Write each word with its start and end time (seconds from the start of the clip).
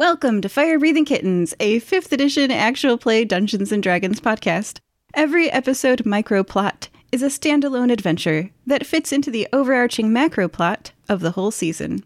Welcome 0.00 0.40
to 0.40 0.48
Fire 0.48 0.78
Breathing 0.78 1.04
Kittens, 1.04 1.52
a 1.60 1.78
5th 1.78 2.10
edition 2.10 2.50
actual 2.50 2.96
play 2.96 3.22
Dungeons 3.22 3.70
and 3.70 3.82
Dragons 3.82 4.18
podcast. 4.18 4.78
Every 5.12 5.50
episode 5.50 6.06
micro 6.06 6.42
plot 6.42 6.88
is 7.12 7.22
a 7.22 7.26
standalone 7.26 7.92
adventure 7.92 8.48
that 8.66 8.86
fits 8.86 9.12
into 9.12 9.30
the 9.30 9.46
overarching 9.52 10.10
macro 10.10 10.48
plot 10.48 10.92
of 11.06 11.20
the 11.20 11.32
whole 11.32 11.50
season. 11.50 12.02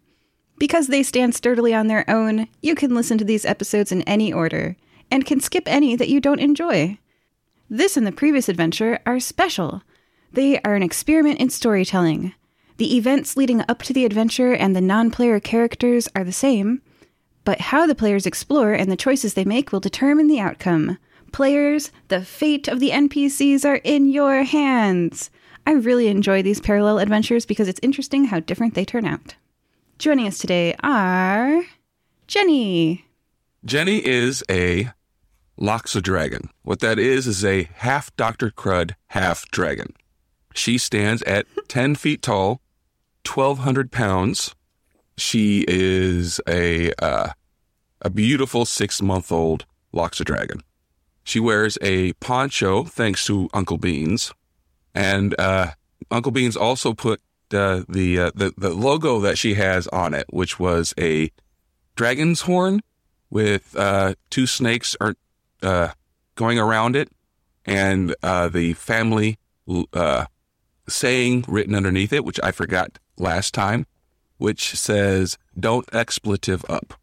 Because 0.59 0.88
they 0.88 1.04
stand 1.04 1.37
sturdily 1.37 1.72
on 1.72 1.87
their 1.87 2.04
own, 2.11 2.49
you 2.61 2.75
can 2.75 2.96
listen 2.96 3.17
to 3.19 3.25
these 3.25 3.45
episodes 3.45 3.93
in 3.93 4.03
any 4.03 4.33
order, 4.33 4.75
and 5.09 5.25
can 5.25 5.39
skip 5.39 5.69
any 5.69 5.95
that 5.95 6.09
you 6.09 6.21
don't 6.21 6.41
enjoy. 6.41 6.99
This 7.71 7.97
and 7.97 8.05
the 8.05 8.11
previous 8.11 8.49
adventure 8.49 8.99
are 9.07 9.21
special. 9.21 9.83
They 10.33 10.59
are 10.63 10.75
an 10.75 10.83
experiment 10.83 11.39
in 11.39 11.49
storytelling. 11.49 12.35
The 12.77 12.97
events 12.97 13.37
leading 13.37 13.63
up 13.69 13.83
to 13.83 13.93
the 13.93 14.05
adventure 14.05 14.53
and 14.53 14.75
the 14.75 14.81
non 14.81 15.13
player 15.13 15.39
characters 15.39 16.09
are 16.17 16.25
the 16.25 16.33
same, 16.33 16.83
but 17.45 17.61
how 17.61 17.87
the 17.87 17.95
players 17.95 18.27
explore 18.27 18.73
and 18.73 18.91
the 18.91 18.97
choices 18.97 19.35
they 19.35 19.45
make 19.45 19.73
will 19.73 19.81
determine 19.81 20.27
the 20.29 20.41
outcome. 20.41 20.98
Players, 21.33 21.91
the 22.09 22.25
fate 22.25 22.69
of 22.69 22.80
the 22.80 22.91
NPCs 22.91 23.65
are 23.65 23.80
in 23.85 24.09
your 24.09 24.45
hands. 24.45 25.30
I 25.66 25.73
really 25.73 26.09
enjoy 26.09 26.43
these 26.43 26.61
parallel 26.61 26.99
adventures 26.99 27.47
because 27.47 27.69
it's 27.69 27.80
interesting 27.83 28.27
how 28.27 28.41
different 28.41 28.75
they 28.75 28.85
turn 28.85 29.07
out. 29.07 29.35
Joining 29.99 30.27
us 30.27 30.38
today 30.38 30.75
are 30.83 31.62
Jenny. 32.27 33.05
Jenny 33.65 34.05
is 34.05 34.43
a 34.51 34.91
Loxa 35.59 36.02
dragon. 36.02 36.51
What 36.63 36.80
that 36.80 36.99
is 36.99 37.27
is 37.27 37.45
a 37.45 37.69
half 37.77 38.15
Dr. 38.16 38.51
Crud, 38.51 38.95
half 39.09 39.49
dragon. 39.51 39.95
She 40.55 40.79
stands 40.79 41.23
at 41.23 41.47
10 41.69 41.95
feet 41.95 42.23
tall, 42.23 42.61
1,200 43.27 43.91
pounds. 43.91 44.55
She 45.16 45.64
is 45.68 46.41
a 46.48 46.92
uh, 47.00 47.30
a 48.00 48.10
beautiful 48.10 48.64
six 48.64 49.00
month 49.00 49.30
old 49.30 49.64
Loxa 49.95 50.24
dragon. 50.24 50.60
She 51.23 51.40
wears 51.40 51.78
a 51.80 52.12
poncho 52.15 52.84
thanks 52.84 53.24
to 53.26 53.48
Uncle 53.54 53.79
Beans, 53.79 54.32
and 54.95 55.34
uh, 55.38 55.73
Uncle 56.10 56.32
Beans 56.32 56.56
also 56.56 56.93
put 56.93 57.21
uh, 57.52 57.82
the 57.88 58.18
uh, 58.18 58.30
the 58.34 58.52
the 58.59 58.71
logo 58.71 59.21
that 59.21 59.38
she 59.38 59.54
has 59.54 59.87
on 59.88 60.15
it, 60.15 60.26
which 60.30 60.59
was 60.59 60.93
a 60.98 61.30
dragon's 61.96 62.43
horn 62.43 62.82
with 63.30 63.74
uh, 63.76 64.15
two 64.31 64.47
snakes 64.47 64.97
are 65.00 65.15
uh, 65.62 65.88
going 66.34 66.59
around 66.59 66.97
it, 66.97 67.09
and 67.65 68.15
uh, 68.22 68.49
the 68.49 68.75
family 68.75 69.38
uh, 69.93 70.26
saying 70.88 71.44
written 71.49 71.75
underneath 71.75 72.12
it, 72.12 72.25
which 72.25 72.41
I 72.43 72.53
forgot 72.53 72.99
last 73.16 73.54
time, 73.54 73.87
which 74.44 74.76
says 74.76 75.38
"Don't 75.59 75.88
expletive 75.94 76.64
up." 76.69 76.94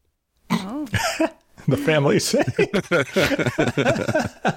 Oh. 0.52 0.86
the 1.67 1.78
family 1.78 2.20
say. 2.20 2.44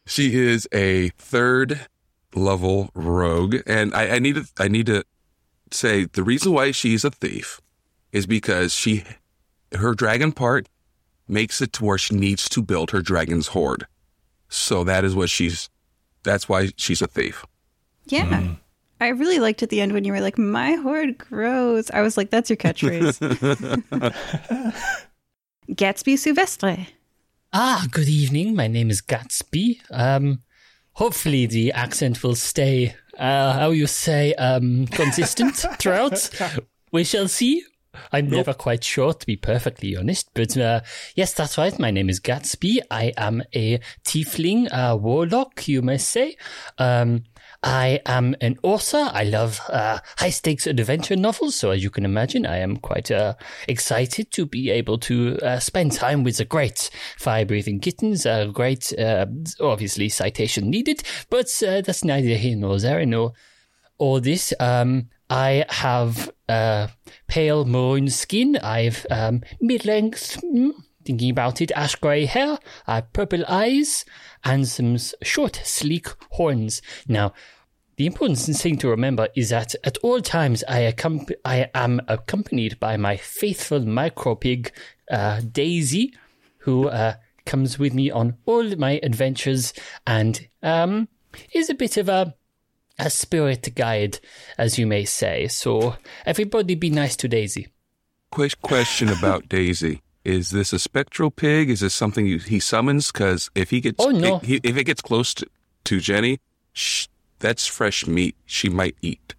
she 0.06 0.38
is 0.38 0.68
a 0.72 1.08
third 1.10 1.88
level 2.34 2.90
rogue, 2.94 3.56
and 3.66 3.94
I, 3.94 4.16
I 4.16 4.18
need 4.20 4.36
to 4.36 4.44
I 4.58 4.68
need 4.68 4.86
to 4.86 5.04
say 5.72 6.04
the 6.04 6.22
reason 6.22 6.52
why 6.52 6.70
she's 6.70 7.04
a 7.04 7.10
thief 7.10 7.60
is 8.12 8.26
because 8.26 8.72
she 8.72 9.04
her 9.74 9.94
dragon 9.94 10.32
part 10.32 10.68
makes 11.28 11.60
it 11.60 11.72
to 11.74 11.84
where 11.84 11.98
she 11.98 12.14
needs 12.14 12.48
to 12.48 12.62
build 12.62 12.92
her 12.92 13.02
dragon's 13.02 13.48
hoard. 13.48 13.86
So 14.48 14.84
that 14.84 15.04
is 15.04 15.16
what 15.16 15.30
she's 15.30 15.68
that's 16.22 16.48
why 16.48 16.70
she's 16.76 17.02
a 17.02 17.08
thief. 17.08 17.44
Yeah. 18.06 18.26
Mm. 18.26 18.56
I 19.00 19.08
really 19.08 19.38
liked 19.38 19.62
at 19.62 19.70
the 19.70 19.80
end 19.80 19.92
when 19.92 20.04
you 20.04 20.12
were 20.12 20.20
like, 20.20 20.36
my 20.36 20.74
horde 20.74 21.16
grows. 21.16 21.90
I 21.90 22.02
was 22.02 22.18
like, 22.18 22.30
that's 22.30 22.50
your 22.50 22.58
catchphrase. 22.58 23.18
Gatsby 25.70 26.18
Silvestre. 26.18 26.86
Ah, 27.52 27.86
good 27.90 28.08
evening. 28.08 28.54
My 28.54 28.66
name 28.66 28.90
is 28.90 29.00
Gatsby. 29.00 29.80
Um, 29.90 30.42
hopefully 30.92 31.46
the 31.46 31.72
accent 31.72 32.22
will 32.22 32.34
stay, 32.34 32.94
uh, 33.18 33.54
how 33.54 33.70
you 33.70 33.86
say, 33.86 34.34
um, 34.34 34.86
consistent 34.88 35.56
throughout. 35.78 36.28
We 36.92 37.04
shall 37.04 37.28
see. 37.28 37.64
I'm 38.12 38.26
nope. 38.26 38.36
never 38.36 38.54
quite 38.54 38.84
sure, 38.84 39.14
to 39.14 39.26
be 39.26 39.36
perfectly 39.36 39.96
honest. 39.96 40.30
But 40.34 40.56
uh, 40.56 40.82
yes, 41.16 41.32
that's 41.32 41.58
right. 41.58 41.76
My 41.78 41.90
name 41.90 42.08
is 42.08 42.20
Gatsby. 42.20 42.80
I 42.90 43.12
am 43.16 43.42
a 43.54 43.80
tiefling 44.04 44.68
uh, 44.72 44.96
warlock, 44.96 45.66
you 45.66 45.82
may 45.82 45.98
say. 45.98 46.36
Um, 46.78 47.24
I 47.62 48.00
am 48.06 48.34
an 48.40 48.58
author. 48.62 49.10
I 49.12 49.24
love 49.24 49.60
uh, 49.68 49.98
high 50.16 50.30
stakes 50.30 50.66
adventure 50.66 51.16
novels. 51.16 51.54
So, 51.56 51.70
as 51.72 51.82
you 51.82 51.90
can 51.90 52.04
imagine, 52.04 52.46
I 52.46 52.58
am 52.58 52.78
quite 52.78 53.10
uh, 53.10 53.34
excited 53.68 54.30
to 54.32 54.46
be 54.46 54.70
able 54.70 54.98
to 54.98 55.38
uh, 55.42 55.58
spend 55.58 55.92
time 55.92 56.24
with 56.24 56.38
the 56.38 56.46
great 56.46 56.90
fire 57.18 57.44
breathing 57.44 57.80
kittens. 57.80 58.24
A 58.24 58.50
great, 58.52 58.98
uh, 58.98 59.26
obviously, 59.60 60.08
citation 60.08 60.70
needed, 60.70 61.02
but 61.28 61.62
uh, 61.62 61.82
that's 61.82 62.04
neither 62.04 62.34
here 62.36 62.56
nor 62.56 62.78
there. 62.78 63.04
Know 63.04 63.34
all 63.98 64.20
this. 64.20 64.54
Um, 64.58 65.10
I 65.28 65.66
have 65.68 66.32
uh, 66.48 66.88
pale 67.28 67.64
maroon 67.66 68.08
skin. 68.08 68.56
I've 68.56 69.06
um, 69.10 69.42
mid 69.60 69.84
length. 69.84 70.40
Mm, 70.42 70.72
thinking 71.04 71.30
about 71.30 71.60
it, 71.60 71.70
ash 71.72 71.94
grey 71.96 72.26
hair, 72.26 72.58
uh, 72.86 73.02
purple 73.12 73.44
eyes, 73.48 74.04
and 74.44 74.66
some 74.66 74.96
short, 75.22 75.60
sleek 75.64 76.08
horns. 76.30 76.82
Now, 77.08 77.32
the 77.96 78.06
important 78.06 78.38
thing 78.38 78.78
to 78.78 78.88
remember 78.88 79.28
is 79.36 79.50
that 79.50 79.74
at 79.84 79.98
all 79.98 80.20
times 80.20 80.64
I, 80.68 80.80
accomp- 80.80 81.32
I 81.44 81.68
am 81.74 82.00
accompanied 82.08 82.80
by 82.80 82.96
my 82.96 83.16
faithful 83.16 83.80
micro 83.80 84.34
pig, 84.34 84.72
uh, 85.10 85.40
Daisy, 85.40 86.14
who 86.58 86.88
uh, 86.88 87.14
comes 87.44 87.78
with 87.78 87.92
me 87.92 88.10
on 88.10 88.36
all 88.46 88.76
my 88.76 89.00
adventures 89.02 89.74
and 90.06 90.48
um, 90.62 91.08
is 91.52 91.68
a 91.68 91.74
bit 91.74 91.96
of 91.96 92.08
a 92.08 92.34
a 93.00 93.10
spirit 93.10 93.74
guide, 93.74 94.18
as 94.58 94.78
you 94.78 94.86
may 94.86 95.04
say. 95.04 95.48
So 95.48 95.96
everybody 96.26 96.74
be 96.74 96.90
nice 96.90 97.16
to 97.16 97.28
Daisy. 97.28 97.68
Question 98.62 99.08
about 99.08 99.48
Daisy. 99.48 100.02
Is 100.24 100.50
this 100.50 100.72
a 100.72 100.78
spectral 100.78 101.30
pig? 101.30 101.70
Is 101.70 101.80
this 101.80 101.94
something 101.94 102.26
you, 102.26 102.38
he 102.38 102.60
summons? 102.60 103.10
Because 103.10 103.50
if 103.54 103.70
he 103.70 103.80
gets, 103.80 104.04
oh, 104.04 104.10
no. 104.10 104.40
if, 104.42 104.60
if 104.64 104.76
it 104.76 104.84
gets 104.84 105.00
close 105.00 105.32
to, 105.34 105.46
to 105.84 106.00
Jenny, 106.00 106.40
shh, 106.72 107.06
that's 107.38 107.66
fresh 107.66 108.06
meat. 108.06 108.36
She 108.44 108.68
might 108.68 108.96
eat. 109.00 109.34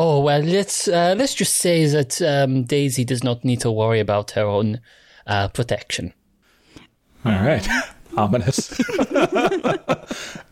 Oh 0.00 0.20
well, 0.20 0.40
let's 0.40 0.86
uh, 0.86 1.16
let's 1.18 1.34
just 1.34 1.56
say 1.56 1.84
that 1.86 2.22
um, 2.22 2.62
Daisy 2.62 3.04
does 3.04 3.24
not 3.24 3.44
need 3.44 3.60
to 3.62 3.70
worry 3.70 3.98
about 3.98 4.30
her 4.32 4.44
own 4.44 4.80
uh, 5.26 5.48
protection. 5.48 6.12
All 7.24 7.32
right, 7.32 7.66
ominous. 8.16 8.78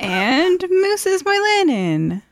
and 0.00 0.64
Moses 0.68 1.22
Moilenin. 1.22 2.22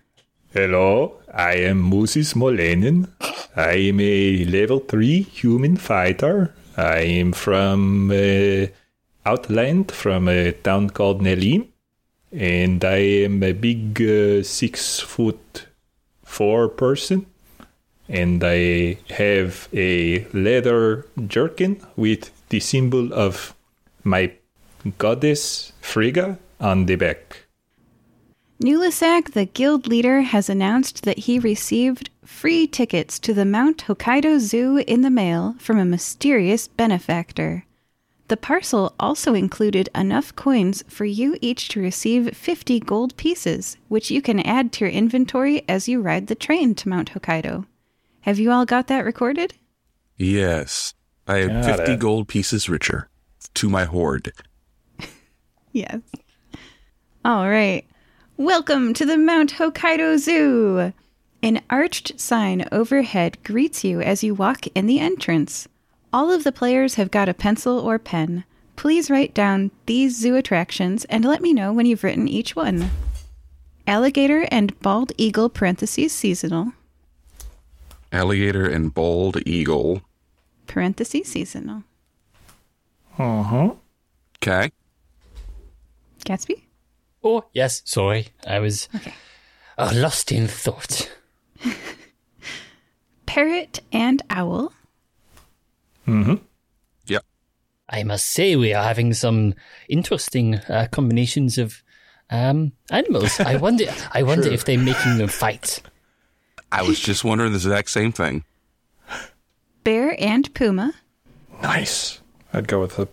Hello, 0.52 1.18
I 1.32 1.54
am 1.54 1.80
Moses 1.80 2.34
Molenin. 2.34 3.08
I 3.56 3.72
am 3.90 4.00
a 4.00 4.44
level 4.44 4.80
3 4.80 5.22
human 5.22 5.76
fighter. 5.76 6.54
I 6.76 7.00
am 7.00 7.32
from 7.32 8.10
uh, 8.10 8.66
Outland, 9.24 9.92
from 9.92 10.28
a 10.28 10.52
town 10.52 10.90
called 10.90 11.22
Nelim. 11.22 11.68
And 12.32 12.84
I 12.84 13.24
am 13.24 13.42
a 13.42 13.52
big 13.52 14.02
uh, 14.02 14.42
six 14.42 14.98
foot 15.00 15.66
four 16.24 16.68
person. 16.68 17.26
And 18.08 18.42
I 18.44 18.98
have 19.10 19.68
a 19.72 20.26
leather 20.32 21.06
jerkin 21.26 21.80
with 21.96 22.30
the 22.48 22.60
symbol 22.60 23.14
of 23.14 23.54
my 24.02 24.32
goddess 24.98 25.72
Frigga 25.80 26.38
on 26.60 26.86
the 26.86 26.96
back. 26.96 27.43
Nulisak, 28.64 29.32
the 29.32 29.44
guild 29.44 29.86
leader, 29.88 30.22
has 30.22 30.48
announced 30.48 31.02
that 31.04 31.18
he 31.18 31.38
received 31.38 32.08
free 32.24 32.66
tickets 32.66 33.18
to 33.18 33.34
the 33.34 33.44
Mount 33.44 33.84
Hokkaido 33.84 34.38
Zoo 34.38 34.78
in 34.86 35.02
the 35.02 35.10
mail 35.10 35.54
from 35.58 35.78
a 35.78 35.84
mysterious 35.84 36.66
benefactor. 36.66 37.66
The 38.28 38.38
parcel 38.38 38.94
also 38.98 39.34
included 39.34 39.90
enough 39.94 40.34
coins 40.34 40.82
for 40.88 41.04
you 41.04 41.36
each 41.42 41.68
to 41.68 41.82
receive 41.82 42.34
50 42.34 42.80
gold 42.80 43.14
pieces, 43.18 43.76
which 43.88 44.10
you 44.10 44.22
can 44.22 44.40
add 44.40 44.72
to 44.72 44.86
your 44.86 44.92
inventory 44.92 45.62
as 45.68 45.86
you 45.86 46.00
ride 46.00 46.28
the 46.28 46.34
train 46.34 46.74
to 46.76 46.88
Mount 46.88 47.12
Hokkaido. 47.12 47.66
Have 48.22 48.38
you 48.38 48.50
all 48.50 48.64
got 48.64 48.86
that 48.86 49.04
recorded? 49.04 49.52
Yes. 50.16 50.94
I 51.28 51.42
am 51.42 51.60
got 51.60 51.80
50 51.80 51.92
it. 51.92 52.00
gold 52.00 52.28
pieces 52.28 52.70
richer 52.70 53.10
to 53.52 53.68
my 53.68 53.84
hoard. 53.84 54.32
yes. 55.72 56.00
All 57.26 57.46
right. 57.46 57.84
Welcome 58.36 58.94
to 58.94 59.06
the 59.06 59.16
Mount 59.16 59.54
Hokkaido 59.54 60.18
Zoo! 60.18 60.92
An 61.40 61.62
arched 61.70 62.18
sign 62.18 62.66
overhead 62.72 63.38
greets 63.44 63.84
you 63.84 64.00
as 64.00 64.24
you 64.24 64.34
walk 64.34 64.66
in 64.74 64.86
the 64.86 64.98
entrance. 64.98 65.68
All 66.12 66.32
of 66.32 66.42
the 66.42 66.50
players 66.50 66.96
have 66.96 67.12
got 67.12 67.28
a 67.28 67.34
pencil 67.34 67.78
or 67.78 67.96
pen. 67.96 68.42
Please 68.74 69.08
write 69.08 69.34
down 69.34 69.70
these 69.86 70.18
zoo 70.18 70.34
attractions 70.34 71.04
and 71.04 71.24
let 71.24 71.42
me 71.42 71.52
know 71.52 71.72
when 71.72 71.86
you've 71.86 72.02
written 72.02 72.26
each 72.26 72.56
one. 72.56 72.90
Alligator 73.86 74.48
and 74.50 74.76
bald 74.80 75.12
eagle 75.16 75.48
parentheses 75.48 76.12
seasonal. 76.12 76.72
Alligator 78.10 78.68
and 78.68 78.92
bald 78.92 79.46
eagle. 79.46 80.02
Parentheses 80.66 81.28
seasonal. 81.28 81.84
Uh 83.16 83.44
huh. 83.44 83.70
Okay. 84.42 84.72
Gatsby? 86.26 86.63
Oh, 87.24 87.44
yes, 87.54 87.80
sorry. 87.86 88.28
I 88.46 88.58
was 88.58 88.88
Okay. 88.94 89.14
uh, 89.78 89.90
lost 89.94 90.30
in 90.30 90.46
thought. 90.46 91.10
Parrot 93.26 93.80
and 93.92 94.22
owl. 94.30 94.72
Yep. 96.06 97.24
I 97.88 98.02
must 98.04 98.26
say, 98.26 98.56
we 98.56 98.74
are 98.74 98.84
having 98.84 99.14
some 99.14 99.54
interesting 99.88 100.56
uh, 100.56 100.86
combinations 100.92 101.56
of 101.58 101.82
um, 102.30 102.72
animals. 102.90 103.40
I 103.40 103.56
wonder, 103.56 103.86
I 104.12 104.22
wonder 104.30 104.48
if 104.48 104.64
they're 104.64 104.78
making 104.78 105.18
them 105.18 105.28
fight. 105.28 105.80
I 106.70 106.82
was 106.82 107.00
just 107.00 107.24
wondering 107.24 107.52
the 107.52 107.56
exact 107.58 107.90
same 107.90 108.12
thing. 108.12 108.44
Bear 109.82 110.16
and 110.22 110.52
puma. 110.54 110.92
Nice. 111.62 112.20
I'd 112.52 112.68
go 112.68 112.80
with 112.80 112.96
the. 112.96 113.08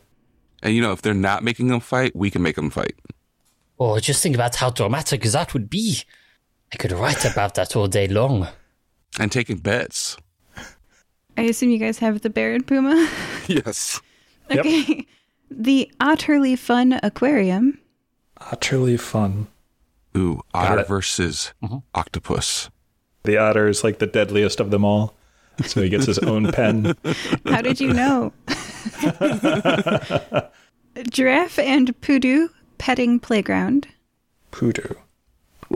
And 0.64 0.76
you 0.76 0.82
know, 0.82 0.92
if 0.92 1.02
they're 1.02 1.14
not 1.14 1.44
making 1.44 1.68
them 1.68 1.80
fight, 1.80 2.16
we 2.16 2.30
can 2.30 2.42
make 2.42 2.56
them 2.56 2.70
fight. 2.70 2.96
Or 3.82 4.00
just 4.00 4.22
think 4.22 4.36
about 4.36 4.58
how 4.58 4.70
dramatic 4.70 5.24
that 5.24 5.54
would 5.56 5.68
be. 5.68 6.04
I 6.72 6.76
could 6.76 6.92
write 6.92 7.26
about 7.26 7.56
that 7.56 7.76
all 7.76 7.88
day 7.88 8.08
long. 8.08 8.48
And 9.20 9.32
taking 9.32 9.58
bets. 9.58 10.18
I 11.36 11.42
assume 11.42 11.72
you 11.72 11.80
guys 11.80 11.98
have 11.98 12.22
the 12.22 12.30
bear 12.30 12.54
and 12.54 12.68
puma. 12.68 13.10
Yes. 13.48 14.00
Yep. 14.52 14.60
Okay. 14.60 15.08
The 15.50 15.92
utterly 16.00 16.56
fun 16.56 17.00
aquarium. 17.02 17.80
Utterly 18.38 18.98
fun. 18.98 19.48
Ooh, 20.16 20.44
otter 20.54 20.82
it. 20.82 20.88
versus 20.88 21.52
mm-hmm. 21.64 21.80
octopus. 21.96 22.70
The 23.24 23.40
otter 23.40 23.68
is 23.68 23.84
like 23.84 23.98
the 23.98 24.06
deadliest 24.06 24.60
of 24.60 24.70
them 24.70 24.86
all. 24.86 25.16
So 25.66 25.82
he 25.82 25.90
gets 25.90 26.06
his 26.06 26.20
own 26.20 26.52
pen. 26.54 26.96
How 27.46 27.64
did 27.64 27.80
you 27.80 27.94
know? 27.94 28.32
Giraffe 31.10 31.58
and 31.58 32.00
poodoo 32.02 32.50
petting 32.82 33.20
playground. 33.20 33.88
Poodoo. 34.50 34.96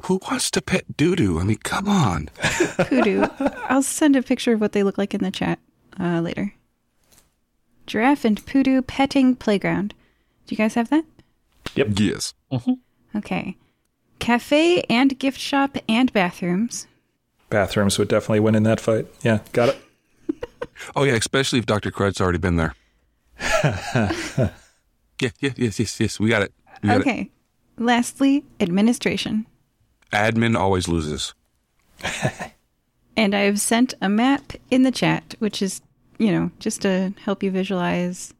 Who 0.05 0.19
wants 0.27 0.49
to 0.49 0.61
pet 0.61 0.97
doo 0.97 1.15
doo? 1.15 1.39
I 1.39 1.43
mean, 1.43 1.57
come 1.57 1.87
on. 1.87 2.29
Poodoo. 2.79 3.27
I'll 3.69 3.83
send 3.83 4.15
a 4.15 4.23
picture 4.23 4.53
of 4.53 4.59
what 4.59 4.71
they 4.71 4.81
look 4.81 4.97
like 4.97 5.13
in 5.13 5.21
the 5.21 5.29
chat 5.29 5.59
uh, 5.99 6.19
later. 6.21 6.55
Giraffe 7.85 8.25
and 8.25 8.43
poodoo 8.47 8.81
petting 8.81 9.35
playground. 9.35 9.93
Do 10.47 10.55
you 10.55 10.57
guys 10.57 10.73
have 10.73 10.89
that? 10.89 11.05
Yep. 11.75 11.89
Yes. 11.99 12.33
Okay. 13.15 13.55
Cafe 14.17 14.81
and 14.89 15.19
gift 15.19 15.39
shop 15.39 15.77
and 15.87 16.11
bathrooms. 16.11 16.87
Bathrooms 17.51 17.99
would 17.99 18.07
definitely 18.07 18.39
win 18.39 18.55
in 18.55 18.63
that 18.63 18.79
fight. 18.79 19.05
Yeah, 19.21 19.39
got 19.53 19.69
it. 19.69 19.77
Oh 20.95 21.03
yeah, 21.03 21.13
especially 21.13 21.59
if 21.59 21.65
Dr. 21.65 21.89
Crud's 21.89 22.19
already 22.19 22.37
been 22.37 22.57
there. 22.57 22.75
yeah, 23.39 24.49
yeah, 25.21 25.51
yes, 25.55 25.79
yes, 25.79 25.99
yes. 25.99 26.19
We 26.19 26.27
got 26.27 26.41
it. 26.41 26.53
We 26.83 26.89
got 26.89 26.97
it. 26.97 27.01
Okay. 27.01 27.31
Lastly, 27.77 28.43
administration. 28.59 29.45
Admin 30.11 30.57
always 30.57 30.87
loses. 30.87 31.33
And 33.17 33.33
I 33.33 33.41
have 33.41 33.59
sent 33.61 33.93
a 34.01 34.09
map 34.09 34.53
in 34.69 34.83
the 34.83 34.91
chat, 34.91 35.35
which 35.39 35.61
is, 35.61 35.81
you 36.17 36.31
know, 36.31 36.51
just 36.59 36.81
to 36.81 37.13
help 37.23 37.43
you 37.43 37.51
visualize. 37.51 38.33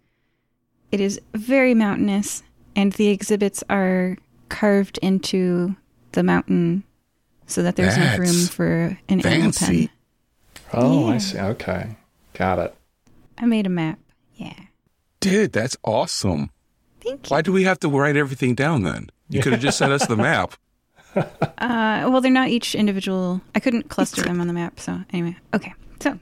It 0.92 1.00
is 1.00 1.20
very 1.34 1.74
mountainous, 1.74 2.44
and 2.76 2.92
the 2.94 3.08
exhibits 3.08 3.64
are 3.70 4.18
carved 4.50 4.98
into 5.02 5.76
the 6.12 6.24
mountain 6.24 6.84
so 7.48 7.64
that 7.64 7.76
there's 7.78 7.96
enough 7.96 8.20
room 8.20 8.48
for 8.48 9.00
an 9.08 9.26
animal 9.26 9.54
pen. 9.54 9.90
Oh, 10.74 11.08
Yeah. 11.08 11.14
I 11.14 11.18
see. 11.20 11.40
Okay. 11.40 11.96
Got 12.34 12.60
it. 12.60 12.76
I 13.38 13.46
made 13.46 13.66
a 13.66 13.70
map. 13.70 14.00
Yeah. 14.36 14.60
Dude, 15.22 15.54
that's 15.54 15.78
awesome. 15.84 16.50
Thank 17.06 17.30
you. 17.30 17.34
Why 17.34 17.42
do 17.42 17.52
we 17.54 17.63
have 17.63 17.80
to 17.81 17.90
write 17.90 18.18
everything 18.18 18.56
down 18.56 18.84
then? 18.84 19.10
You 19.30 19.42
could 19.42 19.54
have 19.54 19.62
just 19.62 19.78
sent 19.78 19.92
us 19.92 20.06
the 20.07 20.16
map. 20.30 20.56
Uh, 21.16 22.07
well, 22.10 22.19
they're 22.22 22.31
not 22.31 22.50
each 22.50 22.75
individual. 22.75 23.42
I 23.54 23.60
couldn't 23.60 23.90
cluster 23.90 24.22
them 24.22 24.42
on 24.42 24.48
the 24.48 24.54
map. 24.54 24.80
So, 24.80 25.00
anyway. 25.13 25.38
Okay. 25.54 25.74
So, 26.00 26.19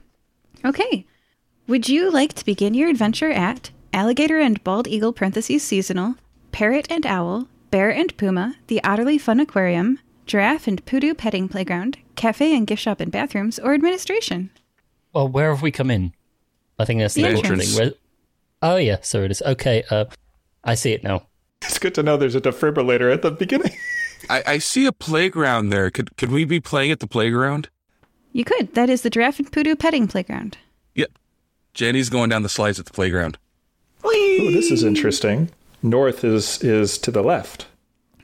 okay. 0.64 1.06
Would 1.66 1.88
you 1.88 2.10
like 2.10 2.34
to 2.34 2.44
begin 2.44 2.74
your 2.74 2.88
adventure 2.88 3.30
at 3.30 3.70
Alligator 3.92 4.38
and 4.38 4.62
Bald 4.62 4.86
Eagle 4.86 5.12
parentheses 5.12 5.62
seasonal, 5.62 6.14
Parrot 6.52 6.86
and 6.90 7.06
Owl, 7.06 7.48
Bear 7.70 7.90
and 7.90 8.16
Puma, 8.16 8.56
The 8.68 8.82
Utterly 8.84 9.18
Fun 9.18 9.40
Aquarium, 9.40 9.98
Giraffe 10.26 10.68
and 10.68 10.84
Poodoo 10.86 11.14
Petting 11.14 11.48
Playground, 11.48 11.98
Cafe 12.16 12.54
and 12.56 12.66
Gift 12.66 12.82
Shop 12.82 13.00
and 13.00 13.10
Bathrooms, 13.10 13.58
or 13.58 13.74
Administration? 13.74 14.50
Well, 15.12 15.28
where 15.28 15.50
have 15.50 15.62
we 15.62 15.70
come 15.70 15.90
in? 15.90 16.12
I 16.78 16.84
think 16.84 17.00
that's 17.00 17.14
the 17.14 17.22
The 17.22 17.28
entrance. 17.28 17.74
thing. 17.76 17.84
Where- 17.86 17.94
Oh, 18.62 18.76
yeah, 18.76 18.96
so 19.02 19.22
it 19.22 19.30
is. 19.30 19.42
Okay, 19.42 19.82
uh, 19.90 20.06
I 20.64 20.74
see 20.74 20.92
it 20.92 21.04
now. 21.04 21.26
It's 21.62 21.78
good 21.78 21.94
to 21.94 22.02
know 22.02 22.16
there's 22.16 22.34
a 22.34 22.40
defibrillator 22.40 23.12
at 23.12 23.22
the 23.22 23.30
beginning. 23.30 23.72
I, 24.30 24.42
I 24.46 24.58
see 24.58 24.86
a 24.86 24.92
playground 24.92 25.68
there. 25.70 25.90
Could 25.90 26.16
could 26.16 26.30
we 26.30 26.44
be 26.44 26.60
playing 26.60 26.90
at 26.90 27.00
the 27.00 27.06
playground? 27.06 27.68
You 28.32 28.44
could. 28.44 28.74
That 28.74 28.90
is 28.90 29.02
the 29.02 29.10
Giraffe 29.10 29.38
and 29.38 29.50
Poodoo 29.52 29.76
Petting 29.76 30.08
Playground. 30.08 30.58
Yep. 30.94 31.12
Jenny's 31.74 32.08
going 32.10 32.30
down 32.30 32.42
the 32.42 32.48
slides 32.48 32.78
at 32.80 32.86
the 32.86 32.92
playground. 32.92 33.38
Ooh, 34.06 34.50
this 34.52 34.70
is 34.70 34.82
interesting. 34.84 35.50
North 35.82 36.24
is 36.24 36.62
is 36.62 36.98
to 36.98 37.10
the 37.10 37.22
left. 37.22 37.66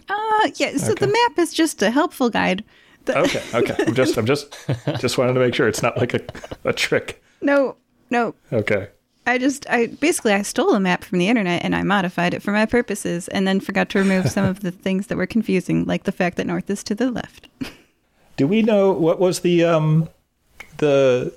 Uh, 0.08 0.48
yeah. 0.56 0.76
So 0.76 0.94
the 0.94 1.06
map 1.06 1.38
is 1.38 1.52
just 1.52 1.82
a 1.82 1.90
helpful 1.90 2.30
guide. 2.30 2.64
The- 3.04 3.18
Okay, 3.18 3.42
okay. 3.54 3.74
I'm 3.86 3.94
just 4.02 4.16
I'm 4.16 4.26
just 4.26 4.56
just 4.98 5.18
wanted 5.18 5.34
to 5.34 5.40
make 5.40 5.54
sure 5.54 5.68
it's 5.68 5.82
not 5.82 5.96
like 5.98 6.14
a, 6.14 6.20
a 6.64 6.72
trick. 6.72 7.22
No, 7.42 7.76
no. 8.10 8.34
Okay. 8.52 8.88
I 9.26 9.38
just, 9.38 9.68
I 9.70 9.86
basically, 9.86 10.32
I 10.32 10.42
stole 10.42 10.74
a 10.74 10.80
map 10.80 11.04
from 11.04 11.18
the 11.18 11.28
internet 11.28 11.64
and 11.64 11.76
I 11.76 11.82
modified 11.82 12.34
it 12.34 12.42
for 12.42 12.52
my 12.52 12.66
purposes, 12.66 13.28
and 13.28 13.46
then 13.46 13.60
forgot 13.60 13.88
to 13.90 13.98
remove 13.98 14.28
some 14.30 14.44
of 14.44 14.60
the 14.60 14.70
things 14.70 15.06
that 15.08 15.16
were 15.16 15.26
confusing, 15.26 15.84
like 15.84 16.04
the 16.04 16.12
fact 16.12 16.36
that 16.38 16.46
north 16.46 16.68
is 16.70 16.82
to 16.84 16.94
the 16.94 17.10
left. 17.10 17.48
Do 18.36 18.46
we 18.48 18.62
know 18.62 18.90
what 18.92 19.20
was 19.20 19.40
the 19.40 19.64
um 19.64 20.08
the 20.78 21.32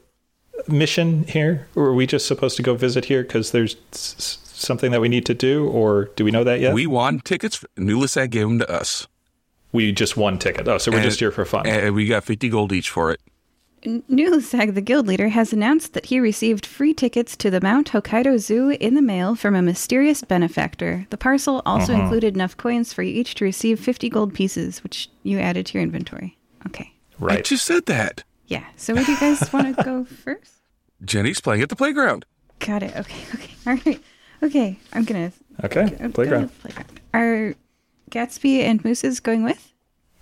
mission 0.67 1.23
here? 1.25 1.67
Or 1.75 1.87
are 1.87 1.93
we 1.93 2.07
just 2.07 2.25
supposed 2.27 2.55
to 2.57 2.63
go 2.63 2.75
visit 2.75 3.05
here 3.05 3.23
because 3.23 3.51
there's 3.51 3.75
s- 3.91 4.15
s- 4.17 4.39
something 4.45 4.91
that 4.91 5.01
we 5.01 5.09
need 5.09 5.25
to 5.25 5.33
do, 5.33 5.67
or 5.67 6.05
do 6.15 6.23
we 6.23 6.31
know 6.31 6.43
that 6.45 6.61
yet? 6.61 6.73
We 6.73 6.87
won 6.87 7.19
tickets. 7.19 7.63
Nulisat 7.77 8.29
gave 8.29 8.47
them 8.47 8.59
to 8.59 8.69
us. 8.71 9.07
we 9.73 9.91
just 9.91 10.15
won 10.15 10.37
ticket. 10.39 10.67
Oh, 10.67 10.77
so 10.77 10.91
we're 10.91 10.97
And- 10.99 11.05
just 11.05 11.19
here 11.19 11.31
for 11.31 11.43
fun. 11.45 11.67
And 11.67 11.93
we 11.95 12.05
got 12.07 12.23
50 12.23 12.47
gold 12.49 12.71
each 12.71 12.89
for 12.89 13.11
it. 13.11 13.19
Nulisag, 13.83 14.73
the 14.73 14.81
guild 14.81 15.07
leader, 15.07 15.29
has 15.29 15.53
announced 15.53 15.93
that 15.93 16.07
he 16.07 16.19
received 16.19 16.65
free 16.65 16.93
tickets 16.93 17.35
to 17.37 17.49
the 17.49 17.61
Mount 17.61 17.91
Hokkaido 17.91 18.39
Zoo 18.39 18.69
in 18.71 18.95
the 18.95 19.01
mail 19.01 19.35
from 19.35 19.55
a 19.55 19.61
mysterious 19.61 20.21
benefactor. 20.23 21.05
The 21.09 21.17
parcel 21.17 21.61
also 21.65 21.93
mm-hmm. 21.93 22.01
included 22.01 22.35
enough 22.35 22.57
coins 22.57 22.93
for 22.93 23.03
you 23.03 23.13
each 23.13 23.35
to 23.35 23.45
receive 23.45 23.79
50 23.79 24.09
gold 24.09 24.33
pieces, 24.33 24.83
which 24.83 25.09
you 25.23 25.39
added 25.39 25.65
to 25.67 25.73
your 25.73 25.83
inventory. 25.83 26.37
Okay. 26.67 26.93
Right. 27.19 27.39
I 27.39 27.41
just 27.41 27.65
said 27.65 27.85
that. 27.87 28.23
Yeah. 28.47 28.65
So, 28.75 28.93
where 28.93 29.03
do 29.03 29.11
you 29.11 29.19
guys 29.19 29.51
want 29.51 29.75
to 29.75 29.83
go 29.83 30.05
first? 30.23 30.53
Jenny's 31.03 31.41
playing 31.41 31.61
at 31.61 31.69
the 31.69 31.75
playground. 31.75 32.25
Got 32.59 32.83
it. 32.83 32.95
Okay. 32.95 33.21
Okay. 33.33 33.51
All 33.67 33.77
right. 33.85 34.01
Okay. 34.41 34.79
I'm 34.93 35.03
going 35.03 35.31
to 35.31 35.37
Okay. 35.63 36.09
Playground. 36.09 36.49
Playground. 36.59 36.99
Are 37.13 37.53
Gatsby 38.09 38.59
and 38.59 38.83
Mooses 38.83 39.19
going 39.19 39.43
with? 39.43 39.73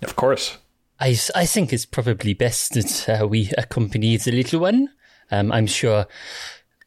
Of 0.02 0.16
course. 0.16 0.58
I, 1.02 1.18
I 1.34 1.46
think 1.46 1.72
it's 1.72 1.84
probably 1.84 2.32
best 2.32 2.74
that 2.74 3.22
uh, 3.22 3.26
we 3.26 3.50
accompany 3.58 4.16
the 4.18 4.30
little 4.30 4.60
one. 4.60 4.88
Um, 5.32 5.50
I'm 5.50 5.66
sure 5.66 6.06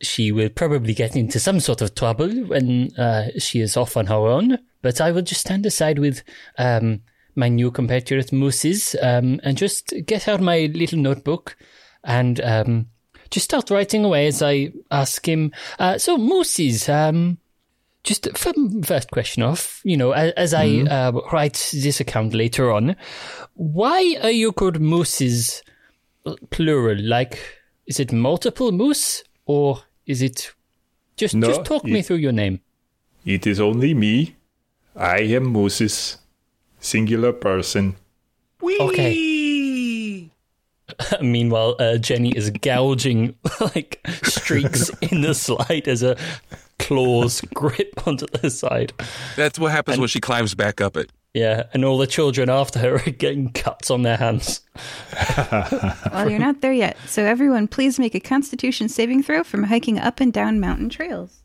she 0.01 0.31
will 0.31 0.47
probably 0.47 0.93
get 0.93 1.17
into 1.17 1.37
some 1.37 1.59
sort 1.59 1.81
of 1.81 1.95
trouble 1.95 2.29
when 2.45 2.95
uh, 2.97 3.27
she 3.37 3.59
is 3.59 3.75
off 3.75 3.97
on 3.97 4.05
her 4.05 4.15
own, 4.15 4.57
but 4.81 5.01
I 5.01 5.11
will 5.11 5.21
just 5.21 5.41
stand 5.41 5.65
aside 5.65 5.99
with 5.99 6.23
um, 6.57 7.01
my 7.35 7.49
new 7.49 7.71
compatriot 7.71 8.31
Moses 8.31 8.95
um, 9.01 9.41
and 9.43 9.57
just 9.57 9.93
get 10.05 10.29
out 10.29 10.39
my 10.39 10.71
little 10.73 10.99
notebook 10.99 11.57
and 12.05 12.39
um, 12.39 12.87
just 13.31 13.43
start 13.43 13.69
writing 13.69 14.05
away 14.05 14.27
as 14.27 14.41
I 14.41 14.71
ask 14.91 15.27
him. 15.27 15.51
Uh, 15.77 15.97
so, 15.97 16.17
Moses, 16.17 16.87
um, 16.87 17.37
just 18.05 18.37
from 18.37 18.83
first 18.83 19.11
question 19.11 19.43
off, 19.43 19.81
you 19.83 19.97
know, 19.97 20.11
as, 20.11 20.31
as 20.33 20.53
I 20.53 20.67
uh, 20.89 21.11
write 21.33 21.71
this 21.73 21.99
account 21.99 22.33
later 22.33 22.71
on, 22.71 22.95
why 23.55 24.17
are 24.21 24.31
you 24.31 24.51
called 24.51 24.79
mooses 24.79 25.63
plural? 26.51 26.97
Like, 27.01 27.39
is 27.87 27.99
it 27.99 28.13
multiple 28.13 28.71
moose 28.71 29.23
or 29.45 29.81
is 30.05 30.21
it 30.21 30.53
just 31.17 31.35
No, 31.35 31.47
just 31.47 31.65
talk 31.65 31.83
me 31.83 32.01
through 32.01 32.17
your 32.17 32.31
name? 32.31 32.61
It 33.25 33.47
is 33.47 33.59
only 33.59 33.93
me. 33.93 34.35
I 34.95 35.21
am 35.21 35.51
Moses. 35.51 36.19
Singular 36.79 37.33
person. 37.33 37.95
Okay. 38.61 40.29
Meanwhile, 41.21 41.75
uh, 41.79 41.97
Jenny 41.97 42.29
is 42.35 42.51
gouging 42.51 43.35
like 43.59 43.99
streaks 44.23 44.89
in 45.01 45.21
the 45.21 45.33
slide 45.33 45.87
as 45.87 46.03
a 46.03 46.15
claws 46.79 47.41
grip 47.53 48.07
onto 48.07 48.25
the 48.27 48.49
side. 48.49 48.93
That's 49.35 49.59
what 49.59 49.71
happens 49.71 49.97
when 49.97 50.07
she 50.07 50.19
climbs 50.19 50.55
back 50.55 50.81
up 50.81 50.97
it. 50.97 51.11
Yeah, 51.33 51.63
and 51.73 51.83
all 51.83 51.97
the 51.97 52.07
children 52.07 52.49
after 52.49 52.79
her 52.79 52.95
are 52.95 53.11
getting 53.11 53.51
cuts 53.51 53.91
on 53.91 54.03
their 54.03 54.17
hands. 54.17 54.61
Well, 56.11 56.29
you're 56.29 56.39
not 56.39 56.61
there 56.61 56.71
yet. 56.71 56.97
So, 57.07 57.25
everyone, 57.25 57.67
please 57.67 57.99
make 57.99 58.15
a 58.15 58.21
constitution 58.21 58.87
saving 58.87 59.23
throw 59.23 59.43
from 59.43 59.63
hiking 59.63 59.99
up 59.99 60.21
and 60.21 60.31
down 60.31 60.61
mountain 60.61 60.89
trails. 60.89 61.41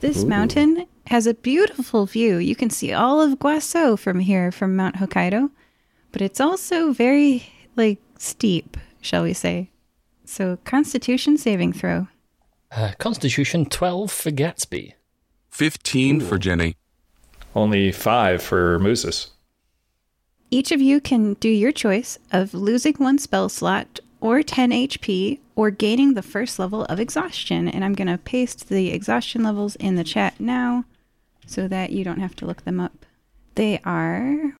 This 0.00 0.24
mountain 0.24 0.86
has 1.08 1.26
a 1.26 1.34
beautiful 1.34 2.06
view. 2.06 2.38
You 2.38 2.56
can 2.56 2.70
see 2.70 2.92
all 2.92 3.20
of 3.20 3.38
Guaso 3.38 3.98
from 3.98 4.20
here, 4.20 4.50
from 4.50 4.76
Mount 4.76 4.96
Hokkaido, 4.96 5.50
but 6.10 6.22
it's 6.22 6.40
also 6.40 6.92
very, 6.92 7.46
like, 7.76 7.98
steep, 8.18 8.78
shall 9.02 9.22
we 9.24 9.34
say. 9.34 9.70
So, 10.24 10.56
Constitution 10.64 11.36
saving 11.36 11.74
throw. 11.74 12.08
Uh, 12.76 12.92
Constitution 12.98 13.66
12 13.66 14.10
for 14.10 14.30
Gatsby. 14.30 14.94
15 15.50 16.20
for 16.20 16.38
Jenny. 16.38 16.76
Only 17.54 17.92
five 17.92 18.42
for 18.42 18.80
Mooses. 18.80 19.30
Each 20.50 20.72
of 20.72 20.80
you 20.80 21.00
can 21.00 21.34
do 21.34 21.48
your 21.48 21.70
choice 21.70 22.18
of 22.32 22.52
losing 22.52 22.94
one 22.94 23.18
spell 23.18 23.48
slot 23.48 24.00
or 24.20 24.42
10 24.42 24.70
HP 24.70 25.38
or 25.54 25.70
gaining 25.70 26.14
the 26.14 26.22
first 26.22 26.58
level 26.58 26.84
of 26.86 26.98
exhaustion. 26.98 27.68
And 27.68 27.84
I'm 27.84 27.94
going 27.94 28.08
to 28.08 28.18
paste 28.18 28.68
the 28.68 28.90
exhaustion 28.90 29.44
levels 29.44 29.76
in 29.76 29.94
the 29.94 30.02
chat 30.02 30.40
now 30.40 30.84
so 31.46 31.68
that 31.68 31.92
you 31.92 32.02
don't 32.02 32.20
have 32.20 32.34
to 32.36 32.46
look 32.46 32.64
them 32.64 32.80
up. 32.80 33.06
They 33.54 33.78
are 33.84 34.56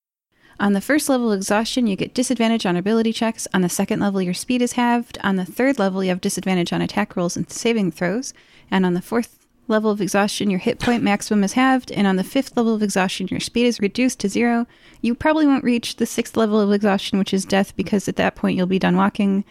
on 0.60 0.72
the 0.72 0.80
first 0.80 1.08
level 1.08 1.32
of 1.32 1.38
exhaustion, 1.38 1.86
you 1.86 1.96
get 1.96 2.14
disadvantage 2.14 2.64
on 2.64 2.76
ability 2.76 3.12
checks. 3.12 3.48
On 3.52 3.62
the 3.62 3.68
second 3.68 4.00
level, 4.00 4.22
your 4.22 4.34
speed 4.34 4.62
is 4.62 4.72
halved. 4.72 5.18
On 5.22 5.36
the 5.36 5.44
third 5.44 5.78
level, 5.78 6.02
you 6.02 6.10
have 6.10 6.20
disadvantage 6.20 6.72
on 6.72 6.80
attack 6.80 7.16
rolls 7.16 7.36
and 7.36 7.50
saving 7.50 7.90
throws. 7.90 8.32
And 8.70 8.86
on 8.86 8.94
the 8.94 9.02
fourth 9.02 9.46
level 9.66 9.90
of 9.90 10.00
exhaustion, 10.00 10.50
your 10.50 10.60
hit 10.60 10.78
point 10.78 11.02
maximum 11.02 11.42
is 11.42 11.54
halved. 11.54 11.90
And 11.90 12.06
on 12.06 12.16
the 12.16 12.24
fifth 12.24 12.56
level 12.56 12.74
of 12.74 12.82
exhaustion, 12.82 13.28
your 13.28 13.40
speed 13.40 13.66
is 13.66 13.80
reduced 13.80 14.20
to 14.20 14.28
zero. 14.28 14.66
You 15.00 15.14
probably 15.14 15.46
won't 15.46 15.64
reach 15.64 15.96
the 15.96 16.06
sixth 16.06 16.36
level 16.36 16.60
of 16.60 16.72
exhaustion, 16.72 17.18
which 17.18 17.34
is 17.34 17.44
death, 17.44 17.74
because 17.76 18.08
at 18.08 18.16
that 18.16 18.36
point, 18.36 18.56
you'll 18.56 18.66
be 18.66 18.78
done 18.78 18.96
walking. 18.96 19.44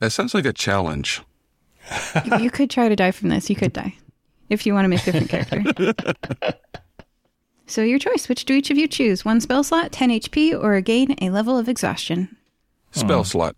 That 0.00 0.10
sounds 0.10 0.34
like 0.34 0.44
a 0.44 0.52
challenge. 0.52 1.22
you, 2.24 2.38
you 2.38 2.50
could 2.50 2.70
try 2.70 2.88
to 2.88 2.96
die 2.96 3.12
from 3.12 3.30
this. 3.30 3.48
You 3.48 3.56
could 3.56 3.72
die 3.72 3.94
if 4.50 4.66
you 4.66 4.74
want 4.74 4.84
to 4.84 4.88
make 4.88 5.06
a 5.06 5.12
different 5.12 5.30
character. 5.30 5.94
So 7.66 7.82
your 7.82 7.98
choice. 7.98 8.28
Which 8.28 8.44
do 8.44 8.54
each 8.54 8.70
of 8.70 8.76
you 8.76 8.86
choose? 8.88 9.24
One 9.24 9.40
spell 9.40 9.64
slot, 9.64 9.92
10 9.92 10.10
HP, 10.10 10.60
or 10.60 10.80
gain 10.80 11.16
a 11.20 11.30
level 11.30 11.58
of 11.58 11.68
exhaustion? 11.68 12.36
Spell 12.92 13.24
slot. 13.24 13.56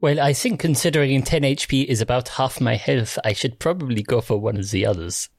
Well, 0.00 0.20
I 0.20 0.32
think 0.32 0.60
considering 0.60 1.22
10 1.22 1.42
HP 1.42 1.86
is 1.86 2.00
about 2.00 2.28
half 2.28 2.60
my 2.60 2.74
health, 2.74 3.18
I 3.24 3.32
should 3.32 3.58
probably 3.58 4.02
go 4.02 4.20
for 4.20 4.38
one 4.38 4.56
of 4.58 4.70
the 4.70 4.84
others. 4.84 5.30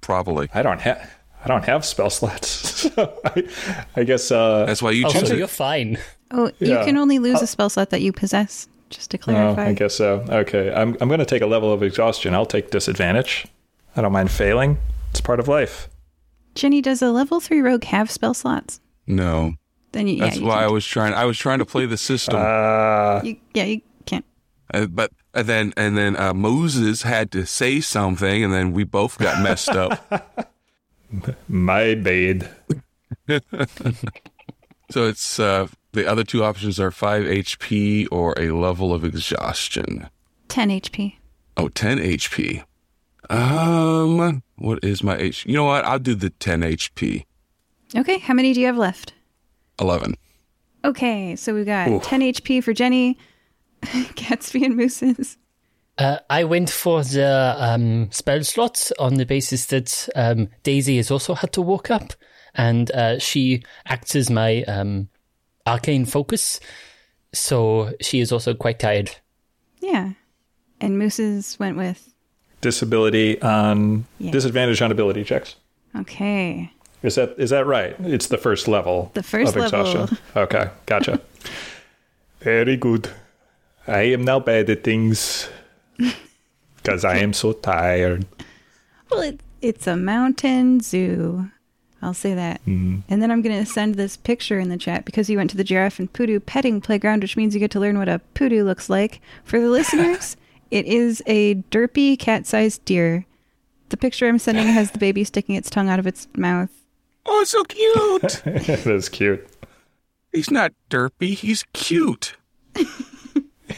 Probably. 0.00 0.48
I 0.52 0.62
don't 0.62 0.80
have. 0.82 1.10
I 1.44 1.48
don't 1.48 1.64
have 1.64 1.84
spell 1.84 2.10
slots. 2.10 2.86
I, 2.98 3.48
I 3.96 4.04
guess. 4.04 4.30
Uh, 4.30 4.64
That's 4.66 4.82
why 4.82 4.90
you 4.90 5.06
Oh, 5.06 5.10
choose 5.10 5.28
so 5.28 5.34
you're 5.34 5.46
fine. 5.46 5.98
Oh, 6.30 6.50
you 6.58 6.76
can 6.84 6.96
only 6.96 7.18
lose 7.18 7.40
a 7.40 7.46
spell 7.46 7.70
slot 7.70 7.90
that 7.90 8.02
you 8.02 8.12
possess, 8.12 8.66
just 8.90 9.10
to 9.12 9.18
oh, 9.18 9.20
clarify. 9.20 9.66
I 9.68 9.72
guess 9.72 9.94
so. 9.94 10.24
Okay, 10.28 10.72
I'm. 10.72 10.96
I'm 11.00 11.08
going 11.08 11.20
to 11.20 11.26
take 11.26 11.42
a 11.42 11.46
level 11.46 11.72
of 11.72 11.82
exhaustion. 11.82 12.34
I'll 12.34 12.46
take 12.46 12.70
disadvantage. 12.70 13.46
I 13.96 14.02
don't 14.02 14.12
mind 14.12 14.30
failing. 14.30 14.78
It's 15.10 15.20
part 15.20 15.38
of 15.38 15.48
life. 15.48 15.88
Jenny, 16.54 16.80
does 16.80 17.02
a 17.02 17.10
level 17.10 17.40
3 17.40 17.60
rogue 17.60 17.84
have 17.84 18.10
spell 18.10 18.34
slots? 18.34 18.80
No. 19.06 19.54
Then 19.92 20.06
you, 20.08 20.14
yeah, 20.16 20.24
That's 20.24 20.36
you 20.38 20.46
why 20.46 20.56
I 20.56 20.60
can't- 20.62 20.72
was 20.72 20.86
trying. 20.86 21.14
I 21.14 21.24
was 21.24 21.38
trying 21.38 21.58
to 21.60 21.64
play 21.64 21.86
the 21.86 21.96
system, 21.96 22.36
Uh, 22.38 23.20
you, 23.22 23.36
yeah, 23.54 23.64
you 23.64 23.80
can't. 24.06 24.24
Uh, 24.72 24.86
but 24.86 25.10
and 25.34 25.46
then 25.46 25.72
and 25.76 25.96
then 25.96 26.16
uh, 26.16 26.32
Moses 26.34 27.02
had 27.02 27.30
to 27.32 27.44
say 27.46 27.80
something, 27.80 28.42
and 28.42 28.52
then 28.52 28.72
we 28.72 28.82
both 28.84 29.18
got 29.18 29.40
messed 29.42 29.68
up. 29.70 30.26
my 31.48 31.94
bad. 31.94 32.48
so 34.90 35.06
it's 35.08 35.38
uh, 35.38 35.68
the 35.92 36.06
other 36.10 36.24
two 36.24 36.42
options 36.44 36.80
are 36.80 36.90
five 36.90 37.24
HP 37.24 38.08
or 38.10 38.34
a 38.38 38.50
level 38.50 38.92
of 38.92 39.04
exhaustion. 39.04 40.08
10 40.48 40.70
HP. 40.70 41.16
Oh, 41.56 41.68
10 41.68 41.98
HP. 41.98 42.64
Um, 43.30 44.42
what 44.56 44.82
is 44.82 45.02
my 45.02 45.16
H? 45.16 45.46
You 45.46 45.54
know 45.54 45.64
what? 45.64 45.84
I'll 45.84 45.98
do 45.98 46.14
the 46.14 46.30
10 46.30 46.60
HP. 46.62 47.24
Okay, 47.96 48.18
how 48.18 48.34
many 48.34 48.52
do 48.52 48.60
you 48.60 48.66
have 48.66 48.76
left? 48.76 49.12
11. 49.80 50.16
Okay, 50.84 51.36
so 51.36 51.54
we 51.54 51.64
got 51.64 52.02
10 52.02 52.20
HP 52.20 52.62
for 52.62 52.72
Jenny, 52.72 53.18
Gatsby, 53.82 54.64
and 54.64 54.76
Mooses. 54.76 55.38
Uh, 55.96 56.18
I 56.28 56.44
went 56.44 56.70
for 56.70 57.02
the 57.04 57.54
um, 57.56 58.10
spell 58.10 58.42
slot 58.42 58.90
on 58.98 59.14
the 59.14 59.24
basis 59.24 59.66
that 59.66 60.08
um, 60.16 60.48
Daisy 60.64 60.96
has 60.96 61.10
also 61.10 61.34
had 61.34 61.52
to 61.52 61.62
walk 61.62 61.90
up, 61.90 62.12
and 62.54 62.90
uh, 62.90 63.18
she 63.18 63.62
acts 63.86 64.16
as 64.16 64.28
my 64.28 64.62
um, 64.64 65.08
arcane 65.66 66.04
focus, 66.04 66.58
so 67.32 67.92
she 68.00 68.20
is 68.20 68.32
also 68.32 68.54
quite 68.54 68.78
tired. 68.78 69.10
Yeah. 69.80 70.12
And 70.80 70.98
Mooses 70.98 71.58
went 71.58 71.76
with. 71.76 72.13
Disability 72.64 73.40
on 73.42 74.06
Yeah. 74.18 74.30
disadvantage 74.30 74.80
on 74.80 74.90
ability 74.90 75.22
checks. 75.22 75.56
Okay. 76.00 76.70
Is 77.02 77.16
that 77.16 77.34
is 77.36 77.50
that 77.50 77.66
right? 77.66 77.94
It's 78.00 78.28
the 78.28 78.38
first 78.38 78.66
level. 78.68 79.10
The 79.12 79.22
first 79.22 79.54
of 79.54 79.62
exhaustion. 79.64 80.00
level. 80.00 80.16
Okay, 80.34 80.70
gotcha. 80.86 81.20
Very 82.40 82.78
good. 82.78 83.10
I 83.86 84.00
am 84.14 84.24
now 84.24 84.40
bad 84.40 84.70
at 84.70 84.82
things 84.82 85.50
because 86.76 87.04
I 87.04 87.18
am 87.18 87.34
so 87.34 87.52
tired. 87.52 88.24
Well, 89.10 89.20
it, 89.20 89.40
it's 89.60 89.86
a 89.86 89.94
mountain 89.96 90.80
zoo. 90.80 91.50
I'll 92.00 92.14
say 92.14 92.32
that. 92.32 92.62
Mm-hmm. 92.62 93.00
And 93.10 93.22
then 93.22 93.30
I'm 93.30 93.42
going 93.42 93.62
to 93.62 93.70
send 93.70 93.96
this 93.96 94.16
picture 94.16 94.58
in 94.58 94.70
the 94.70 94.78
chat 94.78 95.04
because 95.04 95.28
you 95.28 95.36
went 95.36 95.50
to 95.50 95.56
the 95.58 95.64
Giraffe 95.64 95.98
and 95.98 96.10
Poodoo 96.10 96.40
petting 96.40 96.80
playground, 96.80 97.22
which 97.22 97.36
means 97.36 97.52
you 97.52 97.60
get 97.60 97.70
to 97.72 97.80
learn 97.80 97.98
what 97.98 98.08
a 98.08 98.20
poodoo 98.32 98.64
looks 98.64 98.88
like. 98.88 99.20
For 99.44 99.60
the 99.60 99.68
listeners, 99.78 100.36
it 100.74 100.86
is 100.86 101.22
a 101.26 101.54
derpy 101.70 102.18
cat 102.18 102.48
sized 102.48 102.84
deer. 102.84 103.26
The 103.90 103.96
picture 103.96 104.26
I'm 104.26 104.40
sending 104.40 104.66
has 104.66 104.90
the 104.90 104.98
baby 104.98 105.22
sticking 105.22 105.54
its 105.54 105.70
tongue 105.70 105.88
out 105.88 106.00
of 106.00 106.06
its 106.06 106.26
mouth. 106.36 106.70
Oh, 107.24 107.40
it's 107.42 107.52
so 107.52 107.62
cute. 107.62 108.42
That's 108.84 109.08
cute. 109.08 109.46
he's 110.32 110.50
not 110.50 110.72
derpy. 110.90 111.34
He's 111.34 111.62
cute. 111.74 112.36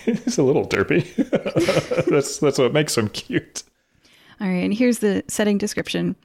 He's 0.04 0.38
a 0.38 0.42
little 0.42 0.66
derpy. 0.66 1.04
that's 2.10 2.38
that's 2.38 2.58
what 2.58 2.72
makes 2.72 2.98
him 2.98 3.08
cute. 3.08 3.62
All 4.40 4.48
right, 4.48 4.64
and 4.64 4.74
here's 4.74 4.98
the 4.98 5.22
setting 5.28 5.58
description. 5.58 6.16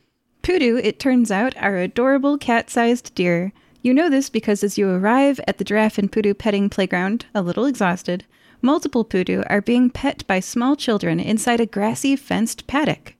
Poodoo, 0.41 0.77
it 0.77 0.99
turns 0.99 1.29
out, 1.31 1.55
are 1.57 1.77
adorable 1.77 2.37
cat 2.37 2.69
sized 2.69 3.13
deer. 3.13 3.53
You 3.83 3.93
know 3.93 4.09
this 4.09 4.29
because 4.29 4.63
as 4.63 4.77
you 4.77 4.89
arrive 4.89 5.39
at 5.47 5.57
the 5.57 5.63
Giraffe 5.63 5.99
and 5.99 6.11
Poodoo 6.11 6.33
petting 6.33 6.69
playground, 6.69 7.25
a 7.35 7.41
little 7.41 7.65
exhausted, 7.65 8.25
multiple 8.61 9.03
Poodoo 9.03 9.43
are 9.49 9.61
being 9.61 9.89
pet 9.89 10.25
by 10.27 10.39
small 10.39 10.75
children 10.75 11.19
inside 11.19 11.59
a 11.59 11.65
grassy 11.65 12.15
fenced 12.15 12.67
paddock. 12.67 13.15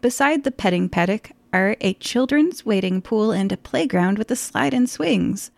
Beside 0.00 0.44
the 0.44 0.50
petting 0.50 0.88
paddock 0.88 1.32
are 1.52 1.76
a 1.80 1.94
children's 1.94 2.66
wading 2.66 3.02
pool 3.02 3.32
and 3.32 3.50
a 3.50 3.56
playground 3.56 4.18
with 4.18 4.30
a 4.30 4.36
slide 4.36 4.74
and 4.74 4.88
swings. 4.88 5.50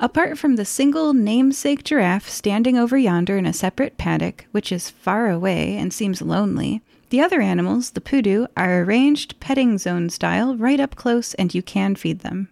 Apart 0.00 0.36
from 0.36 0.56
the 0.56 0.64
single 0.64 1.14
namesake 1.14 1.84
giraffe 1.84 2.28
standing 2.28 2.76
over 2.76 2.98
yonder 2.98 3.38
in 3.38 3.46
a 3.46 3.52
separate 3.52 3.96
paddock, 3.96 4.46
which 4.50 4.72
is 4.72 4.90
far 4.90 5.30
away 5.30 5.76
and 5.76 5.92
seems 5.92 6.20
lonely, 6.20 6.82
the 7.10 7.20
other 7.20 7.40
animals, 7.40 7.90
the 7.90 8.00
poodoo, 8.00 8.46
are 8.56 8.82
arranged 8.82 9.38
petting 9.38 9.78
zone 9.78 10.10
style 10.10 10.56
right 10.56 10.80
up 10.80 10.96
close 10.96 11.34
and 11.34 11.54
you 11.54 11.62
can 11.62 11.94
feed 11.94 12.20
them. 12.20 12.48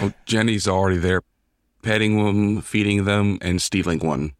Oh, 0.00 0.12
Jenny's 0.24 0.68
already 0.68 0.98
there, 0.98 1.22
petting 1.82 2.24
them, 2.24 2.60
feeding 2.60 3.04
them, 3.04 3.38
and 3.42 3.60
stealing 3.60 3.98
one. 3.98 4.32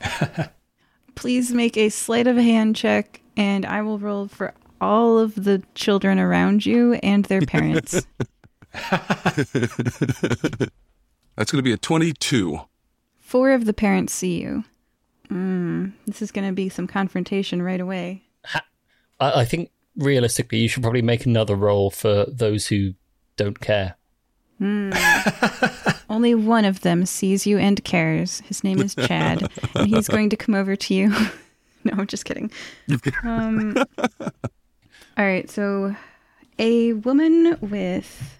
Please 1.14 1.52
make 1.52 1.76
a 1.76 1.88
sleight 1.88 2.26
of 2.26 2.36
hand 2.36 2.76
check 2.76 3.20
and 3.36 3.64
I 3.64 3.82
will 3.82 3.98
roll 3.98 4.28
for 4.28 4.54
all 4.80 5.18
of 5.18 5.34
the 5.34 5.62
children 5.74 6.18
around 6.18 6.66
you 6.66 6.94
and 6.94 7.24
their 7.24 7.40
parents. 7.46 8.06
That's 8.72 9.52
going 11.52 11.58
to 11.58 11.62
be 11.62 11.72
a 11.72 11.76
22. 11.76 12.60
Four 13.20 13.50
of 13.52 13.64
the 13.64 13.74
parents 13.74 14.12
see 14.12 14.40
you. 14.40 14.64
Mm, 15.30 15.92
this 16.06 16.22
is 16.22 16.30
going 16.30 16.46
to 16.46 16.52
be 16.52 16.68
some 16.68 16.86
confrontation 16.86 17.62
right 17.62 17.80
away. 17.80 18.22
I, 19.18 19.40
I 19.40 19.44
think 19.44 19.70
realistically, 19.96 20.58
you 20.58 20.68
should 20.68 20.82
probably 20.82 21.02
make 21.02 21.26
another 21.26 21.56
roll 21.56 21.90
for 21.90 22.26
those 22.26 22.68
who 22.68 22.94
don't 23.36 23.60
care. 23.60 23.96
Only 24.60 26.34
one 26.34 26.64
of 26.64 26.80
them 26.80 27.04
sees 27.06 27.46
you 27.46 27.58
and 27.58 27.82
cares. 27.84 28.40
His 28.40 28.64
name 28.64 28.80
is 28.80 28.94
Chad, 28.94 29.50
and 29.74 29.88
he's 29.88 30.08
going 30.08 30.30
to 30.30 30.36
come 30.36 30.54
over 30.54 30.76
to 30.76 30.94
you. 30.94 31.08
no, 31.84 31.92
I'm 31.92 32.06
just 32.06 32.24
kidding. 32.24 32.50
Um, 33.22 33.76
all 35.18 35.24
right, 35.24 35.50
so 35.50 35.94
a 36.58 36.94
woman 36.94 37.58
with 37.60 38.38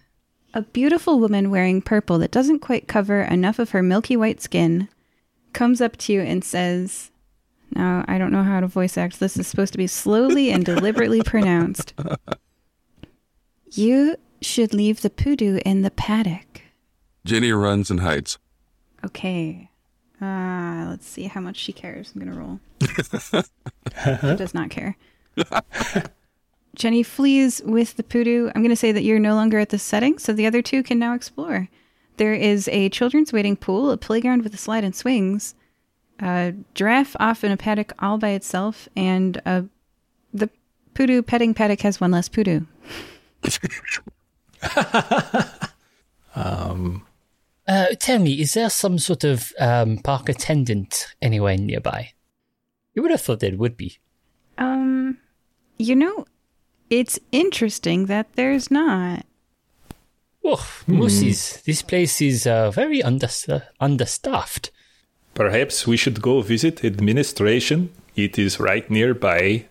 a 0.54 0.62
beautiful 0.62 1.20
woman 1.20 1.50
wearing 1.50 1.82
purple 1.82 2.18
that 2.18 2.30
doesn't 2.30 2.61
quite 2.61 2.88
cover 2.88 3.20
enough 3.20 3.58
of 3.58 3.70
her 3.70 3.82
milky 3.82 4.16
white 4.16 4.40
skin 4.40 4.88
comes 5.52 5.80
up 5.80 5.96
to 5.99 6.12
you 6.12 6.23
and 6.23 6.42
says, 6.42 7.11
Now, 7.73 8.04
I 8.08 8.16
don't 8.16 8.32
know 8.32 8.42
how 8.42 8.61
to 8.61 8.66
voice 8.66 8.96
act. 8.96 9.20
This 9.20 9.37
is 9.37 9.46
supposed 9.46 9.73
to 9.73 9.78
be 9.78 9.87
slowly 9.87 10.50
and 10.50 10.64
deliberately 10.64 11.23
pronounced. 11.23 11.92
You 13.73 14.16
should 14.40 14.75
leave 14.75 15.02
the 15.02 15.11
poodoo 15.11 15.59
in 15.64 15.83
the 15.83 15.90
paddock. 15.90 16.62
Jenny 17.25 17.52
runs 17.52 17.90
and 17.90 18.00
hides. 18.00 18.38
Okay. 19.05 19.71
Uh, 20.21 20.87
let's 20.88 21.07
see 21.07 21.25
how 21.25 21.40
much 21.40 21.57
she 21.57 21.73
cares. 21.73 22.12
I'm 22.14 22.23
going 22.23 22.33
to 22.33 22.38
roll. 22.38 22.61
she 24.31 24.37
does 24.37 24.55
not 24.55 24.71
care. 24.71 24.97
Jenny 26.75 27.02
flees 27.02 27.61
with 27.64 27.97
the 27.97 28.02
poodoo. 28.02 28.50
I'm 28.55 28.62
going 28.62 28.71
to 28.71 28.76
say 28.76 28.93
that 28.93 29.02
you're 29.02 29.19
no 29.19 29.35
longer 29.35 29.59
at 29.59 29.71
the 29.71 29.78
setting, 29.78 30.19
so 30.19 30.33
the 30.33 30.47
other 30.47 30.62
two 30.62 30.83
can 30.83 30.99
now 30.99 31.14
explore. 31.14 31.69
There 32.16 32.35
is 32.35 32.69
a 32.69 32.88
children's 32.90 33.33
waiting 33.33 33.57
pool, 33.57 33.90
a 33.90 33.97
playground 33.97 34.43
with 34.43 34.55
a 34.55 34.59
slide 34.59 34.85
and 34.85 34.95
swings, 34.95 35.55
a 36.21 36.55
giraffe 36.75 37.16
off 37.21 37.45
in 37.45 37.52
a 37.52 37.57
paddock 37.57 37.93
all 37.99 38.19
by 38.19 38.31
itself, 38.31 38.88
and 38.97 39.40
uh, 39.45 39.62
the 40.33 40.49
poodoo 40.95 41.23
petting 41.23 41.55
paddock 41.55 41.81
has 41.81 42.00
one 42.00 42.11
less 42.11 42.28
poodoo. 42.28 42.61
Uh, 47.69 47.87
tell 47.99 48.19
me, 48.19 48.41
is 48.41 48.55
there 48.55 48.71
some 48.71 48.99
sort 48.99 49.25
of 49.25 49.53
um, 49.59 49.99
park 49.99 50.29
attendant 50.29 51.15
anywhere 51.21 51.57
nearby? 51.57 52.13
You 52.95 53.03
would 53.03 53.11
have 53.11 53.21
thought 53.21 53.41
there 53.41 53.57
would 53.57 53.77
be. 53.77 53.99
Um, 54.57 55.19
you 55.77 55.97
know, 55.97 56.27
it's 56.91 57.19
interesting 57.33 58.07
that 58.07 58.33
there's 58.35 58.71
not. 58.71 59.27
Oh, 60.45 60.65
Mooses, 60.87 61.61
this 61.65 61.83
place 61.83 62.23
is 62.23 62.47
uh, 62.47 62.71
very 62.71 63.01
underst- 63.01 63.63
understaffed. 63.81 64.71
Perhaps 65.35 65.87
we 65.89 65.97
should 65.97 66.23
go 66.23 66.41
visit 66.41 66.85
administration. 66.85 67.91
It 68.15 68.39
is 68.39 68.61
right 68.61 68.89
nearby. 68.89 69.67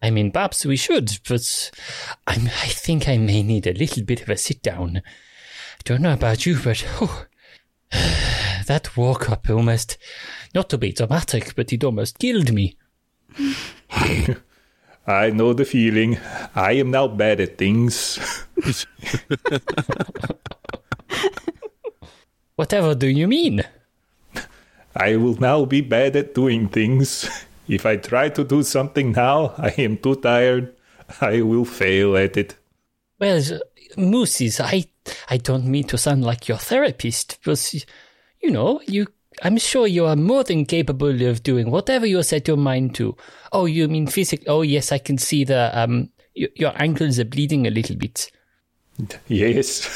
I 0.00 0.10
mean, 0.10 0.30
perhaps 0.30 0.64
we 0.64 0.76
should, 0.76 1.18
but 1.28 1.70
I'm, 2.26 2.46
I 2.46 2.68
think 2.68 3.08
I 3.08 3.18
may 3.18 3.42
need 3.42 3.66
a 3.66 3.72
little 3.72 4.04
bit 4.04 4.22
of 4.22 4.28
a 4.28 4.36
sit 4.36 4.62
down. 4.62 4.98
I 4.98 5.80
don't 5.84 6.02
know 6.02 6.12
about 6.12 6.46
you, 6.46 6.58
but 6.62 6.86
oh, 7.00 7.26
that 7.90 8.96
walk 8.96 9.28
up 9.28 9.50
almost, 9.50 9.98
not 10.54 10.70
to 10.70 10.78
be 10.78 10.92
dramatic, 10.92 11.54
but 11.56 11.72
it 11.72 11.82
almost 11.82 12.18
killed 12.18 12.52
me. 12.52 12.76
I 15.08 15.30
know 15.30 15.54
the 15.54 15.64
feeling. 15.64 16.18
I 16.54 16.72
am 16.72 16.90
now 16.90 17.08
bad 17.08 17.40
at 17.40 17.56
things. 17.56 18.18
Whatever 22.56 22.94
do 22.94 23.06
you 23.06 23.26
mean? 23.26 23.62
I 24.96 25.16
will 25.16 25.36
now 25.36 25.64
be 25.64 25.80
bad 25.80 26.14
at 26.14 26.34
doing 26.34 26.68
things. 26.68 27.26
If 27.68 27.84
I 27.84 27.96
try 27.96 28.30
to 28.30 28.44
do 28.44 28.62
something 28.62 29.12
now, 29.12 29.54
I 29.58 29.68
am 29.78 29.98
too 29.98 30.16
tired. 30.16 30.74
I 31.20 31.42
will 31.42 31.64
fail 31.64 32.16
at 32.16 32.36
it. 32.36 32.54
Well, 33.18 33.42
Mooses, 33.96 34.60
I, 34.60 34.86
I 35.28 35.36
don't 35.38 35.66
mean 35.66 35.84
to 35.88 35.98
sound 35.98 36.24
like 36.24 36.48
your 36.48 36.58
therapist, 36.58 37.38
but 37.44 37.74
you 38.42 38.50
know, 38.50 38.80
you. 38.86 39.06
I'm 39.40 39.56
sure 39.56 39.86
you 39.86 40.04
are 40.06 40.16
more 40.16 40.42
than 40.42 40.66
capable 40.66 41.22
of 41.22 41.44
doing 41.44 41.70
whatever 41.70 42.06
you 42.06 42.20
set 42.24 42.48
your 42.48 42.56
mind 42.56 42.96
to. 42.96 43.16
Oh, 43.52 43.66
you 43.66 43.86
mean 43.86 44.08
physical? 44.08 44.44
Oh, 44.52 44.62
yes, 44.62 44.90
I 44.90 44.98
can 44.98 45.16
see 45.16 45.44
the 45.44 45.70
um, 45.78 46.10
your 46.34 46.72
ankles 46.74 47.20
are 47.20 47.24
bleeding 47.24 47.66
a 47.66 47.70
little 47.70 47.96
bit. 47.96 48.32
Yes. 49.28 49.88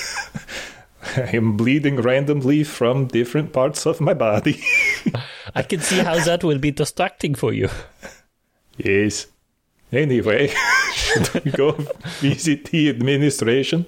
I 1.16 1.36
am 1.36 1.56
bleeding 1.56 1.96
randomly 1.96 2.64
from 2.64 3.06
different 3.06 3.52
parts 3.52 3.86
of 3.86 4.00
my 4.00 4.14
body. 4.14 4.62
I 5.54 5.62
can 5.62 5.80
see 5.80 5.98
how 5.98 6.18
that 6.24 6.44
will 6.44 6.58
be 6.58 6.70
distracting 6.70 7.34
for 7.34 7.52
you. 7.52 7.68
yes. 8.76 9.26
Anyway, 9.90 10.50
go 11.56 11.72
visit 12.20 12.64
the 12.66 12.88
administration? 12.88 13.84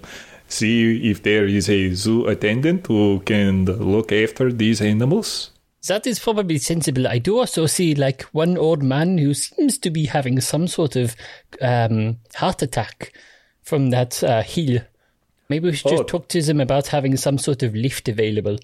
See 0.49 1.11
if 1.11 1.23
there 1.23 1.47
is 1.47 1.71
a 1.71 1.95
zoo 1.95 2.27
attendant 2.27 2.87
who 2.87 3.21
can 3.25 3.65
look 3.65 4.13
after 4.13 4.53
these 4.53 4.83
animals? 4.83 5.51
That 5.89 6.07
is 6.07 6.19
probably 6.19 6.59
sensible. 6.59 7.09
I 7.09 7.19
do 7.19 7.39
also 7.39 7.67
see 7.67 7.95
like 7.95 8.23
one 8.33 8.59
old 8.59 8.83
man 8.83 9.19
who 9.19 9.35
seems 9.35 9.79
to 9.79 9.91
be 9.91 10.07
having 10.07 10.41
some 10.41 10.67
sort 10.67 10.97
of 10.97 11.17
um, 11.61 12.19
heart 12.35 12.63
attack 12.63 13.13
from 13.63 13.91
that 13.91 14.23
uh, 14.23 14.43
hill. 14.43 14.81
Maybe 15.49 15.69
we 15.71 15.77
should 15.77 15.93
Oh. 15.93 15.97
just 15.99 16.09
talk 16.09 16.29
to 16.29 16.43
them 16.43 16.61
about 16.61 16.89
having 16.89 17.17
some 17.17 17.39
sort 17.39 17.63
of 17.63 17.75
lift 17.75 18.09
available. 18.09 18.59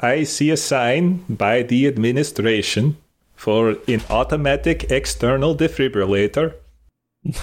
I 0.00 0.24
see 0.24 0.50
a 0.50 0.56
sign 0.56 1.24
by 1.28 1.62
the 1.62 1.86
administration 1.86 2.96
for 3.36 3.76
an 3.88 4.02
automatic 4.10 4.90
external 4.90 5.56
defibrillator. 5.56 6.54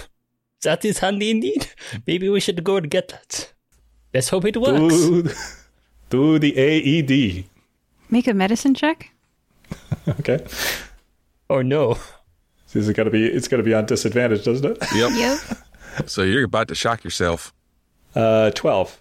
That 0.61 0.83
is 0.83 0.97
handy 0.99 1.29
indeed. 1.31 1.67
Maybe 2.05 2.27
we 2.27 2.41
should 2.41 2.61
go 2.65 2.75
and 2.75 2.89
get 2.91 3.07
that. 3.07 3.53
Let's 4.13 4.27
hope 4.27 4.43
it 4.43 4.57
works. 4.57 4.93
to, 5.07 5.33
to 6.09 6.37
the 6.39 6.53
AED. 6.57 7.45
Make 8.09 8.27
a 8.27 8.33
medicine 8.33 8.73
check. 8.75 9.11
Okay. 10.19 10.45
Or 11.47 11.63
no. 11.63 11.93
This 12.73 12.87
is 12.87 12.91
gonna 12.93 13.09
be 13.09 13.25
it's 13.25 13.47
gonna 13.47 13.63
be 13.63 13.73
on 13.73 13.85
disadvantage, 13.85 14.43
doesn't 14.43 14.65
it? 14.65 14.77
Yep. 14.93 15.11
Yep. 15.15 16.09
So 16.09 16.23
you're 16.23 16.43
about 16.43 16.67
to 16.69 16.75
shock 16.75 17.03
yourself. 17.05 17.53
Uh 18.15 18.51
twelve. 18.51 18.99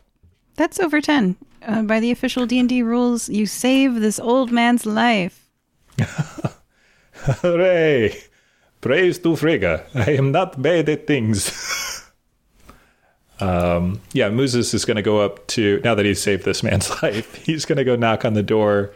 That's 0.58 0.80
over 0.80 1.00
10. 1.00 1.36
Uh, 1.62 1.82
by 1.82 2.00
the 2.00 2.10
official 2.10 2.44
D&D 2.44 2.82
rules, 2.82 3.28
you 3.28 3.46
save 3.46 4.00
this 4.00 4.18
old 4.18 4.50
man's 4.50 4.84
life. 4.84 5.48
Hooray! 7.12 8.20
Praise 8.80 9.20
to 9.20 9.36
Frigga. 9.36 9.86
I 9.94 10.10
am 10.12 10.32
not 10.32 10.60
bad 10.60 10.88
at 10.88 11.06
things. 11.06 12.10
um, 13.40 14.00
yeah, 14.12 14.28
Moses 14.30 14.74
is 14.74 14.84
going 14.84 14.96
to 14.96 15.02
go 15.02 15.20
up 15.20 15.46
to, 15.48 15.80
now 15.84 15.94
that 15.94 16.04
he's 16.04 16.20
saved 16.20 16.44
this 16.44 16.64
man's 16.64 16.90
life, 17.02 17.36
he's 17.36 17.64
going 17.64 17.78
to 17.78 17.84
go 17.84 17.94
knock 17.94 18.24
on 18.24 18.34
the 18.34 18.42
door 18.42 18.92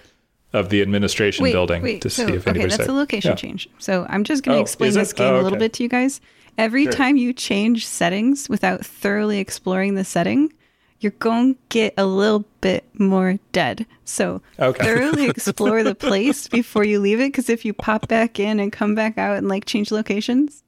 of 0.52 0.68
the 0.68 0.82
administration 0.82 1.44
building 1.44 2.00
to 2.00 2.10
so, 2.10 2.26
see 2.26 2.32
if 2.34 2.46
anybody's 2.46 2.48
okay, 2.48 2.66
that's 2.68 2.76
there. 2.86 2.88
a 2.88 2.92
location 2.98 3.30
Yeah. 3.30 3.36
change. 3.36 3.68
So 3.78 4.06
I'm 4.08 4.24
just 4.24 4.42
going 4.42 4.56
to 4.56 4.58
Oh, 4.60 4.62
explain 4.62 4.92
this 4.92 5.12
game 5.12 5.32
Oh, 5.34 5.40
a 5.40 5.42
little 5.42 5.58
bit 5.58 5.72
to 5.74 5.82
you 5.82 5.88
guys. 5.88 6.20
Every 6.58 6.84
Sure. 6.84 6.92
time 6.92 7.16
you 7.16 7.32
change 7.32 7.86
settings 7.86 8.48
without 8.48 8.84
thoroughly 8.84 9.38
exploring 9.38 9.94
the 9.94 10.04
setting, 10.04 10.52
you're 11.00 11.12
going 11.18 11.54
to 11.54 11.60
get 11.70 11.94
a 11.96 12.04
little 12.04 12.44
bit 12.60 12.84
more 12.98 13.38
dead. 13.52 13.86
So 14.04 14.42
Okay. 14.60 14.84
thoroughly 14.84 15.26
explore 15.30 15.82
the 15.82 15.94
place 15.94 16.48
before 16.48 16.84
you 16.84 17.00
leave 17.00 17.18
it, 17.20 17.28
because 17.32 17.48
if 17.48 17.64
you 17.64 17.72
pop 17.72 18.06
back 18.08 18.38
in 18.38 18.60
and 18.60 18.70
come 18.70 18.94
back 18.94 19.16
out 19.18 19.38
and 19.38 19.48
like 19.48 19.64
change 19.64 19.90
locations, 19.90 20.62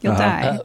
you'll 0.00 0.14
die. 0.16 0.58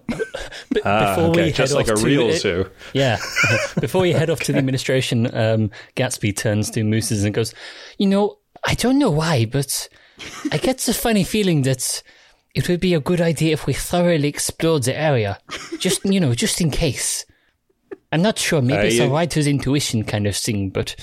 B- 0.71 0.81
Ah, 0.83 1.15
before 1.15 1.29
okay, 1.31 1.45
we 1.45 1.51
just 1.51 1.71
head 1.73 1.77
like 1.77 1.87
a 1.87 1.93
off 1.93 1.99
to 1.99 2.05
real 2.05 2.29
it- 2.29 2.39
zoo. 2.41 2.65
Yeah. 2.93 3.17
Before 3.79 4.01
we 4.01 4.11
head 4.11 4.29
off 4.29 4.39
to 4.41 4.51
the 4.51 4.57
administration, 4.57 5.27
um, 5.35 5.71
Gatsby 5.95 6.35
turns 6.35 6.69
to 6.71 6.83
Mooses 6.83 7.23
and 7.23 7.33
goes, 7.33 7.53
You 7.99 8.07
know, 8.07 8.37
I 8.65 8.75
don't 8.75 8.99
know 8.99 9.11
why, 9.11 9.45
but 9.45 9.89
I 10.51 10.57
get 10.57 10.79
the 10.79 10.93
funny 10.93 11.23
feeling 11.23 11.63
that 11.63 12.01
it 12.55 12.69
would 12.69 12.79
be 12.79 12.93
a 12.93 12.99
good 12.99 13.21
idea 13.21 13.53
if 13.53 13.65
we 13.65 13.73
thoroughly 13.73 14.27
explored 14.27 14.83
the 14.83 14.97
area. 14.97 15.39
Just, 15.79 16.05
you 16.05 16.19
know, 16.19 16.33
just 16.33 16.61
in 16.61 16.71
case. 16.71 17.25
I'm 18.11 18.21
not 18.21 18.37
sure. 18.37 18.61
Maybe 18.61 18.87
it's 18.87 18.99
I, 18.99 19.05
a 19.05 19.07
uh, 19.09 19.11
writer's 19.11 19.47
intuition 19.47 20.03
kind 20.03 20.27
of 20.27 20.35
thing, 20.35 20.69
but 20.69 20.95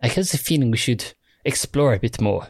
I 0.00 0.08
get 0.08 0.26
the 0.28 0.38
feeling 0.38 0.70
we 0.70 0.76
should 0.76 1.04
explore 1.44 1.94
a 1.94 1.98
bit 1.98 2.20
more. 2.20 2.48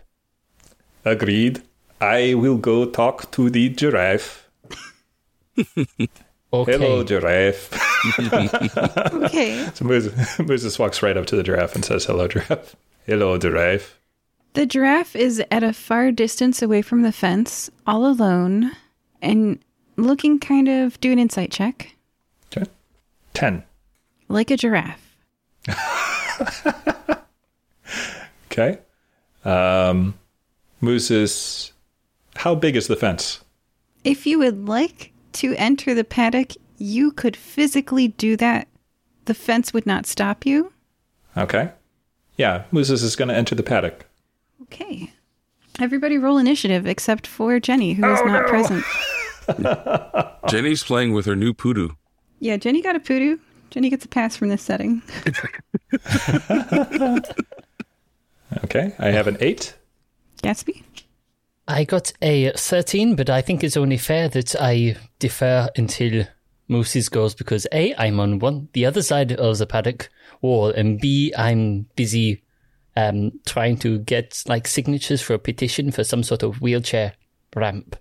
Agreed. 1.05 1.63
I 2.01 2.35
will 2.35 2.59
go 2.59 2.85
talk 2.85 3.31
to 3.33 3.51
the 3.51 3.71
giraffe. 3.71 4.49
Okay. 6.51 6.73
Hello, 6.73 7.05
giraffe. 7.05 7.71
okay. 9.13 9.69
so 9.75 9.85
Moses, 9.85 10.39
Moses 10.39 10.79
walks 10.79 11.03
right 11.03 11.15
up 11.15 11.27
to 11.27 11.37
the 11.37 11.43
giraffe 11.43 11.75
and 11.75 11.85
says, 11.85 12.07
Hello, 12.07 12.27
giraffe. 12.27 12.75
Hello, 13.05 13.37
giraffe. 13.37 13.98
The 14.59 14.67
giraffe 14.67 15.15
is 15.15 15.41
at 15.53 15.63
a 15.63 15.73
far 15.73 16.11
distance 16.11 16.63
away 16.63 16.83
from 16.83 17.03
the 17.03 17.13
fence, 17.13 17.71
all 17.87 18.05
alone, 18.05 18.73
and 19.23 19.61
looking 19.95 20.41
kind 20.41 20.67
of 20.67 20.99
do 20.99 21.13
an 21.13 21.21
insight 21.21 21.53
check, 21.53 21.95
Okay. 22.51 22.67
Ten. 23.35 23.63
like 24.27 24.51
a 24.51 24.57
giraffe. 24.57 25.17
Okay. 28.51 28.79
Um, 29.45 30.15
Moses, 30.81 31.73
how 32.35 32.57
big 32.57 32.75
is 32.75 32.89
the 32.89 32.97
fence? 32.97 33.45
If 34.03 34.27
you 34.27 34.41
would 34.41 34.67
like 34.67 35.13
to 35.35 35.55
enter 35.55 35.95
the 35.95 36.03
paddock, 36.03 36.55
you 36.79 37.13
could 37.13 37.37
physically 37.37 38.09
do 38.09 38.37
that. 38.39 38.67
The 39.27 39.35
fence 39.35 39.73
would 39.73 39.87
not 39.87 40.07
stop 40.07 40.45
you. 40.45 40.73
Okay. 41.37 41.71
Yeah, 42.37 42.65
Moses 42.73 43.05
is 43.05 43.15
going 43.15 43.29
to 43.29 43.37
enter 43.37 43.55
the 43.55 43.63
paddock. 43.63 44.08
Okay. 44.63 45.13
Everybody 45.81 46.19
roll 46.19 46.39
initiative 46.39 46.87
except 46.87 47.27
for 47.27 47.61
Jenny, 47.61 47.93
who 47.93 48.11
is 48.11 48.21
oh, 48.23 48.27
not 48.27 48.47
present. 48.47 48.85
Jenny's 50.49 50.83
playing 50.83 51.13
with 51.13 51.27
her 51.27 51.37
new 51.37 51.55
poodoo. 51.55 51.91
Yeah, 52.41 52.57
Jenny 52.57 52.83
got 52.83 52.97
a 52.97 53.01
poodoo. 53.01 53.39
Jenny 53.71 53.91
gets 53.91 54.05
a 54.05 54.09
pass 54.09 54.37
from 54.37 54.49
this 54.49 54.63
setting. 54.63 55.03
Okay, 58.65 58.95
I 58.99 59.11
have 59.11 59.27
an 59.27 59.37
eight. 59.41 59.77
Gatsby? 60.43 60.83
I 61.67 61.85
got 61.85 62.13
a 62.23 62.53
13, 62.53 63.15
but 63.15 63.29
I 63.29 63.43
think 63.43 63.63
it's 63.63 63.77
only 63.77 63.99
fair 63.99 64.29
that 64.29 64.55
I 64.61 64.97
defer 65.19 65.69
until 65.77 66.25
Mooses 66.69 67.11
goes 67.11 67.35
because 67.35 67.67
A, 67.73 67.95
I'm 67.97 68.19
on 68.21 68.39
one 68.39 68.69
the 68.73 68.87
other 68.87 69.03
side 69.03 69.33
of 69.33 69.59
the 69.59 69.67
paddock 69.67 70.09
wall, 70.41 70.71
and 70.71 70.99
B, 70.99 71.33
I'm 71.37 71.87
busy 71.95 72.43
um, 72.99 73.31
trying 73.47 73.77
to 73.79 74.01
get 74.01 74.43
like 74.47 74.67
signatures 74.67 75.23
for 75.23 75.35
a 75.35 75.39
petition 75.39 75.93
for 75.93 76.03
some 76.03 76.25
sort 76.25 76.43
of 76.43 76.61
wheelchair 76.61 77.13
ramp. 77.55 77.95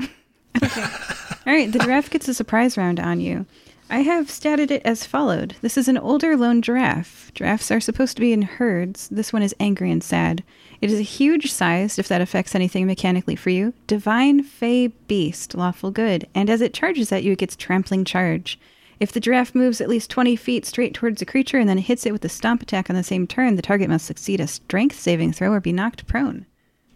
All 0.00 1.52
right, 1.52 1.70
the 1.70 1.78
giraffe 1.78 2.08
gets 2.08 2.28
a 2.28 2.34
surprise 2.34 2.78
round 2.78 2.98
on 2.98 3.20
you. 3.20 3.44
I 3.90 3.98
have 4.00 4.28
statted 4.28 4.70
it 4.70 4.80
as 4.86 5.04
followed. 5.04 5.54
This 5.60 5.76
is 5.76 5.86
an 5.86 5.98
older 5.98 6.34
lone 6.34 6.62
giraffe. 6.62 7.30
Giraffes 7.34 7.70
are 7.70 7.80
supposed 7.80 8.16
to 8.16 8.22
be 8.22 8.32
in 8.32 8.40
herds. 8.40 9.08
This 9.10 9.34
one 9.34 9.42
is 9.42 9.54
angry 9.60 9.90
and 9.90 10.02
sad. 10.02 10.42
It 10.80 10.90
is 10.90 10.98
a 10.98 11.02
huge 11.02 11.52
sized, 11.52 11.98
if 11.98 12.08
that 12.08 12.22
affects 12.22 12.54
anything 12.54 12.86
mechanically 12.86 13.36
for 13.36 13.50
you, 13.50 13.74
divine 13.86 14.44
fey 14.44 14.86
beast, 14.86 15.54
lawful 15.54 15.90
good, 15.90 16.26
and 16.34 16.48
as 16.48 16.62
it 16.62 16.72
charges 16.72 17.12
at 17.12 17.22
you, 17.22 17.32
it 17.32 17.38
gets 17.38 17.54
trampling 17.54 18.06
charge. 18.06 18.58
If 19.02 19.10
the 19.10 19.18
giraffe 19.18 19.52
moves 19.52 19.80
at 19.80 19.88
least 19.88 20.10
20 20.10 20.36
feet 20.36 20.64
straight 20.64 20.94
towards 20.94 21.18
the 21.18 21.26
creature 21.26 21.58
and 21.58 21.68
then 21.68 21.78
hits 21.78 22.06
it 22.06 22.12
with 22.12 22.24
a 22.24 22.28
stomp 22.28 22.62
attack 22.62 22.88
on 22.88 22.94
the 22.94 23.02
same 23.02 23.26
turn, 23.26 23.56
the 23.56 23.60
target 23.60 23.90
must 23.90 24.06
succeed 24.06 24.38
a 24.38 24.46
strength 24.46 24.96
saving 24.96 25.32
throw 25.32 25.50
or 25.50 25.58
be 25.58 25.72
knocked 25.72 26.06
prone. 26.06 26.46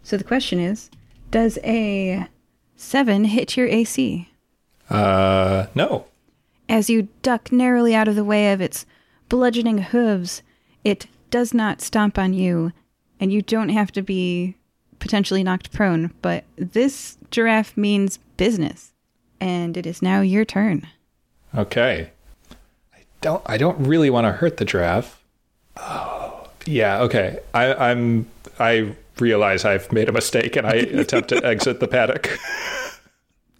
So 0.03 0.15
the 0.15 0.23
question 0.23 0.57
is 0.57 0.89
Does 1.31 1.59
a 1.65 2.25
7 2.77 3.25
hit 3.25 3.57
your 3.57 3.67
AC? 3.67 4.29
Uh, 4.89 5.65
no. 5.75 6.05
As 6.69 6.89
you 6.89 7.09
duck 7.23 7.51
narrowly 7.51 7.93
out 7.93 8.07
of 8.07 8.15
the 8.15 8.23
way 8.23 8.53
of 8.53 8.61
its 8.61 8.85
bludgeoning 9.27 9.79
hooves, 9.79 10.43
it 10.85 11.07
does 11.29 11.53
not 11.53 11.81
stomp 11.81 12.17
on 12.17 12.33
you, 12.33 12.71
and 13.19 13.33
you 13.33 13.41
don't 13.41 13.67
have 13.67 13.91
to 13.91 14.01
be 14.01 14.55
potentially 14.99 15.43
knocked 15.43 15.73
prone. 15.73 16.13
But 16.21 16.45
this 16.55 17.17
giraffe 17.31 17.75
means 17.75 18.19
business, 18.37 18.93
and 19.41 19.75
it 19.75 19.85
is 19.85 20.01
now 20.01 20.21
your 20.21 20.45
turn. 20.45 20.87
Okay. 21.55 22.09
I 22.93 22.99
don't. 23.21 23.43
I 23.45 23.57
don't 23.57 23.79
really 23.85 24.09
want 24.09 24.25
to 24.25 24.31
hurt 24.31 24.57
the 24.57 24.65
giraffe. 24.65 25.21
Oh, 25.77 26.47
yeah. 26.65 27.01
Okay. 27.01 27.39
I, 27.53 27.73
I'm. 27.73 28.27
I 28.59 28.93
realize 29.19 29.65
I've 29.65 29.91
made 29.91 30.09
a 30.09 30.11
mistake, 30.11 30.55
and 30.55 30.65
I 30.67 30.71
attempt 30.75 31.29
to 31.29 31.43
exit 31.45 31.79
the 31.79 31.87
paddock. 31.87 32.37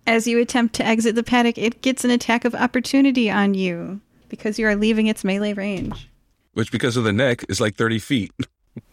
As 0.06 0.28
you 0.28 0.40
attempt 0.40 0.74
to 0.76 0.86
exit 0.86 1.16
the 1.16 1.24
paddock, 1.24 1.58
it 1.58 1.82
gets 1.82 2.06
an 2.06 2.12
attack 2.12 2.46
of 2.46 2.56
opportunity 2.56 3.30
on 3.30 3.54
you 3.54 4.00
because 4.30 4.58
you 4.58 4.66
are 4.68 4.76
leaving 4.76 5.08
its 5.08 5.24
melee 5.24 5.54
range. 5.54 6.10
Which, 6.54 6.72
because 6.72 6.98
of 6.98 7.04
the 7.04 7.14
neck, 7.14 7.46
is 7.50 7.62
like 7.62 7.76
30 7.76 8.00
feet. 8.00 8.32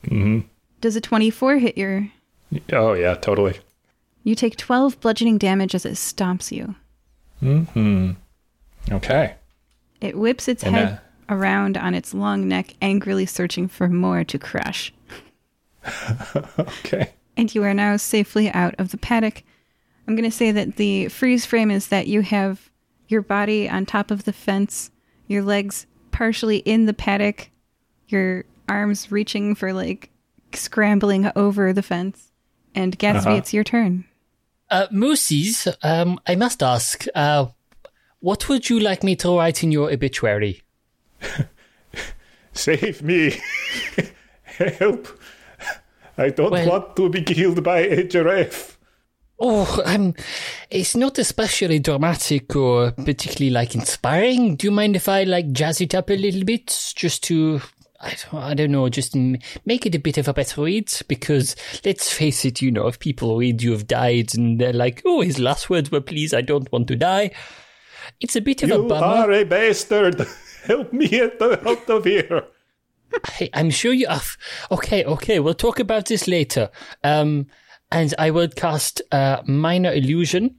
Mm-hmm. 0.06 0.40
Does 0.80 0.96
a 0.96 1.00
24 1.00 1.58
hit 1.58 1.76
your. 1.76 2.08
oh 2.72 2.94
yeah, 2.94 3.14
totally. 3.14 3.58
You 4.22 4.34
take 4.34 4.56
12 4.56 4.98
bludgeoning 5.00 5.36
damage 5.36 5.74
as 5.74 5.84
it 5.84 5.92
stomps 5.92 6.50
you. 6.50 6.74
Mm-hmm. 7.42 8.12
Okay. 8.90 9.34
It 10.00 10.18
whips 10.18 10.48
its 10.48 10.62
And, 10.62 10.74
head 10.74 11.00
around 11.28 11.76
on 11.76 11.94
its 11.94 12.12
long 12.14 12.46
neck, 12.48 12.74
angrily 12.82 13.26
searching 13.26 13.68
for 13.68 13.88
more 13.88 14.24
to 14.24 14.38
crush. 14.38 14.92
Okay. 16.58 17.12
And 17.36 17.52
you 17.54 17.62
are 17.64 17.74
now 17.74 17.96
safely 17.96 18.50
out 18.50 18.74
of 18.78 18.90
the 18.90 18.96
paddock. 18.96 19.42
I'm 20.06 20.14
going 20.16 20.28
to 20.30 20.36
say 20.36 20.52
that 20.52 20.76
the 20.76 21.08
freeze 21.08 21.44
frame 21.46 21.70
is 21.70 21.88
that 21.88 22.06
you 22.06 22.20
have 22.22 22.70
your 23.08 23.22
body 23.22 23.68
on 23.68 23.84
top 23.86 24.10
of 24.10 24.24
the 24.24 24.32
fence, 24.32 24.90
your 25.26 25.42
legs 25.42 25.86
partially 26.12 26.58
in 26.58 26.86
the 26.86 26.94
paddock, 26.94 27.50
your 28.08 28.44
arms 28.68 29.10
reaching 29.10 29.54
for 29.54 29.72
like 29.72 30.10
scrambling 30.52 31.30
over 31.34 31.72
the 31.72 31.82
fence. 31.82 32.30
And 32.74 32.98
Gatsby, 32.98 33.26
Uh-huh. 33.26 33.30
it's 33.36 33.52
your 33.52 33.64
turn. 33.64 34.04
Uh, 34.70 34.86
Moosies, 34.92 35.66
um, 35.82 36.18
I 36.26 36.36
must 36.36 36.62
ask, 36.62 37.04
uh, 37.14 37.46
what 38.24 38.48
would 38.48 38.70
you 38.70 38.80
like 38.80 39.04
me 39.04 39.14
to 39.16 39.36
write 39.36 39.62
in 39.62 39.70
your 39.70 39.92
obituary? 39.92 40.62
Save 42.52 43.02
me. 43.02 43.34
Help. 44.44 45.08
I 46.16 46.30
don't 46.30 46.50
Well- 46.52 46.68
want 46.68 46.96
to 46.96 47.08
be 47.10 47.22
killed 47.22 47.62
by 47.62 47.80
a 47.80 48.04
giraffe. 48.04 48.78
Oh, 49.38 49.82
um, 49.84 50.14
it's 50.70 50.94
not 50.94 51.18
especially 51.18 51.80
dramatic 51.80 52.54
or 52.54 52.92
particularly 52.92 53.50
like 53.50 53.74
inspiring. 53.74 54.54
Do 54.54 54.68
you 54.68 54.70
mind 54.70 54.94
if 54.94 55.08
I 55.08 55.24
like 55.24 55.50
jazz 55.50 55.80
it 55.80 55.92
up 55.94 56.08
a 56.08 56.16
little 56.16 56.44
bit, 56.44 56.92
just 56.94 57.24
to, 57.24 57.60
I 58.00 58.14
don't, 58.30 58.42
I 58.42 58.54
don't 58.54 58.70
know, 58.70 58.88
just 58.88 59.16
m- 59.16 59.36
make 59.66 59.86
it 59.86 59.94
a 59.96 59.98
bit 59.98 60.18
of 60.18 60.28
a 60.28 60.32
better 60.34 60.62
read? 60.62 60.90
Because 61.08 61.56
let's 61.84 62.12
face 62.12 62.44
it, 62.44 62.62
you 62.62 62.70
know, 62.70 62.86
if 62.86 63.00
people 63.00 63.36
read 63.36 63.60
you 63.60 63.72
have 63.72 63.88
died 63.88 64.34
and 64.36 64.60
they're 64.60 64.72
like, 64.72 65.02
oh, 65.04 65.20
his 65.20 65.40
last 65.40 65.68
words 65.68 65.90
were, 65.90 66.00
"Please, 66.00 66.32
I 66.32 66.40
don't 66.40 66.70
want 66.70 66.86
to 66.88 66.96
die," 66.96 67.32
it's 68.24 68.36
a 68.36 68.40
bit 68.40 68.62
of 68.62 68.70
a 68.70 68.74
You 68.74 68.90
are 68.90 69.30
a 69.32 69.44
bastard. 69.44 70.26
Help 70.64 70.94
me 70.94 71.08
get 71.08 71.40
out 71.42 71.90
of 71.90 72.04
here. 72.04 72.44
Hey, 73.32 73.50
I'm 73.52 73.68
sure 73.68 73.92
you 73.92 74.08
have. 74.08 74.38
Okay, 74.70 75.04
okay, 75.04 75.40
we'll 75.40 75.52
talk 75.52 75.78
about 75.78 76.06
this 76.06 76.26
later. 76.26 76.70
Um, 77.04 77.48
and 77.92 78.14
I 78.18 78.30
will 78.30 78.48
cast 78.48 79.02
uh, 79.12 79.42
Minor 79.46 79.92
Illusion. 79.92 80.56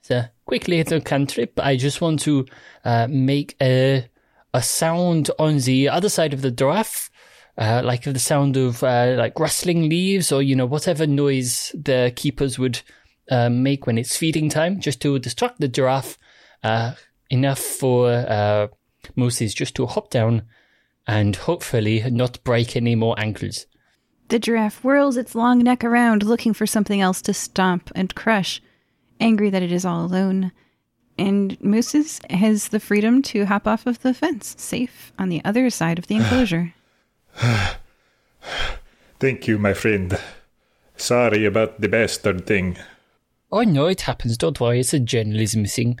It's 0.00 0.10
a 0.10 0.30
quick 0.44 0.68
little 0.68 1.00
cantrip. 1.00 1.58
I 1.58 1.76
just 1.76 2.02
want 2.02 2.20
to 2.20 2.44
uh, 2.84 3.08
make 3.08 3.56
a 3.62 4.08
a 4.52 4.62
sound 4.62 5.30
on 5.38 5.58
the 5.60 5.88
other 5.88 6.10
side 6.10 6.34
of 6.34 6.42
the 6.42 6.50
giraffe, 6.50 7.10
uh, 7.56 7.80
like 7.82 8.04
the 8.04 8.18
sound 8.18 8.58
of 8.58 8.82
uh, 8.82 9.14
like 9.16 9.40
rustling 9.40 9.88
leaves 9.88 10.30
or 10.30 10.42
you 10.42 10.54
know 10.54 10.66
whatever 10.66 11.06
noise 11.06 11.74
the 11.74 12.12
keepers 12.14 12.58
would 12.58 12.82
uh, 13.30 13.48
make 13.48 13.86
when 13.86 13.96
it's 13.96 14.18
feeding 14.18 14.50
time, 14.50 14.80
just 14.80 15.00
to 15.00 15.18
distract 15.18 15.60
the 15.60 15.68
giraffe 15.68 16.18
uh, 16.62 16.92
enough 17.30 17.58
for 17.58 18.10
uh, 18.10 18.68
Moses 19.14 19.54
just 19.54 19.74
to 19.76 19.86
hop 19.86 20.10
down 20.10 20.42
and 21.06 21.36
hopefully 21.36 22.02
not 22.10 22.42
break 22.44 22.76
any 22.76 22.94
more 22.94 23.14
ankles. 23.18 23.66
The 24.28 24.38
giraffe 24.40 24.80
whirls 24.80 25.16
its 25.16 25.36
long 25.36 25.60
neck 25.60 25.84
around, 25.84 26.24
looking 26.24 26.52
for 26.52 26.66
something 26.66 27.00
else 27.00 27.22
to 27.22 27.32
stomp 27.32 27.92
and 27.94 28.14
crush, 28.14 28.60
angry 29.20 29.50
that 29.50 29.62
it 29.62 29.70
is 29.70 29.84
all 29.84 30.04
alone. 30.04 30.50
And 31.16 31.58
Mooses 31.62 32.20
has 32.28 32.68
the 32.68 32.80
freedom 32.80 33.22
to 33.22 33.46
hop 33.46 33.66
off 33.66 33.86
of 33.86 34.02
the 34.02 34.12
fence, 34.12 34.54
safe 34.58 35.12
on 35.18 35.28
the 35.28 35.42
other 35.44 35.70
side 35.70 35.98
of 35.98 36.08
the 36.08 36.16
enclosure. 36.16 36.74
Thank 39.20 39.48
you, 39.48 39.58
my 39.58 39.72
friend. 39.72 40.18
Sorry 40.96 41.44
about 41.44 41.80
the 41.80 41.88
bastard 41.88 42.46
thing. 42.46 42.76
I 43.52 43.64
know 43.64 43.86
it 43.86 44.02
happens. 44.02 44.36
Don't 44.36 44.60
worry. 44.60 44.80
It's 44.80 44.92
a 44.92 44.98
journalism 44.98 45.64
thing. 45.66 46.00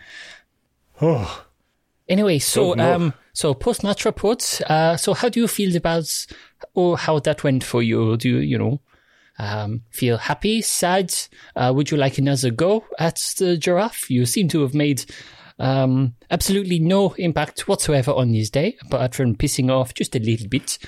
Oh, 1.00 1.42
Anyway, 2.08 2.38
so 2.38 2.78
um, 2.78 3.14
so 3.32 3.52
post 3.52 3.82
match 3.82 4.04
reports. 4.04 4.60
Uh, 4.60 4.96
so 4.96 5.12
how 5.12 5.28
do 5.28 5.40
you 5.40 5.48
feel 5.48 5.74
about 5.76 6.08
or 6.72 6.96
how 6.96 7.18
that 7.18 7.42
went 7.42 7.64
for 7.64 7.82
you? 7.82 8.16
Do 8.16 8.28
you 8.28 8.38
you 8.38 8.58
know 8.58 8.80
um 9.40 9.82
feel 9.90 10.16
happy, 10.16 10.62
sad? 10.62 11.12
Uh, 11.56 11.72
would 11.74 11.90
you 11.90 11.96
like 11.96 12.16
another 12.18 12.50
go 12.52 12.84
at 13.00 13.16
the 13.38 13.56
giraffe? 13.56 14.08
You 14.08 14.24
seem 14.24 14.46
to 14.50 14.62
have 14.62 14.72
made 14.72 15.04
um 15.58 16.14
absolutely 16.30 16.78
no 16.78 17.12
impact 17.18 17.66
whatsoever 17.66 18.12
on 18.12 18.30
this 18.30 18.50
day, 18.50 18.76
apart 18.82 19.16
from 19.16 19.34
pissing 19.34 19.68
off 19.68 19.92
just 19.92 20.14
a 20.14 20.20
little 20.20 20.48
bit. 20.48 20.78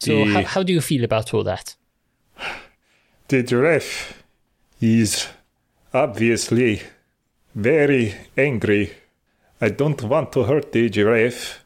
So 0.00 0.26
The- 0.26 0.32
how, 0.34 0.42
how 0.42 0.62
do 0.62 0.74
you 0.74 0.82
feel 0.82 1.02
about 1.02 1.32
all 1.32 1.44
that? 1.44 1.76
the 3.28 3.42
giraffe 3.42 4.22
is 4.82 5.28
obviously 5.94 6.82
very 7.54 8.14
angry. 8.36 8.92
I 9.62 9.68
don't 9.68 10.02
want 10.02 10.32
to 10.32 10.42
hurt 10.42 10.72
the 10.72 10.90
giraffe. 10.90 11.64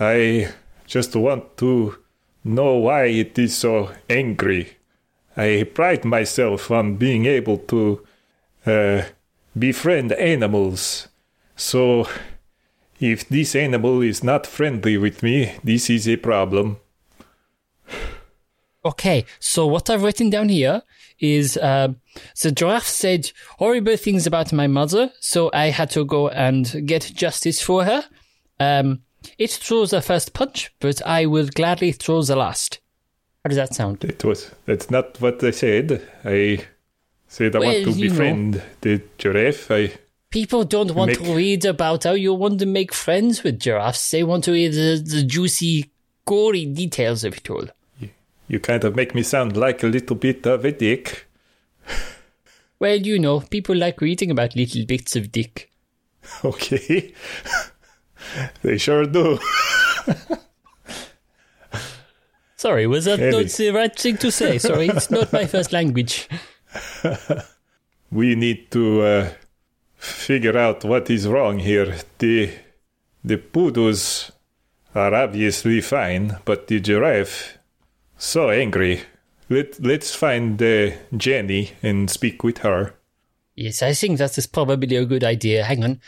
I 0.00 0.48
just 0.88 1.14
want 1.14 1.56
to 1.58 1.96
know 2.42 2.74
why 2.78 3.04
it 3.04 3.38
is 3.38 3.56
so 3.56 3.92
angry. 4.10 4.76
I 5.36 5.70
pride 5.72 6.04
myself 6.04 6.68
on 6.72 6.96
being 6.96 7.26
able 7.26 7.58
to 7.58 8.04
uh, 8.66 9.02
befriend 9.56 10.10
animals. 10.14 11.06
So, 11.54 12.08
if 12.98 13.28
this 13.28 13.54
animal 13.54 14.02
is 14.02 14.24
not 14.24 14.44
friendly 14.44 14.98
with 14.98 15.22
me, 15.22 15.54
this 15.62 15.88
is 15.90 16.08
a 16.08 16.16
problem. 16.16 16.78
Okay, 18.84 19.24
so 19.38 19.64
what 19.64 19.88
I've 19.88 20.02
written 20.02 20.28
down 20.28 20.48
here 20.48 20.82
is 21.20 21.56
uh, 21.56 21.92
the 22.42 22.52
giraffe 22.52 22.86
said 22.86 23.30
horrible 23.58 23.96
things 23.96 24.26
about 24.26 24.52
my 24.52 24.66
mother, 24.66 25.10
so 25.20 25.50
I 25.52 25.66
had 25.70 25.90
to 25.90 26.04
go 26.04 26.28
and 26.28 26.86
get 26.86 27.12
justice 27.14 27.60
for 27.62 27.84
her. 27.84 28.04
Um, 28.60 29.00
it 29.38 29.50
throws 29.50 29.90
the 29.90 30.00
first 30.00 30.32
punch, 30.32 30.70
but 30.80 31.00
I 31.06 31.26
will 31.26 31.48
gladly 31.48 31.92
throw 31.92 32.22
the 32.22 32.36
last. 32.36 32.80
How 33.44 33.48
does 33.48 33.56
that 33.56 33.74
sound? 33.74 34.04
It 34.04 34.24
was. 34.24 34.50
That's 34.66 34.90
not 34.90 35.20
what 35.20 35.42
I 35.44 35.50
said. 35.52 36.02
I 36.24 36.64
said 37.28 37.54
I 37.56 37.58
Well, 37.60 37.72
want 37.72 37.84
to 37.84 38.00
you 38.00 38.10
know. 38.10 38.60
the 38.80 39.02
giraffe. 39.18 39.70
I 39.70 39.92
People 40.30 40.64
don't 40.64 40.90
want 40.94 41.08
Make- 41.12 41.22
to 41.22 41.34
read 41.34 41.64
about 41.64 42.04
how 42.04 42.12
you 42.12 42.34
want 42.34 42.58
to 42.60 42.66
make 42.66 42.92
friends 42.92 43.42
with 43.42 43.58
giraffes. 43.60 44.10
They 44.10 44.22
want 44.24 44.44
to 44.44 44.52
read 44.52 44.72
the, 44.72 45.02
the 45.02 45.22
juicy, 45.22 45.90
gory 46.26 46.66
details 46.66 47.24
of 47.24 47.34
it 47.38 47.48
all. 47.48 47.64
you 48.46 48.60
kind 48.60 48.84
of 48.84 48.94
make 48.94 49.14
me 49.14 49.22
sound 49.22 49.56
like 49.56 49.82
a 49.82 49.86
little 49.86 50.16
bit 50.16 50.46
of 50.46 50.64
a 50.66 50.72
dick. 50.72 51.26
Well, 52.80 52.96
you 52.96 53.18
know, 53.18 53.40
people 53.40 53.76
like 53.76 54.00
reading 54.00 54.30
about 54.30 54.54
little 54.54 54.86
bits 54.86 55.16
of 55.16 55.32
dick. 55.32 55.70
Okay. 56.44 57.14
they 58.62 58.78
sure 58.78 59.06
do. 59.06 59.38
Sorry, 62.56 62.86
was 62.86 63.04
that 63.06 63.20
not 63.20 63.46
the 63.46 63.70
right 63.70 63.96
thing 63.96 64.16
to 64.18 64.30
say? 64.30 64.58
Sorry, 64.58 64.88
it's 64.88 65.10
not 65.10 65.32
my 65.32 65.46
first 65.46 65.72
language. 65.72 66.28
We 68.10 68.34
need 68.34 68.70
to 68.70 69.02
uh, 69.02 69.30
figure 69.96 70.56
out 70.56 70.84
what 70.84 71.10
is 71.10 71.28
wrong 71.28 71.58
here. 71.58 71.94
The 72.18 72.50
the 73.22 73.36
poodles 73.36 74.32
are 74.94 75.14
obviously 75.14 75.80
fine, 75.82 76.38
but 76.44 76.66
the 76.68 76.80
giraffe 76.80 77.58
so 78.16 78.50
angry. 78.50 79.02
Let 79.48 79.82
let's 79.82 80.14
find 80.14 80.62
uh, 80.62 80.90
Jenny 81.16 81.72
and 81.82 82.10
speak 82.10 82.44
with 82.44 82.58
her. 82.58 82.94
Yes, 83.54 83.82
I 83.82 83.92
think 83.92 84.18
that 84.18 84.38
is 84.38 84.46
probably 84.46 84.96
a 84.96 85.04
good 85.04 85.24
idea. 85.24 85.64
Hang 85.64 85.82
on. 85.84 86.00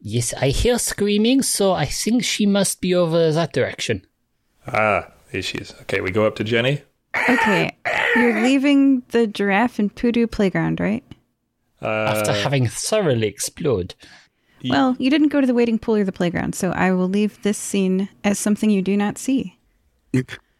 Yes, 0.00 0.32
I 0.34 0.48
hear 0.48 0.78
screaming, 0.78 1.42
so 1.42 1.72
I 1.72 1.84
think 1.84 2.24
she 2.24 2.46
must 2.46 2.80
be 2.80 2.94
over 2.94 3.32
that 3.32 3.52
direction. 3.52 4.06
Ah, 4.66 5.08
there 5.32 5.42
she 5.42 5.58
is. 5.58 5.74
Okay, 5.82 6.00
we 6.00 6.10
go 6.10 6.26
up 6.26 6.36
to 6.36 6.44
Jenny. 6.44 6.82
Okay, 7.28 7.76
you're 8.16 8.42
leaving 8.42 9.02
the 9.08 9.26
giraffe 9.26 9.78
and 9.78 9.94
poodoo 9.94 10.26
playground, 10.26 10.80
right? 10.80 11.04
After 11.80 12.32
having 12.32 12.66
thoroughly 12.66 13.26
explored. 13.26 13.94
Well, 14.64 14.96
you 14.98 15.10
didn't 15.10 15.28
go 15.28 15.40
to 15.40 15.46
the 15.46 15.54
waiting 15.54 15.78
pool 15.78 15.96
or 15.96 16.04
the 16.04 16.12
playground, 16.12 16.54
so 16.54 16.70
I 16.72 16.90
will 16.92 17.08
leave 17.08 17.40
this 17.42 17.58
scene 17.58 18.08
as 18.24 18.38
something 18.38 18.70
you 18.70 18.82
do 18.82 18.96
not 18.96 19.18
see. 19.18 19.56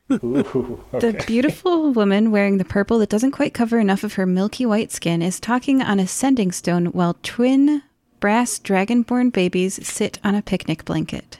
The 0.08 1.22
beautiful 1.26 1.92
woman 1.92 2.30
wearing 2.30 2.58
the 2.58 2.64
purple 2.64 2.98
that 2.98 3.10
doesn't 3.10 3.32
quite 3.32 3.52
cover 3.54 3.78
enough 3.78 4.04
of 4.04 4.14
her 4.14 4.26
milky 4.26 4.64
white 4.64 4.90
skin 4.90 5.20
is 5.22 5.38
talking 5.38 5.82
on 5.82 6.00
a 6.00 6.06
sending 6.06 6.50
stone 6.52 6.86
while 6.86 7.16
twin 7.22 7.82
brass 8.20 8.58
dragonborn 8.58 9.32
babies 9.32 9.86
sit 9.86 10.18
on 10.24 10.34
a 10.34 10.42
picnic 10.42 10.84
blanket. 10.84 11.38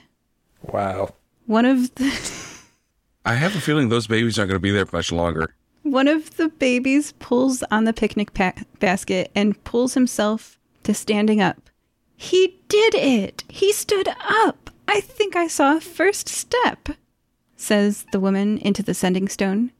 Wow. 0.61 1.15
One 1.45 1.65
of 1.65 1.93
the 1.95 2.07
I 3.25 3.33
have 3.35 3.55
a 3.55 3.61
feeling 3.61 3.89
those 3.89 4.07
babies 4.07 4.37
aren't 4.39 4.49
going 4.49 4.55
to 4.57 4.61
be 4.61 4.71
there 4.71 4.85
much 4.93 5.11
longer. 5.11 5.53
one 5.83 6.07
of 6.07 6.37
the 6.37 6.49
babies 6.49 7.13
pulls 7.19 7.63
on 7.71 7.85
the 7.85 7.93
picnic 7.93 8.33
pa- 8.33 8.53
basket 8.79 9.31
and 9.35 9.61
pulls 9.63 9.93
himself 9.95 10.57
to 10.83 10.93
standing 10.93 11.41
up. 11.41 11.69
He 12.15 12.59
did 12.67 12.95
it. 12.95 13.43
He 13.47 13.71
stood 13.73 14.07
up. 14.19 14.69
I 14.87 15.01
think 15.01 15.35
I 15.35 15.47
saw 15.47 15.77
a 15.77 15.81
first 15.81 16.27
step, 16.29 16.89
says 17.59 18.05
the 18.11 18.19
woman 18.19 18.57
into 18.59 18.81
the 18.81 18.93
sending 18.93 19.27
stone. 19.27 19.71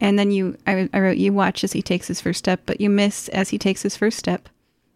And 0.00 0.18
then 0.18 0.30
you, 0.30 0.58
I, 0.66 0.88
I 0.92 1.00
wrote, 1.00 1.16
you 1.16 1.32
watch 1.32 1.64
as 1.64 1.72
he 1.72 1.82
takes 1.82 2.08
his 2.08 2.20
first 2.20 2.38
step, 2.38 2.60
but 2.66 2.80
you 2.80 2.90
miss 2.90 3.28
as 3.28 3.50
he 3.50 3.58
takes 3.58 3.82
his 3.82 3.96
first 3.96 4.18
step. 4.18 4.48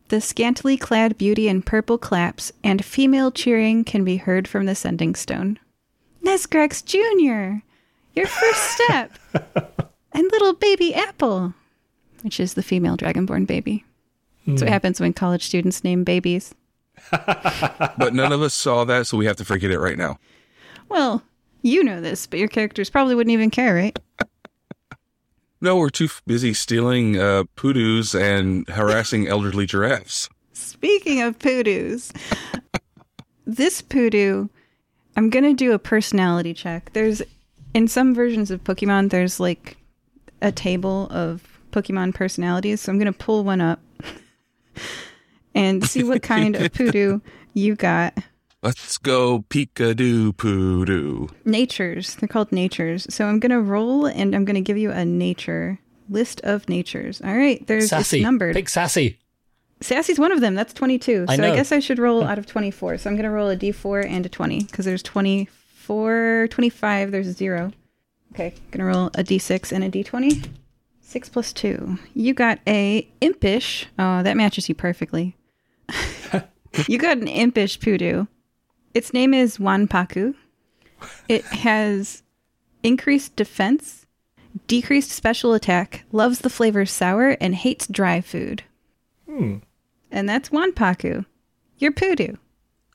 The 0.09 0.21
scantily 0.21 0.77
clad 0.77 1.19
beauty 1.19 1.49
in 1.49 1.63
purple 1.63 1.99
claps, 1.99 2.53
and 2.65 2.85
female 2.85 3.31
cheering 3.31 3.85
can 3.85 4.05
be 4.05 4.17
heard 4.17 4.49
from 4.49 4.67
the 4.67 4.75
sending 4.75 5.15
stone. 5.15 5.59
Nesgrex 6.25 6.85
Jr., 6.85 7.63
your 8.15 8.27
first 8.27 8.63
step! 8.73 9.19
and 10.13 10.25
little 10.31 10.55
baby 10.55 10.95
Apple, 10.95 11.55
which 12.23 12.41
is 12.41 12.55
the 12.55 12.63
female 12.63 12.97
dragonborn 12.97 13.47
baby. 13.47 13.85
That's 14.47 14.63
what 14.63 14.69
hmm. 14.69 14.73
happens 14.73 15.01
when 15.01 15.13
college 15.13 15.45
students 15.45 15.85
name 15.85 16.05
babies. 16.05 16.55
But 17.11 18.15
none 18.15 18.33
of 18.33 18.43
us 18.43 18.55
saw 18.55 18.85
that, 18.85 19.07
so 19.07 19.17
we 19.17 19.27
have 19.27 19.37
to 19.37 19.45
forget 19.45 19.71
it 19.71 19.79
right 19.79 19.99
now. 19.99 20.19
Well, 20.89 21.23
you 21.63 21.83
know 21.85 22.01
this, 22.01 22.27
but 22.27 22.39
your 22.39 22.49
characters 22.49 22.91
probably 22.91 23.15
wouldn't 23.15 23.33
even 23.33 23.51
care, 23.51 23.75
right? 23.75 23.99
No, 25.61 25.77
we're 25.77 25.91
too 25.91 26.09
busy 26.27 26.55
stealing 26.55 27.19
uh, 27.19 27.45
poodoos 27.57 28.19
and 28.19 28.69
harassing 28.69 29.27
elderly 29.27 29.67
giraffes. 29.67 30.29
Speaking 30.53 31.21
of 31.21 31.39
poodoos, 31.39 32.13
this 33.45 33.83
poodoo, 33.83 34.49
I'm 35.17 35.31
going 35.31 35.45
to 35.45 35.55
do 35.55 35.73
a 35.73 35.79
personality 35.79 36.55
check. 36.55 36.93
There's, 36.93 37.23
in 37.75 37.89
some 37.89 38.15
versions 38.15 38.53
of 38.53 38.63
Pokemon, 38.63 39.11
there's 39.11 39.41
like 39.41 39.77
a 40.41 40.53
table 40.53 41.09
of 41.11 41.43
Pokemon 41.73 42.15
personalities. 42.15 42.83
So 42.83 42.93
I'm 42.93 42.99
going 42.99 43.13
to 43.13 43.19
pull 43.19 43.43
one 43.43 43.61
up 43.61 43.81
and 45.55 45.85
see 45.85 46.05
what 46.05 46.23
kind 46.23 46.55
of 46.55 46.73
poodoo 46.75 47.19
you 47.55 47.75
got. 47.75 48.17
Let's 48.63 48.99
go 48.99 49.45
Pikachu 49.51 50.37
poodoo. 50.37 51.29
Natures. 51.45 52.17
They're 52.17 52.29
called 52.29 52.51
natures. 52.51 53.07
So 53.09 53.27
I'm 53.27 53.39
going 53.39 53.51
to 53.53 53.61
roll 53.61 54.07
and 54.07 54.35
I'm 54.35 54.45
going 54.45 54.57
to 54.57 54.61
give 54.61 54.77
you 54.77 54.91
a 54.91 55.05
nature 55.05 55.79
list 56.09 56.41
of 56.41 56.69
natures. 56.69 57.21
All 57.23 57.37
right. 57.37 57.65
There's 57.69 57.91
Sassy. 57.91 58.19
it's 58.19 58.23
numbered. 58.25 58.57
Pick 58.57 58.69
Sassy. 58.69 59.19
Sassy's 59.81 60.19
one 60.19 60.33
of 60.33 60.41
them. 60.41 60.57
That's 60.57 60.73
22. 60.73 61.27
I 61.29 61.37
so 61.37 61.43
I 61.45 61.49
know. 61.49 61.55
guess 61.55 61.71
I 61.71 61.79
should 61.79 62.01
roll 62.01 62.25
out 62.25 62.37
of 62.37 62.47
24. 62.47 62.99
So 62.99 63.09
I'm 63.09 63.15
going 63.15 63.25
to 63.25 63.31
roll 63.31 63.49
a 63.49 63.57
d4 63.57 64.05
and 64.11 64.27
a 64.27 64.29
20 64.29 64.65
because 64.65 64.85
there's 64.85 65.05
24, 65.05 66.49
25, 66.51 67.11
there's 67.13 67.29
zero. 67.29 67.71
Okay. 68.33 68.55
Going 68.73 68.81
to 68.81 68.85
roll 68.85 69.07
a 69.15 69.23
d6 69.23 69.71
and 69.71 69.85
a 69.85 69.91
d20. 69.91 70.49
6 71.01 71.29
plus 71.29 71.53
2. 71.53 71.97
You 72.15 72.35
got 72.35 72.59
a 72.67 73.09
impish. 73.21 73.87
Oh, 74.01 74.23
that 74.25 74.37
matches 74.37 74.69
you 74.69 74.75
perfectly. 74.75 75.37
you 76.89 76.99
got 76.99 77.19
an 77.19 77.29
impish 77.29 77.79
poodoo. 77.79 78.27
Its 78.95 79.13
name 79.13 79.35
is 79.35 79.59
Wanpaku. 79.59 80.35
It 81.29 81.45
has 81.45 82.23
increased 82.83 83.37
defense, 83.37 84.07
decreased 84.67 85.11
special 85.11 85.55
attack, 85.55 86.05
loves 86.11 86.41
the 86.41 86.51
flavor 86.51 86.87
sour, 86.87 87.37
and 87.41 87.55
hates 87.55 87.87
dry 87.87 88.21
food. 88.21 88.63
And 90.11 90.29
that's 90.29 90.49
Wanpaku. 90.49 91.27
You're 91.79 91.93
Poodoo. 91.93 92.35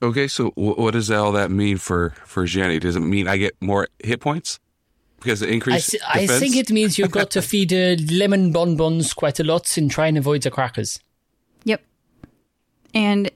Okay, 0.02 0.28
so 0.28 0.50
w- 0.50 0.74
what 0.74 0.92
does 0.92 1.10
all 1.10 1.32
that 1.32 1.50
mean 1.50 1.78
for 1.78 2.10
for 2.26 2.44
Jenny? 2.44 2.78
Does 2.78 2.96
it 2.96 3.00
mean 3.00 3.26
I 3.26 3.38
get 3.38 3.54
more 3.60 3.88
hit 4.02 4.20
points 4.20 4.60
because 5.20 5.40
it 5.40 5.48
I, 5.48 5.52
increased 5.52 5.96
I 6.06 6.26
think 6.26 6.56
it 6.56 6.70
means 6.70 6.98
you've 6.98 7.10
got 7.10 7.30
to 7.30 7.42
feed 7.50 7.72
uh, 7.72 7.96
lemon 8.12 8.52
bonbons 8.52 9.14
quite 9.14 9.40
a 9.40 9.44
lot 9.44 9.76
and 9.78 9.90
try 9.90 10.08
and 10.08 10.18
avoid 10.18 10.42
the 10.42 10.50
crackers. 10.50 11.00
Yep. 11.64 11.82
And 12.92 13.30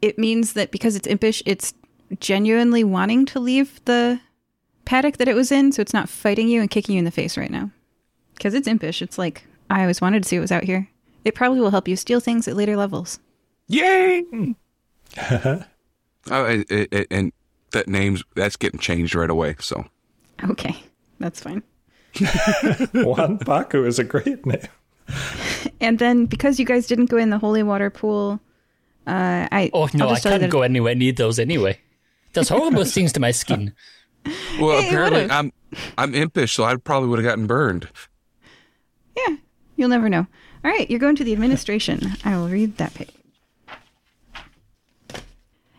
it 0.00 0.18
means 0.18 0.54
that 0.54 0.70
because 0.70 0.96
it's 0.96 1.06
impish, 1.06 1.42
it's 1.44 1.74
genuinely 2.20 2.84
wanting 2.84 3.26
to 3.26 3.40
leave 3.40 3.84
the 3.84 4.20
paddock 4.84 5.18
that 5.18 5.28
it 5.28 5.34
was 5.34 5.52
in, 5.52 5.72
so 5.72 5.82
it's 5.82 5.92
not 5.94 6.08
fighting 6.08 6.48
you 6.48 6.60
and 6.60 6.70
kicking 6.70 6.94
you 6.94 6.98
in 7.00 7.04
the 7.04 7.10
face 7.10 7.36
right 7.36 7.50
now. 7.50 7.70
Because 8.34 8.54
it's 8.54 8.68
impish. 8.68 9.02
It's 9.02 9.18
like, 9.18 9.44
I 9.70 9.80
always 9.82 10.00
wanted 10.00 10.22
to 10.22 10.28
see 10.28 10.36
what 10.38 10.42
was 10.42 10.52
out 10.52 10.64
here. 10.64 10.88
It 11.24 11.34
probably 11.34 11.60
will 11.60 11.70
help 11.70 11.88
you 11.88 11.96
steal 11.96 12.20
things 12.20 12.46
at 12.48 12.56
later 12.56 12.76
levels. 12.76 13.18
Yay! 13.66 14.24
oh, 15.20 15.64
it, 16.30 16.70
it, 16.70 16.88
it- 16.92 17.06
and 17.10 17.32
that 17.72 17.86
name's 17.88 18.22
that's 18.34 18.56
getting 18.56 18.78
changed 18.80 19.14
right 19.14 19.28
away. 19.28 19.56
So 19.60 19.84
Okay, 20.48 20.74
that's 21.18 21.40
fine. 21.40 21.62
Juan 22.94 23.38
Paco 23.38 23.84
is 23.84 23.98
a 23.98 24.04
great 24.04 24.44
name. 24.46 24.60
And 25.80 25.98
then 25.98 26.26
because 26.26 26.58
you 26.60 26.66
guys 26.66 26.86
didn't 26.86 27.06
go 27.06 27.16
in 27.16 27.30
the 27.30 27.38
holy 27.38 27.62
water 27.62 27.88
pool, 27.90 28.40
uh, 29.06 29.48
I 29.50 29.70
Oh 29.72 29.88
no, 29.94 30.06
I'll 30.06 30.10
I 30.10 30.14
just 30.14 30.22
tell 30.24 30.32
you 30.34 30.38
can't 30.40 30.52
go 30.52 30.62
anywhere 30.62 30.94
near 30.94 31.12
those 31.12 31.38
anyway. 31.38 31.78
Does 32.32 32.48
horrible 32.48 32.84
things 32.84 33.12
to 33.12 33.20
my 33.20 33.30
skin. 33.30 33.72
well, 34.60 34.80
Hey, 34.80 34.88
apparently. 34.88 35.30
I'm 35.30 35.52
I'm 35.96 36.14
impish, 36.14 36.52
so 36.52 36.64
I 36.64 36.76
probably 36.76 37.08
would 37.08 37.18
have 37.18 37.26
gotten 37.26 37.46
burned. 37.46 37.88
Yeah, 39.16 39.36
you'll 39.76 39.88
never 39.88 40.08
know. 40.08 40.26
All 40.64 40.70
right, 40.70 40.88
you're 40.90 40.98
going 41.00 41.16
to 41.16 41.24
the 41.24 41.32
administration. 41.32 42.12
I 42.24 42.36
will 42.36 42.48
read 42.48 42.76
that 42.78 42.94
page. 42.94 43.10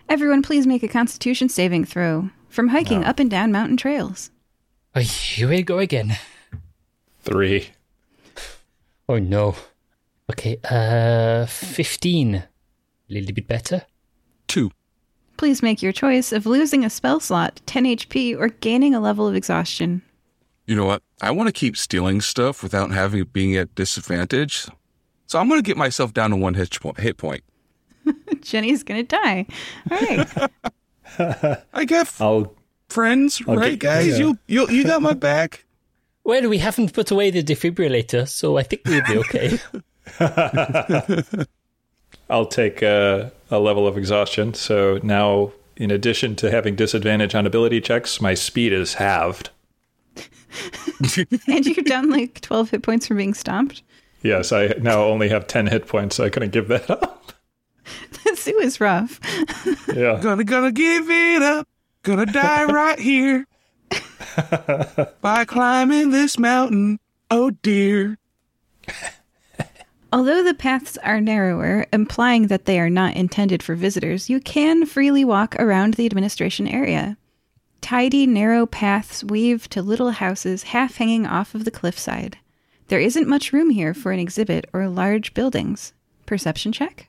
Everyone, 0.07 0.41
please 0.41 0.65
make 0.65 0.83
a 0.83 0.87
constitution 0.87 1.49
saving 1.49 1.85
throw 1.85 2.29
from 2.49 2.69
hiking 2.69 3.03
up 3.03 3.19
and 3.19 3.29
down 3.29 3.51
mountain 3.51 3.77
trails. 3.77 4.31
Oh, 4.95 5.01
here 5.01 5.47
we 5.49 5.61
go 5.61 5.77
again. 5.79 6.17
Three. 7.21 7.69
Oh 9.07 9.19
no. 9.19 9.55
Okay, 10.31 10.57
uh, 10.63 11.45
15. 11.45 12.35
A 12.35 12.43
little 13.09 13.33
bit 13.33 13.47
better. 13.47 13.83
Two. 14.47 14.71
Please 15.39 15.63
make 15.63 15.81
your 15.81 15.93
choice 15.93 16.33
of 16.33 16.45
losing 16.45 16.83
a 16.83 16.89
spell 16.89 17.21
slot, 17.21 17.61
10 17.65 17.85
HP, 17.85 18.37
or 18.37 18.49
gaining 18.49 18.93
a 18.93 18.99
level 18.99 19.25
of 19.25 19.35
exhaustion. 19.35 20.01
You 20.65 20.75
know 20.75 20.83
what? 20.83 21.01
I 21.21 21.31
want 21.31 21.47
to 21.47 21.53
keep 21.53 21.77
stealing 21.77 22.19
stuff 22.19 22.61
without 22.61 22.91
having 22.91 23.23
being 23.23 23.55
at 23.55 23.73
disadvantage. 23.73 24.67
So 25.27 25.39
I'm 25.39 25.47
going 25.47 25.57
to 25.61 25.65
get 25.65 25.77
myself 25.77 26.13
down 26.13 26.31
to 26.31 26.35
one 26.35 26.55
hit, 26.55 26.77
po- 26.81 26.91
hit 26.91 27.15
point. 27.15 27.45
Jenny's 28.41 28.83
gonna 28.83 29.03
die. 29.03 29.45
All 29.89 29.97
right. 29.97 30.51
I 31.73 31.85
got 31.85 32.01
f- 32.01 32.19
I'll 32.19 32.53
friends, 32.89 33.41
I'll 33.47 33.55
right, 33.55 33.79
get- 33.79 33.79
guys? 33.79 34.07
yeah. 34.07 34.17
You 34.17 34.37
you 34.47 34.69
you 34.69 34.83
got 34.83 35.01
my 35.01 35.13
back. 35.13 35.63
Well, 36.25 36.49
we 36.49 36.57
haven't 36.57 36.91
put 36.91 37.11
away 37.11 37.31
the 37.31 37.41
defibrillator, 37.41 38.27
so 38.27 38.57
I 38.57 38.63
think 38.63 38.81
we'll 38.85 39.05
be 39.05 39.17
okay. 39.19 39.57
I'll 42.29 42.45
take 42.45 42.81
a, 42.81 43.31
a 43.49 43.59
level 43.59 43.87
of 43.87 43.97
exhaustion. 43.97 44.53
So 44.53 44.99
now, 45.03 45.51
in 45.75 45.91
addition 45.91 46.35
to 46.37 46.51
having 46.51 46.75
disadvantage 46.75 47.35
on 47.35 47.45
ability 47.45 47.81
checks, 47.81 48.21
my 48.21 48.33
speed 48.33 48.73
is 48.73 48.95
halved. 48.95 49.49
and 51.47 51.65
you're 51.65 51.83
down 51.85 52.09
like 52.09 52.41
12 52.41 52.71
hit 52.71 52.83
points 52.83 53.07
from 53.07 53.17
being 53.17 53.33
stomped. 53.33 53.81
Yes, 54.21 54.51
I 54.51 54.67
now 54.81 55.03
only 55.03 55.29
have 55.29 55.47
10 55.47 55.67
hit 55.67 55.87
points, 55.87 56.17
so 56.17 56.25
I 56.25 56.29
couldn't 56.29 56.51
give 56.51 56.67
that 56.67 56.89
up. 56.89 57.33
Zoo 58.35 58.59
is 58.59 58.79
rough. 58.79 59.19
Yeah. 59.93 60.19
Gonna 60.21 60.43
gonna 60.43 60.71
give 60.71 61.09
it 61.09 61.41
up. 61.41 61.67
Gonna 62.03 62.25
die 62.25 62.63
right 62.71 62.99
here 62.99 63.45
by 65.21 65.45
climbing 65.45 66.11
this 66.11 66.37
mountain. 66.37 66.99
Oh 67.31 67.51
dear. 67.51 68.17
Although 70.11 70.43
the 70.43 70.55
paths 70.55 70.97
are 71.03 71.21
narrower, 71.21 71.85
implying 71.93 72.47
that 72.47 72.65
they 72.65 72.79
are 72.79 72.89
not 72.89 73.15
intended 73.15 73.61
for 73.61 73.75
visitors, 73.75 74.29
you 74.29 74.39
can 74.39 74.87
freely 74.87 75.23
walk 75.23 75.55
around 75.59 75.93
the 75.93 76.07
administration 76.07 76.67
area. 76.67 77.15
Tidy, 77.81 78.25
narrow 78.25 78.65
paths 78.65 79.23
weave 79.23 79.69
to 79.69 79.83
little 79.83 80.11
houses 80.11 80.63
half 80.63 80.95
hanging 80.95 81.27
off 81.27 81.53
of 81.53 81.63
the 81.63 81.71
cliffside. 81.71 82.39
There 82.87 82.99
isn't 82.99 83.27
much 83.27 83.53
room 83.53 83.69
here 83.69 83.93
for 83.93 84.11
an 84.11 84.19
exhibit 84.19 84.67
or 84.73 84.89
large 84.89 85.35
buildings. 85.35 85.93
Perception 86.25 86.71
check? 86.71 87.07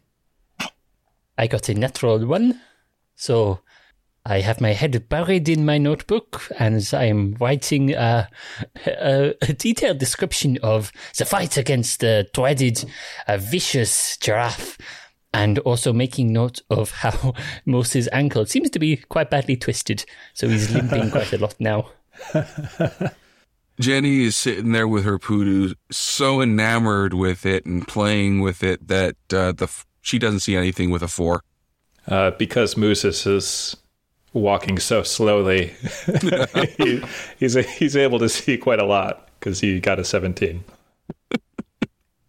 I 1.38 1.46
got 1.46 1.70
a 1.70 1.74
natural 1.74 2.26
one, 2.26 2.60
so 3.16 3.60
I 4.26 4.40
have 4.40 4.60
my 4.60 4.72
head 4.72 5.08
buried 5.08 5.48
in 5.48 5.64
my 5.64 5.78
notebook 5.78 6.42
and 6.58 6.88
I 6.92 7.04
am 7.04 7.36
writing 7.40 7.94
uh, 7.94 8.26
a, 8.86 9.34
a 9.40 9.52
detailed 9.54 9.98
description 9.98 10.58
of 10.62 10.92
the 11.16 11.24
fight 11.24 11.56
against 11.56 12.00
the 12.00 12.28
dreaded, 12.34 12.84
uh, 13.26 13.38
vicious 13.38 14.18
giraffe, 14.18 14.76
and 15.32 15.58
also 15.60 15.92
making 15.92 16.32
note 16.32 16.60
of 16.70 16.90
how 17.02 17.34
Moses' 17.64 18.08
ankle 18.12 18.44
seems 18.46 18.70
to 18.70 18.78
be 18.78 18.96
quite 18.96 19.30
badly 19.30 19.56
twisted, 19.56 20.04
so 20.34 20.48
he's 20.48 20.70
limping 20.70 21.10
quite 21.12 21.32
a 21.32 21.38
lot 21.38 21.54
now. 21.58 21.90
Jenny 23.80 24.24
is 24.24 24.36
sitting 24.36 24.72
there 24.72 24.86
with 24.86 25.04
her 25.04 25.18
pudu, 25.18 25.74
so 25.90 26.42
enamored 26.42 27.14
with 27.14 27.46
it 27.46 27.64
and 27.64 27.88
playing 27.88 28.40
with 28.40 28.62
it 28.62 28.88
that 28.88 29.16
uh, 29.32 29.52
the 29.52 29.64
f- 29.64 29.86
she 30.02 30.18
doesn't 30.18 30.40
see 30.40 30.54
anything 30.54 30.90
with 30.90 31.02
a 31.02 31.08
four. 31.08 31.42
Uh, 32.06 32.30
because 32.32 32.76
Moses 32.76 33.26
is 33.26 33.76
walking 34.32 34.78
so 34.78 35.02
slowly, 35.02 35.74
he, 36.76 37.02
he's 37.38 37.54
he's 37.76 37.96
able 37.96 38.18
to 38.18 38.28
see 38.28 38.56
quite 38.56 38.78
a 38.78 38.84
lot 38.84 39.28
because 39.38 39.60
he 39.60 39.80
got 39.80 39.98
a 39.98 40.04
17. 40.04 40.64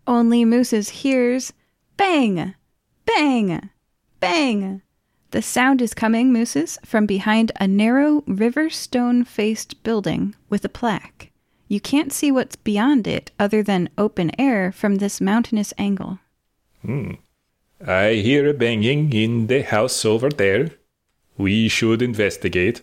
Only 0.08 0.46
Mooses 0.46 0.90
hears 0.90 1.54
bang, 1.98 2.56
bang, 3.06 3.70
bang. 4.20 4.82
The 5.32 5.42
sound 5.42 5.82
is 5.82 5.94
coming, 5.94 6.34
Mooses, 6.34 6.78
from 6.86 7.06
behind 7.06 7.54
a 7.56 7.68
narrow 7.68 8.24
river 8.28 8.70
stone 8.70 9.24
faced 9.24 9.82
building 9.84 10.36
with 10.50 10.66
a 10.66 10.70
plaque. 10.70 11.32
You 11.70 11.80
can't 11.80 12.12
see 12.12 12.32
what's 12.32 12.58
beyond 12.58 13.08
it 13.08 13.32
other 13.40 13.64
than 13.64 13.90
open 13.98 14.32
air 14.38 14.74
from 14.74 14.96
this 14.96 15.22
mountainous 15.22 15.74
angle. 15.78 16.20
Hmm. 16.82 17.12
I 17.86 18.16
hear 18.16 18.50
a 18.50 18.54
banging 18.54 19.14
in 19.14 19.48
the 19.48 19.62
house 19.62 20.04
over 20.04 20.30
there. 20.30 20.72
We 21.42 21.68
should 21.70 22.02
investigate. 22.02 22.82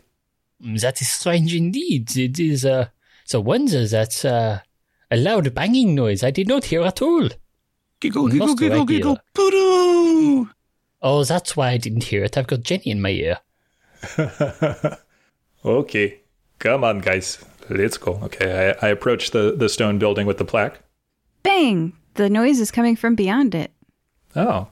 Mm, 0.65 0.81
That 0.81 1.01
is 1.01 1.09
strange 1.09 1.55
indeed. 1.55 2.17
It 2.17 2.39
is 2.41 2.65
uh, 2.65 2.89
it's 3.25 3.35
a 3.35 3.41
wonder 3.41 3.87
that 3.87 4.25
uh, 4.25 4.59
a 5.11 5.17
loud 5.17 5.55
banging 5.55 5.95
noise 5.95 6.23
I 6.25 6.31
did 6.31 6.49
not 6.49 6.65
hear 6.65 6.83
at 6.83 7.01
all. 7.03 7.29
Giggle, 8.01 8.29
giggle, 8.29 8.47
Must 8.49 8.59
giggle, 8.59 8.79
like 8.79 8.89
giggle, 8.89 9.15
it. 9.17 9.21
pudu! 9.35 10.51
Oh, 11.03 11.25
that's 11.25 11.57
why 11.57 11.71
I 11.71 11.77
didn't 11.79 12.05
hear 12.05 12.25
it. 12.25 12.37
I've 12.37 12.47
got 12.47 12.63
Jenny 12.63 12.91
in 12.91 13.01
my 13.01 13.11
ear. 13.11 13.39
Okay, 15.65 16.21
come 16.61 16.85
on, 16.85 17.01
guys. 17.01 17.45
Let's 17.69 17.99
go. 17.99 18.13
Okay, 18.23 18.77
I, 18.81 18.87
I 18.87 18.91
approach 18.91 19.33
the, 19.33 19.55
the 19.57 19.69
stone 19.69 19.99
building 19.99 20.27
with 20.27 20.39
the 20.39 20.45
plaque. 20.45 20.81
Bang! 21.43 21.93
The 22.15 22.31
noise 22.31 22.61
is 22.61 22.71
coming 22.71 22.97
from 22.97 23.15
beyond 23.17 23.55
it. 23.55 23.73
Oh, 24.37 24.69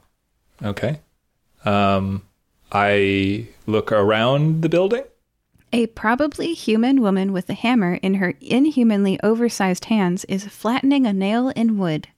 okay. 0.62 1.00
Um, 1.64 2.22
I 2.72 3.48
look 3.66 3.92
around 3.92 4.62
the 4.62 4.68
building. 4.68 5.04
A 5.72 5.86
probably 5.88 6.54
human 6.54 7.00
woman 7.00 7.32
with 7.32 7.50
a 7.50 7.54
hammer 7.54 7.94
in 7.94 8.14
her 8.14 8.34
inhumanly 8.40 9.20
oversized 9.22 9.86
hands 9.86 10.24
is 10.26 10.46
flattening 10.46 11.06
a 11.06 11.12
nail 11.12 11.48
in 11.50 11.78
wood. 11.78 12.08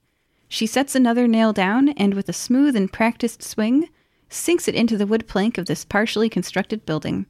She 0.48 0.66
sets 0.66 0.94
another 0.94 1.26
nail 1.26 1.52
down 1.52 1.90
and, 1.90 2.14
with 2.14 2.28
a 2.28 2.32
smooth 2.32 2.76
and 2.76 2.92
practiced 2.92 3.42
swing, 3.42 3.88
sinks 4.28 4.68
it 4.68 4.74
into 4.74 4.96
the 4.96 5.06
wood 5.06 5.26
plank 5.26 5.58
of 5.58 5.66
this 5.66 5.84
partially 5.84 6.28
constructed 6.28 6.86
building. 6.86 7.26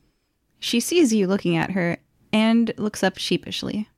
She 0.58 0.80
sees 0.80 1.14
you 1.14 1.26
looking 1.26 1.56
at 1.56 1.72
her 1.72 1.98
and 2.32 2.72
looks 2.76 3.02
up 3.02 3.18
sheepishly. 3.18 3.88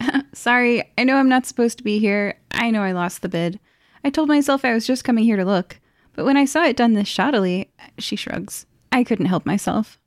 Sorry, 0.32 0.82
I 0.96 1.04
know 1.04 1.16
I'm 1.16 1.28
not 1.28 1.46
supposed 1.46 1.78
to 1.78 1.84
be 1.84 1.98
here. 1.98 2.38
I 2.52 2.70
know 2.70 2.82
I 2.82 2.92
lost 2.92 3.22
the 3.22 3.28
bid. 3.28 3.58
I 4.04 4.10
told 4.10 4.28
myself 4.28 4.64
I 4.64 4.72
was 4.72 4.86
just 4.86 5.04
coming 5.04 5.24
here 5.24 5.36
to 5.36 5.44
look, 5.44 5.80
but 6.16 6.24
when 6.24 6.36
I 6.36 6.44
saw 6.46 6.64
it 6.64 6.76
done 6.76 6.94
this 6.94 7.08
shoddily, 7.08 7.68
she 7.98 8.16
shrugs. 8.16 8.66
I 8.90 9.04
couldn't 9.04 9.26
help 9.26 9.46
myself. 9.46 9.98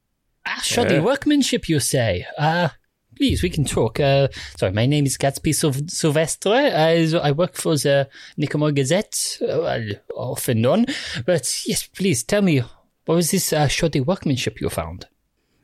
Ah, 0.45 0.59
shoddy 0.63 0.95
Yeah. 0.95 1.01
workmanship, 1.01 1.69
you 1.69 1.79
say? 1.79 2.25
Uh, 2.37 2.69
please, 3.15 3.43
we 3.43 3.49
can 3.49 3.65
talk. 3.65 3.99
Uh, 3.99 4.27
sorry, 4.57 4.71
my 4.73 4.85
name 4.85 5.05
is 5.05 5.17
Gatsby 5.17 5.53
Syl- 5.53 5.87
Sylvestre. 5.87 6.49
I, 6.49 7.11
I 7.21 7.31
work 7.31 7.55
for 7.55 7.75
the 7.75 8.09
Nicomo 8.37 8.71
Gazette, 8.71 9.37
uh, 9.41 9.59
well, 9.61 9.85
off 10.15 10.47
and 10.47 10.65
on. 10.65 10.85
But 11.25 11.45
yes, 11.67 11.85
please, 11.87 12.23
tell 12.23 12.41
me, 12.41 12.59
what 13.05 13.15
was 13.15 13.31
this 13.31 13.53
uh, 13.53 13.67
shoddy 13.67 13.99
workmanship 14.01 14.59
you 14.61 14.69
found? 14.69 15.07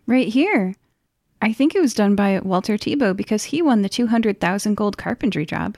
Right 0.05 0.27
here. 0.27 0.75
I 1.41 1.51
think 1.53 1.75
it 1.75 1.81
was 1.81 1.93
done 1.93 2.15
by 2.15 2.39
Walter 2.39 2.77
Tebow 2.77 3.15
because 3.15 3.45
he 3.45 3.61
won 3.61 3.81
the 3.81 3.89
200,000 3.89 4.75
gold 4.75 4.97
carpentry 4.97 5.45
job. 5.45 5.77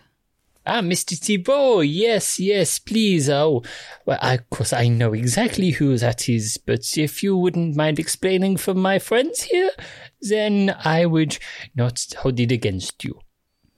Ah, 0.70 0.82
Mr. 0.82 1.14
Tebow, 1.14 1.82
yes, 1.88 2.42
yes, 2.42 2.78
please. 2.78 3.30
Oh, 3.30 3.64
well, 4.06 4.20
I, 4.22 4.34
of 4.34 4.50
course, 4.50 4.74
I 4.74 4.90
know 4.90 5.14
exactly 5.14 5.72
who 5.72 5.98
that 5.98 6.28
is, 6.28 6.58
but 6.58 6.98
if 6.98 7.24
you 7.24 7.38
wouldn't 7.38 7.78
mind 7.78 8.00
explaining 8.00 8.58
for 8.58 8.74
my 8.74 9.00
friends 9.00 9.44
here, 9.44 9.72
then 10.20 10.76
I 10.84 11.06
would 11.06 11.38
not 11.74 12.06
hold 12.20 12.38
it 12.42 12.52
against 12.52 13.06
you. 13.06 13.18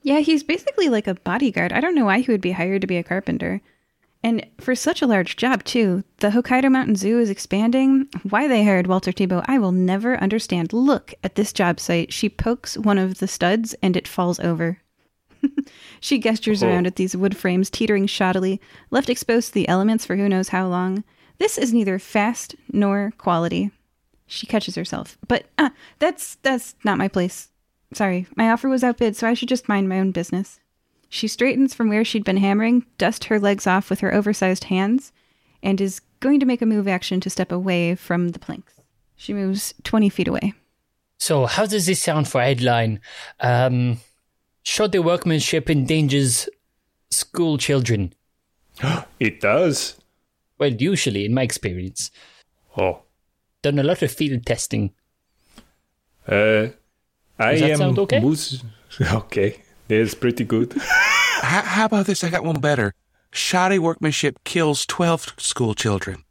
Yeah, 0.02 0.18
he's 0.18 0.42
basically 0.42 0.88
like 0.88 1.06
a 1.06 1.14
bodyguard. 1.14 1.72
I 1.72 1.80
don't 1.80 1.94
know 1.94 2.06
why 2.06 2.22
he 2.22 2.32
would 2.32 2.40
be 2.40 2.50
hired 2.50 2.80
to 2.80 2.88
be 2.88 2.96
a 2.96 3.04
carpenter. 3.04 3.60
And 4.24 4.44
for 4.60 4.74
such 4.74 5.00
a 5.00 5.06
large 5.06 5.36
job, 5.36 5.62
too, 5.62 6.02
the 6.18 6.30
Hokkaido 6.30 6.72
Mountain 6.72 6.96
Zoo 6.96 7.20
is 7.20 7.30
expanding. 7.30 8.08
Why 8.28 8.48
they 8.48 8.64
hired 8.64 8.88
Walter 8.88 9.12
Tebow, 9.12 9.44
I 9.46 9.58
will 9.58 9.70
never 9.70 10.16
understand. 10.20 10.72
Look 10.72 11.14
at 11.22 11.36
this 11.36 11.52
job 11.52 11.78
site. 11.78 12.12
She 12.12 12.28
pokes 12.28 12.76
one 12.76 12.98
of 12.98 13.18
the 13.18 13.28
studs 13.28 13.74
and 13.80 13.96
it 13.96 14.08
falls 14.08 14.40
over. 14.40 14.78
she 16.00 16.18
gestures 16.18 16.62
Oh. 16.62 16.68
around 16.68 16.86
at 16.86 16.96
these 16.96 17.16
wood 17.16 17.36
frames 17.36 17.70
teetering 17.70 18.06
shoddily, 18.06 18.58
left 18.90 19.08
exposed 19.10 19.48
to 19.48 19.54
the 19.54 19.68
elements 19.68 20.04
for 20.04 20.16
who 20.16 20.28
knows 20.28 20.48
how 20.48 20.66
long. 20.66 21.04
This 21.38 21.56
is 21.58 21.72
neither 21.72 21.98
fast 21.98 22.54
nor 22.72 23.12
quality. 23.18 23.70
She 24.26 24.46
catches 24.46 24.74
herself. 24.74 25.16
But 25.26 25.46
uh, 25.58 25.70
that's 25.98 26.36
that's 26.42 26.74
not 26.84 26.98
my 26.98 27.08
place. 27.08 27.48
Sorry, 27.92 28.26
my 28.36 28.50
offer 28.50 28.68
was 28.68 28.84
outbid, 28.84 29.16
so 29.16 29.26
I 29.26 29.34
should 29.34 29.48
just 29.48 29.68
mind 29.68 29.88
my 29.88 29.98
own 29.98 30.12
business. 30.12 30.60
She 31.08 31.26
straightens 31.26 31.74
from 31.74 31.88
where 31.88 32.04
she'd 32.04 32.22
been 32.24 32.36
hammering, 32.36 32.86
dusts 32.98 33.26
her 33.26 33.40
legs 33.40 33.66
off 33.66 33.90
with 33.90 33.98
her 34.00 34.14
oversized 34.14 34.64
hands, 34.64 35.10
and 35.60 35.80
is 35.80 36.00
going 36.20 36.38
to 36.38 36.46
make 36.46 36.62
a 36.62 36.66
move 36.66 36.86
action 36.86 37.20
to 37.22 37.30
step 37.30 37.50
away 37.50 37.96
from 37.96 38.28
the 38.28 38.38
planks. 38.38 38.74
She 39.16 39.34
moves 39.34 39.74
20 39.82 40.08
feet 40.08 40.28
away. 40.28 40.54
So, 41.18 41.46
how 41.46 41.66
does 41.66 41.86
this 41.86 42.00
sound 42.00 42.28
for 42.28 42.40
headline? 42.40 43.00
Um, 43.40 43.98
shoddy 44.70 45.00
workmanship 45.00 45.68
endangers 45.68 46.48
school 47.10 47.58
children. 47.58 48.12
It 49.18 49.40
does. 49.40 49.96
Well, 50.58 50.72
usually, 50.72 51.24
in 51.24 51.34
my 51.34 51.42
experience, 51.42 52.10
Oh, 52.76 53.02
done 53.62 53.78
a 53.80 53.82
lot 53.82 54.00
of 54.02 54.12
field 54.12 54.46
testing. 54.46 54.92
uh, 56.28 56.68
I 57.38 57.52
Does 57.52 57.60
that 57.60 57.70
am 57.70 57.76
sound 57.78 57.98
okay? 57.98 58.20
Moose. 58.20 58.62
Okay, 59.00 59.50
it's 59.88 60.14
pretty 60.14 60.44
good. 60.44 60.72
How, 61.42 61.62
how 61.62 61.84
about 61.86 62.06
this? 62.06 62.22
I 62.22 62.28
got 62.28 62.44
one 62.44 62.60
better. 62.60 62.92
Shoddy 63.32 63.78
workmanship 63.78 64.44
kills 64.44 64.84
12 64.86 65.34
school 65.38 65.74
children. 65.74 66.24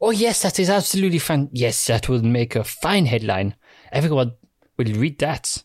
Oh, 0.00 0.12
yes, 0.12 0.42
that 0.42 0.58
is 0.58 0.70
absolutely 0.70 1.18
fun. 1.18 1.50
Yes, 1.52 1.86
that 1.86 2.08
will 2.08 2.22
make 2.22 2.56
a 2.56 2.64
fine 2.64 3.06
headline. 3.06 3.54
Everyone 3.92 4.32
will 4.78 4.92
read 4.94 5.18
that. 5.18 5.62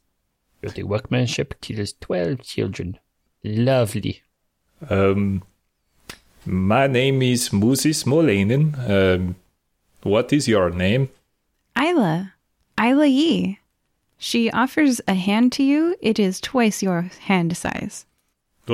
Shoddy 0.63 0.83
workmanship 0.83 1.59
kills 1.61 1.93
12 2.01 2.43
children. 2.43 2.99
Lovely. 3.43 4.21
Um, 4.89 5.43
my 6.45 6.87
name 6.87 7.21
is 7.23 7.51
Moses 7.51 8.03
Molainen. 8.03 8.77
Um, 8.89 9.35
what 10.03 10.31
is 10.31 10.47
your 10.47 10.69
name? 10.69 11.09
Isla. 11.77 12.33
Isla 12.79 13.07
Yi. 13.07 13.59
She 14.17 14.51
offers 14.51 15.01
a 15.07 15.15
hand 15.15 15.51
to 15.53 15.63
you. 15.63 15.95
It 15.99 16.19
is 16.19 16.39
twice 16.39 16.83
your 16.83 17.09
hand 17.21 17.57
size. 17.57 18.05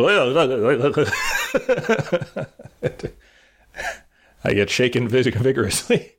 I 4.44 4.54
get 4.54 4.70
shaken 4.70 5.08
vigorously. 5.08 6.17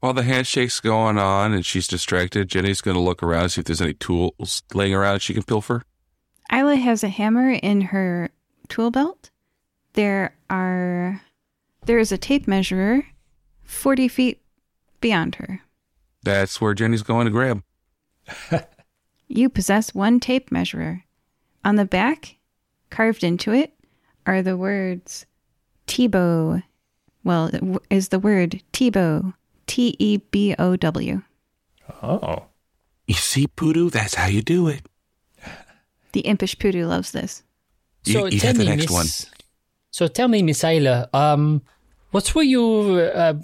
While 0.00 0.14
the 0.14 0.22
handshake's 0.22 0.80
going 0.80 1.18
on 1.18 1.52
and 1.52 1.66
she's 1.66 1.88
distracted, 1.88 2.48
Jenny's 2.48 2.80
going 2.80 2.94
to 2.96 3.00
look 3.00 3.22
around 3.22 3.44
and 3.44 3.52
see 3.52 3.60
if 3.60 3.66
there's 3.66 3.82
any 3.82 3.94
tools 3.94 4.62
laying 4.72 4.94
around 4.94 5.20
she 5.20 5.34
can 5.34 5.42
pilfer. 5.42 5.82
Isla 6.52 6.76
has 6.76 7.02
a 7.02 7.08
hammer 7.08 7.50
in 7.50 7.80
her 7.80 8.30
tool 8.68 8.90
belt. 8.90 9.30
There 9.94 10.34
are 10.48 11.20
there 11.84 11.98
is 11.98 12.12
a 12.12 12.18
tape 12.18 12.46
measurer 12.46 13.06
40 13.64 14.08
feet 14.08 14.40
beyond 15.00 15.36
her. 15.36 15.62
That's 16.22 16.60
where 16.60 16.74
Jenny's 16.74 17.02
going 17.02 17.26
to 17.26 17.32
grab. 17.32 17.62
You 19.28 19.50
possess 19.50 19.94
one 19.94 20.20
tape 20.20 20.50
measurer. 20.50 21.04
On 21.64 21.76
the 21.76 21.84
back, 21.84 22.36
carved 22.88 23.22
into 23.22 23.52
it, 23.52 23.74
are 24.26 24.40
the 24.40 24.56
words 24.56 25.26
Tebow. 25.86 26.62
Well, 27.24 27.50
is 27.90 28.08
the 28.08 28.18
word 28.18 28.62
Tebow. 28.72 29.34
T 29.68 29.94
E 30.00 30.16
B 30.16 30.56
O 30.58 30.74
W. 30.74 31.22
Oh. 32.02 32.42
You 33.06 33.14
see, 33.14 33.46
Pudu, 33.46 33.90
that's 33.90 34.16
how 34.16 34.26
you 34.26 34.42
do 34.42 34.68
it. 34.68 34.82
The 36.12 36.20
impish 36.20 36.56
pudu 36.56 36.86
loves 36.88 37.12
this. 37.12 37.42
So 38.02 38.26
you 38.26 38.40
tell 38.40 38.52
got 38.52 38.58
the 38.58 38.70
me, 38.70 38.76
next 38.76 38.90
Miss. 38.90 39.30
So 39.90 40.08
tell 40.08 40.28
me, 40.28 40.42
Miss 40.42 40.62
Ayla, 40.62 41.12
um, 41.14 41.62
what 42.10 42.34
were 42.34 42.42
you, 42.42 42.62
uh, 43.14 43.34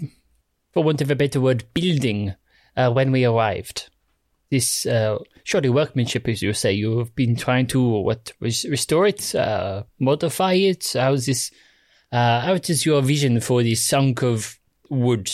for 0.72 0.82
want 0.82 1.00
of 1.00 1.10
a 1.10 1.14
better 1.14 1.40
word, 1.40 1.64
building 1.74 2.34
uh, 2.76 2.90
when 2.90 3.12
we 3.12 3.24
arrived? 3.24 3.90
This 4.50 4.86
uh, 4.86 5.18
surely 5.42 5.68
workmanship, 5.68 6.28
as 6.28 6.42
you 6.42 6.52
say. 6.52 6.72
You've 6.72 7.14
been 7.14 7.36
trying 7.36 7.66
to 7.68 7.82
what 7.82 8.32
res- 8.40 8.64
restore 8.64 9.06
it, 9.06 9.34
uh, 9.34 9.84
modify 9.98 10.54
it. 10.54 10.92
How's 10.94 11.26
this? 11.26 11.50
Uh, 12.12 12.40
how 12.40 12.56
does 12.58 12.86
your 12.86 13.02
vision 13.02 13.40
for 13.40 13.62
this 13.62 13.88
chunk 13.88 14.22
of 14.22 14.58
wood 14.88 15.30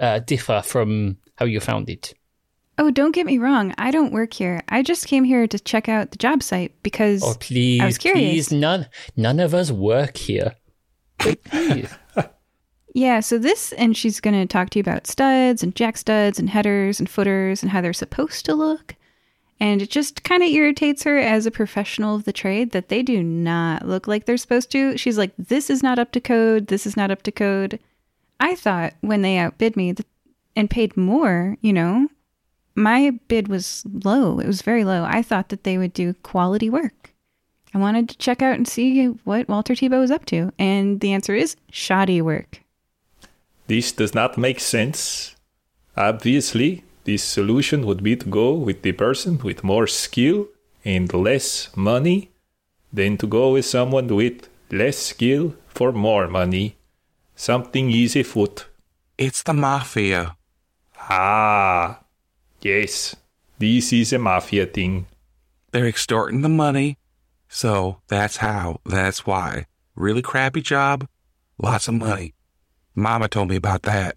uh, 0.00 0.20
differ 0.20 0.62
from 0.64 1.16
how 1.36 1.46
you 1.46 1.60
found 1.60 1.88
it? 1.90 2.14
Oh, 2.78 2.90
don't 2.90 3.12
get 3.12 3.24
me 3.26 3.38
wrong. 3.38 3.74
I 3.78 3.90
don't 3.90 4.12
work 4.12 4.34
here. 4.34 4.62
I 4.68 4.82
just 4.82 5.06
came 5.06 5.24
here 5.24 5.46
to 5.46 5.58
check 5.58 5.88
out 5.88 6.10
the 6.10 6.18
job 6.18 6.42
site 6.42 6.72
because 6.82 7.22
Oh, 7.22 7.34
please, 7.40 7.80
I 7.80 7.86
was 7.86 7.96
curious. 7.98 8.48
please, 8.48 8.52
none, 8.52 8.86
none 9.16 9.40
of 9.40 9.54
us 9.54 9.70
work 9.70 10.16
here. 10.16 10.54
Please. 11.18 11.88
Yeah, 12.94 13.20
so 13.20 13.36
this, 13.36 13.72
and 13.72 13.94
she's 13.94 14.20
going 14.20 14.32
to 14.40 14.46
talk 14.46 14.70
to 14.70 14.78
you 14.78 14.80
about 14.80 15.06
studs 15.06 15.62
and 15.62 15.76
jack 15.76 15.98
studs 15.98 16.38
and 16.38 16.48
headers 16.48 16.98
and 16.98 17.10
footers 17.10 17.62
and 17.62 17.70
how 17.70 17.82
they're 17.82 17.92
supposed 17.92 18.46
to 18.46 18.54
look. 18.54 18.94
And 19.60 19.82
it 19.82 19.90
just 19.90 20.22
kind 20.24 20.42
of 20.42 20.48
irritates 20.48 21.02
her 21.02 21.18
as 21.18 21.44
a 21.44 21.50
professional 21.50 22.14
of 22.14 22.24
the 22.24 22.32
trade 22.32 22.70
that 22.70 22.88
they 22.88 23.02
do 23.02 23.22
not 23.22 23.86
look 23.86 24.06
like 24.06 24.24
they're 24.24 24.38
supposed 24.38 24.70
to. 24.70 24.96
She's 24.96 25.18
like, 25.18 25.32
this 25.36 25.68
is 25.68 25.82
not 25.82 25.98
up 25.98 26.10
to 26.12 26.22
code. 26.22 26.68
This 26.68 26.86
is 26.86 26.96
not 26.96 27.10
up 27.10 27.22
to 27.24 27.32
code. 27.32 27.78
I 28.40 28.54
thought 28.54 28.94
when 29.00 29.22
they 29.22 29.38
outbid 29.38 29.76
me 29.76 29.94
and 30.54 30.70
paid 30.70 30.96
more, 30.96 31.56
you 31.60 31.72
know, 31.72 32.08
my 32.74 33.10
bid 33.28 33.48
was 33.48 33.84
low. 34.04 34.38
It 34.38 34.46
was 34.46 34.62
very 34.62 34.84
low. 34.84 35.04
I 35.04 35.22
thought 35.22 35.48
that 35.48 35.64
they 35.64 35.78
would 35.78 35.92
do 35.92 36.14
quality 36.22 36.68
work. 36.68 37.14
I 37.74 37.78
wanted 37.78 38.08
to 38.08 38.18
check 38.18 38.42
out 38.42 38.56
and 38.56 38.68
see 38.68 39.06
what 39.06 39.48
Walter 39.48 39.74
Tebow 39.74 40.00
was 40.00 40.10
up 40.10 40.26
to. 40.26 40.52
And 40.58 41.00
the 41.00 41.12
answer 41.12 41.34
is 41.34 41.56
shoddy 41.70 42.20
work. 42.22 42.60
This 43.66 43.92
does 43.92 44.14
not 44.14 44.38
make 44.38 44.60
sense. 44.60 45.34
Obviously, 45.96 46.84
the 47.04 47.16
solution 47.16 47.86
would 47.86 48.02
be 48.02 48.16
to 48.16 48.26
go 48.28 48.52
with 48.52 48.82
the 48.82 48.92
person 48.92 49.38
with 49.38 49.64
more 49.64 49.86
skill 49.86 50.48
and 50.84 51.12
less 51.12 51.74
money 51.76 52.30
than 52.92 53.16
to 53.18 53.26
go 53.26 53.52
with 53.52 53.64
someone 53.64 54.06
with 54.08 54.48
less 54.70 54.98
skill 54.98 55.54
for 55.68 55.92
more 55.92 56.28
money. 56.28 56.75
Something 57.36 57.90
easy 57.90 58.22
foot. 58.22 58.66
It's 59.18 59.42
the 59.42 59.52
mafia. 59.52 60.36
Ah, 61.10 62.00
yes, 62.62 63.14
this 63.58 63.92
is 63.92 64.12
a 64.14 64.18
mafia 64.18 64.64
thing. 64.66 65.06
They're 65.70 65.86
extorting 65.86 66.40
the 66.40 66.48
money. 66.48 66.96
So 67.48 68.00
that's 68.08 68.38
how. 68.38 68.80
That's 68.86 69.26
why. 69.26 69.66
Really 69.94 70.22
crappy 70.22 70.62
job. 70.62 71.06
Lots 71.58 71.88
of 71.88 71.94
money. 71.94 72.32
Mama 72.94 73.28
told 73.28 73.50
me 73.50 73.56
about 73.56 73.82
that. 73.82 74.16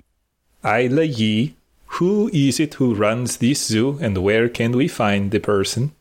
Ayla 0.64 1.06
Yi, 1.06 1.56
who 2.00 2.30
is 2.34 2.60
it 2.60 2.76
who 2.76 2.96
runs 2.96 3.38
this 3.38 3.66
zoo 3.66 4.00
and 4.02 4.18
where 4.20 4.48
can 4.48 4.72
we 4.72 4.88
find 4.88 5.32
the 5.32 5.40
person? 5.40 5.92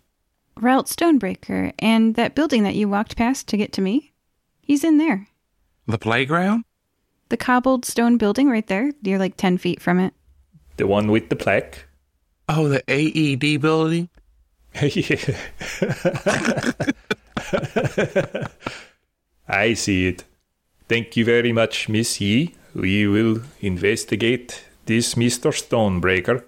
Route 0.57 0.87
Stonebreaker 0.87 1.73
and 1.81 2.15
that 2.15 2.37
building 2.37 2.63
that 2.63 2.77
you 2.77 2.89
walked 2.89 3.17
past 3.17 3.49
to 3.49 3.57
get 3.57 3.73
to 3.73 3.81
me. 3.81 4.13
He's 4.61 4.85
in 4.85 4.99
there. 4.99 5.27
The 5.87 5.99
playground? 5.99 6.65
The 7.29 7.37
cobbled 7.37 7.85
stone 7.85 8.17
building 8.17 8.49
right 8.49 8.67
there. 8.67 8.93
You're 9.03 9.19
like 9.19 9.37
10 9.37 9.59
feet 9.59 9.83
from 9.83 10.01
it. 10.01 10.15
The 10.77 10.87
one 10.87 11.11
with 11.11 11.29
the 11.29 11.37
plaque? 11.37 11.87
Oh, 12.49 12.69
the 12.69 12.83
AED 12.89 13.61
building? 13.61 14.09
I 19.49 19.75
see 19.75 20.09
it. 20.09 20.25
Thank 20.89 21.17
you 21.17 21.25
very 21.25 21.53
much, 21.53 21.89
Miss 21.89 22.21
Yi. 22.21 22.55
We 22.75 23.07
will 23.07 23.43
investigate 23.61 24.65
this 24.87 25.15
Mr. 25.15 25.53
Stonebreaker. 25.53 26.45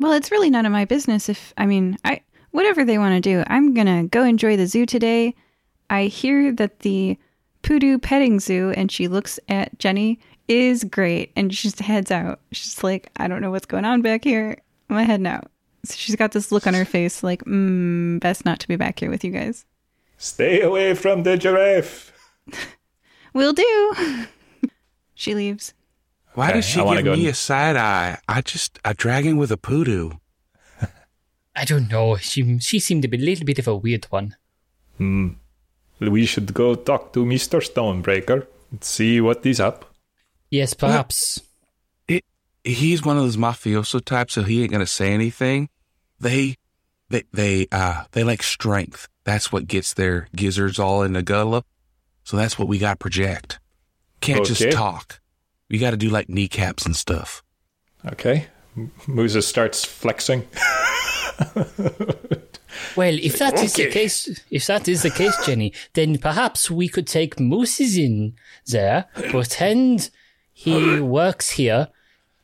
Well, 0.00 0.12
it's 0.12 0.30
really 0.30 0.50
none 0.50 0.66
of 0.66 0.72
my 0.72 0.84
business 0.84 1.28
if, 1.28 1.52
I 1.56 1.66
mean, 1.66 1.98
I 2.04 2.20
whatever 2.50 2.84
they 2.84 2.98
want 2.98 3.14
to 3.14 3.20
do. 3.20 3.44
I'm 3.46 3.74
going 3.74 3.86
to 3.86 4.08
go 4.08 4.24
enjoy 4.24 4.56
the 4.56 4.66
zoo 4.66 4.86
today. 4.86 5.34
I 5.90 6.04
hear 6.04 6.52
that 6.52 6.80
the 6.80 7.18
Pudu 7.62 8.00
petting 8.00 8.40
zoo, 8.40 8.72
and 8.76 8.90
she 8.90 9.08
looks 9.08 9.38
at 9.48 9.78
Jenny, 9.78 10.18
is 10.46 10.84
great. 10.84 11.32
And 11.36 11.54
she 11.54 11.68
just 11.68 11.80
heads 11.80 12.10
out. 12.10 12.40
She's 12.52 12.82
like, 12.82 13.10
I 13.16 13.28
don't 13.28 13.40
know 13.42 13.50
what's 13.50 13.66
going 13.66 13.84
on 13.84 14.00
back 14.02 14.24
here. 14.24 14.56
I'm 14.90 15.04
heading 15.04 15.26
out. 15.26 15.50
So 15.84 15.94
she's 15.96 16.16
got 16.16 16.32
this 16.32 16.50
look 16.50 16.66
on 16.66 16.74
her 16.74 16.84
face 16.84 17.22
like, 17.22 17.44
mm, 17.44 18.18
best 18.20 18.44
not 18.44 18.58
to 18.60 18.68
be 18.68 18.76
back 18.76 18.98
here 19.00 19.10
with 19.10 19.22
you 19.24 19.30
guys. 19.30 19.64
Stay 20.16 20.60
away 20.60 20.94
from 20.94 21.22
the 21.22 21.36
giraffe. 21.36 22.12
Will 23.34 23.52
do. 23.52 24.26
she 25.14 25.34
leaves. 25.34 25.74
Why 26.34 26.46
Okay, 26.48 26.54
did 26.58 26.64
she 26.64 26.76
give 26.82 27.04
go 27.04 27.12
me 27.14 27.20
and- 27.26 27.28
a 27.28 27.34
side 27.34 27.76
eye? 27.76 28.18
I 28.28 28.40
just 28.40 28.78
a 28.84 28.94
dragon 28.94 29.36
with 29.36 29.52
a 29.52 29.56
pudu. 29.56 30.18
I 31.56 31.64
don't 31.64 31.90
know. 31.90 32.16
She 32.16 32.58
she 32.60 32.78
seemed 32.80 33.02
to 33.02 33.08
be 33.08 33.18
a 33.18 33.20
little 33.20 33.44
bit 33.44 33.58
of 33.58 33.68
a 33.68 33.76
weird 33.76 34.06
one. 34.06 34.36
We 36.00 36.26
should 36.26 36.54
go 36.54 36.74
talk 36.74 37.12
to 37.14 37.24
Mr. 37.24 37.60
Stonebreaker 37.60 38.46
and 38.70 38.84
see 38.84 39.20
what 39.20 39.44
is 39.44 39.60
up. 39.60 39.84
Yes, 40.50 40.74
perhaps. 40.74 41.40
It, 42.06 42.24
he's 42.64 43.02
one 43.04 43.16
of 43.16 43.22
those 43.24 43.36
mafioso 43.36 44.04
types, 44.04 44.34
so 44.34 44.42
he 44.42 44.62
ain't 44.62 44.72
gonna 44.72 44.86
say 44.86 45.12
anything. 45.12 45.68
They, 46.20 46.56
they, 47.10 47.24
they, 47.32 47.66
uh, 47.72 48.04
they 48.12 48.24
like 48.24 48.42
strength. 48.42 49.08
That's 49.24 49.50
what 49.52 49.66
gets 49.66 49.94
their 49.94 50.28
gizzards 50.34 50.78
all 50.78 51.02
in 51.02 51.12
the 51.14 51.22
gullet. 51.22 51.64
So 52.24 52.36
that's 52.36 52.58
what 52.58 52.68
we 52.68 52.78
got 52.78 52.92
to 52.94 52.96
project. 52.98 53.58
Can't 54.20 54.40
Okay. 54.40 54.54
just 54.54 54.76
talk. 54.76 55.20
We 55.70 55.78
got 55.78 55.90
to 55.92 55.96
do 55.96 56.08
like 56.10 56.28
kneecaps 56.28 56.84
and 56.86 56.94
stuff. 56.96 57.42
Okay. 58.06 58.46
M- 58.76 58.90
Musa 59.06 59.42
starts 59.42 59.84
flexing. 59.84 60.46
Well, 62.98 63.16
if 63.22 63.38
that 63.38 63.54
is 63.62 63.74
the 63.74 63.88
case, 63.90 64.40
if 64.50 64.66
that 64.66 64.88
is 64.88 65.02
the 65.02 65.10
case, 65.10 65.34
Jenny, 65.46 65.72
then 65.94 66.18
perhaps 66.18 66.70
we 66.70 66.88
could 66.88 67.06
take 67.06 67.38
Moses 67.38 67.96
in 67.96 68.34
there, 68.66 69.06
pretend 69.30 70.10
he 70.52 71.00
works 71.00 71.50
here. 71.50 71.88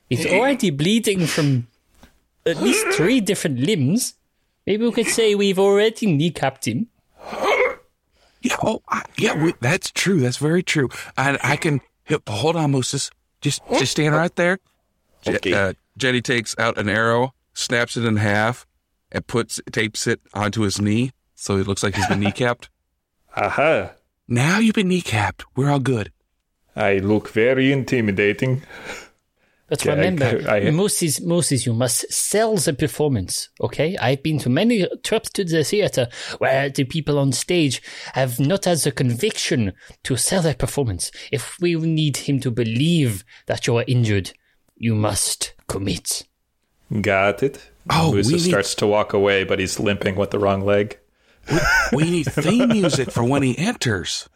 He's 0.09 0.24
already 0.26 0.70
bleeding 0.70 1.26
from 1.26 1.66
at 2.46 2.59
least 2.62 2.86
three 2.96 3.20
different 3.20 3.59
limbs. 3.61 4.14
Maybe 4.66 4.84
we 4.84 4.92
could 4.92 5.09
say 5.09 5.34
we've 5.34 5.59
already 5.59 6.07
kneecapped 6.07 6.64
him. 6.66 6.86
Yeah. 8.42 8.57
Oh, 8.62 8.82
I, 8.88 9.02
yeah. 9.18 9.42
We, 9.42 9.55
that's 9.61 9.90
true. 9.90 10.20
That's 10.20 10.36
very 10.36 10.62
true. 10.62 10.88
And 11.16 11.38
I 11.42 11.57
can 11.57 11.80
hold 12.28 12.57
on, 12.57 12.72
Moses. 12.72 13.11
Just, 13.40 13.62
just 13.78 13.92
stand 13.92 14.14
right 14.14 14.34
there. 14.36 14.59
Je- 15.22 15.36
Okay. 15.36 15.52
uh, 15.55 15.72
Jenny 15.96 16.20
takes 16.22 16.55
out 16.59 16.76
an 16.78 16.88
arrow, 16.88 17.34
snaps 17.55 17.96
it 17.96 18.05
in 18.05 18.16
half, 18.16 18.66
and 19.14 19.26
puts 19.26 19.60
tapes 19.72 20.06
it 20.06 20.20
onto 20.34 20.60
his 20.62 20.78
knee, 20.80 21.12
so 21.34 21.56
it 21.56 21.66
looks 21.66 21.82
like 21.82 21.94
he's 21.94 22.06
been 22.08 22.20
kneecapped. 22.24 22.68
Aha! 23.36 23.92
Now 24.28 24.58
you've 24.58 24.74
been 24.74 24.88
kneecapped. 24.90 25.44
We're 25.56 25.70
all 25.70 25.78
good. 25.80 26.12
I 26.76 26.98
look 26.98 27.28
very 27.30 27.72
intimidating. 27.72 28.62
But 29.66 29.82
Yeah, 29.84 29.92
I- 29.92 29.94
remember, 29.96 30.50
I- 30.50 30.70
Moses, 30.70 31.20
Moses, 31.22 31.64
you 31.64 31.72
must 31.72 32.12
sell 32.12 32.56
the 32.56 32.74
performance, 32.74 33.48
okay? 33.60 33.96
I've 33.96 34.22
been 34.22 34.38
to 34.40 34.50
many 34.50 34.86
trips 35.02 35.30
to 35.30 35.44
the 35.44 35.64
theater 35.64 36.08
where 36.38 36.68
the 36.68 36.84
people 36.84 37.18
on 37.18 37.32
stage 37.32 37.80
have 38.12 38.38
not 38.38 38.66
had 38.66 38.78
the 38.78 38.92
conviction 38.92 39.72
to 40.02 40.16
sell 40.16 40.42
their 40.42 40.54
performance. 40.54 41.10
If 41.32 41.56
we 41.60 41.76
need 41.76 42.18
him 42.18 42.40
to 42.40 42.50
believe 42.50 43.24
that 43.46 43.66
you 43.66 43.76
are 43.78 43.84
injured, 43.88 44.32
you 44.76 44.94
must 44.94 45.54
commit. 45.66 46.24
Got 47.00 47.42
it. 47.42 47.70
Oh, 47.91 48.12
Musa 48.12 48.39
starts 48.39 48.74
need... 48.74 48.78
to 48.78 48.87
walk 48.87 49.12
away, 49.12 49.45
but 49.45 49.59
he's 49.59 49.78
limping 49.78 50.16
with 50.16 50.30
the 50.30 50.39
wrong 50.39 50.62
leg. 50.62 50.99
We, 51.51 51.59
we 51.93 52.11
need 52.11 52.24
theme 52.24 52.68
music 52.68 53.11
for 53.11 53.22
when 53.22 53.43
he 53.43 53.59
enters. 53.59 54.28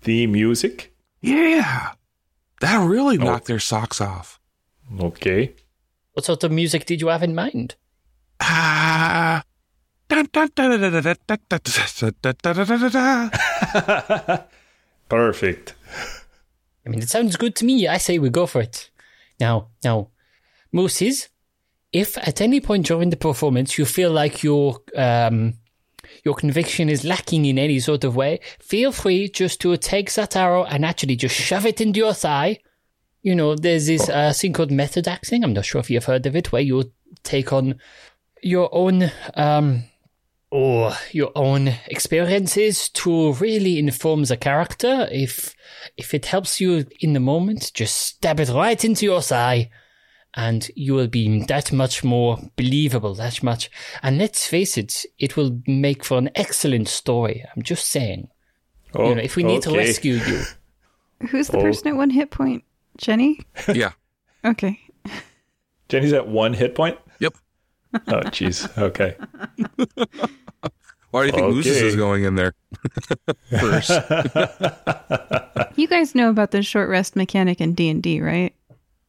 Theme 0.00 0.32
music? 0.32 0.94
Yeah. 1.20 1.92
That 2.60 2.84
really 2.84 3.18
oh. 3.18 3.24
knocked 3.24 3.46
their 3.46 3.60
socks 3.60 4.00
off. 4.00 4.40
Okay. 5.00 5.54
What 6.12 6.24
sort 6.24 6.42
of 6.42 6.50
music 6.50 6.86
did 6.86 7.00
you 7.00 7.08
have 7.08 7.22
in 7.22 7.34
mind? 7.34 7.76
Ah. 8.40 9.44
Perfect. 15.08 15.74
I 16.84 16.88
mean, 16.88 17.02
it 17.02 17.08
sounds 17.08 17.36
good 17.36 17.54
to 17.56 17.64
me. 17.64 17.86
I 17.86 17.98
say 17.98 18.18
we 18.18 18.30
go 18.30 18.46
for 18.46 18.62
it. 18.62 18.90
Now, 19.38 19.68
now, 19.84 20.08
Moses, 20.72 21.28
if 21.92 22.18
at 22.18 22.40
any 22.40 22.60
point 22.60 22.86
during 22.86 23.10
the 23.10 23.16
performance 23.16 23.78
you 23.78 23.84
feel 23.84 24.10
like 24.10 24.42
your 24.42 24.80
um, 24.96 25.54
your 26.24 26.34
conviction 26.34 26.88
is 26.88 27.04
lacking 27.04 27.44
in 27.44 27.58
any 27.58 27.80
sort 27.80 28.04
of 28.04 28.16
way, 28.16 28.40
feel 28.60 28.92
free 28.92 29.28
just 29.28 29.60
to 29.60 29.76
take 29.76 30.12
that 30.14 30.36
arrow 30.36 30.64
and 30.64 30.84
actually 30.84 31.16
just 31.16 31.34
shove 31.34 31.66
it 31.66 31.80
into 31.80 31.98
your 31.98 32.14
thigh. 32.14 32.58
You 33.22 33.34
know, 33.34 33.54
there's 33.54 33.86
this 33.86 34.08
uh, 34.08 34.32
thing 34.34 34.52
called 34.52 34.70
method 34.70 35.08
acting. 35.08 35.44
I'm 35.44 35.52
not 35.52 35.64
sure 35.64 35.80
if 35.80 35.90
you've 35.90 36.04
heard 36.04 36.26
of 36.26 36.36
it, 36.36 36.52
where 36.52 36.62
you 36.62 36.92
take 37.24 37.52
on 37.52 37.78
your 38.42 38.68
own 38.72 39.10
um, 39.34 39.84
or 40.50 40.92
your 41.12 41.30
own 41.34 41.74
experiences 41.86 42.88
to 42.90 43.32
really 43.34 43.78
inform 43.78 44.24
the 44.24 44.36
character. 44.36 45.08
If 45.10 45.54
if 45.96 46.14
it 46.14 46.26
helps 46.26 46.60
you 46.60 46.86
in 47.00 47.12
the 47.12 47.20
moment, 47.20 47.72
just 47.74 47.96
stab 47.96 48.40
it 48.40 48.48
right 48.48 48.82
into 48.84 49.04
your 49.04 49.20
thigh, 49.20 49.70
and 50.34 50.70
you 50.76 50.94
will 50.94 51.08
be 51.08 51.42
that 51.44 51.72
much 51.72 52.04
more 52.04 52.38
believable. 52.56 53.14
That 53.14 53.42
much, 53.42 53.70
and 54.02 54.18
let's 54.18 54.46
face 54.46 54.76
it, 54.78 55.04
it 55.18 55.36
will 55.36 55.60
make 55.66 56.04
for 56.04 56.18
an 56.18 56.30
excellent 56.34 56.88
story. 56.88 57.44
I'm 57.56 57.62
just 57.62 57.86
saying. 57.88 58.28
Oh, 58.94 59.08
you 59.10 59.14
know, 59.16 59.22
if 59.22 59.36
we 59.36 59.42
need 59.42 59.62
to 59.62 59.76
rescue 59.76 60.14
you, 60.14 60.42
Who's 61.30 61.48
the 61.48 61.58
Oh. 61.58 61.62
person 61.62 61.88
at 61.88 61.96
one 61.96 62.10
hit 62.10 62.30
point? 62.30 62.64
Jenny? 62.96 63.40
Yeah. 63.74 63.92
Okay. 64.44 64.78
Jenny's 65.88 66.12
at 66.12 66.28
one 66.28 66.54
hit 66.54 66.74
point. 66.74 66.96
Yep. 67.18 67.34
Oh, 68.06 68.20
jeez. 68.30 68.68
Okay. 68.78 69.16
Why 71.10 71.22
do 71.22 71.26
you 71.26 71.32
think 71.32 71.54
Mooses 71.54 71.76
Okay. 71.78 71.86
is 71.86 71.96
going 71.96 72.24
in 72.24 72.34
there 72.34 72.52
first? 73.58 73.90
You 75.76 75.88
guys 75.88 76.14
know 76.14 76.28
about 76.30 76.50
the 76.50 76.62
short 76.62 76.88
rest 76.88 77.16
mechanic 77.16 77.60
in 77.60 77.74
D&D, 77.74 78.20
right? 78.20 78.54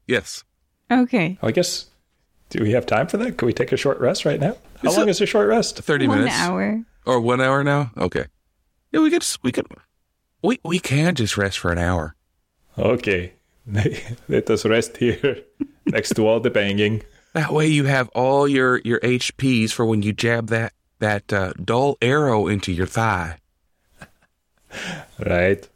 yes. 0.08 0.44
Okay. 0.92 1.38
I 1.42 1.52
guess. 1.52 1.86
Do 2.50 2.64
we 2.64 2.72
have 2.72 2.86
time 2.86 3.08
for 3.08 3.18
that? 3.18 3.38
Can 3.38 3.46
we 3.46 3.54
take 3.54 3.72
a 3.72 3.78
short 3.78 4.00
rest 4.00 4.26
right 4.26 4.40
now? 4.40 4.54
How 4.82 4.90
It's 4.90 4.98
long 4.98 5.08
a- 5.08 5.12
is 5.12 5.22
a 5.22 5.26
short 5.28 5.48
rest? 5.48 5.78
30 5.78 6.08
One 6.08 6.18
minutes. 6.20 6.36
hour. 6.40 6.84
Or 7.06 7.20
one 7.22 7.40
hour 7.42 7.64
now? 7.64 7.92
Okay. 7.98 8.26
Yeah, 8.92 9.02
we 9.02 9.12
could, 9.12 9.24
we 9.44 9.52
could, 9.52 9.68
we, 10.42 10.60
we 10.64 10.80
can 10.80 11.14
just 11.16 11.38
rest 11.38 11.60
for 11.60 11.72
an 11.72 11.78
hour. 11.78 12.16
Okay. 12.78 13.34
Let 14.28 14.50
us 14.50 14.66
rest 14.66 14.98
here 14.98 15.44
next 15.86 16.16
to 16.16 16.28
all 16.28 16.40
the 16.40 16.50
banging. 16.50 17.04
That 17.34 17.54
way 17.54 17.68
you 17.68 17.86
have 17.86 18.10
all 18.10 18.48
your, 18.48 18.80
your 18.80 19.00
HPs 19.02 19.70
for 19.72 19.86
when 19.86 20.02
you 20.02 20.12
jab 20.12 20.48
that, 20.48 20.74
that 20.98 21.32
uh, 21.32 21.54
dull 21.64 21.98
arrow 22.02 22.48
into 22.48 22.72
your 22.72 22.88
thigh. 22.88 23.38
Right. 25.20 25.68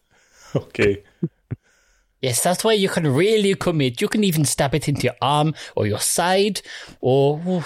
Okay. 0.55 1.03
Yes, 2.23 2.41
that's 2.41 2.63
where 2.63 2.73
you 2.73 2.87
can 2.87 3.05
really 3.05 3.53
commit. 3.53 3.99
You 3.99 4.07
can 4.07 4.23
even 4.23 4.45
stab 4.45 4.73
it 4.73 4.87
into 4.87 5.03
your 5.03 5.15
arm 5.21 5.53
or 5.75 5.85
your 5.85 5.99
side, 5.99 6.61
or 7.01 7.65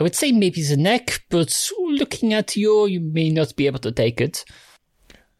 I 0.00 0.02
would 0.02 0.14
say 0.14 0.32
maybe 0.32 0.62
the 0.62 0.78
neck, 0.78 1.20
but 1.28 1.54
looking 1.78 2.32
at 2.32 2.56
you, 2.56 2.86
you 2.86 3.00
may 3.00 3.28
not 3.28 3.54
be 3.54 3.66
able 3.66 3.80
to 3.80 3.92
take 3.92 4.18
it. 4.18 4.46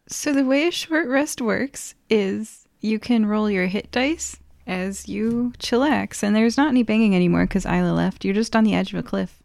So 0.06 0.34
the 0.34 0.44
way 0.44 0.66
a 0.66 0.70
short 0.70 1.08
rest 1.08 1.40
works 1.40 1.94
is 2.10 2.68
you 2.82 2.98
can 2.98 3.24
roll 3.24 3.50
your 3.50 3.68
hit 3.68 3.90
dice 3.90 4.36
as 4.66 5.08
you 5.08 5.54
chillax, 5.58 6.22
and 6.22 6.36
there's 6.36 6.58
not 6.58 6.68
any 6.68 6.82
banging 6.82 7.16
anymore 7.16 7.46
because 7.46 7.64
Isla 7.64 7.92
left. 7.92 8.22
You're 8.22 8.34
just 8.34 8.54
on 8.54 8.64
the 8.64 8.74
edge 8.74 8.92
of 8.92 8.98
a 8.98 9.02
cliff. 9.02 9.42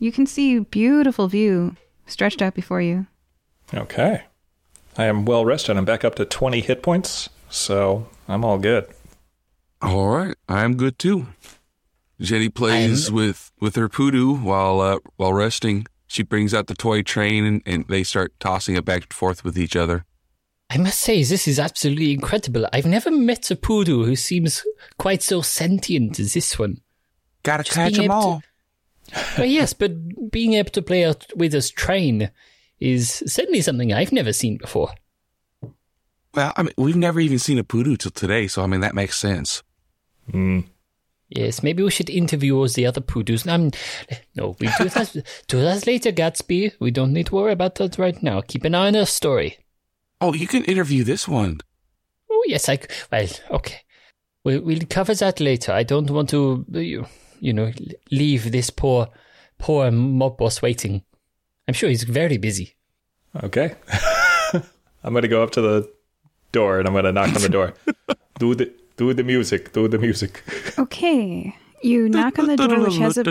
You 0.00 0.10
can 0.10 0.26
see 0.26 0.56
a 0.56 0.62
beautiful 0.62 1.28
view 1.28 1.76
stretched 2.06 2.42
out 2.42 2.54
before 2.54 2.82
you. 2.82 3.06
Okay. 3.72 4.24
I 4.96 5.04
am 5.04 5.24
well 5.26 5.44
rested. 5.44 5.76
I'm 5.76 5.84
back 5.84 6.04
up 6.04 6.16
to 6.16 6.24
20 6.24 6.60
hit 6.60 6.82
points, 6.82 7.28
so 7.48 8.08
I'm 8.28 8.44
all 8.44 8.58
good. 8.58 8.86
All 9.80 10.08
right. 10.08 10.34
I'm 10.48 10.76
good 10.76 10.98
too. 10.98 11.26
Jenny 12.20 12.48
plays 12.48 13.10
with, 13.10 13.52
with 13.60 13.76
her 13.76 13.88
pudu 13.88 14.42
while, 14.42 14.80
uh, 14.80 14.98
while 15.16 15.32
resting. 15.32 15.86
She 16.08 16.22
brings 16.22 16.52
out 16.52 16.66
the 16.66 16.74
toy 16.74 17.02
train 17.02 17.44
and, 17.44 17.62
and 17.64 17.86
they 17.88 18.02
start 18.02 18.32
tossing 18.40 18.74
it 18.76 18.84
back 18.84 19.02
and 19.04 19.12
forth 19.12 19.44
with 19.44 19.56
each 19.58 19.76
other. 19.76 20.04
I 20.70 20.76
must 20.76 21.00
say, 21.00 21.22
this 21.22 21.48
is 21.48 21.58
absolutely 21.58 22.12
incredible. 22.12 22.66
I've 22.72 22.86
never 22.86 23.10
met 23.10 23.50
a 23.50 23.56
pudu 23.56 24.04
who 24.04 24.16
seems 24.16 24.64
quite 24.98 25.22
so 25.22 25.40
sentient 25.40 26.18
as 26.18 26.34
this 26.34 26.58
one. 26.58 26.80
Gotta 27.42 27.62
Just 27.62 27.76
catch 27.76 27.94
them 27.94 28.04
able 28.04 28.14
to- 28.14 28.26
all. 28.26 28.42
Well, 29.38 29.46
yes, 29.46 29.72
but 29.72 30.30
being 30.30 30.52
able 30.54 30.70
to 30.72 30.82
play 30.82 31.04
out 31.06 31.24
with 31.34 31.54
us 31.54 31.70
train 31.70 32.30
is 32.78 33.22
certainly 33.26 33.62
something 33.62 33.90
I've 33.92 34.12
never 34.12 34.34
seen 34.34 34.58
before. 34.58 34.90
Well, 36.34 36.52
I 36.56 36.62
mean, 36.62 36.72
we've 36.76 36.96
never 36.96 37.20
even 37.20 37.38
seen 37.38 37.58
a 37.58 37.64
pudu 37.64 37.96
till 37.98 38.10
today, 38.10 38.46
so 38.48 38.62
I 38.62 38.66
mean 38.66 38.80
that 38.80 38.94
makes 38.94 39.16
sense. 39.16 39.62
Hmm. 40.30 40.60
Yes, 41.30 41.62
maybe 41.62 41.82
we 41.82 41.90
should 41.90 42.08
interview 42.08 42.56
all 42.56 42.68
the 42.68 42.86
other 42.86 43.00
pudus. 43.02 43.46
Um, 43.46 43.70
no, 44.34 44.56
we 44.60 44.68
do 44.78 44.88
that, 44.88 45.14
do 45.46 45.60
that 45.60 45.86
later, 45.86 46.10
Gatsby. 46.10 46.72
We 46.80 46.90
don't 46.90 47.12
need 47.12 47.26
to 47.26 47.34
worry 47.34 47.52
about 47.52 47.74
that 47.76 47.98
right 47.98 48.22
now. 48.22 48.40
Keep 48.40 48.64
an 48.64 48.74
eye 48.74 48.86
on 48.88 48.96
our 48.96 49.04
story. 49.06 49.58
Oh, 50.20 50.32
you 50.32 50.46
can 50.46 50.64
interview 50.64 51.04
this 51.04 51.28
one. 51.28 51.60
Oh, 52.30 52.44
yes, 52.46 52.68
I. 52.68 52.76
c- 52.76 52.86
Well, 53.12 53.28
okay. 53.50 53.80
We'll, 54.44 54.62
we'll 54.62 54.80
cover 54.88 55.14
that 55.16 55.38
later. 55.40 55.72
I 55.72 55.82
don't 55.82 56.10
want 56.10 56.30
to, 56.30 56.64
you, 56.72 57.06
you 57.40 57.52
know, 57.52 57.72
leave 58.10 58.50
this 58.50 58.70
poor, 58.70 59.08
poor 59.58 59.90
mob 59.90 60.38
boss 60.38 60.62
waiting. 60.62 61.02
I'm 61.66 61.74
sure 61.74 61.90
he's 61.90 62.04
very 62.04 62.38
busy. 62.38 62.74
Okay. 63.42 63.74
I'm 65.04 65.12
going 65.12 65.22
to 65.22 65.28
go 65.28 65.42
up 65.42 65.50
to 65.52 65.60
the 65.60 65.92
door 66.52 66.78
and 66.78 66.86
I'm 66.88 66.94
going 66.94 67.04
to 67.04 67.12
knock 67.12 67.34
on 67.34 67.42
the 67.42 67.48
door. 67.48 67.74
do 68.38 68.54
the 68.54 68.72
do 68.96 69.12
the 69.14 69.22
music. 69.24 69.72
Do 69.72 69.88
the 69.88 69.98
music. 69.98 70.42
Okay. 70.78 71.56
You 71.82 72.08
knock 72.08 72.38
on 72.40 72.46
the 72.48 72.56
door, 72.56 72.80
which 72.80 72.96
has 72.96 73.16
a 73.16 73.24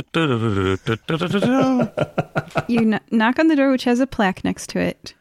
you 2.67 2.79
kn- 2.79 2.99
knock 3.11 3.39
on 3.39 3.47
the 3.47 3.55
door, 3.55 3.71
which 3.71 3.83
has 3.83 3.99
a 3.99 4.07
plaque 4.07 4.43
next 4.43 4.69
to 4.69 4.79
it. 4.79 5.13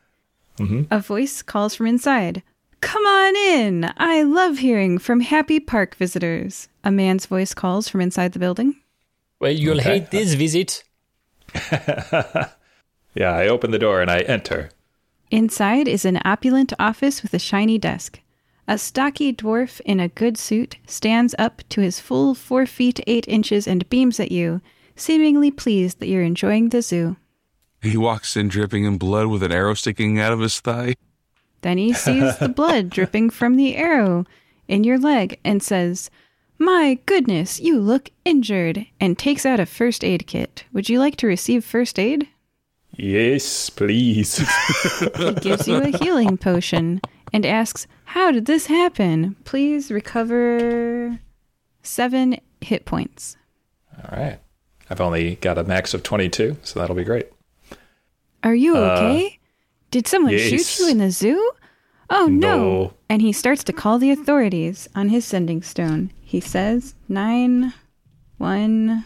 Mm-hmm. 0.58 0.82
A 0.92 1.00
voice 1.00 1.42
calls 1.42 1.74
from 1.74 1.86
inside. 1.86 2.42
Come 2.80 3.04
on 3.04 3.34
in. 3.36 3.90
I 3.96 4.22
love 4.22 4.58
hearing 4.58 4.98
from 4.98 5.20
happy 5.20 5.58
park 5.58 5.96
visitors. 5.96 6.68
A 6.84 6.90
man's 6.92 7.26
voice 7.26 7.52
calls 7.52 7.88
from 7.88 8.00
inside 8.00 8.32
the 8.32 8.38
building. 8.38 8.76
Well, 9.40 9.50
you'll 9.50 9.80
Okay. 9.80 9.98
hate 10.00 10.10
this 10.12 10.34
visit. 10.34 10.84
Yeah, 13.14 13.30
I 13.32 13.48
open 13.48 13.70
the 13.70 13.78
door 13.78 14.02
and 14.02 14.10
I 14.10 14.18
enter. 14.20 14.68
Inside 15.30 15.88
is 15.88 16.04
an 16.04 16.20
opulent 16.24 16.72
office 16.78 17.22
with 17.22 17.34
a 17.34 17.38
shiny 17.38 17.78
desk. 17.78 18.20
A 18.68 18.78
stocky 18.78 19.32
dwarf 19.32 19.80
in 19.84 20.00
a 20.00 20.08
good 20.08 20.36
suit 20.38 20.76
stands 20.86 21.34
up 21.38 21.62
to 21.68 21.80
his 21.80 22.00
full 22.00 22.34
four 22.34 22.66
feet 22.66 23.00
eight 23.06 23.26
inches 23.28 23.66
and 23.66 23.88
beams 23.88 24.20
at 24.20 24.32
you, 24.32 24.60
seemingly 24.94 25.50
pleased 25.50 26.00
that 26.00 26.08
you're 26.08 26.22
enjoying 26.22 26.68
the 26.68 26.82
zoo. 26.82 27.16
He 27.82 27.96
walks 27.96 28.36
in 28.36 28.48
dripping 28.48 28.84
in 28.84 28.98
blood 28.98 29.26
with 29.26 29.42
an 29.42 29.52
arrow 29.52 29.74
sticking 29.74 30.18
out 30.18 30.32
of 30.32 30.40
his 30.40 30.60
thigh. 30.60 30.94
Then 31.62 31.78
he 31.78 31.92
sees 31.92 32.38
the 32.38 32.48
blood 32.56 32.90
dripping 32.90 33.30
from 33.30 33.56
the 33.56 33.76
arrow 33.76 34.24
in 34.68 34.84
your 34.84 34.98
leg 34.98 35.38
and 35.44 35.62
says, 35.62 36.10
My 36.58 36.98
goodness, 37.06 37.60
you 37.60 37.80
look 37.80 38.10
injured, 38.24 38.86
and 39.00 39.18
takes 39.18 39.44
out 39.44 39.60
a 39.60 39.66
first 39.66 40.04
aid 40.04 40.26
kit. 40.26 40.64
Would 40.72 40.88
you 40.88 40.98
like 40.98 41.16
to 41.16 41.26
receive 41.26 41.64
first 41.64 41.98
aid? 41.98 42.28
Yes, 42.96 43.70
please. 43.70 44.38
He 45.16 45.32
gives 45.34 45.68
you 45.68 45.76
a 45.76 45.96
healing 45.98 46.38
potion 46.38 47.00
and 47.32 47.44
asks, 47.44 47.86
How 48.04 48.30
did 48.30 48.46
this 48.46 48.66
happen? 48.66 49.36
Please 49.44 49.90
recover 49.90 51.18
seven 51.82 52.38
hit 52.60 52.84
points. 52.84 53.36
all 53.96 54.18
right. 54.18 54.38
I've 54.88 55.00
only 55.00 55.34
got 55.36 55.58
a 55.58 55.64
max 55.64 55.94
of 55.94 56.02
22, 56.02 56.58
so 56.62 56.78
that'll 56.78 56.96
be 56.96 57.04
great. 57.04 57.28
Are 58.44 58.54
you 58.54 58.76
uh, 58.76 58.80
okay? 58.80 59.38
Did 59.90 60.06
someone 60.06 60.32
yes. 60.32 60.48
shoot 60.48 60.78
you 60.80 60.90
in 60.90 60.98
the 60.98 61.10
zoo? 61.10 61.52
Oh 62.08 62.26
no. 62.26 62.58
No. 62.58 62.94
And 63.08 63.20
he 63.20 63.32
starts 63.32 63.64
to 63.64 63.72
call 63.72 63.98
the 63.98 64.10
authorities 64.10 64.88
on 64.94 65.08
his 65.08 65.24
sending 65.24 65.62
stone. 65.62 66.12
He 66.22 66.40
says 66.40 66.94
nine, 67.08 67.72
one, 68.38 69.04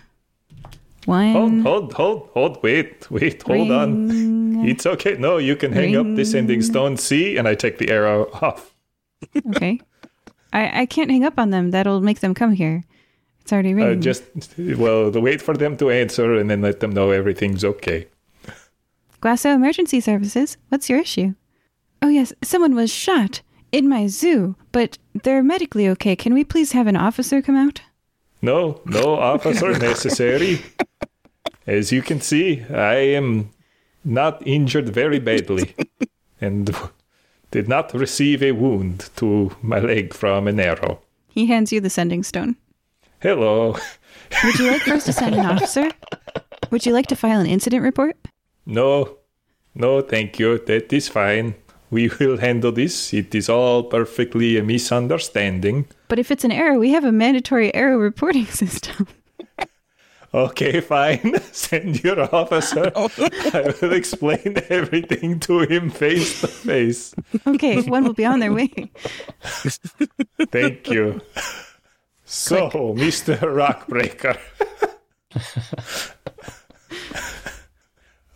one. 1.07 1.33
Hold, 1.33 1.63
hold, 1.63 1.93
hold, 1.95 2.29
hold. 2.35 2.63
Wait, 2.63 3.11
wait, 3.11 3.43
hold 3.43 3.71
on. 3.71 4.65
It's 4.67 4.85
okay. 4.87 5.17
No, 5.19 5.39
you 5.39 5.57
can 5.57 5.73
hang 5.73 5.97
up 5.97 6.07
this 6.17 6.35
ending 6.35 6.63
stone. 6.63 6.97
See, 6.97 7.37
and 7.37 7.49
I 7.49 7.55
take 7.55 7.79
the 7.79 7.91
arrow 7.91 8.29
off. 8.43 8.75
Okay. 9.55 9.81
I, 10.53 10.83
I 10.83 10.87
can't 10.87 11.11
hang 11.11 11.25
up 11.25 11.39
on 11.39 11.51
them. 11.51 11.71
That'll 11.71 12.01
make 12.01 12.21
them 12.21 12.35
come 12.35 12.53
here. 12.53 12.83
It's 13.41 13.53
already 13.53 13.73
Uh, 13.73 13.77
ringing. 13.77 14.01
just 14.03 14.25
well, 14.59 15.11
wait 15.11 15.41
for 15.41 15.57
them 15.57 15.77
to 15.79 15.91
answer, 15.91 16.35
and 16.35 16.51
then 16.51 16.61
let 16.61 16.81
them 16.81 16.91
know 16.91 17.11
everything's 17.11 17.65
okay. 17.65 18.07
Guaso 19.23 19.55
Emergency 19.55 20.01
Services, 20.01 20.57
what's 20.69 20.89
your 20.89 20.99
issue? 20.99 21.35
Oh, 22.03 22.09
yes, 22.09 22.33
someone 22.43 22.75
was 22.75 22.91
shot 22.91 23.43
in 23.73 23.89
my 23.89 24.07
zoo, 24.07 24.57
but 24.73 24.99
they're 25.23 25.43
medically 25.43 25.87
okay. 25.89 26.17
Can 26.17 26.33
we 26.35 26.43
please 26.45 26.73
have 26.73 26.87
an 26.87 26.97
officer 26.97 27.43
come 27.43 27.57
out? 27.57 27.83
No, 28.43 28.81
no 28.87 29.17
officer 29.17 29.73
necessary. 29.79 30.61
As 31.71 31.93
you 31.93 32.03
can 32.03 32.21
see, 32.21 32.65
I 32.69 32.97
am 33.15 33.51
not 34.05 34.45
injured 34.45 34.89
very 34.89 35.21
badly, 35.21 35.73
and 36.41 36.75
did 37.53 37.69
not 37.69 37.95
receive 37.95 38.43
a 38.43 38.51
wound 38.51 39.09
to 39.17 39.53
my 39.63 39.79
leg 39.79 40.13
from 40.13 40.49
an 40.49 40.59
arrow. 40.59 40.99
He 41.29 41.47
hands 41.47 41.71
you 41.73 41.81
the 41.81 41.89
sending 41.89 42.25
stone. 42.25 42.57
Hello. 43.21 43.77
Would 44.43 44.59
you 44.59 44.67
like 44.69 44.83
for 44.83 44.95
us 44.95 45.05
to 45.05 45.13
send 45.13 45.37
an 45.37 45.47
officer? 45.47 45.89
Would 46.73 46.87
you 46.87 46.93
like 46.93 47.07
to 47.07 47.15
file 47.17 47.39
an 47.41 47.47
incident 47.47 47.85
report? 47.85 48.17
No, 48.67 49.19
No, 49.73 50.01
thank 50.03 50.41
you. 50.41 50.59
That 50.59 50.93
is 50.93 51.07
fine. 51.09 51.55
We 51.91 52.09
will 52.19 52.39
handle 52.39 52.73
this. 52.73 53.15
It 53.15 53.33
is 53.33 53.49
all 53.49 53.85
perfectly 53.85 54.57
a 54.59 54.65
misunderstanding. 54.65 55.87
But 56.09 56.19
if 56.19 56.33
it's 56.33 56.45
an 56.45 56.51
error, 56.51 56.79
we 56.81 56.91
have 56.91 57.05
a 57.05 57.13
mandatory 57.13 57.73
error 57.75 57.97
reporting 57.97 58.47
system. 58.63 59.07
Okay, 60.33 60.81
fine. 60.95 61.41
Send 61.53 62.03
your 62.05 62.35
officer. 62.35 62.93
Oh. 63.01 63.11
I 63.19 63.75
will 63.81 63.93
explain 63.93 64.57
everything 64.69 65.41
to 65.41 65.61
him 65.61 65.91
face 65.91 66.41
to 66.41 66.47
face. 66.49 67.15
Okay, 67.47 67.81
one 67.83 68.05
will 68.05 68.13
be 68.13 68.25
on 68.25 68.41
their 68.41 68.53
way. 68.53 68.69
Thank 70.51 70.89
you. 70.91 71.21
So, 72.25 72.69
Mr. 72.71 73.39
Rockbreaker. 73.39 74.39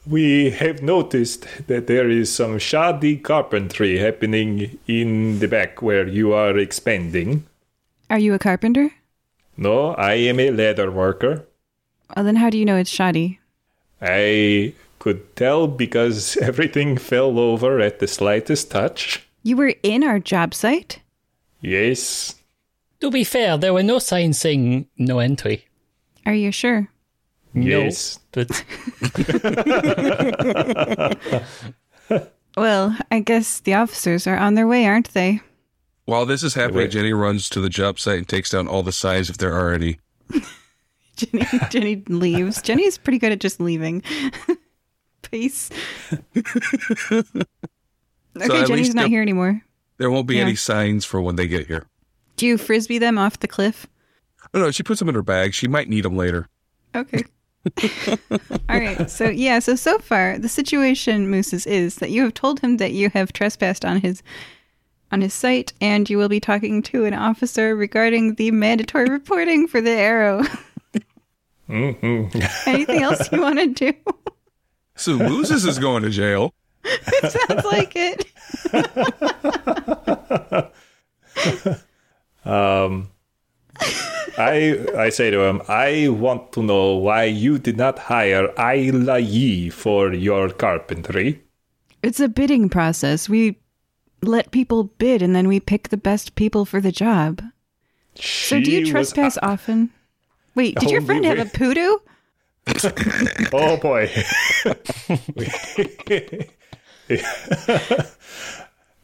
we 0.07 0.51
have 0.51 0.82
noticed 0.82 1.47
that 1.66 1.86
there 1.86 2.09
is 2.09 2.32
some 2.32 2.59
shoddy 2.59 3.16
carpentry 3.16 3.99
happening 3.99 4.78
in 4.86 5.38
the 5.40 5.49
back 5.49 5.82
where 5.82 6.07
you 6.07 6.32
are 6.32 6.57
expanding. 6.59 7.45
Are 8.11 8.18
you 8.18 8.34
a 8.34 8.38
carpenter? 8.38 8.90
No, 9.57 9.95
I 9.95 10.14
am 10.14 10.40
a 10.40 10.51
leather 10.51 10.90
worker. 10.90 11.47
Well, 12.15 12.25
then 12.25 12.37
how 12.37 12.51
do 12.51 12.59
you 12.59 12.65
know 12.65 12.77
it's 12.77 12.91
shoddy? 12.91 13.41
I 14.01 14.75
could 14.99 15.35
tell 15.37 15.67
because 15.67 16.37
everything 16.43 16.97
fell 16.99 17.39
over 17.39 17.81
at 17.81 17.99
the 17.99 18.07
slightest 18.09 18.71
touch. 18.71 19.27
You 19.43 19.57
were 19.57 19.75
in 19.83 20.03
our 20.05 20.19
job 20.19 20.55
site? 20.55 21.01
Yes, 21.61 22.35
To 23.01 23.11
be 23.11 23.25
fair, 23.25 23.57
there 23.57 23.73
were 23.73 23.83
no 23.83 23.99
signs 23.99 24.39
saying 24.39 24.87
no 24.99 25.19
entry. 25.19 25.67
Are 26.27 26.35
you 26.35 26.53
sure? 26.53 26.89
yes. 27.55 28.19
No, 28.37 28.45
but 28.47 28.65
Well, 32.57 32.97
I 33.11 33.21
guess 33.21 33.61
the 33.61 33.75
officers 33.75 34.27
are 34.27 34.37
on 34.37 34.55
their 34.55 34.67
way, 34.67 34.87
aren't 34.87 35.13
they? 35.13 35.41
While 36.05 36.25
this 36.27 36.43
is 36.43 36.55
happening, 36.55 36.91
Jenny 36.91 37.13
runs 37.13 37.49
to 37.51 37.61
the 37.61 37.69
job 37.69 37.99
site 37.99 38.19
and 38.19 38.29
takes 38.29 38.51
down 38.51 38.69
all 38.69 38.83
the 38.83 38.93
signs 38.93 39.29
if 39.31 39.39
there 39.39 39.55
are 39.55 39.73
any. 39.73 39.99
Jenny, 41.17 41.47
Jenny 41.71 42.03
leaves. 42.09 42.61
Jenny's 42.62 42.99
pretty 42.99 43.19
good 43.19 43.33
at 43.33 43.41
just 43.41 43.61
leaving. 43.61 44.03
Peace. 45.31 45.71
okay, 46.37 47.33
at 48.37 48.67
Jenny's 48.67 48.95
not 48.95 49.09
here 49.09 49.23
anymore. 49.23 49.62
There 49.99 50.11
won't 50.11 50.27
be 50.27 50.37
Yeah. 50.37 50.43
any 50.43 50.55
signs 50.57 51.05
for 51.05 51.21
when 51.21 51.37
they 51.37 51.47
get 51.47 51.67
here. 51.67 51.87
Do 52.37 52.47
you 52.47 52.59
frisbee 52.59 52.99
them 52.99 53.17
off 53.19 53.39
the 53.41 53.49
cliff? 53.49 53.87
Oh, 54.53 54.59
no, 54.61 54.71
she 54.71 54.83
puts 54.83 54.99
them 54.99 55.09
in 55.09 55.15
her 55.15 55.23
bag. 55.23 55.55
She 55.55 55.69
might 55.69 55.89
need 55.89 56.05
them 56.05 56.17
later. 56.17 56.49
Okay. 56.95 57.23
All 58.69 58.79
right. 58.79 59.09
So 59.11 59.29
yeah. 59.31 59.59
So 59.59 59.75
so 59.75 59.99
far, 59.99 60.37
the 60.39 60.49
situation, 60.51 61.29
Mooses, 61.31 61.67
is 61.67 61.97
that 61.97 62.11
you 62.11 62.23
have 62.23 62.35
told 62.35 62.61
him 62.61 62.77
that 62.77 62.93
you 62.93 63.09
have 63.11 63.33
trespassed 63.33 63.85
on 63.87 64.01
his 64.01 64.23
on 65.11 65.23
his 65.23 65.33
site, 65.33 65.73
and 65.81 66.11
you 66.11 66.19
will 66.19 66.29
be 66.29 66.41
talking 66.41 66.83
to 66.83 67.05
an 67.07 67.15
officer 67.15 67.75
regarding 67.75 68.35
the 68.35 68.51
mandatory 68.51 69.09
reporting 69.09 69.67
for 69.67 69.81
the 69.81 69.91
arrow. 69.91 70.43
Anything 71.69 73.03
else 73.03 73.31
you 73.33 73.41
want 73.41 73.59
to 73.59 73.67
do? 73.69 73.93
So 74.97 75.17
Moses 75.19 75.65
is 75.65 75.79
going 75.79 76.03
to 76.03 76.11
jail. 76.11 76.53
It 76.87 77.33
sounds 77.33 77.65
like 77.65 77.93
it. 77.97 78.27
um, 82.45 83.09
I 84.37 84.85
I 84.97 85.09
say 85.09 85.31
to 85.31 85.41
him, 85.41 85.62
I 85.69 86.09
want 86.09 86.53
to 86.53 86.62
know 86.62 86.97
why 86.97 87.25
you 87.25 87.59
did 87.59 87.77
not 87.77 87.99
hire 87.99 88.49
Ayla 88.59 89.19
Yi 89.27 89.71
for 89.71 90.12
your 90.12 90.51
carpentry. 90.51 91.43
It's 92.03 92.21
a 92.21 92.29
bidding 92.29 92.69
process. 92.69 93.29
We 93.29 93.57
let 94.23 94.51
people 94.51 94.85
bid, 94.99 95.23
and 95.23 95.35
then 95.35 95.49
we 95.49 95.61
pick 95.61 95.89
the 95.89 95.97
best 95.97 96.35
people 96.35 96.65
for 96.65 96.81
the 96.81 96.93
job. 96.93 97.43
So 98.15 98.61
do 98.61 98.71
you 98.71 98.85
She 98.85 98.93
was- 98.93 99.11
trespass 99.12 99.39
often? 99.43 99.91
Wait, 100.55 100.75
did 100.77 100.91
your 100.91 101.03
Oh, 101.03 101.07
friend 101.07 101.21
we- 101.23 101.27
have 101.29 101.39
a 101.39 101.45
pudu? 101.51 101.99
Oh 103.53 103.77
boy. 103.77 104.09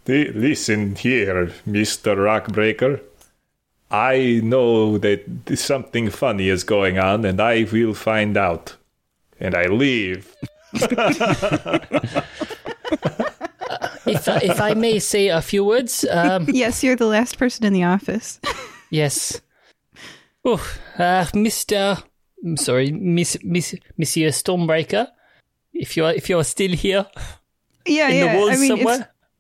Listen 0.07 0.97
here, 0.97 1.53
Mr. 1.69 2.17
Rockbreaker. 2.17 3.01
I 3.91 4.41
know 4.43 4.97
that 4.99 5.25
something 5.57 6.11
funny 6.11 6.49
is 6.49 6.65
going 6.65 6.99
on, 6.99 7.25
and 7.25 7.41
I 7.41 7.65
will 7.71 7.95
find 7.95 8.37
out. 8.37 8.77
And 9.39 9.55
I 9.55 9.67
leave. 9.67 10.35
if 10.73 10.93
if 14.29 14.61
I 14.61 14.75
may 14.75 14.99
say 14.99 15.29
a 15.29 15.41
few 15.43 15.65
words, 15.65 16.05
um, 16.11 16.47
Yes, 16.49 16.83
you're 16.85 16.97
the 16.97 17.07
last 17.07 17.39
person 17.39 17.65
in 17.65 17.73
the 17.73 17.85
office. 17.85 18.41
yes. 18.91 19.41
Oh, 20.45 20.65
uh, 20.99 21.27
Mister, 21.35 21.99
I'm 22.45 22.57
sorry, 22.57 22.91
Miss, 22.93 23.37
Miss, 23.45 23.75
Monsieur 23.99 24.29
Stormbreaker, 24.31 25.09
if 25.75 25.97
you're 25.97 26.11
if 26.11 26.29
you're 26.29 26.45
still 26.45 26.73
here 26.73 27.07
yeah, 27.87 28.09
in 28.09 28.17
yeah. 28.17 28.33
the 28.33 28.39
walls 28.39 28.51
I 28.51 28.57
mean, 28.57 28.69
somewhere. 28.69 28.95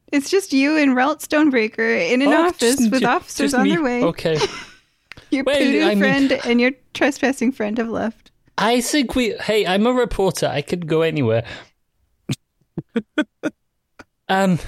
it's, 0.08 0.24
it's 0.24 0.30
just 0.30 0.52
you 0.52 0.76
and 0.76 0.94
Ralt 0.94 1.20
Stonebreaker 1.20 2.12
in 2.12 2.20
an 2.22 2.28
Oh, 2.28 2.48
office 2.48 2.76
just- 2.76 2.90
with 2.90 3.00
ju- 3.00 3.06
officers 3.06 3.52
just 3.52 3.54
on 3.54 3.68
their 3.68 3.82
way. 3.82 4.02
Okay. 4.04 4.38
Your 5.30 5.44
Well, 5.44 5.60
pudu 5.60 5.84
I 5.84 5.88
mean- 5.94 5.98
friend 6.00 6.32
and 6.44 6.60
your 6.60 6.72
trespassing 6.92 7.52
friend 7.52 7.78
have 7.78 7.88
left. 7.88 8.30
I 8.58 8.80
think 8.80 9.14
we. 9.14 9.30
Hey, 9.38 9.64
I'm 9.66 9.86
a 9.86 9.92
reporter. 9.92 10.46
I 10.48 10.60
could 10.60 10.86
go 10.88 11.00
anywhere. 11.02 11.44
um, 14.28 14.58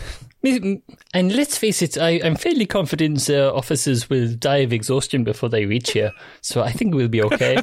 and 0.45 0.83
let's 1.15 1.57
face 1.57 1.83
it, 1.83 1.97
I, 1.99 2.21
I'm 2.23 2.37
fairly 2.37 2.67
confident 2.67 3.21
the 3.21 3.53
officers 3.53 4.11
will 4.11 4.35
die 4.35 4.59
of 4.59 4.73
exhaustion 4.73 5.25
before 5.25 5.49
they 5.49 5.67
reach 5.67 5.93
here, 5.93 6.13
so 6.41 6.63
I 6.63 6.73
think 6.73 6.95
we'll 6.95 7.09
be 7.09 7.23
okay. 7.23 7.59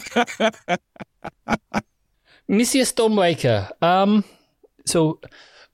Monsieur 2.47 2.83
Stormbreaker, 2.83 3.69
um, 3.81 4.23
so 4.85 5.19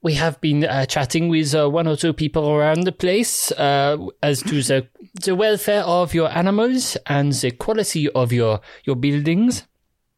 we 0.01 0.14
have 0.14 0.39
been 0.41 0.66
uh, 0.66 0.86
chatting 0.86 1.30
with 1.30 1.56
uh, 1.56 1.70
one 1.70 1.88
or 1.88 1.95
two 1.95 2.14
people 2.14 2.49
around 2.49 2.84
the 2.84 2.91
place 2.91 3.51
uh, 3.53 3.97
as 4.22 4.41
to 4.43 4.62
the 4.62 4.88
the 5.24 5.36
welfare 5.36 5.82
of 5.82 6.14
your 6.14 6.30
animals 6.30 6.95
and 7.08 7.34
the 7.34 7.51
quality 7.51 8.10
of 8.10 8.32
your 8.32 8.62
your 8.84 8.95
buildings. 8.95 9.66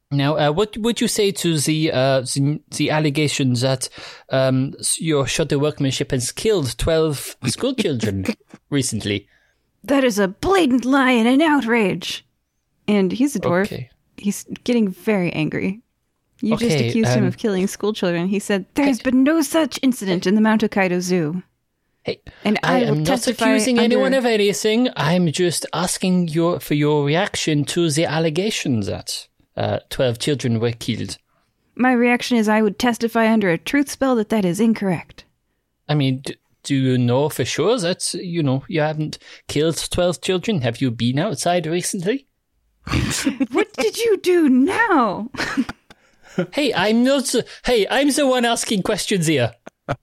Now, 0.10 0.38
uh, 0.38 0.52
what 0.52 0.78
would 0.78 1.02
you 1.02 1.08
say 1.08 1.32
to 1.32 1.58
the 1.58 1.92
uh, 1.92 2.22
the, 2.22 2.62
the 2.78 2.92
allegations 2.92 3.62
that 3.62 3.90
um, 4.30 4.74
your 4.98 5.28
shutter 5.28 5.60
workmanship 5.60 6.12
has 6.12 6.32
killed 6.32 6.78
twelve 6.78 7.36
school 7.48 7.74
children 7.74 8.26
recently? 8.70 9.28
That 9.84 10.04
is 10.04 10.18
a 10.20 10.28
blatant 10.30 10.86
lie 10.86 11.12
and 11.12 11.28
an 11.28 11.42
outrage. 11.42 12.26
And 12.88 13.12
he's 13.12 13.36
a 13.36 13.40
dwarf. 13.40 13.66
Okay. 13.66 13.90
He's 14.16 14.46
getting 14.64 14.88
very 14.90 15.32
angry. 15.34 15.82
You 16.42 16.56
just 16.56 16.76
Okay, 16.76 16.90
accused 16.90 17.10
him 17.10 17.24
um, 17.24 17.28
of 17.28 17.38
killing 17.38 17.68
school 17.68 17.94
children. 17.94 18.28
He 18.28 18.40
said, 18.40 18.66
There 18.76 18.86
has 18.86 19.02
been 19.02 19.24
no 19.24 19.42
such 19.42 19.80
incident 19.82 20.26
in 20.28 20.36
the 20.36 20.42
Mount 20.42 20.62
Hokkaido 20.62 21.02
Zoo. 21.02 21.44
Hey, 22.04 22.22
And 22.46 22.60
I, 22.64 22.76
I, 22.76 22.80
am 22.84 23.04
not 23.04 23.28
accusing 23.28 23.78
under- 23.80 23.96
anyone 23.98 24.14
of 24.14 24.26
anything. 24.26 24.90
I'm 24.96 25.32
just 25.32 25.66
asking 25.74 26.30
your 26.30 26.60
for 26.60 26.74
your 26.76 27.04
reaction 27.04 27.66
to 27.66 27.90
the 27.90 28.06
allegations 28.06 28.88
that 28.88 29.28
uh, 29.58 29.80
twelve 29.90 30.20
children 30.20 30.60
were 30.60 30.72
killed. 30.72 31.18
My 31.76 31.92
reaction 31.92 32.38
is 32.38 32.48
I 32.48 32.62
would 32.62 32.80
testify 32.80 33.32
under 33.32 33.50
a 33.50 33.58
truth 33.58 33.90
spell 33.90 34.16
that 34.16 34.30
that 34.30 34.46
is 34.46 34.60
incorrect. 34.60 35.26
I 35.90 35.96
mean, 35.96 36.22
d- 36.22 36.38
do 36.64 36.76
you 36.76 36.98
know 36.98 37.30
for 37.30 37.46
sure 37.46 37.78
that 37.80 38.14
you 38.14 38.42
know 38.44 38.64
you 38.68 38.82
haven't 38.82 39.18
killed 39.48 39.78
twelve 39.92 40.22
children? 40.22 40.62
Have 40.62 40.80
you 40.82 40.92
been 40.92 41.20
outside 41.20 41.68
recently? 41.68 42.28
what 43.52 43.74
did 43.74 43.98
you 43.98 44.18
do 44.18 44.48
now? 44.48 45.30
Hey, 46.54 46.74
I'm 46.74 47.04
not. 47.04 47.34
Hey, 47.66 47.88
I'm 47.90 48.12
the 48.12 48.28
one 48.28 48.46
asking 48.46 48.84
questions 48.84 49.28
here. 49.28 49.54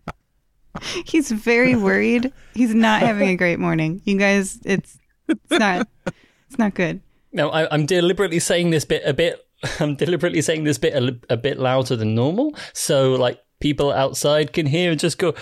He's 1.07 1.31
very 1.31 1.77
worried. 1.77 2.33
He's 2.55 2.75
not 2.75 3.03
having 3.03 3.29
a 3.29 3.37
great 3.37 3.61
morning. 3.61 4.03
You 4.05 4.19
guys, 4.19 4.59
it's 4.65 4.99
it's 5.29 5.51
not 5.51 5.87
it's 6.07 6.59
not 6.59 6.75
good. 6.75 7.01
No, 7.33 7.51
I, 7.51 7.73
I'm 7.73 7.87
deliberately 7.87 8.41
saying 8.41 8.71
this 8.71 8.85
bit 8.85 9.03
a 9.05 9.15
bit. 9.15 9.44
I'm 9.81 9.97
deliberately 9.97 10.43
saying 10.43 10.65
this 10.65 10.79
bit 10.79 10.95
a, 10.95 11.19
a 11.31 11.37
bit 11.37 11.59
louder 11.59 11.97
than 11.97 12.15
normal, 12.15 12.55
so 12.73 13.13
like 13.15 13.41
people 13.61 13.93
outside 13.93 14.53
can 14.53 14.67
hear 14.67 14.91
and 14.91 15.01
just 15.01 15.19
go. 15.19 15.35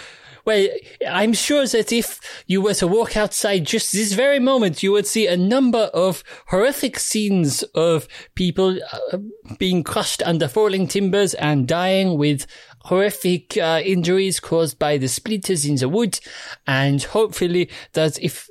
Well, 0.45 0.67
I'm 1.09 1.35
sure 1.35 1.67
that 1.69 1.93
if 1.93 2.19
you 2.49 2.61
were 2.61 2.75
to 2.75 2.89
walk 2.89 3.17
outside 3.17 3.65
just 3.65 3.93
this 3.93 4.13
very 4.13 4.41
moment, 4.41 4.83
you 4.83 4.91
would 4.91 5.07
see 5.07 5.29
a 5.29 5.37
number 5.37 5.89
of 5.95 6.25
horrific 6.49 6.99
scenes 6.99 7.63
of 7.75 8.09
people 8.35 8.77
uh, 8.93 9.19
being 9.59 9.85
crushed 9.85 10.21
under 10.25 10.49
falling 10.49 10.89
timbers 10.89 11.35
and 11.35 11.69
dying 11.69 12.19
with 12.19 12.49
horrific 12.81 13.57
uh, 13.57 13.83
injuries 13.85 14.41
caused 14.41 14.81
by 14.81 14.99
the 14.99 15.07
splinters 15.07 15.65
in 15.65 15.77
the 15.77 15.89
wood. 15.89 16.19
And 16.67 17.01
hopefully 17.05 17.71
that 17.93 18.19
if 18.21 18.49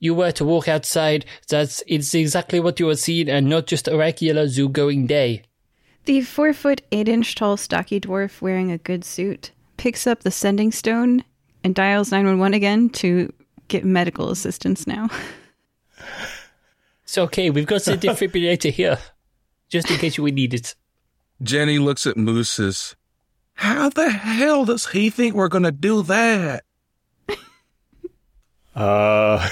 you 0.00 0.14
were 0.14 0.32
to 0.32 0.44
walk 0.44 0.66
outside, 0.66 1.24
that 1.48 1.80
it's 1.86 2.14
exactly 2.14 2.58
what 2.58 2.80
you 2.80 2.86
would 2.86 2.98
see 2.98 3.30
and 3.30 3.48
not 3.48 3.66
just 3.66 3.86
a 3.86 3.96
regular 3.96 4.48
zoo 4.48 4.68
going 4.68 5.06
day. 5.06 5.42
The 6.06 6.22
four 6.22 6.52
foot 6.52 6.82
eight 6.90 7.08
inch 7.08 7.34
tall 7.34 7.56
stocky 7.56 8.00
dwarf 8.00 8.40
wearing 8.40 8.72
a 8.72 8.78
good 8.78 9.04
suit 9.04 9.52
picks 9.76 10.06
up 10.06 10.22
the 10.22 10.30
sending 10.30 10.72
stone 10.72 11.22
and 11.62 11.74
dials 11.74 12.10
911 12.10 12.54
again 12.54 12.88
to 12.90 13.32
get 13.68 13.84
medical 13.84 14.30
assistance 14.30 14.86
now. 14.86 15.08
It's 17.04 17.18
okay. 17.18 17.50
We've 17.50 17.66
got 17.66 17.82
the 17.82 17.92
defibrillator 17.96 18.70
here, 18.70 18.98
just 19.68 19.90
in 19.90 19.98
case 19.98 20.18
we 20.18 20.30
need 20.30 20.54
it. 20.54 20.74
Jenny 21.42 21.78
looks 21.78 22.06
at 22.06 22.16
Mooses. 22.16 22.94
How 23.54 23.90
the 23.90 24.10
hell 24.10 24.64
does 24.64 24.86
he 24.88 25.10
think 25.10 25.34
we're 25.34 25.48
going 25.48 25.64
to 25.64 25.72
do 25.72 26.02
that? 26.04 26.64
Uh, 28.72 29.46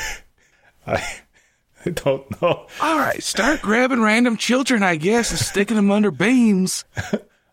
I, 0.88 1.04
I 1.86 1.90
don't 1.90 2.40
know. 2.42 2.66
All 2.80 2.98
right, 2.98 3.22
start 3.22 3.60
grabbing 3.62 4.02
random 4.02 4.36
children, 4.36 4.82
I 4.82 4.96
guess, 4.96 5.30
and 5.30 5.38
sticking 5.38 5.76
them 5.76 5.90
under 5.90 6.10
beams. 6.10 6.84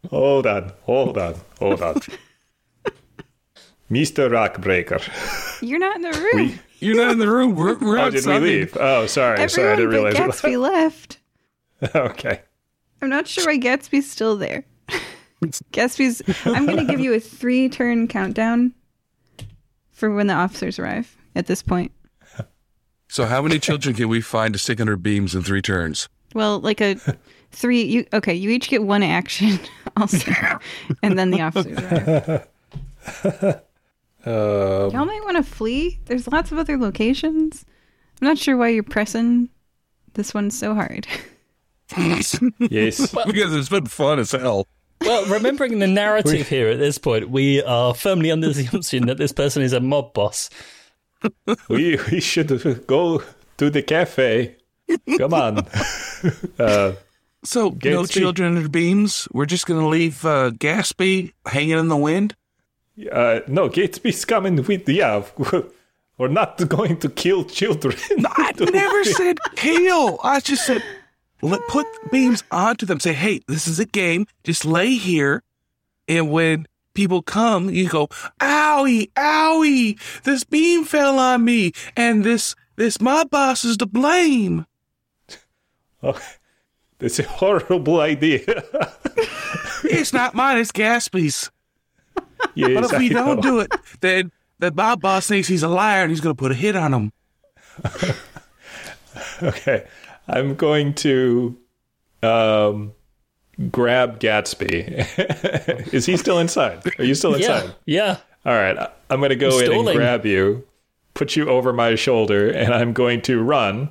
Hold 0.10 0.48
on, 0.48 0.72
hold 0.84 1.18
on, 1.18 1.36
hold 1.60 1.82
on. 1.82 1.96
Mr. 3.92 4.30
Rockbreaker. 4.30 5.02
You're 5.62 5.80
not 5.80 5.96
in 5.98 6.02
the 6.02 6.12
room. 6.34 6.60
You're 6.80 6.96
not 6.96 7.12
in 7.12 7.20
the 7.20 7.30
room. 7.30 7.56
We're, 7.56 7.78
we're 7.78 8.00
Oh, 8.00 8.10
did 8.10 8.26
we 8.26 8.40
leave? 8.40 8.76
Oh, 8.80 9.06
sorry, 9.06 9.48
sorry, 9.50 9.70
I 9.70 9.72
Everyone 9.74 9.78
didn't 9.78 10.08
but 10.08 10.14
realize. 10.16 10.42
Gatsby 10.42 10.60
left. 10.72 11.20
okay. 11.96 12.42
I'm 13.02 13.10
not 13.10 13.28
sure 13.28 13.46
why 13.46 13.58
Gatsby's 13.60 14.10
still 14.10 14.38
there. 14.38 14.64
Gatsby's. 15.72 16.22
I'm 16.46 16.66
going 16.66 16.78
to 16.80 16.86
give 16.86 17.00
you 17.00 17.14
a 17.14 17.20
three 17.20 17.70
turn 17.70 18.08
countdown 18.08 18.74
for 19.92 20.12
when 20.14 20.28
the 20.28 20.34
officers 20.34 20.80
arrive 20.80 21.16
at 21.36 21.46
this 21.46 21.62
point. 21.62 21.92
So, 23.16 23.26
how 23.26 23.41
many 23.41 23.59
children 23.59 23.95
can 23.95 24.09
we 24.09 24.20
find 24.20 24.51
to 24.51 24.59
stick 24.59 24.82
under 24.82 24.97
beams 24.97 25.36
in 25.36 25.41
three 25.41 25.61
turns? 25.61 26.09
Well, 26.34 26.59
like 26.59 26.82
a 26.82 26.95
three. 27.53 27.82
You 27.82 28.05
okay? 28.11 28.34
You 28.34 28.49
each 28.49 28.68
get 28.68 28.84
one 28.84 29.03
action, 29.03 29.57
also, 29.95 30.34
and 31.01 31.18
then 31.18 31.32
the 31.32 31.39
officer. 31.39 32.45
arrive. 33.24 33.61
Um, 34.28 34.89
Y'all 34.89 35.05
might 35.05 35.24
want 35.24 35.38
to 35.38 35.43
flee. 35.43 35.99
There's 36.05 36.28
lots 36.28 36.51
of 36.51 36.57
other 36.57 36.80
locations. 36.80 37.63
I'm 38.20 38.28
not 38.28 38.39
sure 38.39 38.57
why 38.57 38.70
you're 38.70 38.82
pressing 38.82 39.49
this 40.16 40.34
one 40.34 40.49
so 40.49 40.74
hard. 40.74 41.05
yes. 41.95 42.39
because 42.39 43.55
it's 43.55 43.70
been 43.70 43.86
fun 43.86 44.18
as 44.18 44.32
hell. 44.32 44.66
Well, 45.01 45.26
remembering 45.28 45.78
the 45.78 45.86
narrative 45.86 46.49
here 46.49 46.70
at 46.70 46.80
this 46.80 46.97
point, 46.97 47.30
we 47.30 47.61
are 47.61 47.93
firmly 47.93 48.32
under 48.32 48.51
the 48.51 48.63
assumption 48.63 49.05
that 49.05 49.20
this 49.20 49.32
person 49.32 49.61
is 49.61 49.74
a 49.74 49.80
mob 49.80 50.16
boss. 50.16 50.49
We 51.69 51.97
we 52.11 52.19
should 52.19 52.86
go 52.88 53.21
to 53.57 53.69
the 53.69 53.82
cafe. 53.82 54.55
Come 55.17 55.34
on. 55.34 55.59
uh, 56.59 56.93
So, 57.43 57.78
no 57.84 58.05
children 58.05 58.57
under 58.57 58.69
beams. 58.69 59.28
We're 59.32 59.45
just 59.45 59.67
going 59.67 59.80
to 59.80 59.88
leave 59.88 60.26
uh, 60.26 60.49
Gatsby 60.51 61.32
hanging 61.45 61.78
in 61.78 61.88
the 61.89 61.97
wind. 61.97 62.36
uh, 63.11 63.41
no, 63.47 63.69
Gatesby's 63.69 64.26
coming 64.26 64.55
with. 64.63 64.89
Yeah, 64.89 65.23
we're 66.17 66.28
not 66.28 66.67
going 66.67 66.97
to 66.97 67.09
kill 67.09 67.43
children. 67.43 67.95
I 68.26 68.51
never 68.59 69.03
said 69.03 69.38
kill. 69.55 70.19
I 70.23 70.39
just 70.39 70.65
said 70.65 70.82
let 71.41 71.61
put 71.67 71.86
beams 72.11 72.43
onto 72.51 72.86
them. 72.86 72.99
Say, 72.99 73.13
hey, 73.13 73.41
this 73.47 73.67
is 73.67 73.80
a 73.80 73.86
game. 73.86 74.26
Just 74.43 74.65
lay 74.65 74.95
here, 74.95 75.43
and 76.07 76.32
when 76.32 76.67
people 76.96 77.22
come, 77.22 77.70
you 77.70 77.88
go, 77.88 78.08
owie, 78.39 79.12
owie, 79.14 80.00
this 80.24 80.43
beam 80.43 80.84
fell 80.84 81.20
on 81.20 81.46
me, 81.46 81.72
and 81.96 82.24
this 82.24 82.56
this 82.76 83.00
my 83.00 83.24
boss 83.26 83.64
is 83.64 83.78
to 83.78 83.86
blame. 83.86 84.66
Oh, 86.04 86.20
that's 87.00 87.18
a 87.18 87.24
horrible 87.24 88.00
idea. 88.00 88.41
It's 89.86 90.14
not 90.14 90.34
mine. 90.36 90.58
It's 90.58 90.72
Gatsby's. 90.72 91.52
yes, 92.54 92.74
But 92.74 92.93
if 92.93 93.00
we 93.00 93.10
don't 93.10 93.41
do 93.41 93.60
it, 93.60 93.72
then 94.02 94.32
then 94.60 94.76
my 94.76 94.96
boss 94.96 95.28
thinks 95.28 95.48
he's 95.48 95.64
a 95.64 95.68
liar 95.68 96.02
and 96.04 96.12
he's 96.12 96.22
going 96.22 96.36
to 96.36 96.39
put 96.39 96.52
a 96.52 96.56
hit 96.56 96.76
on 96.76 96.93
him. 96.93 97.12
Okay, 99.41 99.88
I'm 100.28 100.56
going 100.56 100.93
to 100.96 101.58
um, 102.22 102.93
grab 103.72 104.20
Gatsby. 104.20 105.91
Is 105.93 106.06
he 106.06 106.18
still 106.18 106.39
inside? 106.39 106.82
Are 106.99 107.03
you 107.06 107.16
still 107.16 107.36
inside? 107.36 107.74
Yeah, 107.86 108.18
yeah. 108.45 108.51
All 108.51 108.53
right, 108.58 108.78
I- 108.78 108.91
I'm 109.10 109.20
going 109.20 109.30
to 109.30 109.36
go 109.36 109.60
in 109.60 109.72
and 109.72 109.95
grab 109.95 110.26
you, 110.26 110.66
put 111.14 111.36
you 111.36 111.47
over 111.49 111.72
my 111.74 111.95
shoulder, 111.95 112.49
and 112.49 112.74
I'm 112.74 112.93
going 112.93 113.22
to 113.24 113.41
run 113.41 113.89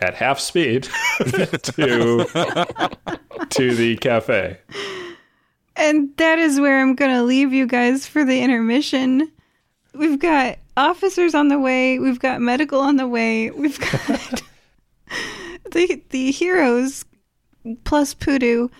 at 0.00 0.14
half 0.14 0.40
speed 0.40 0.84
to 1.18 2.26
to 3.50 3.74
the 3.74 3.96
cafe. 4.00 4.58
And 5.76 6.14
that 6.18 6.38
is 6.38 6.60
where 6.60 6.80
I'm 6.80 6.94
going 6.94 7.12
to 7.14 7.22
leave 7.22 7.52
you 7.52 7.66
guys 7.66 8.06
for 8.06 8.24
the 8.24 8.40
intermission. 8.42 9.30
We've 9.94 10.18
got 10.18 10.58
officers 10.76 11.34
on 11.34 11.48
the 11.48 11.58
way. 11.58 11.98
We've 11.98 12.18
got 12.20 12.40
medical 12.40 12.80
on 12.80 12.96
the 12.96 13.06
way. 13.08 13.50
We've 13.50 13.78
got 13.78 14.42
the 15.70 16.02
the 16.10 16.30
heroes 16.30 17.04
plus 17.84 18.14
Pudu 18.14 18.70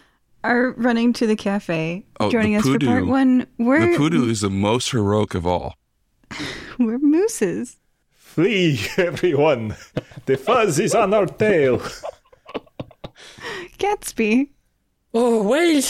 are 0.44 0.72
running 0.72 1.12
to 1.14 1.26
the 1.26 1.36
cafe, 1.36 2.04
Oh, 2.20 2.26
the 2.26 2.32
joining 2.32 2.56
us 2.56 2.66
for 2.66 2.78
part 2.78 3.06
one. 3.06 3.46
We're 3.58 3.92
The 3.92 3.96
pudu 3.98 4.28
is 4.28 4.40
the 4.40 4.50
most 4.50 4.90
heroic 4.90 5.34
of 5.34 5.46
all. 5.46 5.76
we're 6.78 6.98
mooses. 6.98 7.78
Flee, 8.14 8.80
everyone! 8.96 9.76
The 10.26 10.36
fuzz 10.36 10.78
is 10.78 10.94
on 10.94 11.12
our 11.12 11.26
tail. 11.26 11.82
Gatsby. 13.78 14.48
Oh, 15.12 15.42
well, 15.42 15.82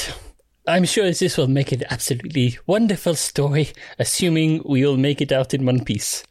I'm 0.67 0.85
sure 0.85 1.05
this 1.11 1.37
will 1.37 1.47
make 1.49 1.71
an 1.73 1.85
absolutely 1.91 2.59
wonderful 2.67 3.15
story, 3.15 3.71
assuming 3.99 4.63
we'll 4.65 4.97
make 4.97 5.21
it 5.21 5.31
out 5.31 5.55
in 5.55 5.65
one 5.65 5.85
piece. 5.85 6.25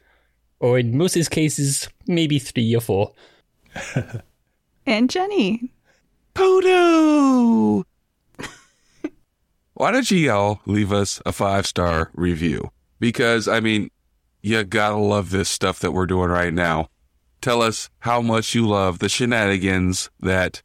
Or 0.60 0.78
in 0.78 0.96
Moose's 0.96 1.28
cases, 1.28 1.88
maybe 2.06 2.38
three 2.38 2.74
or 2.74 2.80
four. 2.80 3.12
And 4.86 5.08
Jenny. 5.08 5.72
Pudu! 6.34 7.84
Why 9.74 9.90
don't 9.90 10.10
you 10.10 10.30
all 10.30 10.60
leave 10.66 10.92
us 10.92 11.20
a 11.26 11.32
five 11.32 11.66
star 11.66 12.10
review? 12.14 12.70
Because, 13.00 13.48
I 13.48 13.60
mean, 13.60 13.90
you 14.40 14.62
gotta 14.64 14.96
love 14.96 15.30
this 15.30 15.48
stuff 15.48 15.80
that 15.80 15.92
we're 15.92 16.06
doing 16.06 16.30
right 16.30 16.52
now. 16.52 16.88
Tell 17.40 17.62
us 17.62 17.90
how 18.00 18.20
much 18.20 18.54
you 18.54 18.66
love 18.66 19.00
the 19.00 19.08
shenanigans 19.08 20.10
that 20.20 20.62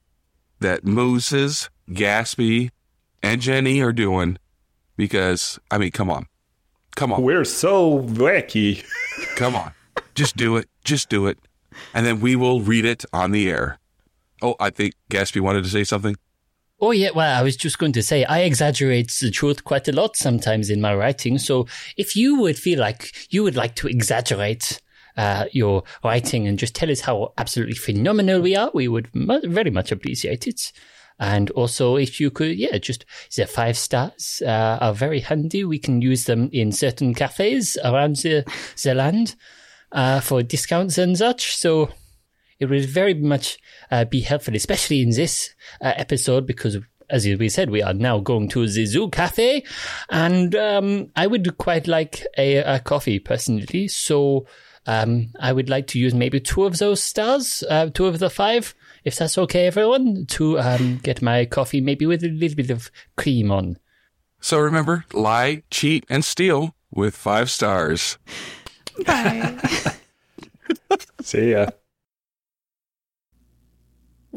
that 0.60 0.84
Mooses, 0.84 1.70
Gatsby, 1.90 2.70
and 3.24 3.42
Jenny 3.42 3.82
are 3.82 3.94
doing. 3.94 4.38
Because, 4.96 5.60
I 5.72 5.78
mean, 5.78 5.92
come 5.92 6.10
on. 6.10 6.28
Come 6.96 7.14
on. 7.14 7.22
We're 7.22 7.46
so 7.46 8.02
wacky. 8.04 8.84
Come 9.36 9.56
on. 9.56 9.72
Just 10.16 10.36
do 10.36 10.58
it. 10.58 10.68
Just 10.84 11.10
do 11.10 11.28
it. 11.28 11.38
And 11.94 12.06
then 12.06 12.20
we 12.20 12.36
will 12.36 12.62
read 12.62 12.86
it 12.86 13.06
on 13.14 13.32
the 13.32 13.50
air. 13.50 13.78
Oh, 14.42 14.56
I 14.60 14.70
think 14.70 14.94
Gatsby 15.10 15.42
wanted 15.42 15.64
to 15.64 15.70
say 15.70 15.84
something. 15.84 16.16
Oh, 16.80 16.92
yeah, 16.92 17.10
well, 17.10 17.40
I 17.40 17.42
was 17.42 17.58
just 17.58 17.80
going 17.80 17.94
to 17.94 18.04
say, 18.04 18.24
I 18.26 18.42
exaggerate 18.42 19.12
the 19.20 19.32
truth 19.32 19.64
quite 19.64 19.88
a 19.88 19.92
lot 19.92 20.16
sometimes 20.16 20.70
in 20.70 20.80
my 20.80 20.94
writing. 20.94 21.40
So 21.40 21.66
if 21.98 22.16
you 22.16 22.40
would 22.40 22.58
feel 22.58 22.80
like 22.80 23.14
you 23.32 23.42
would 23.42 23.56
like 23.56 23.74
to 23.78 23.88
exaggerate 23.88 24.80
uh, 25.18 25.46
your 25.52 25.84
writing 26.04 26.48
and 26.48 26.60
just 26.60 26.76
tell 26.76 26.92
us 26.92 27.02
how 27.02 27.34
absolutely 27.40 27.74
phenomenal 27.74 28.42
we 28.42 28.56
are, 28.56 28.70
we 28.76 28.88
would 28.88 29.10
very 29.14 29.72
much 29.72 29.92
appreciate 29.92 30.46
it. 30.46 30.72
And 31.20 31.50
also, 31.52 31.96
if 31.96 32.20
you 32.20 32.30
could, 32.30 32.56
yeah, 32.56 32.78
just 32.78 33.06
the 33.36 33.48
five 33.48 33.76
stars 33.76 34.44
uh, 34.46 34.78
are 34.80 34.94
very 34.94 35.20
handy. 35.20 35.64
We 35.64 35.80
can 35.80 36.00
use 36.00 36.26
them 36.26 36.48
in 36.54 36.72
certain 36.72 37.16
cafes 37.16 37.76
around 37.84 38.18
the, 38.18 38.46
the 38.84 38.94
land 38.94 39.34
uh, 39.92 40.20
for 40.20 40.44
discounts 40.44 41.00
and 41.00 41.18
such. 41.18 41.58
So 41.58 41.90
it 42.60 42.66
would 42.66 42.86
very 42.86 43.14
much 43.14 43.58
uh, 43.92 44.06
be 44.06 44.22
helpful, 44.22 44.56
especially 44.56 45.02
in 45.02 45.10
this 45.12 45.54
uh, 45.82 45.94
episode, 45.96 46.46
because 46.46 46.78
as 47.10 47.26
we 47.26 47.50
said, 47.50 47.70
we 47.70 47.82
are 47.82 47.94
now 47.94 48.20
going 48.20 48.50
to 48.50 48.68
the 48.68 48.86
zoo 48.86 49.10
cafe, 49.10 49.64
and 50.10 50.54
um, 50.56 51.10
I 51.16 51.28
would 51.28 51.58
quite 51.58 51.88
like 51.88 52.26
a, 52.38 52.58
a 52.58 52.80
coffee 52.80 53.20
personally. 53.20 53.88
So 53.88 54.46
um, 54.86 55.32
I 55.40 55.54
would 55.54 55.70
like 55.70 55.88
to 55.88 56.00
use 56.00 56.14
maybe 56.14 56.40
two 56.40 56.66
of 56.66 56.80
those 56.80 57.02
stars, 57.02 57.64
uh, 57.70 57.90
two 57.94 58.08
of 58.08 58.20
the 58.20 58.30
five, 58.30 58.76
if 59.04 59.16
that's 59.16 59.38
okay, 59.38 59.68
everyone, 59.68 60.26
to 60.28 60.60
um, 60.60 61.00
get 61.04 61.22
my 61.22 61.46
coffee 61.46 61.82
maybe 61.82 62.06
with 62.06 62.24
a 62.24 62.30
little 62.30 62.56
bit 62.56 62.70
of 62.70 62.92
cream 63.16 63.52
on. 63.52 63.78
So 64.40 64.60
remember, 64.60 65.06
lie, 65.14 65.64
cheat, 65.72 66.06
and 66.10 66.24
steal 66.24 66.76
with 66.92 67.16
five 67.16 67.50
stars. 67.50 68.18
Bye. 69.06 69.58
See 71.22 71.52
ya. 71.52 71.68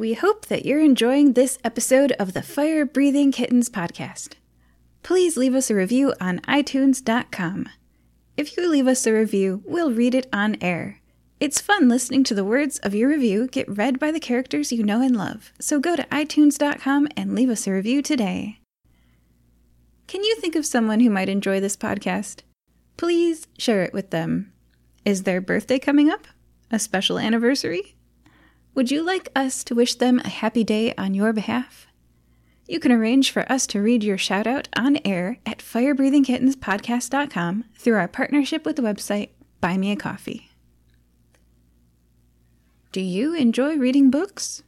We 0.00 0.14
hope 0.14 0.46
that 0.46 0.64
you're 0.64 0.80
enjoying 0.80 1.34
this 1.34 1.58
episode 1.62 2.12
of 2.12 2.32
the 2.32 2.40
Fire 2.40 2.86
Breathing 2.86 3.30
Kittens 3.32 3.68
podcast. 3.68 4.32
Please 5.02 5.36
leave 5.36 5.54
us 5.54 5.68
a 5.68 5.74
review 5.74 6.14
on 6.18 6.38
iTunes.com. 6.48 7.68
If 8.34 8.56
you 8.56 8.66
leave 8.66 8.86
us 8.86 9.06
a 9.06 9.12
review, 9.12 9.62
we'll 9.66 9.92
read 9.92 10.14
it 10.14 10.26
on 10.32 10.56
air. 10.62 11.02
It's 11.38 11.60
fun 11.60 11.90
listening 11.90 12.24
to 12.24 12.34
the 12.34 12.46
words 12.46 12.78
of 12.78 12.94
your 12.94 13.10
review 13.10 13.46
get 13.46 13.68
read 13.68 13.98
by 13.98 14.10
the 14.10 14.18
characters 14.18 14.72
you 14.72 14.82
know 14.82 15.02
and 15.02 15.14
love, 15.14 15.52
so 15.60 15.78
go 15.78 15.96
to 15.96 16.04
iTunes.com 16.04 17.08
and 17.14 17.34
leave 17.34 17.50
us 17.50 17.66
a 17.66 17.72
review 17.72 18.00
today. 18.00 18.58
Can 20.06 20.24
you 20.24 20.34
think 20.36 20.56
of 20.56 20.64
someone 20.64 21.00
who 21.00 21.10
might 21.10 21.28
enjoy 21.28 21.60
this 21.60 21.76
podcast? 21.76 22.40
Please 22.96 23.48
share 23.58 23.82
it 23.82 23.92
with 23.92 24.08
them. 24.08 24.50
Is 25.04 25.24
their 25.24 25.42
birthday 25.42 25.78
coming 25.78 26.08
up? 26.08 26.26
A 26.70 26.78
special 26.78 27.18
anniversary? 27.18 27.96
Would 28.74 28.90
you 28.90 29.02
like 29.02 29.30
us 29.34 29.64
to 29.64 29.74
wish 29.74 29.94
them 29.96 30.20
a 30.20 30.28
happy 30.28 30.64
day 30.64 30.94
on 30.96 31.14
your 31.14 31.32
behalf? 31.32 31.86
You 32.68 32.78
can 32.78 32.92
arrange 32.92 33.32
for 33.32 33.50
us 33.50 33.66
to 33.68 33.80
read 33.80 34.04
your 34.04 34.16
shout 34.16 34.46
out 34.46 34.68
on 34.76 34.98
air 35.04 35.38
at 35.44 35.58
firebreathingkittenspodcast.com 35.58 37.64
through 37.76 37.96
our 37.96 38.06
partnership 38.06 38.64
with 38.64 38.76
the 38.76 38.82
website 38.82 39.30
Buy 39.60 39.76
Me 39.76 39.90
a 39.90 39.96
Coffee. 39.96 40.50
Do 42.92 43.00
you 43.00 43.34
enjoy 43.34 43.76
reading 43.76 44.08
books? 44.10 44.62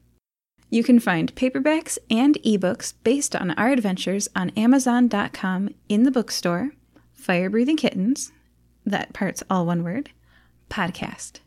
You 0.69 0.83
can 0.83 0.99
find 0.99 1.33
paperbacks 1.37 1.97
and 2.11 2.39
ebooks 2.45 2.95
based 3.05 3.37
on 3.37 3.53
our 3.53 3.69
adventures 3.69 4.29
on 4.35 4.51
Amazon.com 4.51 5.71
in 5.89 6.03
the 6.03 6.11
bookstore, 6.11 6.73
Fire 7.13 7.49
Breathing 7.51 7.77
Kittens, 7.77 8.33
that 8.85 9.13
part's 9.13 9.45
all 9.49 9.65
one 9.67 9.85
word, 9.85 10.11
podcast. 10.71 11.39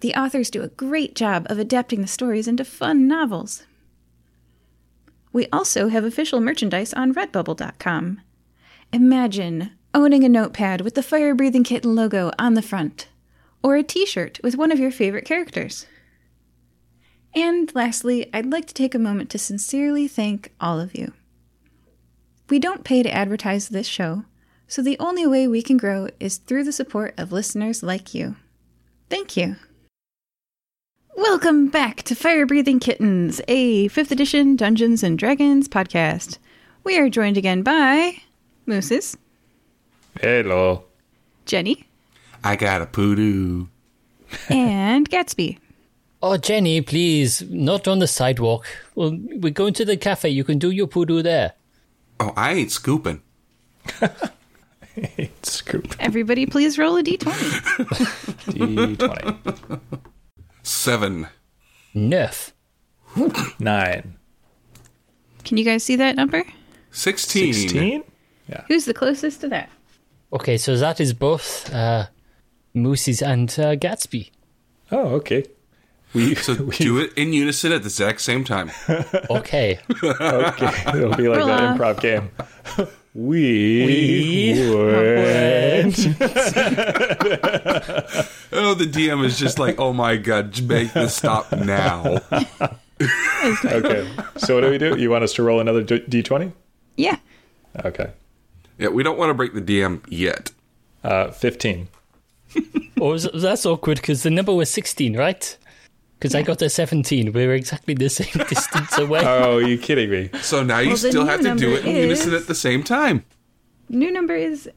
The 0.00 0.14
authors 0.14 0.50
do 0.50 0.62
a 0.62 0.68
great 0.68 1.14
job 1.14 1.46
of 1.48 1.58
adapting 1.58 2.02
the 2.02 2.06
stories 2.06 2.46
into 2.46 2.64
fun 2.64 3.08
novels. 3.08 3.64
We 5.32 5.46
also 5.52 5.88
have 5.88 6.04
official 6.04 6.40
merchandise 6.40 6.92
on 6.94 7.14
redbubble.com. 7.14 8.20
Imagine 8.92 9.72
owning 9.94 10.24
a 10.24 10.28
notepad 10.28 10.82
with 10.82 10.94
the 10.94 11.02
Fire 11.02 11.34
Breathing 11.34 11.64
Kitten 11.64 11.94
logo 11.94 12.30
on 12.38 12.54
the 12.54 12.62
front, 12.62 13.08
or 13.62 13.76
a 13.76 13.82
t 13.82 14.06
shirt 14.06 14.38
with 14.42 14.56
one 14.56 14.70
of 14.70 14.78
your 14.78 14.90
favorite 14.90 15.24
characters. 15.24 15.86
And 17.34 17.74
lastly, 17.74 18.30
I'd 18.32 18.50
like 18.50 18.66
to 18.66 18.74
take 18.74 18.94
a 18.94 18.98
moment 18.98 19.28
to 19.30 19.38
sincerely 19.38 20.08
thank 20.08 20.52
all 20.60 20.80
of 20.80 20.94
you. 20.94 21.12
We 22.48 22.58
don't 22.58 22.84
pay 22.84 23.02
to 23.02 23.12
advertise 23.12 23.68
this 23.68 23.86
show, 23.86 24.24
so 24.68 24.82
the 24.82 24.98
only 24.98 25.26
way 25.26 25.48
we 25.48 25.62
can 25.62 25.76
grow 25.76 26.08
is 26.20 26.38
through 26.38 26.64
the 26.64 26.72
support 26.72 27.14
of 27.18 27.32
listeners 27.32 27.82
like 27.82 28.14
you. 28.14 28.36
Thank 29.10 29.36
you. 29.36 29.56
Welcome 31.16 31.68
back 31.68 32.02
to 32.04 32.14
Fire 32.14 32.44
Breathing 32.46 32.78
Kittens, 32.78 33.40
a 33.48 33.88
5th 33.88 34.10
edition 34.10 34.54
Dungeons 34.54 35.02
and 35.02 35.18
Dragons 35.18 35.66
podcast. 35.68 36.38
We 36.84 36.98
are 36.98 37.08
joined 37.08 37.36
again 37.38 37.62
by 37.62 38.18
Mooses, 38.66 39.16
Hello. 40.20 40.84
Jenny, 41.46 41.86
I 42.44 42.56
got 42.56 42.82
a 42.82 42.86
pudu. 42.86 43.68
and 44.50 45.08
Gatsby. 45.10 45.58
Oh, 46.22 46.36
Jenny, 46.36 46.80
please, 46.80 47.42
not 47.50 47.86
on 47.88 47.98
the 47.98 48.06
sidewalk. 48.06 48.66
Well, 48.94 49.16
we're 49.36 49.52
going 49.52 49.74
to 49.74 49.84
the 49.84 49.96
cafe. 49.96 50.28
You 50.30 50.44
can 50.44 50.58
do 50.58 50.70
your 50.70 50.86
pudu 50.86 51.22
there. 51.22 51.52
Oh, 52.20 52.32
I 52.36 52.52
ain't 52.54 52.72
scooping. 52.72 53.22
Scoop. 55.42 55.94
Everybody, 56.00 56.46
please 56.46 56.78
roll 56.78 56.96
a 56.96 57.02
d20. 57.02 57.26
D20. 58.96 59.90
Seven. 60.66 61.28
Nerf. 61.94 62.50
Nine. 63.60 64.16
Can 65.44 65.58
you 65.58 65.64
guys 65.64 65.84
see 65.84 65.94
that 65.94 66.16
number? 66.16 66.42
Sixteen. 66.90 67.54
16? 67.54 68.02
Yeah. 68.48 68.64
Who's 68.66 68.84
the 68.84 68.92
closest 68.92 69.42
to 69.42 69.48
that? 69.48 69.70
Okay, 70.32 70.56
so 70.56 70.76
that 70.76 71.00
is 71.00 71.12
both 71.12 71.72
uh, 71.72 72.06
Mooses 72.74 73.22
and 73.22 73.48
uh, 73.52 73.76
Gatsby. 73.76 74.30
Oh, 74.90 75.10
okay. 75.20 75.44
We, 76.12 76.34
So 76.46 76.54
we 76.54 76.74
do 76.76 76.98
it 76.98 77.12
in 77.16 77.32
unison 77.32 77.70
at 77.70 77.82
the 77.82 77.86
exact 77.86 78.20
same 78.20 78.42
time. 78.42 78.72
Okay. 79.30 79.78
okay. 80.02 80.98
It'll 80.98 81.14
be 81.14 81.28
like 81.28 81.38
Roll 81.38 81.46
that 81.46 81.62
off. 81.62 81.78
improv 81.78 82.00
game. 82.00 82.30
We, 83.16 83.86
We 83.86 84.74
went. 84.76 85.96
Oh, 88.52 88.74
the 88.74 88.84
DM 88.86 89.24
is 89.24 89.38
just 89.38 89.58
like, 89.58 89.78
oh 89.80 89.92
my 89.92 90.16
god, 90.16 90.60
make 90.62 90.92
this 90.92 91.16
stop 91.16 91.50
now. 91.52 92.18
Okay. 93.66 94.08
So 94.38 94.54
what 94.54 94.62
do 94.62 94.70
we 94.70 94.78
do? 94.78 94.96
You 94.96 95.10
want 95.10 95.22
us 95.22 95.34
to 95.34 95.42
roll 95.42 95.60
another 95.60 95.82
d- 95.82 96.00
d20? 96.00 96.52
Yeah. 96.96 97.18
Okay. 97.84 98.10
Yeah, 98.78 98.88
we 98.88 99.02
don't 99.02 99.18
want 99.18 99.28
to 99.28 99.34
break 99.34 99.52
the 99.52 99.60
DM 99.60 100.02
yet. 100.08 100.50
Uh, 101.04 101.30
15. 101.30 101.88
Oh, 102.98 103.18
that's 103.18 103.66
awkward 103.66 103.98
because 104.00 104.22
the 104.22 104.30
number 104.30 104.54
was 104.54 104.70
16, 104.70 105.14
right? 105.18 105.58
Because 106.18 106.34
I 106.34 106.42
got 106.42 106.62
a 106.62 106.70
17. 106.70 107.32
We 107.32 107.46
were 107.46 107.54
exactly 107.54 107.94
the 107.94 108.08
same 108.08 108.32
distance 108.48 108.96
away. 108.98 109.20
Oh, 109.22 109.56
are 109.58 109.62
you 109.62 109.78
kidding 109.78 110.10
me? 110.10 110.30
So 110.40 110.62
now 110.62 110.78
you 110.78 110.88
Well, 110.88 110.96
still 110.96 111.26
have 111.26 111.40
to 111.40 111.42
do 111.42 111.48
number 111.50 111.66
it 111.78 111.84
in 111.84 111.96
unison 111.96 112.32
is- 112.34 112.42
at 112.42 112.48
the 112.48 112.54
same 112.54 112.82
time. 112.82 113.24
New 113.88 114.10
number 114.10 114.34
is 114.34 114.68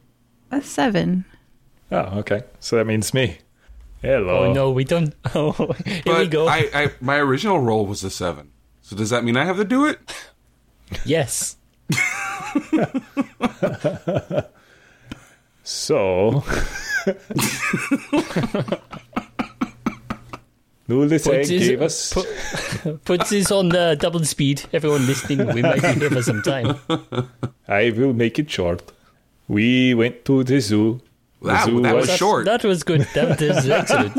a 0.52 0.60
7. 0.62 1.24
Oh, 1.90 2.18
okay. 2.20 2.42
So 2.60 2.76
that 2.76 2.86
means 2.86 3.12
me. 3.14 3.38
Hello. 4.02 4.46
oh, 4.48 4.52
no, 4.52 4.70
we 4.70 4.84
don't. 4.84 5.14
Oh, 5.34 5.52
here 5.84 6.02
But 6.06 6.18
we 6.20 6.26
go. 6.28 6.46
I, 6.48 6.68
I, 6.74 6.92
my 7.00 7.16
original 7.16 7.58
roll 7.58 7.86
was 7.86 8.04
a 8.04 8.10
seven. 8.10 8.50
So 8.82 8.96
does 8.96 9.10
that 9.10 9.24
mean 9.24 9.36
I 9.36 9.44
have 9.44 9.56
to 9.56 9.64
do 9.64 9.86
it? 9.86 9.98
Yes. 11.04 11.56
So. 15.62 16.42
Nulis 20.90 21.24
Put 21.24 21.46
this, 21.46 21.68
gave 21.68 21.82
us. 21.82 22.12
put, 22.12 23.04
put 23.04 23.26
this 23.28 23.50
on 23.52 23.68
the 23.70 23.96
double 23.98 24.24
speed. 24.24 24.62
Everyone 24.72 25.06
listening, 25.06 25.46
we 25.54 25.62
might 25.62 25.80
be 25.82 25.92
here 26.00 26.10
for 26.10 26.22
some 26.22 26.42
time. 26.42 26.78
I 27.68 27.90
will 27.96 28.12
make 28.12 28.38
it 28.38 28.50
short. 28.50 28.90
We 29.46 29.94
went 29.94 30.24
to 30.24 30.42
the 30.44 30.60
zoo. 30.60 31.00
The 31.42 31.48
That, 31.48 31.66
zoo 31.66 31.80
that 31.82 31.94
was 31.94 32.08
was- 32.08 32.16
short. 32.16 32.44
That 32.46 32.64
was 32.64 32.82
good. 32.82 33.02
That 33.14 33.38
was 33.40 33.68
excellent. 33.78 34.14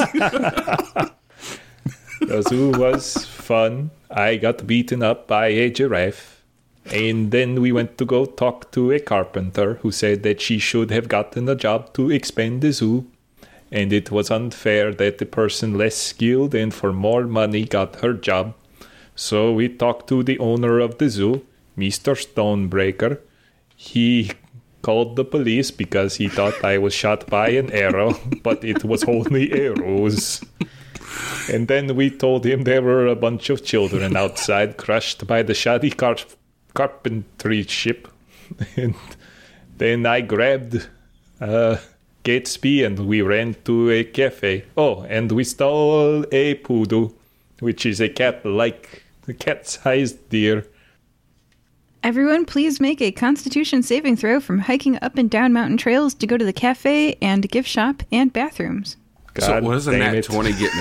The 2.21 2.41
zoo 2.47 2.71
was 2.71 3.25
fun. 3.25 3.91
I 4.09 4.37
got 4.37 4.65
beaten 4.67 5.01
up 5.03 5.27
by 5.27 5.47
a 5.47 5.69
giraffe. 5.69 6.43
And 6.85 7.31
then 7.31 7.61
we 7.61 7.71
went 7.71 7.97
to 7.99 8.05
go 8.05 8.25
talk 8.25 8.71
to 8.71 8.91
a 8.91 8.99
carpenter 8.99 9.75
who 9.81 9.91
said 9.91 10.23
that 10.23 10.41
she 10.41 10.57
should 10.57 10.89
have 10.91 11.07
gotten 11.07 11.47
a 11.47 11.55
job 11.55 11.93
to 11.93 12.09
expand 12.09 12.61
the 12.61 12.71
zoo. 12.71 13.05
And 13.71 13.93
it 13.93 14.11
was 14.11 14.29
unfair 14.29 14.93
that 14.93 15.17
the 15.17 15.25
person 15.25 15.77
less 15.77 15.95
skilled 15.95 16.53
and 16.53 16.73
for 16.73 16.91
more 16.91 17.23
money 17.23 17.65
got 17.65 18.01
her 18.01 18.13
job. 18.13 18.53
So 19.15 19.53
we 19.53 19.69
talked 19.69 20.07
to 20.09 20.23
the 20.23 20.39
owner 20.39 20.79
of 20.79 20.97
the 20.97 21.09
zoo, 21.09 21.45
Mr. 21.77 22.15
Stonebreaker. 22.15 23.19
He 23.75 24.31
called 24.81 25.15
the 25.15 25.25
police 25.25 25.71
because 25.71 26.15
he 26.15 26.27
thought 26.27 26.63
I 26.63 26.77
was 26.77 26.93
shot 26.93 27.27
by 27.27 27.49
an 27.49 27.71
arrow, 27.71 28.19
but 28.43 28.63
it 28.63 28.83
was 28.83 29.03
only 29.03 29.51
arrows. 29.53 30.43
And 31.51 31.67
then 31.67 31.95
we 31.95 32.09
told 32.09 32.45
him 32.45 32.63
there 32.63 32.81
were 32.81 33.07
a 33.07 33.15
bunch 33.15 33.49
of 33.49 33.63
children 33.63 34.15
outside 34.15 34.77
crushed 34.77 35.27
by 35.27 35.43
the 35.43 35.53
shoddy 35.53 35.91
car- 35.91 36.17
carpentry 36.73 37.63
ship. 37.63 38.07
And 38.75 38.95
then 39.77 40.05
I 40.05 40.21
grabbed 40.21 40.87
uh, 41.39 41.77
Gatesby 42.23 42.85
and 42.85 43.07
we 43.07 43.21
ran 43.21 43.55
to 43.65 43.89
a 43.89 44.03
cafe. 44.03 44.65
Oh, 44.77 45.03
and 45.03 45.31
we 45.31 45.43
stole 45.43 46.25
a 46.31 46.55
poodle, 46.55 47.13
which 47.59 47.85
is 47.85 47.99
a 47.99 48.09
cat 48.09 48.45
like 48.45 49.03
a 49.27 49.33
cat 49.33 49.67
sized 49.67 50.29
deer. 50.29 50.65
Everyone, 52.03 52.45
please 52.45 52.79
make 52.79 53.01
a 53.01 53.11
constitution 53.11 53.83
saving 53.83 54.15
throw 54.15 54.39
from 54.39 54.59
hiking 54.59 54.97
up 55.03 55.17
and 55.17 55.29
down 55.29 55.53
mountain 55.53 55.77
trails 55.77 56.13
to 56.15 56.25
go 56.27 56.35
to 56.35 56.45
the 56.45 56.53
cafe 56.53 57.15
and 57.21 57.47
gift 57.49 57.69
shop 57.69 58.01
and 58.11 58.33
bathrooms. 58.33 58.97
so 59.37 59.47
God 59.47 59.63
what 59.63 59.73
does 59.73 59.87
a 59.87 59.91
damn 59.91 60.15
nat 60.15 60.23
20 60.23 60.53
get 60.53 60.75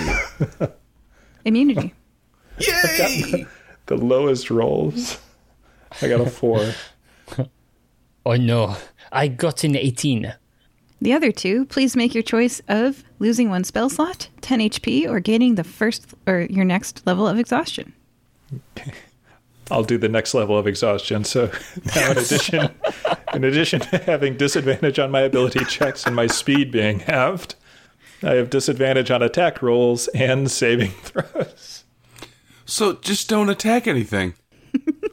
me? 0.61 0.66
Immunity. 1.45 1.95
Yay! 2.59 3.47
The 3.86 3.97
lowest 3.97 4.51
rolls. 4.53 5.18
I 6.01 6.07
got 6.07 6.20
a 6.20 6.30
four. 6.30 6.72
Oh 8.26 8.36
no, 8.36 8.76
I 9.11 9.28
got 9.28 9.64
an 9.64 9.74
18. 9.74 10.34
The 11.03 11.13
other 11.15 11.33
two, 11.33 11.65
please 11.67 11.97
make 11.97 12.15
your 12.15 12.23
choice 12.23 12.61
of 12.69 13.03
losing 13.19 13.49
one 13.49 13.65
spell 13.65 13.89
slot, 13.89 14.29
10 14.43 14.61
HP, 14.61 15.09
or 15.09 15.19
gaining 15.21 15.55
the 15.55 15.65
first 15.65 16.07
or 16.27 16.43
your 16.51 16.65
next 16.65 17.07
level 17.07 17.27
of 17.27 17.39
exhaustion. 17.39 17.95
I'll 19.71 19.85
do 19.85 19.99
the 19.99 20.09
next 20.09 20.35
level 20.35 20.59
of 20.59 20.67
exhaustion. 20.67 21.25
So 21.25 21.51
now, 21.97 22.11
in 22.11 22.19
addition, 22.19 22.71
in 23.33 23.45
addition 23.45 23.81
to 23.81 23.99
having 23.99 24.37
disadvantage 24.37 24.99
on 24.99 25.11
my 25.11 25.21
ability 25.21 25.65
checks 25.67 26.05
and 26.07 26.15
my 26.17 26.27
speed 26.27 26.71
being 26.73 27.01
halved, 27.01 27.55
I 28.23 28.35
have 28.35 28.51
disadvantage 28.51 29.11
on 29.11 29.23
attack 29.23 29.63
rolls 29.63 30.09
and 30.09 30.51
saving 30.51 30.91
throws, 31.03 31.85
So 32.67 32.95
just 32.95 33.29
don't 33.29 33.49
attack 33.49 33.87
anything. 33.87 34.35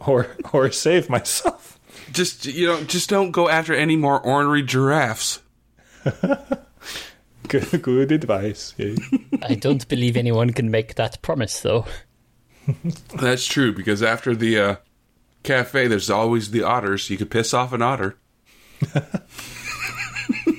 or 0.01 0.35
or 0.51 0.69
save 0.71 1.09
myself. 1.09 1.79
Just 2.11 2.45
you 2.45 2.67
know, 2.67 2.83
just 2.83 3.09
don't 3.09 3.31
go 3.31 3.47
after 3.47 3.73
any 3.73 3.95
more 3.95 4.19
ornery 4.19 4.63
giraffes. 4.63 5.41
Good, 7.47 7.81
good 7.81 8.11
advice. 8.11 8.73
Yeah. 8.77 8.95
I 9.41 9.55
don't 9.55 9.87
believe 9.87 10.17
anyone 10.17 10.51
can 10.51 10.69
make 10.69 10.95
that 10.95 11.21
promise, 11.21 11.61
though. 11.61 11.85
That's 13.15 13.45
true 13.45 13.71
because 13.71 14.03
after 14.03 14.35
the 14.35 14.59
uh, 14.59 14.75
cafe, 15.43 15.87
there's 15.87 16.09
always 16.09 16.51
the 16.51 16.63
otters. 16.63 17.09
You 17.09 17.17
could 17.17 17.31
piss 17.31 17.53
off 17.53 17.71
an 17.71 17.81
otter. 17.81 18.17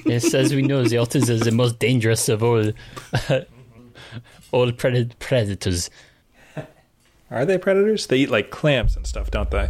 yes, 0.06 0.32
as 0.32 0.54
we 0.54 0.62
know, 0.62 0.82
the 0.84 0.96
otters 0.96 1.28
are 1.28 1.36
the 1.36 1.52
most 1.52 1.78
dangerous 1.78 2.28
of 2.30 2.42
all 2.42 2.60
all 4.52 4.72
pred- 4.72 5.18
predators. 5.18 5.90
Are 7.30 7.44
they 7.44 7.58
predators? 7.58 8.06
They 8.06 8.18
eat 8.20 8.30
like 8.30 8.50
clams 8.50 8.96
and 8.96 9.06
stuff, 9.06 9.30
don't 9.30 9.50
they? 9.50 9.68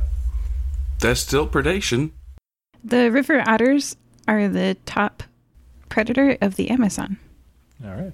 That's 1.01 1.21
still 1.21 1.49
predation. 1.49 2.13
The 2.85 3.11
river 3.11 3.43
otters 3.45 3.97
are 4.29 4.47
the 4.47 4.77
top 4.87 5.25
predator 5.89 6.37
of 6.41 6.57
the 6.57 6.71
Amazon. 6.71 7.19
All 7.85 7.95
right. 7.95 8.13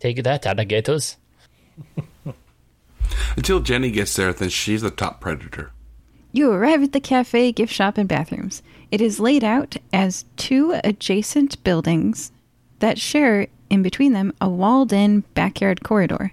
Take 0.00 0.22
that, 0.22 0.46
alligators. 0.46 1.16
Until 3.36 3.60
Jenny 3.60 3.90
gets 3.90 4.14
there, 4.16 4.32
then 4.32 4.48
she's 4.48 4.82
the 4.82 4.90
top 4.90 5.20
predator. 5.20 5.70
You 6.32 6.50
arrive 6.50 6.82
at 6.82 6.92
the 6.92 7.00
cafe, 7.00 7.52
gift 7.52 7.72
shop, 7.72 7.98
and 7.98 8.08
bathrooms. 8.08 8.62
It 8.90 9.00
is 9.00 9.20
laid 9.20 9.44
out 9.44 9.76
as 9.92 10.24
two 10.36 10.78
adjacent 10.82 11.62
buildings 11.62 12.32
that 12.78 12.98
share 12.98 13.48
in 13.70 13.82
between 13.82 14.12
them 14.12 14.32
a 14.40 14.48
walled 14.48 14.92
in 14.92 15.20
backyard 15.34 15.82
corridor. 15.82 16.32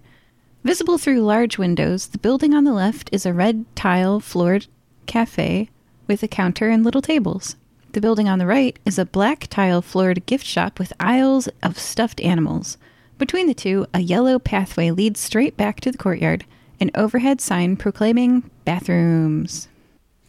Visible 0.64 0.98
through 0.98 1.22
large 1.22 1.58
windows, 1.58 2.08
the 2.08 2.18
building 2.18 2.54
on 2.54 2.64
the 2.64 2.74
left 2.74 3.10
is 3.14 3.26
a 3.26 3.34
red 3.34 3.66
tile 3.76 4.20
floored 4.20 4.68
cafe 5.06 5.70
with 6.08 6.22
a 6.24 6.28
counter 6.28 6.70
and 6.70 6.84
little 6.84 7.02
tables. 7.02 7.56
The 7.94 8.02
building 8.02 8.30
on 8.30 8.38
the 8.38 8.46
right 8.46 8.78
is 8.86 9.00
a 9.00 9.06
black 9.06 9.48
tile 9.48 9.82
floored 9.82 10.26
gift 10.28 10.46
shop 10.46 10.78
with 10.78 10.94
aisles 11.00 11.50
of 11.64 11.80
stuffed 11.80 12.22
animals. 12.22 12.78
Between 13.18 13.48
the 13.48 13.54
two, 13.54 13.88
a 13.94 14.00
yellow 14.00 14.38
pathway 14.38 14.92
leads 14.92 15.20
straight 15.20 15.58
back 15.58 15.80
to 15.82 15.92
the 15.92 15.98
courtyard, 15.98 16.46
an 16.80 16.92
overhead 16.94 17.42
sign 17.42 17.76
proclaiming 17.76 18.50
bathrooms. 18.64 19.68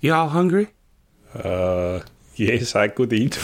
Y'all 0.00 0.28
hungry? 0.28 0.68
Uh, 1.34 2.00
yes, 2.34 2.74
I 2.74 2.88
could 2.88 3.12
eat. 3.12 3.38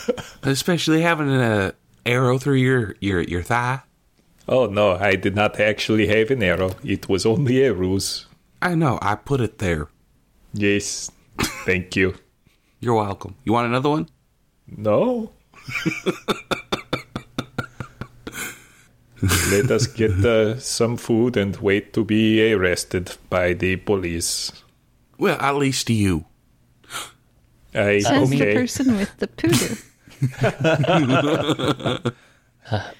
Especially 0.42 1.02
having 1.02 1.30
an 1.30 1.72
arrow 2.06 2.38
through 2.38 2.54
your, 2.54 2.96
your, 3.00 3.20
your 3.20 3.42
thigh? 3.42 3.82
oh 4.48 4.66
no, 4.66 4.96
I 4.96 5.14
did 5.14 5.36
not 5.36 5.60
actually 5.60 6.06
have 6.06 6.30
an 6.30 6.42
arrow. 6.42 6.74
It 6.82 7.08
was 7.08 7.26
only 7.26 7.62
a 7.64 7.74
ruse. 7.74 8.26
I 8.62 8.74
know, 8.74 8.98
I 9.02 9.14
put 9.14 9.40
it 9.40 9.58
there. 9.58 9.88
Yes, 10.54 11.10
thank 11.66 11.94
you. 11.94 12.14
You're 12.80 12.94
welcome. 12.94 13.34
You 13.44 13.52
want 13.52 13.66
another 13.66 13.88
one? 13.88 14.08
No. 14.66 15.32
Let 19.50 19.70
us 19.72 19.86
get 19.88 20.12
uh, 20.24 20.60
some 20.60 20.96
food 20.96 21.36
and 21.36 21.56
wait 21.56 21.92
to 21.94 22.04
be 22.04 22.52
arrested 22.52 23.16
by 23.28 23.52
the 23.52 23.74
police. 23.76 24.52
Well, 25.18 25.36
at 25.40 25.56
least 25.56 25.90
you. 25.90 26.26
I, 27.74 27.98
Says 27.98 28.30
the 28.30 28.54
person 28.54 28.96
with 28.96 29.16
the 29.18 29.26
pudu. 29.26 29.84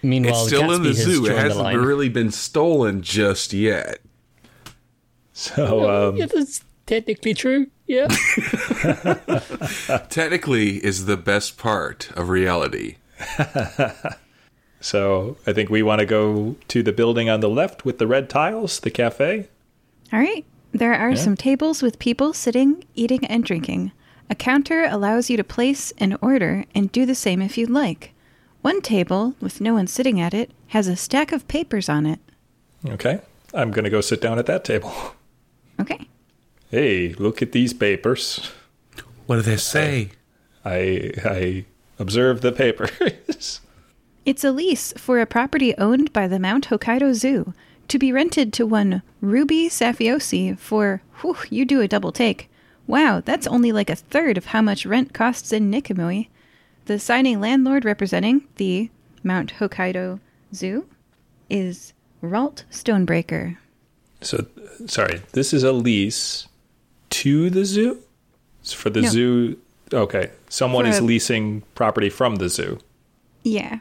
Meanwhile, 0.02 0.34
it's 0.34 0.46
still 0.46 0.72
in 0.72 0.80
Gatsby 0.80 0.82
the 0.82 0.88
has 0.88 0.96
zoo. 0.96 1.26
It 1.26 1.36
hasn't 1.36 1.78
really 1.78 2.08
been 2.08 2.32
stolen 2.32 3.02
just 3.02 3.52
yet. 3.52 3.98
So, 5.32 6.08
um, 6.08 6.16
yeah, 6.16 6.26
that's 6.26 6.64
technically 6.88 7.34
true. 7.34 7.68
Yeah. 7.86 8.08
Technically, 10.08 10.84
is 10.84 11.06
the 11.06 11.16
best 11.16 11.56
part 11.56 12.10
of 12.16 12.28
reality. 12.28 12.96
so 14.80 15.36
I 15.46 15.52
think 15.52 15.70
we 15.70 15.82
want 15.82 16.00
to 16.00 16.06
go 16.06 16.56
to 16.68 16.82
the 16.82 16.92
building 16.92 17.30
on 17.30 17.40
the 17.40 17.48
left 17.48 17.84
with 17.84 17.98
the 17.98 18.06
red 18.06 18.28
tiles, 18.28 18.80
the 18.80 18.90
cafe. 18.90 19.48
All 20.12 20.18
right. 20.18 20.44
There 20.72 20.94
are 20.94 21.16
some 21.16 21.34
tables 21.34 21.82
with 21.82 21.98
people 21.98 22.32
sitting, 22.32 22.84
eating, 22.94 23.24
and 23.26 23.42
drinking. 23.42 23.92
A 24.28 24.34
counter 24.34 24.84
allows 24.84 25.30
you 25.30 25.36
to 25.38 25.44
place 25.44 25.92
an 25.96 26.18
order 26.20 26.64
and 26.74 26.92
do 26.92 27.06
the 27.06 27.14
same 27.14 27.40
if 27.40 27.56
you'd 27.56 27.70
like. 27.70 28.12
One 28.60 28.82
table, 28.82 29.34
with 29.40 29.62
no 29.62 29.74
one 29.74 29.86
sitting 29.86 30.20
at 30.20 30.34
it, 30.34 30.50
has 30.68 30.88
a 30.88 30.96
stack 30.96 31.32
of 31.32 31.48
papers 31.48 31.88
on 31.88 32.04
it. 32.04 32.20
Okay, 32.86 33.20
I'm 33.54 33.70
gonna 33.70 33.88
go 33.88 34.02
sit 34.02 34.20
down 34.20 34.38
at 34.38 34.46
that 34.46 34.64
table. 34.64 34.92
Okay. 35.80 36.06
Hey, 36.70 37.14
look 37.14 37.40
at 37.40 37.52
these 37.52 37.72
papers. 37.72 38.50
What 39.26 39.36
do 39.36 39.42
they 39.42 39.56
say? 39.56 40.10
I 40.64 41.12
I 41.24 41.64
observe 41.98 42.40
the 42.40 42.52
papers. 42.52 43.60
It's 44.28 44.44
a 44.44 44.52
lease 44.52 44.92
for 44.98 45.20
a 45.20 45.26
property 45.26 45.74
owned 45.78 46.12
by 46.12 46.28
the 46.28 46.38
Mount 46.38 46.68
Hokkaido 46.68 47.14
Zoo 47.14 47.54
to 47.88 47.98
be 47.98 48.12
rented 48.12 48.52
to 48.52 48.66
one 48.66 49.00
Ruby 49.22 49.70
Safiosi 49.70 50.58
for, 50.58 51.00
whew, 51.22 51.38
you 51.48 51.64
do 51.64 51.80
a 51.80 51.88
double 51.88 52.12
take. 52.12 52.50
Wow, 52.86 53.22
that's 53.24 53.46
only 53.46 53.72
like 53.72 53.88
a 53.88 53.96
third 53.96 54.36
of 54.36 54.46
how 54.46 54.60
much 54.60 54.84
rent 54.84 55.14
costs 55.14 55.50
in 55.50 55.70
Nikamui. 55.70 56.28
The 56.84 56.98
signing 56.98 57.40
landlord 57.40 57.86
representing 57.86 58.46
the 58.56 58.90
Mount 59.22 59.54
Hokkaido 59.54 60.20
Zoo 60.54 60.86
is 61.48 61.94
Ralt 62.20 62.64
Stonebreaker. 62.70 63.56
so, 64.20 64.44
sorry, 64.84 65.22
this 65.32 65.54
is 65.54 65.62
a 65.62 65.72
lease 65.72 66.48
to 67.10 67.50
the 67.50 67.64
zoo. 67.64 67.98
It's 68.60 68.72
for 68.72 68.90
the 68.90 69.02
No. 69.02 69.08
zoo. 69.08 69.56
Okay, 69.92 70.30
someone 70.48 70.84
For 70.84 70.90
is 70.90 70.98
a- 70.98 71.04
leasing 71.04 71.62
property 71.74 72.10
from 72.10 72.36
the 72.36 72.48
zoo. 72.48 72.78
Yeah. 73.42 73.78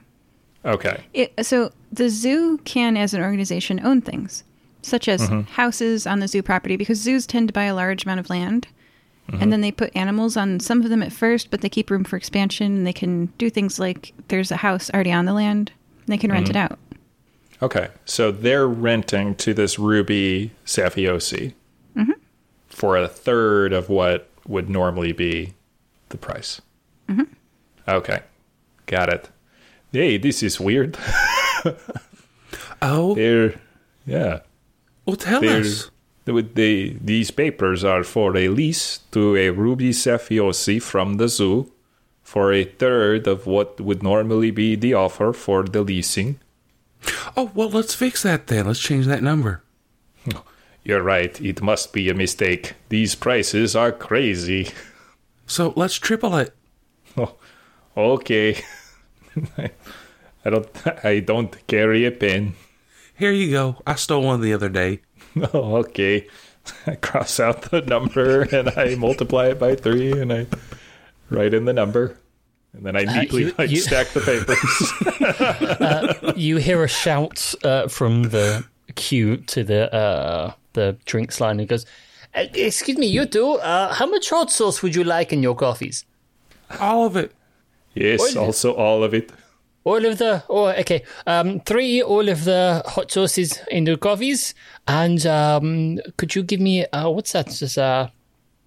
Okay, 0.65 1.03
It, 1.13 1.33
so 1.45 1.71
the 1.91 2.09
zoo 2.09 2.59
can, 2.65 2.97
as 2.97 3.13
an 3.13 3.21
organization, 3.21 3.79
own 3.85 4.01
things, 4.01 4.43
such 4.81 5.07
as 5.07 5.21
mm-hmm. 5.21 5.41
houses 5.51 6.05
on 6.05 6.19
the 6.19 6.27
zoo 6.27 6.41
property, 6.41 6.75
because 6.75 6.99
zoos 6.99 7.25
tend 7.25 7.47
to 7.49 7.53
buy 7.53 7.65
a 7.65 7.75
large 7.75 8.05
amount 8.05 8.19
of 8.19 8.29
land, 8.29 8.67
and 9.27 9.39
mm-hmm. 9.39 9.49
then 9.49 9.61
they 9.61 9.71
put 9.71 9.95
animals 9.95 10.35
on 10.37 10.59
some 10.59 10.81
of 10.81 10.89
them 10.89 11.03
at 11.03 11.13
first, 11.13 11.51
but 11.51 11.61
they 11.61 11.69
keep 11.69 11.89
room 11.89 12.03
for 12.03 12.15
expansion. 12.17 12.77
And 12.77 12.87
they 12.87 12.93
can 12.93 13.27
do 13.37 13.49
things 13.49 13.79
like 13.79 14.13
there's 14.29 14.51
a 14.51 14.57
house 14.57 14.89
already 14.93 15.11
on 15.11 15.25
the 15.25 15.33
land, 15.33 15.71
they 16.05 16.17
can 16.17 16.31
rent 16.31 16.47
mm-hmm. 16.47 16.57
it 16.57 16.71
out. 16.71 16.79
okay. 17.61 17.89
So 18.05 18.31
they're 18.31 18.67
renting 18.67 19.35
to 19.35 19.53
this 19.53 19.77
Ruby 19.77 20.51
Safiosi 20.65 21.53
for 22.77 22.95
a 22.95 23.07
third 23.07 23.73
of 23.73 23.89
what 23.89 24.29
would 24.45 24.69
normally 24.69 25.11
be 25.11 25.55
the 26.09 26.17
price. 26.17 26.61
Mm-hmm. 27.09 27.23
Okay, 27.87 28.19
got 28.85 29.11
it. 29.11 29.29
Hey, 29.91 30.17
this 30.17 30.43
is 30.43 30.59
weird. 30.59 30.95
Oh, 32.79 33.15
They're 33.15 33.55
yeah. 34.05 34.41
well, 35.05 35.15
tell 35.15 35.41
They're, 35.41 35.61
us. 35.61 35.89
these 36.27 37.31
papers 37.31 37.83
are 37.83 38.03
for 38.03 38.37
a 38.37 38.49
lease 38.49 38.99
to 39.11 39.35
a 39.35 39.49
ruby 39.49 39.89
Safiosi 39.89 40.79
from 40.79 41.15
the 41.17 41.27
zoo 41.27 41.71
for 42.21 42.53
a 42.53 42.63
third 42.63 43.25
of 43.25 43.47
what 43.47 43.81
would 43.81 44.03
normally 44.03 44.51
be 44.51 44.75
the 44.75 44.93
offer 44.93 45.33
for 45.33 45.63
the 45.63 45.81
leasing. 45.81 46.39
Oh, 47.35 47.49
well, 47.55 47.69
let's 47.71 47.95
fix 47.95 48.21
that 48.21 48.45
then. 48.45 48.67
Let's 48.67 48.79
change 48.79 49.07
that 49.07 49.23
number. 49.23 49.63
You're 50.87 51.03
right, 51.03 51.39
it 51.41 51.61
must 51.61 51.91
be 51.91 52.07
a 52.09 52.13
mistake. 52.13 52.73
These 52.87 53.15
prices 53.15 53.75
are 53.75 53.91
crazy. 53.91 54.69
So 55.49 55.71
let's 55.77 55.95
triple 55.95 56.35
it. 56.35 56.53
Oh, 57.17 57.35
okay. 57.95 58.61
I 59.57 59.69
don't 60.49 60.67
I 61.05 61.19
don't 61.21 61.65
carry 61.67 62.05
a 62.05 62.11
pen. 62.11 62.55
Here 63.17 63.31
you 63.31 63.49
go. 63.51 63.81
I 63.87 63.95
stole 63.95 64.23
one 64.23 64.41
the 64.41 64.51
other 64.53 64.67
day. 64.69 64.99
Oh, 65.53 65.77
okay. 65.77 66.27
I 66.85 66.95
cross 66.95 67.39
out 67.39 67.61
the 67.71 67.79
number 67.81 68.41
and 68.41 68.67
I 68.75 68.95
multiply 68.95 69.47
it 69.51 69.59
by 69.59 69.75
three 69.75 70.11
and 70.11 70.33
I 70.33 70.47
write 71.29 71.53
in 71.53 71.63
the 71.65 71.71
number. 71.73 72.17
And 72.73 72.85
then 72.85 72.97
I 72.97 73.05
neatly 73.05 73.43
you- 73.45 73.53
like 73.57 73.69
you- 73.69 73.77
stack 73.79 74.07
the 74.09 74.19
papers. 74.19 74.57
you 76.37 76.57
hear 76.57 76.83
a 76.83 76.87
shout 76.89 77.55
uh, 77.63 77.87
from 77.87 78.23
the 78.23 78.65
queue 78.95 79.37
to 79.37 79.63
the 79.63 79.93
uh, 79.93 80.51
the 80.77 80.87
drinks 81.05 81.41
line. 81.41 81.59
It 81.59 81.67
goes, 81.73 81.85
"Uh, 82.35 82.45
"Excuse 82.53 82.97
me, 82.97 83.07
you 83.17 83.25
two. 83.25 83.49
Uh, 83.71 83.93
how 83.99 84.05
much 84.15 84.29
hot 84.29 84.49
sauce 84.51 84.81
would 84.83 84.95
you 84.95 85.03
like 85.03 85.33
in 85.35 85.41
your 85.43 85.55
coffees? 85.55 86.05
All 86.79 87.05
of 87.09 87.15
it. 87.17 87.31
yes, 87.95 88.21
Oil. 88.21 88.45
also 88.45 88.73
all 88.73 89.03
of 89.03 89.13
it. 89.13 89.31
All 89.83 90.05
of 90.05 90.17
the. 90.17 90.43
Oh, 90.49 90.67
okay. 90.83 91.01
Um, 91.25 91.59
three 91.61 92.01
all 92.03 92.27
of 92.29 92.43
the 92.43 92.83
hot 92.85 93.09
sauces 93.11 93.59
in 93.71 93.85
the 93.85 93.95
coffees, 93.97 94.53
and 94.87 95.25
um, 95.25 95.97
could 96.17 96.35
you 96.35 96.43
give 96.43 96.59
me 96.59 96.85
uh, 96.85 97.09
what's 97.09 97.31
that? 97.31 97.47
Just, 97.47 97.77
uh, 97.77 98.09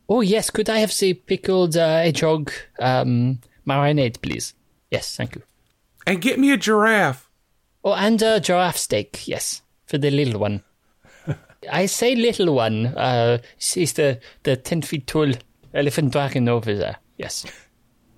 oh 0.08 0.22
yes, 0.22 0.50
could 0.50 0.68
I 0.70 0.78
have 0.80 0.96
the 0.98 1.12
pickled 1.14 1.76
uh, 1.76 2.02
hedgehog 2.04 2.50
um, 2.80 3.38
marinade, 3.66 4.20
please? 4.22 4.54
Yes, 4.90 5.14
thank 5.16 5.34
you. 5.36 5.42
And 6.06 6.20
get 6.22 6.38
me 6.38 6.50
a 6.52 6.56
giraffe. 6.56 7.28
Oh, 7.84 7.92
and 7.94 8.20
a 8.22 8.40
giraffe 8.40 8.78
steak, 8.78 9.28
yes, 9.28 9.62
for 9.86 9.98
the 9.98 10.10
little 10.10 10.40
one. 10.40 10.62
I 11.70 11.86
say 11.86 12.14
little 12.14 12.54
one. 12.54 12.86
Uh, 12.86 13.38
he's 13.58 13.92
the 13.94 14.20
the 14.44 14.56
ten 14.56 14.82
feet 14.82 15.06
tall 15.06 15.32
elephant 15.74 16.12
dragon 16.12 16.48
over 16.48 16.74
there. 16.74 16.96
Yes. 17.16 17.44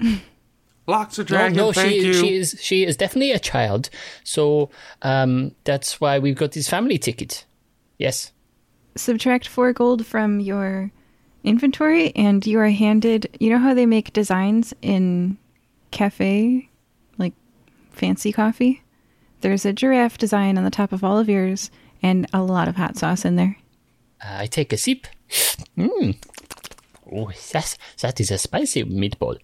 Lots 0.87 1.19
of 1.19 1.31
No, 1.31 1.37
dragon. 1.37 1.57
no, 1.57 1.73
thank 1.73 1.91
she 1.91 2.07
you. 2.07 2.13
she 2.15 2.37
is 2.37 2.57
she 2.61 2.85
is 2.85 2.97
definitely 2.97 3.31
a 3.33 3.39
child. 3.39 3.89
So 4.25 4.71
um, 5.03 5.53
that's 5.65 6.01
why 6.01 6.19
we've 6.19 6.37
got 6.37 6.53
this 6.53 6.69
family 6.69 6.99
ticket. 6.99 7.45
Yes. 7.99 8.33
Subtract 8.97 9.47
four 9.49 9.73
gold 9.73 10.05
from 10.05 10.41
your 10.41 10.91
inventory, 11.45 12.15
and 12.17 12.45
you 12.47 12.59
are 12.59 12.69
handed. 12.69 13.37
You 13.41 13.51
know 13.51 13.59
how 13.59 13.75
they 13.75 13.87
make 13.87 14.13
designs 14.13 14.75
in 14.83 15.39
cafe, 15.93 16.69
like 17.17 17.33
fancy 17.91 18.33
coffee, 18.33 18.83
there's 19.41 19.65
a 19.65 19.73
giraffe 19.73 20.19
design 20.19 20.59
on 20.59 20.65
the 20.65 20.71
top 20.71 20.93
of 20.93 21.05
all 21.05 21.19
of 21.19 21.29
yours 21.29 21.71
and 22.03 22.27
a 22.33 22.43
lot 22.43 22.69
of 22.69 22.77
hot 22.77 22.97
sauce 22.97 23.25
in 23.25 23.37
there. 23.37 23.57
I 24.23 24.47
take 24.47 24.73
a 24.73 24.77
sip. 24.77 25.07
Mmm. 25.77 26.17
Oh, 27.13 27.31
that's, 27.53 27.77
that 28.01 28.21
is 28.21 28.31
a 28.31 28.39
spicy 28.39 28.85
meatball. 28.85 29.37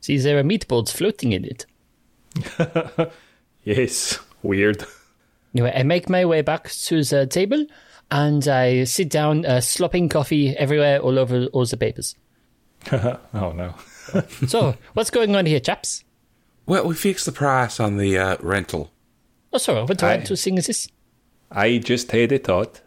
See, 0.00 0.18
there 0.18 0.38
are 0.38 0.44
meatballs 0.44 0.92
floating 0.92 1.32
in 1.32 1.44
it. 1.44 1.66
Yes, 3.68 4.18
weird. 4.42 4.86
Anyway, 5.54 5.72
I 5.76 5.82
make 5.82 6.08
my 6.08 6.24
way 6.24 6.40
back 6.40 6.70
to 6.70 7.04
the 7.04 7.26
table 7.26 7.66
and 8.10 8.48
I 8.48 8.84
sit 8.84 9.10
down, 9.10 9.44
uh, 9.44 9.60
slopping 9.60 10.08
coffee 10.08 10.56
everywhere, 10.56 11.00
all 11.00 11.18
over 11.18 11.46
all 11.52 11.66
the 11.66 11.76
papers. 11.76 12.16
oh 12.92 13.18
no. 13.34 13.74
So, 14.46 14.74
what's 14.94 15.10
going 15.10 15.36
on 15.36 15.44
here, 15.44 15.60
chaps? 15.60 16.02
Well, 16.64 16.86
we 16.86 16.94
fixed 16.94 17.26
the 17.26 17.32
price 17.32 17.78
on 17.78 17.98
the 17.98 18.16
uh, 18.16 18.36
rental. 18.40 18.90
Oh, 19.52 19.58
sorry, 19.58 19.82
what 19.84 20.02
I- 20.02 20.16
want 20.16 20.26
to 20.26 20.36
sing 20.36 20.58
is 20.58 20.66
this? 20.66 20.88
I 21.50 21.78
just 21.78 22.10
had 22.12 22.32
a 22.32 22.38
thought. 22.38 22.80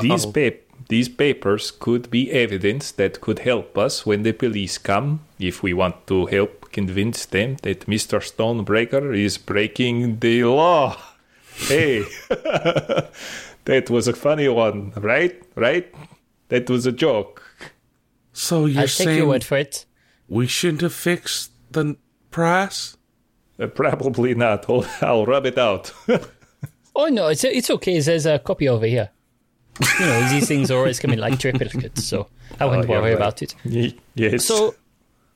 These 0.00 0.26
Uh-oh. 0.26 0.32
pap- 0.32 0.62
these 0.88 1.08
papers 1.08 1.70
could 1.70 2.10
be 2.10 2.30
evidence 2.30 2.92
that 2.92 3.20
could 3.20 3.40
help 3.40 3.76
us 3.78 4.04
when 4.06 4.22
the 4.22 4.32
police 4.32 4.78
come 4.78 5.20
if 5.38 5.62
we 5.62 5.72
want 5.72 6.06
to 6.06 6.26
help 6.26 6.70
convince 6.72 7.24
them 7.26 7.56
that 7.62 7.86
Mr. 7.86 8.20
Stonebreaker 8.22 9.12
is 9.16 9.38
breaking 9.38 10.18
the 10.20 10.44
law. 10.44 10.96
Hey, 11.68 12.04
that 13.64 13.88
was 13.88 14.06
a 14.08 14.12
funny 14.12 14.48
one, 14.48 14.92
right? 14.96 15.42
Right? 15.54 15.92
That 16.48 16.68
was 16.68 16.84
a 16.86 16.92
joke. 16.92 17.42
So 18.34 18.66
you're 18.66 18.82
I'll 18.82 18.86
take 18.88 18.90
saying 19.06 19.16
your 19.16 19.28
word 19.28 19.42
for 19.44 19.56
it. 19.56 19.86
we 20.28 20.46
shouldn't 20.46 20.82
have 20.82 20.92
fixed 20.92 21.52
the 21.72 21.96
price? 22.30 22.96
Uh, 23.58 23.66
probably 23.68 24.34
not. 24.34 24.68
I'll, 24.68 24.86
I'll 25.00 25.26
rub 25.26 25.46
it 25.46 25.58
out. 25.58 25.92
Oh, 26.98 27.08
no, 27.08 27.26
it's, 27.28 27.44
it's 27.44 27.68
okay. 27.68 28.00
There's 28.00 28.24
a 28.24 28.38
copy 28.38 28.70
over 28.70 28.86
here. 28.86 29.10
You 30.00 30.06
know, 30.06 30.28
these 30.30 30.48
things 30.52 30.70
are 30.70 30.78
always 30.78 30.98
coming 30.98 31.18
like 31.18 31.34
triplicates, 31.34 31.98
so 31.98 32.26
I 32.58 32.64
wouldn't 32.64 32.88
Oh, 32.88 32.92
you're 32.94 33.02
worry 33.02 33.10
right. 33.10 33.16
about 33.18 33.42
it. 33.42 33.54
Yes. 34.14 34.46
So, 34.46 34.74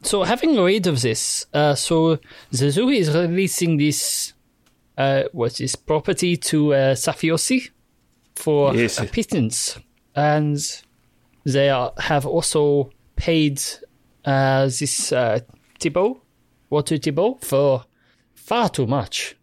so 0.02 0.22
having 0.22 0.56
read 0.58 0.86
of 0.86 1.02
this, 1.02 1.44
uh, 1.52 1.74
so 1.74 2.18
the 2.50 2.70
zoo 2.70 2.88
is 2.88 3.14
releasing 3.14 3.76
this, 3.76 4.32
uh, 4.96 5.24
what's 5.32 5.58
this 5.58 5.76
property 5.76 6.38
to 6.38 6.72
uh, 6.72 6.94
Safiosi 6.94 7.68
for 8.36 8.74
Yes. 8.74 8.98
a 8.98 9.04
pittance, 9.04 9.78
and 10.16 10.58
they 11.44 11.68
are, 11.68 11.92
have 11.98 12.24
also 12.24 12.90
paid 13.16 13.60
uh, 14.24 14.64
this 14.64 15.12
uh, 15.12 15.40
Tebow, 15.78 16.18
Walter 16.70 16.96
Tebow, 16.96 17.38
for 17.44 17.84
far 18.50 18.68
too 18.68 18.84
much. 18.84 19.36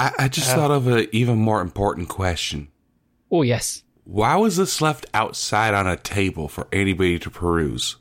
I, 0.00 0.10
I 0.18 0.28
just 0.28 0.50
thought 0.50 0.72
of 0.72 0.88
an 0.88 1.06
even 1.12 1.38
more 1.38 1.60
important 1.60 2.08
question. 2.08 2.66
Oh 3.30 3.42
yes. 3.42 3.84
Why 4.02 4.34
was 4.34 4.56
this 4.56 4.80
left 4.80 5.06
outside 5.14 5.74
on 5.74 5.86
a 5.86 5.96
table 5.96 6.48
for 6.48 6.66
anybody 6.72 7.20
to 7.20 7.30
peruse? 7.30 7.94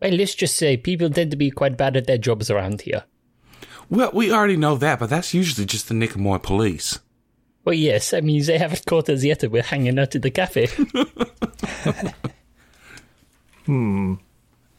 Well, 0.00 0.12
let's 0.12 0.36
just 0.36 0.54
say 0.54 0.76
people 0.76 1.10
tend 1.10 1.32
to 1.32 1.36
be 1.36 1.50
quite 1.50 1.76
bad 1.76 1.96
at 1.96 2.06
their 2.06 2.16
jobs 2.16 2.48
around 2.48 2.82
here. 2.82 3.02
Well, 3.90 4.12
we 4.14 4.30
already 4.30 4.56
know 4.56 4.76
that, 4.76 5.00
but 5.00 5.10
that's 5.10 5.34
usually 5.34 5.66
just 5.66 5.88
the 5.88 5.94
Nicomoy 5.94 6.40
police. 6.40 7.00
Well, 7.64 7.74
yes, 7.74 8.14
I 8.14 8.20
mean, 8.20 8.44
they 8.44 8.56
haven't 8.56 8.86
caught 8.86 9.08
us 9.08 9.24
yet, 9.24 9.42
and 9.42 9.50
we're 9.50 9.64
hanging 9.64 9.98
out 9.98 10.14
at 10.14 10.22
the 10.22 10.30
cafe. 10.30 10.68
Hmm. 13.66 14.14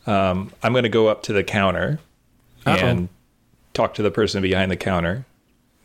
Um, 0.07 0.51
I'm 0.63 0.71
going 0.71 0.81
to 0.81 0.89
go 0.89 1.09
up 1.09 1.21
to 1.23 1.33
the 1.33 1.43
counter 1.43 1.99
and 2.65 3.07
talk 3.79 3.93
to 3.93 4.01
the 4.03 4.11
person 4.11 4.41
behind 4.41 4.69
the 4.69 4.75
counter. 4.75 5.25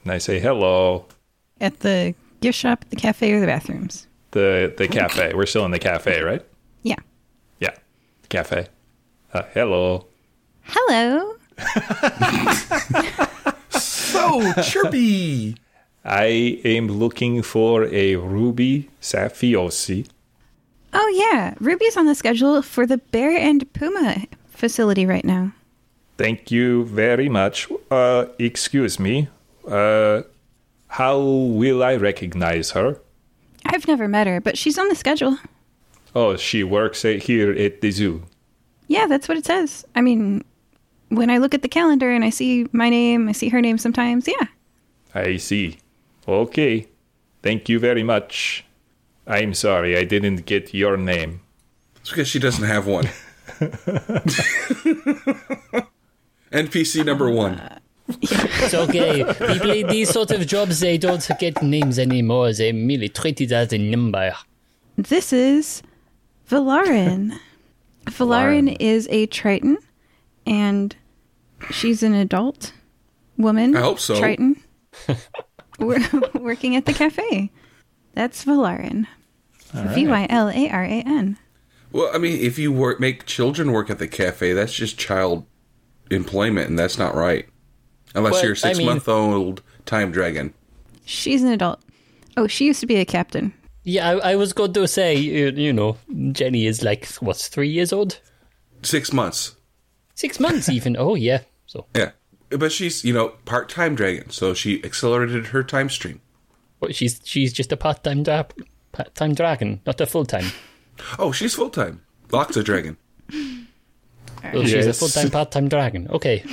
And 0.02 0.10
I 0.12 0.18
say, 0.18 0.40
hello, 0.40 1.06
At 1.60 1.80
the 1.80 2.14
gift 2.40 2.58
shop, 2.58 2.84
the 2.90 2.96
cafe, 2.96 3.32
or 3.32 3.40
the 3.40 3.46
bathrooms. 3.46 4.06
the, 4.32 4.74
the 4.76 4.88
cafe. 4.88 5.32
We're 5.32 5.46
still 5.46 5.64
in 5.64 5.70
the 5.70 5.78
cafe, 5.78 6.20
right? 6.22 6.44
Yeah. 6.82 6.96
Yeah, 7.60 7.70
cafe. 8.28 8.66
Uh, 9.32 9.42
hello. 9.54 10.06
Hello. 10.62 11.36
So 13.70 14.52
chirpy! 14.62 15.56
I 16.04 16.60
am 16.64 16.86
looking 16.88 17.42
for 17.42 17.84
a 17.86 18.16
Ruby 18.16 18.88
Safiosi. 19.02 20.06
Oh, 20.92 21.08
yeah. 21.32 21.54
Ruby's 21.60 21.96
on 21.96 22.06
the 22.06 22.14
schedule 22.14 22.62
for 22.62 22.86
the 22.86 22.98
Bear 22.98 23.36
and 23.36 23.70
Puma 23.72 24.24
facility 24.48 25.04
right 25.06 25.24
now. 25.24 25.52
Thank 26.16 26.50
you 26.50 26.84
very 26.84 27.28
much. 27.28 27.68
Uh, 27.90 28.26
excuse 28.38 28.98
me. 29.00 29.28
Uh, 29.68 30.22
how 30.88 31.18
will 31.18 31.82
I 31.82 31.96
recognize 31.96 32.70
her? 32.72 33.00
I've 33.66 33.88
never 33.88 34.06
met 34.06 34.26
her, 34.26 34.40
but 34.40 34.56
she's 34.56 34.78
on 34.78 34.88
the 34.88 34.94
schedule. 34.94 35.38
Oh, 36.14 36.36
she 36.36 36.62
works 36.62 37.04
at, 37.04 37.24
here 37.24 37.50
at 37.50 37.80
the 37.80 37.90
zoo. 37.90 38.22
Yeah, 38.86 39.06
that's 39.06 39.26
what 39.26 39.38
it 39.38 39.46
says. 39.46 39.84
I 39.96 40.00
mean, 40.02 40.44
when 41.08 41.30
I 41.30 41.38
look 41.38 41.54
at 41.54 41.62
the 41.62 41.68
calendar 41.68 42.10
and 42.10 42.24
I 42.24 42.30
see 42.30 42.66
my 42.72 42.90
name, 42.90 43.28
I 43.28 43.32
see 43.32 43.48
her 43.48 43.60
name 43.60 43.78
sometimes. 43.78 44.28
Yeah. 44.28 44.46
I 45.14 45.38
see. 45.38 45.78
Okay. 46.28 46.86
Thank 47.42 47.68
you 47.68 47.78
very 47.78 48.02
much. 48.02 48.64
I'm 49.26 49.54
sorry, 49.54 49.96
I 49.96 50.04
didn't 50.04 50.46
get 50.46 50.74
your 50.74 50.96
name. 50.96 51.40
It's 52.00 52.10
because 52.10 52.28
she 52.28 52.38
doesn't 52.38 52.64
have 52.64 52.86
one. 52.86 53.08
NPC 56.54 57.04
number 57.04 57.28
ah. 57.28 57.32
one. 57.32 57.60
It's 58.06 58.74
okay. 58.74 59.24
People 59.24 59.70
in 59.70 59.88
these 59.88 60.10
sort 60.10 60.30
of 60.30 60.46
jobs, 60.46 60.80
they 60.80 60.98
don't 60.98 61.26
get 61.38 61.62
names 61.62 61.98
anymore. 61.98 62.52
They're 62.52 62.72
merely 62.72 63.08
treat 63.08 63.40
it 63.40 63.50
as 63.50 63.72
a 63.72 63.78
number. 63.78 64.34
This 64.96 65.32
is 65.32 65.82
Vylaran. 66.48 67.38
Vylaran 68.06 68.76
is 68.78 69.08
a 69.10 69.26
Triton, 69.26 69.78
and 70.46 70.94
she's 71.70 72.02
an 72.02 72.14
adult 72.14 72.72
woman. 73.36 73.74
I 73.74 73.80
hope 73.80 73.98
so. 73.98 74.18
Triton. 74.18 74.62
We're 75.78 76.06
working 76.34 76.76
at 76.76 76.84
the 76.84 76.92
cafe. 76.92 77.50
That's 78.12 78.44
Vylaran. 78.44 79.06
V 79.72 80.06
Y 80.06 80.26
L 80.30 80.48
A 80.50 80.70
R 80.70 80.84
A 80.84 81.02
N. 81.02 81.38
Well, 81.90 82.10
I 82.12 82.18
mean, 82.18 82.38
if 82.38 82.58
you 82.58 82.70
work, 82.70 83.00
make 83.00 83.26
children 83.26 83.72
work 83.72 83.90
at 83.90 83.98
the 83.98 84.08
cafe, 84.08 84.52
that's 84.52 84.74
just 84.74 84.98
child 84.98 85.46
employment, 86.10 86.68
and 86.68 86.78
that's 86.78 86.98
not 86.98 87.14
right. 87.14 87.46
Unless 88.14 88.34
Well, 88.34 88.42
you're 88.44 88.52
a 88.54 88.56
I 88.64 88.68
mean- 88.68 88.74
six 88.76 88.84
month 88.84 89.08
old 89.08 89.62
time 89.86 90.12
dragon. 90.12 90.54
She's 91.04 91.42
an 91.42 91.48
adult. 91.52 91.80
Oh, 92.36 92.46
she 92.46 92.66
used 92.66 92.80
to 92.80 92.86
be 92.86 92.96
a 92.96 93.04
captain. 93.04 93.52
Yeah, 93.82 94.08
I, 94.08 94.32
I 94.32 94.36
was 94.36 94.52
going 94.54 94.72
to 94.72 94.88
say, 94.88 95.14
you, 95.14 95.50
you 95.50 95.72
know, 95.72 95.98
Jenny 96.32 96.66
is 96.66 96.82
like, 96.82 97.06
what's, 97.16 97.48
three 97.48 97.68
years 97.68 97.92
old? 97.92 98.18
Six 98.82 99.12
months. 99.12 99.56
Six 100.14 100.40
months 100.40 100.68
even. 100.70 100.96
Oh, 100.98 101.14
yeah. 101.14 101.40
So, 101.66 101.86
Yeah. 101.94 102.12
But 102.50 102.72
she's, 102.72 103.04
you 103.04 103.12
know, 103.12 103.30
part 103.44 103.68
time 103.68 103.94
dragon, 103.94 104.30
so 104.30 104.54
she 104.54 104.82
accelerated 104.84 105.48
her 105.48 105.62
time 105.62 105.90
stream. 105.90 106.20
But 106.80 106.94
she's 106.94 107.20
she's 107.24 107.52
just 107.52 107.72
a 107.72 107.76
part-time, 107.76 108.22
dra- 108.22 108.46
part-time 108.92 109.34
dragon, 109.34 109.80
not 109.86 110.00
a 110.00 110.06
full-time. 110.06 110.46
Oh, 111.18 111.32
she's 111.32 111.54
full 111.54 111.70
time. 111.70 112.02
Loxa 112.28 112.62
dragon. 112.62 112.96
Well, 114.52 114.64
she's 114.64 114.86
a 114.86 114.92
full-time, 114.92 115.30
part-time 115.30 115.68
dragon. 115.68 116.08
Okay, 116.10 116.44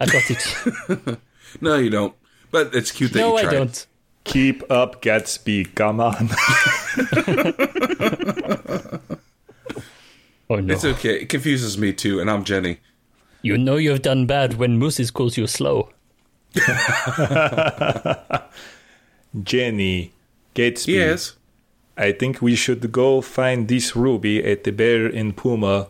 I've 0.00 0.12
got 0.12 0.30
it. 0.30 1.18
No, 1.60 1.74
you 1.74 1.90
don't. 1.90 2.14
But 2.52 2.76
it's 2.76 2.92
cute 2.92 3.12
that 3.12 3.18
you 3.18 3.24
no, 3.24 3.36
I 3.36 3.42
don't. 3.42 3.86
Keep 4.22 4.70
up, 4.70 5.02
Gatsby. 5.02 5.74
Come 5.74 6.00
on. 6.00 6.30
Oh, 10.50 10.56
no. 10.56 10.74
It's 10.74 10.84
okay. 10.84 11.20
It 11.22 11.28
confuses 11.28 11.78
me 11.78 11.92
too, 11.92 12.18
and 12.18 12.28
I'm 12.28 12.42
Jenny. 12.42 12.78
You 13.40 13.56
know 13.56 13.76
you've 13.76 14.02
done 14.02 14.26
bad 14.26 14.54
when 14.54 14.80
Moses 14.80 15.12
calls 15.12 15.36
you 15.36 15.46
slow. 15.46 15.90
Jenny, 19.44 20.12
Gatsby. 20.56 20.88
Yes. 20.88 21.36
I 21.96 22.10
think 22.10 22.42
we 22.42 22.56
should 22.56 22.90
go 22.90 23.20
find 23.20 23.68
this 23.68 23.94
ruby 23.94 24.44
at 24.44 24.64
the 24.64 24.72
Bear 24.72 25.06
and 25.06 25.36
Puma 25.36 25.86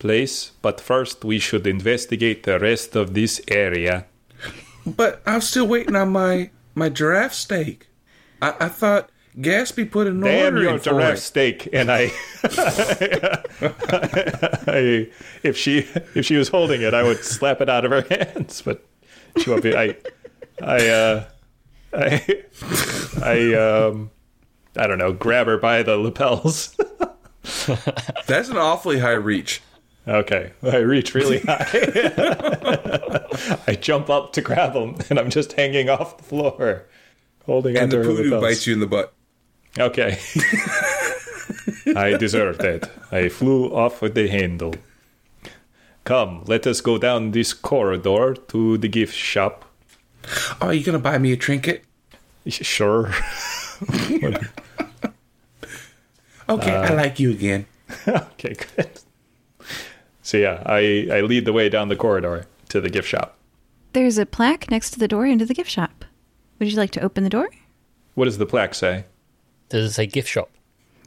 place, 0.00 0.50
but 0.62 0.80
first 0.80 1.24
we 1.24 1.38
should 1.38 1.66
investigate 1.66 2.42
the 2.42 2.58
rest 2.58 2.96
of 2.96 3.14
this 3.14 3.40
area. 3.46 4.06
But 4.84 5.22
I'm 5.26 5.40
still 5.40 5.68
waiting 5.68 5.94
on 5.94 6.10
my 6.10 6.50
my 6.74 6.88
giraffe 6.88 7.34
steak. 7.34 7.86
I, 8.42 8.54
I 8.60 8.68
thought 8.68 9.10
Gatsby 9.38 9.90
put 9.90 10.06
an 10.08 10.20
Damn 10.20 10.54
order 10.54 10.62
your 10.62 10.74
in 10.74 10.80
giraffe 10.80 11.18
it. 11.18 11.20
steak! 11.20 11.68
And 11.72 11.92
I, 11.92 12.10
I, 14.66 15.08
if 15.42 15.56
she 15.56 15.86
if 16.14 16.24
she 16.26 16.36
was 16.36 16.48
holding 16.48 16.82
it, 16.82 16.94
I 16.94 17.02
would 17.02 17.22
slap 17.24 17.60
it 17.60 17.68
out 17.68 17.84
of 17.84 17.92
her 17.92 18.02
hands. 18.02 18.62
But 18.62 18.84
she 19.38 19.50
won't 19.50 19.62
be. 19.62 19.76
I, 19.76 19.96
I, 20.62 20.88
uh, 20.88 21.24
I, 21.92 22.44
I, 23.22 23.54
um, 23.54 24.10
I 24.76 24.86
don't 24.86 24.98
know. 24.98 25.12
Grab 25.12 25.46
her 25.46 25.58
by 25.58 25.82
the 25.82 25.96
lapels. 25.96 26.74
That's 28.26 28.48
an 28.48 28.56
awfully 28.56 28.98
high 28.98 29.12
reach. 29.12 29.60
Okay, 30.08 30.52
I 30.62 30.76
reach 30.76 31.14
really 31.14 31.40
high. 31.46 31.66
I 33.66 33.76
jump 33.80 34.10
up 34.10 34.32
to 34.32 34.40
grab 34.40 34.74
him, 34.74 34.96
and 35.08 35.18
I'm 35.18 35.30
just 35.30 35.52
hanging 35.52 35.88
off 35.88 36.16
the 36.16 36.24
floor, 36.24 36.86
holding 37.44 37.76
And 37.76 37.92
the 37.92 37.98
onto 37.98 38.08
her 38.08 38.22
pudu 38.22 38.40
bites 38.40 38.66
you 38.66 38.74
in 38.74 38.80
the 38.80 38.86
butt. 38.86 39.12
Okay. 39.78 40.18
I 41.96 42.16
deserve 42.16 42.58
that. 42.58 42.90
I 43.12 43.28
flew 43.28 43.74
off 43.74 44.02
with 44.02 44.14
the 44.14 44.28
handle. 44.28 44.74
Come, 46.04 46.44
let 46.46 46.66
us 46.66 46.80
go 46.80 46.98
down 46.98 47.32
this 47.32 47.52
corridor 47.52 48.34
to 48.34 48.78
the 48.78 48.88
gift 48.88 49.14
shop. 49.14 49.64
Oh, 50.60 50.70
you 50.70 50.82
gonna 50.82 50.98
buy 50.98 51.18
me 51.18 51.32
a 51.32 51.36
trinket? 51.36 51.84
Sure. 52.46 53.12
Okay, 56.50 56.72
I 56.72 56.88
uh, 56.88 56.96
like 56.96 57.20
you 57.20 57.30
again. 57.30 57.64
okay, 58.08 58.54
good. 58.54 58.90
So 60.30 60.36
yeah, 60.36 60.62
I, 60.64 61.08
I 61.10 61.22
lead 61.22 61.44
the 61.44 61.52
way 61.52 61.68
down 61.68 61.88
the 61.88 61.96
corridor 61.96 62.46
to 62.68 62.80
the 62.80 62.88
gift 62.88 63.08
shop. 63.08 63.36
There's 63.94 64.16
a 64.16 64.24
plaque 64.24 64.70
next 64.70 64.92
to 64.92 65.00
the 65.00 65.08
door 65.08 65.26
into 65.26 65.44
the 65.44 65.54
gift 65.54 65.68
shop. 65.68 66.04
Would 66.60 66.70
you 66.70 66.76
like 66.76 66.92
to 66.92 67.00
open 67.00 67.24
the 67.24 67.30
door? 67.30 67.50
What 68.14 68.26
does 68.26 68.38
the 68.38 68.46
plaque 68.46 68.76
say? 68.76 69.06
Does 69.70 69.90
it 69.90 69.94
say 69.94 70.06
gift 70.06 70.28
shop? 70.28 70.48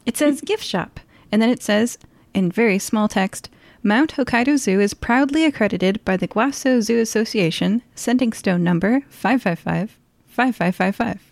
It 0.05 0.17
says 0.17 0.41
gift 0.45 0.65
shop, 0.65 0.99
and 1.31 1.41
then 1.41 1.49
it 1.49 1.63
says, 1.63 1.97
in 2.33 2.51
very 2.51 2.77
small 2.77 3.07
text, 3.07 3.49
Mount 3.81 4.15
Hokkaido 4.15 4.57
Zoo 4.57 4.81
is 4.81 4.93
proudly 4.93 5.45
accredited 5.45 6.03
by 6.03 6.17
the 6.17 6.27
Guaso 6.27 6.81
Zoo 6.81 6.99
Association, 6.99 7.81
sending 7.95 8.33
stone 8.33 8.61
number 8.61 9.05
555 9.09 9.97
5555. 10.27 11.31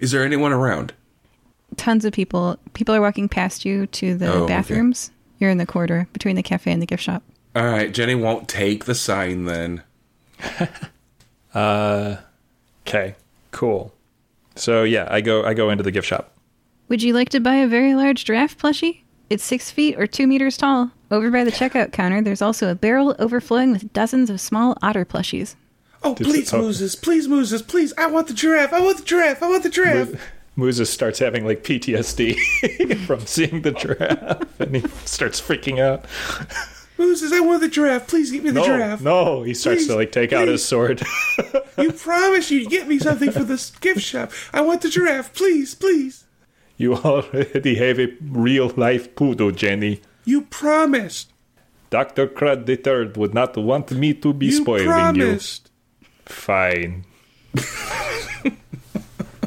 Is 0.00 0.10
there 0.10 0.24
anyone 0.24 0.52
around? 0.52 0.92
Tons 1.76 2.04
of 2.04 2.12
people. 2.12 2.58
People 2.72 2.96
are 2.96 3.00
walking 3.00 3.28
past 3.28 3.64
you 3.64 3.86
to 3.86 4.16
the 4.16 4.26
Oh, 4.26 4.42
okay. 4.42 4.54
Bathrooms. 5.42 5.48
You're 5.48 5.50
in 5.50 5.58
the 5.58 5.66
corridor 5.66 6.08
between 6.12 6.36
the 6.36 6.42
cafe 6.42 6.72
and 6.72 6.80
the 6.80 6.86
gift 6.86 7.02
shop. 7.02 7.22
All 7.54 7.66
right, 7.66 7.92
Jenny 7.92 8.14
won't 8.14 8.48
take 8.48 8.84
the 8.84 8.94
sign 8.94 9.44
then. 9.44 9.82
Uh, 11.54 12.16
okay, 12.86 13.14
cool. 13.50 13.92
So 14.56 14.84
yeah, 14.84 15.06
I 15.10 15.20
go 15.20 15.44
I 15.44 15.52
go 15.52 15.68
into 15.68 15.84
the 15.84 15.90
gift 15.90 16.06
shop. 16.06 16.32
Would 16.88 17.02
you 17.02 17.12
like 17.12 17.28
to 17.28 17.40
buy 17.40 17.56
a 17.56 17.66
very 17.66 17.94
large 17.94 18.24
giraffe 18.24 18.56
plushie? 18.56 19.02
It's 19.28 19.44
six 19.44 19.70
feet 19.70 19.98
or 20.00 20.06
two 20.06 20.26
meters 20.26 20.56
tall. 20.56 20.92
Over 21.10 21.30
by 21.30 21.44
the 21.44 21.52
checkout 21.52 21.92
counter, 21.98 22.22
there's 22.22 22.40
also 22.40 22.70
a 22.70 22.74
barrel 22.74 23.14
overflowing 23.18 23.70
with 23.72 23.92
dozens 23.92 24.30
of 24.30 24.40
small 24.40 24.78
otter 24.82 25.04
plushies. 25.04 25.54
Oh, 26.02 26.14
please, 26.14 26.52
oh. 26.54 26.62
Moses, 26.62 26.96
please, 26.96 27.28
Moses, 27.28 27.60
please. 27.60 27.92
I 27.98 28.06
want 28.06 28.28
the 28.28 28.34
giraffe. 28.34 28.72
I 28.72 28.80
want 28.80 28.96
the 28.96 29.04
giraffe. 29.04 29.42
I 29.42 29.48
want 29.50 29.62
the 29.62 29.68
giraffe. 29.68 30.18
Moses 30.56 30.90
starts 30.90 31.18
having 31.18 31.44
like 31.46 31.62
PTSD 31.64 32.96
from 33.06 33.20
seeing 33.26 33.62
the 33.62 33.72
giraffe, 33.72 34.60
and 34.60 34.76
he 34.76 34.82
starts 35.04 35.40
freaking 35.40 35.78
out. 35.80 36.04
Moses, 36.98 37.32
I 37.32 37.40
want 37.40 37.62
the 37.62 37.68
giraffe. 37.68 38.06
Please 38.06 38.30
give 38.30 38.44
me 38.44 38.50
the 38.50 38.60
No, 38.60 38.66
giraffe. 38.66 39.00
no, 39.00 39.42
he 39.42 39.54
starts 39.54 39.80
Please, 39.82 39.88
to 39.88 39.96
like 39.96 40.12
take 40.12 40.32
out 40.32 40.48
his 40.48 40.64
sword. 40.64 41.02
You 41.78 41.90
promised 41.90 42.50
you'd 42.50 42.68
get 42.68 42.86
me 42.86 42.98
something 42.98 43.30
for 43.32 43.42
this 43.42 43.70
gift 43.70 44.02
shop. 44.02 44.30
I 44.52 44.60
want 44.60 44.82
the 44.82 44.90
giraffe. 44.90 45.32
Please, 45.32 45.74
please. 45.74 46.24
you 46.76 46.94
already 46.94 47.76
have 47.76 47.98
a 47.98 48.08
real 48.20 48.68
life 48.76 49.14
poodle, 49.16 49.50
Jenny. 49.52 50.02
You 50.26 50.42
promised. 50.42 51.32
Dr. 51.88 52.26
Crud 52.28 52.66
the 52.66 52.76
Third 52.76 53.16
would 53.16 53.32
not 53.32 53.56
want 53.56 53.90
me 53.90 54.12
to 54.14 54.32
be 54.34 54.46
You 54.46 54.52
spoiling 54.52 54.84
promised. 54.86 55.70
you. 56.02 56.08
Fine. 56.26 57.04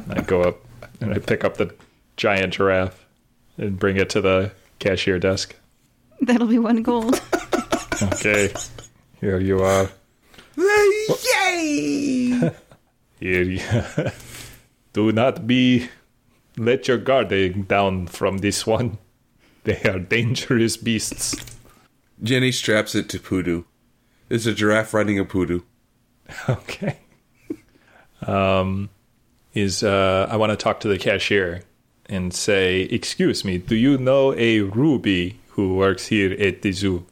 I 0.10 0.22
go 0.26 0.42
up 0.42 0.58
and 1.02 1.14
I 1.14 1.20
pick 1.20 1.44
up 1.44 1.58
the 1.58 1.74
giant 2.18 2.54
giraffe 2.54 3.06
and 3.58 3.80
bring 3.80 3.98
it 3.98 4.10
to 4.12 4.22
the 4.22 4.52
cashier 4.80 5.20
desk. 5.20 5.56
That'll 6.22 6.48
be 6.48 6.60
one 6.60 6.84
gold. 6.84 7.22
Okay, 8.02 8.54
here 9.20 9.40
you 9.40 9.62
are. 9.62 9.90
Yay! 10.58 12.52
Here 13.20 13.44
you 13.44 13.62
Do 14.94 15.12
not 15.12 15.48
be. 15.48 15.90
Let 16.58 16.88
your 16.88 16.98
guard 16.98 17.68
down 17.68 18.08
from 18.08 18.38
this 18.38 18.66
one. 18.66 18.98
They 19.66 19.82
are 19.84 20.00
dangerous 20.00 20.78
beasts. 20.78 21.36
Jenny 22.24 22.52
straps 22.52 22.96
it 22.96 23.10
to 23.10 23.20
Pudu. 23.20 23.66
It's 24.30 24.46
a 24.46 24.54
giraffe 24.54 24.94
riding 24.94 25.20
a 25.20 25.26
Pudu. 25.26 25.64
Okay. 26.50 26.98
Um, 28.26 28.90
is 29.56 29.84
uh, 29.84 30.28
I 30.30 30.36
want 30.36 30.52
to 30.52 30.56
talk 30.58 30.80
to 30.82 30.88
the 30.88 31.00
cashier 31.00 31.64
and 32.08 32.34
say, 32.34 32.82
"Excuse 32.82 33.44
me, 33.44 33.58
do 33.58 33.76
you 33.76 33.98
know 33.98 34.34
a 34.38 34.60
Ruby 34.62 35.40
who 35.50 35.76
works 35.76 36.08
here 36.08 36.34
at 36.34 36.62
the 36.62 36.72
zoo?" 36.72 37.06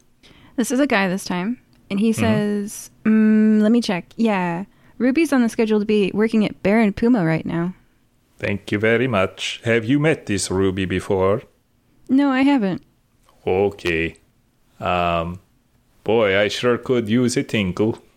This 0.56 0.70
is 0.70 0.80
a 0.80 0.86
guy 0.86 1.08
this 1.08 1.26
time, 1.26 1.60
and 1.90 2.00
he 2.00 2.14
says, 2.14 2.92
mm, 3.06 3.62
"Let 3.62 3.72
me 3.72 3.82
check. 3.82 4.14
Yeah, 4.18 4.66
Ruby's 5.00 5.34
on 5.34 5.42
the 5.42 5.50
schedule 5.50 5.80
to 5.80 5.86
be 5.86 6.12
working 6.14 6.46
at 6.46 6.62
Bear 6.62 6.80
and 6.80 6.96
Puma 6.96 7.26
right 7.26 7.46
now." 7.46 7.74
Thank 8.38 8.72
you 8.72 8.78
very 8.78 9.08
much. 9.08 9.62
Have 9.64 9.86
you 9.86 10.00
met 10.00 10.26
this 10.26 10.52
Ruby 10.52 10.86
before? 10.86 11.44
No, 12.10 12.30
I 12.30 12.42
haven't. 12.42 12.84
Okay. 13.48 14.18
Um, 14.80 15.40
boy, 16.04 16.38
I 16.38 16.50
sure 16.50 16.78
could 16.78 17.08
use 17.08 17.38
a 17.38 17.44
tinkle. 17.44 18.00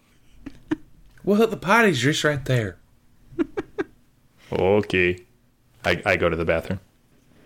Well, 1.25 1.49
the 1.49 1.57
potty's 1.57 1.99
just 1.99 2.23
right 2.23 2.45
there. 2.45 2.79
Okay. 4.53 5.19
I, 5.85 6.03
I 6.05 6.17
go 6.17 6.29
to 6.29 6.37
the 6.37 6.45
bathroom. 6.45 6.81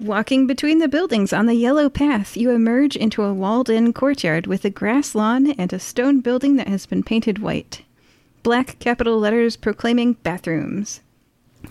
Walking 0.01 0.47
between 0.47 0.79
the 0.79 0.89
buildings 0.89 1.31
on 1.31 1.45
the 1.45 1.55
yellow 1.55 1.91
path, 1.91 2.35
you 2.37 2.51
emerge 2.51 2.97
into 2.97 3.23
a 3.23 3.35
walled-in 3.35 3.93
courtyard 3.93 4.47
with 4.47 4.65
a 4.65 4.71
grass 4.71 5.15
lawn 5.15 5.51
and 5.53 5.73
a 5.73 5.79
stone 5.79 6.21
building 6.21 6.57
that 6.57 6.69
has 6.69 6.87
been 6.87 7.03
painted 7.03 7.39
white. 7.39 7.83
Black 8.43 8.79
capital 8.79 9.19
letters 9.19 9.57
proclaiming 9.57 10.15
bathrooms. 10.15 11.01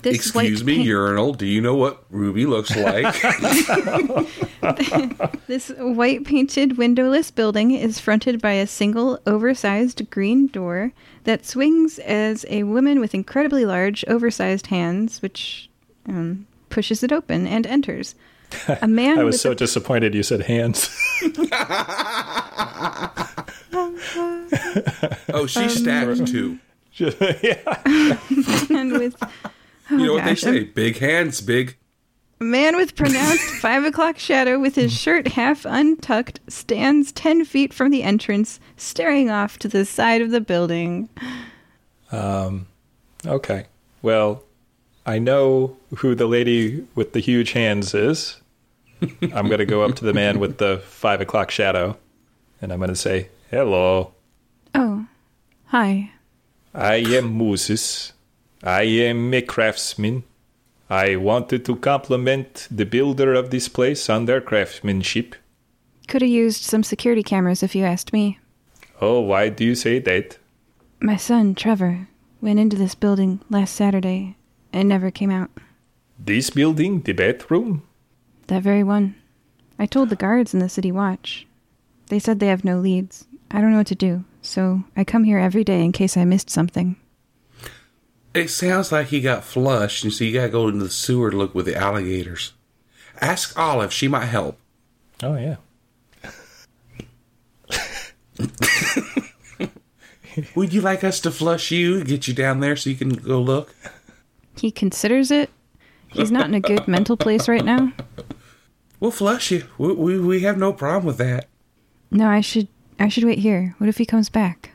This 0.01 0.15
Excuse 0.15 0.63
me, 0.63 0.75
paint- 0.75 0.87
urinal. 0.87 1.33
Do 1.33 1.45
you 1.45 1.61
know 1.61 1.75
what 1.75 2.03
Ruby 2.09 2.45
looks 2.45 2.75
like? 2.75 3.15
This 5.47 5.69
white 5.79 6.25
painted 6.25 6.77
windowless 6.77 7.31
building 7.31 7.71
is 7.71 7.99
fronted 7.99 8.39
by 8.39 8.51
a 8.51 8.67
single 8.67 9.19
oversized 9.25 10.07
green 10.11 10.45
door 10.45 10.91
that 11.23 11.43
swings 11.43 11.97
as 11.99 12.45
a 12.49 12.63
woman 12.63 12.99
with 12.99 13.15
incredibly 13.15 13.65
large 13.65 14.05
oversized 14.07 14.67
hands, 14.67 15.23
which 15.23 15.67
um, 16.07 16.45
pushes 16.69 17.01
it 17.01 17.11
open 17.11 17.47
and 17.47 17.65
enters. 17.65 18.13
A 18.81 18.87
man 18.87 19.17
I 19.17 19.23
was 19.23 19.41
so 19.41 19.51
a, 19.51 19.55
disappointed 19.55 20.13
you 20.13 20.21
said 20.21 20.41
hands. 20.41 20.89
oh, 25.33 25.45
she's 25.47 25.79
stacked 25.81 26.27
too. 26.27 26.59
yeah. 26.99 28.17
man 28.69 28.93
with 28.93 29.15
You 29.91 29.97
know 29.97 30.13
what 30.13 30.25
they 30.25 30.35
say? 30.35 30.63
Big 30.63 30.97
hands, 30.97 31.41
big. 31.41 31.75
a 32.39 32.43
man 32.43 32.75
with 32.75 32.95
pronounced 32.95 33.43
five 33.61 33.83
o'clock 33.83 34.17
shadow 34.19 34.59
with 34.59 34.75
his 34.75 34.91
shirt 34.93 35.29
half 35.29 35.65
untucked 35.65 36.39
stands 36.47 37.11
ten 37.11 37.43
feet 37.45 37.73
from 37.73 37.89
the 37.91 38.03
entrance, 38.03 38.59
staring 38.77 39.29
off 39.29 39.57
to 39.59 39.67
the 39.67 39.85
side 39.85 40.21
of 40.21 40.31
the 40.31 40.41
building. 40.41 41.09
Um, 42.11 42.67
okay. 43.25 43.65
Well, 44.01 44.43
I 45.05 45.19
know 45.19 45.77
who 45.97 46.15
the 46.15 46.27
lady 46.27 46.85
with 46.95 47.13
the 47.13 47.19
huge 47.19 47.51
hands 47.53 47.93
is. 47.93 48.37
I'm 49.01 49.47
going 49.47 49.59
to 49.59 49.65
go 49.65 49.81
up 49.83 49.95
to 49.95 50.05
the 50.05 50.13
man 50.13 50.39
with 50.39 50.57
the 50.57 50.79
five 50.85 51.21
o'clock 51.21 51.51
shadow, 51.51 51.97
and 52.61 52.71
I'm 52.71 52.79
going 52.79 52.89
to 52.89 52.95
say, 52.95 53.29
Hello, 53.49 54.11
Oh, 54.75 55.05
hi. 55.67 56.11
I 56.73 56.95
am 56.95 57.35
Moses. 57.37 58.13
I 58.63 58.83
am 58.83 59.33
a 59.33 59.41
craftsman. 59.41 60.23
I 60.89 61.15
wanted 61.15 61.63
to 61.65 61.75
compliment 61.75 62.67
the 62.69 62.85
builder 62.85 63.33
of 63.33 63.51
this 63.51 63.69
place 63.69 64.09
on 64.09 64.25
their 64.25 64.41
craftsmanship. 64.41 65.35
Could 66.07 66.21
have 66.21 66.31
used 66.31 66.63
some 66.63 66.83
security 66.83 67.23
cameras 67.23 67.63
if 67.63 67.75
you 67.75 67.83
asked 67.85 68.11
me. 68.11 68.39
Oh, 68.99 69.21
why 69.21 69.49
do 69.49 69.63
you 69.63 69.75
say 69.75 69.99
that? 69.99 70.37
My 70.99 71.15
son, 71.15 71.55
Trevor, 71.55 72.07
went 72.41 72.59
into 72.59 72.75
this 72.75 72.95
building 72.95 73.39
last 73.49 73.75
Saturday 73.75 74.35
and 74.73 74.89
never 74.89 75.11
came 75.11 75.31
out. 75.31 75.51
This 76.17 76.49
building, 76.49 77.01
the 77.01 77.13
bathroom? 77.13 77.83
That 78.47 78.63
very 78.63 78.83
one. 78.83 79.15
I 79.77 79.85
told 79.85 80.09
the 80.09 80.15
guards 80.17 80.53
in 80.53 80.59
the 80.59 80.67
city 80.67 80.91
watch. 80.91 81.47
They 82.07 82.19
said 82.19 82.39
they 82.39 82.47
have 82.47 82.65
no 82.65 82.79
leads. 82.79 83.25
I 83.51 83.61
don't 83.61 83.71
know 83.71 83.77
what 83.77 83.87
to 83.87 83.95
do, 83.95 84.25
so 84.41 84.83
I 84.97 85.03
come 85.03 85.23
here 85.23 85.39
every 85.39 85.63
day 85.63 85.85
in 85.85 85.91
case 85.91 86.17
I 86.17 86.25
missed 86.25 86.49
something. 86.49 86.97
It 88.33 88.49
sounds 88.49 88.91
like 88.91 89.07
he 89.07 89.21
got 89.21 89.43
flushed, 89.43 90.03
and 90.03 90.13
so 90.13 90.23
you 90.23 90.33
gotta 90.33 90.49
go 90.49 90.67
into 90.67 90.83
the 90.83 90.89
sewer 90.89 91.31
to 91.31 91.37
look 91.37 91.55
with 91.55 91.65
the 91.65 91.75
alligators. 91.75 92.53
Ask 93.19 93.57
Olive; 93.57 93.91
she 93.91 94.07
might 94.07 94.25
help. 94.25 94.59
Oh, 95.21 95.35
yeah. 95.35 95.57
Would 100.55 100.73
you 100.73 100.81
like 100.81 101.03
us 101.03 101.19
to 101.21 101.31
flush 101.31 101.71
you, 101.71 102.03
get 102.03 102.27
you 102.27 102.33
down 102.33 102.61
there 102.61 102.75
so 102.75 102.89
you 102.89 102.95
can 102.95 103.09
go 103.09 103.41
look? 103.41 103.75
He 104.57 104.71
considers 104.71 105.31
it. 105.31 105.49
He's 106.07 106.31
not 106.31 106.47
in 106.47 106.53
a 106.53 106.59
good 106.59 106.87
mental 106.87 107.17
place 107.17 107.47
right 107.47 107.63
now. 107.63 107.93
We'll 108.99 109.11
flush 109.11 109.51
you. 109.51 109.65
We, 109.77 109.93
we, 109.93 110.19
we 110.19 110.39
have 110.41 110.57
no 110.57 110.73
problem 110.73 111.05
with 111.05 111.17
that. 111.17 111.47
No, 112.11 112.27
I 112.27 112.41
should 112.41 112.67
I 112.99 113.07
should 113.07 113.23
wait 113.23 113.39
here. 113.39 113.75
What 113.77 113.87
if 113.87 113.97
he 113.97 114.05
comes 114.05 114.29
back? 114.29 114.71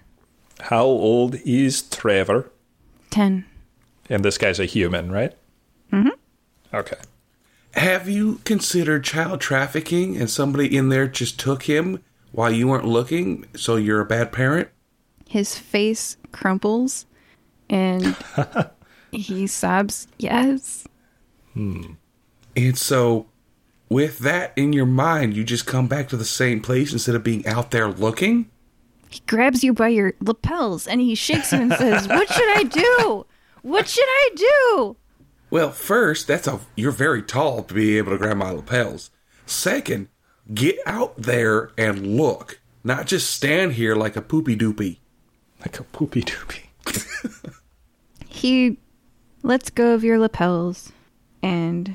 How 0.60 0.84
old 0.84 1.36
is 1.44 1.82
Trevor? 1.82 2.50
Ten. 3.14 3.44
And 4.10 4.24
this 4.24 4.38
guy's 4.38 4.58
a 4.58 4.64
human, 4.64 5.12
right? 5.12 5.32
Mm-hmm. 5.92 6.08
Okay. 6.74 6.96
Have 7.74 8.08
you 8.08 8.40
considered 8.44 9.04
child 9.04 9.40
trafficking 9.40 10.16
and 10.16 10.28
somebody 10.28 10.76
in 10.76 10.88
there 10.88 11.06
just 11.06 11.38
took 11.38 11.62
him 11.62 12.02
while 12.32 12.50
you 12.50 12.66
weren't 12.66 12.86
looking, 12.86 13.46
so 13.54 13.76
you're 13.76 14.00
a 14.00 14.04
bad 14.04 14.32
parent? 14.32 14.68
His 15.28 15.56
face 15.56 16.16
crumples 16.32 17.06
and 17.70 18.16
he 19.12 19.46
sobs, 19.46 20.08
Yes. 20.18 20.88
Hmm. 21.52 21.92
And 22.56 22.76
so, 22.76 23.26
with 23.88 24.18
that 24.20 24.52
in 24.56 24.72
your 24.72 24.86
mind, 24.86 25.36
you 25.36 25.44
just 25.44 25.66
come 25.66 25.86
back 25.86 26.08
to 26.08 26.16
the 26.16 26.24
same 26.24 26.60
place 26.60 26.92
instead 26.92 27.14
of 27.14 27.22
being 27.22 27.46
out 27.46 27.70
there 27.70 27.88
looking? 27.88 28.50
He 29.14 29.22
grabs 29.28 29.62
you 29.62 29.72
by 29.72 29.88
your 29.90 30.14
lapels 30.18 30.88
and 30.88 31.00
he 31.00 31.14
shakes 31.14 31.52
you 31.52 31.60
and 31.60 31.72
says, 31.72 32.08
What 32.08 32.28
should 32.28 32.58
I 32.58 32.64
do? 32.64 33.26
What 33.62 33.86
should 33.86 34.08
I 34.08 34.30
do? 34.34 34.96
Well, 35.50 35.70
first, 35.70 36.26
that's 36.26 36.48
a 36.48 36.58
you're 36.74 36.90
very 36.90 37.22
tall 37.22 37.62
to 37.62 37.74
be 37.74 37.96
able 37.96 38.10
to 38.10 38.18
grab 38.18 38.38
my 38.38 38.50
lapels. 38.50 39.12
Second, 39.46 40.08
get 40.52 40.80
out 40.84 41.16
there 41.16 41.70
and 41.78 42.16
look, 42.16 42.60
not 42.82 43.06
just 43.06 43.30
stand 43.30 43.74
here 43.74 43.94
like 43.94 44.16
a 44.16 44.20
poopy 44.20 44.56
doopy. 44.56 44.98
Like 45.60 45.78
a 45.78 45.84
poopy 45.84 46.22
doopy. 46.22 47.52
He 48.28 48.78
lets 49.44 49.70
go 49.70 49.94
of 49.94 50.02
your 50.02 50.18
lapels 50.18 50.90
and 51.40 51.94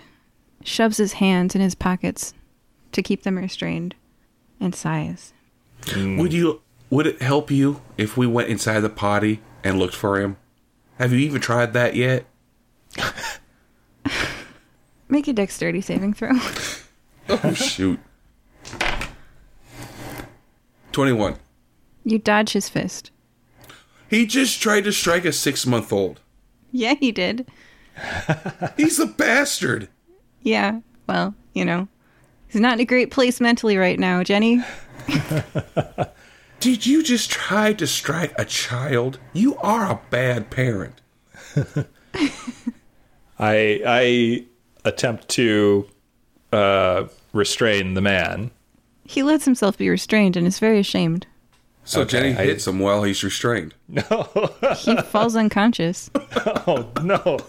shoves 0.64 0.96
his 0.96 1.14
hands 1.14 1.54
in 1.54 1.60
his 1.60 1.76
pockets 1.76 2.34
to 2.94 3.04
keep 3.04 3.24
them 3.24 3.38
restrained 3.38 3.94
and 4.58 4.74
sighs. 4.74 5.34
Would 5.94 6.32
you 6.32 6.62
would 6.90 7.08
it 7.08 7.22
help 7.22 7.52
you 7.52 7.82
if 7.98 8.18
we 8.18 8.26
went 8.28 8.50
inside 8.50 8.80
the 8.82 8.90
potty 8.90 9.42
and 9.64 9.78
looked 9.80 9.96
for 9.96 10.20
him? 10.20 10.38
Have 10.98 11.12
you 11.14 11.20
even 11.20 11.42
tried 11.42 11.74
that 11.74 11.96
yet? 11.96 12.26
Make 15.08 15.28
a 15.28 15.34
dexterity 15.34 15.82
saving 15.82 16.14
throw. 16.14 16.32
Oh 17.32 17.54
shoot. 17.54 18.00
21. 20.92 21.36
you 22.04 22.18
dodge 22.18 22.54
his 22.54 22.68
fist. 22.70 23.12
He 24.10 24.26
just 24.26 24.60
tried 24.60 24.86
to 24.86 24.92
strike 24.92 25.26
a 25.26 25.30
6-month-old. 25.30 26.22
Yeah, 26.72 26.96
he 27.00 27.12
did. 27.12 27.48
He's 28.78 28.98
a 29.00 29.06
bastard. 29.06 29.90
Yeah, 30.42 30.80
well, 31.08 31.36
you 31.54 31.64
know, 31.66 31.88
he's 32.48 32.62
not 32.62 32.74
in 32.74 32.80
a 32.80 32.86
great 32.86 33.12
place 33.12 33.40
mentally 33.40 33.78
right 33.78 34.00
now, 34.00 34.24
Jenny. 34.24 34.64
Did 36.60 36.86
you 36.86 37.04
just 37.04 37.30
try 37.30 37.74
to 37.74 37.88
strike 37.88 38.34
a 38.38 38.46
child? 38.46 39.20
You 39.34 39.56
are 39.58 39.90
a 39.90 40.00
bad 40.10 40.50
parent. 40.50 41.00
I 43.40 43.82
I 43.86 44.46
attempt 44.86 45.30
to 45.30 45.88
uh, 46.52 47.06
restrain 47.34 47.94
the 47.94 48.02
man. 48.02 48.52
He 49.06 49.24
lets 49.24 49.46
himself 49.46 49.78
be 49.78 49.90
restrained 49.90 50.36
and 50.36 50.46
is 50.46 50.60
very 50.60 50.80
ashamed. 50.80 51.26
So 51.86 52.02
Okay, 52.02 52.10
Jenny 52.34 52.38
I- 52.38 52.46
hits 52.46 52.68
him 52.68 52.80
while 52.80 53.04
he's 53.04 53.24
restrained. 53.24 53.74
No, 53.88 54.04
he 54.78 54.96
falls 55.04 55.36
unconscious. 55.36 56.10
Oh 56.68 56.90
no, 57.04 57.40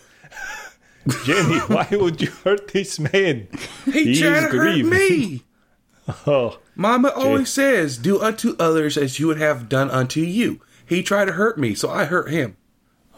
Jenny! 1.24 1.58
Why 1.66 1.86
would 1.92 2.22
you 2.22 2.30
hurt 2.30 2.68
this 2.68 2.98
man? 2.98 3.48
He, 3.84 3.90
He 4.14 4.20
tried 4.20 4.44
is 4.44 4.50
to 4.50 4.56
hurt 4.58 4.84
me. 4.84 5.42
Oh, 6.26 6.58
Mama 6.80 7.10
always 7.10 7.50
says, 7.50 7.98
"Do 7.98 8.18
unto 8.22 8.56
others 8.58 8.96
as 8.96 9.18
you 9.20 9.26
would 9.26 9.36
have 9.38 9.68
done 9.68 9.90
unto 9.90 10.20
you." 10.20 10.60
He 10.86 11.02
tried 11.02 11.26
to 11.26 11.32
hurt 11.32 11.58
me, 11.58 11.74
so 11.74 11.90
I 11.90 12.06
hurt 12.06 12.30
him. 12.30 12.56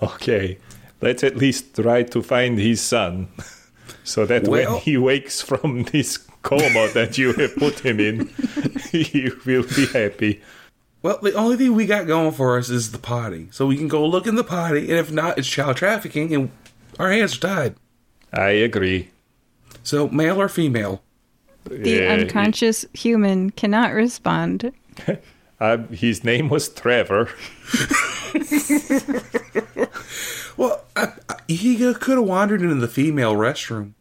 okay. 0.02 0.58
Let's 1.00 1.22
at 1.22 1.36
least 1.36 1.74
try 1.76 2.02
to 2.02 2.22
find 2.22 2.58
his 2.58 2.80
son, 2.80 3.28
so 4.04 4.26
that 4.26 4.48
Well- 4.48 4.72
when 4.72 4.80
he 4.82 4.96
wakes 4.96 5.40
from 5.40 5.84
this 5.84 6.18
coma 6.42 6.88
that 6.94 7.18
you 7.18 7.32
have 7.34 7.54
put 7.56 7.80
him 7.86 8.00
in, 8.00 8.26
he 8.90 9.30
will 9.46 9.62
be 9.76 9.86
happy. 9.86 10.40
Well, 11.02 11.18
the 11.22 11.34
only 11.34 11.56
thing 11.56 11.74
we 11.74 11.86
got 11.86 12.06
going 12.08 12.32
for 12.32 12.58
us 12.58 12.68
is 12.68 12.90
the 12.90 12.98
potty, 12.98 13.46
so 13.52 13.66
we 13.66 13.76
can 13.76 13.86
go 13.88 14.04
look 14.04 14.26
in 14.26 14.34
the 14.34 14.44
potty, 14.44 14.90
and 14.90 14.98
if 14.98 15.10
not, 15.12 15.38
it's 15.38 15.48
child 15.48 15.76
trafficking, 15.76 16.34
and 16.34 16.50
our 16.98 17.10
hands 17.12 17.36
are 17.36 17.40
tied. 17.40 17.74
I 18.32 18.50
agree. 18.50 19.10
So, 19.84 20.08
male 20.08 20.40
or 20.40 20.48
female? 20.48 21.02
The 21.68 22.06
Uh, 22.06 22.12
unconscious 22.12 22.84
human 22.92 23.50
cannot 23.50 23.92
respond. 23.92 24.72
Uh, 25.60 25.76
his 25.92 26.24
name 26.24 26.48
was 26.48 26.68
Trevor. 26.68 27.28
Well, 30.56 30.84
I, 30.94 31.12
I, 31.28 31.36
he 31.48 31.76
could 31.94 32.18
have 32.18 32.26
wandered 32.26 32.62
into 32.62 32.74
the 32.74 32.88
female 32.88 33.34
restroom. 33.34 33.94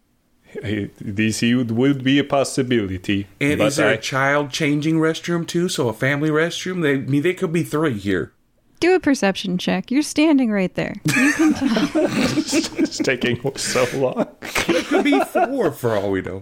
This 0.99 1.41
would, 1.41 1.71
would 1.71 2.03
be 2.03 2.19
a 2.19 2.23
possibility. 2.25 3.27
And 3.39 3.61
is 3.61 3.77
there 3.77 3.89
I- 3.89 3.93
a 3.93 3.97
child 3.97 4.51
changing 4.51 4.95
restroom 4.95 5.47
too? 5.47 5.69
So 5.69 5.88
a 5.88 5.93
family 5.93 6.29
restroom? 6.29 6.81
They 6.81 6.95
I 6.95 6.97
mean 6.97 7.21
they 7.21 7.33
could 7.33 7.53
be 7.53 7.63
three 7.63 7.97
here. 7.97 8.33
Do 8.81 8.95
a 8.95 8.99
perception 8.99 9.57
check. 9.59 9.91
You're 9.91 10.01
standing 10.01 10.51
right 10.51 10.73
there. 10.73 10.95
You 11.15 11.33
can 11.33 11.53
tell. 11.53 11.89
it's 11.95 12.97
taking 12.97 13.39
so 13.55 13.88
long. 13.93 14.27
It 14.41 14.85
could 14.88 15.03
be 15.03 15.19
four 15.25 15.71
for 15.71 15.95
all 15.95 16.09
we 16.11 16.21
know. 16.21 16.41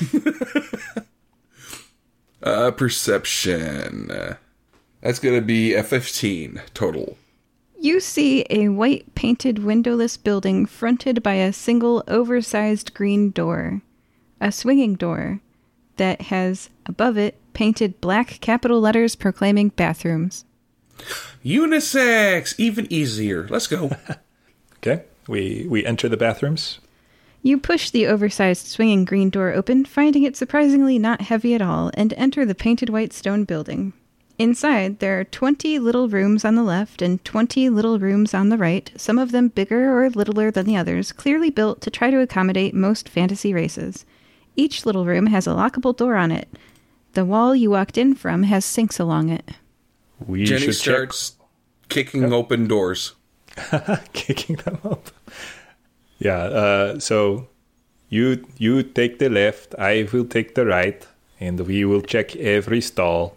uh, 2.42 2.70
perception. 2.72 4.36
That's 5.00 5.18
gonna 5.18 5.40
be 5.40 5.74
a 5.74 5.82
fifteen 5.82 6.60
total. 6.74 7.16
You 7.80 8.00
see 8.00 8.44
a 8.50 8.70
white 8.70 9.14
painted 9.14 9.60
windowless 9.60 10.16
building 10.16 10.66
fronted 10.66 11.22
by 11.22 11.34
a 11.34 11.52
single 11.52 12.02
oversized 12.08 12.92
green 12.92 13.30
door, 13.30 13.82
a 14.40 14.50
swinging 14.50 14.96
door 14.96 15.40
that 15.96 16.22
has 16.22 16.70
above 16.86 17.16
it 17.16 17.38
painted 17.52 18.00
black 18.00 18.40
capital 18.40 18.80
letters 18.80 19.14
proclaiming 19.14 19.68
bathrooms. 19.68 20.44
Unisex, 21.44 22.58
even 22.58 22.92
easier. 22.92 23.46
Let's 23.48 23.66
go. 23.66 23.90
Okay, 24.80 25.02
we 25.26 25.66
we 25.68 25.84
enter 25.84 26.08
the 26.08 26.16
bathrooms. 26.16 26.78
You 27.48 27.56
push 27.56 27.88
the 27.88 28.06
oversized 28.06 28.66
swinging 28.66 29.06
green 29.06 29.30
door 29.30 29.54
open, 29.54 29.86
finding 29.86 30.24
it 30.24 30.36
surprisingly 30.36 30.98
not 30.98 31.22
heavy 31.22 31.54
at 31.54 31.62
all, 31.62 31.90
and 31.94 32.12
enter 32.12 32.44
the 32.44 32.54
painted 32.54 32.90
white 32.90 33.14
stone 33.14 33.44
building. 33.44 33.94
Inside, 34.38 34.98
there 34.98 35.18
are 35.18 35.24
20 35.24 35.78
little 35.78 36.10
rooms 36.10 36.44
on 36.44 36.56
the 36.56 36.62
left 36.62 37.00
and 37.00 37.24
20 37.24 37.70
little 37.70 37.98
rooms 37.98 38.34
on 38.34 38.50
the 38.50 38.58
right, 38.58 38.92
some 38.98 39.18
of 39.18 39.32
them 39.32 39.48
bigger 39.48 39.98
or 39.98 40.10
littler 40.10 40.50
than 40.50 40.66
the 40.66 40.76
others, 40.76 41.10
clearly 41.10 41.48
built 41.48 41.80
to 41.80 41.90
try 41.90 42.10
to 42.10 42.20
accommodate 42.20 42.74
most 42.74 43.08
fantasy 43.08 43.54
races. 43.54 44.04
Each 44.54 44.84
little 44.84 45.06
room 45.06 45.28
has 45.28 45.46
a 45.46 45.52
lockable 45.52 45.96
door 45.96 46.16
on 46.16 46.30
it. 46.30 46.50
The 47.14 47.24
wall 47.24 47.56
you 47.56 47.70
walked 47.70 47.96
in 47.96 48.14
from 48.14 48.42
has 48.42 48.66
sinks 48.66 49.00
along 49.00 49.30
it. 49.30 49.52
We 50.26 50.44
Jenny 50.44 50.66
should 50.66 50.74
starts 50.74 51.38
kicking 51.88 52.30
open 52.30 52.68
doors. 52.68 53.14
kicking 54.12 54.56
them 54.56 54.80
up. 54.84 55.10
Yeah. 56.18 56.38
Uh, 56.38 56.98
so 56.98 57.48
you 58.08 58.44
you 58.56 58.82
take 58.82 59.18
the 59.18 59.28
left. 59.28 59.74
I 59.78 60.08
will 60.12 60.24
take 60.24 60.54
the 60.54 60.66
right, 60.66 61.06
and 61.40 61.60
we 61.60 61.84
will 61.84 62.02
check 62.02 62.34
every 62.36 62.80
stall. 62.80 63.36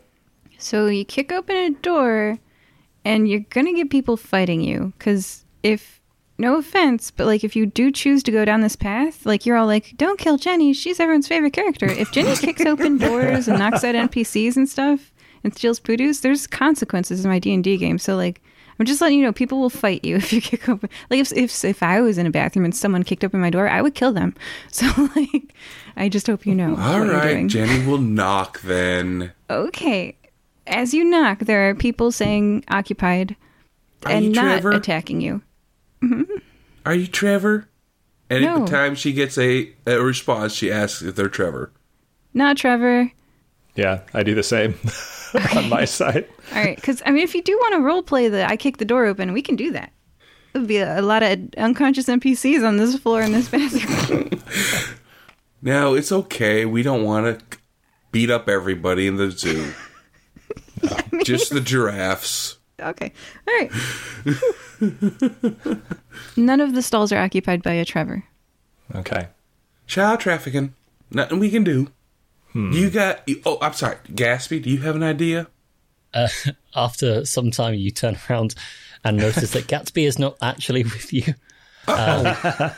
So 0.57 0.87
you 0.87 1.05
kick 1.05 1.31
open 1.31 1.55
a 1.55 1.69
door, 1.71 2.39
and 3.03 3.27
you're 3.27 3.45
gonna 3.49 3.73
get 3.73 3.89
people 3.89 4.17
fighting 4.17 4.61
you. 4.61 4.93
Because 4.97 5.45
if, 5.63 5.99
no 6.37 6.57
offense, 6.57 7.11
but 7.11 7.25
like 7.25 7.43
if 7.43 7.55
you 7.55 7.65
do 7.65 7.91
choose 7.91 8.23
to 8.23 8.31
go 8.31 8.45
down 8.45 8.61
this 8.61 8.75
path, 8.75 9.25
like 9.25 9.45
you're 9.45 9.57
all 9.57 9.67
like, 9.67 9.93
"Don't 9.97 10.19
kill 10.19 10.37
Jenny. 10.37 10.73
She's 10.73 10.99
everyone's 10.99 11.27
favorite 11.27 11.53
character." 11.53 11.87
If 11.87 12.11
Jenny 12.11 12.35
kicks 12.45 12.65
open 12.65 12.97
doors 12.97 13.47
and 13.47 13.59
knocks 13.59 13.83
out 13.83 13.95
NPCs 13.95 14.55
and 14.55 14.69
stuff 14.69 15.11
and 15.43 15.53
steals 15.53 15.79
pudus, 15.79 16.21
there's 16.21 16.47
consequences 16.47 17.25
in 17.25 17.29
my 17.29 17.39
D 17.39 17.53
and 17.53 17.63
D 17.63 17.77
game. 17.77 17.97
So 17.97 18.15
like. 18.15 18.41
I'm 18.79 18.85
just 18.85 19.01
letting 19.01 19.19
you 19.19 19.25
know 19.25 19.31
people 19.33 19.59
will 19.59 19.69
fight 19.69 20.03
you 20.03 20.15
if 20.17 20.31
you 20.33 20.41
kick 20.41 20.67
open. 20.69 20.89
Like 21.09 21.19
if 21.19 21.31
if 21.33 21.63
if 21.65 21.83
I 21.83 22.01
was 22.01 22.17
in 22.17 22.25
a 22.25 22.31
bathroom 22.31 22.65
and 22.65 22.75
someone 22.75 23.03
kicked 23.03 23.23
open 23.23 23.39
my 23.41 23.49
door, 23.49 23.67
I 23.69 23.81
would 23.81 23.95
kill 23.95 24.11
them. 24.13 24.35
So 24.71 24.87
like, 25.15 25.53
I 25.97 26.09
just 26.09 26.27
hope 26.27 26.45
you 26.45 26.55
know. 26.55 26.75
All 26.77 26.99
what 26.99 27.05
you're 27.05 27.21
doing. 27.21 27.47
Jenny 27.49 27.85
will 27.87 27.97
knock 27.99 28.61
then. 28.61 29.31
Okay. 29.49 30.15
As 30.67 30.93
you 30.93 31.03
knock, 31.03 31.39
there 31.39 31.69
are 31.69 31.75
people 31.75 32.11
saying 32.11 32.63
occupied 32.69 33.35
Are 34.05 34.11
and 34.11 34.31
not 34.31 34.61
Trevor? 34.61 34.71
attacking 34.71 35.19
you. 35.21 35.41
Mm-hmm. 36.01 36.37
Are 36.85 36.95
you 36.95 37.07
Trevor? 37.07 37.67
And 38.29 38.43
No. 38.45 38.55
every 38.55 38.67
time 38.67 38.95
she 38.95 39.11
gets 39.11 39.37
a, 39.37 39.73
a 39.85 39.99
response, 40.01 40.53
she 40.53 40.71
asks 40.71 41.01
if 41.01 41.15
they're 41.15 41.27
Trevor. 41.27 41.71
Not 42.33 42.55
Trevor. 42.57 43.11
Yeah, 43.75 44.01
I 44.13 44.23
do 44.23 44.33
the 44.35 44.43
same 44.43 44.75
on 45.55 45.69
my 45.69 45.85
side. 45.85 46.27
All 46.53 46.63
right. 46.63 46.75
Because, 46.75 47.01
I 47.05 47.11
mean, 47.11 47.23
if 47.23 47.33
you 47.35 47.41
do 47.41 47.57
want 47.57 47.75
to 47.75 47.81
role 47.81 48.03
play 48.03 48.29
the 48.29 48.45
I 48.45 48.57
kick 48.57 48.77
the 48.77 48.85
door 48.85 49.05
open, 49.05 49.33
we 49.33 49.41
can 49.41 49.55
do 49.55 49.71
that. 49.71 49.91
There'll 50.53 50.67
be 50.67 50.77
a, 50.77 50.99
a 50.99 51.01
lot 51.01 51.23
of 51.23 51.39
unconscious 51.57 52.07
NPCs 52.07 52.67
on 52.67 52.77
this 52.77 52.97
floor 52.97 53.21
in 53.21 53.31
this 53.31 53.49
bathroom. 53.51 54.29
No, 55.63 55.93
it's 55.93 56.11
okay. 56.11 56.65
We 56.65 56.81
don't 56.81 57.03
want 57.03 57.39
to 57.39 57.57
beat 58.11 58.31
up 58.31 58.49
everybody 58.49 59.05
in 59.05 59.17
the 59.17 59.29
zoo. 59.29 59.73
Uh, 60.83 61.01
just 61.23 61.53
the 61.53 61.61
giraffes. 61.61 62.57
Okay. 62.79 63.13
All 63.47 63.53
right. 63.53 63.71
None 66.35 66.61
of 66.61 66.73
the 66.73 66.81
stalls 66.81 67.11
are 67.11 67.21
occupied 67.21 67.61
by 67.61 67.73
a 67.73 67.85
Trevor. 67.85 68.23
Okay. 68.95 69.27
Child 69.85 70.19
trafficking. 70.19 70.73
Nothing 71.11 71.37
we 71.37 71.51
can 71.51 71.63
do. 71.63 71.89
You 72.53 72.89
got. 72.89 73.29
Oh, 73.45 73.57
I'm 73.61 73.73
sorry. 73.73 73.97
Gatsby, 74.11 74.63
do 74.63 74.69
you 74.69 74.79
have 74.79 74.95
an 74.95 75.03
idea? 75.03 75.47
Uh, 76.13 76.27
after 76.75 77.25
some 77.25 77.51
time, 77.51 77.75
you 77.75 77.91
turn 77.91 78.17
around 78.29 78.55
and 79.03 79.17
notice 79.17 79.51
that 79.51 79.67
Gatsby 79.67 80.05
is 80.05 80.19
not 80.19 80.37
actually 80.41 80.83
with 80.83 81.13
you. 81.13 81.33
Um, 81.87 82.35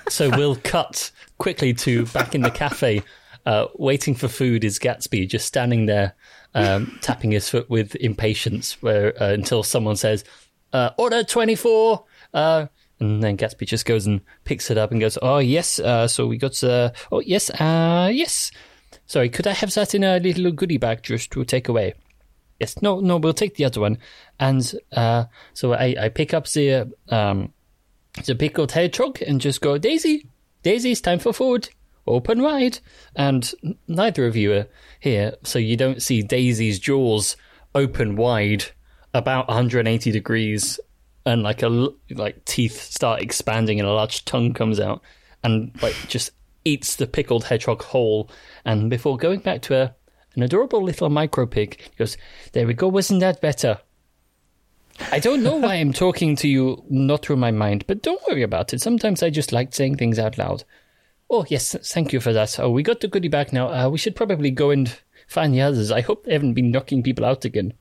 so 0.09 0.29
we'll 0.29 0.55
cut 0.55 1.11
quickly 1.37 1.73
to 1.73 2.05
back 2.07 2.35
in 2.35 2.41
the 2.41 2.51
cafe. 2.51 3.03
Uh, 3.45 3.67
waiting 3.75 4.15
for 4.15 4.29
food 4.29 4.63
is 4.63 4.79
Gatsby, 4.79 5.27
just 5.27 5.45
standing 5.45 5.85
there, 5.85 6.15
um, 6.53 6.97
tapping 7.01 7.31
his 7.31 7.49
foot 7.49 7.69
with 7.69 7.95
impatience, 7.95 8.81
where 8.81 9.21
uh, 9.21 9.31
until 9.33 9.63
someone 9.63 9.97
says, 9.97 10.23
uh, 10.71 10.91
"Order 10.97 11.23
24." 11.23 12.05
Uh, 12.33 12.67
and 12.99 13.21
then 13.21 13.35
Gatsby 13.35 13.67
just 13.67 13.85
goes 13.85 14.07
and 14.07 14.21
picks 14.45 14.71
it 14.71 14.77
up 14.77 14.91
and 14.91 15.01
goes, 15.01 15.17
"Oh 15.21 15.39
yes, 15.39 15.79
uh, 15.79 16.07
so 16.07 16.25
we 16.25 16.37
got 16.37 16.63
uh, 16.63 16.91
oh 17.11 17.19
yes, 17.19 17.49
uh, 17.49 18.09
yes. 18.13 18.51
Sorry, 19.13 19.29
could 19.29 19.45
I 19.45 19.53
have 19.53 19.71
that 19.75 19.93
in 19.93 20.03
a 20.03 20.17
little 20.17 20.51
goodie 20.51 20.79
bag 20.79 21.03
just 21.03 21.29
to 21.31 21.45
take 21.45 21.69
away?" 21.69 21.93
Yes, 22.59 22.81
no, 22.81 22.99
no, 22.99 23.17
we'll 23.17 23.33
take 23.33 23.57
the 23.57 23.65
other 23.65 23.79
one. 23.79 23.99
And 24.39 24.73
uh, 24.91 25.25
so 25.53 25.73
I, 25.73 25.95
I 25.99 26.09
pick 26.09 26.33
up 26.33 26.47
the 26.47 26.91
um, 27.09 27.53
the 28.25 28.33
pickled 28.33 28.71
hedgehog 28.71 29.21
and 29.21 29.39
just 29.39 29.61
go, 29.61 29.77
Daisy, 29.77 30.25
Daisy, 30.63 30.93
it's 30.93 31.01
time 31.01 31.19
for 31.19 31.31
food. 31.31 31.69
Open 32.07 32.41
wide. 32.41 32.79
And 33.15 33.51
neither 33.87 34.25
of 34.25 34.35
you 34.35 34.53
are 34.53 34.67
here, 34.99 35.35
so 35.43 35.59
you 35.59 35.77
don't 35.77 36.01
see 36.01 36.23
Daisy's 36.23 36.79
jaws 36.79 37.37
open 37.75 38.15
wide, 38.15 38.65
about 39.13 39.47
180 39.47 40.09
degrees, 40.09 40.79
and 41.23 41.43
like 41.43 41.61
a 41.61 41.89
like 42.09 42.43
teeth 42.45 42.81
start 42.81 43.21
expanding 43.21 43.79
and 43.79 43.87
a 43.87 43.93
large 43.93 44.25
tongue 44.25 44.53
comes 44.53 44.79
out, 44.79 45.03
and 45.43 45.71
like 45.83 45.95
just 46.07 46.31
eats 46.65 46.95
the 46.95 47.07
pickled 47.07 47.45
hedgehog 47.45 47.83
whole. 47.83 48.29
And 48.65 48.89
before 48.89 49.17
going 49.17 49.39
back 49.39 49.61
to 49.63 49.73
her, 49.73 49.95
an 50.35 50.43
adorable 50.43 50.81
little 50.81 51.09
micro 51.09 51.45
pig, 51.45 51.79
goes, 51.97 52.17
"There 52.53 52.67
we 52.67 52.73
go. 52.73 52.87
Wasn't 52.87 53.19
that 53.19 53.41
better?" 53.41 53.79
I 55.11 55.19
don't 55.19 55.43
know 55.43 55.55
why 55.55 55.75
I'm 55.75 55.93
talking 55.93 56.35
to 56.37 56.47
you 56.47 56.83
not 56.89 57.25
through 57.25 57.37
my 57.37 57.51
mind, 57.51 57.85
but 57.87 58.01
don't 58.03 58.21
worry 58.27 58.43
about 58.43 58.73
it. 58.73 58.81
Sometimes 58.81 59.23
I 59.23 59.29
just 59.29 59.51
like 59.51 59.73
saying 59.73 59.97
things 59.97 60.19
out 60.19 60.37
loud. 60.37 60.63
Oh, 61.29 61.45
yes, 61.49 61.75
thank 61.91 62.13
you 62.13 62.19
for 62.19 62.31
that. 62.33 62.59
Oh, 62.59 62.69
we 62.69 62.83
got 62.83 62.99
the 62.99 63.07
goodie 63.07 63.27
back 63.27 63.51
now. 63.51 63.69
Uh, 63.69 63.89
we 63.89 63.97
should 63.97 64.15
probably 64.15 64.51
go 64.51 64.69
and 64.69 64.95
find 65.27 65.53
the 65.53 65.61
others. 65.61 65.91
I 65.91 66.01
hope 66.01 66.25
they 66.25 66.33
haven't 66.33 66.53
been 66.53 66.69
knocking 66.71 67.01
people 67.01 67.25
out 67.25 67.43
again. 67.43 67.73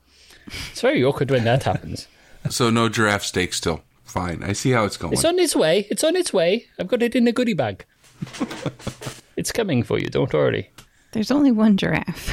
It's 0.71 0.81
very 0.81 1.03
awkward 1.03 1.31
when 1.31 1.43
that 1.45 1.63
happens. 1.63 2.07
So 2.49 2.69
no 2.69 2.89
giraffe 2.89 3.23
steak 3.23 3.53
still. 3.53 3.83
Fine. 4.03 4.43
I 4.43 4.51
see 4.51 4.71
how 4.71 4.83
it's 4.83 4.97
going. 4.97 5.13
It's 5.13 5.23
on 5.23 5.39
its 5.39 5.55
way. 5.55 5.87
It's 5.89 6.03
on 6.03 6.17
its 6.17 6.33
way. 6.33 6.65
I've 6.77 6.89
got 6.89 7.01
it 7.01 7.15
in 7.15 7.23
the 7.23 7.31
goodie 7.31 7.53
bag. 7.53 7.85
it's 9.37 9.51
coming 9.51 9.83
for 9.83 9.99
you. 9.99 10.07
Don't 10.07 10.31
worry. 10.33 10.71
There's 11.11 11.31
only 11.31 11.51
one 11.51 11.77
giraffe. 11.77 12.29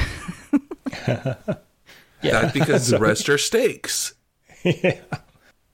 That's 2.21 2.53
because 2.53 2.87
the 2.87 2.99
rest 2.99 3.29
are 3.29 3.37
steaks. 3.37 4.13
Yeah, 4.63 4.99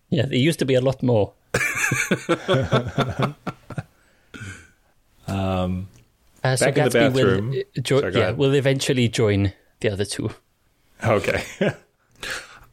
Yeah, 0.09 0.25
there 0.27 0.37
used 0.37 0.59
to 0.59 0.65
be 0.65 0.75
a 0.75 0.81
lot 0.81 1.03
more. 1.03 1.33
Um, 5.27 5.87
Uh, 6.43 6.55
so 6.55 6.65
Back 6.67 6.77
in 6.77 6.83
the 6.85 6.89
Gatsby 6.99 7.13
will, 7.13 7.49
uh, 7.59 7.63
jo- 7.81 7.99
Sorry, 7.99 8.13
yeah, 8.13 8.19
ahead. 8.19 8.37
will 8.37 8.53
eventually 8.55 9.09
join 9.09 9.51
the 9.81 9.89
other 9.89 10.05
two. 10.05 10.29
okay. 11.03 11.43
All 11.61 11.71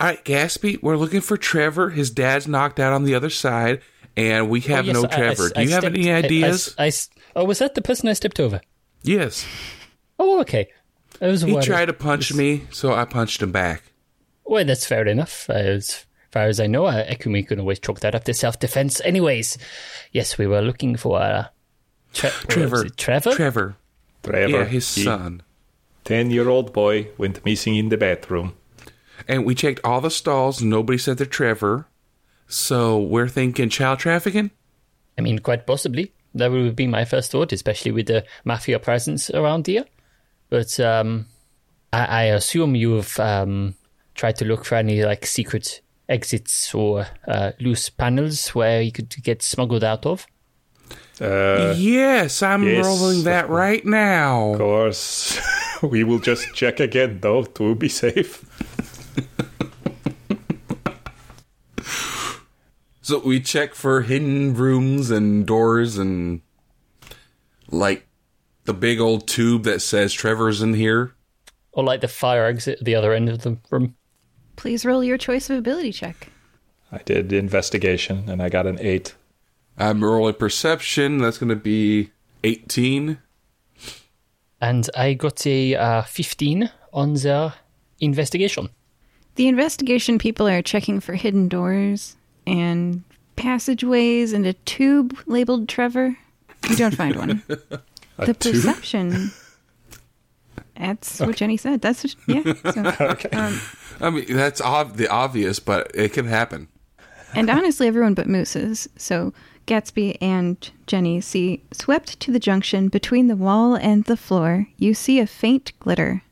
right, 0.08 0.24
Gatsby, 0.24 0.80
we're 0.82 0.96
looking 0.96 1.20
for 1.20 1.36
Trevor. 1.36 1.90
His 1.90 2.10
dad's 2.10 2.46
knocked 2.46 2.78
out 2.78 2.92
on 2.92 3.04
the 3.04 3.14
other 3.16 3.30
side, 3.30 3.80
and 4.16 4.48
we 4.48 4.60
have 4.62 4.84
Oh, 4.84 4.86
yes, 4.88 4.94
no 4.94 5.02
I- 5.02 5.06
I- 5.06 5.16
Trevor. 5.16 5.50
I 5.56 5.62
Do 5.62 5.62
you 5.64 5.70
have 5.74 5.80
stepped- 5.82 5.96
any 5.96 6.12
I- 6.12 6.14
I- 6.14 6.18
ideas? 6.18 6.74
I 6.78 6.86
s- 6.88 7.08
oh, 7.36 7.44
was 7.44 7.58
that 7.58 7.74
the 7.74 7.82
person 7.82 8.08
I 8.08 8.12
stepped 8.14 8.40
over? 8.40 8.60
yes. 9.02 9.46
Oh, 10.18 10.40
okay. 10.40 10.68
I 11.20 11.26
was 11.26 11.42
He 11.42 11.60
tried 11.60 11.86
to 11.86 11.92
punch 11.92 12.32
me, 12.32 12.62
so 12.70 12.92
I 12.94 13.04
punched 13.04 13.42
him 13.42 13.50
back. 13.50 13.82
Well, 14.44 14.64
that's 14.64 14.86
fair 14.86 15.06
enough. 15.08 15.50
As 15.50 16.06
far 16.30 16.44
as 16.44 16.60
I 16.60 16.66
know, 16.68 16.82
Ekumi 16.84 17.46
can 17.46 17.58
always 17.60 17.80
chalk 17.80 18.00
that 18.00 18.14
up 18.14 18.24
to 18.24 18.34
self 18.34 18.58
defense. 18.60 19.00
Anyways, 19.04 19.58
yes, 20.12 20.38
we 20.38 20.46
were 20.46 20.60
looking 20.62 20.94
for 20.96 21.20
uh, 21.20 21.46
Tre- 22.12 22.30
Trevor. 22.48 22.88
Trevor? 22.90 23.32
Trevor. 23.32 23.76
Trevor, 24.22 24.48
Yeah, 24.48 24.64
his 24.64 24.94
he- 24.94 25.02
son. 25.04 25.42
10 26.04 26.30
year 26.30 26.48
old 26.48 26.72
boy 26.72 27.08
went 27.18 27.44
missing 27.44 27.74
in 27.76 27.88
the 27.88 27.96
bathroom. 27.96 28.54
And 29.26 29.44
we 29.44 29.54
checked 29.54 29.80
all 29.82 30.00
the 30.00 30.10
stalls. 30.10 30.62
Nobody 30.62 30.98
said 30.98 31.16
they're 31.18 31.26
Trevor. 31.26 31.86
So 32.46 32.98
we're 33.00 33.28
thinking 33.28 33.68
child 33.70 33.98
trafficking? 34.00 34.50
I 35.18 35.22
mean, 35.22 35.38
quite 35.40 35.66
possibly. 35.66 36.12
That 36.34 36.50
would 36.50 36.76
be 36.76 36.86
my 36.86 37.04
first 37.04 37.30
thought, 37.30 37.52
especially 37.52 37.92
with 37.92 38.06
the 38.06 38.24
mafia 38.44 38.78
presence 38.78 39.30
around 39.30 39.66
here. 39.66 39.84
But 40.50 40.78
um, 40.80 41.26
I, 41.92 42.04
I 42.04 42.22
assume 42.24 42.74
you've 42.74 43.18
um, 43.20 43.74
tried 44.14 44.36
to 44.36 44.44
look 44.44 44.64
for 44.64 44.74
any 44.74 45.04
like 45.04 45.26
secret 45.26 45.80
exits 46.08 46.74
or 46.74 47.06
uh, 47.26 47.52
loose 47.60 47.88
panels 47.88 48.48
where 48.48 48.82
you 48.82 48.92
could 48.92 49.14
get 49.22 49.42
smuggled 49.42 49.84
out 49.84 50.06
of. 50.06 50.26
Uh, 51.20 51.74
yes, 51.76 52.42
I'm 52.42 52.64
yes, 52.64 52.84
rolling 52.84 53.22
that 53.24 53.48
right 53.48 53.84
now. 53.84 54.52
of 54.52 54.58
course, 54.58 55.40
we 55.82 56.02
will 56.02 56.18
just 56.18 56.52
check 56.54 56.80
again, 56.80 57.20
though, 57.20 57.44
to 57.44 57.74
be 57.76 57.88
safe. 57.88 58.44
So 63.04 63.18
we 63.18 63.38
check 63.38 63.74
for 63.74 64.00
hidden 64.00 64.54
rooms 64.54 65.10
and 65.10 65.46
doors 65.46 65.98
and 65.98 66.40
like 67.68 68.06
the 68.64 68.72
big 68.72 68.98
old 68.98 69.28
tube 69.28 69.64
that 69.64 69.82
says 69.82 70.14
Trevor's 70.14 70.62
in 70.62 70.72
here. 70.72 71.12
Or 71.72 71.84
like 71.84 72.00
the 72.00 72.08
fire 72.08 72.46
exit 72.46 72.78
at 72.78 72.84
the 72.86 72.94
other 72.94 73.12
end 73.12 73.28
of 73.28 73.42
the 73.42 73.58
room. 73.70 73.94
Please 74.56 74.86
roll 74.86 75.04
your 75.04 75.18
choice 75.18 75.50
of 75.50 75.58
ability 75.58 75.92
check. 75.92 76.28
I 76.90 76.96
did 77.04 77.30
investigation 77.30 78.30
and 78.30 78.40
I 78.40 78.48
got 78.48 78.66
an 78.66 78.78
8. 78.80 79.14
I'm 79.76 80.02
rolling 80.02 80.36
perception. 80.36 81.18
That's 81.18 81.36
going 81.36 81.50
to 81.50 81.56
be 81.56 82.10
18. 82.42 83.18
And 84.62 84.88
I 84.96 85.12
got 85.12 85.46
a 85.46 85.74
uh, 85.74 86.02
15 86.04 86.70
on 86.94 87.12
the 87.12 87.52
investigation. 88.00 88.70
The 89.34 89.48
investigation 89.48 90.16
people 90.18 90.48
are 90.48 90.62
checking 90.62 91.00
for 91.00 91.16
hidden 91.16 91.48
doors 91.48 92.16
and 92.46 93.02
passageways 93.36 94.32
and 94.32 94.46
a 94.46 94.52
tube 94.52 95.16
labeled 95.26 95.68
Trevor. 95.68 96.16
You 96.68 96.76
don't 96.76 96.94
find 96.96 97.16
one. 97.16 97.42
The 98.16 98.32
perception. 98.32 99.32
That's 100.76 101.18
what 101.18 101.34
Jenny 101.34 101.56
said. 101.56 101.80
That's 101.80 102.04
what, 102.04 102.14
yeah. 102.28 102.54
So, 102.70 103.28
um, 103.32 103.60
I 104.00 104.10
mean, 104.10 104.26
that's 104.28 104.60
ob- 104.60 104.96
the 104.96 105.08
obvious, 105.08 105.58
but 105.58 105.90
it 105.94 106.12
can 106.12 106.26
happen. 106.26 106.68
and 107.34 107.50
honestly, 107.50 107.88
everyone 107.88 108.14
but 108.14 108.28
Moses. 108.28 108.86
So 108.96 109.32
Gatsby 109.66 110.16
and 110.20 110.70
Jenny 110.86 111.20
see 111.20 111.62
swept 111.72 112.20
to 112.20 112.30
the 112.30 112.38
junction 112.38 112.86
between 112.88 113.26
the 113.26 113.36
wall 113.36 113.74
and 113.74 114.04
the 114.04 114.16
floor. 114.16 114.68
You 114.78 114.94
see 114.94 115.18
a 115.18 115.26
faint 115.26 115.72
glitter. 115.80 116.22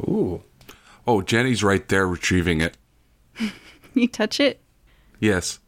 Ooh. 0.00 0.42
Oh, 1.08 1.22
Jenny's 1.22 1.64
right 1.64 1.88
there 1.88 2.06
retrieving 2.06 2.60
it. 2.60 2.76
You 3.94 4.06
touch 4.06 4.40
it. 4.40 4.60
Yes. 5.20 5.58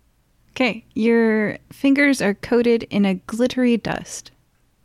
Okay, 0.51 0.85
your 0.95 1.59
fingers 1.73 2.21
are 2.21 2.35
coated 2.35 2.83
in 2.91 3.05
a 3.05 3.15
glittery 3.15 3.77
dust. 3.77 4.31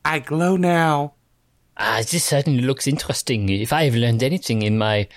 I 0.05 0.19
glow 0.19 0.55
now. 0.57 1.13
Ah, 1.77 2.01
this 2.09 2.23
certainly 2.23 2.61
looks 2.61 2.85
interesting. 2.87 3.49
If 3.49 3.73
I 3.73 3.85
have 3.85 3.95
learned 3.95 4.21
anything 4.21 4.61
in 4.61 4.77
my 4.77 5.07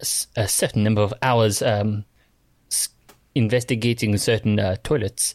s- 0.00 0.26
a 0.36 0.48
certain 0.48 0.82
number 0.84 1.02
of 1.02 1.12
hours 1.20 1.60
um, 1.60 2.04
s- 2.70 2.88
investigating 3.34 4.16
certain 4.16 4.58
uh, 4.58 4.76
toilets, 4.82 5.34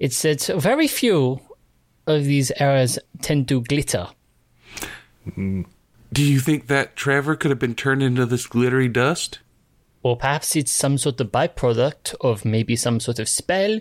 it's 0.00 0.22
that 0.22 0.46
very 0.46 0.88
few 0.88 1.40
of 2.06 2.24
these 2.24 2.50
areas 2.52 2.98
tend 3.20 3.48
to 3.48 3.60
glitter. 3.62 4.06
Do 5.34 6.22
you 6.22 6.40
think 6.40 6.68
that 6.68 6.96
Trevor 6.96 7.36
could 7.36 7.50
have 7.50 7.58
been 7.58 7.74
turned 7.74 8.02
into 8.02 8.24
this 8.26 8.46
glittery 8.46 8.88
dust? 8.88 9.40
Or 10.06 10.16
perhaps 10.16 10.54
it's 10.54 10.70
some 10.70 10.98
sort 10.98 11.20
of 11.20 11.32
byproduct 11.32 12.14
of 12.20 12.44
maybe 12.44 12.76
some 12.76 13.00
sort 13.00 13.18
of 13.18 13.28
spell, 13.28 13.80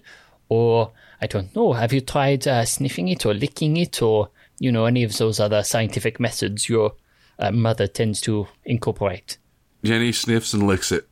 or 0.50 0.92
I 1.22 1.28
don't 1.28 1.56
know. 1.56 1.74
Have 1.74 1.94
you 1.94 2.02
tried 2.02 2.48
uh, 2.48 2.66
sniffing 2.66 3.10
it 3.10 3.28
or 3.28 3.36
licking 3.36 3.78
it, 3.78 4.02
or 4.02 4.32
you 4.58 4.72
know 4.72 4.86
any 4.86 5.04
of 5.04 5.16
those 5.20 5.40
other 5.40 5.62
scientific 5.62 6.20
methods 6.20 6.68
your 6.68 6.96
uh, 7.38 7.52
mother 7.52 7.86
tends 7.86 8.22
to 8.22 8.48
incorporate? 8.64 9.38
Jenny 9.84 10.12
sniffs 10.12 10.56
and 10.56 10.66
licks 10.66 10.92
it. 10.92 11.08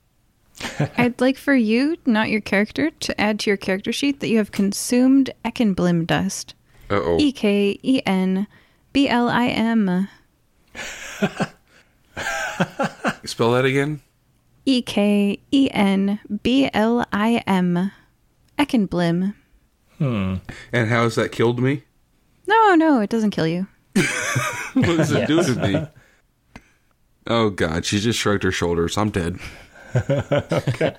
I'd 0.97 1.21
like 1.21 1.37
for 1.37 1.53
you, 1.53 1.95
not 2.07 2.31
your 2.31 2.41
character, 2.41 2.89
to 2.89 3.21
add 3.21 3.39
to 3.41 3.51
your 3.51 3.57
character 3.57 3.91
sheet 3.91 4.19
that 4.19 4.29
you 4.29 4.39
have 4.39 4.51
consumed 4.51 5.29
Ekenblim 5.45 6.07
dust. 6.07 6.55
Uh 6.89 6.95
oh. 6.95 7.17
E 7.19 7.31
K 7.31 7.77
E 7.83 8.01
N 8.07 8.47
B 8.93 9.07
L 9.07 9.29
I 9.29 9.49
M. 9.49 10.07
Spell 13.25 13.51
that 13.51 13.65
again. 13.65 14.01
E 14.65 14.81
K 14.81 15.39
E 15.51 15.69
N 15.71 16.19
B 16.41 16.69
L 16.73 17.05
I 17.11 17.43
M. 17.47 17.91
Ekenblim. 18.57 19.33
And 19.99 20.41
how's 20.73 21.15
that 21.15 21.31
killed 21.31 21.59
me? 21.59 21.83
No, 22.47 22.75
no, 22.75 22.99
it 22.99 23.09
doesn't 23.09 23.31
kill 23.31 23.47
you. 23.47 23.67
What 24.73 24.85
does 24.97 25.11
it 25.11 25.27
do 25.27 25.43
to 25.43 25.55
me? 25.55 25.87
Oh 27.27 27.49
God, 27.51 27.85
she 27.85 27.99
just 27.99 28.17
shrugged 28.19 28.41
her 28.43 28.51
shoulders. 28.51 28.97
I'm 28.97 29.11
dead. 29.11 29.37
okay. 29.95 30.95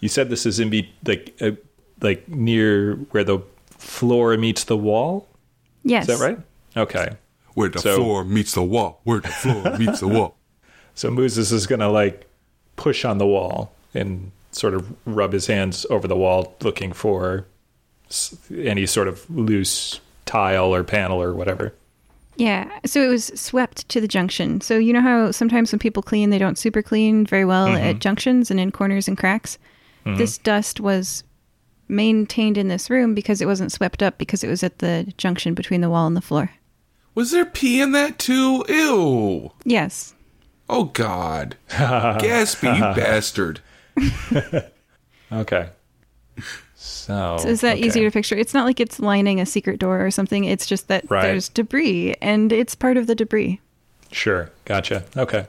You 0.00 0.08
said 0.08 0.28
this 0.30 0.44
is 0.44 0.58
in 0.58 0.68
be 0.68 0.92
like 1.06 1.34
uh, 1.40 1.52
like 2.02 2.28
near 2.28 2.96
where 3.12 3.22
the 3.24 3.38
floor 3.70 4.36
meets 4.36 4.64
the 4.64 4.76
wall. 4.76 5.28
Yes. 5.84 6.08
Is 6.08 6.18
that 6.18 6.24
right? 6.26 6.38
Okay. 6.76 7.10
Where 7.54 7.68
the 7.68 7.78
So- 7.78 7.96
floor 7.96 8.24
meets 8.24 8.52
the 8.52 8.62
wall. 8.64 9.00
Where 9.04 9.20
the 9.20 9.28
floor 9.28 9.78
meets 9.78 10.00
the 10.00 10.08
wall. 10.08 10.36
So 10.96 11.10
Moses 11.10 11.50
is 11.50 11.66
gonna 11.66 11.88
like 11.88 12.24
push 12.76 13.04
on 13.04 13.18
the 13.18 13.26
wall 13.26 13.72
and 13.94 14.30
sort 14.52 14.74
of 14.74 14.94
rub 15.04 15.32
his 15.32 15.46
hands 15.46 15.86
over 15.90 16.06
the 16.06 16.16
wall, 16.16 16.56
looking 16.62 16.92
for 16.92 17.46
any 18.54 18.86
sort 18.86 19.08
of 19.08 19.28
loose 19.30 20.00
tile 20.26 20.74
or 20.74 20.84
panel 20.84 21.20
or 21.20 21.34
whatever. 21.34 21.74
Yeah, 22.36 22.68
so 22.84 23.00
it 23.02 23.08
was 23.08 23.26
swept 23.34 23.88
to 23.90 24.00
the 24.00 24.08
junction. 24.08 24.60
So 24.60 24.76
you 24.76 24.92
know 24.92 25.00
how 25.00 25.30
sometimes 25.30 25.70
when 25.70 25.78
people 25.78 26.02
clean, 26.02 26.30
they 26.30 26.38
don't 26.38 26.58
super 26.58 26.82
clean 26.82 27.26
very 27.26 27.44
well 27.44 27.68
mm-hmm. 27.68 27.84
at 27.84 28.00
junctions 28.00 28.50
and 28.50 28.58
in 28.58 28.72
corners 28.72 29.06
and 29.06 29.16
cracks? 29.16 29.58
Mm-hmm. 30.04 30.18
This 30.18 30.38
dust 30.38 30.80
was 30.80 31.22
maintained 31.86 32.58
in 32.58 32.68
this 32.68 32.90
room 32.90 33.14
because 33.14 33.40
it 33.40 33.46
wasn't 33.46 33.70
swept 33.70 34.02
up 34.02 34.18
because 34.18 34.42
it 34.42 34.48
was 34.48 34.62
at 34.62 34.78
the 34.78 35.12
junction 35.16 35.54
between 35.54 35.80
the 35.80 35.90
wall 35.90 36.06
and 36.06 36.16
the 36.16 36.20
floor. 36.20 36.50
Was 37.14 37.30
there 37.30 37.46
pee 37.46 37.80
in 37.80 37.92
that 37.92 38.18
too? 38.18 38.64
Ew. 38.68 39.52
Yes. 39.64 40.13
Oh 40.68 40.84
God. 40.84 41.56
Gatsby, 41.70 42.76
you 42.76 42.80
bastard. 43.02 43.60
Okay. 45.32 45.68
So, 46.76 47.38
So 47.38 47.48
is 47.48 47.60
that 47.62 47.78
okay. 47.78 47.86
easier 47.86 48.08
to 48.08 48.12
picture? 48.12 48.36
It's 48.36 48.54
not 48.54 48.66
like 48.66 48.78
it's 48.78 49.00
lining 49.00 49.40
a 49.40 49.46
secret 49.46 49.80
door 49.80 50.04
or 50.04 50.10
something. 50.10 50.44
It's 50.44 50.66
just 50.66 50.86
that 50.88 51.10
Right. 51.10 51.22
there's 51.22 51.48
debris 51.48 52.14
and 52.20 52.52
it's 52.52 52.74
part 52.74 52.96
of 52.96 53.06
the 53.08 53.14
debris. 53.14 53.60
Sure. 54.12 54.50
Gotcha. 54.64 55.04
Okay. 55.16 55.46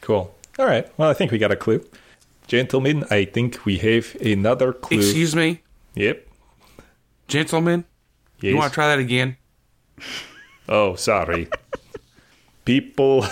Cool. 0.00 0.34
All 0.58 0.66
right. 0.66 0.88
Well, 0.98 1.08
I 1.08 1.14
think 1.14 1.30
we 1.30 1.38
got 1.38 1.52
a 1.52 1.56
clue. 1.56 1.86
Gentlemen, 2.48 3.04
I 3.10 3.26
think 3.26 3.64
we 3.64 3.78
have 3.78 4.16
another 4.20 4.72
clue. 4.72 4.98
Excuse 4.98 5.36
me, 5.36 5.60
Yep. 5.94 6.26
gentlemen. 7.28 7.84
Yes. 8.40 8.50
You 8.50 8.56
want 8.56 8.72
to 8.72 8.74
try 8.74 8.88
that 8.88 8.98
again? 8.98 9.36
Oh, 10.68 10.96
sorry. 10.96 11.48
People, 12.64 13.24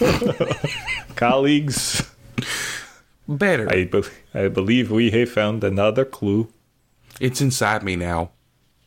colleagues, 1.16 2.02
Better. 3.28 3.68
I, 3.72 3.84
be- 3.84 4.02
I 4.34 4.48
believe 4.48 4.90
we 4.90 5.10
have 5.10 5.30
found 5.30 5.64
another 5.64 6.04
clue. 6.04 6.48
It's 7.20 7.40
inside 7.40 7.82
me 7.82 7.96
now. 7.96 8.30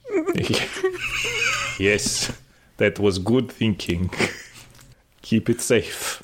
yes, 1.80 2.32
that 2.78 3.00
was 3.00 3.18
good 3.20 3.52
thinking. 3.52 4.12
Keep 5.22 5.50
it 5.50 5.62
safe. 5.62 6.24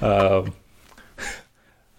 Um, 0.00 0.54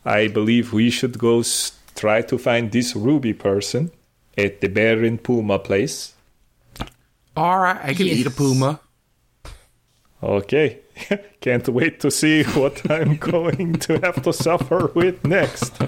I 0.05 0.27
believe 0.27 0.71
we 0.73 0.89
should 0.89 1.17
go 1.17 1.39
s- 1.39 1.77
try 1.95 2.21
to 2.21 2.37
find 2.37 2.71
this 2.71 2.95
Ruby 2.95 3.33
person 3.33 3.91
at 4.37 4.61
the 4.61 4.67
Bear 4.67 5.03
and 5.03 5.21
Puma 5.21 5.59
place. 5.59 6.13
All 7.35 7.59
right, 7.59 7.79
I 7.83 7.93
can 7.93 8.07
eat 8.07 8.25
a 8.25 8.31
puma. 8.31 8.79
Okay. 10.23 10.79
Can't 11.41 11.67
wait 11.69 11.99
to 12.01 12.09
see 12.11 12.43
what 12.43 12.89
I'm 12.89 13.15
going 13.31 13.73
to 13.79 13.99
have 13.99 14.21
to 14.23 14.31
suffer 14.33 14.91
with 14.95 15.25
next. 15.25 15.73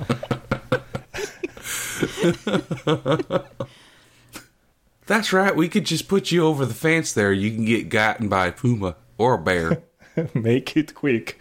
That's 5.07 5.31
right. 5.31 5.55
We 5.55 5.69
could 5.69 5.85
just 5.85 6.07
put 6.09 6.31
you 6.31 6.45
over 6.45 6.65
the 6.65 6.73
fence 6.73 7.13
there. 7.13 7.31
You 7.31 7.51
can 7.51 7.63
get 7.65 7.89
gotten 7.89 8.27
by 8.27 8.47
a 8.47 8.51
puma 8.51 8.95
or 9.17 9.35
a 9.35 9.37
bear. 9.37 9.83
Make 10.33 10.75
it 10.75 10.93
quick. 10.95 11.39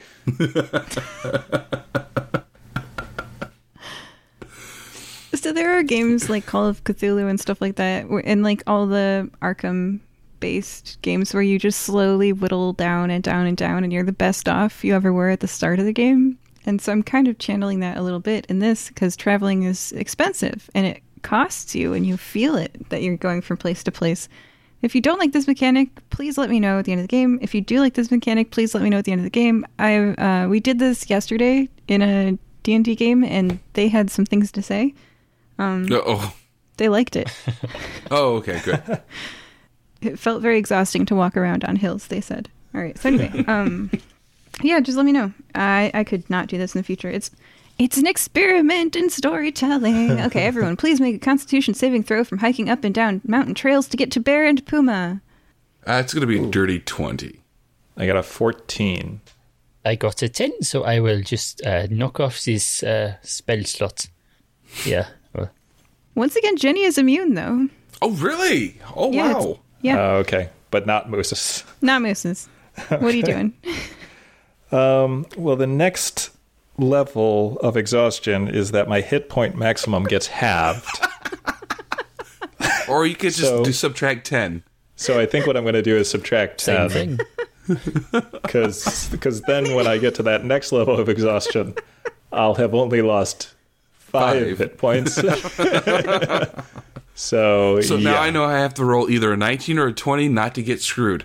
So 5.35 5.53
there 5.53 5.79
are 5.79 5.83
games 5.83 6.29
like 6.31 6.47
Call 6.47 6.67
of 6.67 6.83
Cthulhu 6.85 7.29
and 7.29 7.39
stuff 7.39 7.61
like 7.61 7.77
that, 7.77 8.09
where- 8.09 8.27
and 8.27 8.43
like 8.43 8.63
all 8.67 8.87
the 8.87 9.31
Arkham 9.43 10.01
based 10.41 10.99
games 11.03 11.33
where 11.33 11.43
you 11.43 11.59
just 11.59 11.81
slowly 11.81 12.33
whittle 12.33 12.73
down 12.73 13.11
and 13.11 13.23
down 13.23 13.47
and 13.47 13.57
down, 13.57 13.85
and 13.85 13.93
you're 13.93 14.05
the 14.05 14.13
best 14.13 14.49
off 14.49 14.85
you 14.85 14.95
ever 14.95 15.13
were 15.13 15.31
at 15.31 15.41
the 15.41 15.49
start 15.49 15.79
of 15.79 15.85
the 15.85 15.93
game. 15.93 16.39
And 16.65 16.81
so 16.81 16.93
I'm 16.93 17.03
kind 17.03 17.29
of 17.29 17.39
channeling 17.39 17.81
that 17.81 17.97
a 17.97 18.03
little 18.03 18.21
bit 18.21 18.47
in 18.47 18.59
this 18.59 18.89
because 18.89 19.17
traveling 19.17 19.63
is 19.63 19.93
expensive 19.93 20.69
and 20.75 20.87
it 20.87 21.03
costs 21.23 21.75
you, 21.75 21.93
and 21.93 22.07
you 22.07 22.17
feel 22.17 22.57
it 22.57 22.89
that 22.91 23.03
you're 23.03 23.17
going 23.17 23.41
from 23.41 23.57
place 23.57 23.83
to 23.85 23.93
place. 23.93 24.29
If 24.83 24.95
you 24.95 25.01
don't 25.01 25.19
like 25.19 25.33
this 25.33 25.47
mechanic, 25.47 25.89
please 26.11 26.37
let 26.39 26.51
me 26.51 26.61
know 26.61 26.79
at 26.79 26.85
the 26.85 26.93
end 26.93 27.01
of 27.01 27.05
the 27.05 27.09
game. 27.09 27.39
If 27.43 27.55
you 27.55 27.61
do 27.61 27.81
like 27.81 27.95
this 27.95 28.11
mechanic, 28.11 28.51
please 28.51 28.75
let 28.75 28.83
me 28.83 28.91
know 28.91 28.99
at 28.99 29.05
the 29.05 29.13
end 29.13 29.21
of 29.21 29.25
the 29.25 29.31
game. 29.31 29.67
I 29.79 29.97
uh, 29.97 30.49
we 30.49 30.61
did 30.61 30.79
this 30.79 31.09
yesterday 31.09 31.69
in 31.89 32.03
a 32.03 32.39
D&D 32.63 32.95
game, 32.97 33.25
and 33.25 33.59
they 33.73 33.89
had 33.89 34.11
some 34.11 34.27
things 34.27 34.53
to 34.53 34.63
say. 34.63 34.95
oh, 36.07 36.35
They 36.77 36.89
liked 36.89 37.17
it. 37.17 37.33
oh, 38.11 38.37
okay, 38.37 38.61
good. 38.65 38.83
It 40.07 40.19
felt 40.19 40.43
very 40.43 40.59
exhausting 40.59 41.05
to 41.07 41.15
walk 41.15 41.37
around 41.37 41.65
on 41.65 41.77
hills, 41.77 42.07
they 42.07 42.21
said. 42.21 42.49
All 42.75 42.81
right. 42.81 42.97
So 42.99 43.09
anyway, 43.09 43.45
um 43.49 43.91
yeah, 44.63 44.81
just 44.81 44.97
let 44.97 45.05
me 45.07 45.13
know. 45.13 45.33
I 45.55 45.91
I 45.95 46.05
could 46.05 46.29
not 46.31 46.47
do 46.49 46.59
this 46.59 46.75
in 46.75 46.79
the 46.79 46.85
future. 46.85 47.11
It's 47.11 47.31
it's 47.79 47.99
an 47.99 48.07
experiment 48.07 48.97
in 48.97 49.11
storytelling. 49.11 50.19
Okay, 50.27 50.45
everyone, 50.47 50.77
please 50.77 51.01
make 51.01 51.17
a 51.17 51.19
constitution 51.19 51.75
saving 51.75 52.05
throw 52.05 52.25
from 52.25 52.39
hiking 52.39 52.71
up 52.71 52.85
and 52.85 52.95
down 52.95 53.21
mountain 53.25 53.55
trails 53.55 53.87
to 53.89 53.97
get 53.97 54.11
to 54.13 54.21
Bear 54.21 54.47
and 54.47 54.65
Puma. 54.67 55.21
Uh, 55.87 56.01
it's 56.03 56.15
gonna 56.15 56.27
be 56.27 56.43
a 56.43 56.47
dirty 56.47 56.79
twenty. 56.81 57.41
I 57.99 58.07
got 58.07 58.17
a 58.17 58.23
14. 58.23 59.21
I 59.87 59.95
got 59.95 60.21
a 60.21 60.29
10, 60.29 60.63
so 60.63 60.83
I 60.85 61.01
will 61.01 61.23
just 61.23 61.65
uh, 61.65 61.87
knock 61.89 62.21
off 62.21 62.45
this 62.45 62.83
uh, 62.83 63.15
spell 63.23 63.63
slot. 63.65 64.09
Yeah. 64.85 65.07
Once 66.15 66.35
again, 66.37 66.57
Jenny 66.57 66.83
is 66.83 66.99
immune 66.99 67.35
though. 67.35 67.69
Oh, 68.03 68.11
really? 68.11 68.79
Oh, 68.95 69.13
Yeah, 69.13 69.33
wow. 69.35 69.61
Yeah, 69.87 69.99
Uh, 70.01 70.13
okay, 70.23 70.49
but 70.73 70.85
not 70.87 71.09
Moses. 71.09 71.63
not 71.81 72.03
mooses. 72.03 72.49
What 72.89 73.03
are 73.03 73.17
you 73.17 73.23
doing? 73.23 73.53
Well, 74.73 75.57
the 75.57 75.67
next 75.67 76.31
level 76.77 77.57
of 77.63 77.77
exhaustion 77.77 78.49
is 78.49 78.73
that 78.73 78.89
my 78.89 79.01
hit 79.01 79.29
point 79.31 79.57
maximum 79.57 80.05
gets 80.05 80.27
halved. 80.27 80.87
Or 82.89 83.07
you 83.07 83.15
could 83.15 83.33
just 83.33 83.49
So- 83.51 83.65
do 83.65 83.73
subtract 83.73 84.27
ten. 84.27 84.63
so 84.97 85.19
I 85.21 85.25
think 85.27 85.47
what 85.47 85.57
I'm 85.57 85.63
going 85.65 85.75
to 85.75 85.83
do 85.83 85.97
is 85.97 86.11
subtract 86.11 86.65
10. 86.65 86.91
same 86.91 87.17
10. 87.17 87.17
thing. 87.17 87.27
Because 88.43 89.41
then 89.47 89.75
when 89.75 89.87
I 89.87 89.99
get 89.99 90.15
to 90.17 90.23
that 90.25 90.45
next 90.45 90.71
level 90.73 90.99
of 91.01 91.09
exhaustion, 91.09 91.75
I'll 92.33 92.55
have 92.55 92.75
only 92.75 93.03
lost 93.03 93.55
five, 93.99 94.47
Five. 94.49 94.59
hit 94.59 94.79
points. 94.79 95.17
so, 97.17 97.81
So 97.81 97.97
yeah. 97.97 98.13
now 98.13 98.21
I 98.21 98.31
know 98.31 98.45
I 98.45 98.59
have 98.59 98.75
to 98.75 98.85
roll 98.85 99.11
either 99.11 99.33
a 99.33 99.37
nineteen 99.37 99.79
or 99.79 99.89
a 99.89 99.93
twenty 99.93 100.29
not 100.29 100.55
to 100.55 100.63
get 100.63 100.81
screwed. 100.81 101.25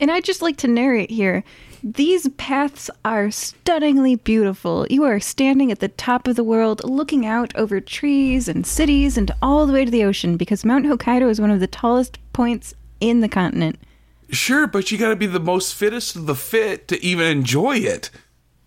And 0.00 0.10
I'd 0.10 0.24
just 0.24 0.42
like 0.42 0.56
to 0.58 0.68
narrate 0.68 1.10
here. 1.10 1.44
These 1.82 2.28
paths 2.36 2.90
are 3.04 3.30
stunningly 3.30 4.16
beautiful. 4.16 4.86
You 4.90 5.04
are 5.04 5.20
standing 5.20 5.70
at 5.70 5.78
the 5.78 5.88
top 5.88 6.26
of 6.26 6.36
the 6.36 6.44
world, 6.44 6.82
looking 6.84 7.24
out 7.24 7.54
over 7.56 7.80
trees 7.80 8.48
and 8.48 8.66
cities 8.66 9.16
and 9.16 9.30
all 9.40 9.66
the 9.66 9.72
way 9.72 9.84
to 9.84 9.90
the 9.90 10.04
ocean 10.04 10.36
because 10.36 10.64
Mount 10.64 10.86
Hokkaido 10.86 11.28
is 11.28 11.40
one 11.40 11.50
of 11.50 11.60
the 11.60 11.66
tallest 11.66 12.18
points 12.32 12.74
in 13.00 13.20
the 13.20 13.28
continent. 13.28 13.78
Sure, 14.30 14.66
but 14.66 14.90
you 14.90 14.98
got 14.98 15.08
to 15.08 15.16
be 15.16 15.26
the 15.26 15.40
most 15.40 15.74
fittest 15.74 16.16
of 16.16 16.26
the 16.26 16.34
fit 16.34 16.88
to 16.88 17.02
even 17.02 17.26
enjoy 17.26 17.76
it. 17.76 18.10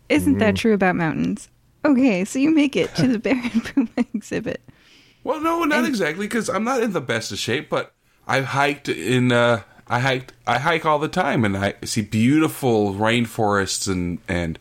Isn't 0.09 0.39
that 0.39 0.55
mm. 0.55 0.57
true 0.57 0.73
about 0.73 0.95
mountains? 0.95 1.49
Okay, 1.85 2.25
so 2.25 2.39
you 2.39 2.53
make 2.53 2.75
it 2.75 2.93
to 2.95 3.07
the 3.07 3.19
Bear 3.19 3.41
and 3.41 3.63
Puma 3.75 3.89
exhibit. 4.13 4.61
Well, 5.23 5.39
no, 5.39 5.63
not 5.63 5.85
exactly, 5.85 6.25
because 6.25 6.49
I'm 6.49 6.63
not 6.63 6.81
in 6.81 6.93
the 6.93 7.01
best 7.01 7.31
of 7.31 7.37
shape. 7.37 7.69
But 7.69 7.93
I've 8.27 8.45
hiked 8.45 8.89
in. 8.89 9.31
Uh, 9.31 9.61
I 9.87 9.99
hiked. 9.99 10.33
I 10.47 10.59
hike 10.59 10.85
all 10.85 10.99
the 10.99 11.07
time, 11.07 11.45
and 11.45 11.57
I 11.57 11.75
see 11.83 12.01
beautiful 12.01 12.93
rainforests 12.93 13.91
and 13.91 14.19
and 14.27 14.57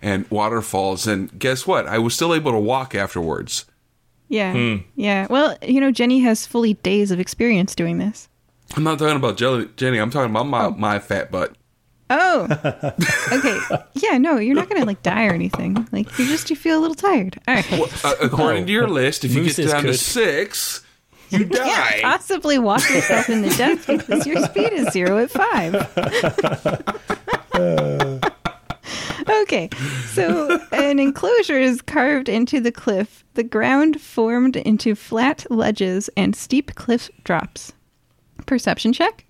and 0.00 0.30
waterfalls. 0.30 1.06
And 1.06 1.36
guess 1.38 1.66
what? 1.66 1.86
I 1.86 1.98
was 1.98 2.14
still 2.14 2.34
able 2.34 2.52
to 2.52 2.58
walk 2.58 2.94
afterwards. 2.94 3.64
Yeah. 4.28 4.78
Yeah. 4.94 5.26
Well, 5.30 5.56
you 5.62 5.80
know, 5.80 5.90
Jenny 5.90 6.20
has 6.20 6.46
fully 6.46 6.74
days 6.74 7.10
of 7.10 7.18
experience 7.18 7.74
doing 7.74 7.98
this. 7.98 8.28
I'm 8.76 8.84
not 8.84 8.98
talking 8.98 9.16
about 9.16 9.38
Jenny. 9.76 9.98
I'm 9.98 10.10
talking 10.10 10.30
about 10.30 10.46
my 10.46 10.68
my 10.68 10.98
fat 10.98 11.30
butt. 11.30 11.56
Oh. 12.10 12.46
Okay. 13.30 13.58
Yeah, 13.94 14.16
no, 14.16 14.38
you're 14.38 14.54
not 14.54 14.68
going 14.70 14.80
to 14.80 14.86
like 14.86 15.02
die 15.02 15.26
or 15.26 15.32
anything. 15.32 15.86
Like 15.92 16.18
you 16.18 16.26
just 16.26 16.48
you 16.48 16.56
feel 16.56 16.78
a 16.78 16.80
little 16.80 16.94
tired. 16.94 17.38
All 17.46 17.54
right. 17.54 18.04
Uh, 18.04 18.14
according 18.22 18.64
to 18.66 18.72
your 18.72 18.88
list, 18.88 19.24
if 19.24 19.34
you 19.34 19.42
get 19.44 19.58
is 19.58 19.70
down 19.70 19.82
to 19.82 19.88
good. 19.90 19.98
six, 19.98 20.82
you 21.28 21.40
can't 21.40 21.52
die. 21.52 22.00
possibly 22.02 22.58
walk 22.58 22.88
yourself 22.88 23.28
in 23.28 23.42
the 23.42 23.50
death 23.50 23.86
because 23.86 24.26
your 24.26 24.40
speed 24.46 24.72
is 24.72 24.90
zero 24.92 25.18
at 25.18 25.30
five. 25.30 25.74
Okay, 29.42 29.68
so 30.06 30.58
an 30.72 30.98
enclosure 30.98 31.58
is 31.58 31.82
carved 31.82 32.28
into 32.30 32.60
the 32.60 32.72
cliff. 32.72 33.24
The 33.34 33.42
ground 33.42 34.00
formed 34.00 34.56
into 34.56 34.94
flat 34.94 35.44
ledges 35.50 36.08
and 36.16 36.34
steep 36.34 36.74
cliff 36.76 37.10
drops. 37.24 37.72
Perception 38.46 38.92
check? 38.94 39.26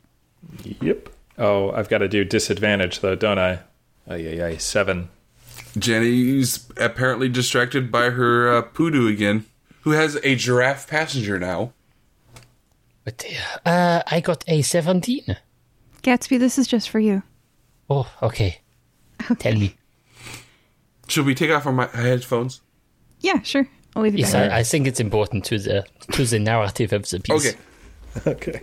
Yep. 0.81 1.09
Oh, 1.39 1.71
I've 1.71 1.89
got 1.89 1.99
to 1.99 2.09
do 2.09 2.25
disadvantage 2.25 3.01
though, 3.01 3.15
don't 3.15 3.39
I? 3.39 3.61
Oh 4.09 4.15
yeah, 4.17 4.49
yeah, 4.49 4.59
seven. 4.59 5.09
Jenny's 5.79 6.67
apparently 6.77 7.29
distracted 7.29 7.93
by 7.93 8.11
her 8.11 8.53
uh, 8.53 8.63
pudu 8.63 9.09
again, 9.11 9.45
who 9.83 9.91
has 9.93 10.17
a 10.25 10.35
giraffe 10.35 10.89
passenger 10.89 11.39
now. 11.39 11.73
But 13.05 13.25
uh, 13.65 14.03
I 14.07 14.21
got 14.21 14.45
a 14.49 14.63
17. 14.63 15.37
Gatsby, 16.03 16.39
this 16.39 16.59
is 16.59 16.67
just 16.67 16.91
for 16.91 16.99
you. 16.99 17.23
Oh, 17.89 18.11
okay. 18.23 18.61
Tell 19.39 19.55
me. 19.55 19.77
Should 21.07 21.25
we 21.27 21.35
take 21.35 21.51
off 21.51 21.67
our 21.67 21.87
headphones? 21.89 22.61
Yeah, 23.21 23.41
sure. 23.43 23.69
I'll 23.97 24.03
leave 24.03 24.15
it 24.15 24.21
Yes, 24.21 24.33
there. 24.33 24.51
I, 24.51 24.59
I 24.59 24.63
think 24.63 24.87
it's 24.87 25.01
important 25.01 25.45
to 25.47 25.59
the 25.59 25.85
to 26.13 26.25
the 26.25 26.39
narrative 26.39 26.93
of 26.93 27.09
the 27.09 27.21
piece. 27.21 27.47
Okay. 27.47 27.59
Okay. 28.27 28.61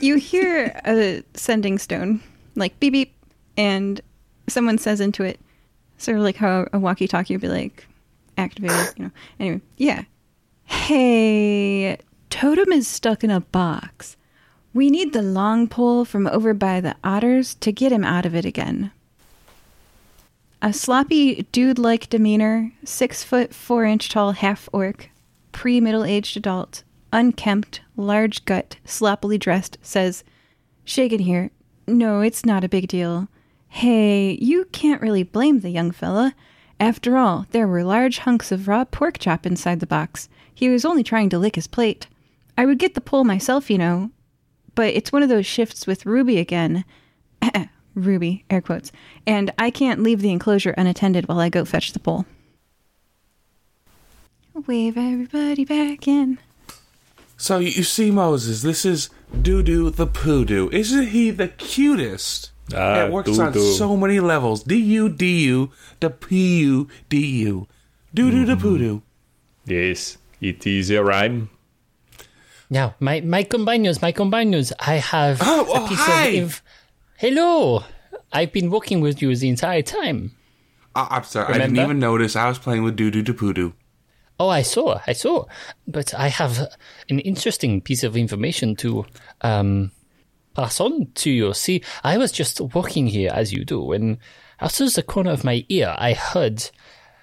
You 0.00 0.16
hear 0.16 0.80
a 0.84 1.22
sending 1.34 1.78
stone, 1.78 2.20
like 2.54 2.78
beep 2.80 2.92
beep, 2.92 3.14
and 3.56 4.00
someone 4.48 4.78
says 4.78 5.00
into 5.00 5.22
it, 5.22 5.40
sort 5.98 6.16
of 6.16 6.22
like 6.22 6.36
how 6.36 6.66
a 6.72 6.78
walkie 6.78 7.08
talkie 7.08 7.34
would 7.34 7.40
be 7.40 7.48
like 7.48 7.86
activated, 8.36 8.94
you 8.96 9.04
know. 9.04 9.10
Anyway, 9.38 9.60
yeah. 9.76 10.04
Hey, 10.64 11.98
Totem 12.30 12.72
is 12.72 12.88
stuck 12.88 13.22
in 13.22 13.30
a 13.30 13.40
box. 13.40 14.16
We 14.74 14.88
need 14.88 15.12
the 15.12 15.22
long 15.22 15.68
pole 15.68 16.04
from 16.04 16.26
over 16.26 16.54
by 16.54 16.80
the 16.80 16.96
otters 17.04 17.54
to 17.56 17.72
get 17.72 17.92
him 17.92 18.04
out 18.04 18.24
of 18.24 18.34
it 18.34 18.46
again. 18.46 18.90
A 20.62 20.72
sloppy, 20.72 21.42
dude 21.52 21.78
like 21.78 22.08
demeanor, 22.08 22.72
six 22.84 23.22
foot, 23.22 23.52
four 23.52 23.84
inch 23.84 24.08
tall 24.08 24.32
half 24.32 24.68
orc, 24.72 25.10
pre 25.50 25.80
middle 25.80 26.04
aged 26.04 26.36
adult, 26.36 26.84
unkempt, 27.12 27.80
large 27.96 28.44
gut, 28.44 28.76
sloppily 28.84 29.38
dressed, 29.38 29.78
says, 29.82 30.24
Shagan 30.86 31.20
here. 31.20 31.50
No, 31.86 32.20
it's 32.20 32.44
not 32.44 32.64
a 32.64 32.68
big 32.68 32.88
deal. 32.88 33.28
Hey, 33.68 34.32
you 34.40 34.66
can't 34.72 35.02
really 35.02 35.22
blame 35.22 35.60
the 35.60 35.70
young 35.70 35.90
fella. 35.90 36.34
After 36.80 37.16
all, 37.16 37.46
there 37.50 37.68
were 37.68 37.84
large 37.84 38.18
hunks 38.18 38.50
of 38.50 38.68
raw 38.68 38.84
pork 38.84 39.18
chop 39.18 39.46
inside 39.46 39.80
the 39.80 39.86
box. 39.86 40.28
He 40.52 40.68
was 40.68 40.84
only 40.84 41.02
trying 41.02 41.28
to 41.30 41.38
lick 41.38 41.54
his 41.54 41.66
plate. 41.66 42.08
I 42.56 42.66
would 42.66 42.78
get 42.78 42.94
the 42.94 43.00
pole 43.00 43.24
myself, 43.24 43.70
you 43.70 43.78
know, 43.78 44.10
but 44.74 44.94
it's 44.94 45.12
one 45.12 45.22
of 45.22 45.28
those 45.28 45.46
shifts 45.46 45.86
with 45.86 46.06
Ruby 46.06 46.38
again. 46.38 46.84
Ruby, 47.94 48.44
air 48.50 48.60
quotes. 48.60 48.90
And 49.26 49.52
I 49.58 49.70
can't 49.70 50.02
leave 50.02 50.20
the 50.20 50.32
enclosure 50.32 50.74
unattended 50.76 51.28
while 51.28 51.40
I 51.40 51.48
go 51.48 51.64
fetch 51.64 51.92
the 51.92 51.98
pole. 51.98 52.26
Wave 54.66 54.96
everybody 54.96 55.64
back 55.64 56.06
in. 56.06 56.38
So 57.42 57.58
you 57.58 57.70
you 57.70 57.82
see, 57.82 58.12
Moses, 58.12 58.62
this 58.62 58.84
is 58.84 59.10
Doo 59.34 59.62
the 59.90 60.06
Pudu. 60.06 60.72
Isn't 60.72 61.08
he 61.08 61.30
the 61.32 61.48
cutest? 61.48 62.52
Ah, 62.72 63.02
it 63.06 63.10
works 63.10 63.36
on 63.36 63.50
Doo-doo. 63.52 63.72
so 63.72 63.96
many 63.96 64.20
levels. 64.20 64.62
D 64.62 64.76
U 64.76 65.08
D 65.08 65.42
U, 65.50 65.70
the 65.98 66.10
P 66.10 66.60
U 66.60 66.86
D 67.08 67.18
U. 67.50 67.66
Dudu 68.14 68.46
the 68.46 68.54
Pudu. 68.54 69.02
Yes, 69.66 70.18
it 70.40 70.64
is 70.66 70.90
a 70.90 71.02
rhyme. 71.02 71.50
Now, 72.70 72.94
my 73.00 73.20
my 73.20 73.42
companions, 73.42 74.00
my 74.00 74.12
companions, 74.12 74.72
I 74.78 75.02
have 75.02 75.40
Oh, 75.42 75.66
oh, 75.68 75.84
a 75.84 75.88
piece 75.88 75.98
hi. 75.98 76.26
of 76.28 76.34
inf- 76.44 76.62
Hello. 77.18 77.82
I've 78.32 78.52
been 78.52 78.70
working 78.70 79.00
with 79.00 79.20
you 79.20 79.34
the 79.34 79.48
entire 79.48 79.82
time. 79.82 80.30
Uh, 80.94 81.08
I'm 81.10 81.24
sorry, 81.24 81.54
I 81.54 81.58
didn't 81.58 81.76
even 81.76 81.98
notice. 81.98 82.36
I 82.36 82.46
was 82.48 82.58
playing 82.58 82.84
with 82.84 82.96
Dudu 82.96 83.26
the 83.26 83.34
Pudu. 83.34 83.72
Oh, 84.42 84.48
I 84.48 84.62
saw, 84.62 84.98
I 85.06 85.12
saw. 85.12 85.44
But 85.86 86.14
I 86.14 86.26
have 86.26 86.66
an 87.08 87.20
interesting 87.20 87.80
piece 87.80 88.02
of 88.02 88.16
information 88.16 88.74
to 88.74 89.06
um, 89.42 89.92
pass 90.56 90.80
on 90.80 91.12
to 91.14 91.30
you. 91.30 91.54
See, 91.54 91.80
I 92.02 92.18
was 92.18 92.32
just 92.32 92.60
walking 92.60 93.06
here 93.06 93.30
as 93.32 93.52
you 93.52 93.64
do, 93.64 93.92
and 93.92 94.18
out 94.60 94.80
of 94.80 94.94
the 94.94 95.04
corner 95.04 95.30
of 95.30 95.44
my 95.44 95.64
ear, 95.68 95.94
I 95.96 96.14
heard 96.14 96.68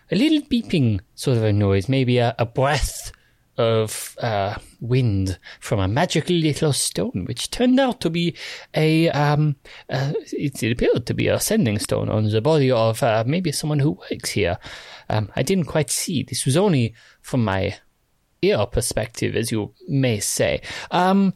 a 0.10 0.16
little 0.16 0.40
beeping 0.48 1.02
sort 1.16 1.36
of 1.36 1.44
a 1.44 1.52
noise, 1.52 1.90
maybe 1.90 2.20
a, 2.20 2.36
a 2.40 2.46
breath 2.46 3.12
of 3.58 4.16
uh, 4.22 4.56
wind 4.80 5.38
from 5.60 5.82
a 5.82 5.90
magical 5.90 6.38
little 6.38 6.72
stone, 6.72 7.26
which 7.28 7.52
turned 7.52 7.82
out 7.82 8.00
to 8.00 8.10
be 8.10 8.34
a, 8.74 9.10
um, 9.10 9.58
uh, 9.90 10.14
it, 10.32 10.64
appeared 10.64 11.06
to 11.06 11.14
be 11.14 11.28
a 11.28 11.38
sending 11.38 11.80
stone 11.80 12.08
on 12.08 12.30
the 12.30 12.40
body 12.40 12.72
of 12.72 13.04
uh, 13.04 13.26
maybe 13.28 13.52
someone 13.52 13.80
who 13.80 14.00
works 14.10 14.30
here. 14.30 14.58
Um, 15.10 15.32
I 15.36 15.44
didn't 15.44 15.66
quite 15.66 15.90
see. 15.90 16.24
This 16.24 16.46
was 16.46 16.56
only 16.58 16.94
from 17.22 17.44
my 17.44 17.78
ear 18.42 18.66
perspective, 18.66 19.36
as 19.36 19.52
you 19.52 19.74
may 19.88 20.20
say. 20.20 20.62
Um, 20.92 21.34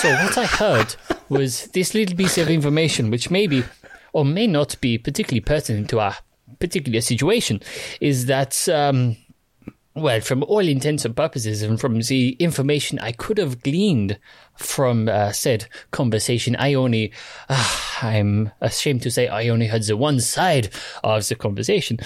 so 0.00 0.12
what 0.14 0.38
I 0.38 0.46
heard 0.46 0.96
was 1.28 1.66
this 1.68 1.94
little 1.94 2.16
piece 2.16 2.38
of 2.38 2.48
information, 2.48 3.10
which 3.10 3.30
maybe 3.30 3.64
or 4.12 4.24
may 4.24 4.46
not 4.46 4.80
be 4.80 4.98
particularly 4.98 5.40
pertinent 5.40 5.90
to 5.90 6.00
our 6.00 6.16
particular 6.58 7.00
situation, 7.00 7.60
is 8.00 8.26
that. 8.26 8.68
Um, 8.68 9.16
well, 9.94 10.20
from 10.20 10.44
all 10.44 10.60
intents 10.60 11.04
and 11.04 11.16
purposes, 11.16 11.62
and 11.62 11.80
from 11.80 12.00
the 12.00 12.36
information 12.38 13.00
I 13.00 13.10
could 13.10 13.36
have 13.38 13.64
gleaned 13.64 14.18
from 14.54 15.08
uh, 15.08 15.32
said 15.32 15.66
conversation, 15.90 16.54
I 16.56 16.74
only, 16.74 17.12
uh, 17.48 17.80
I'm 18.00 18.52
ashamed 18.60 19.02
to 19.02 19.10
say, 19.10 19.26
I 19.26 19.48
only 19.48 19.66
heard 19.66 19.82
the 19.82 19.96
one 19.96 20.20
side 20.20 20.70
of 21.02 21.26
the 21.26 21.34
conversation. 21.34 21.98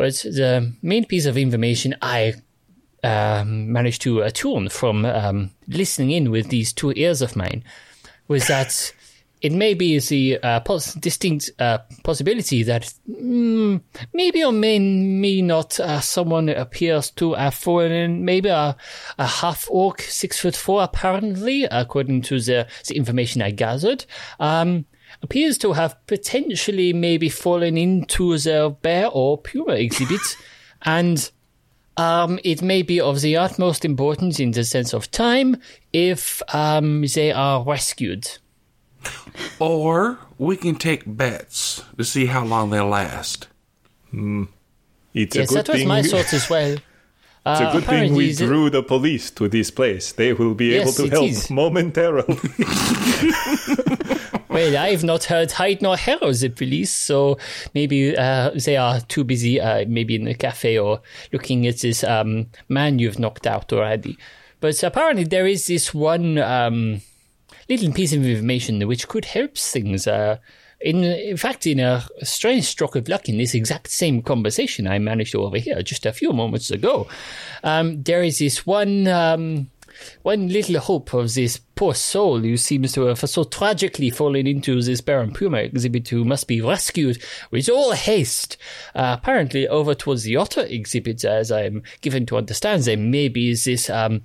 But 0.00 0.14
the 0.14 0.72
main 0.80 1.04
piece 1.04 1.26
of 1.26 1.36
information 1.36 1.94
I 2.00 2.32
um, 3.04 3.70
managed 3.70 4.00
to 4.00 4.22
attune 4.22 4.70
from 4.70 5.04
um, 5.04 5.50
listening 5.68 6.12
in 6.12 6.30
with 6.30 6.48
these 6.48 6.72
two 6.72 6.94
ears 6.96 7.20
of 7.20 7.36
mine 7.36 7.64
was 8.26 8.46
that 8.46 8.94
it 9.42 9.52
may 9.52 9.74
be 9.74 9.98
the 9.98 10.38
uh, 10.42 10.60
pos- 10.60 10.94
distinct 10.94 11.50
uh, 11.58 11.80
possibility 12.02 12.62
that 12.62 12.94
mm, 13.10 13.82
maybe 14.14 14.42
or 14.42 14.52
may, 14.52 14.78
may 14.78 15.42
not 15.42 15.78
uh, 15.78 16.00
someone 16.00 16.48
appears 16.48 17.10
to 17.10 17.34
have 17.34 17.52
fallen, 17.52 18.24
maybe 18.24 18.48
a, 18.48 18.74
a 19.18 19.26
half 19.26 19.66
orc, 19.68 20.00
six 20.00 20.40
foot 20.40 20.56
four, 20.56 20.82
apparently, 20.82 21.64
according 21.64 22.22
to 22.22 22.40
the, 22.40 22.66
the 22.86 22.96
information 22.96 23.42
I 23.42 23.50
gathered. 23.50 24.06
Um, 24.38 24.86
appears 25.22 25.58
to 25.58 25.72
have 25.72 25.94
potentially 26.06 26.92
maybe 26.92 27.28
fallen 27.28 27.76
into 27.76 28.36
the 28.38 28.74
bear 28.82 29.08
or 29.08 29.38
puma 29.38 29.72
exhibit 29.74 30.20
and 30.82 31.30
um, 31.96 32.38
it 32.44 32.62
may 32.62 32.80
be 32.82 33.00
of 33.00 33.20
the 33.20 33.36
utmost 33.36 33.84
importance 33.84 34.40
in 34.40 34.52
the 34.52 34.64
sense 34.64 34.94
of 34.94 35.10
time 35.10 35.56
if 35.92 36.40
um, 36.54 37.04
they 37.14 37.30
are 37.32 37.62
rescued. 37.62 38.38
Or 39.58 40.18
we 40.38 40.56
can 40.56 40.76
take 40.76 41.02
bets 41.06 41.82
to 41.98 42.04
see 42.04 42.26
how 42.26 42.44
long 42.44 42.70
they 42.70 42.80
last. 42.80 43.48
It's 44.12 45.36
yes, 45.36 45.50
a 45.50 45.54
good 45.54 45.66
that 45.66 45.68
was 45.68 45.76
thing. 45.80 45.88
my 45.88 46.02
thought 46.02 46.32
as 46.32 46.48
well. 46.48 46.72
it's 46.74 46.82
a 47.44 47.50
Uh, 47.68 47.72
good 47.72 47.84
thing 47.84 48.14
we 48.14 48.32
drew 48.34 48.70
the 48.70 48.82
police 48.82 49.30
to 49.32 49.48
this 49.48 49.70
place. 49.70 50.12
They 50.12 50.32
will 50.32 50.54
be 50.54 50.66
Yes, 50.72 50.82
able 50.82 50.92
to 51.08 51.10
help 51.14 51.30
is. 51.30 51.50
momentarily. 51.50 52.36
Well, 54.60 54.76
I've 54.76 55.04
not 55.04 55.24
heard 55.24 55.52
hide 55.52 55.80
nor 55.80 55.96
hair 55.96 56.18
of 56.20 56.38
the 56.38 56.50
police, 56.50 56.92
so 56.92 57.38
maybe 57.72 58.14
uh, 58.14 58.50
they 58.50 58.76
are 58.76 59.00
too 59.00 59.24
busy, 59.24 59.58
uh, 59.58 59.86
maybe 59.88 60.16
in 60.16 60.28
a 60.28 60.34
cafe 60.34 60.78
or 60.78 61.00
looking 61.32 61.66
at 61.66 61.78
this 61.78 62.04
um, 62.04 62.48
man 62.68 62.98
you've 62.98 63.18
knocked 63.18 63.46
out 63.46 63.72
already. 63.72 64.18
But 64.60 64.82
apparently, 64.82 65.24
there 65.24 65.46
is 65.46 65.66
this 65.66 65.94
one 65.94 66.36
um, 66.36 67.00
little 67.70 67.90
piece 67.90 68.12
of 68.12 68.22
information 68.22 68.86
which 68.86 69.08
could 69.08 69.24
help 69.24 69.56
things. 69.56 70.06
Uh, 70.06 70.36
in, 70.82 71.04
in 71.04 71.38
fact, 71.38 71.66
in 71.66 71.80
a 71.80 72.04
strange 72.22 72.64
stroke 72.64 72.96
of 72.96 73.08
luck, 73.08 73.30
in 73.30 73.38
this 73.38 73.54
exact 73.54 73.88
same 73.88 74.20
conversation 74.20 74.86
I 74.86 74.98
managed 74.98 75.32
to 75.32 75.42
overhear 75.42 75.82
just 75.82 76.04
a 76.04 76.12
few 76.12 76.34
moments 76.34 76.70
ago, 76.70 77.08
um, 77.64 78.02
there 78.02 78.22
is 78.22 78.40
this 78.40 78.66
one. 78.66 79.70
One 80.22 80.48
little 80.48 80.80
hope 80.80 81.14
of 81.14 81.34
this 81.34 81.60
poor 81.74 81.94
soul 81.94 82.40
who 82.40 82.56
seems 82.56 82.92
to 82.92 83.02
have 83.02 83.18
so 83.18 83.44
tragically 83.44 84.10
fallen 84.10 84.46
into 84.46 84.80
this 84.82 85.00
Baron 85.00 85.32
Puma 85.32 85.58
exhibit 85.58 86.08
who 86.08 86.24
must 86.24 86.46
be 86.46 86.60
rescued 86.60 87.22
with 87.50 87.68
all 87.68 87.92
haste. 87.92 88.56
Uh, 88.94 89.16
apparently, 89.18 89.66
over 89.68 89.94
towards 89.94 90.24
the 90.24 90.36
otter 90.36 90.62
exhibit, 90.62 91.24
as 91.24 91.50
I'm 91.50 91.82
given 92.00 92.26
to 92.26 92.36
understand, 92.36 92.82
there 92.82 92.96
may 92.96 93.28
be 93.28 93.54
this, 93.54 93.88
um, 93.90 94.22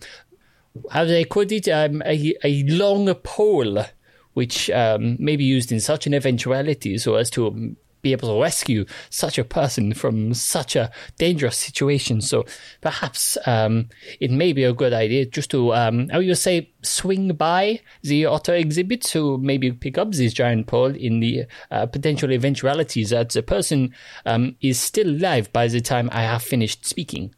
how 0.91 1.05
they 1.05 1.23
call 1.23 1.51
it, 1.51 1.67
um, 1.67 2.01
a, 2.05 2.33
a 2.43 2.63
long 2.63 3.13
pole 3.15 3.85
which 4.33 4.69
um, 4.69 5.15
may 5.17 5.37
be 5.37 5.45
used 5.45 5.71
in 5.71 5.79
such 5.79 6.05
an 6.05 6.13
eventuality 6.13 6.97
so 6.97 7.15
as 7.15 7.29
to 7.29 7.75
be 8.05 8.11
able 8.11 8.29
to 8.29 8.39
rescue 8.39 8.85
such 9.09 9.39
a 9.39 9.43
person 9.43 9.91
from 9.91 10.31
such 10.35 10.75
a 10.75 10.91
dangerous 11.17 11.57
situation. 11.57 12.21
So 12.21 12.45
perhaps 12.81 13.35
um, 13.47 13.89
it 14.19 14.29
may 14.29 14.53
be 14.53 14.63
a 14.63 14.73
good 14.73 14.93
idea 14.93 15.25
just 15.25 15.49
to, 15.51 15.73
um, 15.73 16.07
how 16.09 16.19
you 16.19 16.35
say, 16.35 16.69
swing 16.83 17.33
by 17.33 17.81
the 18.03 18.25
otter 18.25 18.53
exhibit 18.53 19.01
to 19.13 19.39
maybe 19.39 19.71
pick 19.71 19.97
up 19.97 20.11
this 20.11 20.33
giant 20.33 20.67
pole 20.67 20.93
in 20.93 21.19
the 21.19 21.45
uh, 21.71 21.87
potential 21.87 22.31
eventuality 22.31 23.03
that 23.05 23.31
the 23.31 23.41
person 23.41 23.91
um, 24.27 24.55
is 24.61 24.79
still 24.79 25.09
alive 25.09 25.51
by 25.51 25.67
the 25.67 25.81
time 25.81 26.07
I 26.11 26.21
have 26.21 26.43
finished 26.43 26.85
speaking. 26.85 27.33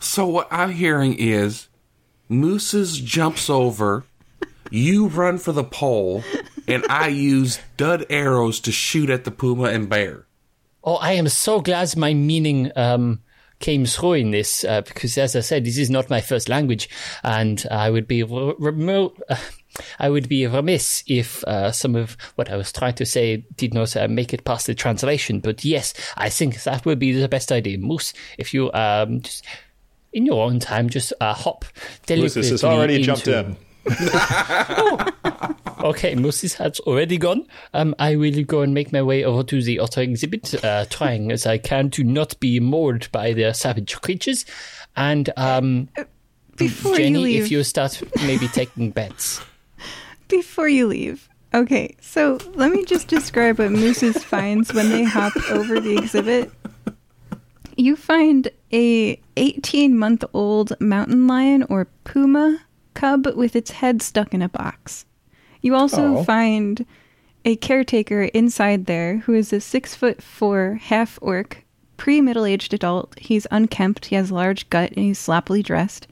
So 0.00 0.26
what 0.26 0.48
I'm 0.50 0.72
hearing 0.72 1.14
is 1.14 1.68
Mooses 2.28 3.00
jumps 3.00 3.48
over, 3.48 4.02
you 4.70 5.06
run 5.06 5.38
for 5.38 5.52
the 5.52 5.62
pole, 5.62 6.24
and 6.68 6.84
I 6.88 7.08
use 7.08 7.58
dud 7.76 8.06
arrows 8.10 8.60
to 8.60 8.72
shoot 8.72 9.10
at 9.10 9.24
the 9.24 9.30
puma 9.30 9.64
and 9.64 9.88
bear. 9.88 10.26
Oh, 10.82 10.96
I 10.96 11.12
am 11.12 11.28
so 11.28 11.60
glad 11.60 11.96
my 11.96 12.12
meaning 12.12 12.70
um, 12.76 13.20
came 13.58 13.86
through 13.86 14.14
in 14.14 14.30
this 14.30 14.64
uh, 14.64 14.82
because, 14.82 15.16
as 15.16 15.34
I 15.34 15.40
said, 15.40 15.64
this 15.64 15.78
is 15.78 15.88
not 15.88 16.10
my 16.10 16.20
first 16.20 16.48
language, 16.48 16.88
and 17.22 17.64
I 17.70 17.90
would 17.90 18.06
be 18.06 18.22
re- 18.22 18.54
remote. 18.58 19.20
Uh, 19.28 19.36
I 19.98 20.08
would 20.08 20.28
be 20.28 20.46
remiss 20.46 21.02
if 21.06 21.42
uh, 21.44 21.72
some 21.72 21.96
of 21.96 22.16
what 22.36 22.50
I 22.50 22.56
was 22.56 22.70
trying 22.70 22.94
to 22.94 23.06
say 23.06 23.44
did 23.56 23.74
not 23.74 23.96
uh, 23.96 24.06
make 24.06 24.32
it 24.32 24.44
past 24.44 24.66
the 24.66 24.74
translation. 24.74 25.40
But 25.40 25.64
yes, 25.64 25.94
I 26.16 26.28
think 26.28 26.62
that 26.62 26.84
would 26.84 26.98
be 26.98 27.12
the 27.12 27.28
best 27.28 27.50
idea. 27.50 27.78
Moose, 27.78 28.12
if 28.38 28.54
you 28.54 28.70
um, 28.72 29.20
just 29.22 29.44
in 30.12 30.26
your 30.26 30.44
own 30.44 30.60
time, 30.60 30.88
just 30.88 31.12
uh, 31.20 31.34
hop 31.34 31.64
deliberately 32.06 32.42
Lucis 32.42 32.50
has 32.50 32.64
already 32.64 32.96
into- 32.96 33.06
jumped 33.06 33.26
in. 33.28 33.56
Okay, 35.84 36.14
Moses 36.14 36.54
has 36.54 36.80
already 36.80 37.18
gone. 37.18 37.46
Um, 37.74 37.94
I 37.98 38.16
will 38.16 38.42
go 38.44 38.62
and 38.62 38.72
make 38.72 38.90
my 38.90 39.02
way 39.02 39.22
over 39.22 39.42
to 39.42 39.62
the 39.62 39.80
otter 39.80 40.00
exhibit, 40.00 40.64
uh, 40.64 40.86
trying 40.88 41.30
as 41.30 41.44
I 41.44 41.58
can 41.58 41.90
to 41.90 42.02
not 42.02 42.40
be 42.40 42.58
mauled 42.58 43.12
by 43.12 43.34
the 43.34 43.52
savage 43.52 44.00
creatures. 44.00 44.46
And 44.96 45.28
um, 45.36 45.90
Before 46.56 46.92
you 46.92 46.96
Jenny, 46.96 47.18
leave, 47.18 47.44
if 47.44 47.50
you 47.50 47.62
start 47.64 48.02
maybe 48.22 48.48
taking 48.48 48.92
bets. 48.92 49.42
before 50.28 50.68
you 50.68 50.86
leave. 50.86 51.28
Okay, 51.52 51.94
so 52.00 52.38
let 52.54 52.72
me 52.72 52.86
just 52.86 53.06
describe 53.08 53.58
what 53.58 53.70
Mooses 53.70 54.24
finds 54.24 54.72
when 54.72 54.88
they 54.88 55.04
hop 55.04 55.36
over 55.50 55.80
the 55.80 55.98
exhibit. 55.98 56.50
You 57.76 57.94
find 57.94 58.48
a 58.72 59.20
18 59.36 59.98
month 59.98 60.24
old 60.32 60.80
mountain 60.80 61.26
lion 61.26 61.64
or 61.64 61.88
puma 62.04 62.60
cub 62.94 63.26
with 63.36 63.54
its 63.56 63.72
head 63.72 64.00
stuck 64.02 64.32
in 64.34 64.42
a 64.42 64.48
box. 64.48 65.04
You 65.60 65.74
also 65.74 66.18
Oh. 66.18 66.24
find 66.24 66.84
a 67.44 67.56
caretaker 67.56 68.22
inside 68.22 68.86
there 68.86 69.18
who 69.18 69.34
is 69.34 69.52
a 69.52 69.60
six 69.60 69.94
foot 69.94 70.22
four 70.22 70.78
half 70.82 71.18
orc, 71.22 71.64
pre 71.96 72.20
middle 72.20 72.44
aged 72.46 72.72
adult. 72.74 73.18
He's 73.18 73.46
unkempt, 73.50 74.06
he 74.06 74.16
has 74.16 74.30
a 74.30 74.34
large 74.34 74.68
gut, 74.70 74.92
and 74.92 75.04
he's 75.04 75.18
sloppily 75.18 75.62
dressed. 75.62 76.06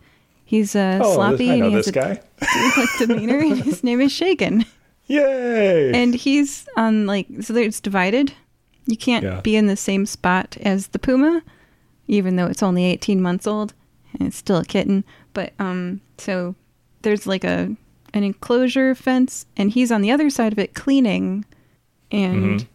He's 0.44 0.76
uh, 0.76 1.00
Oh, 1.02 1.14
sloppy 1.14 1.36
this, 1.46 1.48
I 1.50 1.54
and 1.54 1.64
he 1.64 1.72
has 1.72 1.86
this 1.86 1.88
a 1.88 1.92
guy. 1.92 2.20
demeanor, 3.06 3.38
and 3.38 3.62
his 3.64 3.82
name 3.82 4.00
is 4.00 4.12
Shagan. 4.12 4.66
Yay! 5.06 5.92
And 5.92 6.14
he's 6.14 6.66
on 6.76 7.06
like 7.06 7.26
so 7.40 7.54
it's 7.56 7.80
divided. 7.80 8.32
You 8.86 8.96
can't 8.96 9.24
Yeah. 9.24 9.40
be 9.40 9.56
in 9.56 9.66
the 9.66 9.76
same 9.76 10.06
spot 10.06 10.56
as 10.62 10.88
the 10.88 10.98
puma, 10.98 11.42
even 12.09 12.36
though 12.36 12.46
it's 12.46 12.62
only 12.62 12.84
18 12.84 13.20
months 13.20 13.46
old 13.46 13.74
and 14.18 14.26
it's 14.28 14.36
still 14.36 14.59
a 14.59 14.64
kitten. 14.64 15.04
But 15.34 15.52
um, 15.59 16.00
so 16.18 16.54
there's 17.02 17.26
like 17.26 17.44
a 17.44 17.74
an 18.14 18.22
enclosure 18.24 18.94
fence, 18.94 19.46
and 19.56 19.70
he's 19.70 19.90
on 19.90 20.02
the 20.02 20.10
other 20.10 20.28
side 20.30 20.52
of 20.52 20.58
it 20.58 20.74
cleaning, 20.74 21.44
and 22.10 22.60
Mm-hmm. 22.60 22.66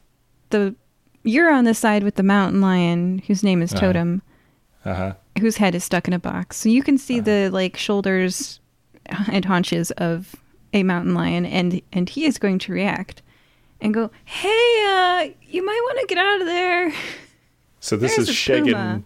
the 0.49 0.75
you're 1.23 1.51
on 1.51 1.65
the 1.65 1.73
side 1.73 2.03
with 2.03 2.15
the 2.15 2.23
mountain 2.23 2.61
lion, 2.61 3.21
whose 3.27 3.43
name 3.43 3.61
is 3.61 3.71
Totem 3.73 4.21
uh-huh. 4.85 5.13
whose 5.39 5.57
head 5.57 5.75
is 5.75 5.83
stuck 5.83 6.07
in 6.07 6.13
a 6.13 6.19
box. 6.19 6.57
So 6.57 6.69
you 6.69 6.81
can 6.81 6.97
see 6.97 7.19
the 7.19 7.49
like 7.51 7.75
shoulders 7.77 8.59
and 9.31 9.43
haunches 9.45 9.91
of 9.91 10.35
a 10.73 10.83
mountain 10.83 11.13
lion, 11.13 11.45
and 11.45 11.81
and 11.91 12.09
he 12.09 12.25
is 12.25 12.37
going 12.37 12.59
to 12.59 12.71
react 12.73 13.21
and 13.81 13.93
go, 13.93 14.09
"Hey, 14.25 14.85
uh, 14.87 15.29
you 15.49 15.65
might 15.65 15.81
want 15.83 15.99
to 16.01 16.07
get 16.07 16.17
out 16.17 16.41
of 16.41 16.47
there." 16.47 16.93
So 17.79 17.95
this 17.95 18.15
There's 18.15 18.29
is 18.29 18.35
Shagan. 18.35 19.03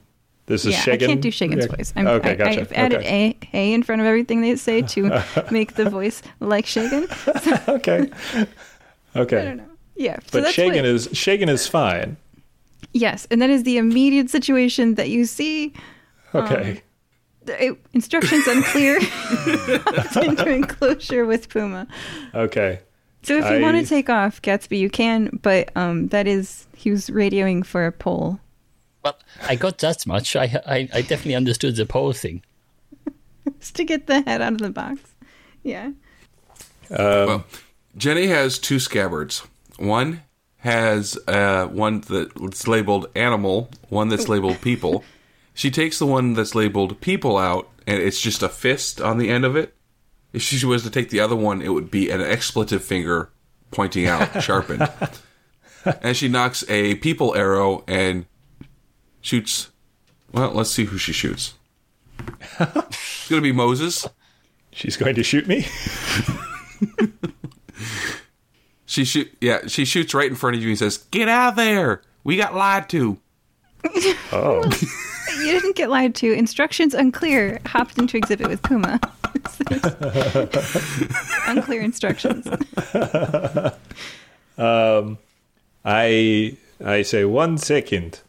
This 0.51 0.65
is 0.65 0.73
yeah, 0.73 0.83
Shagan. 0.83 1.03
I 1.03 1.07
can't 1.07 1.21
do 1.21 1.31
Shagan's 1.31 1.65
Yeah. 1.65 1.75
voice. 1.75 1.93
I'm, 1.95 2.07
okay, 2.07 2.35
gotcha. 2.35 2.49
I, 2.49 2.53
have 2.55 2.71
added 2.73 2.99
okay. 2.99 3.37
a 3.53 3.57
a 3.57 3.73
in 3.73 3.83
front 3.83 4.01
of 4.01 4.05
everything 4.07 4.41
they 4.41 4.57
say 4.57 4.81
to 4.81 5.23
make 5.51 5.75
the 5.75 5.89
voice 5.89 6.21
like 6.41 6.65
Shagan. 6.65 7.07
okay. 7.77 8.09
Okay. 9.15 9.41
I 9.41 9.45
don't 9.45 9.57
know. 9.57 9.69
Yeah, 9.95 10.19
so 10.27 10.41
But 10.41 10.53
Shagan 10.53 10.75
what- 10.77 10.85
is 10.85 11.07
Shagan 11.09 11.47
is 11.47 11.67
fine. 11.67 12.17
yes, 12.91 13.27
and 13.31 13.41
that 13.41 13.49
is 13.49 13.63
the 13.63 13.77
immediate 13.77 14.29
situation 14.29 14.95
that 14.95 15.07
you 15.09 15.23
see. 15.25 15.71
Okay. 16.35 16.81
The, 17.45 17.65
it- 17.67 17.79
instructions 17.93 18.45
unclear. 18.47 18.97
into 20.21 20.49
enclosure 20.49 21.25
with 21.25 21.47
Puma. 21.47 21.87
okay. 22.35 22.81
So 23.23 23.37
if 23.37 23.49
you 23.51 23.61
want 23.61 23.77
to 23.77 23.85
take 23.85 24.09
off 24.09 24.41
Gatsby, 24.41 24.79
you 24.79 24.89
can, 24.89 25.39
but 25.43 25.69
um, 25.77 26.07
that 26.09 26.27
is 26.27 26.67
he 26.75 26.89
was 26.91 27.09
radioing 27.09 27.63
for 27.65 27.85
a 27.85 27.91
pole. 27.91 28.39
Well, 29.03 29.17
I 29.47 29.55
got 29.55 29.79
that 29.79 30.05
much. 30.05 30.35
I, 30.35 30.61
I, 30.65 30.89
I 30.93 31.01
definitely 31.01 31.35
understood 31.35 31.75
the 31.75 31.85
pole 31.85 32.13
thing. 32.13 32.43
Just 33.59 33.75
to 33.75 33.83
get 33.83 34.07
the 34.07 34.21
head 34.21 34.41
out 34.41 34.53
of 34.53 34.59
the 34.59 34.69
box. 34.69 35.01
Yeah. 35.63 35.91
well, 36.89 37.45
Jenny 37.97 38.27
has 38.27 38.59
two 38.59 38.79
scabbards. 38.79 39.43
One 39.77 40.21
has 40.57 41.17
uh, 41.27 41.65
one 41.67 42.01
that's 42.01 42.67
labeled 42.67 43.07
animal, 43.15 43.69
one 43.89 44.09
that's 44.09 44.29
labeled 44.29 44.61
people. 44.61 45.03
She 45.53 45.71
takes 45.71 45.99
the 45.99 46.05
one 46.05 46.33
that's 46.33 46.55
labeled 46.55 47.01
people 47.01 47.37
out, 47.37 47.67
and 47.87 48.01
it's 48.01 48.21
just 48.21 48.43
a 48.43 48.49
fist 48.49 49.01
on 49.01 49.17
the 49.17 49.29
end 49.29 49.43
of 49.43 49.55
it. 49.55 49.75
If 50.33 50.41
she 50.41 50.65
was 50.65 50.83
to 50.83 50.89
take 50.89 51.09
the 51.09 51.19
other 51.19 51.35
one, 51.35 51.61
it 51.61 51.69
would 51.69 51.91
be 51.91 52.09
an 52.09 52.21
expletive 52.21 52.83
finger 52.83 53.31
pointing 53.71 54.07
out, 54.07 54.41
sharpened. 54.43 54.87
And 55.83 56.15
she 56.15 56.27
nocks 56.27 56.63
a 56.69 56.93
people 56.95 57.35
arrow 57.35 57.83
and 57.87 58.27
shoots. 59.21 59.69
Well, 60.31 60.51
let's 60.51 60.71
see 60.71 60.85
who 60.85 60.97
she 60.97 61.13
shoots. 61.13 61.53
it's 62.59 63.29
going 63.29 63.41
to 63.41 63.41
be 63.41 63.51
Moses. 63.51 64.07
She's 64.71 64.97
going 64.97 65.15
to 65.15 65.23
shoot 65.23 65.47
me. 65.47 65.67
She 68.91 69.05
shoot, 69.05 69.33
yeah, 69.39 69.67
she 69.67 69.85
shoots 69.85 70.13
right 70.13 70.29
in 70.29 70.35
front 70.35 70.57
of 70.57 70.61
you 70.61 70.67
and 70.67 70.77
says, 70.77 70.97
"Get 70.97 71.29
out 71.29 71.51
of 71.51 71.55
there! 71.55 72.01
We 72.25 72.35
got 72.35 72.53
lied 72.53 72.89
to." 72.89 73.17
Oh. 74.33 74.63
You 75.39 75.51
didn't 75.51 75.77
get 75.77 75.89
lied 75.89 76.13
to. 76.15 76.33
Instructions 76.33 76.93
unclear. 76.93 77.61
Hopped 77.65 77.97
into 77.97 78.17
exhibit 78.17 78.49
with 78.49 78.61
Puma. 78.63 78.99
unclear 81.47 81.81
instructions. 81.81 82.45
um, 84.57 85.17
I 85.85 86.57
I 86.83 87.01
say 87.03 87.23
one 87.23 87.57
second, 87.57 88.19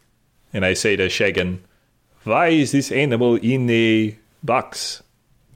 and 0.53 0.65
I 0.65 0.73
say 0.73 0.95
to 0.95 1.07
Shagan, 1.07 1.59
"Why 2.23 2.47
is 2.49 2.71
this 2.71 2.91
animal 2.91 3.35
in 3.35 3.69
a 3.69 4.17
box?" 4.43 5.01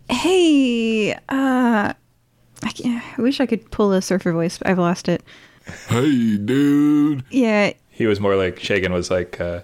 Hey, 0.10 1.14
uh, 1.14 1.94
I, 1.94 1.94
I 3.18 3.22
wish 3.22 3.40
I 3.40 3.46
could 3.46 3.70
pull 3.72 3.92
a 3.94 4.02
surfer 4.02 4.32
voice, 4.32 4.58
but 4.58 4.68
I've 4.68 4.80
lost 4.80 5.10
it. 5.10 5.22
Hey, 5.90 6.38
dude! 6.38 7.24
Yeah, 7.30 7.74
He 7.90 8.08
was 8.08 8.20
more 8.20 8.36
like 8.36 8.56
Shagan 8.58 8.92
was 8.94 9.12
like, 9.12 9.40
uh, 9.42 9.62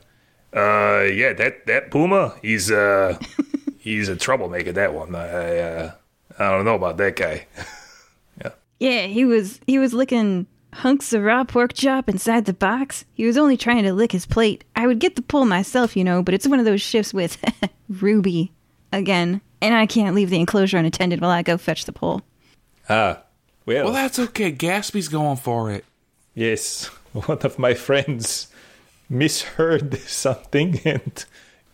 uh, 0.53 1.03
yeah, 1.03 1.33
that 1.33 1.65
that 1.67 1.91
puma, 1.91 2.35
he's 2.41 2.71
uh, 2.71 3.17
he's 3.79 4.09
a 4.09 4.15
troublemaker. 4.15 4.71
That 4.73 4.93
one, 4.93 5.15
I 5.15 5.59
uh, 5.59 5.91
I 6.37 6.51
don't 6.51 6.65
know 6.65 6.75
about 6.75 6.97
that 6.97 7.15
guy. 7.15 7.47
yeah. 8.79 9.07
He 9.07 9.23
was 9.23 9.61
he 9.65 9.79
was 9.79 9.93
licking 9.93 10.45
hunks 10.73 11.13
of 11.13 11.23
raw 11.23 11.43
pork 11.43 11.73
chop 11.73 12.09
inside 12.09 12.45
the 12.45 12.53
box. 12.53 13.05
He 13.13 13.25
was 13.25 13.37
only 13.37 13.57
trying 13.57 13.83
to 13.83 13.93
lick 13.93 14.11
his 14.11 14.25
plate. 14.25 14.63
I 14.75 14.87
would 14.87 14.99
get 14.99 15.15
the 15.15 15.21
pull 15.21 15.45
myself, 15.45 15.95
you 15.95 16.03
know, 16.03 16.21
but 16.23 16.33
it's 16.33 16.47
one 16.47 16.59
of 16.59 16.65
those 16.65 16.81
shifts 16.81 17.13
with 17.13 17.37
Ruby 17.89 18.51
again, 18.91 19.41
and 19.61 19.73
I 19.75 19.85
can't 19.85 20.15
leave 20.15 20.29
the 20.29 20.39
enclosure 20.39 20.77
unattended 20.77 21.21
while 21.21 21.29
I 21.31 21.41
go 21.41 21.57
fetch 21.57 21.85
the 21.85 21.93
pole. 21.93 22.21
Ah, 22.89 23.23
well, 23.65 23.85
Well, 23.85 23.93
that's 23.93 24.19
okay. 24.19 24.51
Gatsby's 24.51 25.07
going 25.07 25.37
for 25.37 25.71
it. 25.71 25.85
yes, 26.35 26.85
one 27.13 27.39
of 27.41 27.57
my 27.59 27.73
friends 27.73 28.47
misheard 29.09 29.97
something 30.07 30.79
and 30.85 31.25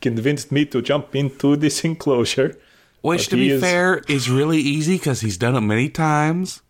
convinced 0.02 0.52
me 0.52 0.66
to 0.66 0.82
jump 0.82 1.16
into 1.16 1.56
this 1.56 1.84
enclosure. 1.84 2.58
Which, 3.02 3.26
But 3.28 3.30
to 3.32 3.36
be 3.38 3.50
is- 3.52 3.62
fair, 3.62 4.02
is 4.08 4.30
really 4.30 4.60
easy 4.60 4.98
because 4.98 5.22
he's 5.22 5.38
done 5.38 5.56
it 5.56 5.62
many 5.62 5.90
times. 5.90 6.62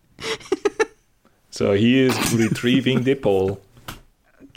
So 1.50 1.72
he 1.72 2.00
is 2.00 2.34
retrieving 2.34 3.02
the 3.02 3.14
pole. 3.14 3.60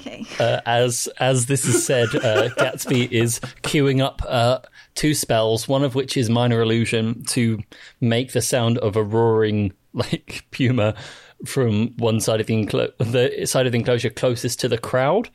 Okay. 0.05 0.25
Uh, 0.39 0.59
as 0.65 1.07
as 1.19 1.45
this 1.45 1.65
is 1.65 1.85
said, 1.85 2.09
uh, 2.15 2.49
Gatsby 2.57 3.11
is 3.11 3.39
queuing 3.61 4.01
up 4.01 4.21
uh, 4.27 4.59
two 4.95 5.13
spells, 5.13 5.67
one 5.67 5.83
of 5.83 5.95
which 5.95 6.17
is 6.17 6.29
minor 6.29 6.61
illusion 6.61 7.23
to 7.25 7.59
make 8.01 8.33
the 8.33 8.41
sound 8.41 8.77
of 8.79 8.95
a 8.95 9.03
roaring 9.03 9.73
like 9.93 10.45
Puma 10.51 10.95
from 11.45 11.95
one 11.97 12.19
side 12.19 12.41
of 12.41 12.47
the 12.47 12.53
enclo- 12.53 12.93
the 12.97 13.45
side 13.45 13.65
of 13.65 13.71
the 13.71 13.77
enclosure 13.77 14.09
closest 14.09 14.59
to 14.61 14.67
the 14.67 14.77
crowd. 14.77 15.29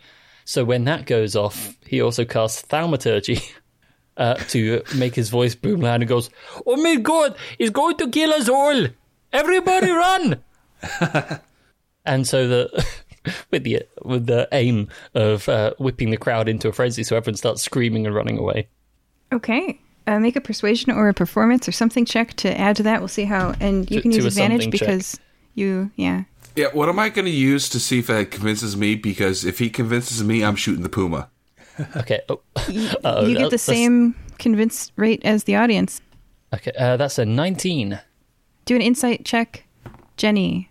So 0.45 0.65
when 0.65 0.85
that 0.85 1.07
goes 1.07 1.37
off, 1.37 1.77
he 1.87 2.01
also 2.01 2.25
casts 2.25 2.63
thaumaturgy 2.63 3.41
uh, 4.17 4.35
to 4.49 4.83
make 4.97 5.15
his 5.15 5.29
voice 5.29 5.55
boom 5.55 5.81
loud 5.81 6.01
and 6.01 6.09
goes, 6.09 6.31
"Oh 6.67 6.77
my 6.77 6.97
god, 6.97 7.37
he's 7.57 7.71
going 7.71 7.97
to 7.99 8.09
kill 8.09 8.33
us 8.33 8.49
all! 8.49 8.87
Everybody 9.33 9.91
run!" 9.91 10.43
and 12.09 12.27
so 12.27 12.49
the 12.49 12.87
with 13.53 13.63
the 13.65 13.83
with 14.03 14.27
the 14.27 14.49
aim 14.53 14.89
of 15.15 15.49
uh, 15.49 15.75
whipping 15.79 16.11
the 16.11 16.17
crowd 16.17 16.49
into 16.49 16.67
a 16.69 16.73
frenzy, 16.73 17.03
so 17.05 17.17
everyone 17.17 17.37
starts 17.37 17.63
screaming 17.63 18.07
and 18.07 18.15
running 18.15 18.39
away. 18.39 18.69
Okay. 19.33 19.79
Uh, 20.07 20.19
make 20.19 20.37
a 20.37 20.41
persuasion 20.41 20.91
or 20.91 21.09
a 21.11 21.15
performance 21.15 21.69
or 21.69 21.73
something 21.73 22.07
check 22.07 22.33
to 22.35 22.59
add 22.59 22.75
to 22.77 22.83
that. 22.83 23.01
We'll 23.01 23.09
see 23.09 23.25
how. 23.27 23.55
And 23.61 23.91
you 23.91 23.99
To- 23.99 24.03
can 24.03 24.11
use 24.13 24.25
advantage 24.25 24.63
something 24.63 24.79
check. 24.79 24.89
because 24.89 25.21
you, 25.55 25.91
yeah. 25.97 26.25
Yeah, 26.57 26.69
what 26.73 26.89
am 26.89 26.99
I 26.99 27.11
going 27.11 27.27
to 27.27 27.31
use 27.31 27.69
to 27.69 27.79
see 27.79 27.99
if 27.99 28.07
that 28.07 28.31
convinces 28.31 28.75
me? 28.75 28.95
Because 28.95 29.45
if 29.45 29.59
he 29.59 29.69
convinces 29.69 30.25
me, 30.25 30.43
I'm 30.43 30.57
shooting 30.57 30.83
the 30.83 30.89
puma. 30.89 31.29
Okay. 31.97 32.21
Oh, 32.29 32.41
you 32.69 32.89
uh-oh, 33.05 33.27
get 33.27 33.35
the 33.35 33.39
that's- 33.45 33.63
same 33.63 34.15
convince 34.39 34.91
rate 34.97 35.21
as 35.25 35.45
the 35.45 35.55
audience. 35.57 36.01
Okay, 36.55 36.73
uh, 36.79 36.97
that's 36.97 37.19
a 37.19 37.25
nineteen. 37.27 38.01
Do 38.65 38.75
an 38.75 38.81
insight 38.83 39.25
check, 39.27 39.65
Jenny. 40.17 40.71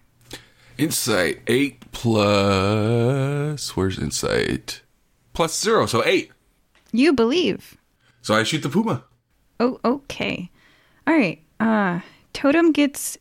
Insight 0.78 1.42
eight 1.48 1.92
plus 1.92 3.76
where's 3.76 3.98
insight? 3.98 4.82
Plus 5.34 5.60
zero, 5.60 5.86
so 5.86 6.04
eight. 6.06 6.32
You 6.92 7.14
believe. 7.14 7.78
So 8.22 8.36
I 8.36 8.44
shoot 8.44 8.64
the 8.64 8.70
puma. 8.70 9.04
Oh, 9.60 9.80
okay. 9.84 10.50
All 11.06 11.16
right. 11.16 11.42
Uh, 11.60 12.02
Totem 12.34 12.72
gets 12.72 13.18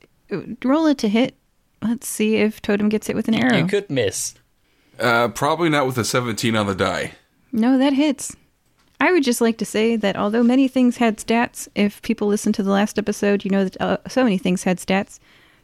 roll 0.65 0.87
it 0.87 0.99
to 0.99 1.09
hit. 1.09 1.35
Let's 1.83 2.09
see 2.09 2.37
if 2.37 2.61
Totem 2.61 2.89
gets 2.89 3.09
it 3.09 3.16
with 3.16 3.28
an 3.28 3.35
arrow. 3.35 3.57
You 3.57 3.66
could 3.66 3.89
miss. 3.89 4.35
Uh, 4.99 5.28
probably 5.28 5.69
not 5.69 5.87
with 5.87 5.99
a 5.99 6.05
17 6.05 6.57
on 6.57 6.66
the 6.66 6.74
die. 6.74 7.12
No, 7.53 7.78
that 7.78 7.93
hits. 7.93 8.35
I 9.01 9.12
would 9.12 9.24
just 9.24 9.41
like 9.41 9.59
to 9.59 9.65
say 9.65 9.97
that 9.97 10.16
although 10.16 10.43
many 10.43 10.69
things 10.69 10.97
had 10.97 11.19
stats, 11.19 11.69
if 11.74 12.01
people 12.03 12.28
listen 12.28 12.53
to 12.55 12.62
the 12.62 12.70
last 12.70 12.99
episode, 12.99 13.45
you 13.45 13.51
know 13.51 13.65
that 13.65 13.81
uh, 13.81 13.99
so 14.09 14.24
many 14.24 14.39
things 14.39 14.62
had 14.65 14.78
stats. 14.78 15.19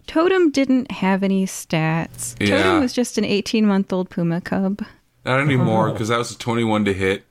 Totem 0.06 0.50
didn't 0.50 0.90
have 0.90 1.22
any 1.22 1.46
stats. 1.46 2.34
Yeah. 2.40 2.56
Totem 2.62 2.80
was 2.80 2.92
just 2.92 3.18
an 3.18 3.24
18 3.24 3.66
month 3.66 3.92
old 3.92 4.10
puma 4.10 4.40
cub. 4.40 4.82
Not 5.24 5.40
anymore, 5.40 5.90
because 5.92 6.08
that 6.08 6.18
was 6.18 6.30
a 6.32 6.38
21 6.38 6.84
to 6.86 6.92
hit. 6.92 7.24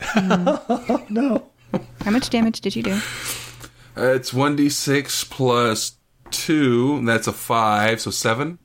No. 1.10 1.46
How 2.02 2.10
much 2.10 2.30
damage 2.30 2.60
did 2.60 2.76
you 2.76 2.82
do? 2.82 2.92
Uh, 3.96 4.12
it's 4.14 4.30
1d6 4.32 5.28
plus 5.30 5.96
2, 6.30 6.96
and 6.98 7.08
that's 7.08 7.26
a 7.26 7.32
5, 7.32 8.00
so 8.00 8.10
7. 8.10 8.58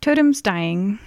Totem's 0.00 0.40
dying. 0.42 0.98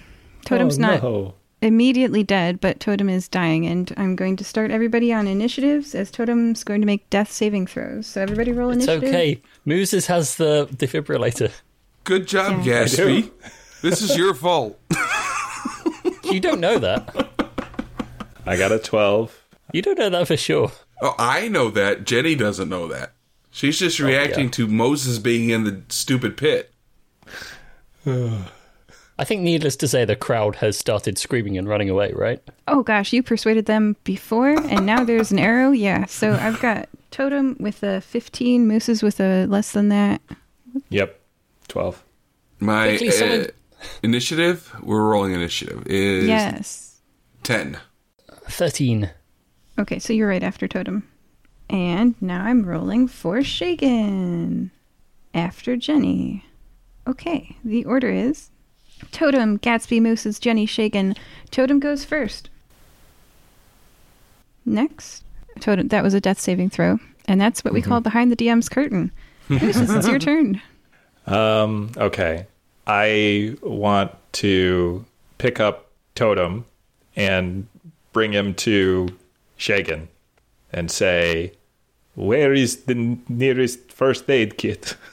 Totem's 0.44 0.78
oh, 0.78 0.82
not 0.82 1.02
No. 1.02 1.34
immediately 1.62 2.22
dead, 2.22 2.60
but 2.60 2.78
Totem 2.80 3.08
is 3.08 3.28
dying, 3.28 3.66
and 3.66 3.92
I'm 3.96 4.16
going 4.16 4.36
to 4.36 4.44
start 4.44 4.70
everybody 4.70 5.12
on 5.12 5.26
initiatives 5.26 5.94
as 5.94 6.10
Totem's 6.10 6.62
going 6.64 6.80
to 6.82 6.86
make 6.86 7.08
death 7.10 7.30
saving 7.32 7.66
throws. 7.66 8.06
So 8.06 8.20
everybody 8.20 8.52
roll 8.52 8.70
It's 8.70 8.84
initiative. 8.84 9.08
okay. 9.08 9.42
Mooses 9.64 10.06
has 10.06 10.36
the 10.36 10.68
defibrillator. 10.74 11.50
Good 12.04 12.26
job, 12.26 12.64
Yeah. 12.64 12.84
Gatsby. 12.84 13.30
This 13.82 14.02
is 14.02 14.16
your 14.16 14.34
fault. 14.34 14.78
You 16.24 16.38
don't 16.38 16.60
know 16.60 16.78
that. 16.78 17.28
I 18.46 18.56
got 18.56 18.72
a 18.72 18.78
12. 18.78 19.44
You 19.72 19.82
don't 19.82 19.98
know 19.98 20.10
that 20.10 20.28
for 20.28 20.36
sure. 20.36 20.70
Oh, 21.02 21.14
I 21.18 21.48
know 21.48 21.70
that. 21.70 22.04
Jenny 22.04 22.34
doesn't 22.34 22.68
know 22.68 22.86
that. 22.88 23.12
She's 23.50 23.78
just 23.78 24.00
oh, 24.00 24.06
reacting 24.06 24.46
yeah. 24.46 24.50
to 24.52 24.66
Moses 24.68 25.18
being 25.18 25.50
in 25.50 25.64
the 25.64 25.82
stupid 25.88 26.36
pit. 26.36 26.72
I 28.06 29.24
think, 29.24 29.42
needless 29.42 29.76
to 29.76 29.88
say, 29.88 30.04
the 30.04 30.16
crowd 30.16 30.56
has 30.56 30.78
started 30.78 31.18
screaming 31.18 31.58
and 31.58 31.68
running 31.68 31.90
away. 31.90 32.12
Right? 32.12 32.40
Oh 32.68 32.82
gosh, 32.82 33.12
you 33.12 33.22
persuaded 33.22 33.66
them 33.66 33.96
before, 34.04 34.50
and 34.50 34.86
now 34.86 35.04
there's 35.04 35.30
an 35.30 35.38
arrow. 35.38 35.72
Yeah, 35.72 36.06
so 36.06 36.32
I've 36.32 36.60
got 36.60 36.88
Totem 37.10 37.56
with 37.60 37.82
a 37.82 38.00
15, 38.00 38.66
Mooses 38.66 39.02
with 39.02 39.20
a 39.20 39.46
less 39.46 39.72
than 39.72 39.90
that. 39.90 40.22
Yep. 40.88 41.19
12. 41.70 42.04
My 42.58 42.96
Quickly, 42.98 43.42
uh, 43.42 43.46
initiative, 44.02 44.74
we're 44.82 45.08
rolling 45.08 45.32
initiative, 45.32 45.82
is 45.86 46.26
Yes. 46.28 47.00
10. 47.44 47.78
Thirteen. 48.48 49.10
Okay, 49.78 49.98
so 49.98 50.12
you're 50.12 50.28
right 50.28 50.42
after 50.42 50.66
Totem. 50.68 51.08
And 51.70 52.14
now 52.20 52.42
I'm 52.44 52.64
rolling 52.66 53.06
for 53.08 53.38
Shagan. 53.38 54.70
After 55.32 55.76
Jenny. 55.76 56.44
Okay, 57.06 57.56
the 57.64 57.84
order 57.84 58.10
is 58.10 58.50
Totem, 59.12 59.58
Gatsby, 59.60 60.00
Mooses, 60.02 60.38
Jenny, 60.40 60.66
Shagan. 60.66 61.16
Totem 61.52 61.78
goes 61.78 62.04
first. 62.04 62.50
Next. 64.66 65.22
Totem, 65.60 65.88
that 65.88 66.02
was 66.02 66.14
a 66.14 66.20
death 66.20 66.40
saving 66.40 66.70
throw. 66.70 66.98
And 67.26 67.40
that's 67.40 67.62
what 67.64 67.72
we 67.72 67.80
call 67.82 68.00
behind 68.00 68.32
the 68.32 68.36
DM's 68.36 68.68
curtain. 68.68 69.12
Mooses, 69.48 69.88
it's 69.94 70.08
your 70.08 70.18
turn. 70.18 70.60
Um, 71.30 71.90
okay. 71.96 72.46
I 72.86 73.56
want 73.62 74.12
to 74.32 75.04
pick 75.38 75.60
up 75.60 75.86
Totem 76.14 76.64
and 77.16 77.66
bring 78.12 78.32
him 78.32 78.54
to 78.54 79.08
Shagan 79.58 80.08
and 80.72 80.90
say, 80.90 81.52
Where 82.14 82.52
is 82.52 82.84
the 82.84 82.94
n- 82.94 83.22
nearest 83.28 83.92
first 83.92 84.28
aid 84.28 84.58
kit? 84.58 84.96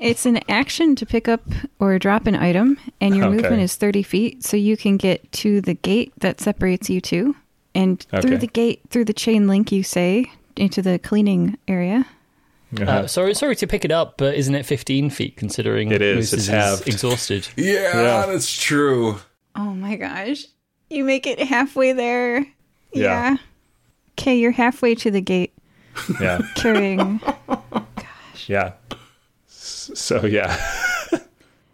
It's 0.00 0.24
an 0.24 0.40
action 0.48 0.96
to 0.96 1.04
pick 1.04 1.28
up 1.28 1.42
or 1.78 1.98
drop 1.98 2.26
an 2.26 2.34
item, 2.34 2.78
and 3.02 3.14
your 3.14 3.26
Okay. 3.26 3.36
movement 3.36 3.60
is 3.62 3.76
30 3.76 4.02
feet, 4.02 4.42
so 4.42 4.56
you 4.56 4.78
can 4.78 4.96
get 4.96 5.30
to 5.32 5.60
the 5.60 5.74
gate 5.74 6.12
that 6.20 6.40
separates 6.40 6.88
you 6.88 7.02
two. 7.02 7.36
And 7.74 8.00
through 8.22 8.38
the 8.38 8.46
gate, 8.46 8.80
through 8.88 9.04
the 9.04 9.12
chain 9.12 9.46
link, 9.46 9.70
you 9.70 9.82
say, 9.82 10.32
into 10.56 10.80
the 10.80 10.98
cleaning 10.98 11.58
area. 11.68 12.06
Uh, 12.80 13.06
sorry, 13.06 13.34
sorry 13.34 13.54
to 13.56 13.66
pick 13.66 13.84
it 13.84 13.92
up, 13.92 14.18
but 14.18 14.34
isn't 14.34 14.54
it 14.54 14.66
fifteen 14.66 15.08
feet? 15.10 15.36
Considering 15.36 15.92
It 15.92 16.02
is, 16.02 16.16
Mooses 16.32 16.32
it's 16.40 16.46
halved. 16.48 16.88
exhausted. 16.88 17.48
Yeah, 17.56 18.02
Yeah. 18.02 18.26
that's 18.26 18.52
true. 18.52 19.18
Oh 19.54 19.72
my 19.74 19.96
gosh. 19.96 20.44
You 20.90 21.04
make 21.04 21.26
it 21.26 21.38
halfway 21.40 21.92
there. 21.92 22.44
Yeah. 22.92 23.36
Okay, 24.18 24.36
you're 24.36 24.50
halfway 24.52 24.94
to 24.96 25.10
the 25.10 25.20
gate 25.20 25.52
yeah. 26.20 26.40
carrying. 26.56 27.18
Gosh. 27.18 28.48
Yeah. 28.48 28.72
So, 29.48 30.24
yeah. 30.26 30.56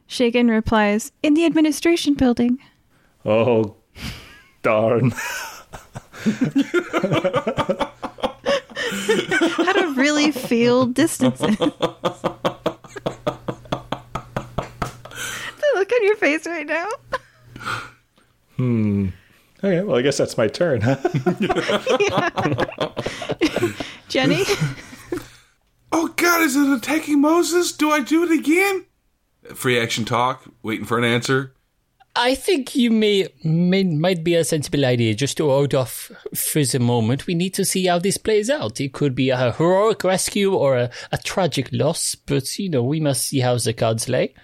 Shagan 0.09 0.49
replies, 0.51 1.13
In 1.23 1.35
the 1.35 1.45
administration 1.45 2.15
building. 2.15 2.59
Oh, 3.25 3.77
darn. 4.63 5.13
How 9.31 9.73
to 9.73 9.95
really 9.95 10.33
feel 10.33 10.87
distances. 10.87 11.57
the 11.57 12.79
look 15.75 15.93
on 15.93 16.05
your 16.05 16.17
face 16.17 16.47
right 16.47 16.67
now. 16.67 16.89
Hmm. 18.57 19.09
Okay, 19.65 19.83
well, 19.83 19.97
I 19.97 20.03
guess 20.03 20.19
that's 20.19 20.37
my 20.37 20.49
turn. 20.49 20.81
huh? 20.83 20.97
Jenny? 24.09 24.43
Oh 25.93 26.09
god, 26.17 26.43
is 26.43 26.57
it 26.57 26.69
attacking 26.77 27.21
Moses? 27.21 27.73
Do 27.73 27.91
I 27.93 28.01
do 28.01 28.25
it 28.25 28.31
again? 28.31 28.87
Free 29.55 29.79
action 29.79 30.05
talk, 30.05 30.45
waiting 30.63 30.87
for 30.87 30.99
an 30.99 31.05
answer. 31.05 31.55
I 32.15 32.35
think 32.35 32.75
you 32.75 32.91
may, 32.91 33.29
may 33.43 33.85
might 33.85 34.23
be 34.23 34.35
a 34.35 34.45
sensible 34.45 34.85
idea 34.85 35.15
just 35.15 35.39
to 35.39 35.49
hold 35.49 35.75
off 35.75 36.11
for 36.35 36.63
the 36.63 36.79
moment. 36.79 37.27
We 37.27 37.35
need 37.35 37.55
to 37.55 37.65
see 37.65 37.87
how 37.87 37.99
this 37.99 38.19
plays 38.19 38.51
out. 38.51 38.81
It 38.81 38.93
could 38.93 39.15
be 39.15 39.31
a 39.31 39.53
heroic 39.53 40.05
rescue 40.05 40.55
or 40.55 40.77
a, 40.77 40.91
a 41.11 41.19
tragic 41.19 41.71
loss, 41.73 42.15
but 42.15 42.59
you 42.59 42.69
know 42.69 42.83
we 42.83 43.01
must 43.01 43.29
see 43.29 43.41
how 43.41 43.57
the 43.57 43.73
cards 43.73 44.11
lay. 44.11 44.35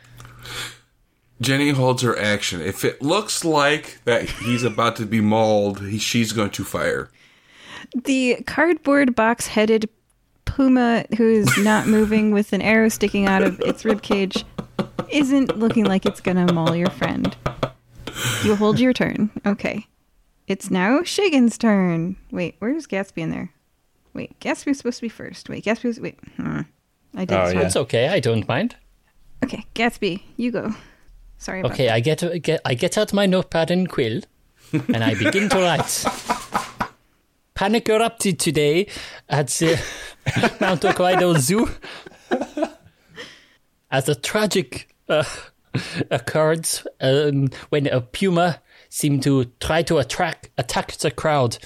Jenny 1.42 1.70
holds 1.70 2.02
her 2.02 2.18
action. 2.18 2.62
If 2.62 2.84
it 2.84 3.02
looks 3.02 3.44
like 3.44 4.00
that 4.04 4.28
he's 4.28 4.64
about 4.64 4.96
to 4.96 5.06
be 5.06 5.20
mauled, 5.20 5.80
he, 5.80 5.98
she's 5.98 6.32
going 6.32 6.50
to 6.50 6.64
fire. 6.64 7.10
The 7.94 8.42
cardboard 8.46 9.14
box 9.14 9.46
headed 9.46 9.90
puma 10.46 11.04
who 11.18 11.28
is 11.28 11.56
not 11.58 11.86
moving 11.86 12.32
with 12.32 12.54
an 12.54 12.62
arrow 12.62 12.88
sticking 12.88 13.26
out 13.26 13.42
of 13.42 13.60
its 13.60 13.82
ribcage 13.82 14.44
isn't 15.10 15.58
looking 15.58 15.84
like 15.84 16.06
it's 16.06 16.20
gonna 16.20 16.52
maul 16.52 16.74
your 16.74 16.90
friend. 16.90 17.36
You 18.44 18.56
hold 18.56 18.78
your 18.80 18.92
turn. 18.92 19.30
Okay. 19.46 19.86
It's 20.46 20.70
now 20.70 21.00
Shagan's 21.00 21.58
turn. 21.58 22.16
Wait, 22.30 22.56
where's 22.58 22.86
Gatsby 22.86 23.18
in 23.18 23.30
there? 23.30 23.52
Wait, 24.14 24.38
Gatsby's 24.40 24.78
supposed 24.78 24.96
to 24.98 25.02
be 25.02 25.08
first. 25.08 25.48
Wait, 25.48 25.64
Gatsby's. 25.64 25.84
was 25.84 26.00
wait. 26.00 26.18
Hmm. 26.36 26.62
I 27.14 27.24
did 27.24 27.36
Oh, 27.36 27.44
this 27.44 27.54
yeah. 27.54 27.60
It's 27.62 27.76
okay. 27.76 28.08
I 28.08 28.20
don't 28.20 28.46
mind. 28.48 28.76
Okay, 29.44 29.64
Gatsby, 29.74 30.22
you 30.36 30.50
go. 30.50 30.74
Sorry 31.38 31.60
about 31.60 31.72
Okay, 31.72 31.88
I 31.88 32.00
get, 32.00 32.22
get 32.42 32.60
I 32.64 32.74
get 32.74 32.98
out 32.98 33.12
my 33.12 33.26
notepad 33.26 33.70
and 33.70 33.88
quill, 33.88 34.22
and 34.72 35.04
I 35.04 35.14
begin 35.14 35.48
to 35.50 35.56
write. 35.58 36.04
Panic 37.54 37.88
erupted 37.88 38.38
today 38.38 38.86
at 39.28 39.48
the 39.48 39.80
Mount 40.60 40.82
Hokkaido 40.82 41.36
Zoo. 41.38 41.68
As 43.90 44.08
a 44.08 44.14
tragic 44.14 44.94
uh, 45.08 45.24
occurrence 46.10 46.86
um, 47.00 47.48
when 47.70 47.86
a 47.86 48.00
puma 48.00 48.60
seemed 48.88 49.22
to 49.22 49.44
try 49.60 49.82
to 49.82 49.98
attract 49.98 50.50
attack 50.56 50.92
the 50.92 51.10
crowd 51.10 51.58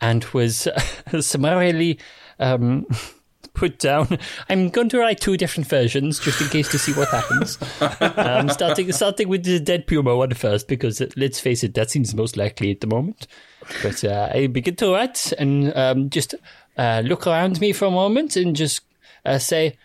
and 0.00 0.24
was 0.26 0.68
summarily 1.20 1.98
um, 2.38 2.86
put 3.54 3.78
down. 3.78 4.18
I'm 4.50 4.68
going 4.68 4.90
to 4.90 4.98
write 4.98 5.20
two 5.20 5.36
different 5.36 5.68
versions 5.68 6.20
just 6.20 6.40
in 6.40 6.48
case 6.48 6.70
to 6.70 6.78
see 6.78 6.92
what 6.92 7.08
happens. 7.08 7.58
um, 8.18 8.48
starting 8.50 8.92
starting 8.92 9.28
with 9.28 9.44
the 9.44 9.58
dead 9.58 9.86
puma 9.86 10.14
one 10.14 10.34
first 10.34 10.68
because 10.68 11.00
uh, 11.00 11.08
let's 11.16 11.40
face 11.40 11.64
it, 11.64 11.74
that 11.74 11.90
seems 11.90 12.14
most 12.14 12.36
likely 12.36 12.70
at 12.70 12.80
the 12.80 12.86
moment. 12.86 13.26
But 13.82 14.04
uh, 14.04 14.30
I 14.32 14.46
begin 14.46 14.76
to 14.76 14.92
write 14.92 15.32
and 15.38 15.74
um, 15.74 16.10
just 16.10 16.34
uh, 16.76 17.02
look 17.04 17.26
around 17.26 17.60
me 17.60 17.72
for 17.72 17.86
a 17.86 17.90
moment 17.90 18.36
and 18.36 18.54
just 18.54 18.82
uh, 19.24 19.38
say 19.38 19.76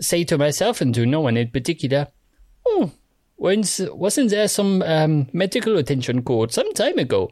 say 0.00 0.24
to 0.24 0.38
myself 0.38 0.80
and 0.80 0.94
to 0.94 1.06
no 1.06 1.20
one 1.20 1.36
in 1.36 1.50
particular, 1.50 2.08
"Oh, 2.66 2.92
wasn't 3.36 4.30
there 4.30 4.48
some 4.48 4.82
um, 4.82 5.28
medical 5.32 5.76
attention 5.78 6.22
called 6.22 6.52
some 6.52 6.72
time 6.74 6.98
ago?" 6.98 7.30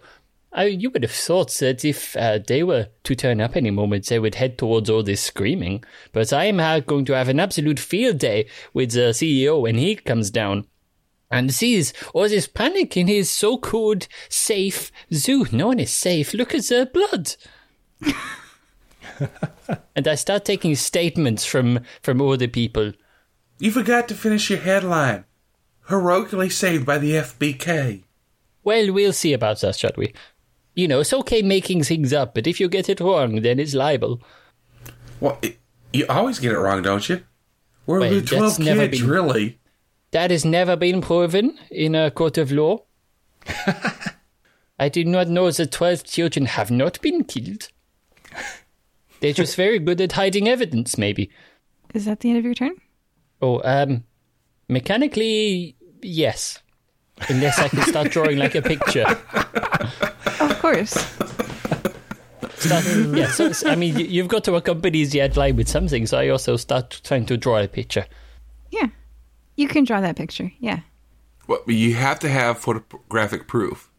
I, 0.53 0.65
you 0.65 0.89
would 0.91 1.03
have 1.03 1.13
thought 1.13 1.53
that 1.59 1.85
if 1.85 2.17
uh, 2.17 2.39
they 2.39 2.63
were 2.63 2.89
to 3.05 3.15
turn 3.15 3.43
up 3.43 3.57
any 3.57 3.71
moment, 3.71 4.07
they 4.07 4.19
would 4.19 4.37
head 4.37 4.57
towards 4.57 4.89
all 4.89 5.03
this 5.03 5.21
screaming. 5.21 5.85
But 6.13 6.33
I 6.33 6.47
am 6.47 6.57
going 6.87 7.05
to 7.07 7.13
have 7.13 7.29
an 7.29 7.41
absolute 7.41 7.79
field 7.79 8.19
day 8.19 8.49
with 8.73 8.93
the 8.93 9.11
CEO 9.11 9.61
when 9.61 9.77
he 9.77 9.97
comes 9.97 10.31
down 10.31 10.67
and 11.31 11.53
sees 11.53 11.93
all 12.15 12.29
this 12.29 12.47
panic 12.47 12.97
in 12.97 13.07
his 13.07 13.31
so-called 13.31 14.09
safe 14.31 14.91
zoo. 15.13 15.47
No 15.53 15.69
one 15.69 15.81
is 15.81 15.91
safe. 15.91 16.33
Look 16.33 16.55
at 16.55 16.63
the 16.63 16.91
blood. 16.91 17.37
and 19.97 20.09
I 20.09 20.15
start 20.15 20.45
taking 20.45 20.75
statements 20.75 21.45
from 21.45 21.81
from 22.03 22.19
the 22.19 22.49
people. 22.49 22.93
You 23.59 23.71
forgot 23.71 24.09
to 24.09 24.15
finish 24.15 24.51
your 24.51 24.59
headline. 24.61 25.25
Heroically 25.89 26.51
saved 26.51 26.85
by 26.85 26.99
the 26.99 27.13
FBK. 27.13 28.03
Well, 28.65 28.93
we'll 28.93 29.13
see 29.13 29.33
about 29.33 29.61
that, 29.61 29.77
shall 29.77 29.93
we? 29.97 30.13
You 30.75 30.89
know, 30.89 31.01
it's 31.01 31.13
okay 31.13 31.43
making 31.43 31.85
things 31.85 32.13
up, 32.13 32.35
but 32.35 32.47
if 32.47 32.59
you 32.61 32.69
get 32.69 32.89
it 32.89 33.01
wrong, 33.01 33.43
then 33.43 33.61
it's 33.61 33.73
libel. 33.75 34.21
Well, 35.21 35.39
it, 35.41 35.59
you 35.93 36.05
always 36.09 36.39
get 36.41 36.53
it 36.53 36.59
wrong, 36.59 36.83
don't 36.83 37.09
you? 37.09 37.23
We're 37.87 38.01
Well, 38.01 38.11
with 38.11 38.29
12 38.29 38.59
kids, 38.59 39.01
been- 39.01 39.09
really. 39.09 39.61
That 40.11 40.31
has 40.31 40.45
never 40.45 40.77
been 40.77 41.01
proven 41.01 41.59
in 41.71 41.95
a 41.95 42.11
court 42.11 42.37
of 42.39 42.51
law. 42.51 42.85
I 44.79 44.89
did 44.89 45.07
not 45.07 45.29
know 45.29 45.51
that 45.51 45.73
12 45.73 46.05
children 46.05 46.47
have 46.47 46.71
not 46.71 47.01
been 47.01 47.25
killed. 47.25 47.69
They're 49.21 49.33
just 49.33 49.57
very 49.57 49.79
good 49.79 50.01
at 50.01 50.13
hiding 50.13 50.49
evidence, 50.49 50.99
maybe. 50.99 51.31
Is 51.95 52.05
that 52.05 52.21
the 52.21 52.29
end 52.31 52.39
of 52.39 52.45
your 52.45 52.55
turn? 52.55 52.73
Oh, 53.41 53.61
um, 53.65 54.05
mechanically, 54.69 55.77
yes. 56.03 56.61
Unless 57.29 57.59
I 57.59 57.69
can 57.69 57.83
start 57.83 58.11
drawing 58.11 58.37
like 58.39 58.55
a 58.55 58.63
picture. 58.63 59.07
Of 60.41 60.59
course. 60.61 60.93
Start, 62.59 62.85
yeah, 63.17 63.29
so, 63.31 63.53
I 63.69 63.75
mean, 63.77 63.99
you- 63.99 64.07
you've 64.07 64.29
got 64.29 64.45
to 64.45 64.55
accompany 64.57 65.05
the 65.05 65.19
headline 65.21 65.57
with 65.57 65.69
something, 65.69 66.07
so 66.07 66.19
I 66.19 66.29
also 66.29 66.57
start 66.57 67.01
trying 67.05 67.27
to 67.27 67.37
draw 67.37 67.59
a 67.59 67.69
picture. 67.69 68.07
Yeah. 68.71 68.89
You 69.57 69.69
can 69.69 69.85
draw 69.85 70.01
that 70.01 70.17
picture. 70.17 70.53
Yeah. 70.59 70.81
Well, 71.49 71.63
you 71.67 71.95
have 71.95 72.19
to 72.21 72.29
have 72.29 72.59
photographic 72.59 73.47
proof 73.47 73.73
of 73.83 73.91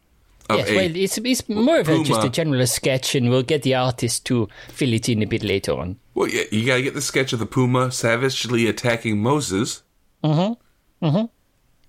yes, 0.56 0.70
a. 0.70 0.76
well, 0.76 0.96
it's, 0.96 1.18
it's 1.18 1.48
more 1.48 1.80
of 1.80 1.88
a, 1.88 2.02
just 2.02 2.24
a 2.24 2.28
general 2.30 2.66
sketch, 2.66 3.14
and 3.14 3.28
we'll 3.28 3.42
get 3.42 3.62
the 3.62 3.74
artist 3.74 4.24
to 4.26 4.48
fill 4.68 4.92
it 4.92 5.08
in 5.08 5.22
a 5.22 5.26
bit 5.26 5.42
later 5.42 5.72
on. 5.72 5.98
well, 6.14 6.28
yeah, 6.28 6.44
you 6.50 6.66
got 6.66 6.76
to 6.76 6.82
get 6.82 6.94
the 6.94 7.02
sketch 7.02 7.32
of 7.32 7.38
the 7.38 7.46
puma 7.46 7.90
savagely 7.92 8.66
attacking 8.66 9.22
Moses. 9.22 9.82
Mm-hmm. 10.24 11.06
Mm-hmm. 11.06 11.26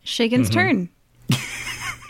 Shagan's 0.05 0.49
mm-hmm. 0.49 0.59
turn. 0.59 0.89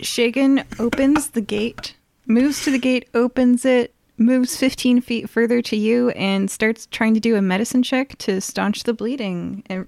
Shagan 0.01 0.65
opens 0.79 1.31
the 1.31 1.41
gate, 1.41 1.95
moves 2.25 2.63
to 2.63 2.71
the 2.71 2.79
gate, 2.79 3.09
opens 3.13 3.65
it, 3.65 3.93
moves 4.17 4.55
15 4.57 5.01
feet 5.01 5.29
further 5.29 5.61
to 5.61 5.75
you, 5.75 6.09
and 6.11 6.49
starts 6.49 6.87
trying 6.87 7.13
to 7.13 7.19
do 7.19 7.35
a 7.35 7.41
medicine 7.41 7.83
check 7.83 8.17
to 8.19 8.41
staunch 8.41 8.83
the 8.83 8.93
bleeding 8.93 9.63
and 9.67 9.87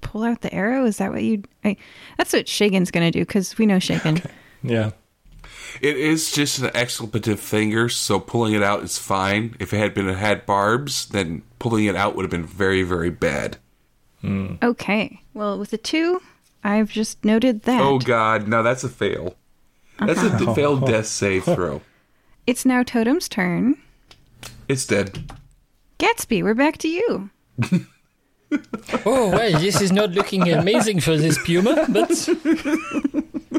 pull 0.00 0.24
out 0.24 0.40
the 0.40 0.52
arrow. 0.52 0.84
Is 0.84 0.98
that 0.98 1.12
what 1.12 1.22
you. 1.22 1.42
I, 1.64 1.76
that's 2.18 2.32
what 2.32 2.46
Shagan's 2.46 2.90
going 2.90 3.10
to 3.10 3.16
do 3.16 3.24
because 3.24 3.56
we 3.58 3.66
know 3.66 3.78
Shagan. 3.78 4.24
Yeah. 4.62 4.92
It 5.80 5.96
is 5.96 6.32
just 6.32 6.58
an 6.58 6.70
expletive 6.74 7.40
finger, 7.40 7.88
so 7.88 8.20
pulling 8.20 8.54
it 8.54 8.62
out 8.62 8.82
is 8.82 8.98
fine. 8.98 9.56
If 9.58 9.72
it 9.72 9.78
had 9.78 9.94
been 9.94 10.08
it 10.08 10.16
had 10.16 10.46
barbs, 10.46 11.06
then 11.06 11.42
pulling 11.58 11.86
it 11.86 11.96
out 11.96 12.14
would 12.14 12.22
have 12.24 12.30
been 12.30 12.46
very, 12.46 12.82
very 12.82 13.10
bad. 13.10 13.58
Hmm. 14.20 14.54
Okay. 14.62 15.20
Well, 15.34 15.58
with 15.58 15.72
a 15.72 15.78
two, 15.78 16.20
I've 16.62 16.90
just 16.90 17.24
noted 17.24 17.62
that. 17.62 17.80
Oh 17.80 17.98
God, 17.98 18.46
no, 18.48 18.62
that's 18.62 18.84
a 18.84 18.88
fail. 18.88 19.34
That's 19.98 20.22
a 20.22 20.38
d- 20.38 20.54
failed 20.54 20.86
death 20.86 21.06
save 21.06 21.44
throw. 21.44 21.80
It's 22.46 22.64
now 22.64 22.82
Totem's 22.82 23.28
turn. 23.28 23.76
It's 24.68 24.86
dead. 24.86 25.32
Gatsby, 25.98 26.42
we're 26.42 26.54
back 26.54 26.78
to 26.78 26.88
you. 26.88 27.30
Oh, 29.06 29.30
well, 29.30 29.58
this 29.60 29.80
is 29.80 29.92
not 29.92 30.10
looking 30.10 30.46
amazing 30.50 31.00
for 31.00 31.16
this 31.16 31.42
puma, 31.42 31.86
but 31.88 32.10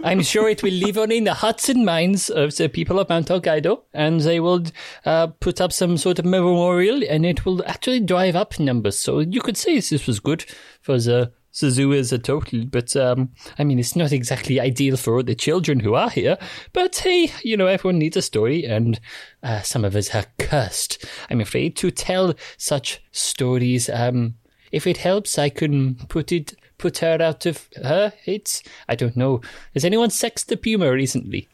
I'm 0.03 0.21
sure 0.21 0.49
it 0.49 0.61
will 0.61 0.73
live 0.73 0.97
on 0.97 1.11
in 1.11 1.23
the 1.23 1.33
hearts 1.33 1.69
and 1.69 1.85
minds 1.85 2.29
of 2.29 2.55
the 2.57 2.67
people 2.67 2.99
of 2.99 3.07
Mount 3.07 3.27
Hokkaido, 3.29 3.83
and 3.93 4.19
they 4.19 4.41
will 4.41 4.63
uh, 5.05 5.27
put 5.27 5.61
up 5.61 5.71
some 5.71 5.95
sort 5.95 6.19
of 6.19 6.25
memorial, 6.25 7.01
and 7.09 7.25
it 7.25 7.45
will 7.45 7.65
actually 7.65 8.01
drive 8.01 8.35
up 8.35 8.59
numbers. 8.59 8.99
So 8.99 9.19
you 9.19 9.39
could 9.39 9.55
say 9.55 9.79
this 9.79 10.05
was 10.05 10.19
good 10.19 10.43
for 10.81 10.99
the, 10.99 11.31
the 11.57 11.71
zoo 11.71 11.93
as 11.93 12.11
a 12.11 12.19
total, 12.19 12.65
but 12.65 12.95
um, 12.97 13.29
I 13.57 13.63
mean, 13.63 13.79
it's 13.79 13.95
not 13.95 14.11
exactly 14.11 14.59
ideal 14.59 14.97
for 14.97 15.15
all 15.15 15.23
the 15.23 15.35
children 15.35 15.79
who 15.79 15.93
are 15.93 16.09
here. 16.09 16.37
But 16.73 16.97
hey, 16.97 17.31
you 17.41 17.55
know, 17.55 17.67
everyone 17.67 17.99
needs 17.99 18.17
a 18.17 18.21
story, 18.21 18.65
and 18.65 18.99
uh, 19.41 19.61
some 19.61 19.85
of 19.85 19.95
us 19.95 20.13
are 20.13 20.25
cursed, 20.37 21.05
I'm 21.29 21.39
afraid, 21.39 21.77
to 21.77 21.91
tell 21.91 22.33
such 22.57 23.01
stories. 23.13 23.89
Um, 23.89 24.35
if 24.73 24.85
it 24.85 24.97
helps, 24.97 25.39
I 25.39 25.49
can 25.49 25.95
put 26.09 26.31
it 26.33 26.55
put 26.83 26.97
her 26.97 27.17
out 27.21 27.45
of 27.45 27.69
her 27.81 28.11
hits. 28.23 28.61
I 28.89 28.95
don't 28.95 29.15
know. 29.15 29.39
Has 29.73 29.85
anyone 29.85 30.09
sexed 30.09 30.49
the 30.49 30.57
puma 30.57 30.91
recently? 30.91 31.47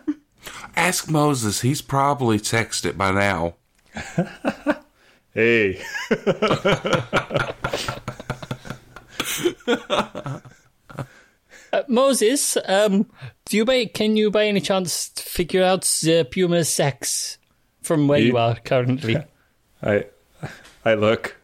Ask 0.76 1.10
Moses. 1.10 1.62
He's 1.62 1.82
probably 1.82 2.38
texted 2.38 2.86
it 2.86 2.96
by 2.98 3.10
now. 3.10 3.54
Hey. 5.34 5.80
Uh, 11.74 11.82
Moses, 11.88 12.58
um, 12.66 13.06
do 13.46 13.56
you 13.56 13.64
by 13.64 13.86
can 13.86 14.14
you 14.14 14.30
by 14.30 14.44
any 14.46 14.60
chance 14.60 15.08
figure 15.16 15.62
out 15.64 15.84
the 16.02 16.28
puma's 16.30 16.68
sex 16.68 17.38
from 17.80 18.08
where 18.08 18.18
you 18.18 18.26
You- 18.32 18.36
are 18.36 18.56
currently? 18.56 19.16
I 19.82 20.04
I 20.84 20.92
look. 20.94 21.34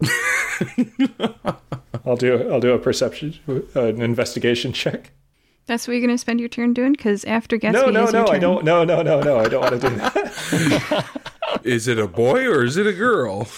I'll 2.04 2.16
do 2.16 2.50
I'll 2.50 2.60
do 2.60 2.72
a 2.72 2.78
perception 2.78 3.34
uh, 3.48 3.60
an 3.74 4.02
investigation 4.02 4.72
check. 4.72 5.12
That's 5.66 5.88
what 5.88 5.94
you're 5.94 6.06
going 6.06 6.14
to 6.14 6.18
spend 6.18 6.38
your 6.38 6.48
turn 6.48 6.74
doing? 6.74 6.92
Because 6.92 7.24
after 7.24 7.58
Gatsby 7.58 7.72
No, 7.72 7.90
no, 7.90 8.04
is 8.04 8.12
your 8.12 8.24
no, 8.24 8.32
I 8.32 8.38
don't 8.38 8.64
no 8.64 8.84
no 8.84 9.02
no 9.02 9.20
no, 9.20 9.38
I 9.38 9.48
don't 9.48 9.62
want 9.62 9.80
to 9.80 9.88
do 9.90 9.96
that. 9.96 11.06
Is 11.64 11.88
it 11.88 11.98
a 11.98 12.06
boy 12.06 12.46
or 12.46 12.64
is 12.64 12.76
it 12.76 12.86
a 12.86 12.92
girl? 12.92 13.48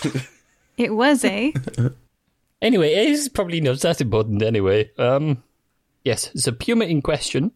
It 0.79 0.95
was 0.95 1.25
a. 1.25 1.53
Anyway, 2.63 2.93
it's 2.93 3.29
probably 3.29 3.61
not 3.61 3.81
that 3.81 4.01
important 4.01 4.43
anyway. 4.43 4.91
Um, 4.97 5.43
yes, 6.05 6.31
the 6.31 6.53
puma 6.53 6.85
in 6.85 7.03
question. 7.03 7.51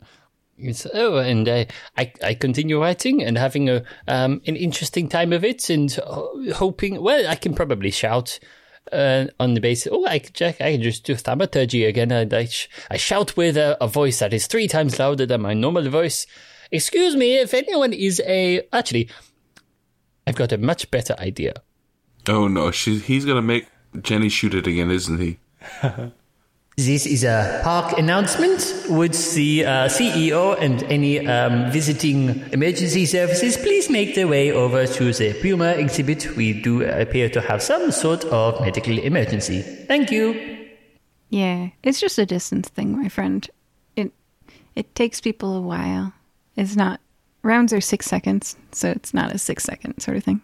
Is, 0.59 0.89
oh, 0.93 1.19
and 1.19 1.49
I, 1.49 1.69
I, 1.97 2.13
I 2.23 2.35
continue 2.35 2.81
writing 2.81 3.23
and 3.23 3.39
having 3.39 3.71
a 3.71 3.85
um, 4.09 4.43
an 4.47 4.57
interesting 4.57 5.09
time 5.09 5.33
of 5.33 5.45
it, 5.45 5.71
and 5.71 5.93
hoping. 6.55 7.01
Well, 7.01 7.29
I 7.29 7.37
can 7.37 7.55
probably 7.55 7.93
shout 7.93 8.41
uh, 8.91 9.27
on 9.39 9.55
the 9.55 9.61
basis. 9.61 9.93
Oh, 9.93 10.05
I 10.07 10.19
can 10.19 10.33
check. 10.33 10.61
I 10.61 10.73
can 10.73 10.83
just 10.83 11.05
do 11.05 11.15
thaumaturgy 11.15 11.85
again, 11.85 12.11
and 12.11 12.33
I, 12.33 12.47
sh- 12.47 12.69
I 12.91 12.97
shout 12.97 13.37
with 13.37 13.57
a, 13.57 13.77
a 13.83 13.87
voice 13.89 14.19
that 14.19 14.33
is 14.33 14.47
three 14.47 14.69
times 14.69 14.99
louder 14.99 15.27
than 15.27 15.43
my 15.43 15.55
normal 15.55 15.89
voice. 15.91 16.27
Excuse 16.71 17.15
me, 17.17 17.39
if 17.39 17.55
anyone 17.55 17.93
is 17.93 18.21
a 18.27 18.63
actually, 18.73 19.09
I've 20.27 20.37
got 20.37 20.53
a 20.53 20.59
much 20.59 20.91
better 20.91 21.15
idea. 21.19 21.55
oh 22.29 22.49
no, 22.49 22.71
she, 22.71 22.99
he's 22.99 23.25
gonna 23.25 23.43
make 23.43 23.67
Jenny 24.01 24.29
shoot 24.29 24.55
it 24.55 24.67
again, 24.67 24.91
isn't 24.91 25.19
he? 25.19 25.39
This 26.77 27.05
is 27.05 27.23
a 27.23 27.61
park 27.63 27.99
announcement. 27.99 28.87
Would 28.89 29.13
the 29.13 29.65
uh, 29.67 29.71
CEO 29.89 30.57
and 30.59 30.83
any 30.85 31.27
um, 31.27 31.71
visiting 31.71 32.31
emergency 32.51 33.05
services 33.05 33.59
please 33.59 33.91
make 33.91 34.15
their 34.15 34.27
way 34.27 34.51
over 34.53 34.87
to 34.87 35.13
the 35.13 35.35
Puma 35.43 35.73
exhibit? 35.73 36.35
We 36.35 36.55
do 36.63 36.83
appear 36.83 37.29
to 37.29 37.43
have 37.43 37.63
some 37.63 37.91
sort 37.93 38.25
of 38.25 38.59
medical 38.63 38.99
emergency. 38.99 39.61
Thank 39.61 40.11
you. 40.11 40.71
Yeah, 41.29 41.69
it's 41.83 42.01
just 42.01 42.19
a 42.19 42.25
distance 42.25 42.71
thing, 42.71 42.97
my 43.01 43.09
friend. 43.11 43.47
It 43.95 44.13
it 44.75 44.95
takes 44.95 45.21
people 45.21 45.55
a 45.55 45.61
while. 45.61 46.15
It's 46.57 46.75
not 46.75 47.01
rounds 47.43 47.75
are 47.75 47.83
six 47.83 48.07
seconds, 48.07 48.57
so 48.73 48.89
it's 48.91 49.13
not 49.13 49.35
a 49.35 49.39
six 49.39 49.63
second 49.65 50.01
sort 50.01 50.17
of 50.17 50.25
thing. 50.25 50.41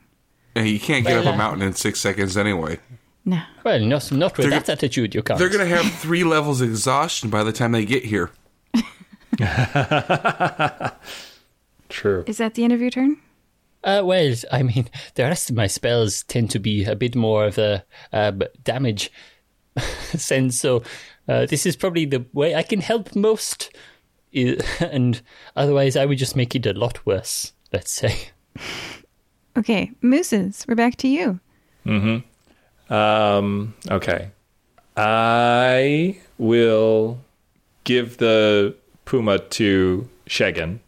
And 0.55 0.69
you 0.69 0.79
can't 0.79 1.07
get 1.07 1.15
Well, 1.15 1.29
up 1.29 1.33
uh, 1.33 1.35
a 1.35 1.39
mountain 1.39 1.63
in 1.63 1.73
six 1.73 2.01
seconds 2.01 2.37
anyway. 2.37 2.81
No. 3.29 3.43
Well, 3.63 3.79
not 3.81 4.11
not 4.11 4.39
with 4.39 4.49
They're 4.49 4.59
that 4.59 4.71
attitude, 4.71 5.15
you 5.15 5.23
can't. 5.23 5.39
They're 5.39 5.51
going 5.51 5.69
to 5.69 5.77
have 5.77 5.93
three 5.93 6.25
levels 6.35 6.63
of 6.63 6.71
exhaustion 6.71 7.29
by 7.29 7.45
the 7.45 7.53
time 7.53 7.73
they 7.73 7.85
get 7.85 8.07
here. 8.07 8.31
True. 11.91 12.25
Is 12.27 12.39
that 12.39 12.55
the 12.55 12.65
end 12.65 12.73
of 12.73 12.81
your 12.81 12.89
turn? 12.89 13.19
Uh, 13.85 14.01
well, 14.03 14.35
I 14.51 14.63
mean, 14.63 14.89
the 15.15 15.25
rest 15.25 15.51
of 15.51 15.57
my 15.57 15.67
spells 15.67 16.23
tend 16.23 16.51
to 16.53 16.59
be 16.59 16.87
a 16.87 16.97
bit 16.97 17.15
more 17.15 17.45
of 17.45 17.59
a 17.59 17.85
uh, 18.15 18.33
damage 18.65 19.13
sense, 19.79 20.59
so 20.59 20.83
uh, 21.29 21.45
this 21.45 21.67
is 21.67 21.77
probably 21.77 22.07
the 22.07 22.25
way 22.33 22.55
I 22.55 22.63
can 22.63 22.81
help 22.81 23.15
most. 23.15 23.77
And 24.81 25.21
otherwise, 25.55 25.97
I 25.97 26.07
would 26.07 26.17
just 26.17 26.35
make 26.35 26.55
it 26.55 26.65
a 26.65 26.73
lot 26.73 27.05
worse. 27.05 27.53
Let's 27.75 27.93
say. 27.93 28.31
Okay, 29.55 29.93
mooses, 30.01 30.65
we're 30.67 30.77
back 30.77 30.97
to 30.97 31.09
you. 31.09 31.41
Um, 32.91 33.75
okay. 33.91 34.31
I 34.97 36.19
will 36.39 37.21
give 37.85 38.19
the 38.19 38.75
puma 39.05 39.39
to 39.39 40.09
Shagan 40.27 40.81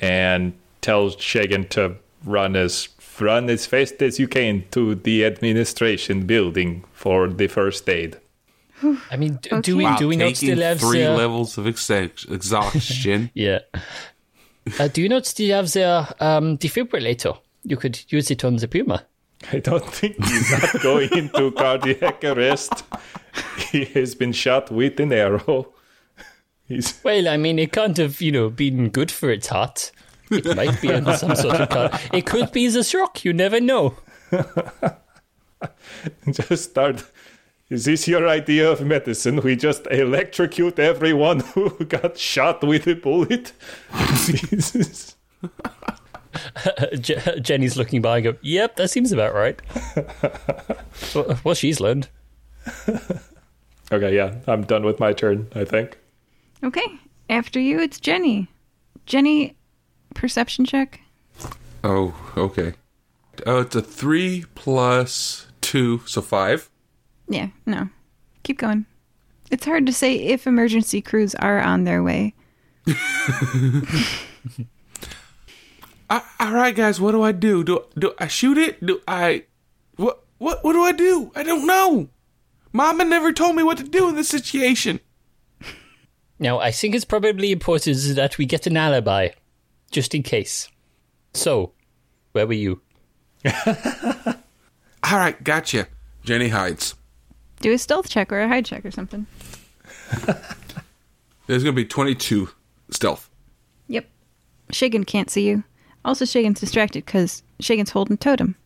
and 0.00 0.54
tell 0.80 1.10
Shagan 1.10 1.68
to 1.70 1.96
run 2.24 2.56
as 2.56 2.88
run 3.20 3.48
as 3.48 3.64
fast 3.64 4.02
as 4.02 4.18
you 4.18 4.26
can 4.26 4.64
to 4.72 4.96
the 4.96 5.24
administration 5.24 6.26
building 6.26 6.84
for 6.92 7.28
the 7.28 7.46
first 7.46 7.88
aid. 7.88 8.16
I 9.10 9.16
mean, 9.16 9.38
do, 9.40 9.50
do 9.50 9.56
Okay. 9.58 9.72
we 9.74 9.84
Wow, 9.84 9.96
do 9.96 10.08
we 10.08 10.16
not 10.16 10.36
still 10.36 10.60
have 10.60 10.80
three 10.80 11.02
the, 11.02 11.10
levels 11.10 11.56
of 11.56 11.66
ex- 11.66 11.90
exhaustion? 11.90 13.30
Yeah. 13.34 13.60
Uh, 14.80 14.88
do 14.88 15.02
you 15.02 15.08
not 15.08 15.26
still 15.26 15.54
have 15.54 15.70
the 15.72 16.14
um, 16.20 16.58
defibrillator? 16.58 17.38
You 17.64 17.76
could 17.76 18.00
use 18.08 18.30
it 18.30 18.44
on 18.44 18.56
the 18.56 18.66
Puma. 18.66 19.04
I 19.52 19.58
don't 19.58 19.84
think 19.92 20.22
he's 20.24 20.50
not 20.50 20.80
going 20.82 21.10
into 21.12 21.50
cardiac 21.52 22.24
arrest. 22.24 22.84
He 23.70 23.84
has 23.86 24.14
been 24.14 24.32
shot 24.32 24.70
with 24.70 24.98
an 25.00 25.12
arrow. 25.12 25.72
He's 26.66 27.00
Well, 27.04 27.28
I 27.28 27.36
mean, 27.36 27.58
it 27.58 27.72
can't 27.72 27.96
have, 27.98 28.20
you 28.20 28.32
know, 28.32 28.48
been 28.50 28.88
good 28.90 29.10
for 29.10 29.30
its 29.30 29.48
heart. 29.48 29.92
It 30.30 30.56
might 30.56 30.80
be 30.80 30.90
under 30.92 31.16
some 31.16 31.36
sort 31.36 31.56
of 31.56 31.68
car. 31.68 31.90
It 32.12 32.24
could 32.26 32.50
be 32.52 32.68
the 32.68 32.82
shock. 32.82 33.24
You 33.24 33.32
never 33.34 33.60
know. 33.60 33.96
just 36.30 36.70
start. 36.70 37.04
Is 37.70 37.84
this 37.86 38.06
your 38.08 38.28
idea 38.28 38.70
of 38.70 38.80
medicine? 38.82 39.40
We 39.42 39.56
just 39.56 39.86
electrocute 39.90 40.78
everyone 40.78 41.40
who 41.54 41.70
got 41.84 42.18
shot 42.18 42.62
with 42.62 42.86
a 42.86 42.94
bullet. 42.94 43.52
This 43.92 44.74
is- 44.74 45.16
Jenny's 47.40 47.76
looking 47.76 48.02
by 48.02 48.18
and 48.18 48.24
go, 48.24 48.36
yep, 48.42 48.76
that 48.76 48.88
seems 48.88 49.12
about 49.12 49.34
right. 49.34 49.60
well, 51.14 51.38
well, 51.44 51.54
she's 51.54 51.80
learned. 51.80 52.08
okay, 53.92 54.14
yeah, 54.14 54.34
I'm 54.46 54.62
done 54.64 54.84
with 54.84 55.00
my 55.00 55.12
turn. 55.12 55.48
I 55.54 55.64
think. 55.64 55.98
Okay, 56.62 56.86
after 57.28 57.60
you, 57.60 57.80
it's 57.80 58.00
Jenny. 58.00 58.48
Jenny, 59.06 59.56
perception 60.14 60.64
check. 60.64 61.00
oh, 61.82 62.14
okay. 62.36 62.74
Oh, 63.46 63.60
it's 63.60 63.74
a 63.74 63.82
three 63.82 64.44
plus 64.54 65.46
two, 65.60 66.00
so 66.06 66.22
five. 66.22 66.70
Yeah, 67.28 67.48
no. 67.66 67.88
Keep 68.42 68.58
going. 68.58 68.86
It's 69.50 69.64
hard 69.64 69.86
to 69.86 69.92
say 69.92 70.14
if 70.16 70.46
emergency 70.46 71.00
crews 71.00 71.34
are 71.36 71.60
on 71.60 71.84
their 71.84 72.02
way. 72.02 72.34
All 76.38 76.52
right, 76.52 76.74
guys, 76.74 77.00
what 77.00 77.12
do 77.12 77.22
I 77.22 77.32
do? 77.32 77.64
Do 77.64 77.84
do 77.98 78.12
I 78.18 78.28
shoot 78.28 78.58
it? 78.58 78.84
Do 78.84 79.00
I 79.08 79.44
what 79.96 80.24
what 80.38 80.62
what 80.62 80.72
do 80.72 80.82
I 80.82 80.92
do? 80.92 81.32
I 81.34 81.42
don't 81.42 81.66
know. 81.66 82.08
Mama 82.72 83.04
never 83.04 83.32
told 83.32 83.56
me 83.56 83.62
what 83.62 83.78
to 83.78 83.84
do 83.84 84.08
in 84.08 84.16
this 84.16 84.28
situation. 84.28 85.00
Now, 86.38 86.58
I 86.58 86.72
think 86.72 86.94
it's 86.94 87.04
probably 87.04 87.52
important 87.52 87.96
that 88.16 88.36
we 88.36 88.46
get 88.46 88.66
an 88.66 88.76
alibi, 88.76 89.28
just 89.92 90.14
in 90.14 90.24
case. 90.24 90.68
So, 91.32 91.72
where 92.32 92.46
were 92.46 92.52
you? 92.52 92.80
All 93.66 95.18
right, 95.18 95.42
gotcha. 95.44 95.86
Jenny 96.24 96.48
hides. 96.48 96.96
Do 97.60 97.72
a 97.72 97.78
stealth 97.78 98.08
check 98.08 98.32
or 98.32 98.40
a 98.40 98.48
hide 98.48 98.64
check 98.64 98.84
or 98.84 98.90
something. 98.90 99.26
There's 101.46 101.62
gonna 101.62 101.72
be 101.72 101.84
twenty-two 101.84 102.50
stealth. 102.90 103.30
Yep. 103.88 104.08
Shagan 104.72 105.06
can't 105.06 105.30
see 105.30 105.46
you. 105.46 105.62
Also, 106.04 106.24
Shagan's 106.24 106.60
distracted 106.60 107.04
because 107.06 107.42
Shagan's 107.62 107.90
holding 107.90 108.16
totem. 108.18 108.56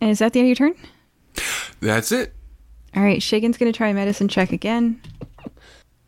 And 0.00 0.10
is 0.10 0.18
that 0.20 0.32
the 0.32 0.40
end 0.40 0.50
of 0.50 0.58
your 0.58 0.68
turn? 0.70 0.80
That's 1.80 2.10
it. 2.12 2.32
All 2.96 3.02
right, 3.02 3.20
Shagan's 3.20 3.58
going 3.58 3.70
to 3.72 3.76
try 3.76 3.88
a 3.88 3.94
medicine 3.94 4.28
check 4.28 4.52
again. 4.52 5.00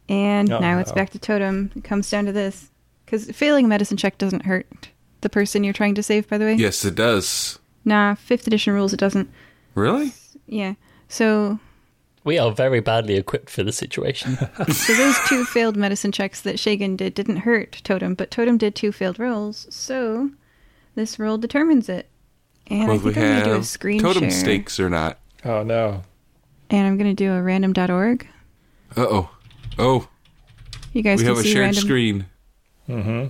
And 0.08 0.50
Oh, 0.50 0.58
now 0.58 0.78
it's 0.78 0.92
back 0.92 1.10
to 1.10 1.18
totem. 1.18 1.70
It 1.76 1.84
comes 1.84 2.10
down 2.10 2.24
to 2.26 2.32
this. 2.32 2.70
Because 3.04 3.30
failing 3.30 3.66
a 3.66 3.68
medicine 3.68 3.96
check 3.96 4.18
doesn't 4.18 4.44
hurt 4.46 4.88
the 5.20 5.28
person 5.28 5.62
you're 5.64 5.72
trying 5.72 5.94
to 5.94 6.02
save, 6.02 6.28
by 6.28 6.38
the 6.38 6.44
way. 6.46 6.54
Yes, 6.54 6.84
it 6.84 6.94
does. 6.94 7.58
Nah, 7.84 8.14
fifth 8.14 8.46
edition 8.46 8.72
rules 8.74 8.92
it 8.92 9.00
doesn't. 9.00 9.30
Really? 9.74 10.12
Yeah. 10.46 10.74
So, 11.08 11.58
We 12.24 12.38
are 12.38 12.50
very 12.52 12.80
badly 12.80 13.16
equipped 13.16 13.50
for 13.50 13.62
the 13.62 13.72
situation. 13.72 14.36
so 14.72 14.94
those 14.94 15.16
two 15.28 15.44
failed 15.44 15.76
medicine 15.76 16.12
checks 16.12 16.40
that 16.42 16.56
Shagan 16.56 16.96
did 16.96 17.14
didn't 17.14 17.38
hurt 17.38 17.80
Totem, 17.84 18.14
but 18.14 18.30
Totem 18.30 18.56
did 18.58 18.74
two 18.74 18.92
failed 18.92 19.18
rolls. 19.18 19.66
So, 19.70 20.30
this 20.94 21.18
roll 21.18 21.38
determines 21.38 21.88
it. 21.88 22.08
And 22.68 22.88
Well, 22.88 22.96
I 22.96 22.98
think 23.00 23.16
we 23.16 23.22
I'm 23.22 23.28
going 23.28 23.44
to 23.44 23.50
do 23.54 23.60
a 23.60 23.64
screen 23.64 24.00
totem 24.00 24.22
share. 24.24 24.30
stakes 24.30 24.78
or 24.80 24.88
not. 24.90 25.18
Oh 25.44 25.62
no. 25.62 26.02
And 26.70 26.86
I'm 26.86 26.96
going 26.96 27.14
to 27.14 27.24
do 27.24 27.32
a 27.32 27.42
random.org. 27.42 28.26
Uh 28.96 29.00
oh. 29.08 29.30
Oh, 29.78 30.08
You 30.92 31.02
guys 31.02 31.18
we 31.18 31.24
can 31.24 31.34
have 31.36 31.44
a 31.44 31.48
shared 31.48 31.64
random. 31.64 31.82
screen. 31.82 32.26
Mm-hmm. 32.88 33.26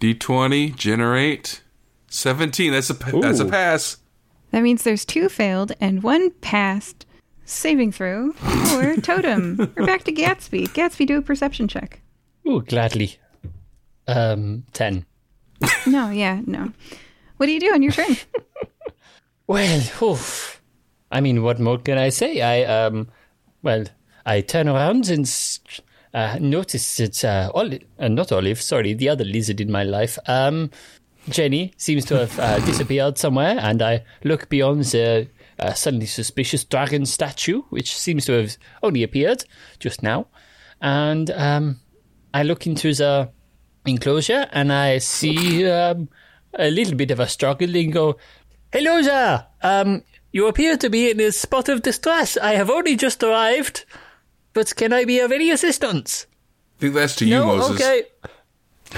D20 0.00 0.74
generate 0.76 1.62
seventeen. 2.08 2.72
That's 2.72 2.90
a 2.90 2.94
pa- 2.94 3.20
that's 3.20 3.40
a 3.40 3.44
pass. 3.44 3.98
That 4.50 4.62
means 4.62 4.82
there's 4.82 5.04
two 5.04 5.28
failed 5.28 5.72
and 5.80 6.02
one 6.02 6.30
passed 6.40 7.06
saving 7.44 7.92
throw 7.92 8.32
or 8.74 8.96
Totem. 9.02 9.72
We're 9.76 9.86
back 9.86 10.04
to 10.04 10.12
Gatsby. 10.12 10.68
Gatsby, 10.68 11.06
do 11.06 11.18
a 11.18 11.22
perception 11.22 11.68
check. 11.68 12.00
Ooh, 12.46 12.62
gladly. 12.62 13.16
Um, 14.06 14.64
10. 14.74 15.06
No, 15.86 16.10
yeah, 16.10 16.40
no. 16.46 16.72
What 17.36 17.46
do 17.46 17.52
you 17.52 17.60
do 17.60 17.72
on 17.72 17.82
your 17.82 17.92
turn? 17.92 18.16
Well, 19.46 19.82
oof. 20.02 20.62
I 21.10 21.20
mean, 21.20 21.42
what 21.42 21.60
more 21.60 21.76
can 21.76 21.98
I 21.98 22.08
say? 22.08 22.40
I, 22.40 22.62
um, 22.64 23.08
well, 23.62 23.84
I 24.24 24.40
turn 24.40 24.68
around 24.68 25.10
and 25.10 25.30
uh, 26.14 26.38
notice 26.40 26.96
that, 26.96 27.22
uh, 27.22 27.50
Olive, 27.54 27.82
uh, 27.98 28.08
not 28.08 28.32
Olive, 28.32 28.62
sorry, 28.62 28.94
the 28.94 29.10
other 29.10 29.24
lizard 29.24 29.60
in 29.60 29.70
my 29.70 29.82
life, 29.82 30.18
um, 30.26 30.70
Jenny 31.28 31.72
seems 31.76 32.04
to 32.06 32.20
have 32.20 32.38
uh, 32.38 32.58
disappeared 32.60 33.18
somewhere, 33.18 33.58
and 33.58 33.82
I 33.82 34.04
look 34.24 34.48
beyond 34.48 34.84
the 34.84 35.28
uh, 35.58 35.72
suddenly 35.72 36.06
suspicious 36.06 36.64
dragon 36.64 37.06
statue, 37.06 37.62
which 37.70 37.94
seems 37.96 38.26
to 38.26 38.32
have 38.32 38.56
only 38.82 39.02
appeared 39.02 39.44
just 39.78 40.02
now, 40.02 40.26
and 40.80 41.30
um, 41.30 41.80
I 42.32 42.42
look 42.42 42.66
into 42.66 42.92
the 42.94 43.30
enclosure 43.86 44.48
and 44.52 44.72
I 44.72 44.98
see 44.98 45.68
um, 45.68 46.08
a 46.54 46.70
little 46.70 46.94
bit 46.96 47.10
of 47.10 47.20
a 47.20 47.28
struggle 47.28 47.74
and 47.76 47.92
go, 47.92 48.16
Hello 48.72 49.02
there! 49.02 49.46
Um, 49.62 50.02
you 50.32 50.48
appear 50.48 50.76
to 50.76 50.90
be 50.90 51.10
in 51.10 51.20
a 51.20 51.30
spot 51.30 51.68
of 51.68 51.82
distress. 51.82 52.36
I 52.36 52.54
have 52.54 52.70
only 52.70 52.96
just 52.96 53.22
arrived, 53.22 53.84
but 54.52 54.74
can 54.74 54.92
I 54.92 55.04
be 55.04 55.20
of 55.20 55.30
any 55.30 55.50
assistance? 55.50 56.26
I 56.78 56.80
think 56.80 56.94
that's 56.94 57.14
to 57.16 57.24
you, 57.24 57.36
no? 57.36 57.56
Moses. 57.56 57.80
Okay. 57.80 58.02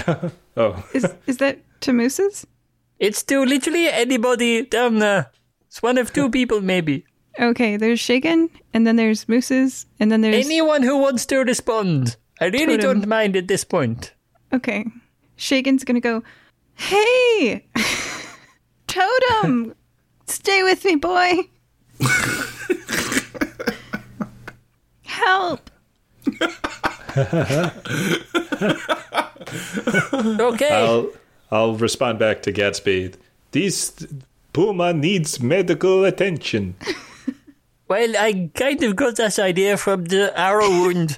Oh, 0.59 0.83
Is 0.91 1.05
is 1.27 1.37
that 1.37 1.59
to 1.81 1.93
Moose's? 1.93 2.47
It's 2.97 3.21
to 3.23 3.45
literally 3.45 3.87
anybody 3.89 4.63
down 4.65 4.97
there. 4.97 5.29
It's 5.67 5.83
one 5.83 5.99
of 5.99 6.11
two 6.11 6.29
people, 6.37 6.61
maybe. 6.61 7.05
Okay, 7.39 7.77
there's 7.77 7.99
Shagan, 7.99 8.49
and 8.73 8.87
then 8.87 8.95
there's 8.95 9.29
Moose's, 9.29 9.85
and 9.99 10.11
then 10.11 10.21
there's 10.21 10.43
Anyone 10.43 10.81
who 10.81 10.97
wants 10.97 11.27
to 11.27 11.37
respond. 11.43 12.15
I 12.41 12.45
really 12.45 12.77
Totem. 12.77 13.01
don't 13.01 13.07
mind 13.07 13.35
at 13.35 13.47
this 13.47 13.63
point. 13.63 14.13
Okay. 14.57 14.87
Shagan's 15.37 15.83
gonna 15.83 15.99
go, 16.01 16.23
Hey! 16.73 17.63
Totem! 18.87 19.75
Stay 20.25 20.63
with 20.63 20.83
me, 20.83 20.95
boy! 20.95 21.47
Help! 25.03 25.69
Okay. 30.39 30.69
I'll 30.69 31.09
I'll 31.51 31.75
respond 31.75 32.19
back 32.19 32.41
to 32.43 32.51
Gatsby. 32.51 33.13
This 33.51 34.05
puma 34.53 34.91
needs 34.93 35.39
medical 35.41 36.03
attention. 36.03 36.75
Well, 37.87 38.17
I 38.17 38.49
kind 38.53 38.83
of 38.83 38.95
got 38.97 39.15
this 39.15 39.39
idea 39.39 39.77
from 39.77 40.05
the 40.05 40.37
arrow 40.37 40.69
wound. 40.69 41.17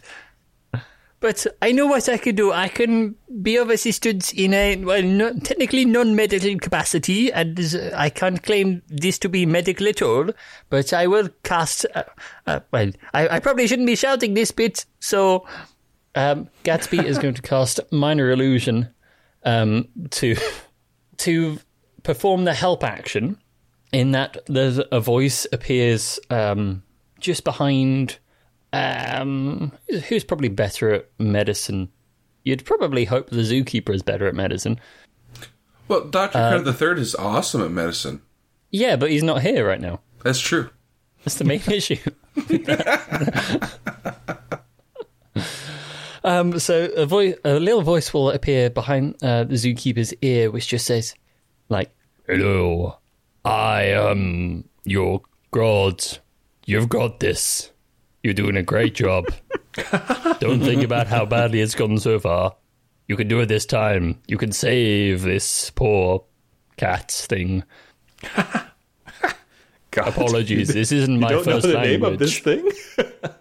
But 1.20 1.46
I 1.62 1.72
know 1.72 1.86
what 1.88 2.08
I 2.08 2.18
can 2.18 2.36
do. 2.36 2.52
I 2.52 2.70
can 2.70 3.16
be 3.42 3.58
of 3.58 3.70
assistance 3.70 4.32
in 4.32 4.54
a 4.54 4.78
well, 4.78 5.02
not, 5.04 5.44
technically 5.44 5.84
non-medical 5.86 6.58
capacity, 6.60 7.32
and 7.32 7.60
I 7.96 8.10
can't 8.10 8.42
claim 8.42 8.82
this 8.88 9.20
to 9.20 9.30
be 9.30 9.46
medical 9.46 9.88
at 9.88 10.02
all. 10.02 10.30
But 10.70 10.94
I 10.94 11.08
will 11.08 11.30
cast. 11.44 11.86
Uh, 11.94 12.04
uh, 12.48 12.60
well, 12.72 12.92
I, 13.14 13.28
I 13.28 13.40
probably 13.40 13.68
shouldn't 13.68 13.88
be 13.88 13.96
shouting 13.96 14.34
this 14.34 14.52
bit, 14.52 14.86
so 15.00 15.46
um, 16.16 16.48
Gatsby 16.64 17.04
is 17.04 17.18
going 17.18 17.34
to 17.34 17.42
cast 17.42 17.80
minor 17.92 18.32
illusion 18.32 18.90
um, 19.44 19.90
to 20.12 20.36
to 21.18 21.60
perform 22.04 22.46
the 22.46 22.54
help 22.54 22.84
action. 22.84 23.38
In 23.92 24.12
that, 24.12 24.38
there's 24.48 24.80
a 24.92 25.00
voice 25.00 25.48
appears 25.52 26.20
um, 26.30 26.84
just 27.20 27.44
behind. 27.44 28.20
Um, 28.72 29.72
who's 30.08 30.24
probably 30.24 30.50
better 30.50 30.92
at 30.94 31.10
medicine? 31.20 31.90
You'd 32.44 32.66
probably 32.66 33.06
hope 33.06 33.30
the 33.30 33.38
zookeeper 33.38 33.94
is 33.94 34.02
better 34.04 34.28
at 34.28 34.36
medicine. 34.36 34.80
Well, 35.88 36.06
Dr. 36.06 36.38
Uh, 36.38 36.58
the 36.60 36.74
Third 36.74 37.00
is 37.00 37.16
awesome 37.16 37.62
at 37.64 37.72
medicine. 37.72 38.22
Yeah, 38.70 38.96
but 38.96 39.10
he's 39.10 39.24
not 39.24 39.42
here 39.42 39.68
right 39.68 39.82
now. 39.82 40.02
That's 40.24 40.40
true. 40.40 40.70
That's 41.24 41.36
the 41.36 41.44
main 41.44 41.62
issue. 41.68 41.98
um, 46.24 46.60
so 46.60 46.86
a 46.96 47.06
voice, 47.06 47.36
a 47.44 47.60
little 47.60 47.82
voice 47.82 48.14
will 48.14 48.30
appear 48.32 48.70
behind 48.70 49.16
uh, 49.24 49.46
the 49.46 49.56
zookeeper's 49.56 50.14
ear, 50.22 50.52
which 50.52 50.68
just 50.68 50.86
says, 50.86 51.16
like, 51.70 51.92
"Hello, 52.28 52.98
I 53.44 53.84
am 53.84 54.68
your 54.86 55.22
god. 55.52 56.04
You've 56.66 56.90
got 56.90 57.20
this. 57.20 57.72
You're 58.24 58.34
doing 58.34 58.58
a 58.58 58.64
great 58.64 58.96
job. 58.96 59.26
Don't 60.40 60.60
think 60.62 60.84
about 60.84 61.08
how 61.08 61.26
badly 61.26 61.62
it's 61.62 61.76
gone 61.76 61.98
so 61.98 62.20
far. 62.20 62.56
You 63.08 63.16
can 63.16 63.28
do 63.28 63.40
it 63.40 63.48
this 63.48 63.66
time. 63.66 64.20
You 64.28 64.38
can 64.38 64.52
save 64.52 65.22
this 65.22 65.70
poor 65.72 66.24
cat 66.78 67.10
thing. 67.12 67.64
God, 69.92 70.08
Apologies, 70.10 70.68
this 70.70 70.92
isn't 70.92 71.20
my 71.20 71.30
don't 71.30 71.44
first 71.46 71.66
know 71.66 71.72
the 71.72 71.78
language. 71.78 72.02
name 72.02 72.14
of 72.14 72.20
this 72.20 72.40
thing? 72.40 72.72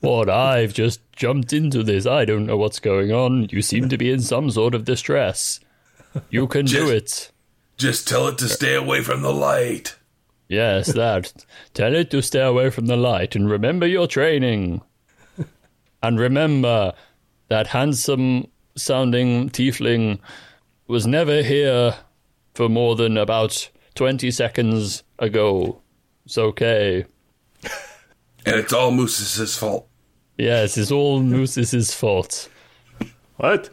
What? 0.00 0.30
I've 0.30 0.72
just 0.72 1.00
jumped 1.12 1.52
into 1.52 1.82
this. 1.82 2.06
I 2.06 2.24
don't 2.24 2.46
know 2.46 2.56
what's 2.56 2.78
going 2.78 3.12
on. 3.12 3.48
You 3.50 3.60
seem 3.60 3.90
to 3.90 3.98
be 3.98 4.10
in 4.10 4.20
some 4.20 4.50
sort 4.50 4.74
of 4.74 4.86
distress. 4.86 5.60
You 6.30 6.46
can 6.46 6.64
do 6.64 6.88
it. 6.88 7.30
Just 7.76 8.08
tell 8.08 8.26
it 8.28 8.38
to 8.38 8.48
stay 8.48 8.74
away 8.74 9.02
from 9.02 9.20
the 9.20 9.32
light. 9.32 9.96
Yes, 10.50 10.92
that. 10.94 11.32
Tell 11.74 11.94
it 11.94 12.10
to 12.10 12.20
stay 12.20 12.42
away 12.42 12.70
from 12.70 12.86
the 12.86 12.96
light 12.96 13.36
and 13.36 13.48
remember 13.48 13.86
your 13.86 14.08
training. 14.08 14.82
And 16.02 16.18
remember 16.18 16.92
that 17.48 17.68
handsome 17.68 18.48
sounding 18.76 19.50
tiefling 19.50 20.18
was 20.88 21.06
never 21.06 21.42
here 21.42 21.94
for 22.54 22.68
more 22.68 22.96
than 22.96 23.16
about 23.16 23.70
20 23.94 24.28
seconds 24.32 25.04
ago. 25.20 25.80
It's 26.26 26.36
okay. 26.36 27.06
And 28.46 28.56
it's 28.56 28.72
all 28.72 28.90
Moose's 28.90 29.54
fault. 29.58 29.86
Yes, 30.38 30.78
it's 30.78 30.90
all 30.90 31.20
Moose's 31.20 31.92
fault. 31.92 32.48
what? 33.36 33.68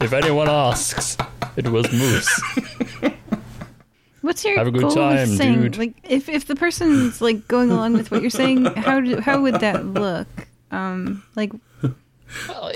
If 0.00 0.12
anyone 0.12 0.48
asks, 0.48 1.16
it 1.56 1.68
was 1.68 1.90
Moose. 1.92 2.42
What's 4.20 4.44
your 4.44 4.56
Have 4.58 4.66
a 4.66 4.70
good 4.72 4.82
goal 4.82 4.90
time, 4.90 5.28
with 5.30 5.38
saying, 5.38 5.62
dude. 5.62 5.76
Like, 5.78 5.94
if 6.02 6.28
if 6.28 6.46
the 6.46 6.56
person's 6.56 7.20
like 7.20 7.46
going 7.48 7.70
along 7.70 7.92
with 7.94 8.10
what 8.10 8.20
you're 8.20 8.30
saying, 8.30 8.64
how 8.76 9.00
do, 9.00 9.20
how 9.20 9.40
would 9.42 9.60
that 9.60 9.84
look? 9.86 10.26
Um, 10.70 11.22
like, 11.36 11.52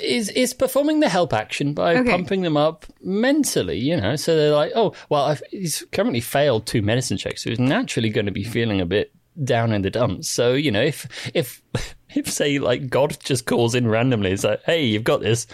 is 0.01 0.29
is 0.31 0.55
performing 0.55 1.01
the 1.01 1.09
help 1.09 1.33
action 1.33 1.75
by 1.75 1.97
Okay. 1.97 2.11
pumping 2.11 2.43
them 2.43 2.57
up 2.57 2.87
mentally, 3.03 3.79
you 3.79 3.97
know. 3.97 4.17
So 4.17 4.37
they're 4.37 4.55
like, 4.55 4.73
oh, 4.75 4.95
well, 5.09 5.25
I've, 5.25 5.43
he's 5.51 5.85
currently 5.93 6.21
failed 6.21 6.67
two 6.67 6.81
medicine 6.83 7.17
checks, 7.19 7.43
so 7.43 7.51
he's 7.51 7.59
naturally 7.59 8.09
going 8.09 8.27
to 8.27 8.33
be 8.33 8.45
feeling 8.45 8.81
a 8.81 8.87
bit 8.87 9.13
down 9.45 9.73
in 9.73 9.83
the 9.83 9.91
dumps. 9.91 10.29
So 10.29 10.53
you 10.55 10.71
know, 10.71 10.83
if 10.83 11.31
if 11.35 11.61
if 12.15 12.31
say 12.31 12.59
like 12.59 12.89
God 12.89 13.17
just 13.21 13.47
calls 13.47 13.75
in 13.75 13.89
randomly, 13.89 14.31
it's 14.33 14.45
like, 14.45 14.63
hey, 14.65 14.85
you've 14.85 15.05
got 15.05 15.21
this. 15.21 15.47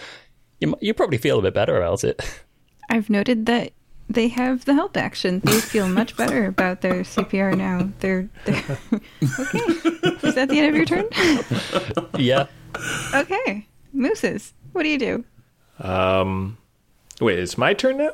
You 0.59 0.75
you 0.81 0.93
probably 0.93 1.17
feel 1.17 1.39
a 1.39 1.41
bit 1.41 1.53
better 1.53 1.77
about 1.77 2.03
it. 2.03 2.21
I've 2.89 3.09
noted 3.09 3.45
that 3.47 3.73
they 4.09 4.27
have 4.29 4.65
the 4.65 4.73
help 4.73 4.97
action. 4.97 5.39
They 5.43 5.59
feel 5.59 5.87
much 5.87 6.17
better 6.17 6.45
about 6.47 6.81
their 6.81 7.03
CPR 7.03 7.55
now. 7.55 7.89
They're, 7.99 8.27
they're 8.45 8.55
okay. 8.91 9.59
Is 10.27 10.35
that 10.35 10.47
the 10.49 10.59
end 10.59 10.69
of 10.69 10.75
your 10.75 10.85
turn? 10.85 11.07
yeah. 12.17 12.47
Okay, 13.13 13.67
mooses. 13.93 14.53
What 14.73 14.83
do 14.83 14.89
you 14.89 14.97
do? 14.99 15.23
Um, 15.79 16.57
wait, 17.21 17.39
it's 17.39 17.57
my 17.57 17.73
turn 17.73 17.97
now? 17.97 18.11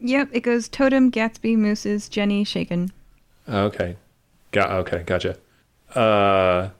Yep, 0.00 0.30
it 0.32 0.40
goes 0.40 0.68
Totem, 0.68 1.10
Gatsby, 1.12 1.56
Mooses, 1.56 2.08
Jenny, 2.08 2.44
Shagan. 2.44 2.90
Okay. 3.48 3.96
Got 4.50 4.70
okay, 4.70 5.02
gotcha. 5.04 5.36
Uh 5.94 6.70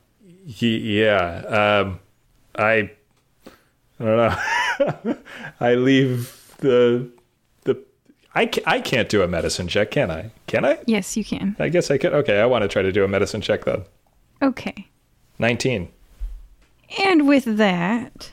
ye- 0.44 1.00
yeah. 1.00 1.80
Um 1.82 2.00
I 2.56 2.90
I 4.00 4.04
don't 4.04 4.16
know. 4.16 5.16
I 5.60 5.74
leave 5.74 6.54
the 6.58 7.08
the 7.08 7.21
I 8.34 8.46
ca- 8.46 8.62
I 8.66 8.80
can't 8.80 9.08
do 9.08 9.22
a 9.22 9.28
medicine 9.28 9.68
check, 9.68 9.90
can 9.90 10.10
I? 10.10 10.30
Can 10.46 10.64
I? 10.64 10.78
Yes, 10.86 11.16
you 11.16 11.24
can. 11.24 11.54
I 11.58 11.68
guess 11.68 11.90
I 11.90 11.98
could. 11.98 12.12
Okay, 12.14 12.40
I 12.40 12.46
want 12.46 12.62
to 12.62 12.68
try 12.68 12.82
to 12.82 12.92
do 12.92 13.04
a 13.04 13.08
medicine 13.08 13.40
check 13.40 13.64
then. 13.64 13.84
Okay. 14.40 14.88
19. 15.38 15.88
And 17.04 17.28
with 17.28 17.44
that, 17.56 18.30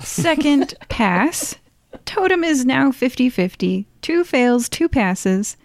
second 0.00 0.74
pass, 0.88 1.56
Totem 2.04 2.44
is 2.44 2.64
now 2.64 2.90
50 2.92 3.30
50. 3.30 3.86
Two 4.02 4.24
fails, 4.24 4.68
two 4.68 4.88
passes 4.88 5.56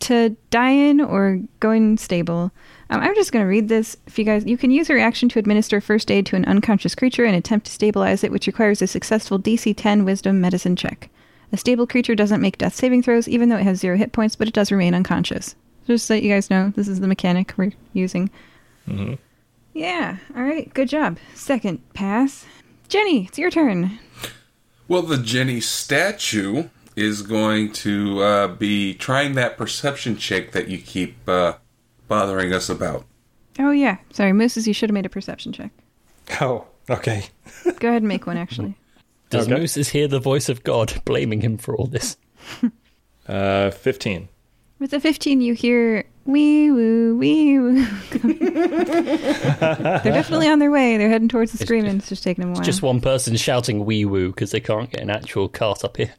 to 0.00 0.34
die 0.50 0.70
in 0.70 1.00
or 1.00 1.40
going 1.60 1.98
stable. 1.98 2.50
Um, 2.88 3.00
I'm 3.00 3.14
just 3.14 3.32
going 3.32 3.44
to 3.44 3.48
read 3.48 3.68
this. 3.68 3.96
If 4.06 4.18
you 4.18 4.24
guys, 4.24 4.44
you 4.46 4.56
can 4.56 4.70
use 4.70 4.88
a 4.88 4.94
reaction 4.94 5.28
to 5.30 5.38
administer 5.38 5.80
first 5.80 6.10
aid 6.10 6.26
to 6.26 6.36
an 6.36 6.46
unconscious 6.46 6.94
creature 6.94 7.24
and 7.24 7.36
attempt 7.36 7.66
to 7.66 7.72
stabilize 7.72 8.24
it, 8.24 8.32
which 8.32 8.46
requires 8.46 8.80
a 8.80 8.86
successful 8.86 9.38
DC 9.38 9.74
10 9.76 10.04
Wisdom 10.04 10.40
Medicine 10.40 10.74
check. 10.74 11.10
A 11.52 11.56
stable 11.56 11.86
creature 11.86 12.14
doesn't 12.14 12.40
make 12.40 12.58
death 12.58 12.74
saving 12.74 13.02
throws, 13.02 13.28
even 13.28 13.48
though 13.48 13.56
it 13.56 13.64
has 13.64 13.80
zero 13.80 13.96
hit 13.96 14.12
points, 14.12 14.36
but 14.36 14.46
it 14.48 14.54
does 14.54 14.70
remain 14.70 14.94
unconscious. 14.94 15.56
Just 15.86 16.06
so 16.06 16.14
you 16.14 16.32
guys 16.32 16.50
know, 16.50 16.72
this 16.76 16.86
is 16.86 17.00
the 17.00 17.08
mechanic 17.08 17.52
we're 17.56 17.72
using. 17.92 18.30
Yeah. 19.72 20.18
All 20.36 20.42
right. 20.42 20.72
Good 20.74 20.88
job. 20.88 21.18
Second 21.34 21.80
pass. 21.94 22.46
Jenny, 22.88 23.26
it's 23.26 23.38
your 23.38 23.50
turn. 23.50 23.98
Well, 24.88 25.02
the 25.02 25.18
Jenny 25.18 25.60
statue 25.60 26.68
is 26.96 27.22
going 27.22 27.72
to 27.72 28.20
uh, 28.22 28.48
be 28.48 28.94
trying 28.94 29.34
that 29.34 29.56
perception 29.56 30.16
check 30.16 30.52
that 30.52 30.68
you 30.68 30.78
keep 30.78 31.16
uh, 31.28 31.54
bothering 32.08 32.52
us 32.52 32.68
about. 32.68 33.04
Oh 33.58 33.70
yeah. 33.70 33.98
Sorry, 34.12 34.32
Mooses. 34.32 34.66
You 34.66 34.74
should 34.74 34.90
have 34.90 34.94
made 34.94 35.06
a 35.06 35.10
perception 35.10 35.52
check. 35.52 35.70
Oh, 36.40 36.66
okay. 36.88 37.24
Go 37.78 37.88
ahead 37.88 38.02
and 38.02 38.08
make 38.08 38.26
one. 38.26 38.36
Actually. 38.36 38.76
Does 39.30 39.46
Okay. 39.46 39.58
Mooses 39.58 39.88
hear 39.88 40.08
the 40.08 40.20
voice 40.20 40.48
of 40.48 40.62
God 40.64 41.02
blaming 41.04 41.40
him 41.40 41.56
for 41.56 41.76
all 41.76 41.86
this? 41.86 42.16
Uh 43.26 43.70
15. 43.70 44.28
With 44.78 44.90
the 44.92 45.00
15, 45.00 45.40
you 45.40 45.54
hear 45.54 46.04
wee 46.24 46.70
woo 46.70 47.16
wee 47.16 47.58
woo. 47.58 47.84
They're 48.12 50.02
definitely 50.02 50.48
on 50.48 50.58
their 50.58 50.70
way. 50.70 50.96
They're 50.96 51.10
heading 51.10 51.28
towards 51.28 51.52
the 51.52 51.58
screaming. 51.58 51.96
It's 51.96 52.08
just 52.08 52.24
taking 52.24 52.42
them 52.42 52.50
a 52.50 52.54
while. 52.54 52.62
Just 52.64 52.82
one 52.82 53.00
person 53.00 53.36
shouting 53.36 53.84
wee 53.84 54.04
woo 54.04 54.28
because 54.30 54.50
they 54.50 54.60
can't 54.60 54.90
get 54.90 55.00
an 55.02 55.10
actual 55.10 55.48
cart 55.48 55.84
up 55.84 55.96
here. 55.96 56.12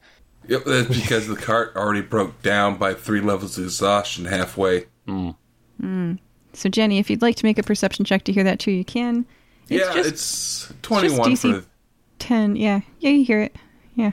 Yep, 0.48 0.64
that's 0.66 0.88
because 0.88 1.28
the 1.28 1.36
cart 1.36 1.76
already 1.76 2.02
broke 2.02 2.42
down 2.42 2.78
by 2.78 2.94
three 2.94 3.22
levels 3.22 3.58
of 3.58 3.66
exhaustion 3.66 4.26
halfway. 4.26 4.86
So 6.54 6.70
Jenny, 6.70 7.00
if 7.00 7.10
you'd 7.10 7.22
like 7.22 7.36
to 7.38 7.46
make 7.46 7.58
a 7.58 7.64
perception 7.64 8.06
check 8.06 8.24
to 8.26 8.34
hear 8.34 8.44
that 8.44 8.60
too, 8.60 8.72
you 8.72 8.84
can. 8.86 9.26
It's 9.70 9.86
yeah, 9.86 9.94
just 9.94 10.10
it's 10.10 10.74
21 10.82 11.30
just 11.32 11.44
DC 11.46 11.54
the, 11.54 11.66
10. 12.22 12.56
Yeah. 12.56 12.82
Yeah, 13.00 13.10
you 13.10 13.26
hear 13.26 13.42
it. 13.42 13.56
Yeah. 13.96 14.12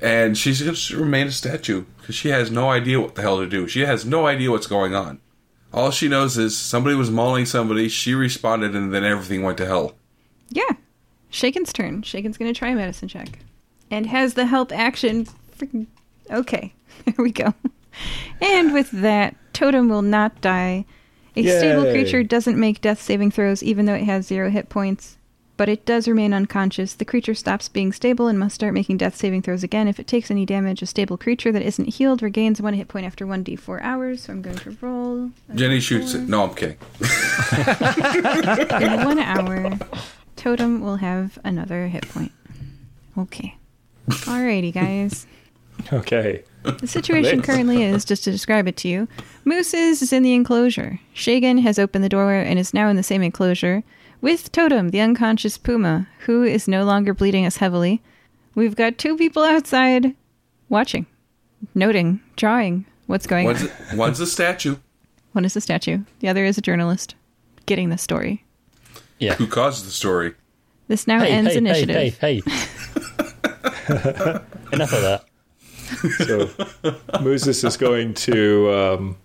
And 0.00 0.36
she's 0.36 0.60
going 0.62 0.74
to 0.74 0.96
remain 0.98 1.28
a 1.28 1.32
statue 1.32 1.84
because 1.98 2.14
she 2.14 2.30
has 2.30 2.50
no 2.50 2.70
idea 2.70 3.00
what 3.00 3.14
the 3.14 3.22
hell 3.22 3.38
to 3.38 3.46
do. 3.46 3.68
She 3.68 3.80
has 3.82 4.04
no 4.04 4.26
idea 4.26 4.50
what's 4.50 4.66
going 4.66 4.94
on. 4.94 5.20
All 5.72 5.90
she 5.90 6.08
knows 6.08 6.36
is 6.36 6.56
somebody 6.56 6.96
was 6.96 7.10
mauling 7.10 7.46
somebody, 7.46 7.88
she 7.88 8.14
responded, 8.14 8.74
and 8.74 8.92
then 8.92 9.04
everything 9.04 9.42
went 9.42 9.58
to 9.58 9.66
hell. 9.66 9.94
Yeah. 10.50 10.72
Shagan's 11.30 11.72
turn. 11.72 12.02
Shagan's 12.02 12.36
going 12.36 12.52
to 12.52 12.58
try 12.58 12.70
a 12.70 12.74
medicine 12.74 13.08
check. 13.08 13.38
And 13.90 14.06
has 14.06 14.34
the 14.34 14.46
help 14.46 14.72
action. 14.72 15.26
Freaking. 15.56 15.86
Okay. 16.30 16.74
There 17.04 17.14
we 17.18 17.32
go. 17.32 17.52
And 18.40 18.72
with 18.72 18.90
that, 18.92 19.34
Totem 19.54 19.88
will 19.88 20.02
not 20.02 20.40
die. 20.40 20.84
A 21.34 21.42
stable 21.42 21.90
creature 21.90 22.22
doesn't 22.22 22.60
make 22.60 22.80
death 22.80 23.00
saving 23.00 23.30
throws 23.30 23.62
even 23.62 23.86
though 23.86 23.94
it 23.94 24.04
has 24.04 24.26
zero 24.26 24.50
hit 24.50 24.68
points. 24.68 25.16
But 25.62 25.68
it 25.68 25.86
does 25.86 26.08
remain 26.08 26.34
unconscious. 26.34 26.94
The 26.94 27.04
creature 27.04 27.36
stops 27.36 27.68
being 27.68 27.92
stable 27.92 28.26
and 28.26 28.36
must 28.36 28.56
start 28.56 28.74
making 28.74 28.96
death 28.96 29.14
saving 29.14 29.42
throws 29.42 29.62
again. 29.62 29.86
If 29.86 30.00
it 30.00 30.08
takes 30.08 30.28
any 30.28 30.44
damage, 30.44 30.82
a 30.82 30.86
stable 30.86 31.16
creature 31.16 31.52
that 31.52 31.62
isn't 31.62 31.84
healed 31.84 32.20
regains 32.20 32.60
one 32.60 32.74
hit 32.74 32.88
point 32.88 33.06
after 33.06 33.24
1d4 33.24 33.80
hours. 33.80 34.24
So 34.24 34.32
I'm 34.32 34.42
going 34.42 34.56
to 34.56 34.76
roll. 34.80 35.30
Jenny 35.54 35.78
shoots 35.78 36.14
it. 36.14 36.22
No, 36.22 36.48
I'm 36.48 36.54
kidding. 36.56 36.78
in 38.82 39.04
one 39.04 39.18
hour. 39.20 39.78
Totem 40.34 40.80
will 40.80 40.96
have 40.96 41.38
another 41.44 41.86
hit 41.86 42.08
point. 42.08 42.32
Okay. 43.16 43.54
Alrighty, 44.08 44.74
guys. 44.74 45.28
Okay. 45.92 46.42
The 46.64 46.88
situation 46.88 47.40
currently 47.40 47.84
is, 47.84 48.04
just 48.04 48.24
to 48.24 48.32
describe 48.32 48.66
it 48.66 48.76
to 48.78 48.88
you, 48.88 49.06
Mooses 49.44 50.02
is 50.02 50.12
in 50.12 50.24
the 50.24 50.34
enclosure. 50.34 50.98
Shagan 51.14 51.62
has 51.62 51.78
opened 51.78 52.02
the 52.02 52.08
door 52.08 52.32
and 52.32 52.58
is 52.58 52.74
now 52.74 52.88
in 52.88 52.96
the 52.96 53.04
same 53.04 53.22
enclosure 53.22 53.84
with 54.22 54.50
Totem, 54.52 54.88
the 54.90 55.00
unconscious 55.00 55.58
puma, 55.58 56.08
who 56.20 56.42
is 56.42 56.66
no 56.66 56.84
longer 56.84 57.12
bleeding 57.12 57.44
as 57.44 57.58
heavily. 57.58 58.00
We've 58.54 58.76
got 58.76 58.96
two 58.96 59.16
people 59.18 59.42
outside 59.42 60.14
watching, 60.70 61.04
noting, 61.74 62.20
drawing 62.36 62.86
what's 63.06 63.26
going 63.26 63.46
One's, 63.46 63.68
on. 63.90 63.96
one's 63.98 64.20
a 64.20 64.26
statue. 64.26 64.76
One 65.32 65.44
is 65.44 65.56
a 65.56 65.60
statue, 65.60 66.04
the 66.20 66.28
other 66.28 66.44
is 66.44 66.56
a 66.56 66.62
journalist 66.62 67.14
getting 67.66 67.90
the 67.90 67.98
story. 67.98 68.44
Yeah. 69.18 69.34
Who 69.34 69.46
caused 69.46 69.86
the 69.86 69.90
story? 69.90 70.34
This 70.88 71.06
now 71.06 71.20
Hey, 71.20 71.32
ends 71.32 71.52
hey, 71.52 71.58
initiative. 71.58 71.96
hey, 71.96 72.10
hey, 72.10 72.40
hey. 72.40 72.42
Enough 74.72 74.92
of 74.92 75.02
that. 75.02 75.24
So 76.18 76.50
Moses 77.22 77.62
is 77.64 77.76
going 77.76 78.14
to 78.14 78.72
um, 78.72 79.16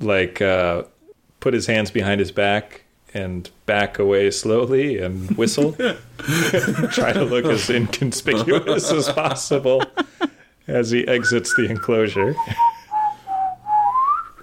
like 0.00 0.40
uh, 0.42 0.82
put 1.40 1.54
his 1.54 1.66
hands 1.66 1.90
behind 1.90 2.20
his 2.20 2.30
back 2.32 2.84
and 3.12 3.50
back 3.66 3.98
away 3.98 4.30
slowly 4.30 4.98
and 4.98 5.30
whistle. 5.36 5.72
Try 6.92 7.12
to 7.12 7.24
look 7.24 7.44
as 7.44 7.68
inconspicuous 7.70 8.92
as 8.92 9.08
possible 9.08 9.82
as 10.66 10.90
he 10.90 11.06
exits 11.08 11.54
the 11.54 11.66
enclosure. 11.68 12.34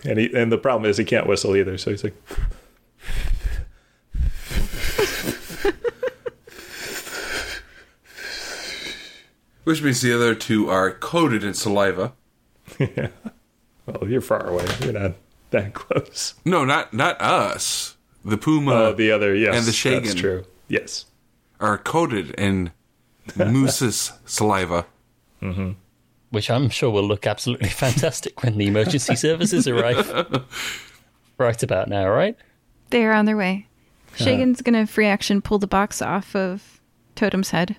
And 0.04 0.20
he, 0.20 0.34
and 0.34 0.52
the 0.52 0.58
problem 0.58 0.90
is 0.90 0.98
he 0.98 1.06
can't 1.06 1.28
whistle 1.28 1.56
either, 1.56 1.78
so 1.78 1.92
he's 1.92 2.04
like 2.04 2.16
Which 9.68 9.82
means 9.82 10.00
the 10.00 10.14
other 10.14 10.34
two 10.34 10.70
are 10.70 10.92
coated 10.92 11.44
in 11.44 11.54
saliva. 11.54 12.14
Yeah. 12.80 13.08
Well, 13.86 14.10
you're 14.10 14.22
far 14.22 14.46
away. 14.48 14.66
You're 14.82 14.94
not 14.94 15.14
that 15.50 15.74
close. 15.74 16.36
No, 16.46 16.64
not 16.64 16.94
not 16.94 17.20
us. 17.22 17.97
The 18.28 18.38
puma 18.38 18.72
Oh, 18.74 18.94
the 18.94 19.12
other, 19.12 19.34
yes. 19.34 19.56
and 19.56 19.66
the 19.66 19.72
Shagan. 19.72 20.04
That's 20.04 20.14
true. 20.16 20.44
Yes. 20.68 21.06
are 21.60 21.78
coated 21.78 22.32
in 22.32 22.72
moose's 23.36 24.12
saliva. 24.26 24.86
Mm-hmm. 25.42 25.72
Which 26.30 26.50
I'm 26.52 26.70
sure 26.70 26.90
will 26.90 27.08
look 27.08 27.26
absolutely 27.26 27.70
fantastic 27.86 28.44
when 28.44 28.58
the 28.58 28.68
emergency 28.68 29.16
services 29.28 29.68
arrive. 29.68 30.46
Right 31.38 31.64
about 31.64 31.88
now, 31.88 32.08
right? 32.10 32.36
They're 32.90 33.14
on 33.14 33.26
their 33.26 33.38
way. 33.38 33.68
Uh. 34.20 34.24
Shagan's 34.24 34.62
gonna 34.62 34.86
free 34.88 35.06
action 35.08 35.42
pull 35.42 35.58
the 35.60 35.68
box 35.68 36.02
off 36.02 36.36
of 36.36 36.82
Totem's 37.16 37.52
head. 37.52 37.76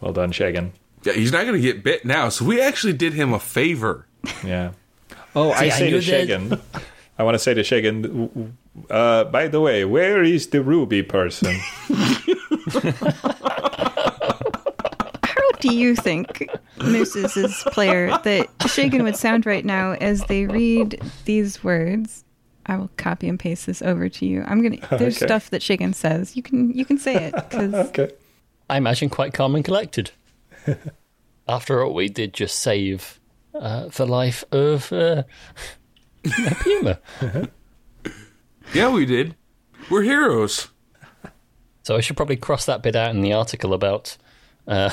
Well 0.00 0.12
done, 0.12 0.32
Shagan. 0.32 0.70
Yeah, 1.04 1.12
he's 1.14 1.32
not 1.32 1.42
going 1.46 1.54
to 1.54 1.60
get 1.60 1.82
bit 1.82 2.04
now. 2.04 2.28
So 2.28 2.44
we 2.44 2.60
actually 2.60 2.92
did 2.92 3.12
him 3.12 3.32
a 3.32 3.40
favor. 3.40 4.06
Yeah. 4.44 4.70
Oh, 5.34 5.50
I 5.50 5.58
See, 5.60 5.66
I 5.66 5.68
say 5.70 5.90
to 5.90 5.96
knew 5.96 6.00
Shagan, 6.02 6.60
I 7.18 7.22
want 7.24 7.34
to 7.34 7.38
say 7.40 7.54
to 7.54 7.62
Shagan, 7.62 8.52
uh, 8.90 9.24
by 9.24 9.48
the 9.48 9.60
way, 9.60 9.84
where 9.84 10.22
is 10.22 10.48
the 10.48 10.62
Ruby 10.62 11.02
person? 11.02 11.54
How 15.24 15.50
do 15.60 15.74
you 15.74 15.94
think 15.94 16.48
Moose's 16.78 17.36
is 17.36 17.62
player 17.66 18.08
that 18.24 18.48
Shagan 18.60 19.02
would 19.04 19.16
sound 19.16 19.46
right 19.46 19.64
now 19.64 19.92
as 19.92 20.24
they 20.24 20.46
read 20.46 21.00
these 21.24 21.62
words? 21.62 22.24
I 22.66 22.76
will 22.76 22.90
copy 22.96 23.28
and 23.28 23.38
paste 23.38 23.66
this 23.66 23.82
over 23.82 24.08
to 24.08 24.26
you. 24.26 24.44
I'm 24.46 24.62
gonna. 24.62 24.78
There's 24.98 25.16
Okay. 25.16 25.26
stuff 25.26 25.50
that 25.50 25.62
Shagan 25.62 25.94
says. 25.94 26.36
You 26.36 26.42
can 26.42 26.72
you 26.72 26.84
can 26.84 26.98
say 26.98 27.14
it 27.16 27.34
because 27.34 27.74
okay. 27.88 28.10
I 28.70 28.76
imagine 28.76 29.08
quite 29.10 29.34
calm 29.34 29.54
and 29.56 29.64
collected. 29.64 30.12
After 31.48 31.82
all, 31.82 31.92
we 31.92 32.08
did 32.08 32.32
just 32.32 32.60
save 32.60 33.18
uh, 33.54 33.88
the 33.88 34.06
life 34.06 34.44
of 34.52 34.92
uh, 34.92 35.24
a 36.24 36.54
puma. 36.62 37.00
Yeah, 38.74 38.88
we 38.90 39.04
did. 39.04 39.34
We're 39.90 40.02
heroes. 40.02 40.68
So 41.82 41.96
I 41.96 42.00
should 42.00 42.16
probably 42.16 42.36
cross 42.36 42.64
that 42.66 42.82
bit 42.82 42.94
out 42.96 43.10
in 43.10 43.20
the 43.22 43.32
article 43.32 43.74
about 43.74 44.16
uh, 44.66 44.90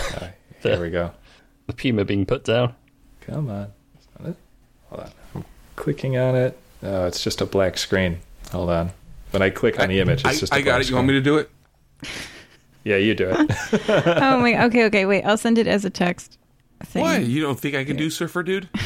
There 0.61 0.81
we 0.81 0.89
go. 0.89 1.11
the 1.67 1.73
puma 1.73 2.03
being 2.03 2.25
put 2.25 2.43
down. 2.43 2.73
Come 3.21 3.49
on. 3.49 3.71
Is 3.99 4.07
that 4.17 4.29
it? 4.29 4.35
Hold 4.89 5.01
on. 5.01 5.11
I'm 5.35 5.45
clicking 5.75 6.17
on 6.17 6.35
it. 6.35 6.57
Oh, 6.81 7.05
it's 7.05 7.23
just 7.23 7.41
a 7.41 7.45
black 7.45 7.77
screen. 7.77 8.19
Hold 8.51 8.69
on. 8.69 8.91
When 9.31 9.41
I 9.43 9.49
click 9.51 9.79
on 9.79 9.89
the 9.89 9.99
image, 9.99 10.25
I, 10.25 10.31
it's 10.31 10.39
just 10.39 10.51
a 10.51 10.55
I 10.55 10.61
got 10.61 10.71
black 10.71 10.81
it. 10.81 10.89
You 10.89 10.95
want 10.95 11.07
me 11.07 11.13
to 11.13 11.21
do 11.21 11.37
it? 11.37 11.49
Yeah, 12.83 12.95
you 12.97 13.13
do 13.13 13.29
it. 13.29 13.51
oh 13.89 14.39
my. 14.39 14.65
Okay, 14.65 14.85
okay. 14.85 15.05
Wait, 15.05 15.23
I'll 15.23 15.37
send 15.37 15.57
it 15.59 15.67
as 15.67 15.85
a 15.85 15.89
text. 15.89 16.37
Thing. 16.83 17.03
Why? 17.03 17.17
You 17.17 17.41
don't 17.41 17.59
think 17.59 17.75
I 17.75 17.83
can 17.83 17.97
do 17.97 18.09
Surfer 18.09 18.41
Dude? 18.41 18.69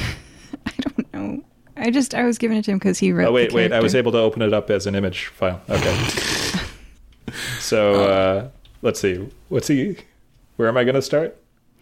I 1.76 1.80
don't 1.80 1.86
know. 1.86 1.88
I 1.88 1.92
just 1.92 2.14
I 2.16 2.24
was 2.24 2.38
giving 2.38 2.58
it 2.58 2.66
to 2.66 2.72
him 2.72 2.78
because 2.78 2.98
he 3.00 3.12
wrote. 3.12 3.28
oh, 3.28 3.32
wait, 3.32 3.50
the 3.50 3.56
wait. 3.56 3.72
I 3.74 3.80
was 3.80 3.96
able 3.96 4.12
to 4.14 4.18
open 4.20 4.42
it 4.42 4.54
up 4.54 4.70
as 4.70 4.86
an 4.88 4.96
image 4.96 5.26
file. 5.28 5.62
Okay. 5.70 5.96
so, 7.60 8.04
uh, 8.04 8.48
let's 8.82 9.00
see. 9.00 9.28
What's 9.50 9.68
he? 9.68 9.98
Where 10.58 10.68
am 10.68 10.78
I 10.78 10.84
going 10.84 10.96
to 10.96 11.02
start? 11.02 11.38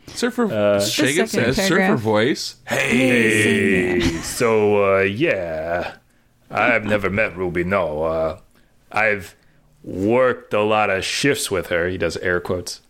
Surfer 0.07 0.45
Uh, 0.45 0.79
Shagan 0.79 1.27
second 1.27 1.27
says 1.27 1.55
Surfer 1.57 1.75
paragraph. 1.77 1.99
voice. 1.99 2.55
Hey, 2.67 3.99
so 4.21 4.97
uh, 4.97 5.01
yeah, 5.01 5.95
I've 6.49 6.85
never 6.85 7.09
met 7.09 7.35
Ruby. 7.37 7.63
No, 7.63 8.03
uh, 8.03 8.39
I've 8.91 9.35
worked 9.83 10.53
a 10.53 10.61
lot 10.61 10.89
of 10.89 11.05
shifts 11.05 11.51
with 11.51 11.67
her. 11.67 11.87
He 11.87 11.97
does 11.97 12.17
air 12.17 12.39
quotes. 12.39 12.81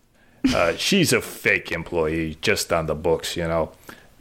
Uh, 0.53 0.73
she's 0.75 1.13
a 1.13 1.21
fake 1.21 1.71
employee, 1.71 2.37
just 2.41 2.71
on 2.73 2.87
the 2.87 2.95
books, 2.95 3.35
you 3.37 3.43
know, 3.47 3.71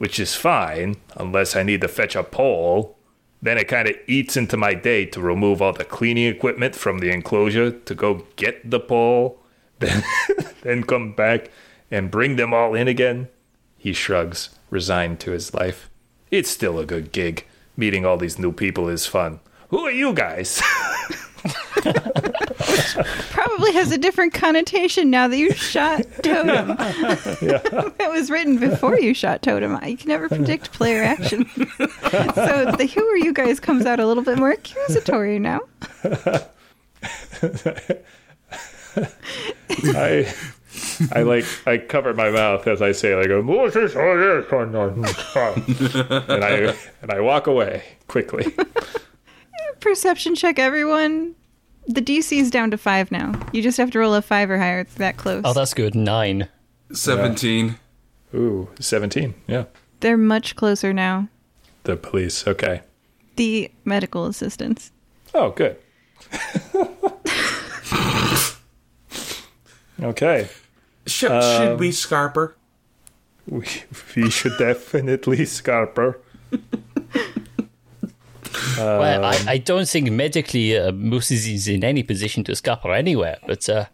which 0.01 0.19
is 0.19 0.33
fine 0.33 0.95
unless 1.15 1.55
I 1.55 1.61
need 1.61 1.81
to 1.81 1.87
fetch 1.87 2.15
a 2.15 2.23
pole. 2.23 2.97
Then 3.39 3.59
it 3.59 3.67
kind 3.67 3.87
of 3.87 3.95
eats 4.07 4.35
into 4.35 4.57
my 4.57 4.73
day 4.73 5.05
to 5.05 5.21
remove 5.21 5.61
all 5.61 5.73
the 5.73 5.85
cleaning 5.85 6.25
equipment 6.25 6.75
from 6.75 6.97
the 6.97 7.11
enclosure 7.11 7.69
to 7.69 7.93
go 7.93 8.25
get 8.35 8.67
the 8.67 8.79
pole, 8.79 9.39
then 9.79 10.03
then 10.63 10.85
come 10.85 11.11
back 11.11 11.51
and 11.91 12.09
bring 12.09 12.35
them 12.35 12.51
all 12.51 12.73
in 12.73 12.87
again. 12.87 13.29
He 13.77 13.93
shrugs, 13.93 14.49
resigned 14.71 15.19
to 15.19 15.31
his 15.33 15.53
life. 15.53 15.87
It's 16.31 16.49
still 16.49 16.79
a 16.79 16.85
good 16.87 17.11
gig. 17.11 17.45
Meeting 17.77 18.03
all 18.03 18.17
these 18.17 18.39
new 18.39 18.51
people 18.51 18.89
is 18.89 19.05
fun. 19.05 19.39
Who 19.69 19.81
are 19.81 19.91
you 19.91 20.13
guys? 20.13 20.63
Probably 23.61 23.79
has 23.79 23.91
a 23.91 23.97
different 23.99 24.33
connotation 24.33 25.11
now 25.11 25.27
that 25.27 25.37
you 25.37 25.53
shot 25.53 26.01
Totem. 26.23 26.67
that 26.77 28.09
was 28.09 28.31
written 28.31 28.57
before 28.57 28.99
you 28.99 29.13
shot 29.13 29.43
Totem. 29.43 29.77
You 29.85 29.97
can 29.97 30.07
never 30.07 30.27
predict 30.27 30.71
player 30.73 31.03
action. 31.03 31.45
so 31.47 32.71
the 32.71 32.91
"Who 32.95 33.05
are 33.05 33.17
you 33.17 33.31
guys?" 33.31 33.59
comes 33.59 33.85
out 33.85 33.99
a 33.99 34.07
little 34.07 34.23
bit 34.23 34.39
more 34.39 34.49
accusatory 34.49 35.37
now. 35.37 35.59
I 39.93 40.33
I 41.11 41.21
like 41.21 41.45
I 41.67 41.77
cover 41.77 42.15
my 42.15 42.31
mouth 42.31 42.65
as 42.65 42.81
I 42.81 42.93
say 42.93 43.11
it. 43.13 43.19
I 43.19 43.27
go 43.27 43.43
"Moses, 43.43 43.93
yes, 43.93 44.45
no, 44.51 44.65
no." 44.65 44.89
and 44.95 46.43
I 46.43 46.75
and 47.03 47.11
I 47.11 47.19
walk 47.19 47.45
away 47.45 47.83
quickly. 48.07 48.55
Perception 49.81 50.33
check, 50.33 50.57
everyone. 50.57 51.35
The 51.87 52.01
DC 52.01 52.37
is 52.37 52.51
down 52.51 52.71
to 52.71 52.77
five 52.77 53.11
now. 53.11 53.33
You 53.51 53.61
just 53.61 53.77
have 53.77 53.91
to 53.91 53.99
roll 53.99 54.13
a 54.13 54.21
five 54.21 54.49
or 54.49 54.57
higher. 54.57 54.79
It's 54.81 54.93
that 54.95 55.17
close. 55.17 55.41
Oh, 55.45 55.53
that's 55.53 55.73
good. 55.73 55.95
Nine. 55.95 56.47
17. 56.93 57.77
Ooh, 58.33 58.69
17. 58.79 59.33
Yeah. 59.47 59.65
They're 59.99 60.17
much 60.17 60.55
closer 60.55 60.93
now. 60.93 61.27
The 61.83 61.97
police. 61.97 62.47
Okay. 62.47 62.81
The 63.35 63.71
medical 63.85 64.25
assistants. 64.25 64.91
Oh, 65.33 65.51
good. 65.51 65.77
okay. 70.01 70.49
Sh- 71.07 71.19
should 71.19 71.79
we 71.79 71.87
um, 71.87 71.93
Scarper? 71.93 72.53
We, 73.47 73.65
we 74.15 74.29
should 74.29 74.57
definitely 74.59 75.39
scarper. 75.39 76.17
Well, 78.77 79.25
I, 79.25 79.37
I 79.47 79.57
don't 79.57 79.87
think 79.87 80.11
medically 80.11 80.77
uh, 80.77 80.91
Moses 80.91 81.47
is 81.47 81.67
in 81.67 81.83
any 81.83 82.03
position 82.03 82.43
to 82.45 82.53
scupper 82.53 82.93
anywhere, 82.95 83.37
but 83.45 83.67
uh, 83.69 83.85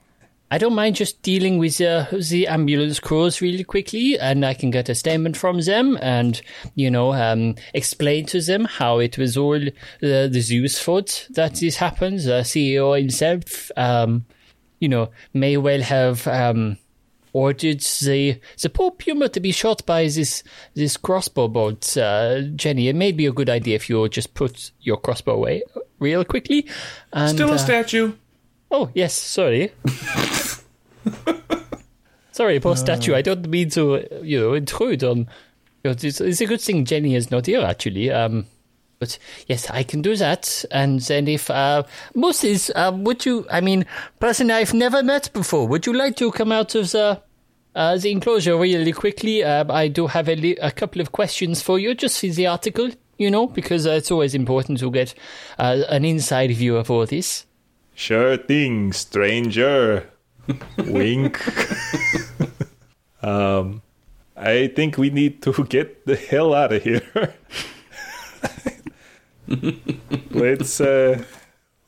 I 0.50 0.58
don't 0.58 0.76
mind 0.76 0.96
just 0.96 1.22
dealing 1.24 1.58
with 1.58 1.82
uh, 1.82 2.06
the 2.12 2.48
ambulance 2.48 3.00
crews 3.02 3.42
really 3.42 3.66
quickly, 3.66 4.18
and 4.18 4.46
I 4.46 4.54
can 4.54 4.72
get 4.72 4.88
a 4.88 4.96
statement 4.96 5.36
from 5.36 5.60
them 5.60 5.98
and, 6.02 6.42
you 6.76 6.90
know, 6.90 7.14
um, 7.14 7.56
explain 7.74 8.26
to 8.28 8.42
them 8.42 8.64
how 8.64 9.00
it 9.00 9.18
was 9.18 9.36
all 9.36 9.62
uh, 9.62 9.68
the 10.00 10.40
zoo's 10.40 10.80
fault 10.80 11.28
that 11.32 11.56
this 11.56 11.76
happened. 11.76 12.20
The 12.20 12.44
CEO 12.44 12.98
himself, 12.98 13.72
um, 13.76 14.26
you 14.80 14.88
know, 14.88 15.10
may 15.34 15.58
well 15.58 15.82
have. 15.82 16.28
Um, 17.38 17.44
ordered 17.44 17.80
the 17.80 18.40
the 18.62 18.70
poor 18.70 18.92
puma 18.92 19.30
to 19.30 19.40
be 19.40 19.52
shot 19.52 19.86
by 19.86 20.04
this 20.04 20.44
this 20.74 20.98
crossbow 20.98 21.48
bolt. 21.48 21.98
Uh, 21.98 22.42
Jenny, 22.56 22.88
it 22.88 22.96
may 22.96 23.12
be 23.12 23.26
a 23.26 23.32
good 23.32 23.50
idea 23.50 23.76
if 23.76 23.90
you 23.90 24.08
just 24.10 24.34
put 24.34 24.72
your 24.82 24.98
crossbow 24.98 25.34
away 25.34 25.64
real 26.00 26.26
quickly. 26.26 26.68
And, 27.14 27.36
Still 27.36 27.52
uh, 27.52 27.56
a 27.56 27.60
statue. 27.60 28.14
Oh 28.72 28.90
yes, 28.94 29.14
sorry. 29.14 29.72
Sorry, 32.38 32.60
poor 32.60 32.76
statue. 32.76 33.16
I 33.16 33.24
don't 33.24 33.50
mean 33.50 33.72
to, 33.72 33.96
uh, 33.96 34.22
you 34.22 34.40
know, 34.40 34.54
intrude 34.54 35.04
on. 35.04 35.28
It's, 35.84 36.22
it's 36.22 36.40
a 36.40 36.46
good 36.46 36.62
thing 36.62 36.86
Jenny 36.86 37.16
is 37.16 37.32
not 37.32 37.48
here, 37.48 37.62
actually. 37.62 38.12
Um, 38.12 38.46
but 39.00 39.18
yes, 39.48 39.68
I 39.72 39.82
can 39.82 40.04
do 40.04 40.16
that. 40.18 40.64
And 40.70 41.00
then 41.00 41.28
if 41.28 41.50
uh, 41.50 41.82
Moses, 42.14 42.70
uh, 42.76 42.92
would 42.96 43.26
you? 43.26 43.48
I 43.50 43.62
mean, 43.62 43.88
person 44.20 44.52
I've 44.52 44.76
never 44.76 45.02
met 45.02 45.34
before. 45.34 45.68
Would 45.68 45.88
you 45.88 45.94
like 45.94 46.16
to 46.18 46.32
come 46.32 46.52
out 46.52 46.76
of 46.76 46.92
the 46.92 47.24
uh, 47.78 47.98
the 47.98 48.12
enclosure 48.12 48.58
really 48.58 48.92
quickly? 48.92 49.44
Uh, 49.44 49.72
I 49.72 49.88
do 49.88 50.08
have 50.08 50.28
a, 50.28 50.36
li- 50.36 50.58
a 50.62 50.72
couple 50.72 51.00
of 51.00 51.12
questions 51.12 51.62
for 51.62 51.78
you, 51.78 51.94
just 51.94 52.16
see 52.16 52.32
the 52.32 52.48
article. 52.48 52.90
You 53.20 53.32
know, 53.32 53.48
because 53.48 53.88
uh, 53.88 53.92
it's 53.92 54.12
always 54.12 54.36
important 54.36 54.80
to 54.80 54.92
get 54.92 55.16
uh, 55.58 55.84
an 55.90 56.06
inside 56.06 56.52
view 56.52 56.78
of 56.78 56.92
all 56.92 57.06
this. 57.06 57.46
Sure 57.96 58.38
thing, 58.38 58.94
stranger. 58.94 60.08
Wink. 60.78 61.40
um, 63.24 63.82
I 64.36 64.68
think 64.68 64.98
we 64.98 65.10
need 65.10 65.42
to 65.42 65.52
get 65.66 66.06
the 66.06 66.16
hell 66.16 66.54
out 66.54 66.74
of 66.74 66.84
here. 66.84 67.34
let's 70.32 70.80
uh, 70.80 71.24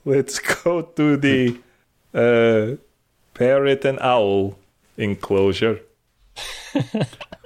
let's 0.06 0.40
go 0.40 0.82
to 0.82 1.18
the 1.18 1.58
uh, 2.14 2.78
parrot 3.34 3.86
and 3.86 4.00
owl 4.00 4.59
enclosure. 5.00 5.80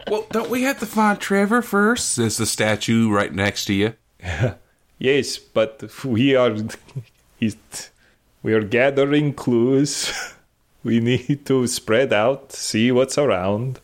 Well, 0.09 0.25
don't 0.31 0.49
we 0.49 0.63
have 0.63 0.79
to 0.79 0.85
find 0.85 1.19
Trevor 1.19 1.61
first? 1.61 2.17
There's 2.17 2.35
the 2.37 2.45
statue 2.45 3.09
right 3.09 3.33
next 3.33 3.65
to 3.65 3.73
you. 3.73 3.93
Yes, 4.99 5.37
but 5.37 5.83
we 6.05 6.33
are 6.35 6.55
he's, 7.37 7.57
we 8.41 8.53
are 8.53 8.61
gathering 8.61 9.33
clues. 9.33 10.13
We 10.81 10.99
need 10.99 11.45
to 11.47 11.67
spread 11.67 12.13
out, 12.13 12.53
see 12.53 12.89
what's 12.91 13.17
around. 13.17 13.81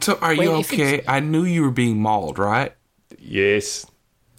So, 0.00 0.18
are 0.20 0.34
you 0.34 0.52
Wait, 0.52 0.60
if 0.60 0.72
okay? 0.72 1.04
I 1.06 1.20
knew 1.20 1.44
you 1.44 1.62
were 1.62 1.70
being 1.70 2.00
mauled, 2.00 2.38
right? 2.38 2.72
Yes. 3.18 3.86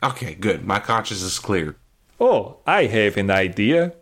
Okay, 0.02 0.36
good. 0.36 0.66
My 0.66 0.80
conscience 0.80 1.22
is 1.22 1.40
clear. 1.40 1.78
Oh, 2.20 2.58
I 2.68 2.86
have 2.86 3.16
an 3.16 3.32
idea. 3.32 3.94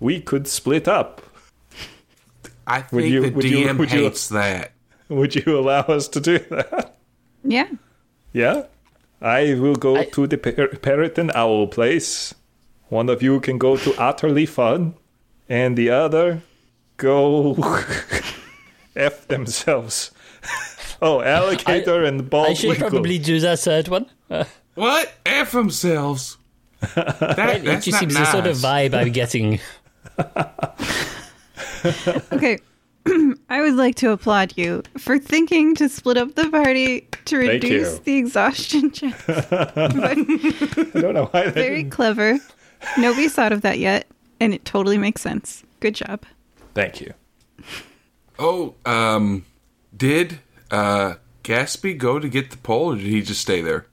We 0.00 0.20
could 0.20 0.48
split 0.48 0.88
up. 0.88 1.22
I 2.66 2.80
think 2.80 2.92
Would 2.92 3.04
you- 3.10 3.20
the 3.22 3.30
would 3.30 3.44
you- 3.44 3.66
DM 3.66 3.78
would 3.78 3.92
you- 3.92 4.02
hates 4.04 4.28
that. 4.28 4.72
Would 5.08 5.34
you 5.36 5.58
allow 5.58 5.80
us 5.80 6.08
to 6.08 6.20
do 6.20 6.38
that? 6.50 6.96
Yeah. 7.44 7.68
Yeah? 8.32 8.62
I 9.20 9.52
will 9.54 9.76
go 9.76 9.96
I- 9.96 10.06
to 10.06 10.26
the 10.26 10.38
par- 10.38 10.68
parrot 10.80 11.18
and 11.18 11.30
owl 11.34 11.66
place. 11.66 12.34
One 12.88 13.08
of 13.10 13.22
you 13.22 13.38
can 13.40 13.58
go 13.58 13.76
to 13.76 13.94
utterly 14.00 14.46
fun, 14.46 14.94
and 15.48 15.76
the 15.76 15.90
other 15.90 16.42
go 16.96 17.54
F 18.96 19.26
themselves. 19.28 20.10
oh, 21.02 21.20
alligator 21.20 22.02
and 22.04 22.28
bald 22.30 22.48
I 22.48 22.54
should 22.54 22.76
eagle. 22.76 22.88
probably 22.90 23.18
do 23.18 23.40
that 23.40 23.58
third 23.60 23.88
one. 23.88 24.06
Uh, 24.30 24.44
What? 24.74 25.12
F 25.26 25.52
themselves. 25.52 26.36
That, 26.94 27.60
it 27.64 27.82
just 27.82 27.90
not 27.92 28.00
seems 28.00 28.14
nice. 28.14 28.26
the 28.26 28.32
sort 28.32 28.46
of 28.46 28.56
vibe 28.58 28.94
I'm 28.94 29.12
getting. 29.12 29.60
Okay. 32.32 32.58
I 33.50 33.60
would 33.60 33.74
like 33.74 33.96
to 33.96 34.10
applaud 34.12 34.54
you 34.56 34.82
for 34.96 35.18
thinking 35.18 35.74
to 35.76 35.88
split 35.90 36.16
up 36.16 36.34
the 36.36 36.48
party 36.48 37.06
to 37.26 37.36
reduce 37.36 37.98
the 38.00 38.16
exhaustion 38.16 38.90
check. 38.90 39.14
I 39.28 40.14
don't 40.94 41.14
know 41.14 41.26
why 41.30 41.44
that 41.44 41.54
Very 41.54 41.76
didn't- 41.82 41.90
clever. 41.90 42.38
Nobody's 42.98 43.34
thought 43.34 43.52
of 43.52 43.62
that 43.62 43.78
yet, 43.78 44.06
and 44.40 44.52
it 44.54 44.64
totally 44.64 44.98
makes 44.98 45.20
sense. 45.22 45.64
Good 45.80 45.94
job. 45.94 46.24
Thank 46.74 47.00
you. 47.00 47.12
Oh, 48.38 48.74
um, 48.84 49.44
did 49.96 50.40
uh 50.70 51.14
Gatsby 51.44 51.96
go 51.98 52.18
to 52.18 52.28
get 52.28 52.50
the 52.50 52.56
pole, 52.58 52.92
or 52.92 52.96
did 52.96 53.06
he 53.06 53.22
just 53.22 53.40
stay 53.42 53.60
there? 53.60 53.86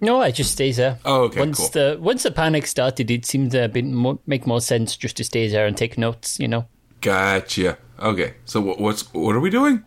No, 0.00 0.20
I 0.20 0.30
just 0.30 0.52
stays 0.52 0.76
there. 0.76 0.98
Oh, 1.04 1.22
okay, 1.22 1.40
Once 1.40 1.58
cool. 1.58 1.68
the 1.70 1.96
once 2.00 2.22
the 2.24 2.30
panic 2.30 2.66
started, 2.66 3.10
it 3.10 3.24
seemed 3.24 3.54
a 3.54 3.68
bit 3.68 3.84
more, 3.84 4.18
make 4.26 4.46
more 4.46 4.60
sense 4.60 4.96
just 4.96 5.16
to 5.16 5.24
stay 5.24 5.48
there 5.48 5.66
and 5.66 5.76
take 5.76 5.96
notes. 5.96 6.38
You 6.38 6.48
know. 6.48 6.66
Gotcha. 7.06 7.78
Okay, 8.00 8.34
so 8.44 8.60
what, 8.60 8.80
what's 8.80 9.02
what 9.14 9.36
are 9.36 9.40
we 9.40 9.48
doing? 9.48 9.84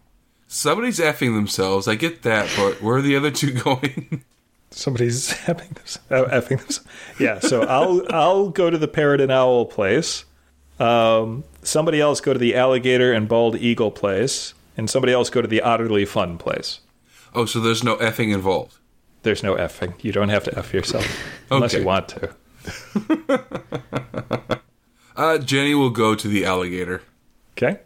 Somebody's 0.47 0.99
effing 0.99 1.35
themselves. 1.35 1.85
I 1.87 1.95
get 1.95 2.21
that, 2.23 2.49
but 2.55 2.81
where 2.81 2.95
are 2.95 3.01
the 3.01 3.15
other 3.17 3.29
two 3.29 3.51
going? 3.63 4.23
Somebody's 4.71 5.27
effing 5.45 5.73
this. 5.75 5.99
Uh, 6.09 6.23
effing 6.31 6.65
this. 6.65 6.79
Yeah, 7.19 7.39
so 7.39 7.63
I'll 7.63 8.03
I'll 8.09 8.49
go 8.49 8.69
to 8.69 8.77
the 8.77 8.87
parrot 8.87 9.19
and 9.19 9.33
owl 9.33 9.65
place. 9.65 10.23
Um, 10.79 11.43
somebody 11.61 11.99
else 11.99 12.21
go 12.21 12.31
to 12.31 12.39
the 12.39 12.55
alligator 12.55 13.11
and 13.11 13.27
bald 13.27 13.57
eagle 13.57 13.91
place, 13.91 14.53
and 14.77 14.89
somebody 14.89 15.11
else 15.11 15.29
go 15.29 15.41
to 15.41 15.47
the 15.47 15.61
utterly 15.61 16.05
fun 16.05 16.37
place. 16.37 16.79
oh, 17.35 17.43
so 17.45 17.59
there's 17.59 17.83
no 17.83 17.97
effing 17.97 18.33
involved. 18.33 18.77
There's 19.23 19.43
no 19.43 19.55
effing. 19.55 20.01
You 20.03 20.13
don't 20.13 20.29
have 20.29 20.45
to 20.45 20.57
eff 20.57 20.73
yourself 20.73 21.05
unless 21.51 21.73
Okay. 21.73 21.81
you 21.81 21.85
want 21.85 22.07
to. 22.09 22.33
Uh, 25.15 25.37
Jenny 25.37 25.75
will 25.75 25.89
go 25.89 26.15
to 26.15 26.29
the 26.29 26.45
alligator. 26.45 27.01
Okay. 27.61 27.79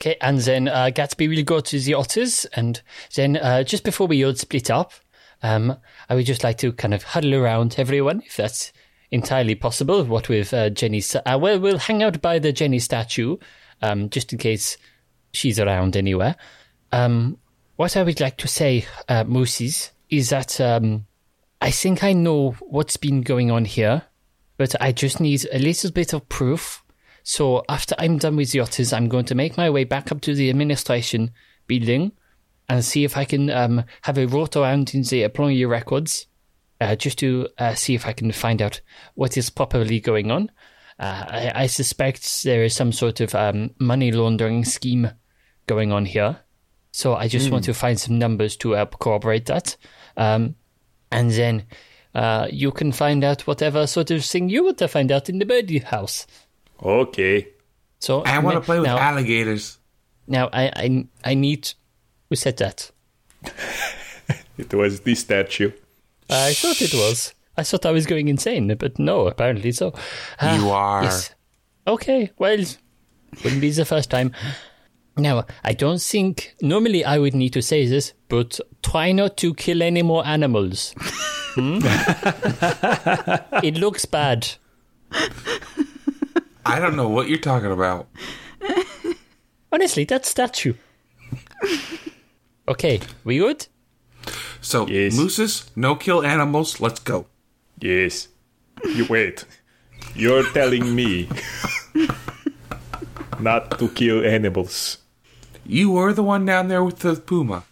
Okay, 0.00 0.16
and 0.20 0.38
then 0.38 0.68
uh, 0.68 0.90
Gatsby 0.92 1.28
will 1.28 1.44
go 1.44 1.60
to 1.60 1.78
the 1.78 1.94
otters, 1.94 2.44
and 2.46 2.82
then 3.14 3.36
uh, 3.36 3.62
just 3.62 3.84
before 3.84 4.06
we 4.06 4.24
all 4.24 4.34
split 4.34 4.70
up, 4.70 4.92
um, 5.42 5.76
I 6.08 6.14
would 6.14 6.26
just 6.26 6.44
like 6.44 6.58
to 6.58 6.72
kind 6.72 6.92
of 6.92 7.04
huddle 7.04 7.34
around 7.34 7.76
everyone, 7.78 8.22
if 8.26 8.36
that's 8.36 8.72
entirely 9.10 9.54
possible. 9.54 10.04
What 10.04 10.28
with 10.28 10.52
uh, 10.52 10.70
Jenny's, 10.70 11.14
uh, 11.14 11.38
well, 11.40 11.58
we'll 11.58 11.78
hang 11.78 12.02
out 12.02 12.20
by 12.20 12.38
the 12.38 12.52
Jenny 12.52 12.80
statue, 12.80 13.36
um, 13.82 14.10
just 14.10 14.32
in 14.32 14.38
case 14.38 14.76
she's 15.32 15.58
around 15.58 15.96
anywhere. 15.96 16.36
Um, 16.92 17.38
what 17.76 17.96
I 17.96 18.02
would 18.02 18.20
like 18.20 18.36
to 18.38 18.48
say, 18.48 18.86
uh, 19.08 19.24
Mooses, 19.24 19.90
is 20.10 20.30
that 20.30 20.60
um, 20.60 21.06
I 21.60 21.70
think 21.70 22.04
I 22.04 22.12
know 22.12 22.52
what's 22.60 22.96
been 22.96 23.22
going 23.22 23.50
on 23.50 23.64
here, 23.64 24.02
but 24.56 24.74
I 24.82 24.92
just 24.92 25.18
need 25.18 25.46
a 25.52 25.58
little 25.58 25.90
bit 25.92 26.12
of 26.12 26.28
proof. 26.28 26.83
So 27.24 27.64
after 27.68 27.94
I'm 27.98 28.18
done 28.18 28.36
with 28.36 28.52
the 28.52 28.60
otters, 28.60 28.92
I'm 28.92 29.08
going 29.08 29.24
to 29.24 29.34
make 29.34 29.56
my 29.56 29.70
way 29.70 29.84
back 29.84 30.12
up 30.12 30.20
to 30.22 30.34
the 30.34 30.50
administration 30.50 31.32
building 31.66 32.12
and 32.68 32.84
see 32.84 33.02
if 33.02 33.16
I 33.16 33.24
can 33.24 33.50
um, 33.50 33.84
have 34.02 34.18
a 34.18 34.26
rot 34.26 34.56
around 34.56 34.94
in 34.94 35.02
the 35.02 35.22
employee 35.22 35.64
records, 35.64 36.26
uh, 36.80 36.94
just 36.96 37.18
to 37.20 37.48
uh, 37.58 37.74
see 37.74 37.94
if 37.94 38.06
I 38.06 38.12
can 38.12 38.30
find 38.30 38.60
out 38.60 38.80
what 39.14 39.36
is 39.36 39.50
properly 39.50 40.00
going 40.00 40.30
on. 40.30 40.50
Uh, 40.98 41.24
I, 41.28 41.52
I 41.62 41.66
suspect 41.66 42.44
there 42.44 42.62
is 42.62 42.76
some 42.76 42.92
sort 42.92 43.20
of 43.20 43.34
um, 43.34 43.70
money 43.78 44.12
laundering 44.12 44.64
scheme 44.64 45.10
going 45.66 45.92
on 45.92 46.04
here. 46.04 46.38
So 46.92 47.14
I 47.14 47.26
just 47.26 47.50
want 47.50 47.64
to 47.64 47.74
find 47.74 47.98
some 47.98 48.18
numbers 48.18 48.56
to 48.58 48.72
help 48.72 49.00
corroborate 49.00 49.46
that. 49.46 49.76
Um, 50.16 50.54
and 51.10 51.30
then 51.30 51.64
uh, 52.14 52.46
you 52.50 52.70
can 52.70 52.92
find 52.92 53.24
out 53.24 53.46
whatever 53.48 53.86
sort 53.88 54.12
of 54.12 54.24
thing 54.24 54.48
you 54.48 54.64
want 54.64 54.78
to 54.78 54.88
find 54.88 55.10
out 55.10 55.28
in 55.28 55.38
the 55.38 55.46
birdie 55.46 55.80
house. 55.80 56.26
Okay. 56.82 57.48
So 58.00 58.22
I 58.22 58.38
want 58.40 58.56
to 58.56 58.60
play 58.60 58.78
with 58.78 58.86
now, 58.86 58.98
alligators. 58.98 59.78
now 60.26 60.48
I, 60.52 60.70
I 60.76 61.06
I 61.24 61.34
need 61.34 61.72
who 62.28 62.36
said 62.36 62.56
that? 62.58 62.90
It 64.56 64.72
was 64.72 65.00
the 65.00 65.14
statue. 65.16 65.72
I 66.30 66.52
thought 66.54 66.80
it 66.80 66.94
was. 66.94 67.34
I 67.56 67.64
thought 67.64 67.84
I 67.84 67.90
was 67.90 68.06
going 68.06 68.28
insane, 68.28 68.72
but 68.76 68.98
no, 68.98 69.26
apparently 69.26 69.72
so. 69.72 69.92
Ah, 70.40 70.56
You 70.56 70.70
are. 70.70 71.02
Yes. 71.04 71.34
Okay, 71.86 72.30
well, 72.38 72.64
wouldn't 73.42 73.60
be 73.60 73.70
the 73.70 73.84
first 73.84 74.10
time. 74.10 74.32
Now, 75.16 75.44
I 75.64 75.72
don't 75.72 76.00
think 76.00 76.54
normally 76.60 77.04
I 77.04 77.18
would 77.18 77.34
need 77.34 77.52
to 77.54 77.62
say 77.62 77.86
this, 77.86 78.12
but 78.28 78.60
try 78.82 79.12
not 79.12 79.36
to 79.38 79.54
kill 79.54 79.82
any 79.82 80.02
more 80.02 80.24
animals. 80.26 80.94
Hmm? 81.54 81.78
it 83.62 83.76
looks 83.76 84.04
bad. 84.06 84.48
I 86.66 86.78
don't 86.80 86.96
know 86.96 87.08
what 87.08 87.28
you're 87.28 87.38
talking 87.38 87.70
about. 87.72 88.08
Honestly, 89.72 90.04
that 90.04 90.24
statue. 90.24 90.74
Okay, 92.68 93.00
we 93.24 93.38
good? 93.38 93.66
So, 94.60 94.86
Yes. 94.88 95.14
mooses, 95.16 95.70
no 95.76 95.94
kill 95.96 96.24
animals. 96.24 96.80
Let's 96.80 97.00
go. 97.00 97.26
Yes. 97.80 98.28
You 98.84 99.04
wait. 99.08 99.44
You're 100.14 100.44
telling 100.52 100.94
me 100.94 101.28
not 103.40 103.78
to 103.78 103.88
kill 103.88 104.24
animals. 104.24 104.98
You 105.66 105.90
were 105.90 106.12
the 106.12 106.22
one 106.22 106.44
down 106.46 106.68
there 106.68 106.84
with 106.84 107.00
the 107.00 107.16
puma, 107.16 107.64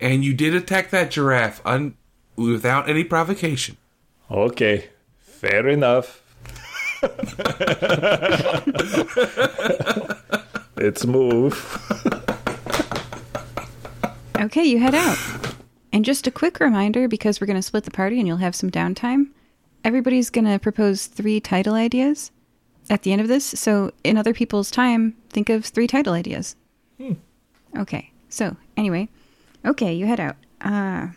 and 0.00 0.24
you 0.24 0.34
did 0.34 0.54
attack 0.54 0.90
that 0.90 1.10
giraffe 1.10 1.60
un- 1.64 1.94
without 2.36 2.88
any 2.88 3.02
provocation. 3.04 3.76
Okay. 4.30 4.90
Fair 5.18 5.66
enough. 5.68 6.22
Let's 10.76 11.06
move. 11.06 11.54
Okay, 14.38 14.64
you 14.64 14.78
head 14.78 14.94
out. 14.94 15.18
And 15.92 16.04
just 16.04 16.26
a 16.26 16.30
quick 16.30 16.60
reminder 16.60 17.08
because 17.08 17.40
we're 17.40 17.46
going 17.46 17.58
to 17.58 17.62
split 17.62 17.84
the 17.84 17.90
party 17.90 18.18
and 18.18 18.28
you'll 18.28 18.36
have 18.36 18.54
some 18.54 18.70
downtime. 18.70 19.28
Everybody's 19.82 20.30
going 20.30 20.44
to 20.44 20.58
propose 20.58 21.06
three 21.06 21.40
title 21.40 21.74
ideas 21.74 22.30
at 22.90 23.02
the 23.02 23.12
end 23.12 23.22
of 23.22 23.28
this. 23.28 23.44
So, 23.44 23.92
in 24.04 24.16
other 24.16 24.34
people's 24.34 24.70
time, 24.70 25.16
think 25.30 25.48
of 25.48 25.64
three 25.64 25.86
title 25.86 26.12
ideas. 26.12 26.56
Okay. 27.76 28.10
So, 28.28 28.56
anyway, 28.76 29.08
okay, 29.64 29.94
you 29.94 30.06
head 30.06 30.20
out. 30.20 30.36
Uh, 30.60 31.08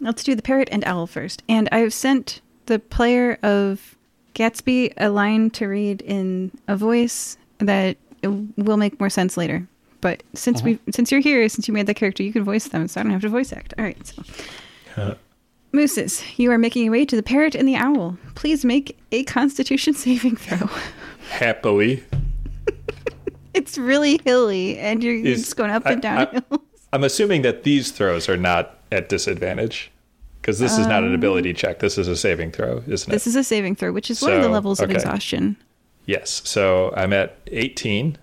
let's 0.00 0.22
do 0.22 0.34
the 0.34 0.42
parrot 0.42 0.68
and 0.70 0.84
owl 0.84 1.06
first. 1.06 1.42
And 1.48 1.68
I've 1.72 1.92
sent 1.92 2.40
the 2.66 2.78
player 2.78 3.38
of 3.42 3.96
Gatsby 4.34 4.92
a 4.96 5.10
line 5.10 5.50
to 5.50 5.66
read 5.66 6.02
in 6.02 6.50
a 6.68 6.76
voice 6.76 7.36
that 7.58 7.96
will 8.22 8.76
make 8.76 8.98
more 9.00 9.10
sense 9.10 9.36
later. 9.36 9.66
But 10.00 10.22
since 10.34 10.62
mm-hmm. 10.62 10.82
we 10.84 10.92
since 10.92 11.10
you're 11.12 11.20
here, 11.20 11.48
since 11.48 11.68
you 11.68 11.74
made 11.74 11.86
the 11.86 11.94
character, 11.94 12.22
you 12.22 12.32
can 12.32 12.44
voice 12.44 12.68
them, 12.68 12.88
so 12.88 13.00
I 13.00 13.02
don't 13.02 13.12
have 13.12 13.20
to 13.22 13.28
voice 13.28 13.52
act. 13.52 13.74
All 13.78 13.84
right. 13.84 14.06
So. 14.06 14.22
Uh. 14.96 15.14
Mooses, 15.72 16.24
you 16.36 16.50
are 16.50 16.58
making 16.58 16.82
your 16.84 16.92
way 16.92 17.04
to 17.04 17.14
the 17.14 17.22
parrot 17.22 17.54
and 17.54 17.68
the 17.68 17.76
owl. 17.76 18.18
Please 18.34 18.64
make 18.64 18.98
a 19.12 19.22
Constitution 19.24 19.94
saving 19.94 20.34
throw. 20.34 20.68
Happily. 21.30 22.02
it's 23.54 23.78
really 23.78 24.20
hilly, 24.24 24.78
and 24.78 25.04
you're, 25.04 25.14
you're 25.14 25.34
Is- 25.34 25.42
just 25.42 25.56
going 25.56 25.70
up 25.70 25.84
I- 25.86 25.92
and 25.92 26.02
down 26.02 26.18
I- 26.18 26.30
hills. 26.30 26.62
I'm 26.92 27.04
assuming 27.04 27.42
that 27.42 27.62
these 27.62 27.92
throws 27.92 28.28
are 28.28 28.36
not 28.36 28.78
at 28.90 29.08
disadvantage 29.08 29.92
because 30.40 30.58
this 30.58 30.78
is 30.78 30.86
not 30.86 31.02
an 31.04 31.14
ability 31.14 31.52
check. 31.54 31.78
This 31.80 31.98
is 31.98 32.08
a 32.08 32.16
saving 32.16 32.52
throw, 32.52 32.82
isn't 32.86 33.08
it? 33.08 33.12
This 33.12 33.26
is 33.26 33.36
a 33.36 33.44
saving 33.44 33.76
throw, 33.76 33.92
which 33.92 34.10
is 34.10 34.20
one 34.22 34.32
of 34.32 34.38
the 34.38 34.44
So, 34.48 34.50
levels 34.52 34.80
of 34.80 34.90
exhaustion. 34.90 35.56
yes. 36.06 36.42
So 36.44 36.92
I'm 36.96 37.12
at 37.12 37.36
18. 37.48 38.16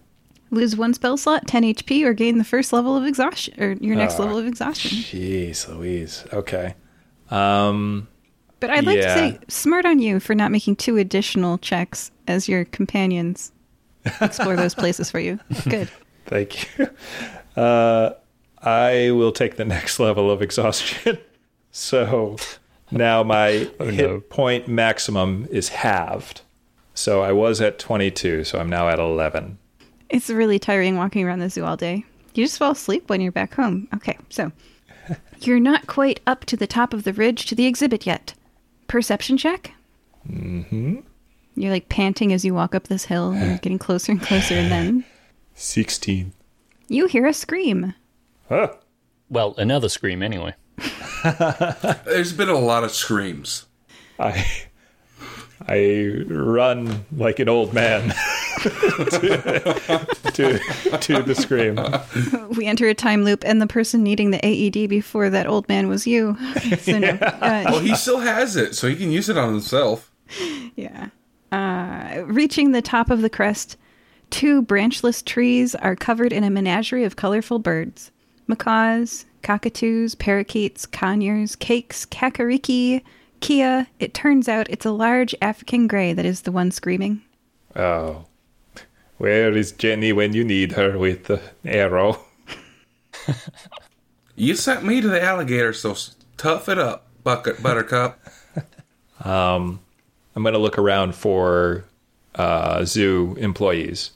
Lose 0.49 0.75
one 0.77 0.93
spell 0.93 1.17
slot, 1.17 1.45
10 1.47 1.63
HP, 1.63 2.03
or 2.05 2.13
gain 2.13 2.37
the 2.37 2.43
first 2.43 2.71
level 2.71 2.95
of 2.95 3.05
exhaustion, 3.05 3.53
or 3.61 3.73
your 3.81 3.95
next 3.95 4.15
Ah. 4.19 4.23
level 4.23 4.37
of 4.37 4.47
exhaustion. 4.47 4.97
Jeez 4.99 5.67
Louise. 5.67 6.23
Okay. 6.33 6.73
Um, 7.29 8.07
But 8.59 8.69
I'd 8.71 8.85
like 8.85 8.97
Yeah. 8.97 9.13
to 9.13 9.19
say, 9.33 9.39
smart 9.49 9.85
on 9.85 9.99
you 9.99 10.19
for 10.19 10.33
not 10.33 10.51
making 10.51 10.77
two 10.77 10.97
additional 10.97 11.57
checks 11.59 12.09
as 12.27 12.47
your 12.49 12.65
companions 12.65 13.51
explore 14.21 14.55
those 14.55 14.73
places 14.73 15.11
for 15.11 15.19
you. 15.19 15.39
Good. 15.69 15.89
thank 16.25 16.67
you. 16.79 16.87
Uh, 17.61 18.11
I 18.61 19.11
will 19.11 19.31
take 19.31 19.57
the 19.57 19.65
next 19.65 19.99
level 19.99 20.31
of 20.31 20.41
exhaustion. 20.41 21.17
So 21.77 22.37
now 22.91 23.21
my 23.23 23.69
Oh, 23.79 23.85
hit 23.85 24.09
no. 24.09 24.19
point 24.21 24.67
maximum 24.67 25.47
is 25.51 25.69
halved. 25.69 26.41
So 26.93 27.21
I 27.21 27.31
was 27.31 27.61
at 27.61 27.77
22, 27.77 28.43
so 28.43 28.57
I'm 28.59 28.69
now 28.69 28.89
at 28.89 28.97
11. 28.99 29.59
It's 30.09 30.29
really 30.29 30.57
tiring 30.57 30.97
walking 30.97 31.23
around 31.25 31.39
the 31.39 31.49
zoo 31.49 31.63
all 31.63 31.77
day. 31.77 32.03
You 32.33 32.43
just 32.45 32.57
fall 32.57 32.71
asleep 32.71 33.07
when 33.09 33.21
you're 33.21 33.31
back 33.31 33.53
home. 33.53 33.87
Okay, 33.93 34.17
so 34.29 34.51
you're 35.41 35.59
not 35.59 35.85
quite 35.85 36.19
up 36.25 36.45
to 36.45 36.57
the 36.57 36.65
top 36.67 36.93
of 36.93 37.03
the 37.03 37.13
ridge 37.13 37.45
to 37.47 37.55
the 37.55 37.67
exhibit 37.67 38.05
yet. 38.07 38.33
Perception 38.87 39.37
check? 39.37 39.73
Mm-hmm. 40.27 41.01
You're 41.55 41.71
like 41.71 41.89
panting 41.89 42.33
as 42.33 42.43
you 42.45 42.53
walk 42.53 42.73
up 42.73 42.87
this 42.87 43.05
hill. 43.05 43.35
You're 43.35 43.57
getting 43.57 43.79
closer 43.79 44.11
and 44.11 44.21
closer, 44.21 44.55
and 44.55 44.71
then 44.71 45.05
16. 45.55 46.31
you 46.87 47.05
hear 47.07 47.25
a 47.27 47.33
scream. 47.33 47.93
Huh. 48.49 48.73
Well, 49.29 49.53
another 49.57 49.89
scream 49.89 50.23
anyway. 50.23 50.53
There's 52.05 52.33
been 52.33 52.49
a 52.49 52.59
lot 52.59 52.83
of 52.83 52.91
screams. 52.91 53.65
I 54.19 54.45
I 55.67 56.23
run 56.27 57.05
like 57.15 57.39
an 57.39 57.49
old 57.49 57.73
man 57.73 58.09
to, 58.61 60.07
to 60.33 60.59
to 60.99 61.23
the 61.23 61.35
scream. 61.35 61.79
We 62.55 62.65
enter 62.65 62.87
a 62.87 62.93
time 62.93 63.23
loop, 63.23 63.43
and 63.45 63.61
the 63.61 63.67
person 63.67 64.03
needing 64.03 64.31
the 64.31 64.45
AED 64.45 64.89
before 64.89 65.29
that 65.29 65.47
old 65.47 65.67
man 65.67 65.87
was 65.87 66.05
you. 66.05 66.37
So 66.79 66.99
no, 66.99 67.09
uh, 67.21 67.63
Well, 67.65 67.79
he 67.79 67.95
still 67.95 68.19
has 68.19 68.55
it, 68.55 68.75
so 68.75 68.87
he 68.87 68.95
can 68.95 69.11
use 69.11 69.29
it 69.29 69.37
on 69.37 69.49
himself. 69.49 70.11
Yeah. 70.75 71.09
Uh, 71.51 72.23
reaching 72.25 72.71
the 72.71 72.81
top 72.81 73.09
of 73.09 73.21
the 73.21 73.29
crest, 73.29 73.77
two 74.29 74.61
branchless 74.61 75.21
trees 75.21 75.73
are 75.75 75.95
covered 75.95 76.33
in 76.33 76.43
a 76.43 76.49
menagerie 76.49 77.05
of 77.05 77.15
colorful 77.15 77.59
birds 77.59 78.11
macaws, 78.47 79.25
cockatoos, 79.43 80.15
parakeets, 80.15 80.85
conures, 80.85 81.55
cakes, 81.55 82.05
kakariki, 82.05 83.01
kea. 83.39 83.85
It 83.99 84.13
turns 84.13 84.47
out 84.47 84.69
it's 84.69 84.85
a 84.85 84.91
large 84.91 85.35
African 85.41 85.87
gray 85.87 86.13
that 86.13 86.25
is 86.25 86.41
the 86.41 86.51
one 86.51 86.71
screaming. 86.71 87.21
Oh. 87.75 88.25
Where 89.17 89.55
is 89.55 89.71
Jenny 89.71 90.13
when 90.13 90.33
you 90.33 90.43
need 90.43 90.73
her 90.73 90.97
with 90.97 91.25
the 91.25 91.41
arrow? 91.65 92.19
You 94.39 94.55
sent 94.55 94.85
me 94.85 95.01
to 95.01 95.07
the 95.09 95.21
alligator, 95.21 95.73
so 95.73 95.95
tough 96.37 96.69
it 96.69 96.77
up, 96.77 97.07
bucket 97.23 97.61
buttercup. 97.61 98.19
Um, 99.25 99.79
I'm 100.35 100.43
going 100.43 100.53
to 100.53 100.59
look 100.59 100.77
around 100.77 101.15
for 101.15 101.83
uh, 102.35 102.85
zoo 102.85 103.35
employees. 103.39 104.11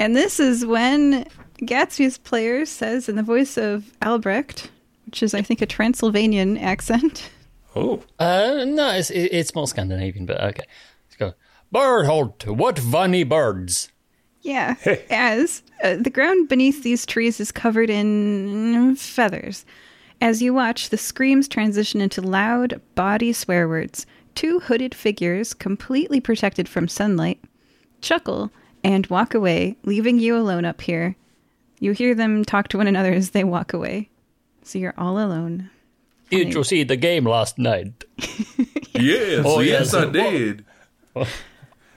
And 0.00 0.16
this 0.16 0.40
is 0.40 0.66
when 0.66 1.24
Gatsby's 1.62 2.18
player 2.18 2.64
says 2.66 3.08
in 3.08 3.16
the 3.16 3.22
voice 3.22 3.56
of 3.56 3.92
Albrecht, 4.02 4.70
which 5.06 5.22
is, 5.22 5.34
I 5.34 5.42
think, 5.42 5.60
a 5.62 5.66
Transylvanian 5.66 6.56
accent. 6.58 7.30
Oh, 7.76 8.02
Uh, 8.18 8.64
no, 8.66 8.90
it's, 8.90 9.10
it's 9.10 9.54
more 9.54 9.68
Scandinavian, 9.68 10.26
but 10.26 10.40
okay. 10.42 10.64
Let's 11.06 11.16
go. 11.16 11.34
Birdholt, 11.72 12.44
what 12.48 12.80
funny 12.80 13.22
birds. 13.22 13.92
Yeah, 14.42 14.74
as 15.10 15.62
uh, 15.84 15.94
the 15.94 16.10
ground 16.10 16.48
beneath 16.48 16.82
these 16.82 17.06
trees 17.06 17.38
is 17.38 17.52
covered 17.52 17.88
in 17.88 18.96
feathers. 18.96 19.64
As 20.20 20.42
you 20.42 20.52
watch, 20.52 20.88
the 20.88 20.98
screams 20.98 21.46
transition 21.46 22.00
into 22.00 22.20
loud 22.20 22.80
body 22.96 23.32
swear 23.32 23.68
words. 23.68 24.04
Two 24.34 24.58
hooded 24.58 24.92
figures, 24.92 25.54
completely 25.54 26.18
protected 26.18 26.68
from 26.68 26.88
sunlight, 26.88 27.38
chuckle 28.00 28.50
and 28.82 29.06
walk 29.06 29.32
away, 29.32 29.76
leaving 29.84 30.18
you 30.18 30.36
alone 30.36 30.64
up 30.64 30.80
here. 30.80 31.14
You 31.80 31.92
hear 31.92 32.14
them 32.14 32.44
talk 32.44 32.68
to 32.68 32.78
one 32.78 32.86
another 32.86 33.12
as 33.12 33.30
they 33.30 33.42
walk 33.42 33.72
away. 33.72 34.10
So 34.62 34.78
you're 34.78 34.94
all 34.96 35.18
alone. 35.18 35.70
Did 36.30 36.54
you 36.54 36.62
see 36.62 36.84
the 36.84 36.96
game 36.96 37.24
last 37.26 37.58
night? 37.58 38.04
Yes, 38.92 39.44
Oh, 39.46 39.60
yes, 39.60 39.92
yes. 39.92 39.94
I 39.94 40.10
did. 40.10 40.64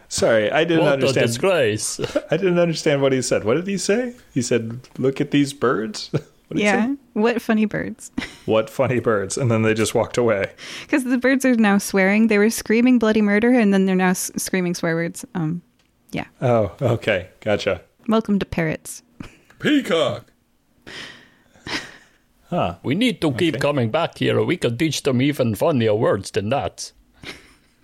sorry, 0.07 0.51
I 0.51 0.63
didn't 0.63 0.83
What 0.83 0.89
a 0.91 0.93
understand. 0.93 1.27
disgrace. 1.27 1.99
I 2.31 2.37
didn't 2.37 2.59
understand 2.59 3.01
what 3.01 3.11
he 3.11 3.21
said. 3.21 3.43
What 3.43 3.55
did 3.55 3.67
he 3.67 3.77
say? 3.77 4.13
He 4.33 4.41
said, 4.41 4.79
"Look 4.97 5.19
at 5.21 5.31
these 5.31 5.53
birds." 5.53 6.09
What 6.47 6.57
did 6.57 6.59
he 6.59 6.63
Yeah, 6.65 6.87
say? 6.87 6.95
what 7.13 7.41
funny 7.41 7.65
birds. 7.65 8.11
What 8.45 8.69
funny 8.69 8.99
birds! 8.99 9.37
And 9.37 9.49
then 9.49 9.61
they 9.63 9.73
just 9.73 9.95
walked 9.95 10.17
away. 10.17 10.51
Because 10.81 11.03
the 11.05 11.17
birds 11.17 11.45
are 11.45 11.55
now 11.55 11.77
swearing. 11.77 12.27
They 12.27 12.37
were 12.37 12.49
screaming 12.49 12.99
bloody 12.99 13.21
murder, 13.21 13.49
and 13.51 13.73
then 13.73 13.85
they're 13.85 13.95
now 13.95 14.09
s- 14.09 14.29
screaming 14.37 14.75
swear 14.75 14.93
words. 14.95 15.25
Um, 15.35 15.61
yeah. 16.11 16.25
Oh, 16.41 16.71
okay, 16.81 17.29
gotcha. 17.39 17.81
Welcome 18.07 18.37
to 18.39 18.45
parrots. 18.45 19.01
Peacock. 19.63 20.25
Huh? 22.49 22.75
we 22.83 22.93
need 22.93 23.19
to 23.21 23.31
keep 23.33 23.55
Okay. 23.55 23.61
coming 23.61 23.89
back 23.89 24.19
here. 24.19 24.43
We 24.43 24.57
could 24.57 24.77
teach 24.77 25.01
them 25.01 25.23
even 25.23 25.55
funnier 25.55 25.95
words 25.95 26.29
than 26.29 26.49
that. 26.49 26.91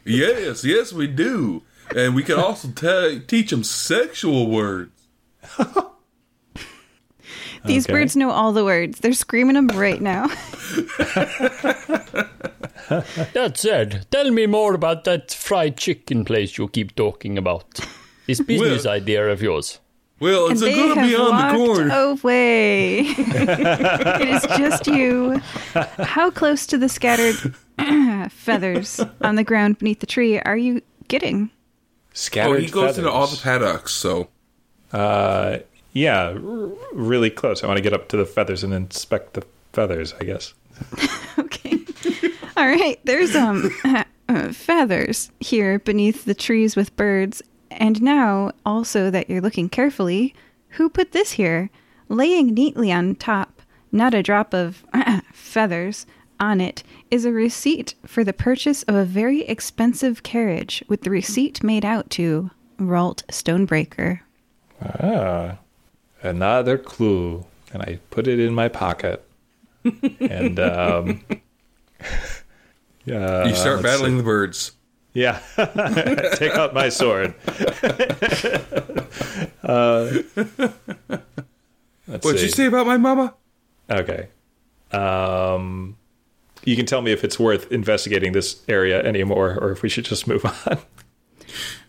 Yes, 0.06 0.64
yes, 0.64 0.94
we 0.94 1.08
do. 1.08 1.64
And 1.96 2.14
we 2.14 2.22
can 2.22 2.38
also 2.38 2.68
te- 2.70 3.20
teach 3.26 3.50
them 3.50 3.64
sexual 3.64 4.48
words. 4.48 4.92
These 7.66 7.86
Okay. 7.88 7.94
birds 7.94 8.16
know 8.16 8.30
all 8.30 8.54
the 8.54 8.64
words. 8.64 9.00
They're 9.00 9.14
screaming 9.14 9.56
them 9.56 9.70
right 9.70 10.00
now. 10.02 10.28
That 13.34 13.54
said, 13.58 14.06
tell 14.12 14.32
me 14.32 14.46
more 14.48 14.74
about 14.74 15.04
that 15.06 15.32
fried 15.32 15.78
chicken 15.78 16.26
place 16.26 16.58
you 16.58 16.68
keep 16.68 16.96
talking 16.96 17.38
about. 17.38 17.80
This 18.28 18.40
business 18.42 18.86
Well- 18.86 18.94
idea 18.96 19.28
of 19.30 19.42
yours. 19.42 19.80
Well, 20.20 20.46
and 20.46 20.52
it's 20.54 20.62
they 20.62 20.76
going 20.76 20.90
to 20.96 21.00
have 21.00 21.10
be 21.10 21.16
on 21.16 21.26
the 21.26 21.32
walked 21.32 21.56
corner. 21.56 21.94
away. 22.12 23.00
it 23.08 24.28
is 24.30 24.44
just 24.58 24.88
you. 24.88 25.40
How 25.74 26.30
close 26.32 26.66
to 26.68 26.78
the 26.78 26.90
scattered 26.90 27.36
feathers 28.32 29.00
on 29.22 29.36
the 29.36 29.44
ground 29.44 29.80
beneath 29.80 30.00
the 30.00 30.06
tree 30.06 30.40
are 30.40 30.58
you 30.58 30.82
getting? 31.08 31.50
Scattered. 32.14 32.50
Oh, 32.50 32.54
Scattered. 32.56 32.66
he 32.66 32.72
goes 32.72 32.98
into 32.98 33.12
all 33.12 33.28
the 33.28 33.38
paddocks, 33.38 33.94
so. 33.94 34.28
Uh, 34.92 35.60
yeah, 35.94 36.30
r- 36.30 36.72
really 36.94 37.30
close. 37.30 37.64
I 37.64 37.68
want 37.68 37.78
to 37.78 37.84
get 37.84 37.94
up 37.94 38.08
to 38.10 38.18
the 38.18 38.26
feathers 38.26 38.64
and 38.64 38.74
inspect 38.74 39.34
the 39.36 39.44
feathers. 39.74 40.14
I 40.20 40.24
guess. 40.26 40.54
Okay. 41.40 41.78
All 42.58 42.68
right. 42.68 43.00
There's 43.06 43.34
um 43.36 43.70
uh, 44.30 44.52
feathers 44.52 45.32
here 45.40 45.80
beneath 45.80 46.26
the 46.26 46.34
trees 46.34 46.76
with 46.76 46.94
birds. 46.98 47.42
And 47.80 48.02
now, 48.02 48.52
also 48.66 49.10
that 49.10 49.30
you're 49.30 49.42
looking 49.42 49.70
carefully, 49.70 50.36
who 50.72 50.90
put 50.90 51.14
this 51.14 51.32
here? 51.32 51.70
Laying 52.10 52.54
neatly 52.54 52.92
on 52.92 53.16
top, 53.16 53.62
not 53.92 54.14
a 54.14 54.22
drop 54.22 54.54
of 54.54 54.84
feathers 55.34 56.06
on 56.42 56.60
it, 56.60 56.84
is 57.10 57.24
a 57.24 57.32
receipt 57.32 57.96
for 58.06 58.24
the 58.24 58.34
purchase 58.34 58.84
of 58.84 58.96
a 58.96 59.06
very 59.06 59.44
expensive 59.44 60.24
carriage, 60.24 60.84
with 60.90 61.02
the 61.04 61.10
receipt 61.10 61.64
made 61.64 61.86
out 61.86 62.10
to 62.12 62.52
Ralt 62.78 63.24
Stonebreaker. 63.30 64.20
Ah, 64.82 65.58
another 66.22 66.78
clue. 66.78 67.46
And 67.72 67.82
I 67.84 68.00
put 68.10 68.28
it 68.28 68.40
in 68.40 68.54
my 68.54 68.68
pocket. 68.68 69.24
and 70.20 70.60
um, 70.60 71.24
yeah, 73.06 73.46
You 73.46 73.56
start 73.56 73.84
battling 73.84 74.14
see. 74.14 74.18
the 74.18 74.24
birds. 74.24 74.72
Yeah, 75.14 75.40
take 76.36 76.54
out 76.54 76.74
my 76.74 76.90
sword. 76.90 77.34
uh, 79.64 80.10
let's 82.08 82.26
What'd 82.26 82.40
see. 82.40 82.46
you 82.46 82.52
say 82.52 82.66
about 82.68 82.86
my 82.88 82.98
mama? 82.98 83.34
Okay. 83.90 84.28
Um, 84.92 85.98
you 86.64 86.76
can 86.76 86.86
tell 86.86 87.02
me 87.02 87.12
if 87.12 87.24
it's 87.24 87.40
worth 87.40 87.72
investigating 87.72 88.34
this 88.34 88.62
area 88.68 89.02
anymore, 89.04 89.58
or 89.60 89.72
if 89.72 89.82
we 89.82 89.90
should 89.90 90.06
just 90.06 90.28
move 90.28 90.46
on. 90.46 90.78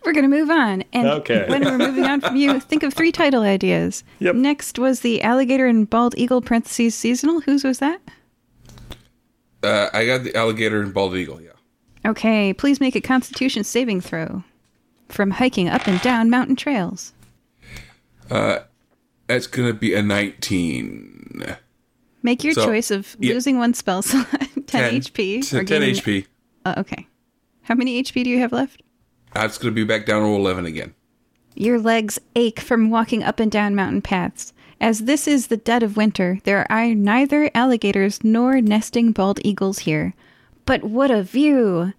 We're 0.03 0.13
going 0.13 0.23
to 0.23 0.35
move 0.35 0.49
on. 0.49 0.83
And 0.91 1.07
Okay. 1.07 1.45
when 1.47 1.63
we're 1.63 1.77
moving 1.77 2.05
on 2.05 2.21
from 2.21 2.35
you, 2.35 2.59
think 2.59 2.81
of 2.81 2.91
three 2.93 3.11
title 3.11 3.43
ideas. 3.43 4.03
Yep. 4.19 4.33
Next 4.35 4.79
was 4.79 5.01
the 5.01 5.21
alligator 5.21 5.67
and 5.67 5.87
bald 5.87 6.15
eagle 6.17 6.41
parentheses 6.41 6.95
seasonal. 6.95 7.41
Whose 7.41 7.63
was 7.63 7.77
that? 7.79 8.01
Uh, 9.61 9.89
I 9.93 10.07
got 10.07 10.23
the 10.23 10.35
alligator 10.35 10.81
and 10.81 10.91
bald 10.91 11.15
eagle. 11.15 11.39
Yeah. 11.39 11.51
Okay, 12.05 12.53
please 12.53 12.79
make 12.79 12.95
a 12.95 13.01
constitution 13.01 13.63
saving 13.63 14.01
throw 14.01 14.43
from 15.09 15.31
hiking 15.31 15.69
up 15.69 15.87
and 15.87 16.01
down 16.01 16.29
mountain 16.29 16.55
trails. 16.55 17.13
Uh, 18.29 18.59
that's 19.27 19.47
gonna 19.47 19.73
be 19.73 19.93
a 19.93 20.01
nineteen. 20.01 21.43
Make 22.23 22.43
your 22.43 22.53
So, 22.53 22.65
choice 22.65 22.91
of 22.91 23.15
yeah. 23.19 23.33
losing 23.33 23.57
one 23.57 23.73
spell 23.73 24.01
slot, 24.01 24.27
10, 24.67 25.01
HP, 25.01 25.47
Ten, 25.49 25.59
or 25.59 25.63
10 25.63 25.81
gaining- 25.81 25.95
HP. 25.95 26.25
Uh, 26.65 26.75
okay. 26.77 27.07
How 27.63 27.75
many 27.75 28.01
HP 28.01 28.23
do 28.23 28.29
you 28.29 28.39
have 28.39 28.51
left? 28.51 28.81
That's 29.33 29.57
gonna 29.57 29.71
be 29.73 29.83
back 29.83 30.05
down 30.05 30.21
to 30.23 30.27
eleven 30.35 30.65
again. 30.65 30.93
Your 31.55 31.79
legs 31.79 32.19
ache 32.35 32.59
from 32.59 32.89
walking 32.89 33.23
up 33.23 33.39
and 33.39 33.51
down 33.51 33.75
mountain 33.75 34.01
paths. 34.01 34.53
As 34.79 34.99
this 35.01 35.27
is 35.27 35.47
the 35.47 35.57
dead 35.57 35.83
of 35.83 35.97
winter, 35.97 36.39
there 36.43 36.69
are 36.71 36.93
neither 36.95 37.51
alligators 37.53 38.23
nor 38.23 38.61
nesting 38.61 39.11
bald 39.11 39.39
eagles 39.43 39.79
here. 39.79 40.13
But 40.71 40.85
what 40.85 41.11
a 41.11 41.21
view! 41.21 41.91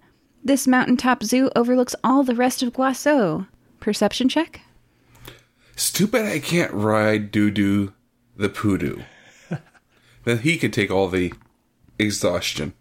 This 0.43 0.65
mountaintop 0.65 1.21
zoo 1.21 1.51
overlooks 1.55 1.95
all 2.03 2.23
the 2.23 2.33
rest 2.33 2.63
of 2.63 2.73
Guasso. 2.73 3.45
Perception 3.79 4.27
check? 4.27 4.61
Stupid! 5.75 6.25
I 6.25 6.39
can't 6.39 6.73
ride 6.73 7.31
Dudu 7.31 7.93
the 8.35 8.49
Pudu. 8.49 9.05
then 10.23 10.39
he 10.39 10.57
could 10.57 10.73
take 10.73 10.89
all 10.89 11.07
the 11.07 11.31
exhaustion. 11.99 12.73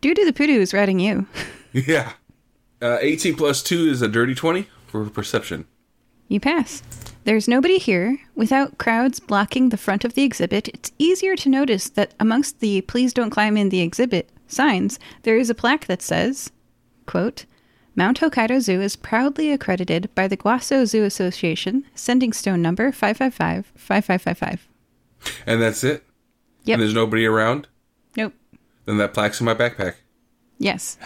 Dudu 0.00 0.24
the 0.24 0.32
pudu 0.32 0.56
is 0.58 0.72
riding 0.72 1.00
you. 1.00 1.26
Yeah. 1.74 2.12
Uh, 2.80 2.96
18 3.02 3.36
plus 3.36 3.62
2 3.62 3.90
is 3.90 4.00
a 4.00 4.08
dirty 4.08 4.34
20 4.34 4.66
for 4.86 5.04
perception. 5.10 5.66
You 6.28 6.40
pass. 6.40 6.82
There's 7.24 7.46
nobody 7.46 7.76
here. 7.76 8.18
Without 8.34 8.78
crowds 8.78 9.20
blocking 9.20 9.68
the 9.68 9.76
front 9.76 10.02
of 10.02 10.14
the 10.14 10.22
exhibit, 10.22 10.68
it's 10.68 10.92
easier 10.98 11.36
to 11.36 11.50
notice 11.50 11.90
that 11.90 12.14
amongst 12.18 12.60
the 12.60 12.80
please 12.80 13.12
don't 13.12 13.28
climb 13.28 13.58
in 13.58 13.68
the 13.68 13.82
exhibit 13.82 14.30
signs, 14.46 14.98
there 15.22 15.36
is 15.36 15.50
a 15.50 15.54
plaque 15.54 15.86
that 15.86 16.02
says, 16.02 16.50
quote, 17.06 17.46
Mount 17.94 18.20
Hokkaido 18.20 18.60
Zoo 18.60 18.82
is 18.82 18.94
proudly 18.94 19.50
accredited 19.50 20.14
by 20.14 20.28
the 20.28 20.36
Guasso 20.36 20.86
Zoo 20.86 21.04
Association, 21.04 21.84
sending 21.94 22.32
stone 22.32 22.60
number 22.60 22.92
555 22.92 23.72
5555. 23.74 24.68
And 25.46 25.62
that's 25.62 25.82
it? 25.82 26.04
Yep. 26.64 26.74
And 26.74 26.82
there's 26.82 26.94
nobody 26.94 27.24
around? 27.24 27.68
Nope. 28.16 28.34
Then 28.84 28.98
that 28.98 29.14
plaque's 29.14 29.40
in 29.40 29.46
my 29.46 29.54
backpack. 29.54 29.94
Yes. 30.58 30.98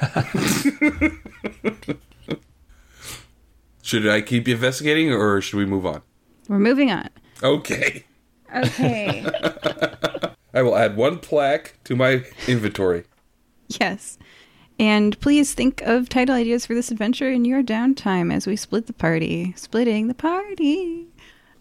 Should 3.82 4.08
I 4.08 4.20
keep 4.22 4.48
investigating 4.48 5.12
or 5.12 5.40
should 5.40 5.58
we 5.58 5.66
move 5.66 5.84
on? 5.86 6.02
We're 6.48 6.58
moving 6.58 6.90
on. 6.90 7.08
Okay. 7.42 8.04
Okay. 8.54 9.26
I 10.54 10.62
will 10.62 10.76
add 10.76 10.96
one 10.96 11.18
plaque 11.18 11.74
to 11.84 11.96
my 11.96 12.24
inventory. 12.46 13.04
yes. 13.68 14.18
And 14.78 15.18
please 15.20 15.54
think 15.54 15.82
of 15.82 16.08
title 16.08 16.34
ideas 16.34 16.66
for 16.66 16.74
this 16.74 16.90
adventure 16.90 17.30
in 17.30 17.44
your 17.44 17.62
downtime 17.62 18.32
as 18.32 18.46
we 18.46 18.56
split 18.56 18.86
the 18.86 18.92
party. 18.92 19.52
Splitting 19.56 20.08
the 20.08 20.14
party. 20.14 21.06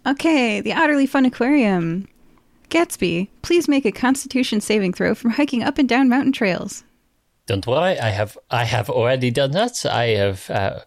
Okay, 0.06 0.61
the 0.61 0.74
Utterly 0.74 1.06
Fun 1.06 1.26
Aquarium. 1.26 2.07
Gatsby, 2.70 3.28
please 3.44 3.68
make 3.68 3.86
a 3.86 3.91
constitution 3.91 4.60
saving 4.61 4.94
throw 4.94 5.14
from 5.14 5.32
hiking 5.32 5.61
up 5.61 5.78
and 5.78 5.88
down 5.88 6.10
mountain 6.10 6.32
trails. 6.32 6.84
Don't 7.45 7.68
worry, 7.68 7.99
I 7.99 8.10
have 8.10 8.38
I 8.49 8.64
have 8.64 8.90
already 8.90 9.30
done 9.30 9.52
that. 9.52 9.86
I 9.86 10.06
have 10.07 10.49
uh, 10.49 10.80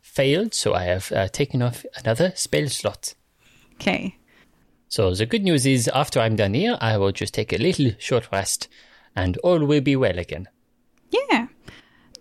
failed, 0.00 0.54
so 0.54 0.74
I 0.74 0.84
have 0.84 1.10
uh, 1.10 1.28
taken 1.28 1.60
off 1.62 1.84
another 1.96 2.32
spell 2.36 2.68
slot. 2.68 3.14
Okay. 3.74 4.16
So 4.88 5.14
the 5.14 5.26
good 5.26 5.42
news 5.42 5.66
is, 5.66 5.88
after 5.88 6.18
I'm 6.18 6.36
done 6.36 6.54
here, 6.54 6.78
I 6.80 6.96
will 6.96 7.12
just 7.12 7.34
take 7.34 7.52
a 7.52 7.58
little 7.58 7.92
short 7.98 8.28
rest, 8.32 8.68
and 9.14 9.36
all 9.38 9.64
will 9.64 9.82
be 9.82 9.96
well 9.96 10.18
again. 10.18 10.48
Yeah. 11.10 11.48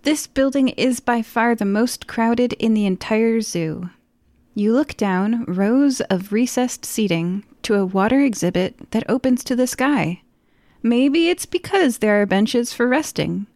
This 0.04 0.28
building 0.28 0.70
is 0.70 1.00
by 1.00 1.22
far 1.22 1.56
the 1.56 1.66
most 1.66 2.08
crowded 2.08 2.54
in 2.54 2.74
the 2.74 2.86
entire 2.86 3.42
zoo. 3.42 3.90
You 4.54 4.74
look 4.74 4.98
down 4.98 5.46
rows 5.46 6.02
of 6.02 6.34
recessed 6.34 6.86
seating 6.86 7.44
to 7.64 7.76
a 7.76 7.86
water 7.86 8.22
exhibit 8.22 8.92
that 8.92 9.10
opens 9.10 9.44
to 9.46 9.56
the 9.56 9.68
sky. 9.68 10.22
Maybe 10.84 11.30
it's 11.30 11.46
because 11.46 11.98
there 11.98 12.22
are 12.22 12.26
benches 12.26 12.74
for 12.74 12.88
resting, 12.88 13.48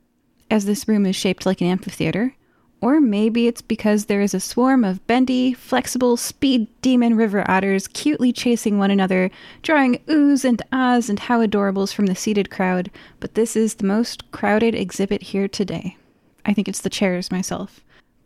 as 0.50 0.66
this 0.66 0.88
room 0.88 1.06
is 1.06 1.16
shaped 1.16 1.46
like 1.46 1.62
an 1.62 1.68
amphitheater. 1.68 2.36
Or 2.82 3.00
maybe 3.00 3.46
it's 3.46 3.62
because 3.62 4.06
there 4.06 4.22
is 4.22 4.34
a 4.34 4.40
swarm 4.40 4.84
of 4.84 5.06
bendy, 5.06 5.54
flexible, 5.54 6.18
speed 6.18 6.68
demon 6.82 7.16
river 7.16 7.50
otters 7.50 7.88
cutely 7.88 8.34
chasing 8.34 8.80
one 8.80 8.90
another, 8.90 9.30
drawing 9.62 10.00
oohs 10.08 10.44
and 10.44 10.64
ahs 10.72 11.08
and 11.08 11.20
how 11.20 11.46
adorables 11.46 11.94
from 11.94 12.08
the 12.08 12.16
seated 12.16 12.50
crowd. 12.50 12.90
But 13.20 13.36
this 13.36 13.56
is 13.56 13.76
the 13.76 13.86
most 13.86 14.32
crowded 14.32 14.74
exhibit 14.74 15.22
here 15.22 15.48
today. 15.48 15.96
I 16.44 16.54
think 16.54 16.68
it's 16.68 16.82
the 16.82 16.90
chairs 16.90 17.32
myself. 17.32 17.82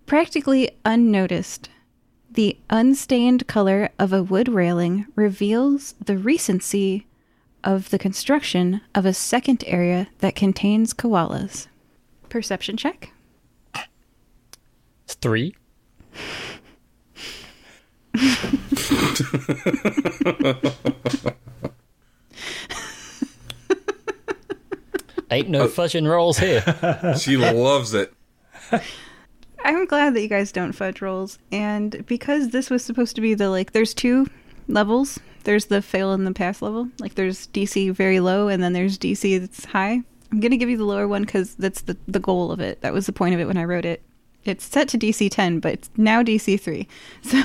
Practically 0.05 0.71
unnoticed, 0.85 1.69
the 2.31 2.57
unstained 2.69 3.47
color 3.47 3.89
of 3.99 4.13
a 4.13 4.23
wood 4.23 4.47
railing 4.47 5.05
reveals 5.15 5.95
the 6.03 6.17
recency 6.17 7.05
of 7.61 7.89
the 7.89 7.99
construction 7.99 8.79
of 8.93 9.05
a 9.05 9.13
second 9.13 9.65
area 9.67 10.07
that 10.19 10.35
contains 10.35 10.93
koalas. 10.93 11.67
Perception 12.29 12.77
check? 12.77 13.11
Three. 15.07 15.55
Ain't 25.31 25.49
no 25.49 25.63
oh. 25.63 25.67
fudging 25.67 26.07
rolls 26.07 26.37
here. 26.37 26.63
She 27.19 27.37
loves 27.37 27.93
it. 27.93 28.13
I'm 29.63 29.85
glad 29.85 30.13
that 30.13 30.21
you 30.21 30.27
guys 30.27 30.51
don't 30.51 30.73
fudge 30.73 31.01
rolls. 31.01 31.39
And 31.51 32.05
because 32.05 32.49
this 32.49 32.69
was 32.69 32.83
supposed 32.85 33.15
to 33.15 33.21
be 33.21 33.33
the 33.33 33.49
like, 33.49 33.71
there's 33.71 33.93
two 33.93 34.27
levels. 34.67 35.19
There's 35.43 35.65
the 35.65 35.81
fail 35.81 36.13
and 36.13 36.25
the 36.25 36.33
pass 36.33 36.61
level. 36.61 36.89
Like 36.99 37.15
there's 37.15 37.47
DC 37.47 37.91
very 37.91 38.19
low, 38.19 38.47
and 38.47 38.63
then 38.63 38.73
there's 38.73 38.97
DC 38.97 39.39
that's 39.39 39.65
high. 39.65 40.01
I'm 40.31 40.39
gonna 40.39 40.57
give 40.57 40.69
you 40.69 40.77
the 40.77 40.83
lower 40.85 41.07
one 41.07 41.23
because 41.23 41.55
that's 41.55 41.81
the 41.81 41.97
the 42.07 42.19
goal 42.19 42.51
of 42.51 42.59
it. 42.59 42.81
That 42.81 42.93
was 42.93 43.05
the 43.05 43.13
point 43.13 43.35
of 43.35 43.39
it 43.41 43.45
when 43.45 43.57
I 43.57 43.63
wrote 43.63 43.85
it. 43.85 44.01
It's 44.45 44.63
set 44.63 44.87
to 44.89 44.97
DC 44.97 45.29
10, 45.31 45.59
but 45.59 45.73
it's 45.73 45.89
now 45.97 46.21
DC 46.21 46.59
3. 46.59 46.87
So 47.23 47.37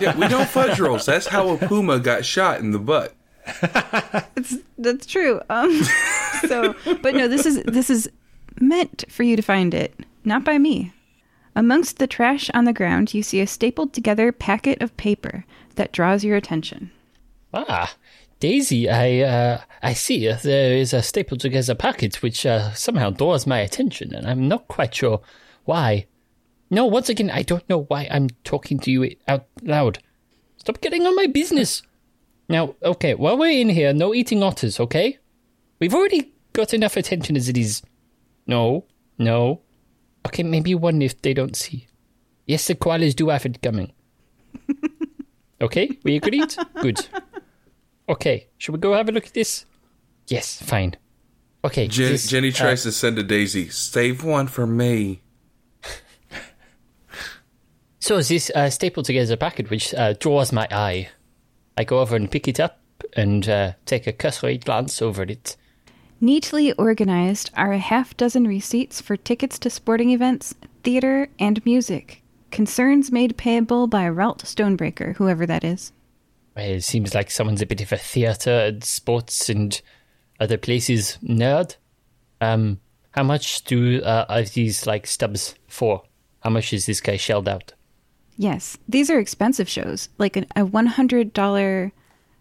Yeah, 0.00 0.16
we 0.16 0.28
don't 0.28 0.48
fudge 0.48 0.78
rolls. 0.80 1.06
That's 1.06 1.28
how 1.28 1.48
a 1.50 1.56
puma 1.56 2.00
got 2.00 2.24
shot 2.24 2.60
in 2.60 2.72
the 2.72 2.78
butt. 2.78 3.14
it's 4.36 4.56
that's 4.76 5.06
true. 5.06 5.40
Um, 5.48 5.82
so, 6.48 6.74
but 7.00 7.14
no, 7.14 7.28
this 7.28 7.46
is 7.46 7.62
this 7.62 7.88
is 7.88 8.10
meant 8.60 9.04
for 9.08 9.22
you 9.22 9.36
to 9.36 9.42
find 9.42 9.72
it, 9.72 9.94
not 10.24 10.44
by 10.44 10.58
me. 10.58 10.92
Amongst 11.56 11.98
the 11.98 12.06
trash 12.06 12.50
on 12.54 12.64
the 12.64 12.72
ground, 12.72 13.14
you 13.14 13.22
see 13.22 13.40
a 13.40 13.46
stapled 13.46 13.92
together 13.92 14.32
packet 14.32 14.82
of 14.82 14.96
paper 14.96 15.44
that 15.76 15.92
draws 15.92 16.24
your 16.24 16.36
attention. 16.36 16.90
Ah, 17.54 17.94
Daisy, 18.40 18.88
I 18.88 19.20
uh, 19.20 19.60
I 19.82 19.94
see 19.94 20.28
uh, 20.28 20.36
there 20.42 20.76
is 20.76 20.92
a 20.92 21.02
stapled 21.02 21.40
together 21.40 21.74
packet 21.74 22.22
which 22.22 22.44
uh, 22.44 22.72
somehow 22.74 23.10
draws 23.10 23.46
my 23.46 23.60
attention, 23.60 24.14
and 24.14 24.26
I'm 24.26 24.46
not 24.46 24.68
quite 24.68 24.94
sure 24.94 25.20
why. 25.64 26.06
No, 26.70 26.86
once 26.86 27.08
again, 27.08 27.30
I 27.30 27.42
don't 27.42 27.68
know 27.68 27.82
why 27.84 28.08
I'm 28.10 28.28
talking 28.44 28.78
to 28.80 28.90
you 28.90 29.14
out 29.26 29.46
loud. 29.62 30.00
Stop 30.56 30.80
getting 30.80 31.06
on 31.06 31.16
my 31.16 31.26
business. 31.26 31.82
Now, 32.48 32.74
okay, 32.82 33.14
while 33.14 33.38
we're 33.38 33.60
in 33.60 33.68
here, 33.68 33.92
no 33.92 34.14
eating 34.14 34.42
otters, 34.42 34.80
okay? 34.80 35.18
We've 35.78 35.94
already 35.94 36.32
got 36.52 36.74
enough 36.74 36.96
attention 36.96 37.36
as 37.36 37.48
it 37.48 37.56
is. 37.56 37.82
No, 38.46 38.84
no. 39.18 39.60
Okay, 40.26 40.42
maybe 40.42 40.74
one 40.74 41.00
if 41.00 41.20
they 41.22 41.34
don't 41.34 41.56
see. 41.56 41.86
Yes, 42.46 42.66
the 42.66 42.74
koalas 42.74 43.14
do 43.14 43.28
have 43.28 43.46
it 43.46 43.62
coming. 43.62 43.92
Okay, 45.60 45.98
we 46.04 46.16
agreed? 46.16 46.54
Good. 46.80 46.96
Good. 46.96 47.08
Okay, 48.08 48.46
should 48.58 48.72
we 48.72 48.78
go 48.78 48.94
have 48.94 49.08
a 49.08 49.12
look 49.12 49.26
at 49.26 49.34
this? 49.34 49.66
Yes, 50.28 50.62
fine. 50.62 50.94
Okay, 51.64 51.88
Jen, 51.88 52.12
this, 52.12 52.28
Jenny 52.28 52.48
uh, 52.48 52.52
tries 52.52 52.84
to 52.84 52.92
send 52.92 53.18
a 53.18 53.22
Daisy, 53.22 53.68
save 53.68 54.22
one 54.22 54.46
for 54.46 54.66
me. 54.66 55.22
So 58.08 58.22
this 58.22 58.50
uh, 58.54 58.70
stapled 58.70 59.04
together 59.04 59.36
packet 59.36 59.68
which 59.68 59.92
uh, 59.92 60.14
draws 60.14 60.50
my 60.50 60.66
eye. 60.70 61.10
I 61.76 61.84
go 61.84 61.98
over 61.98 62.16
and 62.16 62.30
pick 62.30 62.48
it 62.48 62.58
up 62.58 62.80
and 63.12 63.46
uh, 63.46 63.72
take 63.84 64.06
a 64.06 64.14
cursory 64.14 64.56
glance 64.56 65.02
over 65.02 65.24
it. 65.24 65.58
Neatly 66.18 66.72
organized 66.78 67.50
are 67.52 67.74
a 67.74 67.78
half 67.78 68.16
dozen 68.16 68.48
receipts 68.48 69.02
for 69.02 69.18
tickets 69.18 69.58
to 69.58 69.68
sporting 69.68 70.08
events, 70.08 70.54
theater, 70.82 71.28
and 71.38 71.62
music. 71.66 72.22
Concerns 72.50 73.12
made 73.12 73.36
payable 73.36 73.86
by 73.86 74.08
Ralt 74.08 74.42
Stonebreaker, 74.42 75.16
whoever 75.16 75.44
that 75.44 75.62
is. 75.62 75.92
Well, 76.56 76.64
it 76.64 76.84
seems 76.84 77.14
like 77.14 77.30
someone's 77.30 77.60
a 77.60 77.66
bit 77.66 77.82
of 77.82 77.92
a 77.92 77.98
theatre 77.98 78.68
and 78.68 78.82
sports 78.82 79.50
and 79.50 79.78
other 80.40 80.56
places 80.56 81.18
nerd. 81.22 81.76
Um, 82.40 82.80
how 83.10 83.22
much 83.22 83.64
do 83.64 84.00
uh, 84.02 84.24
are 84.30 84.44
these 84.44 84.86
like 84.86 85.06
stubs 85.06 85.56
for? 85.66 86.04
How 86.40 86.48
much 86.48 86.72
is 86.72 86.86
this 86.86 87.02
guy 87.02 87.18
shelled 87.18 87.50
out? 87.50 87.74
Yes, 88.40 88.78
these 88.88 89.10
are 89.10 89.18
expensive 89.18 89.68
shows, 89.68 90.08
like 90.16 90.36
an, 90.36 90.46
a 90.54 90.64
one 90.64 90.86
hundred 90.86 91.32
dollar 91.32 91.92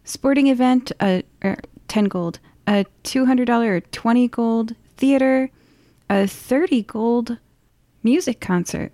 sporting 0.03 0.45
event, 0.45 0.92
a 1.01 1.24
or 1.43 1.58
ten 1.88 2.06
gold, 2.06 2.40
a 2.67 2.85
two 3.01 3.26
hundred 3.26 3.45
dollar 3.45 3.77
or 3.77 3.82
twenty 3.82 4.27
gold 4.27 4.76
theater, 4.95 5.50
a 6.08 6.27
thirty 6.27 6.84
gold 6.84 7.40
music 8.03 8.40
concert. 8.40 8.92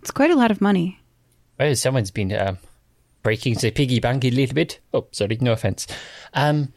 It's 0.00 0.10
quite 0.10 0.30
a 0.30 0.34
lot 0.34 0.50
of 0.50 0.62
money. 0.62 0.98
Oh, 1.60 1.74
someone's 1.74 2.10
been 2.10 2.32
um, 2.32 2.56
breaking 3.22 3.56
the 3.56 3.70
piggy 3.70 4.00
bank 4.00 4.24
a 4.24 4.30
little 4.30 4.54
bit. 4.54 4.80
Oh, 4.94 5.06
sorry, 5.12 5.36
no 5.42 5.52
offense. 5.52 5.86
Um, 6.32 6.72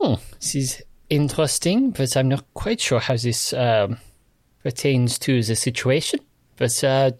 oh, 0.00 0.20
this 0.40 0.54
is 0.54 0.82
interesting, 1.10 1.90
but 1.90 2.16
I'm 2.16 2.28
not 2.30 2.46
quite 2.54 2.80
sure 2.80 2.98
how 2.98 3.16
this 3.16 3.52
um, 3.52 3.98
pertains 4.62 5.18
to 5.20 5.42
the 5.42 5.54
situation. 5.54 6.20
But 6.56 6.82
uh, 6.82 7.10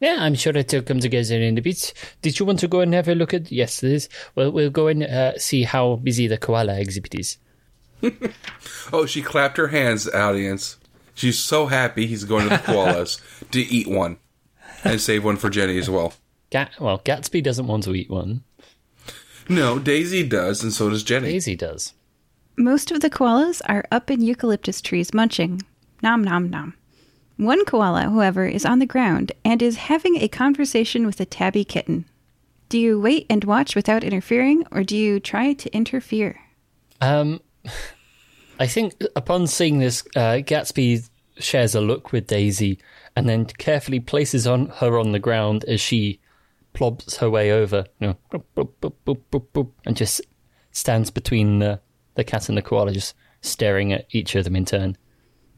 yeah, 0.00 0.16
I'm 0.20 0.34
sure 0.34 0.56
it'll 0.56 0.82
come 0.82 1.00
together 1.00 1.40
in 1.40 1.56
a 1.58 1.62
bit. 1.62 1.92
Did 2.22 2.38
you 2.38 2.46
want 2.46 2.58
to 2.60 2.68
go 2.68 2.80
and 2.80 2.92
have 2.94 3.08
a 3.08 3.14
look 3.14 3.32
at? 3.34 3.50
Yes, 3.50 3.80
this. 3.80 4.08
Well, 4.34 4.50
we'll 4.52 4.70
go 4.70 4.88
and 4.88 5.02
uh, 5.02 5.38
see 5.38 5.62
how 5.62 5.96
busy 5.96 6.26
the 6.26 6.38
koala 6.38 6.78
exhibit 6.78 7.14
is. 7.14 7.38
Oh, 8.92 9.04
she 9.06 9.20
clapped 9.22 9.56
her 9.56 9.68
hands, 9.68 10.08
audience. 10.08 10.76
She's 11.14 11.38
so 11.38 11.66
happy 11.66 12.06
he's 12.06 12.24
going 12.24 12.44
to 12.44 12.50
the 12.50 12.56
koalas 12.62 13.20
to 13.50 13.60
eat 13.60 13.88
one 13.88 14.18
and 14.84 15.00
save 15.00 15.24
one 15.24 15.36
for 15.36 15.50
Jenny 15.50 15.78
as 15.78 15.90
well. 15.90 16.12
Gat- 16.50 16.78
well, 16.78 17.00
Gatsby 17.00 17.42
doesn't 17.42 17.66
want 17.66 17.84
to 17.84 17.94
eat 17.94 18.08
one. 18.10 18.44
No, 19.48 19.78
Daisy 19.78 20.22
does, 20.28 20.62
and 20.62 20.72
so 20.72 20.90
does 20.90 21.02
Jenny. 21.02 21.32
Daisy 21.32 21.56
does. 21.56 21.94
Most 22.56 22.90
of 22.90 23.00
the 23.00 23.10
koalas 23.10 23.60
are 23.66 23.84
up 23.90 24.10
in 24.10 24.20
eucalyptus 24.20 24.80
trees 24.80 25.12
munching. 25.12 25.62
Nom 26.02 26.22
nom 26.22 26.48
nom. 26.50 26.74
One 27.36 27.64
koala, 27.64 28.02
however, 28.02 28.46
is 28.46 28.64
on 28.64 28.78
the 28.78 28.86
ground 28.86 29.32
and 29.44 29.60
is 29.60 29.76
having 29.76 30.16
a 30.16 30.28
conversation 30.28 31.04
with 31.04 31.20
a 31.20 31.26
tabby 31.26 31.64
kitten. 31.64 32.06
Do 32.68 32.78
you 32.78 33.00
wait 33.00 33.26
and 33.28 33.44
watch 33.44 33.76
without 33.76 34.02
interfering, 34.02 34.66
or 34.72 34.82
do 34.82 34.96
you 34.96 35.20
try 35.20 35.52
to 35.52 35.74
interfere? 35.74 36.40
Um, 37.00 37.40
I 38.58 38.66
think 38.66 38.94
upon 39.14 39.46
seeing 39.46 39.78
this, 39.78 40.02
uh, 40.16 40.40
Gatsby 40.42 41.08
shares 41.38 41.74
a 41.74 41.80
look 41.80 42.12
with 42.12 42.26
Daisy 42.26 42.78
and 43.14 43.28
then 43.28 43.44
carefully 43.44 44.00
places 44.00 44.46
on 44.46 44.66
her 44.76 44.98
on 44.98 45.12
the 45.12 45.18
ground 45.18 45.64
as 45.64 45.80
she 45.80 46.20
plobs 46.72 47.18
her 47.18 47.30
way 47.30 47.52
over, 47.52 47.84
you 48.00 48.08
know, 48.08 48.16
boop, 48.32 48.44
boop, 48.56 48.70
boop, 48.80 48.94
boop, 49.06 49.20
boop, 49.30 49.46
boop, 49.52 49.70
and 49.84 49.96
just 49.96 50.20
stands 50.72 51.10
between 51.10 51.58
the, 51.58 51.80
the 52.14 52.24
cat 52.24 52.48
and 52.48 52.56
the 52.56 52.62
koala, 52.62 52.92
just 52.92 53.14
staring 53.42 53.92
at 53.92 54.06
each 54.10 54.34
of 54.34 54.44
them 54.44 54.56
in 54.56 54.64
turn. 54.64 54.96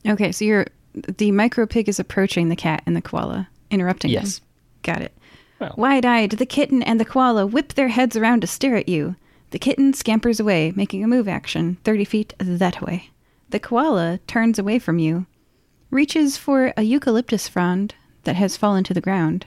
Okay, 0.06 0.32
so 0.32 0.44
you're 0.44 0.66
the 0.94 1.30
micro 1.30 1.66
pig 1.66 1.88
is 1.88 1.98
approaching 1.98 2.48
the 2.48 2.56
cat 2.56 2.82
and 2.86 2.96
the 2.96 3.02
koala, 3.02 3.48
interrupting 3.70 4.12
them. 4.12 4.22
Yes. 4.24 4.40
Got 4.82 5.02
it. 5.02 5.12
Well. 5.58 5.74
Wide 5.76 6.06
eyed, 6.06 6.32
the 6.32 6.46
kitten 6.46 6.82
and 6.82 7.00
the 7.00 7.04
koala 7.04 7.46
whip 7.46 7.74
their 7.74 7.88
heads 7.88 8.16
around 8.16 8.40
to 8.40 8.46
stare 8.46 8.76
at 8.76 8.88
you. 8.88 9.16
The 9.50 9.58
kitten 9.58 9.92
scampers 9.94 10.38
away, 10.38 10.72
making 10.76 11.02
a 11.02 11.08
move 11.08 11.26
action 11.26 11.78
30 11.84 12.04
feet 12.04 12.34
that 12.38 12.82
way. 12.82 13.10
The 13.50 13.58
koala 13.58 14.20
turns 14.26 14.58
away 14.58 14.78
from 14.78 14.98
you, 14.98 15.26
reaches 15.90 16.36
for 16.36 16.72
a 16.76 16.82
eucalyptus 16.82 17.48
frond 17.48 17.94
that 18.24 18.36
has 18.36 18.56
fallen 18.56 18.84
to 18.84 18.94
the 18.94 19.00
ground, 19.00 19.46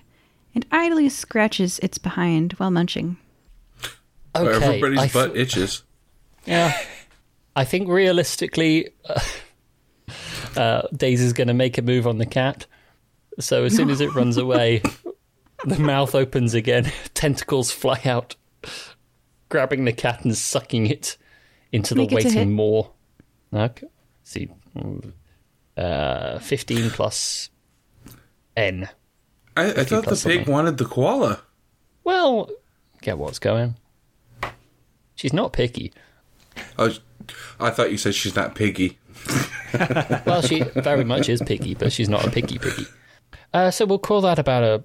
and 0.56 0.66
idly 0.72 1.08
scratches 1.08 1.80
its 1.80 1.98
behind 1.98 2.54
while 2.54 2.72
munching. 2.72 3.18
Okay, 4.36 4.66
Everybody's 4.66 5.00
I 5.00 5.08
butt 5.08 5.34
th- 5.34 5.48
itches. 5.48 5.84
Yeah. 6.46 6.78
I 7.56 7.64
think 7.66 7.88
realistically, 7.90 8.90
uh, 9.08 9.20
uh, 10.56 10.84
Daisy's 10.96 11.34
going 11.34 11.48
to 11.48 11.54
make 11.54 11.78
a 11.78 11.82
move 11.82 12.08
on 12.08 12.18
the 12.18 12.26
cat. 12.26 12.66
So 13.40 13.64
as 13.66 13.76
soon 13.76 13.90
as 13.90 14.02
it 14.02 14.14
runs 14.14 14.38
away, 14.38 14.82
the 15.66 15.80
mouth 15.80 16.16
opens 16.16 16.54
again, 16.54 16.92
tentacles 17.14 17.72
fly 17.72 18.02
out, 18.06 18.36
grabbing 19.50 19.86
the 19.86 19.94
cat 19.94 20.24
and 20.24 20.36
sucking 20.36 20.88
it 20.88 21.18
into 21.72 21.94
the 21.94 22.02
Make 22.02 22.12
it 22.12 22.16
waiting 22.16 22.54
maw. 22.54 22.88
Okay. 23.54 23.88
see. 24.24 24.50
Uh, 25.78 26.40
15 26.40 26.90
plus 26.92 27.50
N. 28.56 28.90
I, 29.56 29.66
I 29.72 29.84
thought 29.84 30.06
the 30.06 30.12
pig 30.12 30.18
something. 30.18 30.46
wanted 30.52 30.78
the 30.78 30.86
koala. 30.86 31.42
Well, 32.04 32.50
get 33.02 33.18
what's 33.18 33.40
going. 33.40 33.76
She's 35.16 35.34
not 35.34 35.54
picky. 35.54 35.94
Oh, 36.78 36.92
I 37.60 37.70
thought 37.70 37.92
you 37.92 37.98
said 37.98 38.16
she's 38.16 38.36
not 38.36 38.56
piggy. 38.56 38.98
Well, 40.26 40.42
she 40.42 40.62
very 40.76 41.04
much 41.04 41.30
is 41.30 41.42
picky, 41.42 41.74
but 41.76 41.92
she's 41.92 42.10
not 42.10 42.26
a 42.26 42.32
picky 42.32 42.58
picky. 42.58 42.86
Uh, 43.54 43.72
so 43.72 43.86
we'll 43.86 44.00
call 44.00 44.22
that 44.22 44.40
about 44.40 44.64
a 44.64 44.84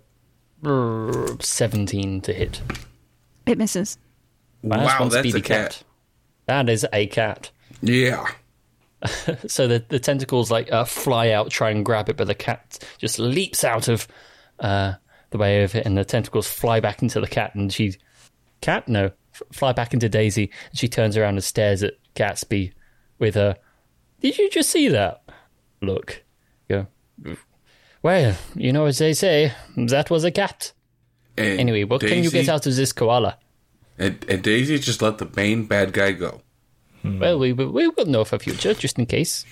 uh, 0.68 1.36
17 1.40 2.20
to 2.22 2.32
hit. 2.32 2.60
It 3.46 3.58
misses. 3.58 3.98
That's 4.62 4.82
wow, 4.82 5.00
one 5.00 5.08
that's 5.08 5.20
speedy 5.20 5.38
a 5.38 5.42
cat. 5.42 5.82
That 6.46 6.68
is 6.68 6.86
a 6.92 7.06
cat. 7.06 7.50
Yeah. 7.82 8.26
So 9.46 9.68
the, 9.68 9.84
the 9.88 10.00
tentacles 10.00 10.50
like 10.50 10.72
uh, 10.72 10.84
fly 10.84 11.30
out, 11.30 11.50
try 11.50 11.70
and 11.70 11.84
grab 11.84 12.08
it, 12.08 12.16
but 12.16 12.26
the 12.26 12.34
cat 12.34 12.78
just 12.98 13.18
leaps 13.18 13.62
out 13.62 13.88
of 13.88 14.08
uh, 14.58 14.94
the 15.30 15.38
way 15.38 15.62
of 15.62 15.74
it, 15.74 15.86
and 15.86 15.96
the 15.96 16.04
tentacles 16.04 16.48
fly 16.48 16.80
back 16.80 17.02
into 17.02 17.20
the 17.20 17.28
cat, 17.28 17.54
and 17.54 17.72
she 17.72 17.94
cat 18.62 18.88
no 18.88 19.10
f- 19.34 19.42
fly 19.52 19.72
back 19.72 19.92
into 19.92 20.08
Daisy, 20.08 20.50
and 20.70 20.78
she 20.78 20.88
turns 20.88 21.16
around 21.16 21.34
and 21.34 21.44
stares 21.44 21.82
at 21.82 21.92
Gatsby 22.14 22.72
with 23.18 23.36
a. 23.36 23.56
Did 24.26 24.38
you 24.38 24.50
just 24.50 24.70
see 24.70 24.88
that? 24.88 25.22
Look, 25.80 26.24
go. 26.68 26.88
Well, 28.02 28.36
you 28.56 28.72
know 28.72 28.86
as 28.86 28.98
they 28.98 29.12
say, 29.12 29.52
that 29.76 30.10
was 30.10 30.24
a 30.24 30.32
cat. 30.32 30.72
And 31.38 31.60
Anyway, 31.60 31.84
what 31.84 32.00
can 32.00 32.24
you 32.24 32.30
get 32.32 32.48
out 32.48 32.66
of 32.66 32.74
this 32.74 32.92
koala? 32.92 33.38
And, 33.96 34.24
and 34.28 34.42
Daisy 34.42 34.80
just 34.80 35.00
let 35.00 35.18
the 35.18 35.30
main 35.36 35.66
bad 35.66 35.92
guy 35.92 36.10
go. 36.10 36.42
Well, 37.04 37.38
we, 37.38 37.52
we 37.52 37.66
we 37.66 37.86
will 37.86 38.06
know 38.06 38.24
for 38.24 38.40
future, 38.40 38.74
just 38.74 38.98
in 38.98 39.06
case. 39.06 39.44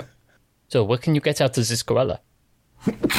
so, 0.68 0.82
what 0.82 1.02
can 1.02 1.14
you 1.14 1.20
get 1.20 1.42
out 1.42 1.58
of 1.58 1.68
this 1.68 1.82
koala? 1.82 2.20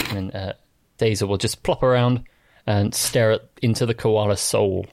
and 0.10 0.34
uh, 0.34 0.54
Daisy 0.98 1.26
will 1.26 1.38
just 1.38 1.62
plop 1.62 1.84
around 1.84 2.24
and 2.66 2.96
stare 2.96 3.34
at, 3.34 3.42
into 3.62 3.86
the 3.86 3.94
koala's 3.94 4.42
soul. 4.42 4.88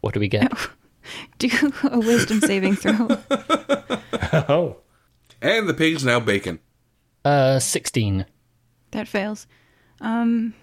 What 0.00 0.14
do 0.14 0.20
we 0.20 0.28
get? 0.28 0.50
Do 1.38 1.50
a 1.84 1.98
wisdom 1.98 2.40
saving 2.40 2.76
throw. 2.76 3.08
Oh, 4.32 4.76
And 5.40 5.68
the 5.68 5.74
pig's 5.74 6.04
now 6.04 6.20
bacon. 6.20 6.58
Uh, 7.24 7.58
16. 7.58 8.26
That 8.92 9.08
fails. 9.08 9.46
Um, 10.00 10.54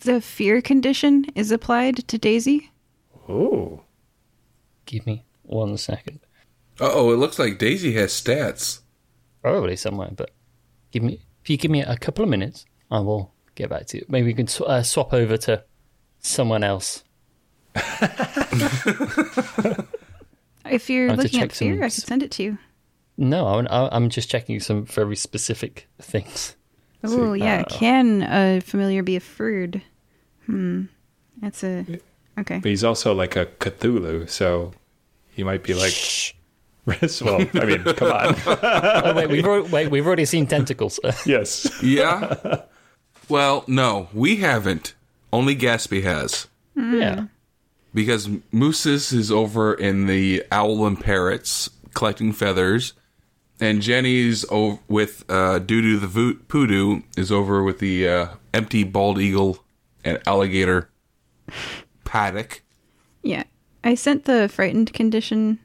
the 0.00 0.20
fear 0.20 0.60
condition 0.62 1.26
is 1.34 1.50
applied 1.50 2.06
to 2.08 2.18
Daisy. 2.18 2.70
oh, 3.28 3.80
Give 4.86 5.06
me 5.06 5.24
one 5.42 5.76
second. 5.78 6.20
Uh 6.80 6.90
oh, 6.92 7.12
it 7.12 7.16
looks 7.16 7.38
like 7.38 7.58
Daisy 7.58 7.92
has 7.94 8.12
stats. 8.12 8.80
Probably 9.42 9.76
somewhere, 9.76 10.10
but 10.14 10.30
give 10.90 11.02
me 11.02 11.20
if 11.42 11.48
you 11.50 11.56
give 11.56 11.70
me 11.70 11.80
a 11.82 11.96
couple 11.96 12.22
of 12.24 12.28
minutes, 12.28 12.66
I 12.90 12.98
will 13.00 13.32
get 13.54 13.70
back 13.70 13.86
to 13.86 13.98
you. 13.98 14.04
Maybe 14.08 14.26
we 14.26 14.34
can 14.34 14.46
sw- 14.48 14.62
uh, 14.62 14.82
swap 14.82 15.14
over 15.14 15.36
to 15.38 15.64
someone 16.20 16.62
else. 16.64 17.02
If 20.66 20.88
you're 20.88 21.08
I 21.08 21.10
have 21.10 21.18
looking 21.22 21.42
at 21.42 21.52
fear, 21.52 21.74
some 21.74 21.82
I 21.82 21.86
s- 21.86 21.94
could 21.96 22.06
send 22.08 22.22
it 22.22 22.30
to 22.32 22.42
you. 22.42 22.58
No, 23.16 23.46
I'm, 23.46 23.66
I'm 23.70 24.08
just 24.08 24.28
checking 24.28 24.58
some 24.60 24.84
very 24.84 25.16
specific 25.16 25.88
things. 26.00 26.56
Oh 27.04 27.34
yeah, 27.34 27.60
uh, 27.60 27.64
can 27.64 28.22
a 28.22 28.60
familiar 28.60 29.02
be 29.02 29.16
a 29.16 29.20
food? 29.20 29.82
Hmm, 30.46 30.84
that's 31.40 31.62
a 31.62 31.86
okay. 32.38 32.58
but 32.58 32.64
he's 32.64 32.82
also 32.82 33.14
like 33.14 33.36
a 33.36 33.46
Cthulhu, 33.46 34.28
so 34.28 34.72
he 35.30 35.44
might 35.44 35.62
be 35.62 35.74
like. 35.74 35.94
well, 37.22 37.40
I 37.54 37.64
mean, 37.64 37.82
come 37.82 38.12
on. 38.12 38.36
oh, 38.46 39.14
wait, 39.14 39.30
we've 39.30 39.46
already, 39.46 39.68
wait, 39.70 39.90
we've 39.90 40.06
already 40.06 40.26
seen 40.26 40.46
tentacles. 40.46 41.00
yes. 41.24 41.82
Yeah? 41.82 42.60
well, 43.30 43.64
no, 43.66 44.08
we 44.12 44.36
haven't. 44.36 44.94
Only 45.32 45.56
Gatsby 45.56 46.02
has. 46.02 46.46
yeah. 46.76 47.28
Because 47.94 48.28
Moose's 48.52 49.12
is 49.12 49.32
over 49.32 49.72
in 49.72 50.06
the 50.06 50.44
Owl 50.52 50.86
and 50.86 51.00
Parrots 51.00 51.70
collecting 51.94 52.32
feathers. 52.32 52.92
And 53.60 53.82
Jenny's 53.82 54.44
over 54.50 54.80
with 54.88 55.24
uh, 55.28 55.60
Dudu 55.60 56.00
the 56.00 56.08
Vo- 56.08 56.38
Pudu 56.48 57.04
is 57.16 57.30
over 57.30 57.62
with 57.62 57.78
the 57.78 58.08
uh, 58.08 58.26
empty 58.52 58.82
bald 58.84 59.18
eagle 59.18 59.64
and 60.04 60.20
alligator 60.26 60.90
paddock. 62.04 62.62
Yeah, 63.22 63.44
I 63.82 63.94
sent 63.94 64.24
the 64.24 64.48
frightened 64.48 64.92
condition 64.92 65.60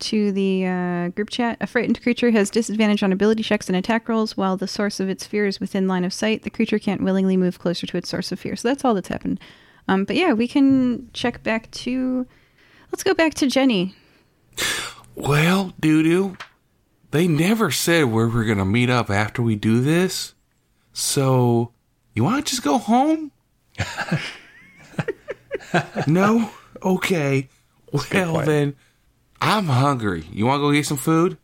to 0.00 0.32
the 0.32 0.66
uh, 0.66 1.08
group 1.08 1.30
chat. 1.30 1.56
A 1.60 1.66
frightened 1.66 2.02
creature 2.02 2.30
has 2.30 2.50
disadvantage 2.50 3.02
on 3.02 3.12
ability 3.12 3.42
checks 3.42 3.68
and 3.68 3.76
attack 3.76 4.08
rolls 4.08 4.36
while 4.36 4.56
the 4.56 4.68
source 4.68 5.00
of 5.00 5.08
its 5.08 5.26
fear 5.26 5.46
is 5.46 5.60
within 5.60 5.88
line 5.88 6.04
of 6.04 6.12
sight. 6.12 6.42
The 6.42 6.50
creature 6.50 6.78
can't 6.78 7.02
willingly 7.02 7.36
move 7.36 7.58
closer 7.58 7.86
to 7.86 7.96
its 7.96 8.08
source 8.08 8.32
of 8.32 8.40
fear. 8.40 8.56
So 8.56 8.68
that's 8.68 8.84
all 8.84 8.94
that's 8.94 9.08
happened. 9.08 9.40
Um, 9.88 10.04
but 10.04 10.16
yeah, 10.16 10.32
we 10.32 10.48
can 10.48 11.10
check 11.12 11.42
back 11.42 11.70
to. 11.72 12.26
Let's 12.92 13.02
go 13.02 13.14
back 13.14 13.34
to 13.34 13.46
Jenny. 13.46 13.94
Well, 15.14 15.72
Dudu, 15.80 16.40
they 17.10 17.26
never 17.26 17.70
said 17.70 18.04
where 18.04 18.28
we're 18.28 18.44
gonna 18.44 18.64
meet 18.64 18.90
up 18.90 19.10
after 19.10 19.42
we 19.42 19.56
do 19.56 19.80
this. 19.80 20.34
So, 20.92 21.72
you 22.14 22.24
want 22.24 22.44
to 22.44 22.50
just 22.50 22.62
go 22.62 22.78
home? 22.78 23.32
no? 26.06 26.50
Okay. 26.82 27.48
Well, 27.92 28.44
then, 28.44 28.76
I'm 29.40 29.66
hungry. 29.66 30.24
You 30.32 30.46
want 30.46 30.58
to 30.58 30.62
go 30.62 30.72
get 30.72 30.86
some 30.86 30.96
food? 30.96 31.38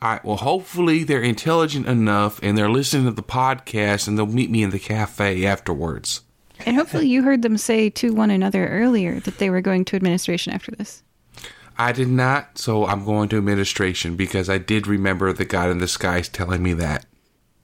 All 0.00 0.10
right. 0.10 0.24
Well, 0.24 0.36
hopefully 0.36 1.04
they're 1.04 1.22
intelligent 1.22 1.86
enough 1.86 2.40
and 2.42 2.56
they're 2.56 2.70
listening 2.70 3.06
to 3.06 3.10
the 3.10 3.22
podcast 3.22 4.06
and 4.06 4.16
they'll 4.16 4.26
meet 4.26 4.50
me 4.50 4.62
in 4.62 4.70
the 4.70 4.78
cafe 4.78 5.44
afterwards. 5.44 6.22
And 6.66 6.76
hopefully 6.76 7.06
you 7.06 7.22
heard 7.22 7.42
them 7.42 7.56
say 7.56 7.90
to 7.90 8.12
one 8.12 8.30
another 8.30 8.68
earlier 8.68 9.20
that 9.20 9.38
they 9.38 9.50
were 9.50 9.60
going 9.60 9.84
to 9.86 9.96
administration 9.96 10.52
after 10.52 10.72
this. 10.72 11.02
I 11.78 11.92
did 11.92 12.08
not, 12.08 12.58
so 12.58 12.86
I'm 12.86 13.04
going 13.04 13.28
to 13.30 13.36
administration 13.38 14.16
because 14.16 14.48
I 14.48 14.58
did 14.58 14.86
remember 14.86 15.32
the 15.32 15.44
God 15.44 15.70
in 15.70 15.78
the 15.78 15.86
skies 15.88 16.28
telling 16.28 16.62
me 16.62 16.72
that. 16.74 17.06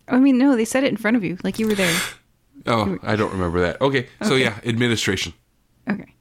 I 0.08 0.18
mean, 0.18 0.38
no, 0.38 0.54
they 0.56 0.64
said 0.64 0.84
it 0.84 0.88
in 0.88 0.96
front 0.96 1.16
of 1.16 1.24
you, 1.24 1.38
like 1.42 1.58
you 1.58 1.66
were 1.66 1.74
there. 1.74 2.00
Oh, 2.66 2.96
I 3.02 3.14
don't 3.14 3.32
remember 3.32 3.60
that. 3.60 3.78
Okay, 3.82 4.08
so 4.22 4.36
yeah, 4.36 4.58
administration. 4.64 5.34
Okay. 5.90 6.14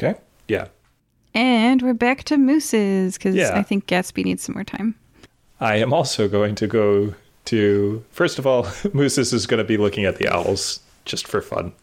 Okay. 0.00 0.18
Yeah. 0.48 0.68
And 1.34 1.82
we're 1.82 1.92
back 1.92 2.24
to 2.24 2.38
mooses 2.38 3.18
because 3.18 3.34
Yeah. 3.34 3.50
I 3.54 3.62
think 3.62 3.86
Gatsby 3.88 4.24
needs 4.24 4.42
some 4.42 4.54
more 4.54 4.64
time. 4.64 4.94
I 5.60 5.76
am 5.76 5.92
also 5.92 6.28
going 6.28 6.54
to 6.54 6.66
go 6.66 7.14
to. 7.46 8.02
First 8.10 8.38
of 8.38 8.46
all, 8.46 8.62
Mooses 8.94 9.34
is 9.34 9.46
going 9.46 9.58
to 9.58 9.64
be 9.64 9.76
looking 9.76 10.06
at 10.06 10.16
the 10.16 10.28
owls 10.28 10.80
just 11.04 11.26
for 11.28 11.42
fun. 11.42 11.74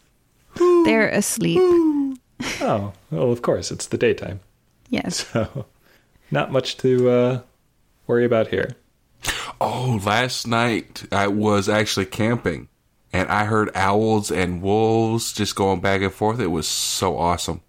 They're 0.56 1.08
asleep. 1.08 1.60
Oh, 2.60 2.92
well, 3.12 3.30
of 3.30 3.42
course, 3.42 3.70
it's 3.70 3.86
the 3.86 3.98
daytime. 3.98 4.40
Yes. 4.90 5.24
So, 5.32 5.66
not 6.32 6.52
much 6.52 6.76
to 6.78 7.10
uh, 7.10 7.40
worry 8.06 8.24
about 8.24 8.48
here. 8.48 8.76
Oh, 9.60 10.00
last 10.04 10.46
night 10.46 11.04
I 11.10 11.26
was 11.26 11.68
actually 11.68 12.06
camping 12.06 12.68
and 13.12 13.28
I 13.28 13.44
heard 13.44 13.70
owls 13.74 14.30
and 14.30 14.62
wolves 14.62 15.32
just 15.32 15.56
going 15.56 15.80
back 15.80 16.02
and 16.02 16.12
forth. 16.12 16.38
It 16.40 16.48
was 16.48 16.68
so 16.68 17.18
awesome. 17.18 17.62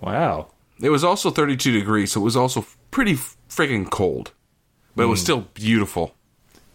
Wow. 0.00 0.48
It 0.80 0.90
was 0.90 1.04
also 1.04 1.30
32 1.30 1.72
degrees, 1.72 2.12
so 2.12 2.20
it 2.20 2.24
was 2.24 2.36
also 2.36 2.66
pretty 2.90 3.14
freaking 3.14 3.88
cold, 3.88 4.32
but 4.94 5.04
it 5.04 5.06
was 5.06 5.22
still 5.22 5.48
beautiful. 5.54 6.14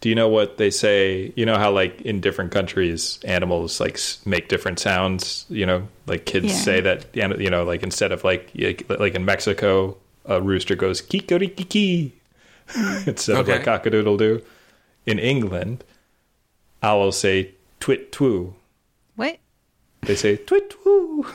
Do 0.00 0.08
you 0.08 0.14
know 0.14 0.28
what 0.28 0.58
they 0.58 0.70
say? 0.70 1.32
You 1.34 1.44
know 1.44 1.56
how, 1.58 1.72
like, 1.72 2.00
in 2.02 2.20
different 2.20 2.52
countries, 2.52 3.18
animals, 3.24 3.80
like, 3.80 3.98
make 4.24 4.48
different 4.48 4.78
sounds? 4.78 5.44
You 5.48 5.66
know, 5.66 5.88
like, 6.06 6.24
kids 6.24 6.46
Yeah. 6.46 6.52
say 6.54 6.80
that, 6.82 7.06
you 7.14 7.50
know, 7.50 7.64
like, 7.64 7.82
instead 7.82 8.12
of, 8.12 8.22
like, 8.22 8.50
like 8.88 9.14
in 9.14 9.24
Mexico, 9.24 9.96
a 10.24 10.40
rooster 10.40 10.76
goes 10.76 11.02
kikoriki 11.02 12.12
instead 13.06 13.36
of, 13.38 13.48
like, 13.48 13.66
Okay. 13.66 13.90
cockadoodle-doo. 13.90 14.42
In 15.06 15.18
England, 15.18 15.82
owls 16.82 17.18
say 17.18 17.52
twit 17.80 18.12
twoo. 18.12 18.52
What? 19.16 19.38
They 20.02 20.14
say 20.14 20.36
twit 20.36 20.70
twoo. 20.70 21.26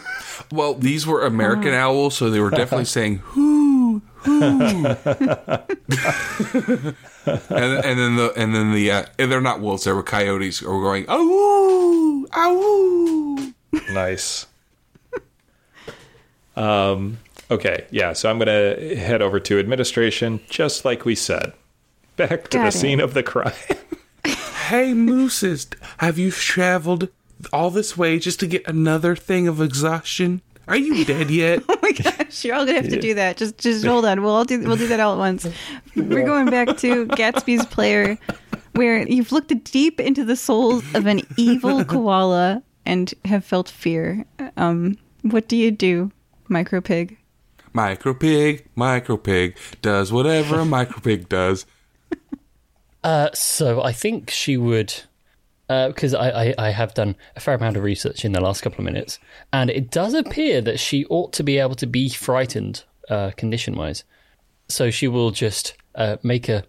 Well, 0.52 0.74
these 0.76 1.06
were 1.06 1.26
American 1.26 1.74
ah. 1.74 1.88
owls, 1.90 2.16
so 2.16 2.30
they 2.30 2.40
were 2.40 2.50
definitely 2.52 2.86
saying 2.98 3.18
"hoo 3.18 3.42
hoo," 3.42 3.63
and, 4.26 4.56
and 7.26 8.00
then 8.00 8.16
the 8.16 8.34
and 8.36 8.56
then 8.56 8.74
the 8.74 8.92
uh, 8.92 9.06
and 9.20 9.32
they're 9.32 9.42
not 9.42 9.60
wolves; 9.62 9.84
they 9.84 9.92
were 9.92 10.04
coyotes. 10.04 10.62
Or 10.62 10.82
going 10.82 11.06
"ow 11.10 12.26
ow." 12.36 13.54
nice. 13.92 14.46
Um. 16.56 17.20
Okay. 17.50 17.86
Yeah. 17.92 18.14
So 18.14 18.30
I'm 18.30 18.38
gonna 18.40 18.76
head 18.96 19.22
over 19.22 19.40
to 19.42 19.60
administration, 19.60 20.40
just 20.50 20.86
like 20.86 21.06
we 21.06 21.16
said. 21.16 21.54
Back 22.16 22.50
to 22.50 22.58
Got 22.58 22.62
the 22.64 22.68
it. 22.68 22.72
scene 22.74 23.00
of 23.00 23.14
the 23.14 23.24
crime. 23.24 23.54
Hey, 24.68 24.94
mooses, 24.94 25.68
have 25.98 26.18
you 26.18 26.32
traveled 26.32 27.10
all 27.52 27.70
this 27.70 27.98
way 27.98 28.18
just 28.18 28.40
to 28.40 28.48
get 28.48 28.66
another 28.66 29.14
thing 29.14 29.46
of 29.50 29.60
exhaustion? 29.60 30.42
Are 30.68 30.78
you 30.78 31.04
dead 31.06 31.30
yet? 31.30 31.64
Oh 31.70 31.78
my 31.82 31.92
gosh, 31.92 32.46
you're 32.46 32.56
all 32.56 32.66
gonna 32.66 32.82
have 32.82 32.90
to 32.90 33.00
do 33.00 33.14
that. 33.16 33.36
Just, 33.38 33.58
just 33.58 33.86
hold 33.86 34.06
on. 34.06 34.22
We'll 34.24 34.34
all 34.34 34.46
do. 34.46 34.60
We'll 34.62 34.78
do 34.78 34.88
that 34.88 35.00
all 35.02 35.14
at 35.14 35.18
once. 35.18 35.46
We're 35.96 36.26
going 36.26 36.46
back 36.46 36.78
to 36.78 37.06
Gatsby's 37.18 37.66
player, 37.66 38.18
where 38.74 39.06
you've 39.06 39.34
looked 39.34 39.52
deep 39.66 40.00
into 40.00 40.24
the 40.24 40.38
souls 40.38 40.84
of 40.96 41.06
an 41.06 41.22
evil 41.36 41.84
koala 41.94 42.64
and 42.86 43.14
have 43.26 43.44
felt 43.44 43.68
fear. 43.68 44.26
Um, 44.56 44.98
what 45.24 45.50
do 45.50 45.58
you 45.58 45.72
do, 45.72 46.12
micro 46.48 46.80
pig? 46.80 47.18
micro 47.74 48.14
pig, 48.14 48.66
micro 48.76 49.18
pig 49.18 49.58
does 49.82 50.12
whatever 50.12 50.60
a 50.60 50.66
micro 50.66 51.02
pig 51.02 51.28
does. 51.28 51.66
Uh, 53.04 53.30
so 53.34 53.82
I 53.82 53.92
think 53.92 54.30
she 54.30 54.56
would, 54.58 54.94
because 55.68 56.14
I, 56.14 56.30
I, 56.30 56.56
I 56.58 56.70
have 56.72 56.94
done 56.94 57.16
a 57.36 57.40
fair 57.40 57.56
amount 57.56 57.78
of 57.78 57.84
research 57.84 58.26
in 58.26 58.34
the 58.34 58.42
last 58.42 58.62
couple 58.62 58.80
of 58.80 58.86
minutes, 58.86 59.20
and 59.52 59.70
it 59.70 59.90
does 59.92 60.14
appear 60.14 60.62
that 60.62 60.80
she 60.80 61.06
ought 61.06 61.34
to 61.34 61.44
be 61.44 61.58
able 61.58 61.76
to 61.76 61.88
be 61.88 62.10
frightened, 62.10 62.84
uh, 63.10 63.32
condition 63.32 63.76
wise. 63.76 64.04
So 64.70 64.92
she 64.92 65.08
will 65.08 65.32
just 65.32 65.76
uh, 65.96 66.18
make 66.24 66.50
a, 66.50 66.64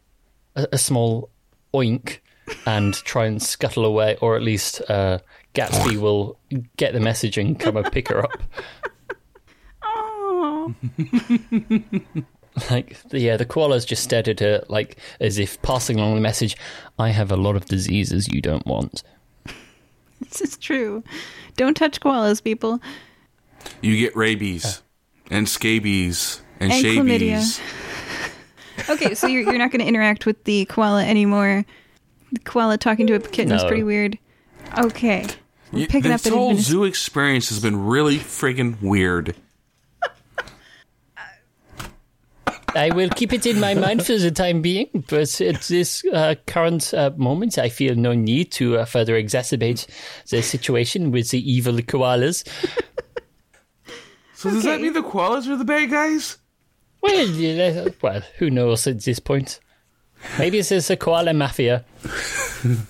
a 0.56 0.68
a 0.72 0.78
small 0.78 1.30
oink 1.72 2.18
and 2.66 2.94
try 2.94 3.26
and 3.26 3.42
scuttle 3.42 3.84
away, 3.84 4.16
or 4.20 4.36
at 4.36 4.42
least 4.42 4.82
uh, 4.88 5.18
Gatsby 5.54 5.96
will 5.96 6.38
get 6.76 6.92
the 6.92 7.00
message 7.00 7.38
and 7.38 7.58
come 7.58 7.76
and 7.76 7.90
pick 7.90 8.08
her 8.08 8.24
up. 8.24 8.42
Like, 12.70 12.96
the- 13.08 13.18
yeah, 13.18 13.36
the 13.36 13.44
koalas 13.46 13.84
just 13.86 14.04
stared 14.04 14.28
at 14.28 14.38
her, 14.40 14.62
like, 14.68 14.96
as 15.20 15.38
if 15.38 15.60
passing 15.62 15.98
along 15.98 16.14
the 16.14 16.20
message, 16.20 16.56
I 16.98 17.08
have 17.10 17.32
a 17.32 17.36
lot 17.36 17.56
of 17.56 17.64
diseases 17.66 18.28
you 18.28 18.40
don't 18.40 18.64
want. 18.66 19.02
this 20.20 20.40
is 20.40 20.56
true. 20.56 21.02
Don't 21.56 21.76
touch 21.76 22.00
koalas, 22.00 22.42
people. 22.42 22.80
You 23.82 23.96
get 23.98 24.14
rabies 24.16 24.64
uh. 24.64 24.80
and 25.32 25.48
scabies 25.48 26.42
and, 26.60 26.70
And 26.72 26.84
chlamydia. 26.84 27.38
shabies. 27.38 27.60
Okay, 28.90 29.14
so 29.14 29.28
you're 29.28 29.42
you're 29.42 29.56
not 29.58 29.70
going 29.70 29.80
to 29.80 29.86
interact 29.86 30.26
with 30.26 30.42
the 30.44 30.64
koala 30.66 31.04
anymore. 31.04 31.64
The 32.32 32.40
koala 32.40 32.76
talking 32.76 33.06
to 33.06 33.14
a 33.14 33.20
kitten 33.20 33.54
is 33.54 33.62
pretty 33.62 33.84
weird. 33.84 34.18
Okay, 34.76 35.26
we're 35.70 35.86
picking 35.86 36.10
up 36.10 36.20
this 36.22 36.26
an 36.32 36.32
whole 36.36 36.52
administ- 36.54 36.62
zoo 36.62 36.82
experience 36.84 37.48
has 37.50 37.60
been 37.60 37.84
really 37.86 38.18
friggin' 38.18 38.82
weird. 38.82 39.36
I 42.74 42.90
will 42.92 43.08
keep 43.08 43.32
it 43.32 43.46
in 43.46 43.60
my 43.60 43.74
mind 43.74 44.04
for 44.04 44.18
the 44.18 44.30
time 44.30 44.62
being, 44.62 45.04
but 45.08 45.40
at 45.40 45.62
this 45.62 46.04
uh, 46.12 46.34
current 46.46 46.92
uh, 46.92 47.10
moment, 47.16 47.58
I 47.58 47.68
feel 47.68 47.94
no 47.94 48.14
need 48.14 48.50
to 48.52 48.78
uh, 48.78 48.84
further 48.84 49.14
exacerbate 49.14 49.86
the 50.30 50.42
situation 50.42 51.10
with 51.10 51.30
the 51.30 51.38
evil 51.50 51.74
koalas. 51.74 52.46
So 54.34 54.50
does 54.50 54.64
that 54.64 54.80
mean 54.80 54.92
the 54.92 55.02
koalas 55.02 55.48
are 55.48 55.56
the 55.56 55.64
bad 55.64 55.90
guys? 55.90 56.38
Well, 57.00 57.28
yeah, 57.28 57.88
well, 58.02 58.22
who 58.38 58.50
knows 58.50 58.86
at 58.86 59.02
this 59.02 59.18
point? 59.18 59.60
Maybe 60.38 60.60
there's 60.60 60.90
a 60.90 60.96
koala 60.96 61.34
mafia. 61.34 61.84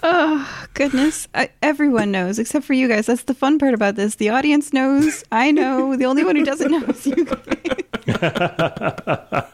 Oh 0.04 0.66
goodness, 0.74 1.26
I, 1.34 1.50
everyone 1.60 2.12
knows 2.12 2.38
except 2.38 2.64
for 2.64 2.74
you 2.74 2.86
guys. 2.86 3.06
That's 3.06 3.24
the 3.24 3.34
fun 3.34 3.58
part 3.58 3.74
about 3.74 3.96
this. 3.96 4.14
The 4.14 4.30
audience 4.30 4.72
knows. 4.72 5.24
I 5.32 5.50
know. 5.50 5.96
The 5.96 6.04
only 6.04 6.22
one 6.24 6.36
who 6.36 6.44
doesn't 6.44 6.70
know 6.70 6.84
is 6.84 7.06
you 7.06 7.24
guys. 7.24 7.82
But 8.06 9.52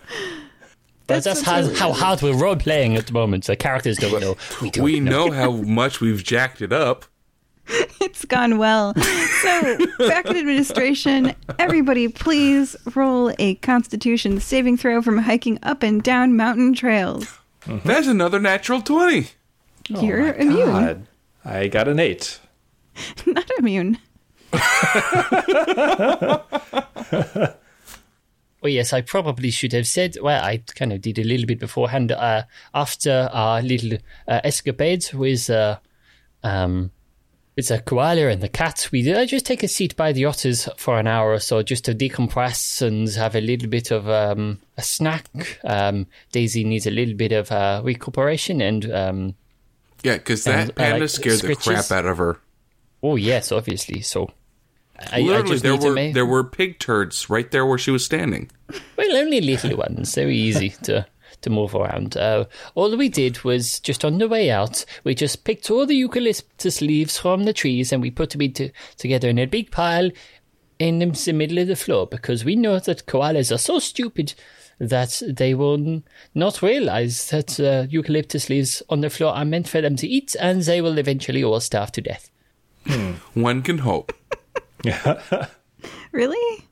that's 1.24 1.42
how, 1.42 1.68
how 1.74 1.92
hard 1.92 2.22
we're 2.22 2.36
role 2.36 2.54
playing 2.54 2.96
at 2.96 3.08
the 3.08 3.12
moment. 3.12 3.44
The 3.44 3.56
characters 3.56 3.96
don't 3.96 4.20
know. 4.20 4.36
We 4.62 4.70
don't 4.70 4.84
We 4.84 5.00
know. 5.00 5.26
know 5.26 5.32
how 5.32 5.50
much 5.50 6.00
we've 6.00 6.22
jacked 6.22 6.62
it 6.62 6.72
up. 6.72 7.06
It's 8.00 8.24
gone 8.24 8.58
well. 8.58 8.94
So, 9.42 9.76
back 9.98 10.26
in 10.26 10.36
administration, 10.36 11.34
everybody 11.58 12.08
please 12.08 12.74
roll 12.94 13.32
a 13.38 13.56
constitution 13.56 14.40
saving 14.40 14.76
throw 14.78 15.02
from 15.02 15.18
hiking 15.18 15.58
up 15.62 15.82
and 15.82 16.02
down 16.02 16.36
mountain 16.36 16.74
trails. 16.74 17.26
Mm-hmm. 17.62 17.86
That's 17.86 18.06
another 18.06 18.40
natural 18.40 18.80
20. 18.80 19.28
You're 19.88 20.28
oh 20.28 20.32
immune. 20.38 20.66
God, 20.66 21.06
I 21.44 21.68
got 21.68 21.88
an 21.88 22.00
eight. 22.00 22.40
Not 23.26 23.50
immune. 23.58 23.98
Oh 28.62 28.68
yes, 28.68 28.92
I 28.92 29.00
probably 29.00 29.50
should 29.50 29.72
have 29.72 29.86
said. 29.86 30.16
Well, 30.20 30.42
I 30.42 30.62
kind 30.74 30.92
of 30.92 31.00
did 31.00 31.18
a 31.18 31.24
little 31.24 31.46
bit 31.46 31.58
beforehand. 31.60 32.12
Uh, 32.12 32.42
after 32.74 33.30
our 33.32 33.62
little 33.62 33.98
uh, 34.28 34.40
escapades 34.44 35.14
with 35.14 35.48
uh, 35.48 35.78
um, 36.42 36.90
with 37.56 37.70
a 37.70 37.80
koala 37.80 38.28
and 38.28 38.42
the 38.42 38.48
cat, 38.48 38.88
we 38.92 39.10
uh, 39.12 39.24
just 39.24 39.46
take 39.46 39.62
a 39.62 39.68
seat 39.68 39.96
by 39.96 40.12
the 40.12 40.26
otters 40.26 40.68
for 40.76 40.98
an 40.98 41.06
hour 41.06 41.32
or 41.32 41.38
so, 41.38 41.62
just 41.62 41.86
to 41.86 41.94
decompress 41.94 42.82
and 42.82 43.08
have 43.14 43.34
a 43.34 43.40
little 43.40 43.68
bit 43.68 43.90
of 43.90 44.08
um, 44.08 44.58
a 44.76 44.82
snack. 44.82 45.26
Um, 45.64 46.06
Daisy 46.32 46.62
needs 46.64 46.86
a 46.86 46.90
little 46.90 47.14
bit 47.14 47.32
of 47.32 47.50
uh, 47.50 47.80
recuperation, 47.82 48.60
and 48.60 48.92
um, 48.92 49.34
Yeah, 50.02 50.18
because 50.18 50.44
that 50.44 50.60
And, 50.60 50.70
uh, 50.70 50.74
panda 50.74 51.00
like, 51.00 51.08
scared 51.08 51.40
the 51.40 51.56
crap 51.56 51.90
out 51.90 52.06
of 52.06 52.18
her. 52.18 52.38
oh 53.02 53.16
yes, 53.16 53.52
obviously. 53.52 54.02
So 54.02 54.30
I, 55.12 55.18
I 55.18 55.20
Literally, 55.20 55.50
just 55.50 55.62
there 55.62 55.76
were 55.76 55.94
make 55.94 56.14
there 56.14 56.26
were 56.26 56.44
pig 56.44 56.78
turds 56.78 57.30
right 57.30 57.50
there 57.50 57.66
where 57.66 57.78
she 57.78 57.90
was 57.90 58.04
standing. 58.04 58.50
well 58.96 59.16
only 59.16 59.40
little 59.40 59.76
ones, 59.76 60.14
very 60.14 60.36
easy 60.36 60.70
to 60.84 61.06
to 61.42 61.50
move 61.50 61.74
around. 61.74 62.16
Uh, 62.16 62.44
all 62.74 62.96
we 62.96 63.08
did 63.08 63.42
was 63.44 63.80
just 63.80 64.04
on 64.04 64.18
the 64.18 64.28
way 64.28 64.50
out, 64.50 64.84
we 65.04 65.14
just 65.14 65.44
picked 65.44 65.70
all 65.70 65.86
the 65.86 65.96
eucalyptus 65.96 66.80
leaves 66.80 67.18
from 67.18 67.44
the 67.44 67.52
trees 67.52 67.92
and 67.92 68.02
we 68.02 68.10
put 68.10 68.30
them 68.30 68.52
together 68.98 69.28
in 69.28 69.38
a 69.38 69.46
big 69.46 69.70
pile 69.70 70.10
in 70.78 70.98
the 70.98 71.32
middle 71.32 71.58
of 71.58 71.68
the 71.68 71.76
floor 71.76 72.06
because 72.06 72.44
we 72.44 72.56
know 72.56 72.78
that 72.78 73.06
koalas 73.06 73.52
are 73.52 73.58
so 73.58 73.78
stupid 73.78 74.34
that 74.78 75.22
they 75.28 75.54
will 75.54 76.02
not 76.34 76.62
realize 76.62 77.28
that 77.28 77.60
uh, 77.60 77.86
eucalyptus 77.90 78.48
leaves 78.48 78.82
on 78.88 79.02
the 79.02 79.10
floor 79.10 79.34
are 79.34 79.44
meant 79.44 79.68
for 79.68 79.82
them 79.82 79.94
to 79.94 80.08
eat 80.08 80.34
and 80.40 80.62
they 80.62 80.80
will 80.80 80.96
eventually 80.96 81.44
all 81.44 81.60
starve 81.60 81.92
to 81.92 82.00
death. 82.00 82.30
One 83.34 83.60
can 83.60 83.78
hope. 83.78 84.12
Really? 86.12 86.64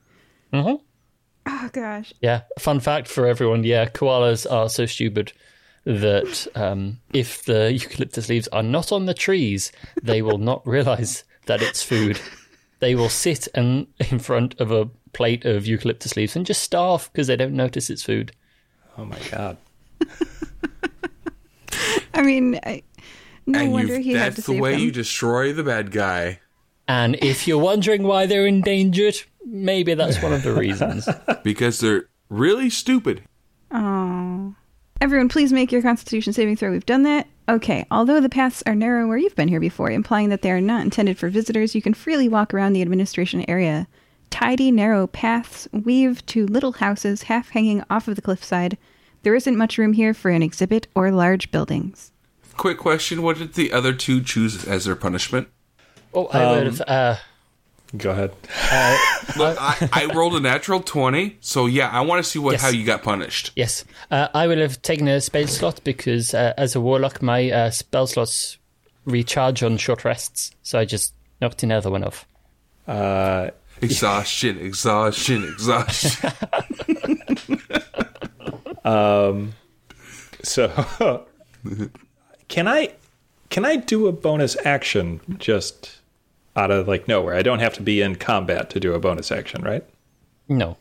hmm 0.52 0.74
Oh 1.46 1.70
gosh. 1.72 2.12
Yeah, 2.20 2.42
fun 2.58 2.78
fact 2.80 3.08
for 3.08 3.26
everyone. 3.26 3.64
Yeah, 3.64 3.86
koalas 3.86 4.50
are 4.50 4.68
so 4.68 4.84
stupid 4.84 5.32
that 5.84 6.46
um, 6.54 7.00
if 7.14 7.44
the 7.44 7.72
eucalyptus 7.72 8.28
leaves 8.28 8.48
are 8.48 8.62
not 8.62 8.92
on 8.92 9.06
the 9.06 9.14
trees, 9.14 9.72
they 10.02 10.20
will 10.20 10.36
not 10.38 10.66
realize 10.66 11.24
that 11.46 11.62
it's 11.62 11.82
food. 11.82 12.20
They 12.80 12.94
will 12.94 13.08
sit 13.08 13.48
and 13.54 13.86
in 14.10 14.18
front 14.18 14.60
of 14.60 14.70
a 14.70 14.90
plate 15.14 15.44
of 15.46 15.66
eucalyptus 15.66 16.16
leaves 16.16 16.36
and 16.36 16.44
just 16.44 16.62
starve 16.62 17.08
because 17.12 17.26
they 17.28 17.36
don't 17.36 17.54
notice 17.56 17.88
it's 17.88 18.02
food. 18.02 18.32
Oh 18.98 19.04
my 19.06 19.18
god. 19.30 19.56
I 22.14 22.22
mean, 22.22 22.60
I, 22.64 22.82
no 23.46 23.60
and 23.60 23.72
wonder 23.72 23.96
you 23.96 24.02
he 24.02 24.12
had 24.12 24.18
to 24.18 24.42
that's 24.42 24.46
the 24.46 24.52
save 24.52 24.60
way 24.62 24.72
them. 24.72 24.80
you 24.80 24.90
destroy 24.92 25.52
the 25.52 25.64
bad 25.64 25.90
guy. 25.92 26.40
And 26.88 27.16
if 27.22 27.46
you're 27.46 27.58
wondering 27.58 28.02
why 28.02 28.24
they're 28.24 28.46
endangered, 28.46 29.16
maybe 29.44 29.92
that's 29.92 30.22
one 30.22 30.32
of 30.32 30.42
the 30.42 30.54
reasons. 30.54 31.08
Because 31.44 31.80
they're 31.80 32.08
really 32.28 32.68
stupid. 32.68 33.22
Oh. 33.70 34.54
Everyone, 35.00 35.28
please 35.28 35.52
make 35.52 35.70
your 35.70 35.82
Constitution 35.82 36.32
saving 36.32 36.56
throw. 36.56 36.72
We've 36.72 36.84
done 36.84 37.04
that. 37.04 37.26
Okay. 37.48 37.86
Although 37.90 38.20
the 38.20 38.28
paths 38.28 38.62
are 38.66 38.74
narrow 38.74 39.06
where 39.06 39.16
you've 39.16 39.36
been 39.36 39.48
here 39.48 39.60
before, 39.60 39.90
implying 39.90 40.30
that 40.30 40.42
they 40.42 40.50
are 40.50 40.60
not 40.60 40.82
intended 40.82 41.18
for 41.18 41.28
visitors, 41.28 41.74
you 41.74 41.80
can 41.80 41.94
freely 41.94 42.28
walk 42.28 42.52
around 42.52 42.72
the 42.72 42.82
administration 42.82 43.44
area. 43.48 43.86
Tidy, 44.30 44.70
narrow 44.70 45.06
paths 45.06 45.68
weave 45.72 46.24
to 46.26 46.46
little 46.46 46.72
houses 46.72 47.24
half 47.24 47.50
hanging 47.50 47.84
off 47.88 48.08
of 48.08 48.16
the 48.16 48.22
cliffside. 48.22 48.76
There 49.22 49.34
isn't 49.34 49.56
much 49.56 49.78
room 49.78 49.92
here 49.92 50.14
for 50.14 50.30
an 50.30 50.42
exhibit 50.42 50.86
or 50.94 51.10
large 51.10 51.50
buildings. 51.50 52.12
Quick 52.56 52.78
question: 52.78 53.22
What 53.22 53.38
did 53.38 53.54
the 53.54 53.72
other 53.72 53.92
two 53.92 54.20
choose 54.22 54.64
as 54.64 54.84
their 54.84 54.96
punishment? 54.96 55.48
Oh, 56.18 56.38
I 56.38 56.50
would 56.56 56.66
have. 56.66 56.80
Uh, 56.82 57.16
Go 57.96 58.10
ahead. 58.10 58.32
Look, 59.38 59.56
I, 59.60 59.88
I 59.92 60.04
rolled 60.14 60.34
a 60.34 60.40
natural 60.40 60.80
twenty, 60.80 61.38
so 61.40 61.64
yeah, 61.66 61.88
I 61.88 62.02
want 62.02 62.22
to 62.22 62.30
see 62.30 62.38
what 62.38 62.52
Yes. 62.52 62.60
how 62.62 62.68
you 62.68 62.84
got 62.84 63.02
punished. 63.02 63.52
yes, 63.56 63.84
uh, 64.10 64.28
I 64.34 64.46
would 64.46 64.58
have 64.58 64.82
taken 64.82 65.08
a 65.08 65.20
spell 65.20 65.46
slot 65.46 65.80
because 65.84 66.34
uh, 66.34 66.52
as 66.58 66.74
a 66.76 66.80
warlock, 66.80 67.22
my 67.22 67.50
uh, 67.50 67.70
spell 67.70 68.06
slots 68.06 68.58
recharge 69.06 69.62
on 69.62 69.78
short 69.78 70.04
rests. 70.04 70.50
So 70.62 70.78
I 70.78 70.84
just 70.84 71.14
knocked 71.40 71.62
another 71.62 71.90
one 71.90 72.04
off. 72.04 72.26
Uh, 72.86 73.50
Exhaustion, 73.80 74.58
exhaustion, 74.58 75.44
exhaustion. 75.44 76.30
Um 78.84 79.52
So 80.42 80.68
can 82.48 82.68
I 82.68 82.92
can 83.50 83.64
I 83.64 83.76
do 83.76 84.06
a 84.06 84.12
bonus 84.12 84.56
action 84.64 85.20
just 85.38 85.97
out 86.58 86.70
of 86.70 86.88
like 86.88 87.08
nowhere? 87.08 87.34
I 87.34 87.42
don't 87.42 87.60
have 87.60 87.74
to 87.74 87.82
be 87.82 88.02
in 88.02 88.16
combat 88.16 88.68
to 88.70 88.80
do 88.80 88.92
a 88.94 88.98
bonus 88.98 89.30
action, 89.30 89.62
right? 89.62 89.84
No. 90.48 90.76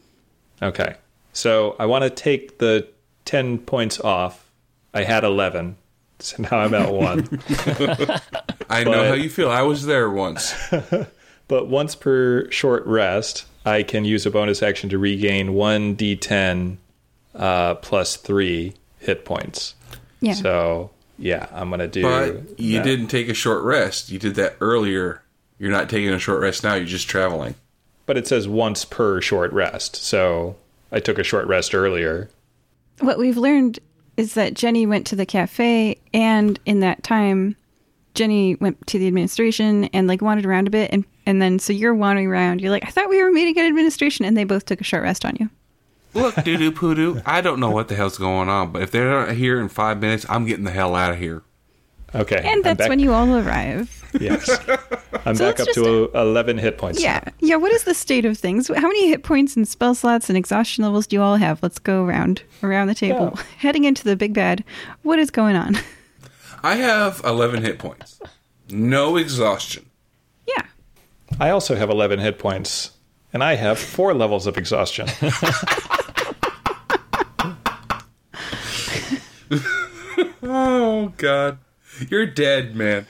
Okay. 0.61 0.95
So 1.33 1.75
I 1.79 1.85
want 1.85 2.03
to 2.03 2.09
take 2.09 2.57
the 2.57 2.87
10 3.25 3.59
points 3.59 3.99
off. 3.99 4.49
I 4.93 5.03
had 5.03 5.23
11. 5.23 5.77
So 6.19 6.41
now 6.51 6.57
I'm 6.59 6.73
at 6.73 6.91
1. 6.91 7.41
I 8.69 8.83
know 8.83 9.07
how 9.07 9.13
you 9.13 9.29
feel. 9.29 9.49
I 9.51 9.61
was 9.61 9.85
there 9.85 10.09
once. 10.09 10.53
but 11.47 11.67
once 11.67 11.95
per 11.95 12.49
short 12.49 12.85
rest, 12.85 13.45
I 13.65 13.83
can 13.83 14.03
use 14.03 14.25
a 14.25 14.31
bonus 14.31 14.63
action 14.63 14.89
to 14.89 14.97
regain 14.97 15.49
1d10 15.49 16.77
uh, 17.35 17.75
plus 17.75 18.15
3 18.15 18.73
hit 18.99 19.25
points. 19.25 19.75
Yeah. 20.21 20.33
So, 20.33 20.89
yeah, 21.19 21.47
I'm 21.51 21.69
going 21.69 21.79
to 21.81 21.87
do 21.87 22.01
But 22.01 22.59
you 22.59 22.77
that. 22.79 22.83
didn't 22.83 23.07
take 23.07 23.29
a 23.29 23.33
short 23.35 23.63
rest. 23.63 24.09
You 24.09 24.17
did 24.17 24.35
that 24.35 24.55
earlier. 24.59 25.21
You're 25.59 25.71
not 25.71 25.89
taking 25.89 26.09
a 26.09 26.19
short 26.19 26.41
rest 26.41 26.63
now. 26.63 26.75
You're 26.75 26.85
just 26.85 27.09
traveling. 27.09 27.55
But 28.05 28.17
it 28.17 28.27
says 28.27 28.47
once 28.47 28.85
per 28.85 29.21
short 29.21 29.51
rest. 29.51 29.95
So 29.97 30.55
I 30.91 30.99
took 30.99 31.17
a 31.17 31.23
short 31.23 31.47
rest 31.47 31.75
earlier. 31.75 32.29
what 32.99 33.17
we've 33.17 33.37
learned 33.37 33.79
is 34.15 34.33
that 34.33 34.55
Jenny 34.55 34.85
went 34.85 35.05
to 35.07 35.15
the 35.15 35.25
cafe, 35.25 35.97
and 36.13 36.59
in 36.65 36.79
that 36.79 37.03
time, 37.03 37.55
Jenny 38.15 38.55
went 38.55 38.87
to 38.87 38.97
the 38.97 39.07
administration 39.07 39.85
and 39.85 40.07
like 40.07 40.21
wandered 40.21 40.45
around 40.45 40.67
a 40.67 40.71
bit, 40.71 40.89
and 40.91 41.05
and 41.25 41.41
then 41.41 41.59
so 41.59 41.71
you're 41.71 41.93
wandering 41.93 42.27
around. 42.27 42.61
You're 42.61 42.71
like, 42.71 42.85
I 42.85 42.89
thought 42.89 43.09
we 43.09 43.21
were 43.21 43.31
meeting 43.31 43.57
at 43.59 43.67
administration, 43.67 44.25
and 44.25 44.35
they 44.35 44.43
both 44.43 44.65
took 44.65 44.81
a 44.81 44.83
short 44.83 45.03
rest 45.03 45.23
on 45.23 45.37
you. 45.39 45.49
Look, 46.13 46.35
doo 46.43 46.57
doo 46.57 46.71
poo 46.71 46.95
doo. 46.95 47.21
I 47.25 47.41
don't 47.41 47.59
know 47.59 47.69
what 47.69 47.89
the 47.89 47.95
hell's 47.95 48.17
going 48.17 48.49
on, 48.49 48.71
but 48.71 48.81
if 48.81 48.89
they're 48.89 49.09
not 49.09 49.35
here 49.35 49.59
in 49.59 49.69
five 49.69 49.99
minutes, 49.99 50.25
I'm 50.29 50.45
getting 50.45 50.63
the 50.63 50.71
hell 50.71 50.95
out 50.95 51.11
of 51.11 51.19
here. 51.19 51.43
Okay. 52.15 52.41
And 52.43 52.63
that's 52.63 52.77
back- 52.77 52.89
when 52.89 52.99
you 52.99 53.13
all 53.13 53.35
arrive. 53.37 53.93
Yes. 54.19 54.49
I'm 55.25 55.35
So 55.35 55.49
back 55.51 55.59
let's 55.59 55.77
up 55.77 55.83
to 55.83 56.09
11 56.15 56.57
hit 56.57 56.77
points. 56.77 57.01
Yeah, 57.01 57.21
yeah. 57.39 57.57
What 57.57 57.71
is 57.73 57.83
the 57.83 57.93
state 57.93 58.23
of 58.25 58.37
things? 58.37 58.69
How 58.69 58.87
many 58.87 59.09
hit 59.09 59.23
points 59.23 59.55
and 59.57 59.67
spell 59.67 59.93
slots 59.93 60.29
and 60.29 60.37
exhaustion 60.37 60.83
levels 60.85 61.05
do 61.07 61.17
you 61.17 61.21
all 61.21 61.35
have? 61.35 61.61
Let's 61.61 61.77
go 61.79 62.05
around 62.05 62.41
around 62.63 62.87
the 62.87 62.95
table, 62.95 63.37
heading 63.57 63.83
into 63.83 64.03
the 64.05 64.15
big 64.15 64.33
bad. 64.33 64.63
What 65.03 65.19
is 65.19 65.29
going 65.29 65.55
on? 65.57 65.75
I 66.63 66.75
have 66.75 67.21
11 67.25 67.63
hit 67.63 67.77
points. 67.79 68.19
No 68.69 69.17
exhaustion. 69.17 69.85
yeah. 70.47 70.63
I 71.39 71.49
also 71.49 71.75
have 71.75 71.89
11 71.89 72.19
hit 72.19 72.39
points, 72.39 72.91
and 73.33 73.43
I 73.43 73.55
have 73.55 73.77
four 73.77 74.13
levels 74.13 74.47
of 74.47 74.57
exhaustion. 74.57 75.07
Oh, 80.43 81.13
God. 81.17 81.59
You're 82.09 82.25
dead, 82.25 82.75
man. 82.75 83.05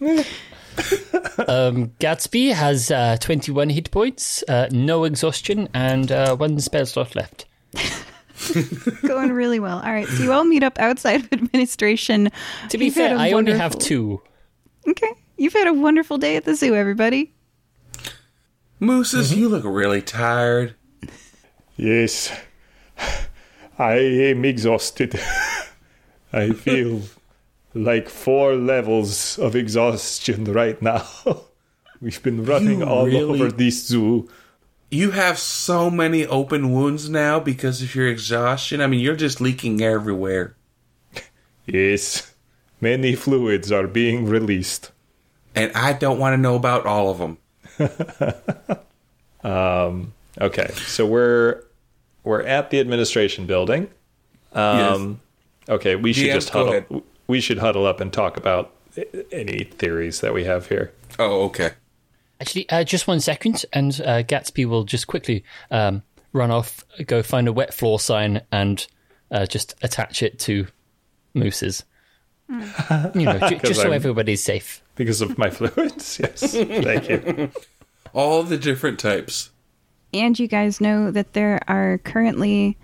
Um, 0.00 1.88
Gatsby 1.98 2.52
has 2.54 2.90
uh, 2.90 3.16
21 3.20 3.70
hit 3.70 3.90
points, 3.90 4.44
uh, 4.48 4.68
no 4.70 5.04
exhaustion, 5.04 5.68
and 5.74 6.10
uh, 6.12 6.36
one 6.36 6.60
spell 6.60 6.86
slot 6.86 7.16
left. 7.16 7.46
Going 9.02 9.32
really 9.32 9.58
well. 9.58 9.78
All 9.78 9.92
right, 9.92 10.06
so 10.06 10.22
you 10.22 10.32
all 10.32 10.44
meet 10.44 10.62
up 10.62 10.78
outside 10.78 11.24
of 11.24 11.32
administration. 11.32 12.30
To 12.70 12.78
be 12.78 12.86
You've 12.86 12.94
had 12.94 13.10
fair, 13.10 13.16
a 13.16 13.20
I 13.20 13.32
only 13.32 13.52
have 13.52 13.76
two. 13.78 14.22
Okay, 14.86 15.12
you've 15.36 15.52
had 15.52 15.66
a 15.66 15.72
wonderful 15.72 16.16
day 16.18 16.36
at 16.36 16.44
the 16.44 16.54
zoo, 16.54 16.74
everybody. 16.76 17.32
Mooses, 18.80 19.34
you 19.34 19.48
look 19.48 19.64
really 19.64 20.02
tired. 20.02 20.76
yes. 21.76 22.32
I 23.78 23.94
am 23.94 24.44
exhausted. 24.44 25.18
I 26.32 26.50
feel 26.50 27.02
like 27.84 28.08
four 28.08 28.54
levels 28.54 29.38
of 29.38 29.54
exhaustion 29.56 30.44
right 30.52 30.80
now. 30.82 31.06
We've 32.00 32.22
been 32.22 32.44
running 32.44 32.80
You 32.80 32.86
all 32.86 33.06
really- 33.06 33.40
over 33.40 33.50
this 33.50 33.86
zoo. 33.86 34.28
You 34.90 35.10
have 35.10 35.38
so 35.38 35.90
many 35.90 36.24
open 36.26 36.72
wounds 36.72 37.10
now 37.10 37.38
because 37.40 37.82
of 37.82 37.94
your 37.94 38.08
exhaustion. 38.08 38.80
I 38.80 38.86
mean, 38.86 39.00
you're 39.00 39.16
just 39.16 39.38
leaking 39.40 39.82
everywhere. 39.82 40.56
Yes. 41.66 42.32
Many 42.80 43.14
fluids 43.14 43.70
are 43.70 43.86
being 43.86 44.24
released. 44.24 44.90
And 45.54 45.70
I 45.74 45.92
don't 45.92 46.18
want 46.18 46.32
to 46.34 46.38
know 46.38 46.54
about 46.54 46.86
all 46.86 47.10
of 47.10 47.18
them. 47.18 47.38
Okay, 50.40 50.68
so 50.86 51.04
we're 51.04 51.62
we're 52.22 52.42
at 52.42 52.70
the 52.70 52.78
administration 52.80 53.46
building. 53.46 53.88
Um, 54.52 55.20
Okay, 55.68 55.96
we 55.96 56.12
should 56.12 56.28
GM, 56.30 56.32
just 56.34 56.50
huddle. 56.50 57.02
Ahead. 57.28 57.32
We 57.32 57.40
should 57.40 57.58
huddle 57.58 57.86
up 57.86 58.00
and 58.00 58.12
talk 58.12 58.36
about 58.36 58.72
any 59.30 59.64
theories 59.64 60.20
that 60.20 60.32
we 60.34 60.44
have 60.44 60.68
here. 60.68 60.92
Oh, 61.18 61.42
okay. 61.46 61.70
Actually, 62.40 62.68
uh, 62.70 62.84
just 62.84 63.06
one 63.08 63.20
second, 63.20 63.64
and 63.72 64.00
uh, 64.04 64.22
Gatsby 64.22 64.64
will 64.66 64.84
just 64.84 65.06
quickly 65.08 65.44
um, 65.70 66.02
run 66.32 66.50
off, 66.50 66.84
go 67.06 67.22
find 67.22 67.48
a 67.48 67.52
wet 67.52 67.74
floor 67.74 67.98
sign, 67.98 68.42
and 68.52 68.86
uh, 69.30 69.44
just 69.46 69.74
attach 69.82 70.22
it 70.22 70.38
to 70.40 70.66
Moose's. 71.34 71.84
You 72.48 72.56
know, 73.24 73.38
ju- 73.48 73.58
just 73.64 73.80
so 73.80 73.86
I'm- 73.88 73.92
everybody's 73.92 74.42
safe. 74.42 74.82
Because 74.94 75.20
of 75.20 75.36
my 75.38 75.50
fluids, 75.50 76.18
yes. 76.20 76.52
Thank 76.54 77.08
you. 77.08 77.50
All 78.12 78.42
the 78.42 78.56
different 78.58 78.98
types. 78.98 79.50
And 80.14 80.36
you 80.38 80.48
guys 80.48 80.80
know 80.80 81.10
that 81.10 81.34
there 81.34 81.60
are 81.68 81.98
currently 81.98 82.76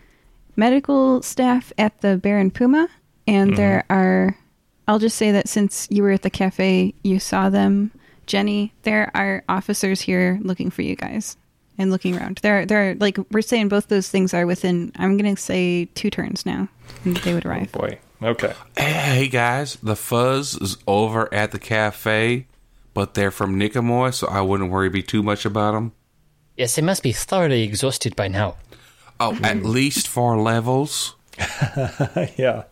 medical 0.56 1.22
staff 1.22 1.72
at 1.78 2.00
the 2.02 2.16
Baron 2.18 2.50
Puma, 2.50 2.88
and 3.26 3.50
mm-hmm. 3.50 3.56
there 3.56 3.84
are. 3.90 4.36
I'll 4.86 4.98
just 4.98 5.16
say 5.16 5.32
that 5.32 5.48
since 5.48 5.88
you 5.90 6.02
were 6.02 6.10
at 6.10 6.22
the 6.22 6.30
cafe, 6.30 6.94
you 7.02 7.18
saw 7.18 7.48
them, 7.48 7.90
Jenny. 8.26 8.72
There 8.82 9.10
are 9.14 9.42
officers 9.48 10.00
here 10.00 10.38
looking 10.42 10.70
for 10.70 10.82
you 10.82 10.96
guys. 10.96 11.36
and 11.78 11.90
looking 11.90 12.16
around. 12.16 12.38
They're 12.42 12.66
they're 12.66 12.94
like 12.96 13.18
we're 13.30 13.42
saying 13.42 13.68
both 13.68 13.88
those 13.88 14.08
things 14.08 14.34
are 14.34 14.46
within. 14.46 14.92
I'm 14.96 15.16
gonna 15.16 15.36
say 15.36 15.86
two 15.94 16.10
turns 16.10 16.46
now, 16.46 16.68
and 17.04 17.16
they 17.18 17.34
would 17.34 17.46
oh, 17.46 17.50
arrive. 17.50 17.72
Boy. 17.72 17.98
Okay. 18.22 18.54
Hey 18.76 19.28
guys, 19.28 19.76
the 19.82 19.96
fuzz 19.96 20.54
is 20.54 20.78
over 20.86 21.32
at 21.34 21.50
the 21.50 21.58
cafe, 21.58 22.46
but 22.94 23.14
they're 23.14 23.30
from 23.30 23.58
Nicomoy, 23.58 24.14
so 24.14 24.26
I 24.28 24.40
wouldn't 24.40 24.70
worry 24.70 24.88
be 24.88 25.02
too 25.02 25.22
much 25.22 25.44
about 25.44 25.72
them. 25.72 25.92
Yes, 26.56 26.76
they 26.76 26.82
must 26.82 27.02
be 27.02 27.12
thoroughly 27.12 27.62
exhausted 27.62 28.14
by 28.14 28.28
now. 28.28 28.56
Oh, 29.18 29.38
at 29.42 29.58
hmm. 29.58 29.66
least 29.66 30.08
four 30.08 30.40
levels. 30.40 31.16
yeah. 32.36 32.64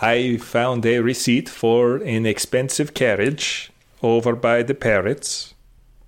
I 0.00 0.38
found 0.38 0.84
a 0.86 1.00
receipt 1.00 1.48
for 1.48 1.96
an 1.96 2.26
expensive 2.26 2.94
carriage 2.94 3.70
over 4.02 4.34
by 4.34 4.62
the 4.62 4.74
parrots. 4.74 5.54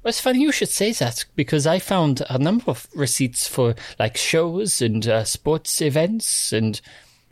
Well, 0.03 0.11
it's 0.11 0.21
funny 0.21 0.41
you 0.41 0.53
should 0.53 0.69
say 0.69 0.93
that 0.93 1.25
because 1.35 1.67
I 1.67 1.79
found 1.79 2.23
a 2.29 2.39
number 2.39 2.71
of 2.71 2.87
receipts 2.95 3.49
for 3.49 3.75
like 3.99 4.17
shows 4.17 4.81
and 4.81 5.07
uh, 5.07 5.25
sports 5.25 5.81
events 5.81 6.53
and 6.53 6.81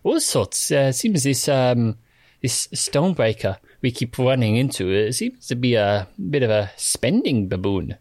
all 0.03 0.21
sorts. 0.21 0.73
Uh, 0.73 0.89
it 0.91 0.95
seems 0.95 1.23
this 1.23 1.49
um, 1.49 1.99
this 2.43 2.67
stonebreaker 2.69 3.59
we 3.81 3.91
keep 3.91 4.19
running 4.19 4.57
into 4.57 4.91
it 4.91 5.13
seems 5.13 5.47
to 5.47 5.55
be 5.55 5.75
a 5.75 6.09
bit 6.31 6.43
of 6.43 6.51
a 6.51 6.71
spending 6.77 7.49
baboon. 7.49 7.97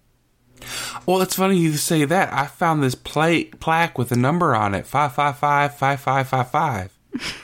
Well, 1.05 1.21
it's 1.21 1.35
funny 1.35 1.57
you 1.57 1.73
say 1.73 2.05
that. 2.05 2.31
I 2.33 2.47
found 2.47 2.81
this 2.81 2.95
plate 2.95 3.59
plaque 3.59 3.97
with 3.97 4.11
a 4.11 4.15
number 4.15 4.55
on 4.55 4.73
it 4.73 4.87
555 4.87 5.77
5555. 5.77 7.43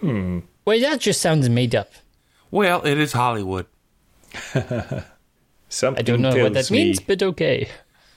Hmm. 0.00 0.40
Wait, 0.64 0.80
that 0.80 1.00
just 1.00 1.20
sounds 1.20 1.48
made 1.48 1.74
up. 1.74 1.92
Well, 2.50 2.84
it 2.84 2.98
is 2.98 3.12
Hollywood. 3.12 3.66
Something 5.68 6.00
I 6.00 6.02
don't 6.02 6.20
know 6.20 6.42
what 6.42 6.54
that 6.54 6.70
me. 6.70 6.84
means, 6.84 7.00
but 7.00 7.22
okay. 7.22 7.68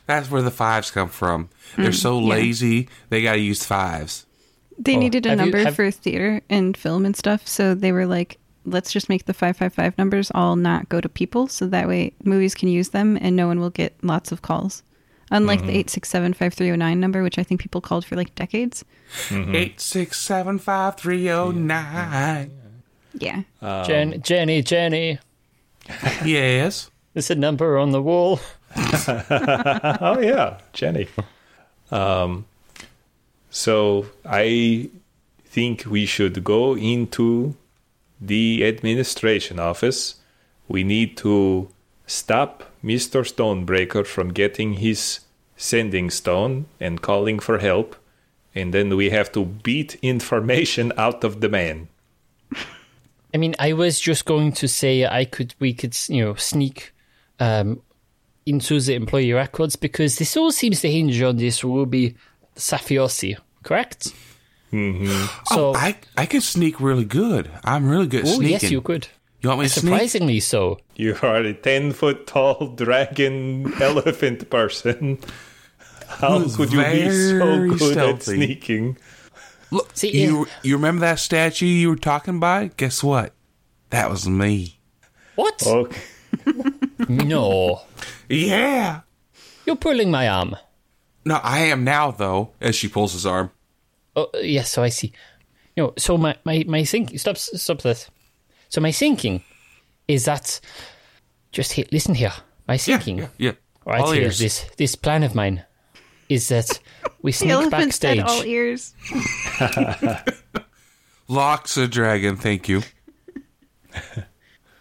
That's 0.06 0.30
where 0.30 0.42
the 0.42 0.52
fives 0.52 0.92
come 0.92 1.10
from. 1.10 1.50
They're 1.78 1.92
mm, 1.92 1.95
so 1.95 2.20
lazy, 2.20 2.76
yeah. 2.76 2.90
they 3.10 3.22
got 3.22 3.34
to 3.34 3.40
use 3.40 3.66
fives. 3.66 4.26
They 4.78 4.95
oh, 4.95 5.00
needed 5.00 5.26
a 5.26 5.36
number 5.36 5.60
you, 5.60 5.66
have... 5.66 5.76
for 5.76 5.92
theater 5.92 6.42
and 6.50 6.76
film 6.76 7.06
and 7.06 7.16
stuff, 7.16 7.48
so 7.48 7.76
they 7.76 7.92
were 7.92 8.06
like, 8.06 8.40
let's 8.66 8.92
just 8.92 9.08
make 9.08 9.26
the 9.26 9.34
555 9.34 9.98
numbers 9.98 10.32
all 10.34 10.56
not 10.56 10.90
go 10.90 11.00
to 11.00 11.08
people, 11.08 11.48
so 11.48 11.68
that 11.68 11.88
way 11.88 12.14
movies 12.24 12.56
can 12.56 12.70
use 12.70 12.90
them 12.90 13.18
and 13.22 13.36
no 13.36 13.48
one 13.48 13.60
will 13.60 13.70
get 13.70 13.95
lots 14.03 14.32
of 14.32 14.42
calls. 14.42 14.84
Unlike 15.34 15.60
Mm-hmm. 15.60 15.68
the 15.68 15.78
eight 15.78 15.90
six 15.90 16.08
seven 16.10 16.32
five 16.34 16.53
three 16.53 16.68
zero 16.68 16.78
nine 16.78 17.00
number, 17.02 17.24
which 17.24 17.38
I 17.40 17.44
think 17.44 17.60
people 17.60 17.82
called 17.82 18.06
for 18.06 18.16
like 18.16 18.34
decades. 18.36 18.86
Eight 19.32 19.82
six 19.82 20.20
seven 20.22 20.60
five 20.60 20.95
three 20.95 21.24
zero 21.24 21.52
nine. 21.52 22.52
Yeah. 23.18 23.42
Jen- 23.86 24.22
Jenny, 24.22 24.62
Jenny, 24.62 25.20
Yes. 26.24 26.90
there's 27.14 27.30
a 27.32 27.36
number 27.36 27.78
on 27.78 27.92
the 27.92 28.02
wall. 28.02 28.40
Oh 30.06 30.20
yeah, 30.20 30.60
Jenny. 30.74 31.08
Um, 31.92 32.45
so 33.50 34.08
I 34.26 34.90
think 35.45 35.86
we 35.86 36.06
should 36.06 36.44
go 36.44 36.76
into 36.76 37.56
the 38.20 38.66
administration 38.66 39.60
office. 39.60 40.16
We 40.68 40.84
need 40.84 41.18
to 41.18 41.70
stop 42.08 42.64
Mr. 42.84 43.24
Stonebreaker 43.24 44.06
from 44.08 44.30
getting 44.34 44.74
his 44.76 45.20
sending 45.64 46.09
stone 46.09 46.66
and 46.80 47.01
calling 47.01 47.40
for 47.40 47.58
help. 47.58 47.95
And 48.53 48.74
then 48.74 48.95
we 48.95 49.09
have 49.09 49.32
to 49.32 49.45
beat 49.45 49.95
information 50.01 50.92
out 50.98 51.24
of 51.24 51.42
the 51.42 51.50
man. 51.50 51.88
I 53.33 53.38
mean, 53.38 53.56
I 53.58 53.74
was 53.74 54.00
just 54.00 54.25
going 54.25 54.51
to 54.53 54.67
say 54.67 55.06
I 55.06 55.25
could, 55.25 55.56
we 55.59 55.74
could, 55.74 55.98
you 56.08 56.24
know, 56.24 56.35
sneak 56.35 56.93
um, 57.40 57.82
into 58.45 58.80
the 58.80 58.93
employee 58.93 59.33
records 59.33 59.75
because 59.75 60.17
this 60.17 60.38
all 60.38 60.51
seems 60.51 60.82
to 60.82 60.92
hinge 60.92 61.19
on 61.24 61.38
this 61.38 61.64
Ruby 61.64 62.16
Safiosi, 62.56 63.38
correct? 63.64 64.14
Mm-hmm. 64.72 65.25
So, 65.53 65.69
oh, 65.69 65.74
I 65.75 65.95
I 66.17 66.25
can 66.25 66.42
sneak 66.42 66.82
really 66.82 67.06
good. 67.06 67.50
I'm 67.64 67.88
really 67.88 68.08
good 68.08 68.25
oh 68.25 68.42
yes, 68.42 68.72
you 68.72 68.82
could. 68.82 69.08
You 69.42 69.50
want 69.50 69.61
me 69.61 69.67
to 69.67 69.80
sneak? 69.80 69.93
Surprisingly 69.93 70.40
so. 70.40 70.80
You 70.95 71.17
are 71.22 71.38
a 71.38 71.53
10 71.53 71.92
foot 71.92 72.27
tall 72.27 72.67
dragon 72.75 73.74
elephant 73.82 74.50
person. 74.50 75.19
How 76.19 76.43
could 76.56 76.72
you 76.72 76.83
be 76.83 77.09
so 77.09 77.38
very 77.40 77.69
good 77.77 77.98
at 77.98 78.24
sneaking? 78.24 78.98
Look, 79.72 79.92
See, 79.95 80.11
you 80.24 80.48
you 80.61 80.75
remember 80.75 81.01
that 81.01 81.19
statue 81.19 81.66
you 81.66 81.90
were 81.90 81.95
talking 81.95 82.40
by? 82.40 82.72
Guess 82.77 83.03
what? 83.03 83.33
That 83.90 84.09
was 84.09 84.27
me. 84.27 84.80
What? 85.35 85.66
Okay. 85.66 86.01
No. 87.09 87.82
Yeah. 88.30 89.01
You're 89.66 89.75
pulling 89.75 90.09
my 90.09 90.27
arm. 90.27 90.56
No, 91.25 91.35
I 91.43 91.59
am 91.66 91.83
now 91.83 92.11
though. 92.11 92.51
As 92.61 92.75
she 92.75 92.88
pulls 92.88 93.14
his 93.14 93.25
arm. 93.25 93.51
Oh, 94.16 94.30
yes, 94.42 94.69
so 94.69 94.83
I 94.83 94.90
see. 94.90 95.11
You 95.75 95.83
know, 95.83 95.93
so 95.98 96.17
my, 96.17 96.35
my, 96.43 96.64
my 96.67 96.83
thinking, 96.85 97.17
stop, 97.17 97.38
stop 97.38 97.82
this. 97.82 98.09
So 98.69 98.80
my 98.80 98.92
thinking 98.92 99.43
is 100.08 100.25
that, 100.25 100.59
just 101.51 101.74
here, 101.74 101.85
listen 101.92 102.14
here. 102.16 102.33
My 102.67 102.80
Yeah, 102.85 103.01
yeah, 103.06 103.27
yeah. 103.38 103.51
right 103.85 104.01
All 104.01 104.11
here, 104.11 104.24
ears. 104.24 104.40
this, 104.40 104.66
this 104.77 104.95
plan 104.95 105.24
of 105.24 105.33
mine 105.35 105.64
is 106.30 106.48
that 106.50 106.80
we 107.22 107.32
The 107.34 107.38
sneak 107.38 107.52
elephant 107.52 107.93
said 107.93 108.18
backstage. 108.18 108.22
all 108.26 108.45
ears. 108.45 108.93
Locks 111.27 111.77
a 111.77 111.88
dragon. 111.88 112.35
Thank 112.35 112.68
you. 112.68 112.82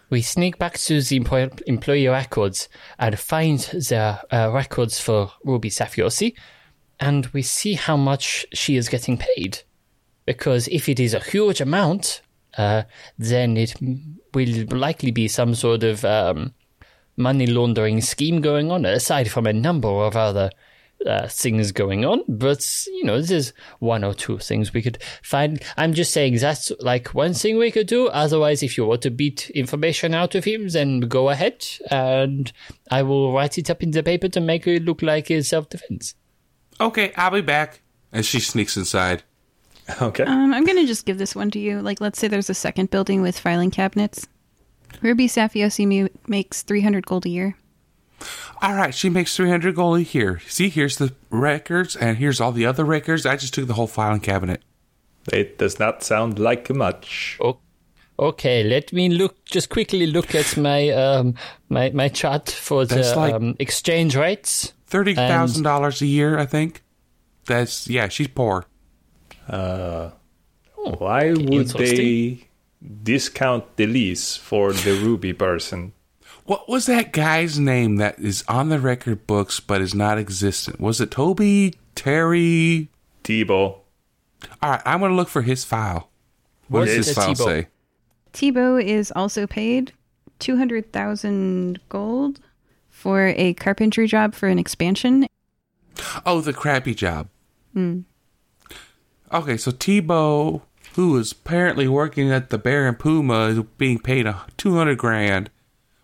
we 0.09 0.21
sneak 0.21 0.57
back 0.59 0.77
to 0.79 1.01
the 1.01 1.15
employ- 1.15 1.49
employee 1.67 2.07
records 2.07 2.69
and 2.99 3.17
find 3.17 3.59
the 3.59 4.19
uh, 4.31 4.51
records 4.51 4.99
for 4.99 5.31
Ruby 5.43 5.69
Safiosi, 5.69 6.33
and 6.99 7.25
we 7.27 7.41
see 7.41 7.73
how 7.73 7.97
much 7.97 8.45
she 8.53 8.75
is 8.75 8.89
getting 8.89 9.17
paid. 9.17 9.59
Because 10.25 10.67
if 10.69 10.87
it 10.87 10.99
is 10.99 11.13
a 11.13 11.19
huge 11.19 11.59
amount, 11.61 12.21
uh, 12.57 12.83
then 13.17 13.57
it 13.57 13.73
will 14.33 14.65
likely 14.69 15.11
be 15.11 15.27
some 15.27 15.55
sort 15.55 15.83
of 15.83 16.05
um, 16.05 16.53
money 17.17 17.47
laundering 17.47 17.99
scheme 18.01 18.41
going 18.41 18.71
on, 18.71 18.85
aside 18.85 19.29
from 19.29 19.45
a 19.47 19.53
number 19.53 19.87
of 19.89 20.15
other 20.15 20.49
uh, 21.05 21.27
things 21.27 21.71
going 21.71 22.05
on. 22.05 22.23
But, 22.27 22.85
you 22.87 23.03
know, 23.03 23.19
this 23.19 23.31
is 23.31 23.53
one 23.79 24.03
or 24.03 24.13
two 24.13 24.37
things 24.37 24.73
we 24.73 24.81
could 24.81 24.99
find. 25.21 25.61
I'm 25.77 25.93
just 25.93 26.11
saying 26.11 26.37
that's 26.37 26.71
like 26.79 27.09
one 27.09 27.33
thing 27.33 27.57
we 27.57 27.71
could 27.71 27.87
do. 27.87 28.07
Otherwise, 28.07 28.63
if 28.63 28.77
you 28.77 28.85
want 28.85 29.01
to 29.03 29.11
beat 29.11 29.49
information 29.51 30.13
out 30.13 30.35
of 30.35 30.43
him, 30.43 30.69
then 30.69 31.01
go 31.01 31.29
ahead 31.29 31.65
and 31.89 32.51
I 32.89 33.03
will 33.03 33.33
write 33.33 33.57
it 33.57 33.69
up 33.69 33.83
in 33.83 33.91
the 33.91 34.03
paper 34.03 34.29
to 34.29 34.41
make 34.41 34.67
it 34.67 34.83
look 34.83 35.01
like 35.01 35.29
it's 35.31 35.49
self 35.49 35.69
defense. 35.69 36.15
Okay, 36.79 37.13
I'll 37.15 37.31
be 37.31 37.41
back. 37.41 37.81
And 38.11 38.25
she 38.25 38.39
sneaks 38.39 38.77
inside. 38.77 39.23
Okay. 40.01 40.23
Um, 40.23 40.53
I'm 40.53 40.63
going 40.63 40.77
to 40.77 40.87
just 40.87 41.05
give 41.05 41.17
this 41.17 41.35
one 41.35 41.51
to 41.51 41.59
you. 41.59 41.81
Like, 41.81 41.99
let's 41.99 42.17
say 42.17 42.29
there's 42.29 42.49
a 42.49 42.53
second 42.53 42.89
building 42.89 43.21
with 43.21 43.37
filing 43.37 43.69
cabinets. 43.69 44.27
Ruby 45.01 45.27
Safiosi 45.27 46.09
makes 46.25 46.63
300 46.63 47.05
gold 47.05 47.25
a 47.25 47.29
year. 47.29 47.57
All 48.61 48.75
right, 48.75 48.93
she 48.93 49.09
makes 49.09 49.35
300 49.35 49.75
gold 49.75 49.97
a 49.99 50.03
year. 50.03 50.39
See, 50.47 50.69
here's 50.69 50.97
the 50.97 51.13
records, 51.29 51.95
and 51.95 52.17
here's 52.17 52.39
all 52.41 52.51
the 52.51 52.65
other 52.65 52.85
records. 52.85 53.25
I 53.25 53.35
just 53.35 53.53
took 53.53 53.67
the 53.67 53.73
whole 53.73 53.87
filing 53.87 54.21
cabinet. 54.21 54.61
It 55.31 55.57
does 55.57 55.79
not 55.79 56.03
sound 56.03 56.39
like 56.39 56.69
much. 56.69 57.37
O- 57.41 57.59
Okay, 58.19 58.63
let 58.63 58.93
me 58.93 59.09
look. 59.09 59.43
Just 59.45 59.69
quickly 59.69 60.05
look 60.05 60.35
at 60.35 60.55
my 60.55 60.89
um 60.89 61.33
my 61.69 61.89
my 61.89 62.09
chart 62.09 62.47
for 62.51 62.85
That's 62.85 63.11
the 63.13 63.17
like- 63.19 63.33
um, 63.33 63.55
exchange 63.59 64.15
rates. 64.15 64.73
$30,000 64.91 66.01
a 66.01 66.05
year, 66.05 66.37
I 66.37 66.45
think. 66.45 66.83
That's, 67.47 67.87
yeah, 67.89 68.09
she's 68.09 68.27
poor. 68.27 68.65
Uh, 69.49 70.11
Why 70.75 71.31
would 71.31 71.51
interesting. 71.51 71.95
they 71.97 72.47
discount 73.03 73.75
the 73.77 73.87
lease 73.87 74.35
for 74.37 74.71
the 74.73 74.93
ruby 74.93 75.33
person? 75.33 75.93
What 76.45 76.67
was 76.67 76.87
that 76.87 77.13
guy's 77.13 77.57
name 77.57 77.95
that 77.97 78.19
is 78.19 78.43
on 78.47 78.69
the 78.69 78.79
record 78.79 79.25
books 79.25 79.59
but 79.59 79.81
is 79.81 79.95
not 79.95 80.17
existent? 80.17 80.79
Was 80.79 80.99
it 80.99 81.11
Toby? 81.11 81.75
Terry? 81.95 82.89
Tebow. 83.23 83.77
All 84.61 84.71
right, 84.71 84.81
I'm 84.85 84.99
going 84.99 85.11
to 85.11 85.15
look 85.15 85.29
for 85.29 85.41
his 85.41 85.63
file. 85.63 86.09
What 86.67 86.85
does 86.85 87.07
his 87.07 87.13
file 87.15 87.33
Tebow. 87.33 87.45
say? 87.45 87.67
Tebow 88.33 88.83
is 88.83 89.11
also 89.15 89.47
paid 89.47 89.93
200,000 90.39 91.79
gold 91.87 92.39
for 92.89 93.27
a 93.37 93.53
carpentry 93.53 94.07
job 94.07 94.33
for 94.33 94.47
an 94.47 94.59
expansion. 94.59 95.27
Oh, 96.25 96.41
the 96.41 96.53
crappy 96.53 96.93
job. 96.93 97.29
Hmm. 97.73 98.01
Okay, 99.31 99.55
so 99.55 99.71
Tebow, 99.71 100.61
who 100.95 101.17
is 101.17 101.31
apparently 101.31 101.87
working 101.87 102.31
at 102.31 102.49
the 102.49 102.57
Bear 102.57 102.87
and 102.87 102.99
Puma, 102.99 103.45
is 103.47 103.59
being 103.77 103.99
paid 103.99 104.25
a 104.25 104.45
200 104.57 104.97
grand 104.97 105.49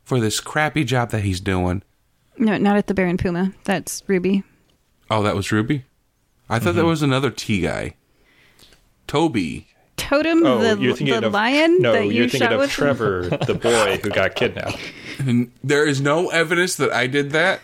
for 0.09 0.19
this 0.19 0.39
crappy 0.39 0.83
job 0.83 1.11
that 1.11 1.21
he's 1.21 1.39
doing. 1.39 1.83
No, 2.39 2.57
not 2.57 2.77
at 2.77 2.87
the 2.87 2.95
Baron 2.95 3.17
Puma. 3.17 3.53
That's 3.65 4.01
Ruby. 4.07 4.43
Oh, 5.11 5.21
that 5.21 5.35
was 5.35 5.51
Ruby? 5.51 5.85
I 6.49 6.57
thought 6.57 6.73
that 6.73 6.81
mm-hmm. 6.81 6.89
was 6.89 7.03
another 7.03 7.29
T 7.29 7.61
guy. 7.61 7.93
Toby. 9.05 9.67
Totem, 9.97 10.43
Oh, 10.43 10.57
the, 10.57 10.81
you're 10.81 10.95
thinking 10.95 11.21
the 11.21 11.27
of 11.27 11.33
lion 11.33 11.79
No, 11.79 11.93
that 11.93 12.05
you 12.05 12.11
you're 12.13 12.29
thinking 12.29 12.49
shot 12.49 12.59
of. 12.59 12.71
Trevor, 12.71 13.27
the 13.45 13.53
boy 13.61 13.99
who 14.01 14.09
got 14.09 14.33
kidnapped. 14.33 14.79
And 15.19 15.51
there 15.63 15.85
is 15.85 16.01
no 16.01 16.29
evidence 16.29 16.75
that 16.77 16.91
I 16.91 17.05
did 17.05 17.31
that. 17.31 17.61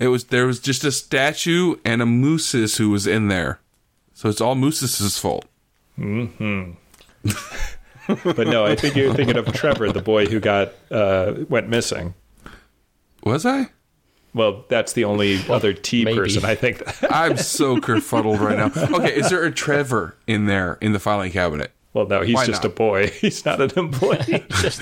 It 0.01 0.09
was 0.09 0.25
there 0.25 0.47
was 0.47 0.59
just 0.59 0.83
a 0.83 0.91
statue 0.91 1.77
and 1.85 2.03
a 2.03 2.07
moose's 2.07 2.79
who 2.79 2.91
was 2.91 3.07
in 3.07 3.29
there. 3.29 3.61
So 4.15 4.29
it's 4.29 4.41
all 4.41 4.57
moose's 4.57 5.17
fault. 5.17 5.45
Mm-hmm. 5.97 6.73
But 8.25 8.47
no, 8.49 8.65
I 8.65 8.75
think 8.75 8.97
you're 8.97 9.15
thinking 9.15 9.37
of 9.37 9.53
Trevor, 9.53 9.93
the 9.93 10.03
boy 10.03 10.27
who 10.27 10.41
got 10.41 10.73
uh, 10.91 11.35
went 11.49 11.69
missing. 11.69 12.15
Was 13.25 13.47
I? 13.47 13.69
Well, 14.35 14.65
that's 14.69 14.95
the 14.95 15.05
only 15.05 15.39
other 15.49 15.73
T 15.73 16.05
maybe. 16.05 16.17
person 16.19 16.45
I 16.45 16.55
think. 16.55 16.83
I'm 17.13 17.37
so 17.37 17.77
kerfuddled 17.77 18.41
right 18.41 18.57
now. 18.57 18.73
Okay, 18.97 19.15
is 19.15 19.31
there 19.31 19.45
a 19.45 19.53
Trevor 19.53 20.17
in 20.27 20.47
there 20.47 20.79
in 20.81 20.93
the 20.93 20.99
filing 20.99 21.31
cabinet? 21.33 21.71
well, 21.93 22.07
no, 22.07 22.23
he's 22.23 22.35
Why 22.35 22.47
just 22.47 22.63
not? 22.63 22.73
a 22.73 22.75
boy. 22.75 23.09
He's 23.21 23.45
not 23.45 23.61
an 23.61 23.71
employee. 23.79 24.45
Just 24.61 24.81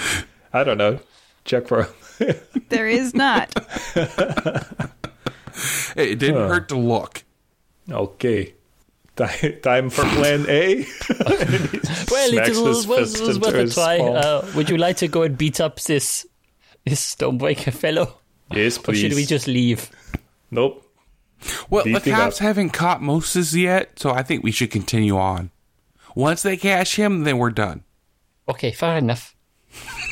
I 0.52 0.62
don't 0.64 0.78
know. 0.78 1.00
Check 1.44 1.66
for 1.66 1.82
him. 2.18 2.34
There 2.68 2.86
is 2.86 3.14
not. 3.14 3.52
Hey, 5.94 6.12
it 6.12 6.18
didn't 6.18 6.48
hurt 6.48 6.68
to 6.68 6.76
look. 6.76 7.24
Okay. 7.90 8.54
Ti- 9.28 9.52
Time 9.60 9.90
for 9.90 10.02
plan 10.02 10.46
A. 10.48 10.76
well, 10.76 10.86
it 11.30 12.30
Smacks 12.30 12.58
was, 12.58 12.86
was, 12.86 13.20
was 13.20 13.38
worth 13.38 13.54
a 13.54 13.68
try. 13.68 13.98
Uh, 13.98 14.46
would 14.54 14.70
you 14.70 14.76
like 14.76 14.98
to 14.98 15.08
go 15.08 15.22
and 15.22 15.36
beat 15.36 15.60
up 15.60 15.80
this 15.80 16.26
this 16.84 17.14
stonebreaker 17.14 17.72
fellow, 17.72 18.18
yes, 18.52 18.78
or 18.78 18.82
please. 18.82 19.00
should 19.00 19.14
we 19.14 19.24
just 19.24 19.46
leave? 19.46 19.90
Nope. 20.50 20.86
Well, 21.68 21.84
the 21.84 22.00
cops 22.00 22.36
up. 22.36 22.42
haven't 22.42 22.70
caught 22.70 23.02
Moses 23.02 23.54
yet, 23.54 23.98
so 23.98 24.10
I 24.10 24.22
think 24.22 24.42
we 24.42 24.50
should 24.50 24.70
continue 24.70 25.16
on. 25.16 25.50
Once 26.14 26.42
they 26.42 26.56
catch 26.56 26.96
him, 26.96 27.24
then 27.24 27.38
we're 27.38 27.50
done. 27.50 27.84
Okay, 28.48 28.72
fair 28.72 28.98
enough. 28.98 29.34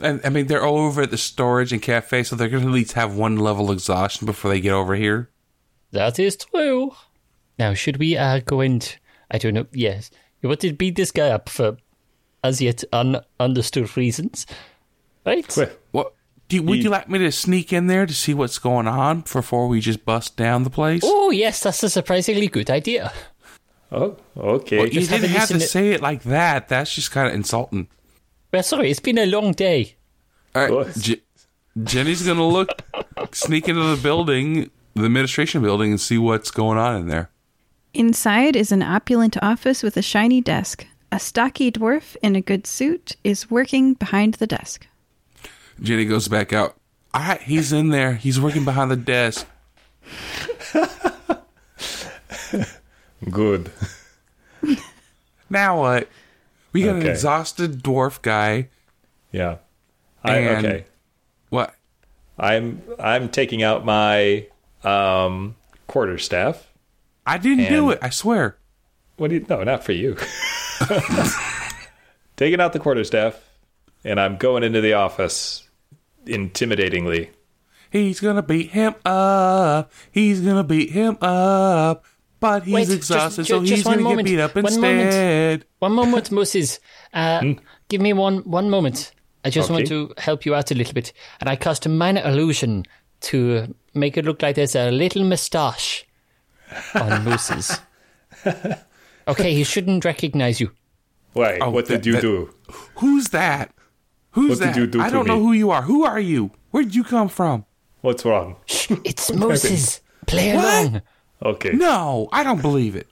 And 0.00 0.20
I 0.22 0.28
mean, 0.28 0.48
they're 0.48 0.64
all 0.64 0.76
over 0.76 1.02
at 1.02 1.10
the 1.10 1.16
storage 1.16 1.72
and 1.72 1.80
cafe, 1.80 2.24
so 2.24 2.36
they're 2.36 2.48
going 2.48 2.62
to 2.62 2.68
at 2.68 2.74
least 2.74 2.92
have 2.92 3.16
one 3.16 3.36
level 3.36 3.70
of 3.70 3.76
exhaustion 3.76 4.26
before 4.26 4.50
they 4.50 4.60
get 4.60 4.72
over 4.72 4.94
here. 4.94 5.30
That 5.94 6.18
is 6.18 6.36
true. 6.36 6.92
Now, 7.58 7.72
should 7.72 7.98
we 7.98 8.16
uh, 8.16 8.40
go 8.44 8.60
and 8.60 8.96
I 9.30 9.38
don't 9.38 9.54
know. 9.54 9.66
Yes, 9.72 10.10
you 10.42 10.48
wanted 10.48 10.68
to 10.70 10.74
beat 10.74 10.96
this 10.96 11.10
guy 11.10 11.28
up 11.30 11.48
for 11.48 11.76
as 12.42 12.60
yet 12.60 12.82
ununderstood 12.92 13.94
reasons, 13.96 14.46
right? 15.24 15.46
Quick. 15.48 15.80
What? 15.92 16.14
Do 16.48 16.56
you, 16.56 16.62
would 16.64 16.82
you 16.82 16.90
like 16.90 17.08
me 17.08 17.18
to 17.20 17.32
sneak 17.32 17.72
in 17.72 17.86
there 17.86 18.04
to 18.04 18.12
see 18.12 18.34
what's 18.34 18.58
going 18.58 18.86
on 18.86 19.22
before 19.22 19.66
we 19.66 19.80
just 19.80 20.04
bust 20.04 20.36
down 20.36 20.64
the 20.64 20.70
place? 20.70 21.02
Oh 21.04 21.30
yes, 21.30 21.60
that's 21.60 21.82
a 21.82 21.88
surprisingly 21.88 22.48
good 22.48 22.70
idea. 22.70 23.12
Oh, 23.92 24.16
okay. 24.36 24.78
well, 24.78 24.86
you 24.86 24.92
just 24.94 25.10
didn't 25.10 25.26
a 25.30 25.38
have 25.38 25.48
to 25.48 25.60
say 25.60 25.90
it 25.92 26.02
like 26.02 26.24
that. 26.24 26.68
That's 26.68 26.92
just 26.92 27.12
kind 27.12 27.28
of 27.28 27.34
insulting. 27.34 27.86
Well, 28.52 28.62
sorry, 28.64 28.90
it's 28.90 28.98
been 28.98 29.18
a 29.18 29.26
long 29.26 29.52
day. 29.52 29.94
All 30.54 30.62
right, 30.62 30.72
What? 30.72 30.98
Je- 30.98 31.22
Jenny's 31.82 32.24
going 32.24 32.38
to 32.38 32.44
look, 32.44 32.70
sneak 33.32 33.68
into 33.68 33.82
the 33.94 34.02
building, 34.02 34.70
the 34.94 35.04
administration 35.04 35.62
building, 35.62 35.90
and 35.90 36.00
see 36.00 36.18
what's 36.18 36.50
going 36.50 36.78
on 36.78 36.96
in 36.96 37.08
there. 37.08 37.30
Inside 37.92 38.56
is 38.56 38.72
an 38.72 38.82
opulent 38.82 39.36
office 39.42 39.82
with 39.82 39.96
a 39.96 40.02
shiny 40.02 40.40
desk. 40.40 40.86
A 41.12 41.20
stocky 41.20 41.70
dwarf 41.70 42.16
in 42.22 42.34
a 42.34 42.40
good 42.40 42.66
suit 42.66 43.16
is 43.22 43.50
working 43.50 43.94
behind 43.94 44.34
the 44.34 44.46
desk. 44.46 44.86
Jenny 45.80 46.04
goes 46.04 46.26
back 46.28 46.52
out. 46.52 46.76
All 47.12 47.20
right, 47.22 47.40
he's 47.40 47.72
in 47.72 47.90
there. 47.90 48.14
He's 48.14 48.40
working 48.40 48.64
behind 48.64 48.90
the 48.90 48.96
desk. 48.96 49.46
Good. 53.30 53.70
Now 55.48 55.78
what? 55.80 56.08
We 56.72 56.82
got 56.82 56.96
an 56.96 57.06
exhausted 57.06 57.82
dwarf 57.82 58.20
guy. 58.22 58.68
Yeah. 59.30 59.58
I, 60.24 60.36
And- 60.38 60.66
okay. 60.66 60.84
What? 61.50 61.74
I'm 62.38 62.82
I'm 62.98 63.28
taking 63.28 63.62
out 63.62 63.84
my 63.84 64.46
um, 64.84 65.56
quarterstaff. 65.86 66.70
I 67.26 67.38
didn't 67.38 67.68
do 67.68 67.90
it. 67.90 67.98
I 68.02 68.10
swear. 68.10 68.56
What 69.16 69.28
do 69.30 69.36
you? 69.36 69.46
No, 69.48 69.62
not 69.64 69.84
for 69.84 69.92
you. 69.92 70.16
taking 72.36 72.60
out 72.60 72.72
the 72.72 72.78
quarterstaff, 72.78 73.40
and 74.04 74.20
I'm 74.20 74.36
going 74.36 74.62
into 74.62 74.80
the 74.80 74.94
office, 74.94 75.68
intimidatingly. 76.26 77.30
He's 77.90 78.20
gonna 78.20 78.42
beat 78.42 78.70
him 78.70 78.94
up. 79.04 79.92
He's 80.10 80.40
gonna 80.40 80.64
beat 80.64 80.90
him 80.90 81.16
up. 81.20 82.04
But 82.40 82.64
he's 82.64 82.74
Wait, 82.74 82.90
exhausted, 82.90 83.44
ju- 83.44 83.48
so 83.54 83.60
just 83.60 83.72
he's 83.72 83.84
gonna 83.84 84.02
moment. 84.02 84.26
get 84.26 84.32
beat 84.34 84.40
up 84.40 84.54
One 84.54 84.64
moment. 84.64 85.00
instead. 85.06 85.64
One 85.78 85.92
moment, 85.92 86.30
Moses. 86.30 86.80
Uh, 87.12 87.54
Give 87.88 88.00
me 88.00 88.12
one 88.12 88.38
one 88.38 88.68
moment. 88.68 89.12
I 89.44 89.50
just 89.50 89.70
want 89.70 89.86
to 89.88 90.12
help 90.18 90.44
you 90.46 90.54
out 90.54 90.70
a 90.70 90.74
little 90.74 90.94
bit, 90.94 91.12
and 91.40 91.48
I 91.50 91.56
cast 91.56 91.84
a 91.86 91.88
minor 91.90 92.22
illusion 92.26 92.84
to 93.30 93.74
make 93.94 94.16
it 94.16 94.24
look 94.24 94.42
like 94.42 94.56
there's 94.56 94.74
a 94.76 94.90
little 94.90 95.24
moustache 95.24 96.04
on 96.94 97.24
Moses. 97.28 97.78
okay, 99.28 99.54
he 99.54 99.64
shouldn't 99.64 100.04
recognize 100.04 100.60
you. 100.60 100.70
Why? 101.32 101.58
Oh, 101.60 101.70
what 101.70 101.86
did 101.86 102.00
that- 102.00 102.06
you 102.06 102.12
that- 102.14 102.22
do? 102.22 102.54
Who's 102.96 103.28
that? 103.28 103.72
Who's 104.32 104.50
What 104.50 104.58
did 104.66 104.68
that? 104.74 104.76
you 104.76 104.86
do 104.86 105.00
I 105.00 105.06
to 105.08 105.12
don't 105.14 105.26
know 105.28 105.38
who 105.40 105.52
you 105.52 105.70
are. 105.70 105.82
Who 105.82 106.04
are 106.04 106.18
you? 106.20 106.50
Where'd 106.70 106.94
you 106.94 107.04
come 107.04 107.28
from? 107.28 107.64
What's 108.00 108.24
wrong? 108.24 108.56
Shh, 108.66 108.90
it's 109.04 109.32
Moses. 109.44 110.00
Play 110.26 110.54
What? 110.54 110.64
along. 110.64 111.02
Okay. 111.42 111.70
No, 111.72 112.28
I 112.32 112.42
don't 112.42 112.60
believe 112.62 112.96
it. 112.96 113.06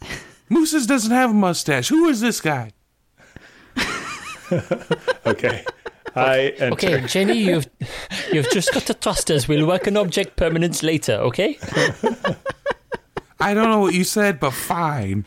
Mooses 0.48 0.86
doesn't 0.86 1.10
have 1.10 1.30
a 1.30 1.34
mustache. 1.34 1.88
Who 1.88 2.08
is 2.08 2.20
this 2.20 2.40
guy? 2.40 2.72
Okay. 5.26 5.64
I 6.16 6.54
enter. 6.58 6.72
Okay, 6.74 7.00
Jenny, 7.06 7.38
you've 7.38 7.66
you've 8.32 8.50
just 8.50 8.72
got 8.72 8.84
to 8.86 8.94
trust 8.94 9.30
us. 9.30 9.48
We'll 9.48 9.66
work 9.66 9.86
on 9.88 9.96
object 9.96 10.36
permanence 10.36 10.82
later. 10.82 11.14
Okay? 11.14 11.58
I 13.40 13.52
don't 13.54 13.68
know 13.70 13.80
what 13.80 13.94
you 13.94 14.04
said, 14.04 14.38
but 14.40 14.52
fine. 14.52 15.26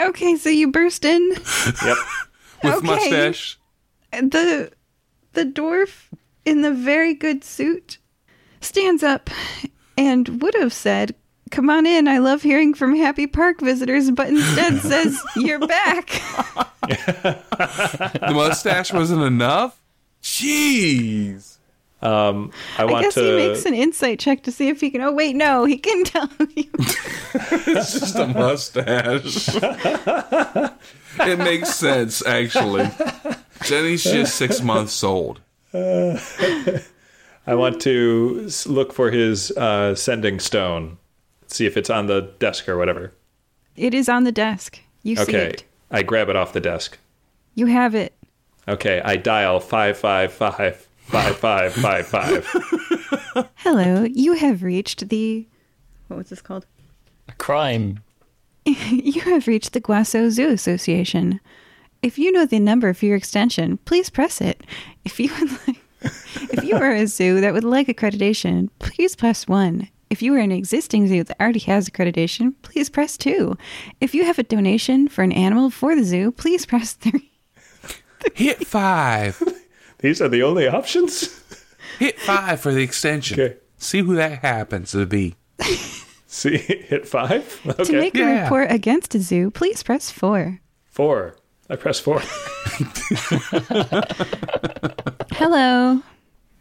Okay, 0.00 0.36
so 0.36 0.48
you 0.50 0.70
burst 0.70 1.04
in. 1.04 1.30
Yep. 1.84 1.96
With 2.62 2.74
Okay. 2.74 2.86
mustache. 2.86 3.58
The 4.12 4.72
the 5.34 5.44
dwarf 5.44 6.08
in 6.44 6.62
the 6.62 6.72
very 6.72 7.14
good 7.14 7.44
suit 7.44 7.98
stands 8.60 9.02
up 9.02 9.30
and 9.96 10.40
would 10.42 10.54
have 10.54 10.72
said, 10.72 11.14
"Come 11.50 11.70
on 11.70 11.86
in. 11.86 12.08
I 12.08 12.18
love 12.18 12.42
hearing 12.42 12.74
from 12.74 12.94
Happy 12.96 13.26
Park 13.26 13.60
visitors," 13.60 14.10
but 14.10 14.28
instead 14.28 14.78
says, 14.80 15.20
"You're 15.36 15.66
back." 15.66 16.08
The 16.88 18.30
mustache 18.34 18.92
wasn't 18.92 19.22
enough? 19.22 19.80
Jeez. 20.22 21.56
Um, 22.02 22.50
I 22.76 22.82
I 22.82 22.84
want 22.84 23.04
guess 23.04 23.14
to. 23.14 23.22
he 23.22 23.36
makes 23.48 23.64
an 23.64 23.72
insight 23.74 24.18
check 24.18 24.42
to 24.42 24.52
see 24.52 24.68
if 24.68 24.80
he 24.80 24.90
can. 24.90 25.00
Oh 25.00 25.12
wait, 25.12 25.34
no, 25.36 25.64
he 25.64 25.78
can 25.78 26.04
tell 26.04 26.28
you. 26.54 26.68
It's 26.74 27.98
just 27.98 28.16
a 28.16 28.26
mustache. 28.26 29.48
it 31.20 31.38
makes 31.38 31.74
sense, 31.74 32.24
actually. 32.26 32.90
Jenny's 33.62 34.04
just 34.04 34.34
six 34.36 34.60
months 34.60 35.02
old. 35.02 35.40
I 35.72 37.54
want 37.54 37.80
to 37.82 38.48
look 38.66 38.92
for 38.92 39.10
his 39.10 39.50
uh, 39.52 39.94
sending 39.94 40.40
stone. 40.40 40.98
See 41.54 41.66
if 41.66 41.76
it's 41.76 41.88
on 41.88 42.06
the 42.06 42.32
desk 42.40 42.68
or 42.68 42.76
whatever. 42.76 43.12
It 43.76 43.94
is 43.94 44.08
on 44.08 44.24
the 44.24 44.32
desk. 44.32 44.80
You 45.04 45.14
see 45.14 45.22
Okay. 45.22 45.46
it. 45.50 45.64
I 45.88 46.02
grab 46.02 46.28
it 46.28 46.34
off 46.34 46.52
the 46.52 46.60
desk. 46.60 46.98
You 47.54 47.66
have 47.66 47.94
it. 47.94 48.12
Okay. 48.66 49.00
I 49.04 49.14
dial 49.16 49.60
five 49.60 49.96
five 49.96 50.32
five 50.32 50.88
five 51.02 51.36
five 51.36 51.72
five 51.72 52.06
five. 52.08 53.46
Hello, 53.54 54.02
you 54.02 54.32
have 54.32 54.64
reached 54.64 55.08
the. 55.10 55.46
What 56.08 56.16
was 56.16 56.28
this 56.30 56.42
called? 56.42 56.66
A 57.28 57.32
crime. 57.34 58.00
You 58.66 59.20
have 59.20 59.46
reached 59.46 59.74
the 59.74 59.80
Guaso 59.80 60.30
Zoo 60.30 60.48
Association. 60.48 61.38
If 62.02 62.18
you 62.18 62.32
know 62.32 62.46
the 62.46 62.58
number 62.58 62.92
for 62.94 63.06
your 63.06 63.16
extension, 63.16 63.76
please 63.84 64.10
press 64.10 64.40
it. 64.40 64.64
If 65.04 65.20
you 65.20 65.30
would 65.38 65.50
like, 65.68 65.80
if 66.52 66.64
you 66.64 66.74
are 66.76 66.92
a 66.92 67.06
zoo 67.06 67.40
that 67.42 67.52
would 67.52 67.62
like 67.62 67.86
accreditation, 67.86 68.70
please 68.80 69.14
press 69.14 69.46
one. 69.46 69.88
If 70.10 70.22
you 70.22 70.34
are 70.34 70.38
an 70.38 70.52
existing 70.52 71.08
zoo 71.08 71.24
that 71.24 71.40
already 71.40 71.60
has 71.60 71.88
accreditation, 71.88 72.54
please 72.62 72.88
press 72.90 73.16
two. 73.16 73.56
If 74.00 74.14
you 74.14 74.24
have 74.24 74.38
a 74.38 74.42
donation 74.42 75.08
for 75.08 75.22
an 75.22 75.32
animal 75.32 75.70
for 75.70 75.96
the 75.96 76.04
zoo, 76.04 76.30
please 76.30 76.66
press 76.66 76.92
three. 76.92 77.30
Hit 78.34 78.66
five. 78.66 79.42
These 79.98 80.20
are 80.22 80.28
the 80.28 80.42
only 80.42 80.68
options. 80.68 81.40
Hit 81.98 82.18
five 82.20 82.60
for 82.60 82.72
the 82.72 82.82
extension. 82.82 83.40
Okay. 83.40 83.56
See 83.78 84.00
who 84.00 84.14
that 84.16 84.40
happens 84.40 84.92
to 84.92 85.06
be. 85.06 85.34
See, 86.26 86.56
hit 86.56 87.06
five. 87.06 87.62
To 87.62 87.80
Okay. 87.82 87.92
make 87.92 88.16
a 88.18 88.42
report 88.42 88.70
against 88.72 89.14
a 89.14 89.20
zoo, 89.20 89.50
please 89.52 89.82
press 89.84 90.10
four. 90.10 90.58
Four. 90.90 91.36
I 91.70 91.76
press 91.76 92.00
four. 92.00 92.20
Hello. 95.32 96.02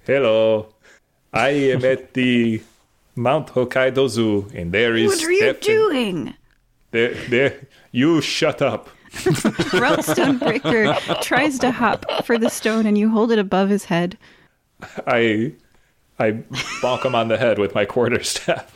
Hello. 0.05 0.73
I 1.33 1.49
am 1.49 1.83
at 1.85 2.13
the 2.13 2.61
Mount 3.15 3.47
Hokkaido 3.49 4.07
Zoo, 4.09 4.49
and 4.53 4.71
there 4.71 4.95
is 4.95 5.07
What 5.07 5.23
are 5.23 5.31
you 5.31 5.43
defin- 5.53 5.61
doing? 5.61 6.33
There, 6.91 7.13
there. 7.29 7.67
You 7.91 8.21
shut 8.21 8.61
up. 8.61 8.89
Ralt 9.73 9.99
Stonebreaker 9.99 11.21
tries 11.21 11.59
to 11.59 11.71
hop 11.71 12.05
for 12.25 12.37
the 12.39 12.49
stone, 12.49 12.85
and 12.87 12.97
you 12.97 13.09
hold 13.09 13.31
it 13.31 13.37
above 13.39 13.69
his 13.69 13.85
head. 13.85 14.17
I 15.05 15.53
I 16.19 16.31
bonk 16.81 17.05
him 17.05 17.13
on 17.15 17.27
the 17.27 17.37
head 17.37 17.57
with 17.59 17.73
my 17.75 17.85
quarterstaff. 17.85 18.71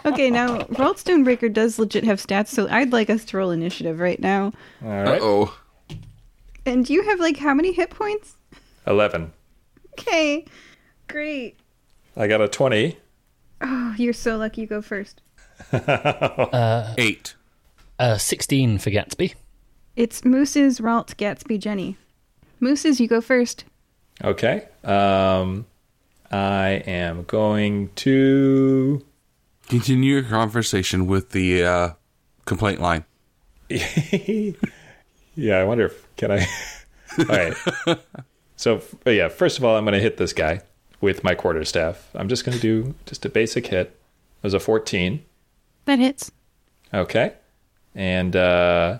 Okay, 0.06 0.30
now 0.30 0.64
Ralt 0.78 0.96
Stonebreaker 0.98 1.52
does 1.52 1.78
legit 1.78 2.04
have 2.04 2.20
stats, 2.20 2.48
so 2.48 2.68
I'd 2.68 2.92
like 2.92 3.10
us 3.10 3.24
to 3.26 3.36
roll 3.36 3.50
initiative 3.50 4.00
right 4.00 4.18
now. 4.20 4.52
All 4.82 4.88
right. 5.02 5.20
Oh, 5.22 5.56
And 6.66 6.88
you 6.88 7.02
have 7.02 7.20
like 7.20 7.36
how 7.36 7.54
many 7.54 7.72
hit 7.72 7.90
points? 7.90 8.34
11. 8.86 9.32
Okay, 9.92 10.46
great. 11.08 11.56
I 12.16 12.26
got 12.26 12.40
a 12.40 12.48
20. 12.48 12.96
Oh, 13.60 13.94
you're 13.98 14.12
so 14.12 14.36
lucky. 14.36 14.62
You 14.62 14.66
go 14.66 14.82
first. 14.82 15.20
eight. 16.98 17.34
Uh, 17.98 18.16
16 18.16 18.78
for 18.78 18.90
Gatsby. 18.90 19.34
It's 19.96 20.24
Moose's, 20.24 20.80
Ralt, 20.80 21.16
Gatsby, 21.18 21.58
Jenny. 21.58 21.96
Moose's, 22.58 23.00
you 23.00 23.08
go 23.08 23.20
first. 23.20 23.64
Okay. 24.24 24.66
Um 24.84 25.66
I 26.32 26.82
am 26.86 27.24
going 27.24 27.90
to 27.96 29.04
Continue 29.68 30.14
your 30.14 30.22
conversation 30.24 31.06
with 31.06 31.30
the 31.30 31.64
uh, 31.64 31.90
complaint 32.44 32.80
line. 32.80 33.04
Yeah, 35.36 35.58
I 35.58 35.64
wonder 35.64 35.86
if 35.86 36.16
can 36.16 36.32
I 36.32 36.46
All 37.18 37.24
right. 37.24 37.54
So 38.56 38.82
yeah, 39.06 39.28
first 39.28 39.58
of 39.58 39.64
all, 39.64 39.76
I'm 39.76 39.84
going 39.84 39.94
to 39.94 40.00
hit 40.00 40.16
this 40.16 40.32
guy 40.32 40.60
with 41.00 41.24
my 41.24 41.34
quarterstaff. 41.34 42.08
I'm 42.14 42.28
just 42.28 42.44
going 42.44 42.56
to 42.56 42.60
do 42.62 42.94
just 43.06 43.24
a 43.24 43.28
basic 43.28 43.66
hit. 43.68 43.86
It 43.88 44.42
was 44.42 44.54
a 44.54 44.60
14. 44.60 45.22
That 45.86 45.98
hits. 45.98 46.30
Okay. 46.92 47.32
And 47.94 48.36
uh 48.36 48.98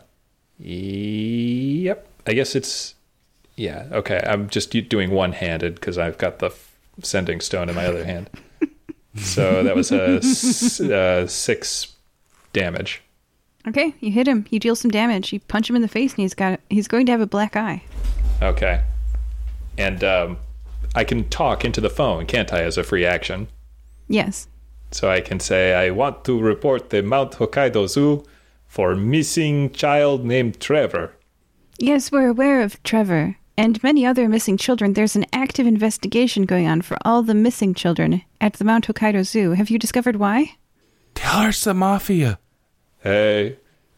yep, 0.58 2.06
I 2.26 2.32
guess 2.32 2.54
it's 2.54 2.94
yeah, 3.56 3.86
okay. 3.92 4.20
I'm 4.26 4.48
just 4.48 4.70
doing 4.88 5.10
one-handed 5.10 5.80
cuz 5.80 5.98
I've 5.98 6.16
got 6.18 6.38
the 6.38 6.46
f- 6.46 6.74
sending 7.02 7.40
stone 7.40 7.68
in 7.68 7.74
my 7.74 7.86
other 7.86 8.04
hand. 8.04 8.30
So 9.16 9.64
that 9.64 9.74
was 9.74 9.90
a 9.90 10.18
s- 10.18 10.80
uh, 10.80 11.26
6 11.26 11.86
damage. 12.52 13.02
Okay, 13.66 13.92
you 13.98 14.12
hit 14.12 14.28
him. 14.28 14.46
You 14.50 14.60
deal 14.60 14.76
some 14.76 14.92
damage. 14.92 15.32
You 15.32 15.40
punch 15.40 15.68
him 15.68 15.74
in 15.74 15.82
the 15.82 15.88
face, 15.88 16.12
and 16.12 16.20
he's 16.20 16.32
got 16.32 16.60
he's 16.70 16.86
going 16.86 17.06
to 17.06 17.12
have 17.12 17.20
a 17.20 17.26
black 17.26 17.56
eye. 17.56 17.82
Okay. 18.40 18.82
And 19.76 20.04
um 20.04 20.36
I 20.94 21.04
can 21.04 21.28
talk 21.28 21.64
into 21.64 21.80
the 21.80 21.90
phone, 21.90 22.26
can't 22.26 22.52
I, 22.52 22.62
as 22.62 22.76
a 22.76 22.82
free 22.82 23.04
action? 23.04 23.48
Yes. 24.08 24.48
So 24.90 25.08
I 25.08 25.20
can 25.20 25.38
say, 25.38 25.74
I 25.74 25.90
want 25.90 26.24
to 26.24 26.40
report 26.40 26.90
the 26.90 27.02
Mount 27.02 27.32
Hokkaido 27.32 27.88
Zoo 27.88 28.24
for 28.66 28.96
missing 28.96 29.70
child 29.70 30.24
named 30.24 30.60
Trevor. 30.60 31.14
Yes, 31.78 32.10
we're 32.10 32.28
aware 32.28 32.62
of 32.62 32.82
Trevor 32.82 33.36
and 33.56 33.82
many 33.82 34.04
other 34.04 34.28
missing 34.28 34.56
children. 34.56 34.94
There's 34.94 35.16
an 35.16 35.26
active 35.32 35.66
investigation 35.66 36.44
going 36.44 36.66
on 36.66 36.82
for 36.82 36.96
all 37.04 37.22
the 37.22 37.34
missing 37.34 37.74
children 37.74 38.22
at 38.40 38.54
the 38.54 38.64
Mount 38.64 38.86
Hokkaido 38.86 39.26
Zoo. 39.26 39.52
Have 39.52 39.70
you 39.70 39.78
discovered 39.78 40.16
why? 40.16 40.56
Tell 41.14 41.42
her 41.42 41.52
the 41.52 41.74
mafia. 41.74 42.38
Uh, 43.04 43.50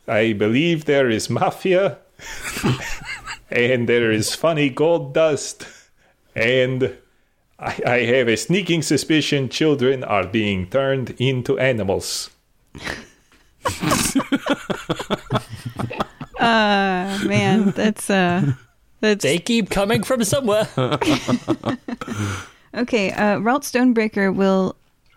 I 0.06 0.32
believe 0.32 0.84
there 0.84 1.08
is 1.08 1.30
mafia, 1.30 1.98
and 3.50 3.88
there 3.88 4.10
is 4.10 4.34
funny 4.34 4.68
gold 4.68 5.14
dust, 5.14 5.66
and 6.34 6.98
I, 7.58 7.80
I 7.86 7.98
have 8.00 8.28
a 8.28 8.36
sneaking 8.36 8.82
suspicion 8.82 9.48
children 9.48 10.04
are 10.04 10.26
being 10.26 10.68
turned 10.68 11.14
into 11.18 11.58
animals. 11.58 12.28
Uh, 16.42 17.20
man, 17.24 17.70
that's 17.70 18.10
uh, 18.10 18.52
that's 19.00 19.22
They 19.22 19.38
keep 19.38 19.70
coming 19.70 20.02
from 20.02 20.24
somewhere. 20.24 20.68
okay. 22.74 23.12
Uh, 23.12 23.38
Ralt 23.38 23.62
Stonebreaker 23.62 24.34
will 24.34 24.74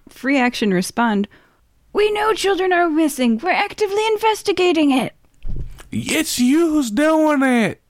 free 0.07 0.37
action 0.37 0.71
respond. 0.71 1.27
We 1.93 2.11
know 2.11 2.33
children 2.33 2.71
are 2.71 2.91
missing. 2.91 3.39
We're 3.39 3.49
actively 3.49 4.05
investigating 4.07 4.91
it. 4.91 5.15
It's 5.91 6.37
you 6.37 6.69
who's 6.69 6.91
doing 6.91 7.41
it. 7.41 7.81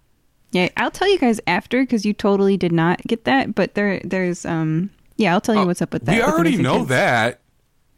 Yeah, 0.56 0.70
I'll 0.78 0.90
tell 0.92 1.10
you 1.10 1.20
guys 1.20 1.42
after 1.48 1.82
because 1.84 2.06
you 2.06 2.14
totally 2.14 2.56
did 2.56 2.72
not 2.72 3.02
get 3.06 3.26
that. 3.26 3.54
But 3.54 3.74
there, 3.76 4.00
there's 4.06 4.46
um, 4.46 4.90
yeah, 5.18 5.34
I'll 5.34 5.42
tell 5.42 5.56
you 5.56 5.66
what's 5.66 5.82
up 5.82 5.92
with 5.92 6.06
that. 6.06 6.14
we 6.14 6.18
with 6.20 6.30
already 6.34 6.58
know 6.58 6.78
kids. 6.78 6.90
that. 6.90 7.42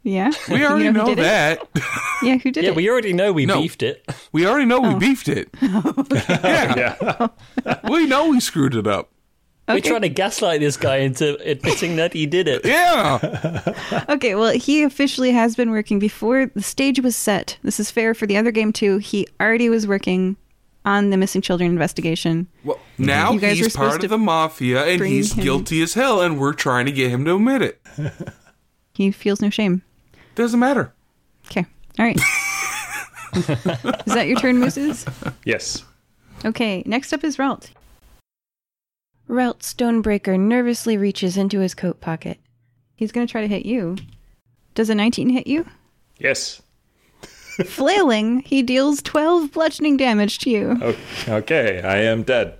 Yeah, 0.02 0.30
We 0.50 0.64
already 0.66 0.86
who 0.86 0.92
know, 0.92 1.04
did 1.06 1.18
it? 1.18 1.22
that. 1.22 1.68
Yeah, 2.22 2.36
who 2.38 2.50
did 2.50 2.64
yeah, 2.64 2.70
it? 2.70 2.72
Yeah, 2.72 2.76
we 2.76 2.90
already 2.90 3.12
know 3.12 3.32
we 3.32 3.46
No. 3.46 3.60
beefed 3.62 3.84
it. 3.84 4.04
We 4.32 4.44
already 4.44 4.64
know 4.64 4.80
Oh. 4.84 4.94
we 4.94 4.98
beefed 4.98 5.28
it. 5.28 5.48
yeah. 5.62 7.28
Yeah. 7.64 7.78
we 7.88 8.06
know 8.06 8.30
we 8.30 8.40
screwed 8.40 8.74
it 8.74 8.88
up. 8.88 9.10
We're 9.68 9.80
trying 9.80 10.02
to 10.02 10.08
gaslight 10.08 10.58
this 10.60 10.76
guy 10.76 10.96
into 10.96 11.36
admitting 11.48 11.94
that 11.96 12.12
he 12.14 12.26
did 12.26 12.48
it. 12.48 12.64
Yeah. 12.64 13.74
Okay, 14.08 14.34
well, 14.34 14.50
he 14.52 14.82
officially 14.82 15.30
has 15.32 15.54
been 15.54 15.70
working 15.70 15.98
before 16.00 16.46
the 16.46 16.62
stage 16.62 16.98
was 17.00 17.14
set. 17.14 17.58
This 17.62 17.78
is 17.78 17.90
fair 17.90 18.14
for 18.14 18.26
the 18.26 18.36
other 18.38 18.50
game 18.50 18.72
too. 18.72 18.96
He 18.98 19.28
already 19.40 19.68
was 19.68 19.86
working 19.86 20.36
on 20.88 21.10
the 21.10 21.16
missing 21.16 21.42
children 21.42 21.70
investigation. 21.70 22.48
Well, 22.64 22.78
now 22.96 23.32
You 23.32 23.40
guys 23.40 23.58
were 23.58 23.64
he's 23.66 23.76
part 23.76 23.86
supposed 23.92 23.94
of 23.96 24.00
to 24.02 24.08
the 24.08 24.18
mafia 24.18 24.84
and 24.86 25.04
he's 25.04 25.32
him- 25.34 25.44
guilty 25.44 25.82
as 25.82 25.94
hell, 25.94 26.20
and 26.22 26.38
we're 26.40 26.54
trying 26.54 26.86
to 26.86 26.92
get 26.92 27.10
him 27.10 27.24
to 27.26 27.34
admit 27.36 27.62
it. 27.62 27.80
He 28.94 29.12
feels 29.12 29.40
no 29.40 29.48
shame. 29.48 29.82
Doesn't 30.34 30.58
matter. 30.58 30.92
Okay, 31.46 31.64
all 32.00 32.04
right. 32.04 32.16
is 33.36 34.12
that 34.14 34.24
your 34.26 34.36
turn, 34.40 34.58
Mooses? 34.58 35.06
yes. 35.44 35.84
Okay, 36.44 36.82
next 36.84 37.12
up 37.12 37.22
is 37.22 37.38
Ralt. 37.38 37.70
Ralt 39.28 39.60
Stonebreaker 39.60 40.36
nervously 40.36 40.96
reaches 40.96 41.36
into 41.36 41.60
his 41.60 41.74
coat 41.76 42.00
pocket. 42.00 42.38
He's 42.96 43.12
going 43.12 43.24
to 43.24 43.30
try 43.30 43.40
to 43.42 43.46
hit 43.46 43.64
you. 43.64 43.96
Does 44.74 44.90
a 44.90 44.96
19 44.96 45.28
hit 45.30 45.46
you? 45.46 45.64
Yes. 46.18 46.60
Flailing, 47.66 48.40
he 48.40 48.62
deals 48.62 49.02
12 49.02 49.52
bludgeoning 49.52 49.96
damage 49.96 50.38
to 50.40 50.50
you. 50.50 50.78
O- 50.82 50.96
Okay, 51.28 51.80
I 51.82 51.98
am 51.98 52.22
dead. 52.22 52.54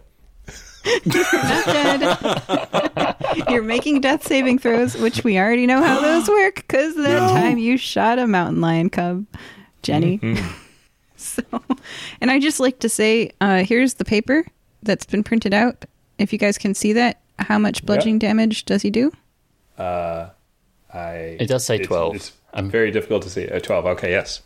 Not 1.07 1.65
dead. 1.67 3.17
You're 3.49 3.63
making 3.63 4.01
death 4.01 4.27
saving 4.27 4.59
throws, 4.59 4.97
which 4.97 5.23
we 5.25 5.39
already 5.39 5.67
know 5.67 5.83
how 5.83 6.01
those 6.01 6.29
work 6.29 6.57
because 6.57 6.95
that 6.97 7.31
time 7.31 7.59
you 7.59 7.77
shot 7.77 8.19
a 8.19 8.27
mountain 8.27 8.61
lion 8.61 8.89
cub, 8.91 9.27
Jenny. 9.83 10.21
so, 11.17 11.43
and 12.21 12.31
I 12.31 12.39
just 12.39 12.59
like 12.61 12.79
to 12.81 12.89
say, 12.89 13.31
uh, 13.41 13.65
here's 13.65 13.95
the 13.95 14.05
paper 14.05 14.47
that's 14.83 15.05
been 15.07 15.23
printed 15.23 15.53
out. 15.55 15.85
If 16.19 16.33
you 16.33 16.39
guys 16.39 16.59
can 16.59 16.75
see 16.75 16.93
that, 16.95 17.21
how 17.39 17.59
much 17.59 17.85
bludgeoning 17.85 18.19
damage 18.19 18.65
does 18.65 18.83
he 18.83 18.91
do? 18.91 19.13
Uh, 19.77 20.31
I. 20.93 21.37
It 21.39 21.47
does 21.49 21.65
say 21.67 21.75
it's- 21.77 21.87
12. 21.89 22.17
It's, 22.17 22.33
I'm- 22.55 22.71
very 22.71 22.91
difficult 22.91 23.23
to 23.25 23.31
see. 23.31 23.47
Uh, 23.49 23.61
12. 23.61 23.87
Okay, 23.87 24.11
yes. 24.11 24.43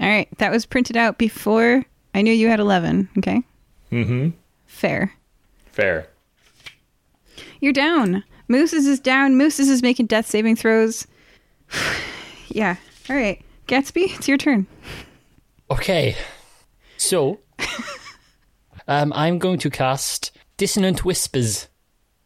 All 0.00 0.08
right, 0.08 0.28
that 0.38 0.50
was 0.50 0.66
printed 0.66 0.96
out 0.96 1.18
before 1.18 1.84
I 2.14 2.22
knew 2.22 2.32
you 2.32 2.48
had 2.48 2.60
11. 2.60 3.08
Okay, 3.18 3.42
Mm-hmm. 3.92 4.30
fair. 4.66 5.12
Fair. 5.72 6.08
You're 7.60 7.72
down. 7.72 8.22
Mooses 8.48 8.86
is 8.86 9.00
down. 9.00 9.36
Mooses 9.36 9.68
is 9.68 9.82
making 9.82 10.06
death 10.06 10.26
saving 10.26 10.56
throws. 10.56 11.06
yeah. 12.48 12.76
All 13.08 13.16
right, 13.16 13.42
Gatsby, 13.68 14.14
it's 14.16 14.28
your 14.28 14.36
turn. 14.38 14.66
Okay. 15.70 16.14
So, 16.96 17.40
um, 18.88 19.12
I'm 19.14 19.38
going 19.38 19.58
to 19.60 19.70
cast 19.70 20.30
Dissonant 20.56 21.04
Whispers 21.04 21.68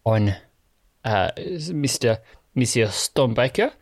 on 0.05 0.35
uh, 1.05 1.31
Mr. 1.37 2.19
Monsieur 2.55 2.87
Stormbreaker. 2.87 3.73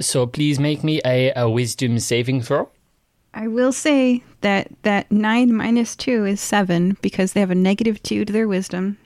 So 0.00 0.26
please 0.26 0.58
make 0.58 0.82
me 0.84 1.00
a, 1.04 1.32
a 1.34 1.48
wisdom 1.48 1.98
saving 1.98 2.42
throw. 2.42 2.68
I 3.36 3.48
will 3.48 3.70
say 3.70 4.24
that 4.40 4.68
that 4.82 5.12
nine 5.12 5.52
minus 5.54 5.94
two 5.94 6.24
is 6.24 6.40
seven 6.40 6.96
because 7.02 7.34
they 7.34 7.40
have 7.40 7.50
a 7.50 7.54
negative 7.54 8.02
two 8.02 8.24
to 8.24 8.32
their 8.32 8.48
wisdom. 8.48 8.96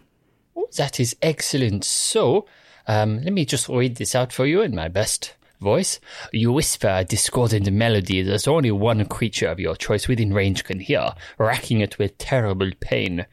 That 0.77 1.01
is 1.01 1.17
excellent. 1.21 1.85
So, 1.85 2.47
um, 2.87 3.23
let 3.25 3.33
me 3.33 3.45
just 3.45 3.69
read 3.69 3.97
this 3.97 4.15
out 4.15 4.33
for 4.33 4.47
you 4.47 4.63
in 4.63 4.73
my 4.73 4.87
best 4.87 5.35
voice. 5.61 5.99
You 6.33 6.53
whisper 6.53 6.89
a 6.89 7.05
discordant 7.05 7.73
melody 7.73 8.23
that 8.23 8.47
only 8.47 8.71
one 8.71 9.05
creature 9.07 9.49
of 9.49 9.59
your 9.59 9.75
choice 9.75 10.07
within 10.07 10.33
range 10.33 10.63
can 10.63 10.79
hear, 10.79 11.13
racking 11.37 11.81
it 11.81 11.99
with 11.99 12.17
terrible 12.17 12.71
pain. 12.79 13.27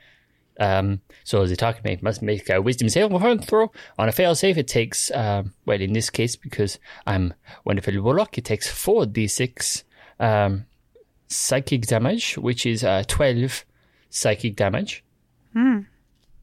Um, 0.59 1.01
so 1.23 1.45
the 1.45 1.55
target 1.55 1.83
mate 1.83 2.01
must 2.01 2.23
make 2.23 2.49
a 2.49 2.59
wisdom 2.59 2.89
saving 2.89 3.39
throw. 3.43 3.71
On 3.99 4.09
a 4.09 4.11
fail 4.11 4.33
save, 4.33 4.57
it 4.57 4.67
takes, 4.67 5.11
um, 5.11 5.53
well, 5.67 5.79
in 5.79 5.93
this 5.93 6.09
case, 6.09 6.35
because 6.35 6.79
I'm 7.05 7.35
wonderful 7.65 8.01
warlock, 8.01 8.39
it 8.39 8.45
takes 8.45 8.67
4d6 8.67 9.83
um, 10.19 10.65
psychic 11.27 11.87
damage, 11.87 12.37
which 12.37 12.65
is 12.65 12.83
uh, 12.83 13.03
12 13.07 13.65
psychic 14.09 14.55
damage 14.55 15.03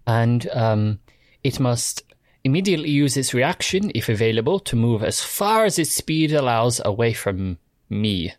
and 0.07 0.49
um, 0.53 0.99
it 1.43 1.61
must 1.61 2.03
immediately 2.43 2.91
use 2.91 3.17
its 3.17 3.33
reaction, 3.33 3.91
if 3.95 4.09
available, 4.09 4.59
to 4.61 4.77
move 4.77 5.03
as 5.03 5.23
far 5.23 5.65
as 5.65 5.79
its 5.79 5.91
speed 5.91 6.33
allows 6.33 6.81
away 6.85 7.13
from 7.13 7.59
me. 7.89 8.35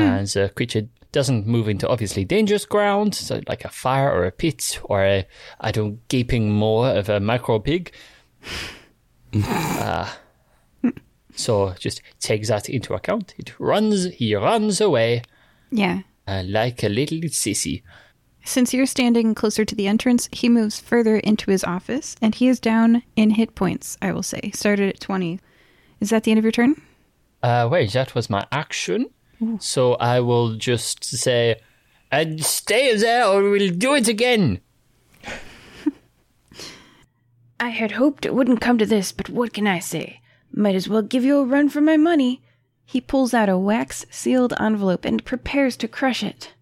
And 0.00 0.26
the 0.26 0.50
creature 0.54 0.88
doesn't 1.12 1.46
move 1.46 1.68
into 1.68 1.88
obviously 1.88 2.24
dangerous 2.24 2.64
ground, 2.64 3.14
so 3.14 3.40
like 3.48 3.64
a 3.64 3.68
fire 3.68 4.10
or 4.10 4.24
a 4.24 4.32
pit 4.32 4.78
or 4.84 5.04
a 5.04 5.26
I 5.60 5.70
don't 5.70 6.06
gaping 6.08 6.52
maw 6.52 6.92
of 6.94 7.08
a 7.08 7.20
micro 7.20 7.58
pig. 7.58 7.92
uh, 9.34 10.12
so 11.34 11.74
just 11.78 12.02
take 12.20 12.46
that 12.46 12.68
into 12.68 12.94
account. 12.94 13.34
It 13.38 13.58
runs, 13.58 14.06
he 14.14 14.34
runs 14.34 14.80
away 14.80 15.22
Yeah. 15.70 16.00
uh, 16.26 16.42
like 16.46 16.82
a 16.82 16.88
little 16.88 17.18
sissy. 17.20 17.82
Since 18.44 18.72
you're 18.72 18.86
standing 18.86 19.34
closer 19.34 19.64
to 19.64 19.74
the 19.74 19.88
entrance, 19.88 20.28
he 20.30 20.48
moves 20.48 20.78
further 20.78 21.16
into 21.16 21.50
his 21.50 21.64
office, 21.64 22.14
and 22.22 22.34
he 22.34 22.46
is 22.46 22.60
down 22.60 23.02
in 23.16 23.30
hit 23.30 23.56
points, 23.56 23.98
I 24.00 24.12
will 24.12 24.22
say. 24.22 24.52
Started 24.54 24.88
at 24.88 25.00
20. 25.00 25.40
Is 26.00 26.10
that 26.10 26.22
the 26.22 26.30
end 26.30 26.38
of 26.38 26.44
your 26.44 26.52
turn? 26.52 26.80
Uh, 27.42 27.68
wait, 27.70 27.92
that 27.92 28.14
was 28.14 28.30
my 28.30 28.46
action. 28.52 29.10
So 29.58 29.94
I 29.94 30.20
will 30.20 30.54
just 30.54 31.04
say, 31.04 31.56
and 32.10 32.42
stay 32.44 32.96
there 32.96 33.26
or 33.26 33.50
we'll 33.50 33.74
do 33.74 33.94
it 33.94 34.08
again. 34.08 34.60
I 37.60 37.70
had 37.70 37.92
hoped 37.92 38.24
it 38.24 38.34
wouldn't 38.34 38.60
come 38.60 38.78
to 38.78 38.86
this, 38.86 39.12
but 39.12 39.28
what 39.28 39.52
can 39.52 39.66
I 39.66 39.78
say? 39.78 40.20
Might 40.52 40.74
as 40.74 40.88
well 40.88 41.02
give 41.02 41.24
you 41.24 41.38
a 41.38 41.44
run 41.44 41.68
for 41.68 41.80
my 41.80 41.96
money. 41.96 42.42
He 42.88 43.00
pulls 43.00 43.34
out 43.34 43.48
a 43.48 43.58
wax 43.58 44.06
sealed 44.10 44.54
envelope 44.60 45.04
and 45.04 45.24
prepares 45.24 45.76
to 45.78 45.88
crush 45.88 46.22
it. 46.22 46.54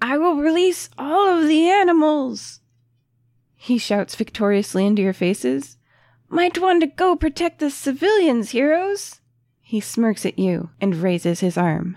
I 0.00 0.18
will 0.18 0.36
release 0.36 0.90
all 0.98 1.38
of 1.38 1.48
the 1.48 1.66
animals. 1.68 2.60
He 3.56 3.78
shouts 3.78 4.14
victoriously 4.14 4.84
into 4.84 5.00
your 5.00 5.14
faces. 5.14 5.78
Might 6.28 6.60
want 6.60 6.82
to 6.82 6.86
go 6.86 7.16
protect 7.16 7.58
the 7.58 7.70
civilians, 7.70 8.50
heroes. 8.50 9.20
He 9.62 9.80
smirks 9.80 10.26
at 10.26 10.38
you 10.38 10.68
and 10.80 10.96
raises 10.96 11.40
his 11.40 11.56
arm. 11.56 11.96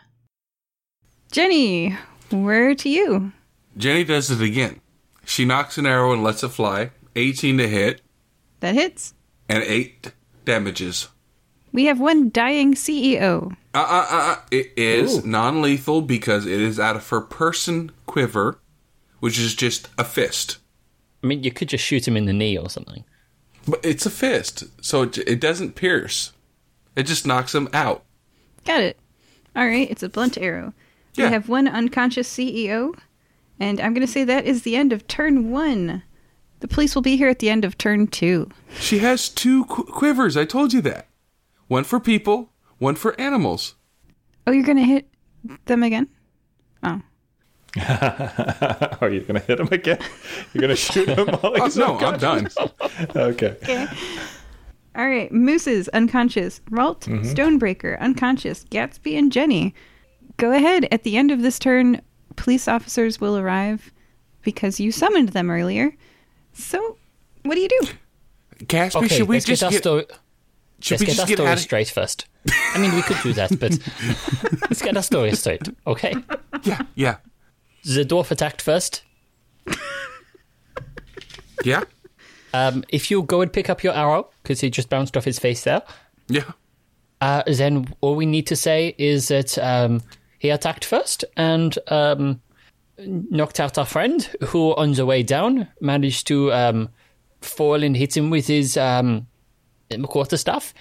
Jenny, 1.31 1.97
where 2.29 2.73
to 2.75 2.89
you? 2.89 3.33
Jenny 3.75 4.05
does 4.05 4.31
it 4.31 4.41
again. 4.41 4.79
She 5.25 5.43
nocks 5.43 5.77
an 5.77 5.85
arrow 5.85 6.13
and 6.13 6.23
lets 6.23 6.43
it 6.43 6.49
fly. 6.49 6.91
18 7.17 7.57
to 7.57 7.67
hit 7.67 8.01
That 8.61 8.75
hits. 8.75 9.13
and 9.49 9.63
8 9.63 10.13
damages. 10.45 11.09
We 11.77 11.85
have 11.85 11.99
one 11.99 12.31
dying 12.31 12.73
CEO. 12.73 13.55
Uh, 13.75 13.77
uh, 13.77 14.07
uh, 14.09 14.17
uh, 14.31 14.35
it 14.49 14.73
is 14.75 15.23
non 15.23 15.61
lethal 15.61 16.01
because 16.01 16.47
it 16.47 16.59
is 16.59 16.79
out 16.79 16.95
of 16.95 17.07
her 17.09 17.21
person 17.21 17.91
quiver, 18.07 18.57
which 19.19 19.37
is 19.37 19.53
just 19.53 19.87
a 19.95 20.03
fist. 20.03 20.57
I 21.23 21.27
mean, 21.27 21.43
you 21.43 21.51
could 21.51 21.69
just 21.69 21.83
shoot 21.83 22.07
him 22.07 22.17
in 22.17 22.25
the 22.25 22.33
knee 22.33 22.57
or 22.57 22.67
something. 22.67 23.03
But 23.67 23.81
it's 23.85 24.07
a 24.07 24.09
fist, 24.09 24.63
so 24.81 25.03
it, 25.03 25.19
it 25.19 25.39
doesn't 25.39 25.75
pierce. 25.75 26.33
It 26.95 27.03
just 27.03 27.27
knocks 27.27 27.53
him 27.53 27.69
out. 27.73 28.03
Got 28.65 28.81
it. 28.81 28.97
All 29.55 29.67
right, 29.67 29.87
it's 29.87 30.01
a 30.01 30.09
blunt 30.09 30.35
arrow. 30.35 30.73
Yeah. 31.13 31.27
We 31.27 31.33
have 31.33 31.47
one 31.47 31.67
unconscious 31.67 32.27
CEO, 32.27 32.97
and 33.59 33.79
I'm 33.79 33.93
going 33.93 34.03
to 34.03 34.11
say 34.11 34.23
that 34.23 34.45
is 34.45 34.63
the 34.63 34.75
end 34.75 34.93
of 34.93 35.07
turn 35.07 35.51
one. 35.51 36.01
The 36.59 36.67
police 36.67 36.95
will 36.95 37.03
be 37.03 37.17
here 37.17 37.29
at 37.29 37.37
the 37.37 37.51
end 37.51 37.63
of 37.63 37.77
turn 37.77 38.07
two. 38.07 38.49
She 38.79 38.97
has 38.97 39.29
two 39.29 39.65
qu- 39.65 39.83
quivers. 39.83 40.35
I 40.35 40.45
told 40.45 40.73
you 40.73 40.81
that. 40.81 41.06
One 41.67 41.83
for 41.83 41.99
people, 41.99 42.51
one 42.77 42.95
for 42.95 43.19
animals. 43.19 43.75
Oh, 44.45 44.51
you're 44.51 44.63
going 44.65 44.77
to 44.77 44.83
hit 44.83 45.09
them 45.65 45.83
again? 45.83 46.07
Oh. 46.83 47.01
Are 49.01 49.09
you 49.09 49.21
going 49.21 49.39
to 49.39 49.45
hit 49.45 49.59
him 49.59 49.67
again? 49.71 49.99
You're 50.53 50.61
going 50.61 50.69
to 50.69 50.75
shoot 50.75 51.09
him 51.09 51.27
while 51.27 51.53
Oh, 51.61 51.69
no, 51.75 51.97
I'm 51.97 52.19
done. 52.19 52.49
Okay. 53.15 53.57
okay. 53.63 53.87
All 54.95 55.07
right, 55.07 55.31
Moose's 55.31 55.87
unconscious, 55.89 56.59
Ralt, 56.71 57.01
mm-hmm. 57.01 57.23
Stonebreaker, 57.23 57.99
unconscious, 57.99 58.63
Gatsby, 58.63 59.15
and 59.17 59.31
Jenny. 59.31 59.75
Go 60.37 60.51
ahead. 60.51 60.87
At 60.91 61.03
the 61.03 61.17
end 61.17 61.29
of 61.29 61.43
this 61.43 61.59
turn, 61.59 62.01
police 62.35 62.67
officers 62.67 63.21
will 63.21 63.37
arrive 63.37 63.91
because 64.41 64.79
you 64.79 64.91
summoned 64.91 65.29
them 65.29 65.51
earlier. 65.51 65.95
So, 66.53 66.97
what 67.43 67.55
do 67.55 67.61
you 67.61 67.69
do? 67.69 67.87
Gatsby, 68.65 68.95
Okay, 69.03 69.07
should 69.17 69.27
we 69.27 69.35
let's 69.35 69.45
just 69.45 69.61
get 69.61 69.65
our 69.65 69.71
get, 69.71 69.77
story. 69.83 70.05
Should 70.79 70.99
Let's 70.99 71.01
we 71.01 71.05
get 71.07 71.15
just 71.15 71.19
our 71.21 71.27
get 71.27 71.37
story 71.37 71.57
straight 71.57 71.89
first. 71.89 72.25
I 72.73 72.77
mean, 72.79 72.93
we 72.95 73.01
could 73.01 73.17
do 73.23 73.33
that, 73.33 73.59
but 73.59 73.77
let's 74.61 74.81
get 74.81 74.95
our 74.95 75.03
story 75.03 75.33
straight. 75.35 75.67
Okay. 75.85 76.15
Yeah, 76.63 76.81
yeah, 76.95 77.17
The 77.83 78.03
dwarf 78.05 78.31
attacked 78.31 78.61
first. 78.61 79.03
yeah, 81.63 81.83
Um, 82.53 82.83
if 82.89 83.09
you 83.11 83.23
go 83.23 83.41
and 83.41 83.51
pick 83.51 83.69
up 83.69 83.83
your 83.83 83.93
arrow, 83.93 84.29
because 84.43 84.61
he 84.61 84.69
just 84.69 84.89
bounced 84.89 85.17
off 85.17 85.25
his 85.25 85.39
face 85.39 85.63
there, 85.63 85.81
yeah. 86.29 86.51
uh, 87.21 87.43
then 87.47 87.93
all 88.01 88.15
we 88.15 88.25
need 88.25 88.47
to 88.47 88.55
say 88.55 88.95
is 88.97 89.27
that 89.29 89.57
um, 89.57 90.01
he 90.39 90.49
attacked 90.49 90.85
first 90.85 91.25
and 91.35 91.77
um, 91.87 92.39
knocked 92.99 93.59
out 93.59 93.77
our 93.77 93.85
friend, 93.85 94.29
who 94.45 94.75
on 94.75 94.93
the 94.93 95.05
way 95.05 95.23
down 95.23 95.67
managed 95.81 96.27
to 96.27 96.53
um, 96.53 96.89
fall 97.41 97.83
and 97.83 97.97
hit 97.97 98.15
him 98.15 98.29
with 98.29 98.47
his 98.47 98.77
um, 99.93 100.03
quarterstaff, 100.05 100.73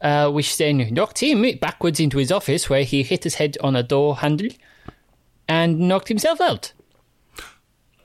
uh, 0.00 0.30
which 0.30 0.56
then 0.56 0.92
knocked 0.92 1.20
him 1.22 1.44
backwards 1.58 2.00
into 2.00 2.18
his 2.18 2.32
office, 2.32 2.68
where 2.70 2.84
he 2.84 3.02
hit 3.02 3.24
his 3.24 3.34
head 3.36 3.56
on 3.62 3.76
a 3.76 3.82
door 3.82 4.16
handle 4.16 4.48
and 5.48 5.78
knocked 5.78 6.08
himself 6.08 6.40
out. 6.40 6.72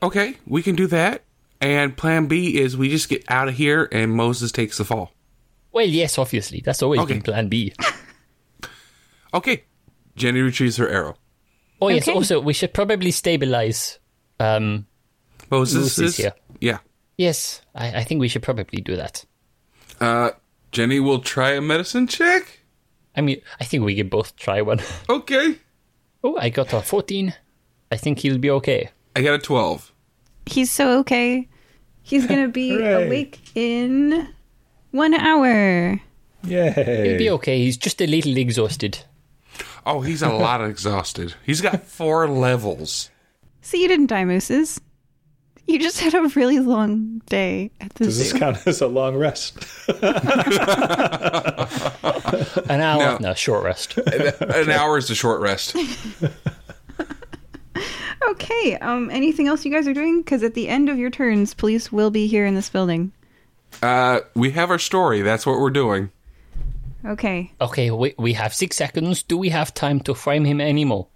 Okay, 0.04 0.36
we 0.46 0.62
can 0.62 0.76
do 0.76 0.88
that. 0.88 1.24
And 1.62 1.96
plan 1.96 2.28
B 2.28 2.58
is 2.60 2.76
we 2.76 2.90
just 2.90 3.08
get 3.10 3.24
out 3.30 3.48
of 3.48 3.56
here 3.56 3.88
and 3.92 4.12
Moses 4.14 4.52
takes 4.52 4.78
the 4.78 4.86
fall. 4.86 5.12
Well, 5.72 5.86
yes, 5.88 6.18
obviously. 6.18 6.62
That's 6.64 6.84
always 6.84 7.00
Okay. 7.02 7.14
been 7.14 7.22
plan 7.22 7.50
B. 7.50 7.74
Okay. 9.34 9.64
Jenny 10.16 10.40
retrieves 10.40 10.78
her 10.78 10.88
arrow. 10.88 11.16
Oh, 11.82 11.90
yes, 11.90 12.08
Okay. 12.08 12.16
also, 12.16 12.40
we 12.40 12.54
should 12.54 12.74
probably 12.74 13.12
stabilize. 13.12 14.00
Um, 14.40 14.88
Moses 15.52 15.76
Moses 15.82 16.00
is 16.00 16.18
here. 16.18 16.34
Yeah. 16.62 16.78
yes, 17.18 17.62
I, 17.76 18.00
I 18.00 18.04
think 18.06 18.22
we 18.22 18.30
should 18.30 18.42
probably 18.44 18.80
do 18.82 18.96
that. 18.96 19.26
Uh, 20.06 20.32
Jenny 20.72 21.00
will 21.00 21.20
try 21.20 21.52
a 21.52 21.62
medicine 21.62 22.06
check. 22.06 22.60
I 23.16 23.22
mean, 23.22 23.42
I 23.60 23.64
think 23.64 23.84
we 23.84 23.96
can 23.96 24.08
both 24.10 24.36
try 24.36 24.62
one. 24.62 24.80
Okay. 25.10 25.58
Oh, 26.24 26.38
I 26.38 26.50
got 26.50 26.74
a 26.74 26.82
14. 26.82 27.34
I 27.92 27.98
think 27.98 28.20
he'll 28.20 28.38
be 28.40 28.50
okay. 28.50 28.90
I 29.16 29.22
got 29.22 29.34
a 29.36 29.40
12. 29.40 29.92
He's 30.48 30.72
so 30.72 31.00
okay. 31.00 31.48
He's 32.02 32.26
going 32.28 32.42
to 32.42 32.52
be 32.52 32.74
awake 33.02 33.40
in 33.56 34.28
one 34.92 35.14
hour. 35.14 36.00
Yay. 36.44 36.72
He'll 37.08 37.18
be 37.18 37.30
okay. 37.32 37.60
He's 37.60 37.78
just 37.78 38.02
a 38.02 38.08
little 38.08 38.38
exhausted. 38.38 39.00
Oh, 39.86 40.02
he's 40.02 40.22
a 40.22 40.30
lot 40.30 40.64
exhausted. 40.72 41.34
He's 41.46 41.62
got 41.62 41.84
four 41.84 42.28
levels. 42.28 43.10
See, 43.62 43.82
you 43.82 43.88
didn't 43.88 44.08
die, 44.08 44.26
Mooses. 44.26 44.80
You 45.68 45.80
just 45.80 46.00
had 46.00 46.14
a 46.14 46.22
really 46.36 46.60
long 46.60 47.22
day 47.26 47.72
at 47.82 47.94
the 47.96 48.06
Does 48.06 48.20
this 48.20 48.30
zoo. 48.32 48.40
count 48.40 48.66
as 48.68 48.82
a 48.82 48.88
long 48.88 49.16
rest? 49.16 49.58
An 52.70 52.82
hour? 52.82 53.00
No. 53.00 53.18
No, 53.20 53.34
short 53.34 53.64
rest. 53.64 53.98
An 53.98 54.70
hour 54.70 54.98
is 54.98 55.10
a 55.10 55.16
short 55.16 55.42
rest. 55.42 55.76
Okay. 58.30 58.76
Um. 58.78 59.12
Anything 59.12 59.48
else 59.48 59.66
you 59.66 59.72
guys 59.72 59.88
are 59.88 59.94
doing? 59.94 60.20
Because 60.22 60.42
at 60.42 60.56
the 60.56 60.68
end 60.68 60.90
of 60.90 60.98
your 60.98 61.10
turns, 61.12 61.54
police 61.54 61.92
will 61.92 62.10
be 62.10 62.26
here 62.28 62.46
in 62.46 62.56
this 62.56 62.70
building. 62.70 63.12
Uh, 63.84 64.22
we 64.34 64.50
have 64.52 64.72
our 64.72 64.80
story. 64.80 65.22
That's 65.22 65.46
what 65.46 65.60
we're 65.60 65.70
doing. 65.70 66.10
Okay. 67.06 67.52
Okay, 67.62 67.92
we, 67.92 68.16
we 68.18 68.34
have 68.34 68.54
six 68.54 68.78
seconds. 68.78 69.22
Do 69.22 69.38
we 69.38 69.50
have 69.50 69.74
time 69.74 70.00
to 70.02 70.16
frame 70.16 70.44
him 70.46 70.60
anymore? 70.60 71.08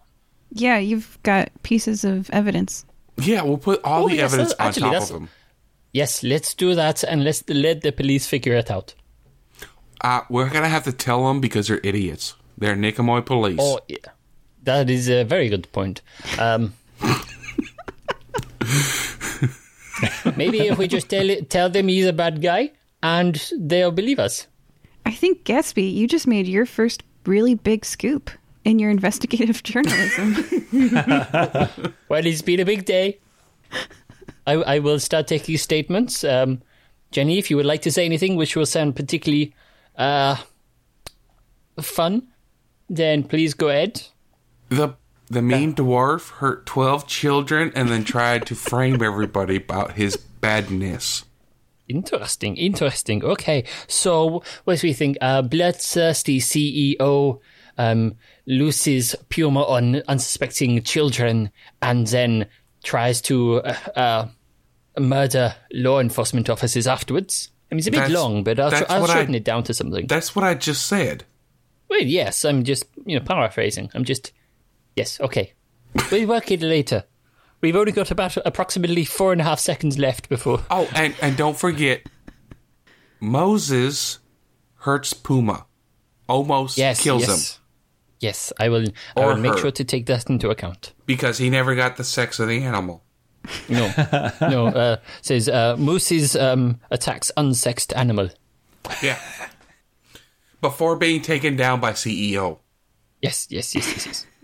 Yeah, 0.52 0.78
you've 0.78 1.18
got 1.24 1.50
pieces 1.64 2.04
of 2.04 2.30
evidence. 2.30 2.86
Yeah, 3.22 3.42
we'll 3.44 3.58
put 3.58 3.82
all 3.84 4.06
Oh, 4.06 4.10
the 4.10 4.16
yes, 4.16 4.34
evidence 4.34 4.54
on 4.60 4.68
actually, 4.68 4.92
top 4.92 5.04
of 5.04 5.10
him. 5.10 5.30
Yes, 5.94 6.24
let's 6.24 6.54
do 6.54 6.76
that 6.76 7.04
and 7.04 7.24
let's 7.24 7.44
let 7.50 7.82
the 7.82 7.92
police 7.92 8.28
figure 8.28 8.54
it 8.54 8.70
out. 8.72 8.94
Uh, 10.02 10.22
we're 10.30 10.50
gonna 10.50 10.70
have 10.70 10.84
to 10.86 10.92
tell 10.94 11.28
them 11.28 11.42
because 11.42 11.68
they're 11.68 11.82
idiots. 11.84 12.36
They're 12.58 12.76
Nicomoy 12.76 13.26
police. 13.26 13.60
Oh, 13.62 13.80
yeah. 13.88 13.98
that 14.64 14.90
is 14.90 15.10
a 15.10 15.24
very 15.24 15.50
good 15.50 15.72
point. 15.72 16.02
Um, 16.38 16.74
maybe 20.36 20.60
if 20.68 20.78
we 20.78 20.88
just 20.88 21.10
tell 21.10 21.28
tell 21.50 21.70
them 21.70 21.88
he's 21.88 22.06
a 22.06 22.14
bad 22.14 22.42
guy 22.42 22.72
and 23.04 23.42
they'll 23.58 23.92
believe 23.92 24.20
us. 24.20 24.48
I 25.06 25.12
think 25.12 25.44
Gatsby, 25.44 25.94
you 25.94 26.08
just 26.08 26.28
made 26.28 26.48
your 26.48 26.66
first 26.66 27.04
really 27.26 27.56
big 27.56 27.86
scoop 27.86 28.30
in 28.64 28.80
your 28.80 28.90
investigative 28.90 29.64
journalism. 29.72 30.36
Well, 32.10 32.26
it's 32.26 32.42
been 32.42 32.60
a 32.60 32.66
big 32.66 32.86
day. 32.86 33.20
I, 34.48 34.54
I 34.54 34.80
will 34.80 35.00
start 35.00 35.28
taking 35.28 35.58
statements. 35.58 36.24
Um, 36.24 36.62
Jenny, 37.12 37.38
if 37.38 37.50
you 37.50 37.58
would 37.58 37.66
like 37.68 37.84
to 37.84 37.92
say 37.92 38.04
anything 38.06 38.36
which 38.36 38.56
will 38.56 38.66
sound 38.66 38.96
particularly 38.96 39.54
uh, 39.96 40.38
fun, 41.80 42.28
then 42.90 43.24
please 43.24 43.54
go 43.54 43.70
ahead. 43.70 44.02
The 44.70 44.96
the 45.28 45.44
mean 45.44 45.76
dwarf 45.76 46.32
hurt 46.32 46.66
twelve 46.66 47.06
children 47.06 47.72
and 47.76 47.90
then 47.90 48.04
tried 48.04 48.48
to 48.48 48.56
frame 48.56 49.04
everybody 49.04 49.58
about 49.58 49.94
his 49.94 50.18
badness. 50.18 51.26
Interesting, 51.88 52.58
interesting. 52.58 53.24
Okay, 53.24 53.64
so 53.88 54.44
what 54.64 54.80
do 54.80 54.88
we 54.88 54.94
think? 54.94 55.18
Uh, 55.22 55.42
bloodthirsty 55.42 56.40
CEO 56.40 57.40
um, 57.80 58.14
looses 58.46 59.16
Puma 59.30 59.64
on 59.64 60.04
unsuspecting 60.08 60.84
children 60.84 61.50
and 61.82 62.06
then 62.08 62.46
tries 62.84 63.22
to 63.22 63.62
uh, 63.62 63.76
uh, 63.96 64.28
murder 65.00 65.56
law 65.72 66.00
enforcement 66.00 66.50
officers 66.50 66.86
afterwards. 66.86 67.50
I 67.72 67.76
mean, 67.76 67.80
it's 67.80 67.88
a 67.88 67.92
bit 67.92 67.98
That's- 67.98 68.14
long, 68.16 68.44
but 68.44 68.60
I'll, 68.60 68.70
tr- 68.72 68.84
I'll 68.90 69.02
what 69.02 69.10
I- 69.10 69.14
shorten 69.16 69.34
it 69.36 69.44
down 69.44 69.64
to 69.64 69.74
something. 69.74 70.06
That's 70.08 70.36
what 70.36 70.44
I 70.46 70.54
just 70.56 70.86
said. 70.86 71.24
Well, 71.90 72.02
yes, 72.04 72.46
I'm 72.46 72.64
just, 72.64 72.86
you 73.06 73.18
know, 73.18 73.26
paraphrasing. 73.26 73.90
I'm 73.96 74.04
just, 74.04 74.32
yes, 74.96 75.20
okay. 75.22 75.54
We'll 76.12 76.28
work 76.28 76.52
it 76.52 76.62
later. 76.62 77.06
We've 77.62 77.76
only 77.76 77.92
got 77.92 78.12
about 78.12 78.38
approximately 78.46 79.06
four 79.06 79.32
and 79.32 79.42
a 79.42 79.44
half 79.44 79.60
seconds 79.60 79.98
left 79.98 80.30
before. 80.30 80.62
Oh, 80.70 80.88
and, 80.94 81.16
and 81.22 81.36
don't 81.36 81.58
forget, 81.58 82.04
Moses 83.20 84.20
hurts 84.76 85.14
Puma. 85.14 85.66
Almost 86.28 86.78
Yes, 86.78 87.02
kills 87.02 87.28
yes. 87.28 87.56
him 87.58 87.59
Yes, 88.20 88.52
I 88.60 88.70
will. 88.70 88.86
I 89.16 89.26
will 89.26 89.38
make 89.38 89.54
her. 89.54 89.58
sure 89.60 89.72
to 89.72 89.84
take 89.84 90.06
that 90.08 90.30
into 90.30 90.50
account. 90.50 90.94
because 91.06 91.38
he 91.38 91.50
never 91.50 91.74
got 91.76 91.96
the 91.98 92.04
sex 92.04 92.40
of 92.40 92.48
the 92.50 92.64
animal. 92.64 93.04
No, 93.70 93.88
no. 94.42 94.68
Uh, 94.68 94.98
says 95.22 95.48
uh, 95.48 95.76
Moose's 95.78 96.36
um, 96.36 96.80
attacks 96.92 97.32
unsexed 97.38 97.96
animal. 97.96 98.30
Yeah. 99.02 99.18
Before 100.62 100.96
being 100.98 101.22
taken 101.22 101.56
down 101.56 101.80
by 101.80 101.94
CEO. 101.94 102.60
Yes, 103.22 103.48
yes, 103.50 103.74
yes, 103.76 103.88
yes, 103.88 104.06
yes. 104.06 104.26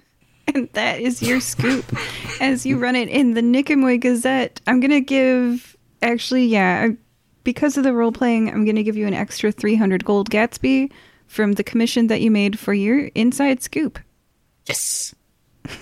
And 0.54 0.70
that 0.74 1.02
is 1.02 1.22
your 1.24 1.40
scoop 1.42 1.86
as 2.40 2.66
you 2.66 2.78
run 2.78 2.95
it 2.95 3.10
in 3.10 3.34
the 3.34 3.42
Nicomoy 3.42 4.00
Gazette. 4.00 4.62
I'm 4.68 4.80
going 4.80 4.92
to 4.92 5.02
give, 5.02 5.76
actually, 6.02 6.45
yeah, 6.45 6.88
I- 6.90 6.98
because 7.44 7.78
of 7.78 7.84
the 7.84 7.94
role 7.94 8.12
playing, 8.12 8.50
I'm 8.50 8.64
going 8.64 8.76
to 8.76 8.84
give 8.84 8.95
you 8.95 9.08
an 9.08 9.14
extra 9.14 9.52
300 9.52 10.06
gold 10.06 10.30
Gatsby 10.30 10.92
from 11.28 11.54
the 11.54 11.64
commission 11.64 12.08
that 12.08 12.22
you 12.22 12.32
made 12.32 12.60
for 12.60 12.74
your 12.74 13.10
inside 13.16 13.62
scoop. 13.62 14.00
Yes. 14.68 15.14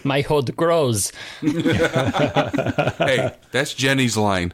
My 0.03 0.21
hood 0.21 0.55
grows. 0.55 1.11
Hey, 1.41 3.35
that's 3.51 3.73
Jenny's 3.73 4.15
line. 4.17 4.53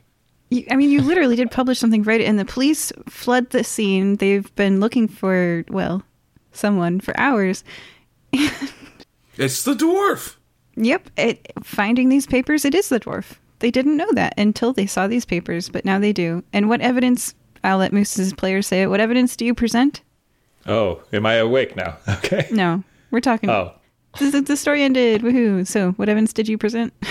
You, 0.50 0.66
I 0.72 0.76
mean, 0.76 0.90
you 0.90 1.02
literally 1.02 1.36
did 1.36 1.52
publish 1.52 1.78
something 1.78 2.04
right, 2.04 2.22
and 2.22 2.40
the 2.40 2.46
police 2.46 2.92
flood 3.08 3.52
the 3.52 3.64
scene. 3.64 4.16
They've 4.16 4.54
been 4.56 4.80
looking 4.80 5.08
for, 5.08 5.64
well, 5.70 6.02
someone 6.52 7.00
for 7.00 7.18
hours. 7.20 7.64
It's 9.40 9.64
the 9.64 9.74
dwarf. 9.74 10.36
Yep, 10.76 11.10
it, 11.18 11.54
finding 11.64 12.10
these 12.10 12.28
papers, 12.28 12.66
it 12.66 12.76
is 12.76 12.90
the 12.90 13.00
dwarf. 13.00 13.38
They 13.60 13.72
didn't 13.72 13.96
know 13.96 14.12
that 14.12 14.34
until 14.38 14.74
they 14.74 14.86
saw 14.86 15.08
these 15.08 15.24
papers, 15.24 15.70
but 15.70 15.86
now 15.86 15.98
they 15.98 16.12
do. 16.12 16.44
And 16.52 16.68
what 16.68 16.82
evidence? 16.82 17.34
I'll 17.64 17.78
let 17.78 17.94
Moose's 17.94 18.34
players 18.34 18.68
say 18.68 18.82
it. 18.82 18.88
What 18.88 19.00
evidence 19.00 19.38
do 19.38 19.46
you 19.46 19.54
present? 19.54 20.02
Oh, 20.70 21.02
am 21.12 21.26
I 21.26 21.34
awake 21.36 21.76
now? 21.76 21.98
Okay. 22.08 22.48
No, 22.52 22.84
we're 23.12 23.20
talking. 23.22 23.50
Oh. 23.50 23.74
the, 24.20 24.42
the 24.42 24.56
story 24.56 24.84
ended. 24.84 25.22
Woohoo! 25.22 25.66
So, 25.68 25.92
what 25.94 26.10
evidence 26.10 26.32
did 26.34 26.48
you 26.48 26.58
present? 26.58 26.94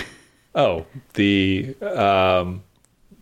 Oh, 0.55 0.87
the 1.15 1.77
um, 1.83 2.65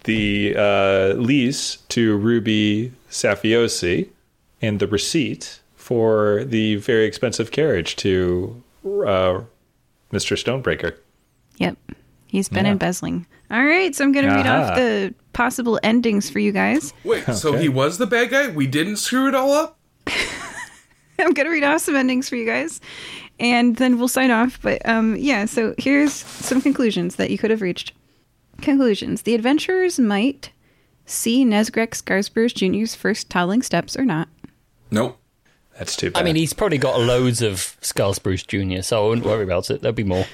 the 0.04 0.54
uh, 0.56 1.14
lease 1.18 1.76
to 1.88 2.16
Ruby 2.16 2.92
Safiosi 3.10 4.08
and 4.62 4.78
the 4.80 4.86
receipt 4.86 5.60
for 5.74 6.44
the 6.44 6.76
very 6.76 7.04
expensive 7.04 7.50
carriage 7.50 7.96
to 7.96 8.62
uh, 8.84 9.40
Mr. 10.12 10.36
Stonebreaker. 10.38 10.96
yep, 11.58 11.76
he's 12.28 12.48
been 12.48 12.64
Yeah. 12.64 12.72
embezzling. 12.72 13.26
All 13.50 13.64
right, 13.64 13.94
so 13.94 14.04
I'm 14.04 14.12
going 14.12 14.26
to 14.26 14.34
read 14.34 14.46
Aha. 14.46 14.70
off 14.70 14.76
the 14.76 15.12
possible 15.34 15.78
endings 15.82 16.30
for 16.30 16.38
you 16.38 16.52
guys. 16.52 16.94
Wait, 17.04 17.24
so 17.34 17.52
he 17.56 17.68
was 17.68 17.98
the 17.98 18.06
bad 18.06 18.30
guy? 18.30 18.48
We 18.48 18.66
didn't 18.66 18.96
screw 18.96 19.28
it 19.28 19.34
all 19.34 19.52
up? 19.52 19.75
I'm 21.18 21.32
gonna 21.32 21.50
read 21.50 21.64
off 21.64 21.80
some 21.80 21.96
endings 21.96 22.28
for 22.28 22.36
you 22.36 22.46
guys, 22.46 22.80
and 23.40 23.76
then 23.76 23.98
we'll 23.98 24.08
sign 24.08 24.30
off. 24.30 24.60
But 24.60 24.86
um, 24.88 25.16
yeah, 25.16 25.46
so 25.46 25.74
here's 25.78 26.12
some 26.12 26.60
conclusions 26.60 27.16
that 27.16 27.30
you 27.30 27.38
could 27.38 27.50
have 27.50 27.62
reached. 27.62 27.92
Conclusions: 28.60 29.22
The 29.22 29.34
adventurers 29.34 29.98
might 29.98 30.50
see 31.06 31.44
Nesgrek 31.44 31.90
Scarsburg 31.90 32.54
Jr.'s 32.54 32.94
first 32.94 33.30
toddling 33.30 33.62
steps 33.62 33.96
or 33.96 34.04
not. 34.04 34.28
Nope. 34.90 35.18
That's 35.78 35.94
too 35.96 36.10
bad. 36.10 36.20
I 36.20 36.24
mean, 36.24 36.36
he's 36.36 36.52
probably 36.54 36.78
got 36.78 36.98
loads 37.00 37.42
of 37.42 37.76
Skulls 37.82 38.18
Bruce 38.18 38.42
Jr., 38.42 38.80
so 38.80 39.04
I 39.04 39.08
wouldn't 39.08 39.26
worry 39.26 39.44
about 39.44 39.70
it. 39.70 39.82
There'll 39.82 39.94
be 39.94 40.04
more. 40.04 40.24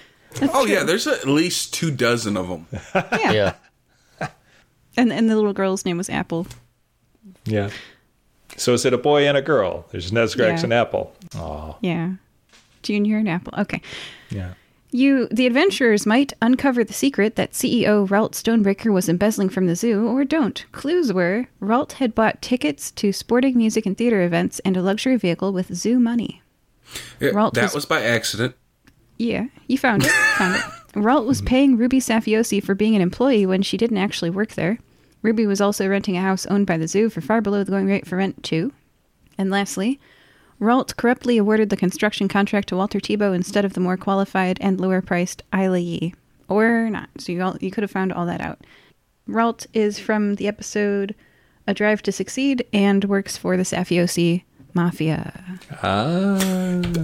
oh, 0.41 0.67
yeah, 0.67 0.84
there's 0.84 1.07
at 1.07 1.26
least 1.26 1.75
two 1.75 1.91
dozen 1.91 2.36
of 2.36 2.49
them. 2.49 2.67
Yeah, 2.94 3.33
Yeah. 3.33 4.28
and 4.97 5.12
and 5.12 5.28
the 5.28 5.34
little 5.36 5.52
girl's 5.52 5.84
name 5.84 5.99
was 5.99 6.09
Apple. 6.09 6.47
yeah. 7.44 7.70
So 8.56 8.74
is 8.74 8.84
it 8.84 8.92
a 8.92 8.98
boy 8.98 9.26
and 9.26 9.36
a 9.36 9.42
girl? 9.42 9.86
There's 9.90 10.10
Nesgrex 10.10 10.58
Yeah. 10.58 10.62
and 10.64 10.72
Apple. 10.72 11.14
Oh, 11.34 11.76
Yeah, 11.81 12.12
Junior 12.82 13.18
and 13.18 13.28
Apple. 13.28 13.55
Okay. 13.58 13.81
yeah. 14.31 14.55
You, 14.94 15.26
the 15.31 15.47
adventurers, 15.47 16.05
might 16.05 16.34
uncover 16.42 16.84
the 16.84 16.92
secret 16.92 17.36
that 17.36 17.52
CEO 17.52 18.08
Ralt 18.10 18.32
Stonebreaker 18.34 18.92
was 18.92 19.08
embezzling 19.08 19.48
from 19.48 19.66
the 19.66 19.74
zoo, 19.74 20.06
or 20.06 20.22
don't. 20.22 20.66
Clues 20.72 21.14
were 21.14 21.47
Ralt 21.60 21.92
had 21.94 22.14
bought 22.14 22.42
tickets 22.42 22.90
to 22.92 23.10
sporting 23.10 23.56
music 23.56 23.86
and 23.86 23.97
theater 23.97 24.20
events 24.22 24.58
and 24.66 24.76
a 24.76 24.82
luxury 24.82 25.16
vehicle 25.16 25.50
with 25.55 25.74
zoo 25.74 25.98
money. 25.98 26.42
Yeah, 27.20 27.31
Ralt 27.31 27.55
that 27.55 27.62
was- 27.64 27.74
was 27.74 27.86
by 27.86 28.02
accident. 28.02 28.55
Yeah, 29.16 29.47
you 29.66 29.78
found 29.78 30.05
it. 30.05 30.10
found 30.10 30.56
it. 30.56 30.62
Ralt 30.94 31.26
was 31.26 31.40
paying 31.40 31.78
Ruby 31.78 31.98
Safiosi 32.00 32.62
for 32.62 32.74
being 32.74 32.94
an 32.94 33.00
employee 33.00 33.47
when 33.47 33.62
she 33.62 33.78
didn't 33.78 33.97
actually 33.97 34.28
work 34.31 34.52
there. 34.55 34.78
Ruby 35.23 35.47
was 35.47 35.60
also 35.60 35.89
renting 35.89 36.17
a 36.17 36.20
house 36.20 36.47
owned 36.47 36.67
by 36.67 36.76
the 36.76 36.89
zoo 36.89 37.09
for 37.09 37.20
far 37.20 37.41
below 37.41 37.65
the 37.65 37.70
going 37.70 37.86
rate 37.86 38.07
for 38.07 38.17
rent, 38.17 38.42
too. 38.42 38.73
And 39.39 39.51
lastly, 39.51 40.01
Ralt 40.59 40.97
corruptly 40.97 41.39
awarded 41.39 41.70
the 41.70 41.76
construction 41.76 42.28
contract 42.28 42.68
to 42.68 42.76
Walter 42.76 43.01
Tebow 43.01 43.34
instead 43.34 43.65
of 43.65 43.73
the 43.73 43.81
more 43.81 43.97
qualified 43.97 44.59
and 44.60 44.81
lower 44.81 45.01
priced 45.01 45.42
Isla 45.55 45.78
Yee. 45.78 46.15
Or 46.49 46.91
not. 46.91 47.09
So 47.18 47.33
you, 47.33 47.42
all, 47.42 47.57
you 47.60 47.70
could 47.70 47.83
have 47.83 47.91
found 47.91 48.12
all 48.12 48.26
that 48.26 48.41
out. 48.41 48.60
Ralt 49.26 49.67
is 49.73 49.99
from 49.99 50.34
the 50.34 50.49
episode 50.49 51.15
A 51.67 51.75
Drive 51.75 52.02
to 52.02 52.12
Succeed 52.12 52.67
and 52.73 53.05
works 53.05 53.36
for 53.36 53.57
the 53.57 53.62
Safiosi 53.62 54.42
Mafia. 54.75 55.60
Ah, 55.83 56.36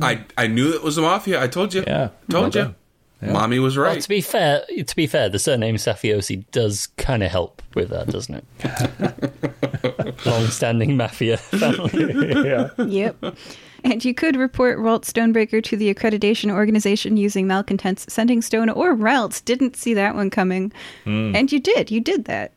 I, 0.03 0.25
I 0.37 0.47
knew 0.47 0.73
it 0.75 0.83
was 0.83 0.99
a 0.99 1.03
mafia. 1.03 1.43
I 1.43 1.47
told 1.47 1.75
you. 1.75 1.85
Yeah. 1.87 2.11
Told 2.29 2.55
Well 2.55 2.67
you. 2.67 2.75
Mommy 3.21 3.59
was 3.59 3.77
right. 3.77 3.93
Well, 3.95 4.01
to 4.01 4.09
be 4.09 4.21
fair, 4.21 4.65
to 4.85 4.97
be 4.97 5.07
fair, 5.07 5.29
the 5.29 5.39
surname 5.39 5.75
Safiosi 5.77 6.45
does 6.53 6.87
kind 6.97 7.23
of 7.23 7.31
help 7.31 7.63
with 7.75 7.89
that, 7.91 8.07
doesn't 8.09 8.45
it? 8.63 10.25
Long-standing 10.27 10.97
mafia 10.97 11.37
family. 11.37 12.45
yeah. 12.49 12.71
Yep. 12.79 13.37
And 13.85 14.05
you 14.05 14.15
could 14.15 14.37
report 14.37 14.79
Ralt 14.79 15.05
Stonebreaker 15.05 15.63
to 15.65 15.77
the 15.77 15.93
accreditation 15.93 16.51
organization 16.51 17.17
using 17.17 17.47
malcontents 17.47 18.13
sending 18.13 18.43
stone 18.43 18.69
or 18.69 18.95
Ralt 18.95 19.43
didn't 19.45 19.77
see 19.77 19.95
that 19.95 20.15
one 20.15 20.31
coming. 20.31 20.73
Hmm. 21.05 21.35
And 21.35 21.51
you 21.51 21.61
did. 21.61 21.91
You 21.91 22.01
did 22.01 22.25
that. 22.27 22.53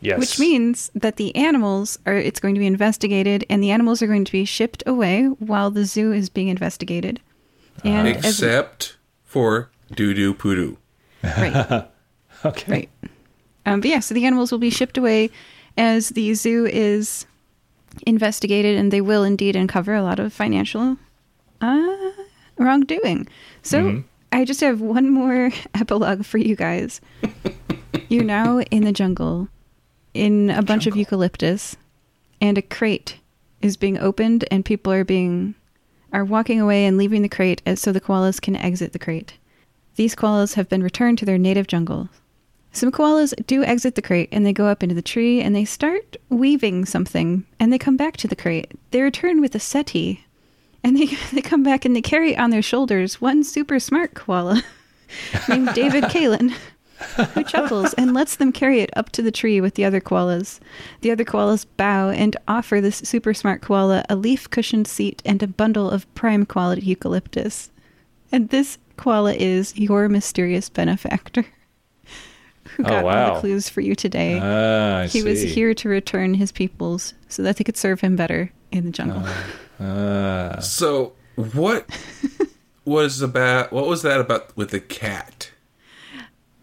Yes. 0.00 0.18
Which 0.18 0.38
means 0.38 0.90
that 0.94 1.16
the 1.16 1.34
animals 1.34 1.98
are 2.04 2.14
it's 2.14 2.40
going 2.40 2.54
to 2.54 2.58
be 2.58 2.66
investigated 2.66 3.46
and 3.48 3.62
the 3.62 3.70
animals 3.70 4.02
are 4.02 4.06
going 4.06 4.26
to 4.26 4.32
be 4.32 4.44
shipped 4.44 4.82
away 4.86 5.24
while 5.24 5.70
the 5.70 5.86
zoo 5.86 6.12
is 6.12 6.28
being 6.28 6.48
investigated. 6.48 7.20
And 7.84 8.08
as- 8.08 8.16
Except 8.24 8.96
for 9.22 9.70
doo 9.94 10.14
doo 10.14 10.34
poo 10.34 10.54
doo. 10.54 10.78
right. 11.22 11.86
Okay. 12.44 12.70
Right. 12.70 12.90
Um, 13.64 13.80
but 13.80 13.88
yeah, 13.88 14.00
so 14.00 14.12
the 14.12 14.26
animals 14.26 14.52
will 14.52 14.58
be 14.58 14.68
shipped 14.68 14.98
away 14.98 15.30
as 15.78 16.10
the 16.10 16.34
zoo 16.34 16.66
is 16.66 17.24
investigated, 18.06 18.76
and 18.76 18.92
they 18.92 19.00
will 19.00 19.24
indeed 19.24 19.56
uncover 19.56 19.94
a 19.94 20.02
lot 20.02 20.18
of 20.18 20.30
financial 20.30 20.98
uh, 21.62 22.10
wrongdoing. 22.58 23.26
So 23.62 24.04
I 24.30 24.44
just 24.44 24.60
have 24.60 24.82
one 24.82 25.08
more 25.08 25.52
epilogue 25.74 26.26
for 26.26 26.36
you 26.36 26.54
guys. 26.54 27.00
You're 28.08 28.24
now 28.24 28.60
in 28.60 28.84
the 28.84 28.92
jungle, 28.92 29.48
in 30.12 30.50
a 30.50 30.62
bunch 30.62 30.86
of 30.86 30.96
eucalyptus, 30.96 31.76
and 32.42 32.58
a 32.58 32.62
crate 32.62 33.18
is 33.62 33.78
being 33.78 33.98
opened, 33.98 34.44
and 34.50 34.64
people 34.64 34.92
are 34.92 35.04
being 35.04 35.54
are 36.12 36.24
walking 36.24 36.60
away 36.60 36.84
and 36.84 36.98
leaving 36.98 37.22
the 37.22 37.28
crate, 37.28 37.62
so 37.76 37.90
the 37.90 38.00
koalas 38.00 38.40
can 38.40 38.54
exit 38.54 38.92
the 38.92 38.98
crate. 38.98 39.34
These 39.96 40.14
koalas 40.14 40.54
have 40.54 40.68
been 40.68 40.82
returned 40.82 41.18
to 41.18 41.24
their 41.24 41.38
native 41.38 41.66
jungle. 41.66 42.08
Some 42.72 42.90
koalas 42.90 43.34
do 43.46 43.62
exit 43.62 43.94
the 43.94 44.02
crate 44.02 44.28
and 44.32 44.44
they 44.44 44.52
go 44.52 44.66
up 44.66 44.82
into 44.82 44.94
the 44.94 45.02
tree 45.02 45.40
and 45.40 45.54
they 45.54 45.64
start 45.64 46.16
weaving 46.28 46.84
something 46.86 47.44
and 47.60 47.72
they 47.72 47.78
come 47.78 47.96
back 47.96 48.16
to 48.16 48.28
the 48.28 48.34
crate. 48.34 48.72
They 48.90 49.00
return 49.00 49.40
with 49.40 49.54
a 49.54 49.60
seti 49.60 50.24
and 50.82 50.98
they, 50.98 51.06
they 51.32 51.40
come 51.40 51.62
back 51.62 51.84
and 51.84 51.94
they 51.94 52.02
carry 52.02 52.36
on 52.36 52.50
their 52.50 52.62
shoulders 52.62 53.20
one 53.20 53.44
super 53.44 53.78
smart 53.78 54.14
koala 54.14 54.62
named 55.48 55.72
David 55.74 56.04
Kalin 56.04 56.54
who 57.34 57.44
chuckles 57.44 57.94
and 57.94 58.14
lets 58.14 58.36
them 58.36 58.52
carry 58.52 58.80
it 58.80 58.90
up 58.96 59.10
to 59.10 59.22
the 59.22 59.30
tree 59.30 59.60
with 59.60 59.74
the 59.74 59.84
other 59.84 60.00
koalas. 60.00 60.60
The 61.00 61.10
other 61.10 61.24
koalas 61.24 61.66
bow 61.76 62.10
and 62.10 62.36
offer 62.48 62.80
this 62.80 62.96
super 62.96 63.34
smart 63.34 63.62
koala 63.62 64.04
a 64.08 64.16
leaf 64.16 64.48
cushioned 64.50 64.86
seat 64.86 65.22
and 65.24 65.42
a 65.42 65.46
bundle 65.46 65.90
of 65.90 66.12
prime 66.14 66.46
quality 66.46 66.82
eucalyptus. 66.86 67.70
And 68.32 68.48
this 68.48 68.78
koala 68.96 69.34
is 69.34 69.76
your 69.76 70.08
mysterious 70.08 70.68
benefactor 70.68 71.42
who 72.76 72.84
Oh, 72.84 72.88
got 72.88 73.04
all 73.04 73.34
the 73.34 73.40
clues 73.40 73.68
for 73.68 73.80
you 73.80 73.94
today. 73.94 74.38
Ah, 74.42 75.00
I 75.00 75.06
he 75.06 75.22
was 75.22 75.42
here 75.42 75.74
to 75.74 75.88
return 75.88 76.34
his 76.34 76.50
peoples 76.52 77.14
so 77.28 77.42
that 77.42 77.56
they 77.56 77.64
could 77.64 77.76
serve 77.76 78.00
him 78.00 78.16
better 78.16 78.50
in 78.72 78.86
the 78.86 78.90
jungle. 78.90 79.22
Ah. 79.80 80.58
So 80.60 81.12
What 81.36 81.88
was 82.84 83.20
about? 83.22 83.72
What 83.72 83.86
was 83.86 84.02
that 84.02 84.20
about 84.20 84.56
with 84.56 84.70
the 84.70 84.80
cat? 84.80 85.50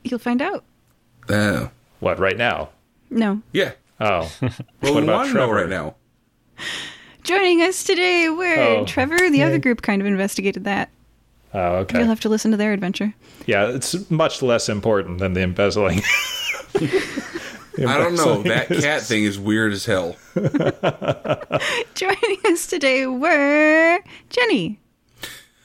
You'll 0.04 0.20
find 0.20 0.42
out. 0.42 0.64
Oh, 1.30 1.70
What, 2.00 2.18
right 2.20 2.38
now? 2.38 2.70
No. 3.10 3.42
yeah. 3.54 3.74
Oh. 4.00 4.32
Well, 4.42 4.52
What 4.80 4.96
we 4.96 5.02
about 5.04 5.14
want 5.16 5.28
to 5.30 5.34
Trevor? 5.34 5.54
right 5.56 5.70
now. 5.70 5.96
Joining 7.24 7.62
us 7.62 7.84
today, 7.84 8.30
where 8.30 8.80
Oh, 8.80 8.86
Trevor, 8.86 9.30
the 9.30 9.44
other 9.44 9.60
group, 9.60 9.84
kind 9.84 10.02
of 10.02 10.08
investigated 10.08 10.64
that. 10.64 10.90
Oh, 11.54 11.76
okay. 11.78 12.00
You'll 12.00 12.08
have 12.08 12.20
to 12.22 12.30
listen 12.30 12.52
to 12.52 12.58
their 12.58 12.72
adventure. 12.74 13.14
Yeah, 13.46 13.68
it's 13.68 14.10
much 14.10 14.42
less 14.42 14.70
important 14.70 15.20
than 15.20 15.34
the 15.34 15.42
embezzling. 15.42 16.02
I 16.76 17.98
don't 17.98 18.16
know. 18.16 18.42
That 18.44 18.68
cat 18.70 19.02
thing 19.02 19.24
is 19.24 19.38
weird 19.40 19.74
as 19.74 19.86
hell. 19.86 20.16
Joining 21.96 22.38
us 22.46 22.68
today 22.68 23.06
were 23.06 24.00
Jenny, 24.30 24.80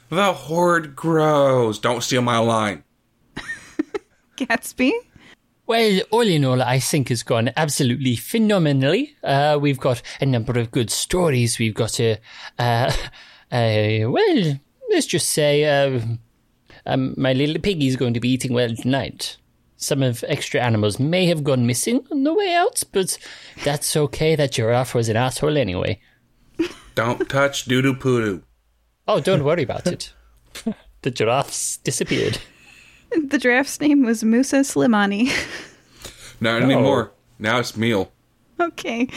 The 0.09 0.33
horde 0.33 0.97
grows. 0.97 1.79
Don't 1.79 2.03
steal 2.03 2.23
my 2.23 2.39
line. 2.39 2.83
Gatsby, 4.37 4.93
Well, 5.67 6.01
all 6.11 6.21
in 6.27 6.45
all, 6.45 6.61
I 6.63 6.79
think 6.79 7.09
has 7.09 7.23
gone 7.23 7.51
absolutely 7.57 8.17
phenomenally. 8.17 9.17
Uh, 9.25 9.59
we've 9.61 9.81
got 9.81 10.03
a 10.21 10.27
number 10.27 10.59
of 10.59 10.71
good 10.71 10.91
stories. 10.91 11.59
We've 11.59 11.75
got 11.75 11.99
a, 12.01 12.19
uh, 12.59 12.93
uh, 13.51 14.11
well, 14.11 14.61
let's 14.91 15.07
just 15.07 15.31
say, 15.31 15.65
uh, 15.65 16.01
um, 16.87 17.15
my 17.17 17.33
little 17.33 17.61
piggy's 17.61 17.97
going 17.97 18.15
to 18.15 18.21
be 18.21 18.29
eating 18.31 18.53
well 18.53 18.75
tonight. 18.75 19.37
Some 19.77 20.03
of 20.03 20.25
extra 20.27 20.61
animals 20.61 20.99
may 20.99 21.27
have 21.27 21.45
gone 21.45 21.67
missing 21.67 22.05
on 22.11 22.25
the 22.25 22.33
way 22.33 22.55
out, 22.55 22.83
but 22.93 23.19
that's 23.65 23.95
okay. 23.97 24.35
That 24.35 24.53
giraffe 24.53 24.95
was 24.95 25.09
an 25.09 25.17
asshole 25.17 25.59
anyway. 25.59 26.01
Don't 26.95 27.29
touch 27.29 27.67
doo 27.67 27.83
doo 27.83 27.95
poo 27.95 28.21
doo. 28.25 28.43
Oh, 29.07 29.21
don't 29.21 29.45
worry 29.45 29.63
about 29.63 29.87
it. 29.87 30.13
the 31.03 31.11
giraffes 31.11 31.77
disappeared. 31.79 32.39
the 33.29 33.39
giraffe's 33.39 33.79
name 33.81 34.03
was 34.03 34.25
Musa 34.25 34.57
Slimani. 34.61 35.31
Not 36.41 36.63
anymore. 36.63 37.13
Now 37.39 37.59
it's 37.59 37.77
meal. 37.77 38.11
okay. 38.59 39.09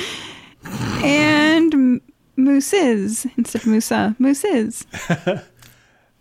And 0.66 1.74
M- 1.74 2.02
Mooses 2.38 3.26
instead 3.38 3.62
of 3.62 3.68
Musa. 3.68 4.16
Mooses. 4.20 4.86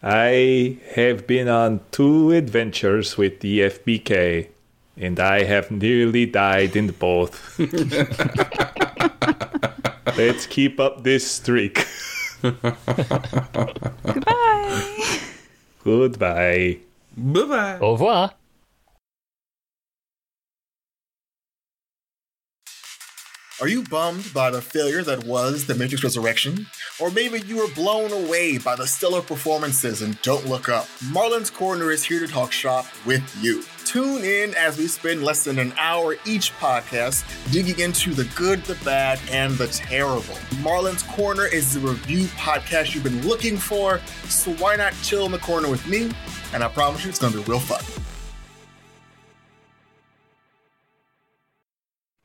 I 0.02 0.77
have 0.94 1.27
been 1.27 1.49
on 1.49 1.81
two 1.91 2.31
adventures 2.31 3.17
with 3.17 3.41
the 3.41 3.60
FBK, 3.60 4.49
and 4.97 5.18
I 5.18 5.44
have 5.44 5.70
nearly 5.70 6.27
died 6.27 6.77
in 6.77 6.93
both. 6.93 7.59
Let's 10.17 10.47
keep 10.47 10.81
up 10.81 11.05
this 11.05 11.31
streak. 11.31 11.86
Goodbye. 12.43 12.75
Goodbye. 15.85 16.78
Bye 17.17 17.44
bye. 17.44 17.78
Au 17.81 17.93
revoir. 17.93 18.35
Are 23.61 23.67
you 23.67 23.83
bummed 23.83 24.33
by 24.33 24.53
the 24.53 24.62
failure 24.62 25.03
that 25.03 25.25
was 25.25 25.67
The 25.67 25.75
Matrix 25.75 26.05
Resurrection? 26.05 26.65
Or 27.01 27.11
maybe 27.11 27.41
you 27.41 27.57
were 27.57 27.75
blown 27.75 28.12
away 28.12 28.57
by 28.57 28.77
the 28.77 28.87
stellar 28.87 29.20
performances 29.20 30.01
and 30.01 30.20
Don't 30.23 30.47
Look 30.47 30.69
Up? 30.69 30.87
Marlon's 31.11 31.51
Corner 31.51 31.91
is 31.91 32.05
here 32.05 32.20
to 32.20 32.28
talk 32.28 32.53
shop 32.53 32.87
with 33.05 33.20
you. 33.43 33.65
Tune 33.85 34.23
in 34.23 34.55
as 34.55 34.78
we 34.78 34.87
spend 34.87 35.25
less 35.25 35.43
than 35.43 35.59
an 35.59 35.73
hour 35.77 36.15
each 36.25 36.57
podcast 36.59 37.25
digging 37.51 37.81
into 37.81 38.15
the 38.15 38.31
good, 38.37 38.62
the 38.62 38.77
bad, 38.85 39.19
and 39.28 39.55
the 39.55 39.67
terrible. 39.67 40.37
Marlon's 40.61 41.03
Corner 41.03 41.47
is 41.47 41.75
the 41.75 41.81
review 41.81 42.27
podcast 42.37 42.95
you've 42.95 43.03
been 43.03 43.27
looking 43.27 43.57
for, 43.57 43.99
so 44.28 44.53
why 44.55 44.77
not 44.77 44.95
chill 45.03 45.27
in 45.27 45.33
the 45.33 45.39
corner 45.39 45.69
with 45.69 45.85
me? 45.89 46.12
And 46.55 46.62
I 46.62 46.69
promise 46.69 47.03
you 47.03 47.11
it's 47.11 47.19
going 47.19 47.33
to 47.33 47.41
be 47.41 47.45
real 47.51 47.59
fun. 47.59 47.83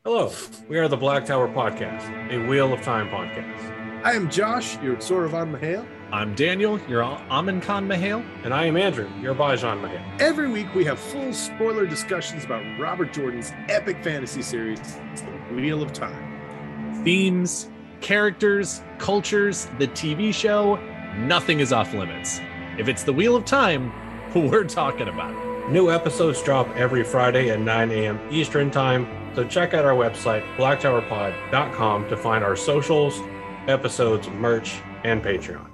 Hello, 0.06 0.34
we 0.68 0.78
are 0.78 0.90
the 0.90 0.98
Black 0.98 1.26
Tower 1.26 1.48
Podcast, 1.48 2.30
a 2.30 2.46
Wheel 2.50 2.74
of 2.74 2.82
Time 2.82 3.08
podcast. 3.08 4.04
I 4.04 4.12
am 4.12 4.30
Josh, 4.30 4.78
your 4.82 4.98
Sorovan 4.98 5.58
Mahale. 5.58 5.88
I'm 6.12 6.36
Daniel, 6.36 6.78
your 6.90 7.02
Amin 7.06 7.62
Khan 7.62 7.88
Mahale, 7.88 8.22
and 8.44 8.54
I 8.54 8.66
am 8.66 8.76
Andrew, 8.76 9.10
your 9.22 9.34
Bajan 9.34 9.80
Mahale. 9.80 10.04
Every 10.20 10.50
week 10.50 10.76
we 10.76 10.84
have 10.84 11.00
full 11.00 11.32
spoiler 11.32 11.88
discussions 11.88 12.44
about 12.44 12.66
Robert 12.78 13.14
Jordan's 13.14 13.54
epic 13.70 14.04
fantasy 14.04 14.42
series, 14.42 14.82
The 15.16 15.56
Wheel 15.56 15.82
of 15.82 15.94
Time. 15.94 17.02
Themes, 17.06 17.70
characters, 18.02 18.82
cultures, 18.98 19.70
the 19.80 19.88
TV 19.88 20.34
show, 20.34 20.76
nothing 21.16 21.62
is 21.62 21.72
off 21.72 21.94
limits. 21.94 22.42
If 22.78 22.90
it's 22.90 23.04
the 23.04 23.14
Wheel 23.14 23.38
of 23.38 23.46
Time, 23.46 23.94
we're 24.36 24.66
talking 24.66 25.08
about 25.08 25.32
it. 25.34 25.72
New 25.72 25.90
episodes 25.90 26.44
drop 26.44 26.68
every 26.76 27.06
Friday 27.06 27.52
at 27.52 27.62
9 27.62 27.92
a.m. 27.92 28.20
Eastern 28.30 28.70
Time, 28.70 29.08
so 29.36 29.44
check 29.46 29.74
out 29.74 29.86
our 29.86 29.96
website, 29.96 30.44
blacktowerpod.com, 30.58 32.10
to 32.10 32.18
find 32.18 32.44
our 32.44 32.56
socials, 32.56 33.20
episodes, 33.68 34.28
merch, 34.30 34.82
and 35.04 35.24
Patreon. 35.24 35.68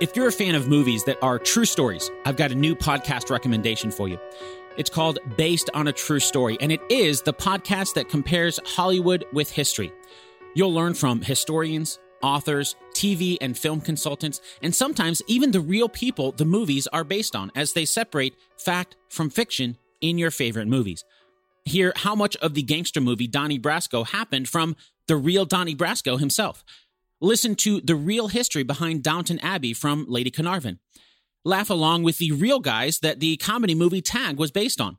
If 0.00 0.14
you're 0.14 0.28
a 0.28 0.32
fan 0.32 0.54
of 0.54 0.68
movies 0.68 1.02
that 1.04 1.18
are 1.22 1.40
true 1.40 1.64
stories, 1.64 2.08
I've 2.24 2.36
got 2.36 2.52
a 2.52 2.54
new 2.54 2.76
podcast 2.76 3.30
recommendation 3.30 3.90
for 3.90 4.08
you. 4.08 4.18
It's 4.76 4.90
called 4.90 5.18
Based 5.36 5.70
on 5.74 5.88
a 5.88 5.92
True 5.92 6.20
Story, 6.20 6.56
and 6.60 6.70
it 6.70 6.80
is 6.88 7.22
the 7.22 7.32
podcast 7.32 7.94
that 7.94 8.08
compares 8.08 8.60
Hollywood 8.64 9.24
with 9.32 9.50
history. 9.50 9.92
You'll 10.54 10.72
learn 10.72 10.94
from 10.94 11.20
historians, 11.20 11.98
authors, 12.22 12.76
TV 12.94 13.38
and 13.40 13.58
film 13.58 13.80
consultants, 13.80 14.40
and 14.62 14.72
sometimes 14.72 15.20
even 15.26 15.50
the 15.50 15.60
real 15.60 15.88
people 15.88 16.30
the 16.32 16.44
movies 16.44 16.86
are 16.92 17.04
based 17.04 17.34
on 17.34 17.50
as 17.56 17.72
they 17.72 17.84
separate 17.84 18.36
fact 18.56 18.96
from 19.08 19.30
fiction 19.30 19.76
in 20.00 20.18
your 20.18 20.30
favorite 20.30 20.68
movies. 20.68 21.04
Hear 21.64 21.92
how 21.96 22.14
much 22.14 22.36
of 22.36 22.54
the 22.54 22.62
gangster 22.62 23.00
movie 23.00 23.26
Donnie 23.26 23.58
Brasco 23.58 24.06
happened 24.06 24.48
from 24.48 24.76
the 25.06 25.16
real 25.16 25.44
Donnie 25.44 25.74
Brasco 25.74 26.18
himself. 26.18 26.64
Listen 27.20 27.54
to 27.56 27.80
the 27.80 27.96
real 27.96 28.28
history 28.28 28.62
behind 28.62 29.02
Downton 29.02 29.38
Abbey 29.40 29.74
from 29.74 30.06
Lady 30.08 30.30
Carnarvon. 30.30 30.78
Laugh 31.44 31.70
along 31.70 32.02
with 32.02 32.18
the 32.18 32.32
real 32.32 32.60
guys 32.60 33.00
that 33.00 33.20
the 33.20 33.36
comedy 33.36 33.74
movie 33.74 34.02
Tag 34.02 34.38
was 34.38 34.50
based 34.50 34.80
on. 34.80 34.98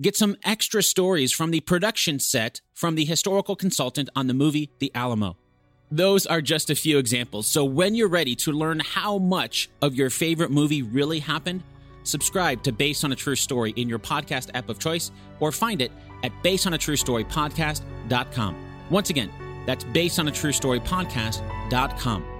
Get 0.00 0.16
some 0.16 0.36
extra 0.44 0.82
stories 0.82 1.32
from 1.32 1.50
the 1.50 1.60
production 1.60 2.18
set 2.18 2.60
from 2.74 2.96
the 2.96 3.04
historical 3.04 3.56
consultant 3.56 4.10
on 4.14 4.26
the 4.26 4.34
movie 4.34 4.70
The 4.78 4.90
Alamo. 4.94 5.36
Those 5.90 6.26
are 6.26 6.42
just 6.42 6.68
a 6.68 6.74
few 6.74 6.98
examples. 6.98 7.46
So 7.46 7.64
when 7.64 7.94
you're 7.94 8.08
ready 8.08 8.34
to 8.36 8.52
learn 8.52 8.80
how 8.80 9.18
much 9.18 9.70
of 9.80 9.94
your 9.94 10.10
favorite 10.10 10.50
movie 10.50 10.82
really 10.82 11.20
happened, 11.20 11.62
subscribe 12.06 12.62
to 12.62 12.72
Based 12.72 13.04
on 13.04 13.12
a 13.12 13.16
True 13.16 13.36
Story 13.36 13.72
in 13.76 13.88
your 13.88 13.98
podcast 13.98 14.50
app 14.54 14.68
of 14.68 14.78
choice 14.78 15.10
or 15.40 15.50
find 15.52 15.82
it 15.82 15.92
at 16.22 16.32
basedonatruestorypodcast.com. 16.42 18.56
Once 18.90 19.10
again, 19.10 19.30
that's 19.66 19.84
basedonatruestorypodcast.com. 19.84 22.35